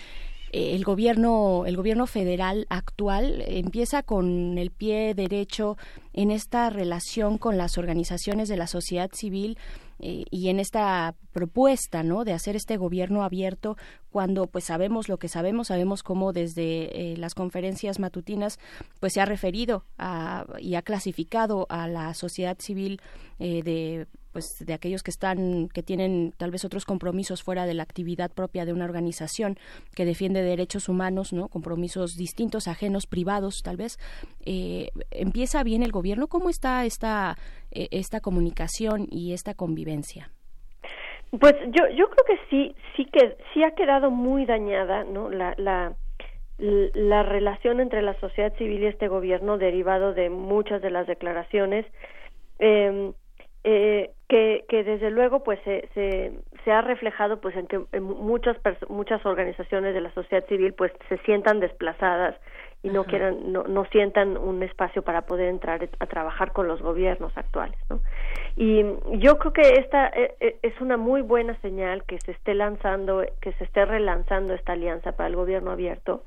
el 0.52 0.84
gobierno 0.84 1.64
el 1.66 1.76
gobierno 1.76 2.06
federal 2.06 2.66
actual 2.70 3.42
empieza 3.46 4.02
con 4.02 4.56
el 4.56 4.70
pie 4.70 5.14
derecho 5.14 5.76
en 6.12 6.30
esta 6.30 6.70
relación 6.70 7.38
con 7.38 7.56
las 7.56 7.78
organizaciones 7.78 8.48
de 8.48 8.56
la 8.56 8.66
sociedad 8.66 9.10
civil 9.12 9.58
eh, 10.04 10.24
y 10.30 10.48
en 10.48 10.58
esta 10.58 11.14
propuesta 11.32 12.02
no 12.02 12.24
de 12.24 12.32
hacer 12.32 12.56
este 12.56 12.76
gobierno 12.76 13.22
abierto 13.22 13.76
cuando 14.10 14.48
pues 14.48 14.64
sabemos 14.64 15.08
lo 15.08 15.18
que 15.18 15.28
sabemos 15.28 15.68
sabemos 15.68 16.02
cómo 16.02 16.32
desde 16.32 17.12
eh, 17.12 17.16
las 17.16 17.34
conferencias 17.34 18.00
matutinas 18.00 18.58
pues 18.98 19.12
se 19.12 19.20
ha 19.20 19.26
referido 19.26 19.84
a, 19.98 20.44
y 20.58 20.74
ha 20.74 20.82
clasificado 20.82 21.66
a 21.68 21.86
la 21.86 22.14
sociedad 22.14 22.58
civil 22.58 23.00
eh, 23.38 23.62
de 23.62 24.06
pues 24.32 24.56
de 24.60 24.72
aquellos 24.72 25.02
que 25.02 25.10
están 25.10 25.68
que 25.68 25.82
tienen 25.82 26.34
tal 26.36 26.50
vez 26.50 26.64
otros 26.64 26.84
compromisos 26.84 27.42
fuera 27.42 27.66
de 27.66 27.74
la 27.74 27.82
actividad 27.82 28.30
propia 28.32 28.64
de 28.64 28.72
una 28.72 28.86
organización 28.86 29.58
que 29.94 30.06
defiende 30.06 30.42
derechos 30.42 30.88
humanos 30.88 31.32
no 31.32 31.48
compromisos 31.48 32.16
distintos 32.16 32.66
ajenos 32.66 33.06
privados 33.06 33.62
tal 33.62 33.76
vez 33.76 33.98
empieza 34.44 35.62
bien 35.62 35.82
el 35.82 35.92
gobierno 35.92 36.01
cómo 36.28 36.50
está 36.50 36.84
esta 36.84 37.36
eh, 37.70 37.88
esta 37.90 38.20
comunicación 38.20 39.06
y 39.10 39.32
esta 39.32 39.54
convivencia 39.54 40.30
pues 41.40 41.54
yo 41.66 41.88
yo 41.96 42.08
creo 42.10 42.24
que 42.26 42.38
sí 42.50 42.74
sí 42.96 43.06
que 43.06 43.36
sí 43.52 43.62
ha 43.64 43.74
quedado 43.74 44.10
muy 44.10 44.44
dañada 44.46 45.04
no 45.04 45.30
la 45.30 45.54
la 45.56 45.94
la 46.58 47.22
relación 47.22 47.80
entre 47.80 48.02
la 48.02 48.14
sociedad 48.20 48.54
civil 48.56 48.82
y 48.82 48.86
este 48.86 49.08
gobierno 49.08 49.58
derivado 49.58 50.14
de 50.14 50.30
muchas 50.30 50.80
de 50.82 50.90
las 50.90 51.06
declaraciones 51.06 51.86
eh, 52.58 53.12
eh, 53.64 54.10
que, 54.28 54.64
que 54.68 54.82
desde 54.82 55.10
luego 55.10 55.44
pues 55.44 55.60
se, 55.64 55.88
se, 55.94 56.32
se 56.64 56.72
ha 56.72 56.80
reflejado 56.80 57.40
pues 57.40 57.54
en 57.56 57.66
que 57.66 57.78
muchas 58.00 58.56
muchas 58.88 59.24
organizaciones 59.24 59.94
de 59.94 60.00
la 60.00 60.12
sociedad 60.14 60.44
civil 60.46 60.74
pues 60.74 60.92
se 61.08 61.18
sientan 61.18 61.60
desplazadas 61.60 62.34
y 62.82 62.88
no 62.88 63.04
quieran 63.04 63.52
no, 63.52 63.62
no 63.64 63.84
sientan 63.86 64.36
un 64.36 64.62
espacio 64.62 65.02
para 65.02 65.22
poder 65.22 65.48
entrar 65.48 65.88
a 65.98 66.06
trabajar 66.06 66.52
con 66.52 66.66
los 66.66 66.82
gobiernos 66.82 67.36
actuales 67.36 67.78
¿no? 67.88 68.00
y 68.56 68.84
yo 69.18 69.38
creo 69.38 69.52
que 69.52 69.78
esta 69.78 70.08
eh, 70.08 70.34
eh, 70.40 70.56
es 70.62 70.80
una 70.80 70.96
muy 70.96 71.22
buena 71.22 71.54
señal 71.60 72.04
que 72.04 72.18
se 72.20 72.32
esté 72.32 72.54
lanzando 72.54 73.24
que 73.40 73.52
se 73.54 73.64
esté 73.64 73.84
relanzando 73.84 74.54
esta 74.54 74.72
alianza 74.72 75.12
para 75.12 75.28
el 75.28 75.36
gobierno 75.36 75.70
abierto 75.70 76.24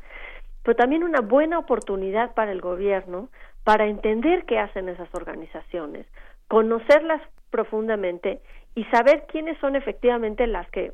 pero 0.63 0.75
también 0.77 1.03
una 1.03 1.21
buena 1.21 1.59
oportunidad 1.59 2.33
para 2.33 2.51
el 2.51 2.61
gobierno 2.61 3.29
para 3.63 3.87
entender 3.87 4.45
qué 4.45 4.59
hacen 4.59 4.89
esas 4.89 5.13
organizaciones 5.13 6.05
conocerlas 6.47 7.21
profundamente 7.49 8.41
y 8.75 8.83
saber 8.85 9.25
quiénes 9.27 9.57
son 9.59 9.75
efectivamente 9.75 10.45
las 10.47 10.69
que, 10.69 10.91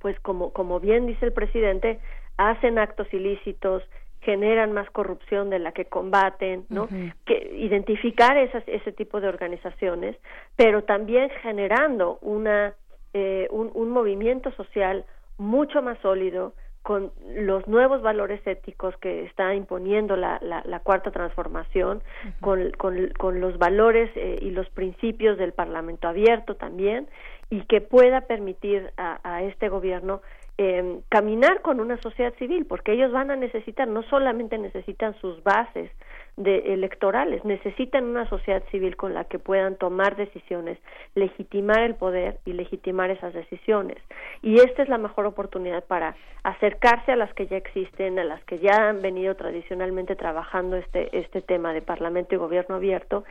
pues 0.00 0.18
como, 0.20 0.52
como 0.52 0.80
bien 0.80 1.06
dice 1.06 1.26
el 1.26 1.32
presidente, 1.32 2.00
hacen 2.38 2.78
actos 2.78 3.12
ilícitos, 3.12 3.82
generan 4.20 4.72
más 4.72 4.90
corrupción 4.90 5.50
de 5.50 5.58
la 5.58 5.72
que 5.72 5.86
combaten, 5.86 6.66
¿no? 6.68 6.88
Que 7.24 7.52
identificar 7.54 8.36
esas, 8.36 8.62
ese 8.66 8.92
tipo 8.92 9.20
de 9.20 9.28
organizaciones, 9.28 10.16
pero 10.56 10.84
también 10.84 11.30
generando 11.42 12.18
una 12.20 12.74
eh, 13.12 13.48
un, 13.50 13.70
un 13.74 13.90
movimiento 13.90 14.52
social 14.52 15.04
mucho 15.36 15.82
más 15.82 15.98
sólido, 15.98 16.52
con 16.82 17.12
los 17.36 17.66
nuevos 17.68 18.00
valores 18.00 18.40
éticos 18.46 18.96
que 18.98 19.24
está 19.24 19.54
imponiendo 19.54 20.16
la, 20.16 20.40
la, 20.42 20.80
cuarta 20.80 21.10
transformación, 21.10 22.02
con, 22.40 22.70
con, 22.72 23.40
los 23.40 23.58
valores 23.58 24.10
eh, 24.16 24.38
y 24.40 24.50
los 24.50 24.68
principios 24.70 25.36
del 25.36 25.52
Parlamento 25.52 26.08
abierto 26.08 26.56
también, 26.56 27.06
y 27.50 27.62
que 27.66 27.80
pueda 27.80 28.22
permitir 28.22 28.92
a, 28.96 29.20
a 29.22 29.42
este 29.42 29.68
gobierno 29.68 30.22
eh, 30.62 31.00
caminar 31.08 31.62
con 31.62 31.80
una 31.80 31.96
sociedad 32.02 32.34
civil, 32.34 32.66
porque 32.66 32.92
ellos 32.92 33.10
van 33.12 33.30
a 33.30 33.36
necesitar, 33.36 33.88
no 33.88 34.02
solamente 34.02 34.58
necesitan 34.58 35.18
sus 35.18 35.42
bases 35.42 35.90
de 36.36 36.72
electorales, 36.72 37.44
necesitan 37.44 38.04
una 38.04 38.28
sociedad 38.28 38.62
civil 38.70 38.96
con 38.96 39.14
la 39.14 39.24
que 39.24 39.38
puedan 39.38 39.76
tomar 39.76 40.16
decisiones, 40.16 40.78
legitimar 41.14 41.82
el 41.82 41.94
poder 41.94 42.38
y 42.44 42.52
legitimar 42.52 43.10
esas 43.10 43.34
decisiones. 43.34 43.98
Y 44.42 44.56
esta 44.56 44.82
es 44.82 44.88
la 44.88 44.98
mejor 44.98 45.26
oportunidad 45.26 45.84
para 45.84 46.16
acercarse 46.42 47.12
a 47.12 47.16
las 47.16 47.32
que 47.34 47.46
ya 47.46 47.56
existen, 47.56 48.18
a 48.18 48.24
las 48.24 48.42
que 48.44 48.58
ya 48.58 48.88
han 48.88 49.02
venido 49.02 49.34
tradicionalmente 49.34 50.16
trabajando 50.16 50.76
este, 50.76 51.16
este 51.18 51.42
tema 51.42 51.72
de 51.72 51.82
Parlamento 51.82 52.34
y 52.34 52.38
Gobierno 52.38 52.76
abierto, 52.76 53.24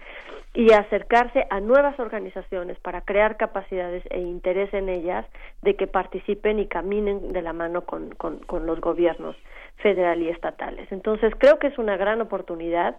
y 0.53 0.71
acercarse 0.71 1.45
a 1.49 1.59
nuevas 1.59 1.99
organizaciones 1.99 2.79
para 2.79 3.01
crear 3.01 3.37
capacidades 3.37 4.03
e 4.09 4.19
interés 4.19 4.73
en 4.73 4.89
ellas 4.89 5.25
de 5.61 5.75
que 5.75 5.87
participen 5.87 6.59
y 6.59 6.67
caminen 6.67 7.33
de 7.33 7.41
la 7.41 7.53
mano 7.53 7.81
con, 7.81 8.11
con, 8.15 8.39
con 8.39 8.65
los 8.65 8.79
gobiernos 8.81 9.35
federal 9.81 10.21
y 10.21 10.29
estatales. 10.29 10.91
Entonces, 10.91 11.33
creo 11.37 11.59
que 11.59 11.67
es 11.67 11.77
una 11.77 11.97
gran 11.97 12.21
oportunidad. 12.21 12.97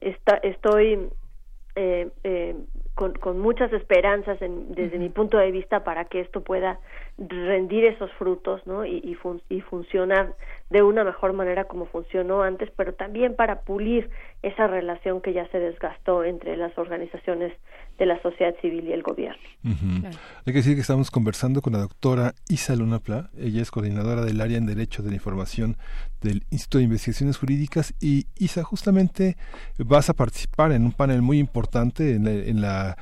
estoy 0.00 1.08
eh, 1.76 2.10
eh, 2.24 2.56
con, 2.94 3.14
con, 3.14 3.38
muchas 3.38 3.72
esperanzas 3.72 4.38
desde 4.40 4.98
mi 4.98 5.08
punto 5.08 5.38
de 5.38 5.50
vista 5.50 5.84
para 5.84 6.04
que 6.04 6.20
esto 6.20 6.42
pueda 6.42 6.78
rendir 7.16 7.86
esos 7.86 8.12
frutos 8.12 8.66
¿no? 8.66 8.84
y, 8.84 8.98
y, 8.98 9.16
y, 9.48 9.60
funcionar 9.62 10.34
de 10.72 10.82
una 10.82 11.04
mejor 11.04 11.34
manera 11.34 11.64
como 11.64 11.84
funcionó 11.84 12.42
antes, 12.42 12.70
pero 12.74 12.94
también 12.94 13.36
para 13.36 13.60
pulir 13.60 14.08
esa 14.42 14.66
relación 14.66 15.20
que 15.20 15.34
ya 15.34 15.46
se 15.48 15.58
desgastó 15.58 16.24
entre 16.24 16.56
las 16.56 16.76
organizaciones 16.78 17.52
de 17.98 18.06
la 18.06 18.20
sociedad 18.22 18.54
civil 18.62 18.88
y 18.88 18.92
el 18.92 19.02
gobierno. 19.02 19.42
Hay 19.64 20.52
que 20.52 20.52
decir 20.52 20.74
que 20.74 20.80
estamos 20.80 21.10
conversando 21.10 21.60
con 21.60 21.74
la 21.74 21.80
doctora 21.80 22.32
Isa 22.48 22.74
Luna 22.74 23.00
Pla, 23.00 23.28
ella 23.38 23.60
es 23.60 23.70
coordinadora 23.70 24.24
del 24.24 24.40
área 24.40 24.56
en 24.56 24.64
Derecho 24.64 25.02
de 25.02 25.10
la 25.10 25.16
Información 25.16 25.76
del 26.22 26.44
Instituto 26.50 26.78
de 26.78 26.84
Investigaciones 26.84 27.36
Jurídicas. 27.36 27.94
Y 28.00 28.26
Isa, 28.36 28.62
justamente 28.64 29.36
vas 29.78 30.08
a 30.08 30.14
participar 30.14 30.72
en 30.72 30.84
un 30.84 30.92
panel 30.92 31.20
muy 31.20 31.38
importante 31.38 32.14
en 32.14 32.24
la 32.24 32.32
en 32.32 32.60
la 32.60 32.96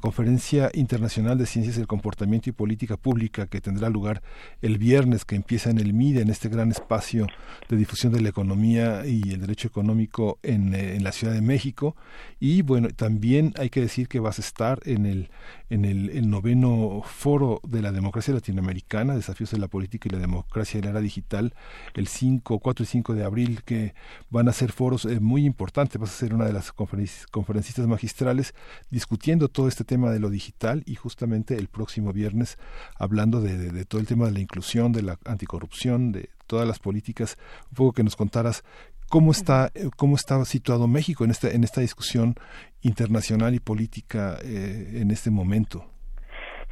Conferencia 0.00 0.70
Internacional 0.74 1.38
de 1.38 1.46
Ciencias 1.46 1.76
del 1.76 1.86
Comportamiento 1.86 2.50
y 2.50 2.52
Política 2.52 2.96
Pública 2.96 3.46
que 3.46 3.60
tendrá 3.60 3.88
lugar 3.88 4.22
el 4.60 4.78
viernes, 4.78 5.24
que 5.24 5.36
empieza 5.36 5.70
en 5.70 5.78
el 5.78 5.94
MIDE, 5.94 6.22
en 6.22 6.30
este 6.30 6.48
gran 6.48 6.70
espacio 6.70 7.26
de 7.68 7.76
difusión 7.76 8.12
de 8.12 8.20
la 8.20 8.28
economía 8.28 9.06
y 9.06 9.32
el 9.32 9.40
derecho 9.40 9.68
económico 9.68 10.38
en, 10.42 10.74
eh, 10.74 10.96
en 10.96 11.04
la 11.04 11.12
Ciudad 11.12 11.32
de 11.32 11.42
México. 11.42 11.94
Y 12.40 12.62
bueno, 12.62 12.88
también 12.90 13.54
hay 13.56 13.70
que 13.70 13.80
decir 13.80 14.08
que 14.08 14.20
vas 14.20 14.38
a 14.38 14.42
estar 14.42 14.80
en 14.84 15.06
el, 15.06 15.30
en 15.70 15.84
el, 15.84 16.10
el, 16.10 16.28
noveno 16.28 17.02
foro 17.04 17.60
de 17.66 17.82
la 17.82 17.92
democracia 17.92 18.34
latinoamericana, 18.34 19.14
desafíos 19.14 19.50
de 19.50 19.58
la 19.58 19.68
política 19.68 20.08
y 20.08 20.12
la 20.12 20.18
democracia 20.18 20.78
en 20.78 20.84
la 20.84 20.90
era 20.90 21.00
digital, 21.00 21.54
el 21.94 22.08
5, 22.08 22.58
4 22.58 22.82
y 22.82 22.86
5 22.86 23.14
de 23.14 23.24
abril, 23.24 23.62
que 23.64 23.94
van 24.30 24.48
a 24.48 24.52
ser 24.52 24.72
foros 24.72 25.04
eh, 25.04 25.20
muy 25.20 25.44
importantes. 25.44 26.00
Vas 26.00 26.10
a 26.10 26.18
ser 26.18 26.34
una 26.34 26.46
de 26.46 26.52
las 26.52 26.72
conferencistas 26.72 27.86
magistrales 27.86 28.54
discutiendo 28.90 29.48
todo 29.48 29.67
este 29.68 29.84
tema 29.84 30.10
de 30.10 30.20
lo 30.20 30.30
digital 30.30 30.82
y 30.86 30.94
justamente 30.94 31.54
el 31.56 31.68
próximo 31.68 32.12
viernes 32.12 32.58
hablando 32.98 33.40
de, 33.40 33.56
de 33.56 33.84
todo 33.84 34.00
el 34.00 34.06
tema 34.06 34.26
de 34.26 34.32
la 34.32 34.40
inclusión, 34.40 34.92
de 34.92 35.02
la 35.02 35.18
anticorrupción, 35.24 36.12
de 36.12 36.30
todas 36.46 36.66
las 36.66 36.78
políticas, 36.78 37.36
un 37.70 37.74
poco 37.76 37.92
que 37.92 38.02
nos 38.02 38.16
contaras 38.16 38.64
cómo 39.08 39.30
está 39.30 39.70
eh, 39.74 39.90
cómo 39.96 40.16
está 40.16 40.44
situado 40.44 40.86
México 40.86 41.24
en 41.24 41.30
esta 41.30 41.50
en 41.50 41.64
esta 41.64 41.80
discusión 41.80 42.34
internacional 42.82 43.54
y 43.54 43.60
política 43.60 44.36
eh, 44.44 45.00
en 45.00 45.10
este 45.10 45.30
momento. 45.30 45.84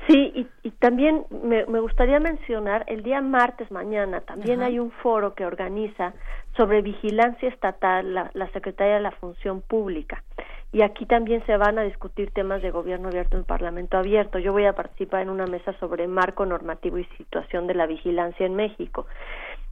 Sí, 0.08 0.32
y, 0.36 0.46
y 0.62 0.70
también 0.72 1.24
me, 1.42 1.66
me, 1.66 1.80
gustaría 1.80 2.20
mencionar 2.20 2.84
el 2.86 3.02
día 3.02 3.20
martes 3.20 3.72
mañana 3.72 4.20
también 4.20 4.62
hay 4.62 4.78
un 4.78 4.92
foro 5.02 5.34
que 5.34 5.44
organiza 5.44 6.14
sobre 6.56 6.80
vigilancia 6.80 7.48
estatal 7.48 8.14
la, 8.14 8.30
la 8.34 8.48
Secretaría 8.52 8.94
de 8.94 9.00
la 9.00 9.10
Función 9.10 9.62
Pública 9.62 10.22
y 10.76 10.82
aquí 10.82 11.06
también 11.06 11.42
se 11.46 11.56
van 11.56 11.78
a 11.78 11.84
discutir 11.84 12.32
temas 12.32 12.60
de 12.60 12.70
gobierno 12.70 13.08
abierto 13.08 13.38
en 13.38 13.44
Parlamento 13.44 13.96
abierto. 13.96 14.38
Yo 14.38 14.52
voy 14.52 14.66
a 14.66 14.74
participar 14.74 15.22
en 15.22 15.30
una 15.30 15.46
mesa 15.46 15.72
sobre 15.80 16.06
marco 16.06 16.44
normativo 16.44 16.98
y 16.98 17.06
situación 17.16 17.66
de 17.66 17.72
la 17.72 17.86
vigilancia 17.86 18.44
en 18.44 18.54
México. 18.56 19.06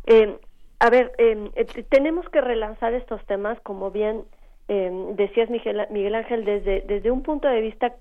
Eh, 0.07 0.39
a 0.79 0.89
ver, 0.89 1.13
em, 1.19 1.51
eh, 1.57 1.67
tenemos 1.91 2.27
que 2.31 2.41
relanzar 2.41 2.95
estos 2.95 3.23
temas, 3.27 3.61
como 3.61 3.91
bien 3.91 4.23
eh, 4.69 4.91
decías 5.15 5.51
Miguel, 5.51 5.87
Miguel, 5.91 6.15
Ángel, 6.15 6.47
desde, 6.47 6.81
desde 6.81 7.11
un 7.11 7.23
punto 7.23 7.49
de 7.49 7.61
vista 7.61 7.97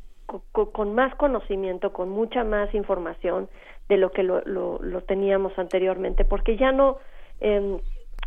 con 0.53 0.95
más 0.95 1.13
conocimiento, 1.15 1.91
con 1.91 2.07
mucha 2.07 2.45
más 2.45 2.73
información 2.73 3.49
de 3.89 3.97
lo 3.97 4.13
que 4.13 4.23
lo, 4.23 4.39
lo, 4.45 4.79
lo 4.81 5.01
teníamos 5.01 5.51
anteriormente, 5.59 6.23
porque 6.23 6.55
ya 6.55 6.71
no 6.71 6.99
eh, 7.41 7.81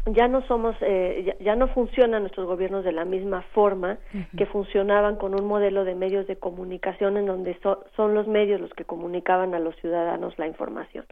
ya 0.07 0.28
no 0.28 0.43
somos 0.43 0.76
eh, 0.81 1.36
ya, 1.41 1.57
no 1.57 1.68
funcionan 1.68 2.23
nuestros 2.23 2.47
gobiernos 2.47 2.85
de 2.85 2.93
la 2.93 3.05
misma 3.05 3.43
forma 3.52 3.99
que 4.36 4.47
funcionaban 4.47 5.17
con 5.17 5.35
un 5.35 5.47
modelo 5.47 5.85
de 5.85 5.94
medios 5.94 6.26
de 6.26 6.36
comunicación 6.36 7.17
en 7.17 7.26
donde 7.26 7.59
son 7.97 8.15
los 8.15 8.26
medios 8.28 8.60
los 8.60 8.73
que 8.75 8.85
comunicaban 8.85 9.55
a 9.55 9.59
los 9.59 9.75
ciudadanos 9.76 10.39
la 10.39 10.47
información. 10.47 11.05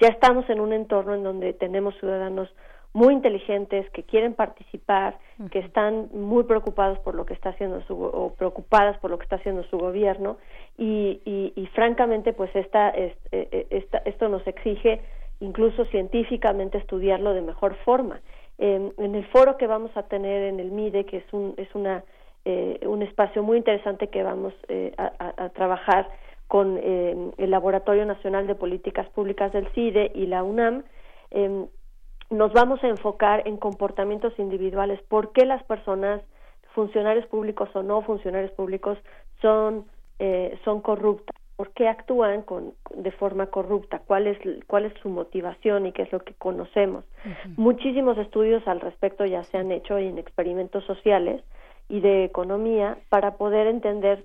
Ya 0.00 0.08
estamos 0.08 0.48
en 0.48 0.60
un 0.60 0.72
entorno 0.72 1.14
en 1.14 1.24
donde 1.24 1.52
tenemos 1.54 1.96
ciudadanos 1.98 2.48
muy 2.92 3.12
inteligentes 3.12 3.90
que 3.90 4.04
quieren 4.04 4.32
participar 4.32 5.18
que 5.50 5.58
están 5.58 6.08
muy 6.12 6.44
preocupados 6.44 6.98
por 7.00 7.14
lo 7.14 7.26
que 7.26 7.34
está 7.34 7.50
haciendo 7.50 7.82
su 7.82 7.94
o 7.94 8.32
preocupadas 8.34 8.96
por 8.98 9.10
lo 9.10 9.18
que 9.18 9.24
está 9.24 9.36
haciendo 9.36 9.64
su 9.64 9.76
gobierno. 9.76 10.38
Y, 10.78 11.20
y, 11.24 11.52
y 11.56 11.66
francamente 11.74 12.32
pues 12.32 12.54
esta, 12.54 12.90
eh, 12.90 13.14
eh, 13.32 13.66
esta 13.70 13.98
esto 13.98 14.28
nos 14.28 14.46
exige 14.46 15.02
incluso 15.40 15.84
científicamente 15.86 16.78
estudiarlo 16.78 17.34
de 17.34 17.42
mejor 17.42 17.74
forma. 17.84 18.20
En 18.58 19.14
el 19.14 19.26
foro 19.26 19.56
que 19.56 19.66
vamos 19.66 19.90
a 19.96 20.04
tener 20.04 20.44
en 20.44 20.60
el 20.60 20.70
MIDE, 20.70 21.04
que 21.04 21.18
es 21.18 21.32
un, 21.32 21.54
es 21.56 21.74
una, 21.74 22.04
eh, 22.48 22.78
un 22.86 23.02
espacio 23.02 23.42
muy 23.42 23.56
interesante 23.58 24.06
que 24.06 24.22
vamos 24.22 24.54
eh, 24.68 24.94
a, 24.96 25.48
trabajar 25.48 26.08
con 26.46 26.78
eh, 26.80 27.32
el 27.38 27.50
Laboratorio 27.50 28.06
Nacional 28.06 28.46
de 28.46 28.54
Políticas 28.54 29.08
Públicas 29.08 29.52
del 29.52 29.66
CIDE 29.72 30.12
y 30.14 30.26
la 30.26 30.44
UNAM, 30.44 30.84
em, 31.32 31.66
nos 32.30 32.52
vamos 32.52 32.84
a 32.84 32.86
enfocar 32.86 33.42
en 33.48 33.56
comportamientos 33.56 34.32
individuales, 34.38 35.00
por 35.08 35.32
qué 35.32 35.44
las 35.44 35.64
personas, 35.64 36.22
funcionarios 36.72 37.26
públicos 37.26 37.68
o 37.74 37.82
no 37.82 38.02
funcionarios 38.02 38.52
públicos, 38.52 38.96
son, 39.42 39.86
son 40.64 40.80
corruptas 40.82 41.34
por 41.56 41.72
qué 41.72 41.88
actúan 41.88 42.42
con, 42.42 42.74
de 42.94 43.10
forma 43.12 43.46
corrupta, 43.46 44.00
cuál 44.06 44.26
es, 44.26 44.38
cuál 44.66 44.84
es 44.84 44.92
su 45.00 45.08
motivación 45.08 45.86
y 45.86 45.92
qué 45.92 46.02
es 46.02 46.12
lo 46.12 46.20
que 46.20 46.34
conocemos. 46.34 47.04
Muchísimos 47.56 48.18
estudios 48.18 48.66
al 48.68 48.80
respecto 48.80 49.24
ya 49.24 49.42
se 49.42 49.56
han 49.56 49.72
hecho 49.72 49.96
en 49.96 50.18
experimentos 50.18 50.84
sociales 50.84 51.42
y 51.88 52.00
de 52.00 52.24
economía 52.24 52.98
para 53.08 53.36
poder 53.36 53.66
entender 53.68 54.24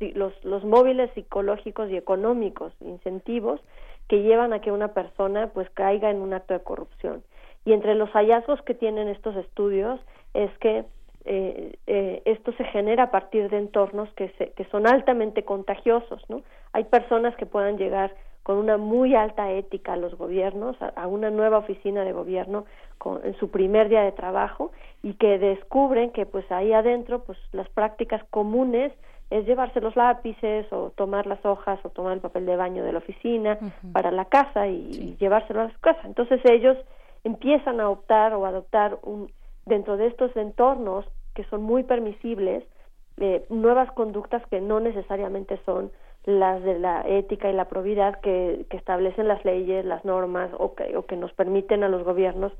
los, 0.00 0.32
los 0.44 0.64
móviles 0.64 1.10
psicológicos 1.14 1.90
y 1.90 1.96
económicos, 1.96 2.72
incentivos 2.80 3.60
que 4.06 4.22
llevan 4.22 4.52
a 4.52 4.60
que 4.60 4.70
una 4.70 4.88
persona 4.88 5.48
pues 5.48 5.68
caiga 5.70 6.10
en 6.10 6.20
un 6.20 6.32
acto 6.32 6.54
de 6.54 6.60
corrupción. 6.60 7.24
Y 7.64 7.72
entre 7.72 7.96
los 7.96 8.10
hallazgos 8.10 8.62
que 8.62 8.74
tienen 8.74 9.08
estos 9.08 9.36
estudios 9.36 10.00
es 10.32 10.56
que 10.58 10.84
eh, 11.24 11.76
eh, 11.86 12.22
esto 12.24 12.52
se 12.52 12.64
genera 12.64 13.04
a 13.04 13.10
partir 13.10 13.50
de 13.50 13.58
entornos 13.58 14.08
que, 14.14 14.30
se, 14.38 14.52
que 14.52 14.64
son 14.66 14.86
altamente 14.86 15.44
contagiosos, 15.44 16.22
¿no? 16.30 16.42
Hay 16.72 16.84
personas 16.84 17.34
que 17.36 17.46
puedan 17.46 17.78
llegar 17.78 18.14
con 18.42 18.56
una 18.56 18.78
muy 18.78 19.14
alta 19.14 19.50
ética 19.52 19.92
a 19.92 19.96
los 19.96 20.16
gobiernos, 20.16 20.76
a, 20.80 21.06
una 21.06 21.30
nueva 21.30 21.58
oficina 21.58 22.02
de 22.02 22.12
gobierno 22.12 22.64
con, 22.96 23.20
en 23.24 23.36
su 23.36 23.50
primer 23.50 23.90
día 23.90 24.02
de 24.02 24.12
trabajo 24.12 24.72
y 25.02 25.14
que 25.14 25.38
descubren 25.38 26.10
que 26.12 26.24
pues 26.24 26.50
ahí 26.50 26.72
adentro 26.72 27.24
pues 27.24 27.38
las 27.52 27.68
prácticas 27.68 28.24
comunes 28.30 28.92
es 29.30 29.46
llevarse 29.46 29.80
los 29.80 29.94
lápices 29.96 30.66
o 30.72 30.90
tomar 30.96 31.26
las 31.26 31.44
hojas 31.44 31.78
o 31.84 31.90
tomar 31.90 32.14
el 32.14 32.20
papel 32.20 32.46
de 32.46 32.56
baño 32.56 32.82
de 32.82 32.92
la 32.92 32.98
oficina 32.98 33.58
para 33.92 34.10
la 34.10 34.24
casa 34.24 34.66
y, 34.66 35.16
llevárselo 35.20 35.60
a 35.60 35.70
su 35.70 35.78
casa. 35.80 36.00
Entonces 36.04 36.40
ellos 36.44 36.78
empiezan 37.24 37.80
a 37.80 37.90
optar 37.90 38.32
o 38.32 38.46
adoptar 38.46 38.98
un, 39.02 39.30
dentro 39.66 39.96
de 39.96 40.06
estos 40.06 40.34
entornos 40.36 41.04
que 41.34 41.44
son 41.44 41.62
muy 41.62 41.82
permisibles, 41.82 42.64
eh, 43.18 43.44
nuevas 43.50 43.92
conductas 43.92 44.42
que 44.46 44.60
no 44.60 44.80
necesariamente 44.80 45.60
son 45.66 45.90
las 46.24 46.62
de 46.62 46.78
la 46.78 47.02
ética 47.06 47.50
y 47.50 47.54
la 47.54 47.68
probidad 47.68 48.20
que, 48.20 48.66
que 48.70 48.76
establecen 48.76 49.28
las 49.28 49.44
leyes, 49.44 49.84
las 49.84 50.04
normas 50.04 50.50
o 50.58 50.74
que, 50.74 50.96
o 50.96 51.06
que 51.06 51.16
nos 51.16 51.32
permiten 51.32 51.84
a 51.84 51.88
los 51.88 52.04
gobiernos 52.04 52.52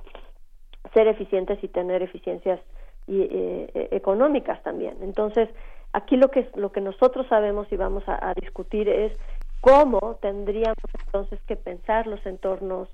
ser 0.94 1.08
eficientes 1.08 1.62
y 1.62 1.68
tener 1.68 2.02
eficiencias 2.02 2.60
y, 3.06 3.22
eh, 3.22 3.88
económicas 3.90 4.62
también. 4.62 4.96
Entonces, 5.02 5.48
aquí 5.92 6.16
lo 6.16 6.30
que 6.30 6.48
lo 6.54 6.72
que 6.72 6.80
nosotros 6.80 7.26
sabemos 7.28 7.66
y 7.70 7.76
vamos 7.76 8.04
a, 8.06 8.32
discutir 8.34 8.88
es 8.88 9.12
cómo 9.60 10.18
tendríamos 10.20 10.76
entonces 11.06 11.40
que 11.46 11.56
pensar 11.56 12.06
los 12.06 12.24
entornos 12.26 12.88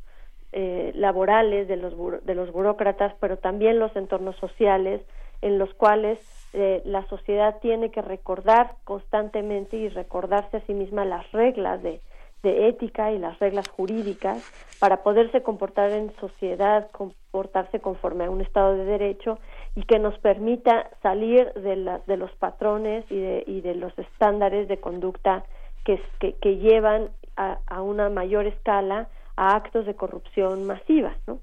eh, 0.52 0.92
laborales 0.94 1.68
de 1.68 1.76
los, 1.76 1.94
de 2.24 2.34
los 2.34 2.52
burócratas, 2.52 3.14
pero 3.20 3.38
también 3.38 3.78
los 3.78 3.94
entornos 3.96 4.36
sociales 4.36 5.02
en 5.42 5.58
los 5.58 5.72
cuales 5.74 6.18
eh, 6.52 6.82
la 6.84 7.06
sociedad 7.08 7.58
tiene 7.60 7.90
que 7.90 8.02
recordar 8.02 8.76
constantemente 8.84 9.76
y 9.76 9.88
recordarse 9.88 10.58
a 10.58 10.66
sí 10.66 10.74
misma 10.74 11.04
las 11.04 11.30
reglas 11.32 11.82
de, 11.82 12.00
de 12.44 12.68
ética 12.68 13.10
y 13.10 13.18
las 13.18 13.38
reglas 13.40 13.68
jurídicas 13.68 14.38
para 14.78 15.02
poderse 15.02 15.42
comportar 15.42 15.90
en 15.90 16.14
sociedad, 16.20 16.88
comportarse 16.92 17.80
conforme 17.80 18.26
a 18.26 18.30
un 18.30 18.40
Estado 18.40 18.76
de 18.76 18.84
Derecho 18.84 19.38
y 19.74 19.82
que 19.82 19.98
nos 19.98 20.16
permita 20.18 20.90
salir 21.02 21.52
de, 21.54 21.74
la, 21.74 21.98
de 22.06 22.16
los 22.16 22.30
patrones 22.36 23.04
y 23.10 23.18
de, 23.18 23.44
y 23.46 23.60
de 23.62 23.74
los 23.74 23.98
estándares 23.98 24.68
de 24.68 24.78
conducta 24.78 25.44
que, 25.84 26.00
que, 26.20 26.56
llevan 26.56 27.10
a, 27.36 27.58
a, 27.66 27.82
una 27.82 28.08
mayor 28.10 28.46
escala 28.46 29.08
a 29.36 29.56
actos 29.56 29.86
de 29.86 29.96
corrupción 29.96 30.64
masiva, 30.66 31.16
¿no? 31.26 31.40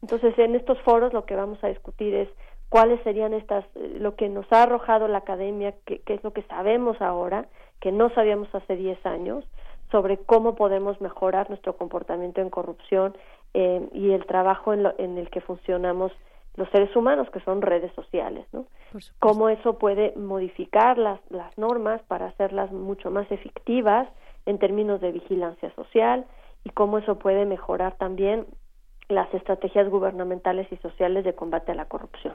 Entonces, 0.00 0.38
en 0.38 0.54
estos 0.54 0.80
foros 0.80 1.12
lo 1.12 1.26
que 1.26 1.34
vamos 1.34 1.62
a 1.62 1.68
discutir 1.68 2.14
es 2.14 2.28
cuáles 2.68 3.02
serían 3.02 3.34
estas, 3.34 3.64
lo 3.74 4.14
que 4.14 4.28
nos 4.28 4.50
ha 4.52 4.62
arrojado 4.62 5.08
la 5.08 5.18
academia, 5.18 5.74
qué, 5.84 6.02
es 6.06 6.22
lo 6.22 6.32
que 6.32 6.42
sabemos 6.42 7.00
ahora, 7.00 7.46
que 7.80 7.92
no 7.92 8.10
sabíamos 8.10 8.52
hace 8.54 8.76
10 8.76 9.04
años, 9.06 9.44
sobre 9.90 10.18
cómo 10.18 10.54
podemos 10.54 11.00
mejorar 11.00 11.48
nuestro 11.48 11.76
comportamiento 11.76 12.40
en 12.40 12.50
corrupción 12.50 13.16
eh, 13.54 13.88
y 13.92 14.12
el 14.12 14.26
trabajo 14.26 14.74
en, 14.74 14.86
en, 14.98 15.16
el 15.16 15.30
que 15.30 15.40
funcionamos 15.40 16.12
los 16.56 16.68
seres 16.70 16.94
humanos, 16.94 17.30
que 17.30 17.40
son 17.40 17.62
redes 17.62 17.92
sociales, 17.94 18.44
¿no? 18.52 18.66
Cómo 19.18 19.48
eso 19.48 19.78
puede 19.78 20.12
modificar 20.16 20.98
las, 20.98 21.20
las 21.30 21.56
normas 21.56 22.02
para 22.02 22.26
hacerlas 22.26 22.72
mucho 22.72 23.10
más 23.10 23.30
efectivas 23.30 24.08
en 24.44 24.58
términos 24.58 25.00
de 25.00 25.12
vigilancia 25.12 25.72
social 25.74 26.26
y 26.64 26.70
cómo 26.70 26.98
eso 26.98 27.18
puede 27.18 27.46
mejorar 27.46 27.96
también 27.96 28.46
las 29.08 29.32
estrategias 29.32 29.88
gubernamentales 29.88 30.70
y 30.72 30.76
sociales 30.78 31.24
de 31.24 31.34
combate 31.34 31.72
a 31.72 31.74
la 31.74 31.86
corrupción. 31.86 32.34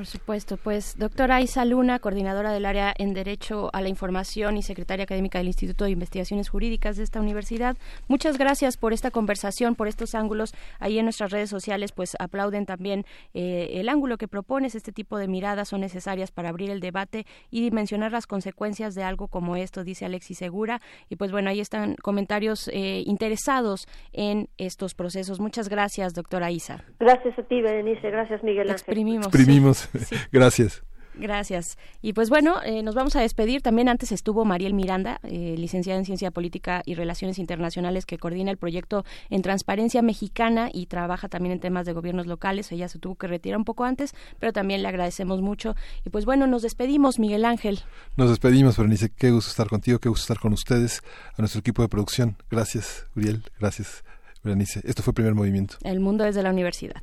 Por 0.00 0.06
supuesto, 0.06 0.56
pues 0.56 0.96
doctora 0.96 1.42
Isa 1.42 1.62
Luna, 1.66 1.98
coordinadora 1.98 2.52
del 2.52 2.64
área 2.64 2.94
en 2.96 3.12
Derecho 3.12 3.68
a 3.74 3.82
la 3.82 3.90
Información 3.90 4.56
y 4.56 4.62
secretaria 4.62 5.02
académica 5.02 5.36
del 5.36 5.48
Instituto 5.48 5.84
de 5.84 5.90
Investigaciones 5.90 6.48
Jurídicas 6.48 6.96
de 6.96 7.02
esta 7.02 7.20
universidad, 7.20 7.76
muchas 8.08 8.38
gracias 8.38 8.78
por 8.78 8.94
esta 8.94 9.10
conversación, 9.10 9.74
por 9.74 9.88
estos 9.88 10.14
ángulos. 10.14 10.54
Ahí 10.78 10.98
en 10.98 11.04
nuestras 11.04 11.32
redes 11.32 11.50
sociales 11.50 11.92
pues 11.92 12.16
aplauden 12.18 12.64
también 12.64 13.04
eh, 13.34 13.72
el 13.74 13.90
ángulo 13.90 14.16
que 14.16 14.26
propones, 14.26 14.74
este 14.74 14.90
tipo 14.90 15.18
de 15.18 15.28
miradas 15.28 15.68
son 15.68 15.82
necesarias 15.82 16.30
para 16.30 16.48
abrir 16.48 16.70
el 16.70 16.80
debate 16.80 17.26
y 17.50 17.60
dimensionar 17.60 18.10
las 18.10 18.26
consecuencias 18.26 18.94
de 18.94 19.02
algo 19.02 19.28
como 19.28 19.54
esto, 19.54 19.84
dice 19.84 20.06
Alexis 20.06 20.38
Segura. 20.38 20.80
Y 21.10 21.16
pues 21.16 21.30
bueno, 21.30 21.50
ahí 21.50 21.60
están 21.60 21.96
comentarios 21.96 22.68
eh, 22.68 23.02
interesados 23.04 23.86
en 24.14 24.48
estos 24.56 24.94
procesos. 24.94 25.40
Muchas 25.40 25.68
gracias, 25.68 26.14
doctora 26.14 26.50
Isa. 26.50 26.84
Gracias 26.98 27.38
a 27.38 27.42
ti, 27.42 27.60
Berenice. 27.60 28.10
Gracias, 28.10 28.42
Miguel 28.42 28.70
Ángel. 28.70 28.76
Exprimimos. 28.76 29.89
Gracias. 30.32 30.82
Gracias. 31.14 31.76
Y 32.02 32.12
pues 32.12 32.30
bueno, 32.30 32.62
eh, 32.64 32.82
nos 32.82 32.94
vamos 32.94 33.16
a 33.16 33.20
despedir. 33.20 33.62
También 33.62 33.88
antes 33.88 34.12
estuvo 34.12 34.44
Mariel 34.44 34.74
Miranda, 34.74 35.20
eh, 35.22 35.54
licenciada 35.58 35.98
en 35.98 36.04
Ciencia 36.04 36.30
Política 36.30 36.82
y 36.86 36.94
Relaciones 36.94 37.38
Internacionales, 37.38 38.06
que 38.06 38.18
coordina 38.18 38.50
el 38.50 38.56
proyecto 38.56 39.04
en 39.28 39.42
Transparencia 39.42 40.02
Mexicana 40.02 40.70
y 40.72 40.86
trabaja 40.86 41.28
también 41.28 41.52
en 41.52 41.60
temas 41.60 41.84
de 41.84 41.92
gobiernos 41.92 42.26
locales. 42.26 42.70
Ella 42.72 42.88
se 42.88 42.98
tuvo 42.98 43.16
que 43.16 43.26
retirar 43.26 43.58
un 43.58 43.64
poco 43.64 43.84
antes, 43.84 44.14
pero 44.38 44.52
también 44.52 44.82
le 44.82 44.88
agradecemos 44.88 45.42
mucho. 45.42 45.74
Y 46.04 46.10
pues 46.10 46.24
bueno, 46.24 46.46
nos 46.46 46.62
despedimos, 46.62 47.18
Miguel 47.18 47.44
Ángel. 47.44 47.80
Nos 48.16 48.30
despedimos, 48.30 48.76
Berenice. 48.76 49.10
Qué 49.10 49.30
gusto 49.30 49.50
estar 49.50 49.68
contigo, 49.68 49.98
qué 49.98 50.08
gusto 50.08 50.22
estar 50.22 50.38
con 50.38 50.52
ustedes, 50.52 51.02
a 51.36 51.42
nuestro 51.42 51.60
equipo 51.60 51.82
de 51.82 51.88
producción. 51.88 52.36
Gracias, 52.50 53.06
Uriel. 53.14 53.42
Gracias, 53.58 54.04
Berenice. 54.42 54.80
Esto 54.84 55.02
fue 55.02 55.12
Primer 55.12 55.34
Movimiento. 55.34 55.76
El 55.82 56.00
mundo 56.00 56.24
desde 56.24 56.42
la 56.42 56.50
universidad. 56.50 57.02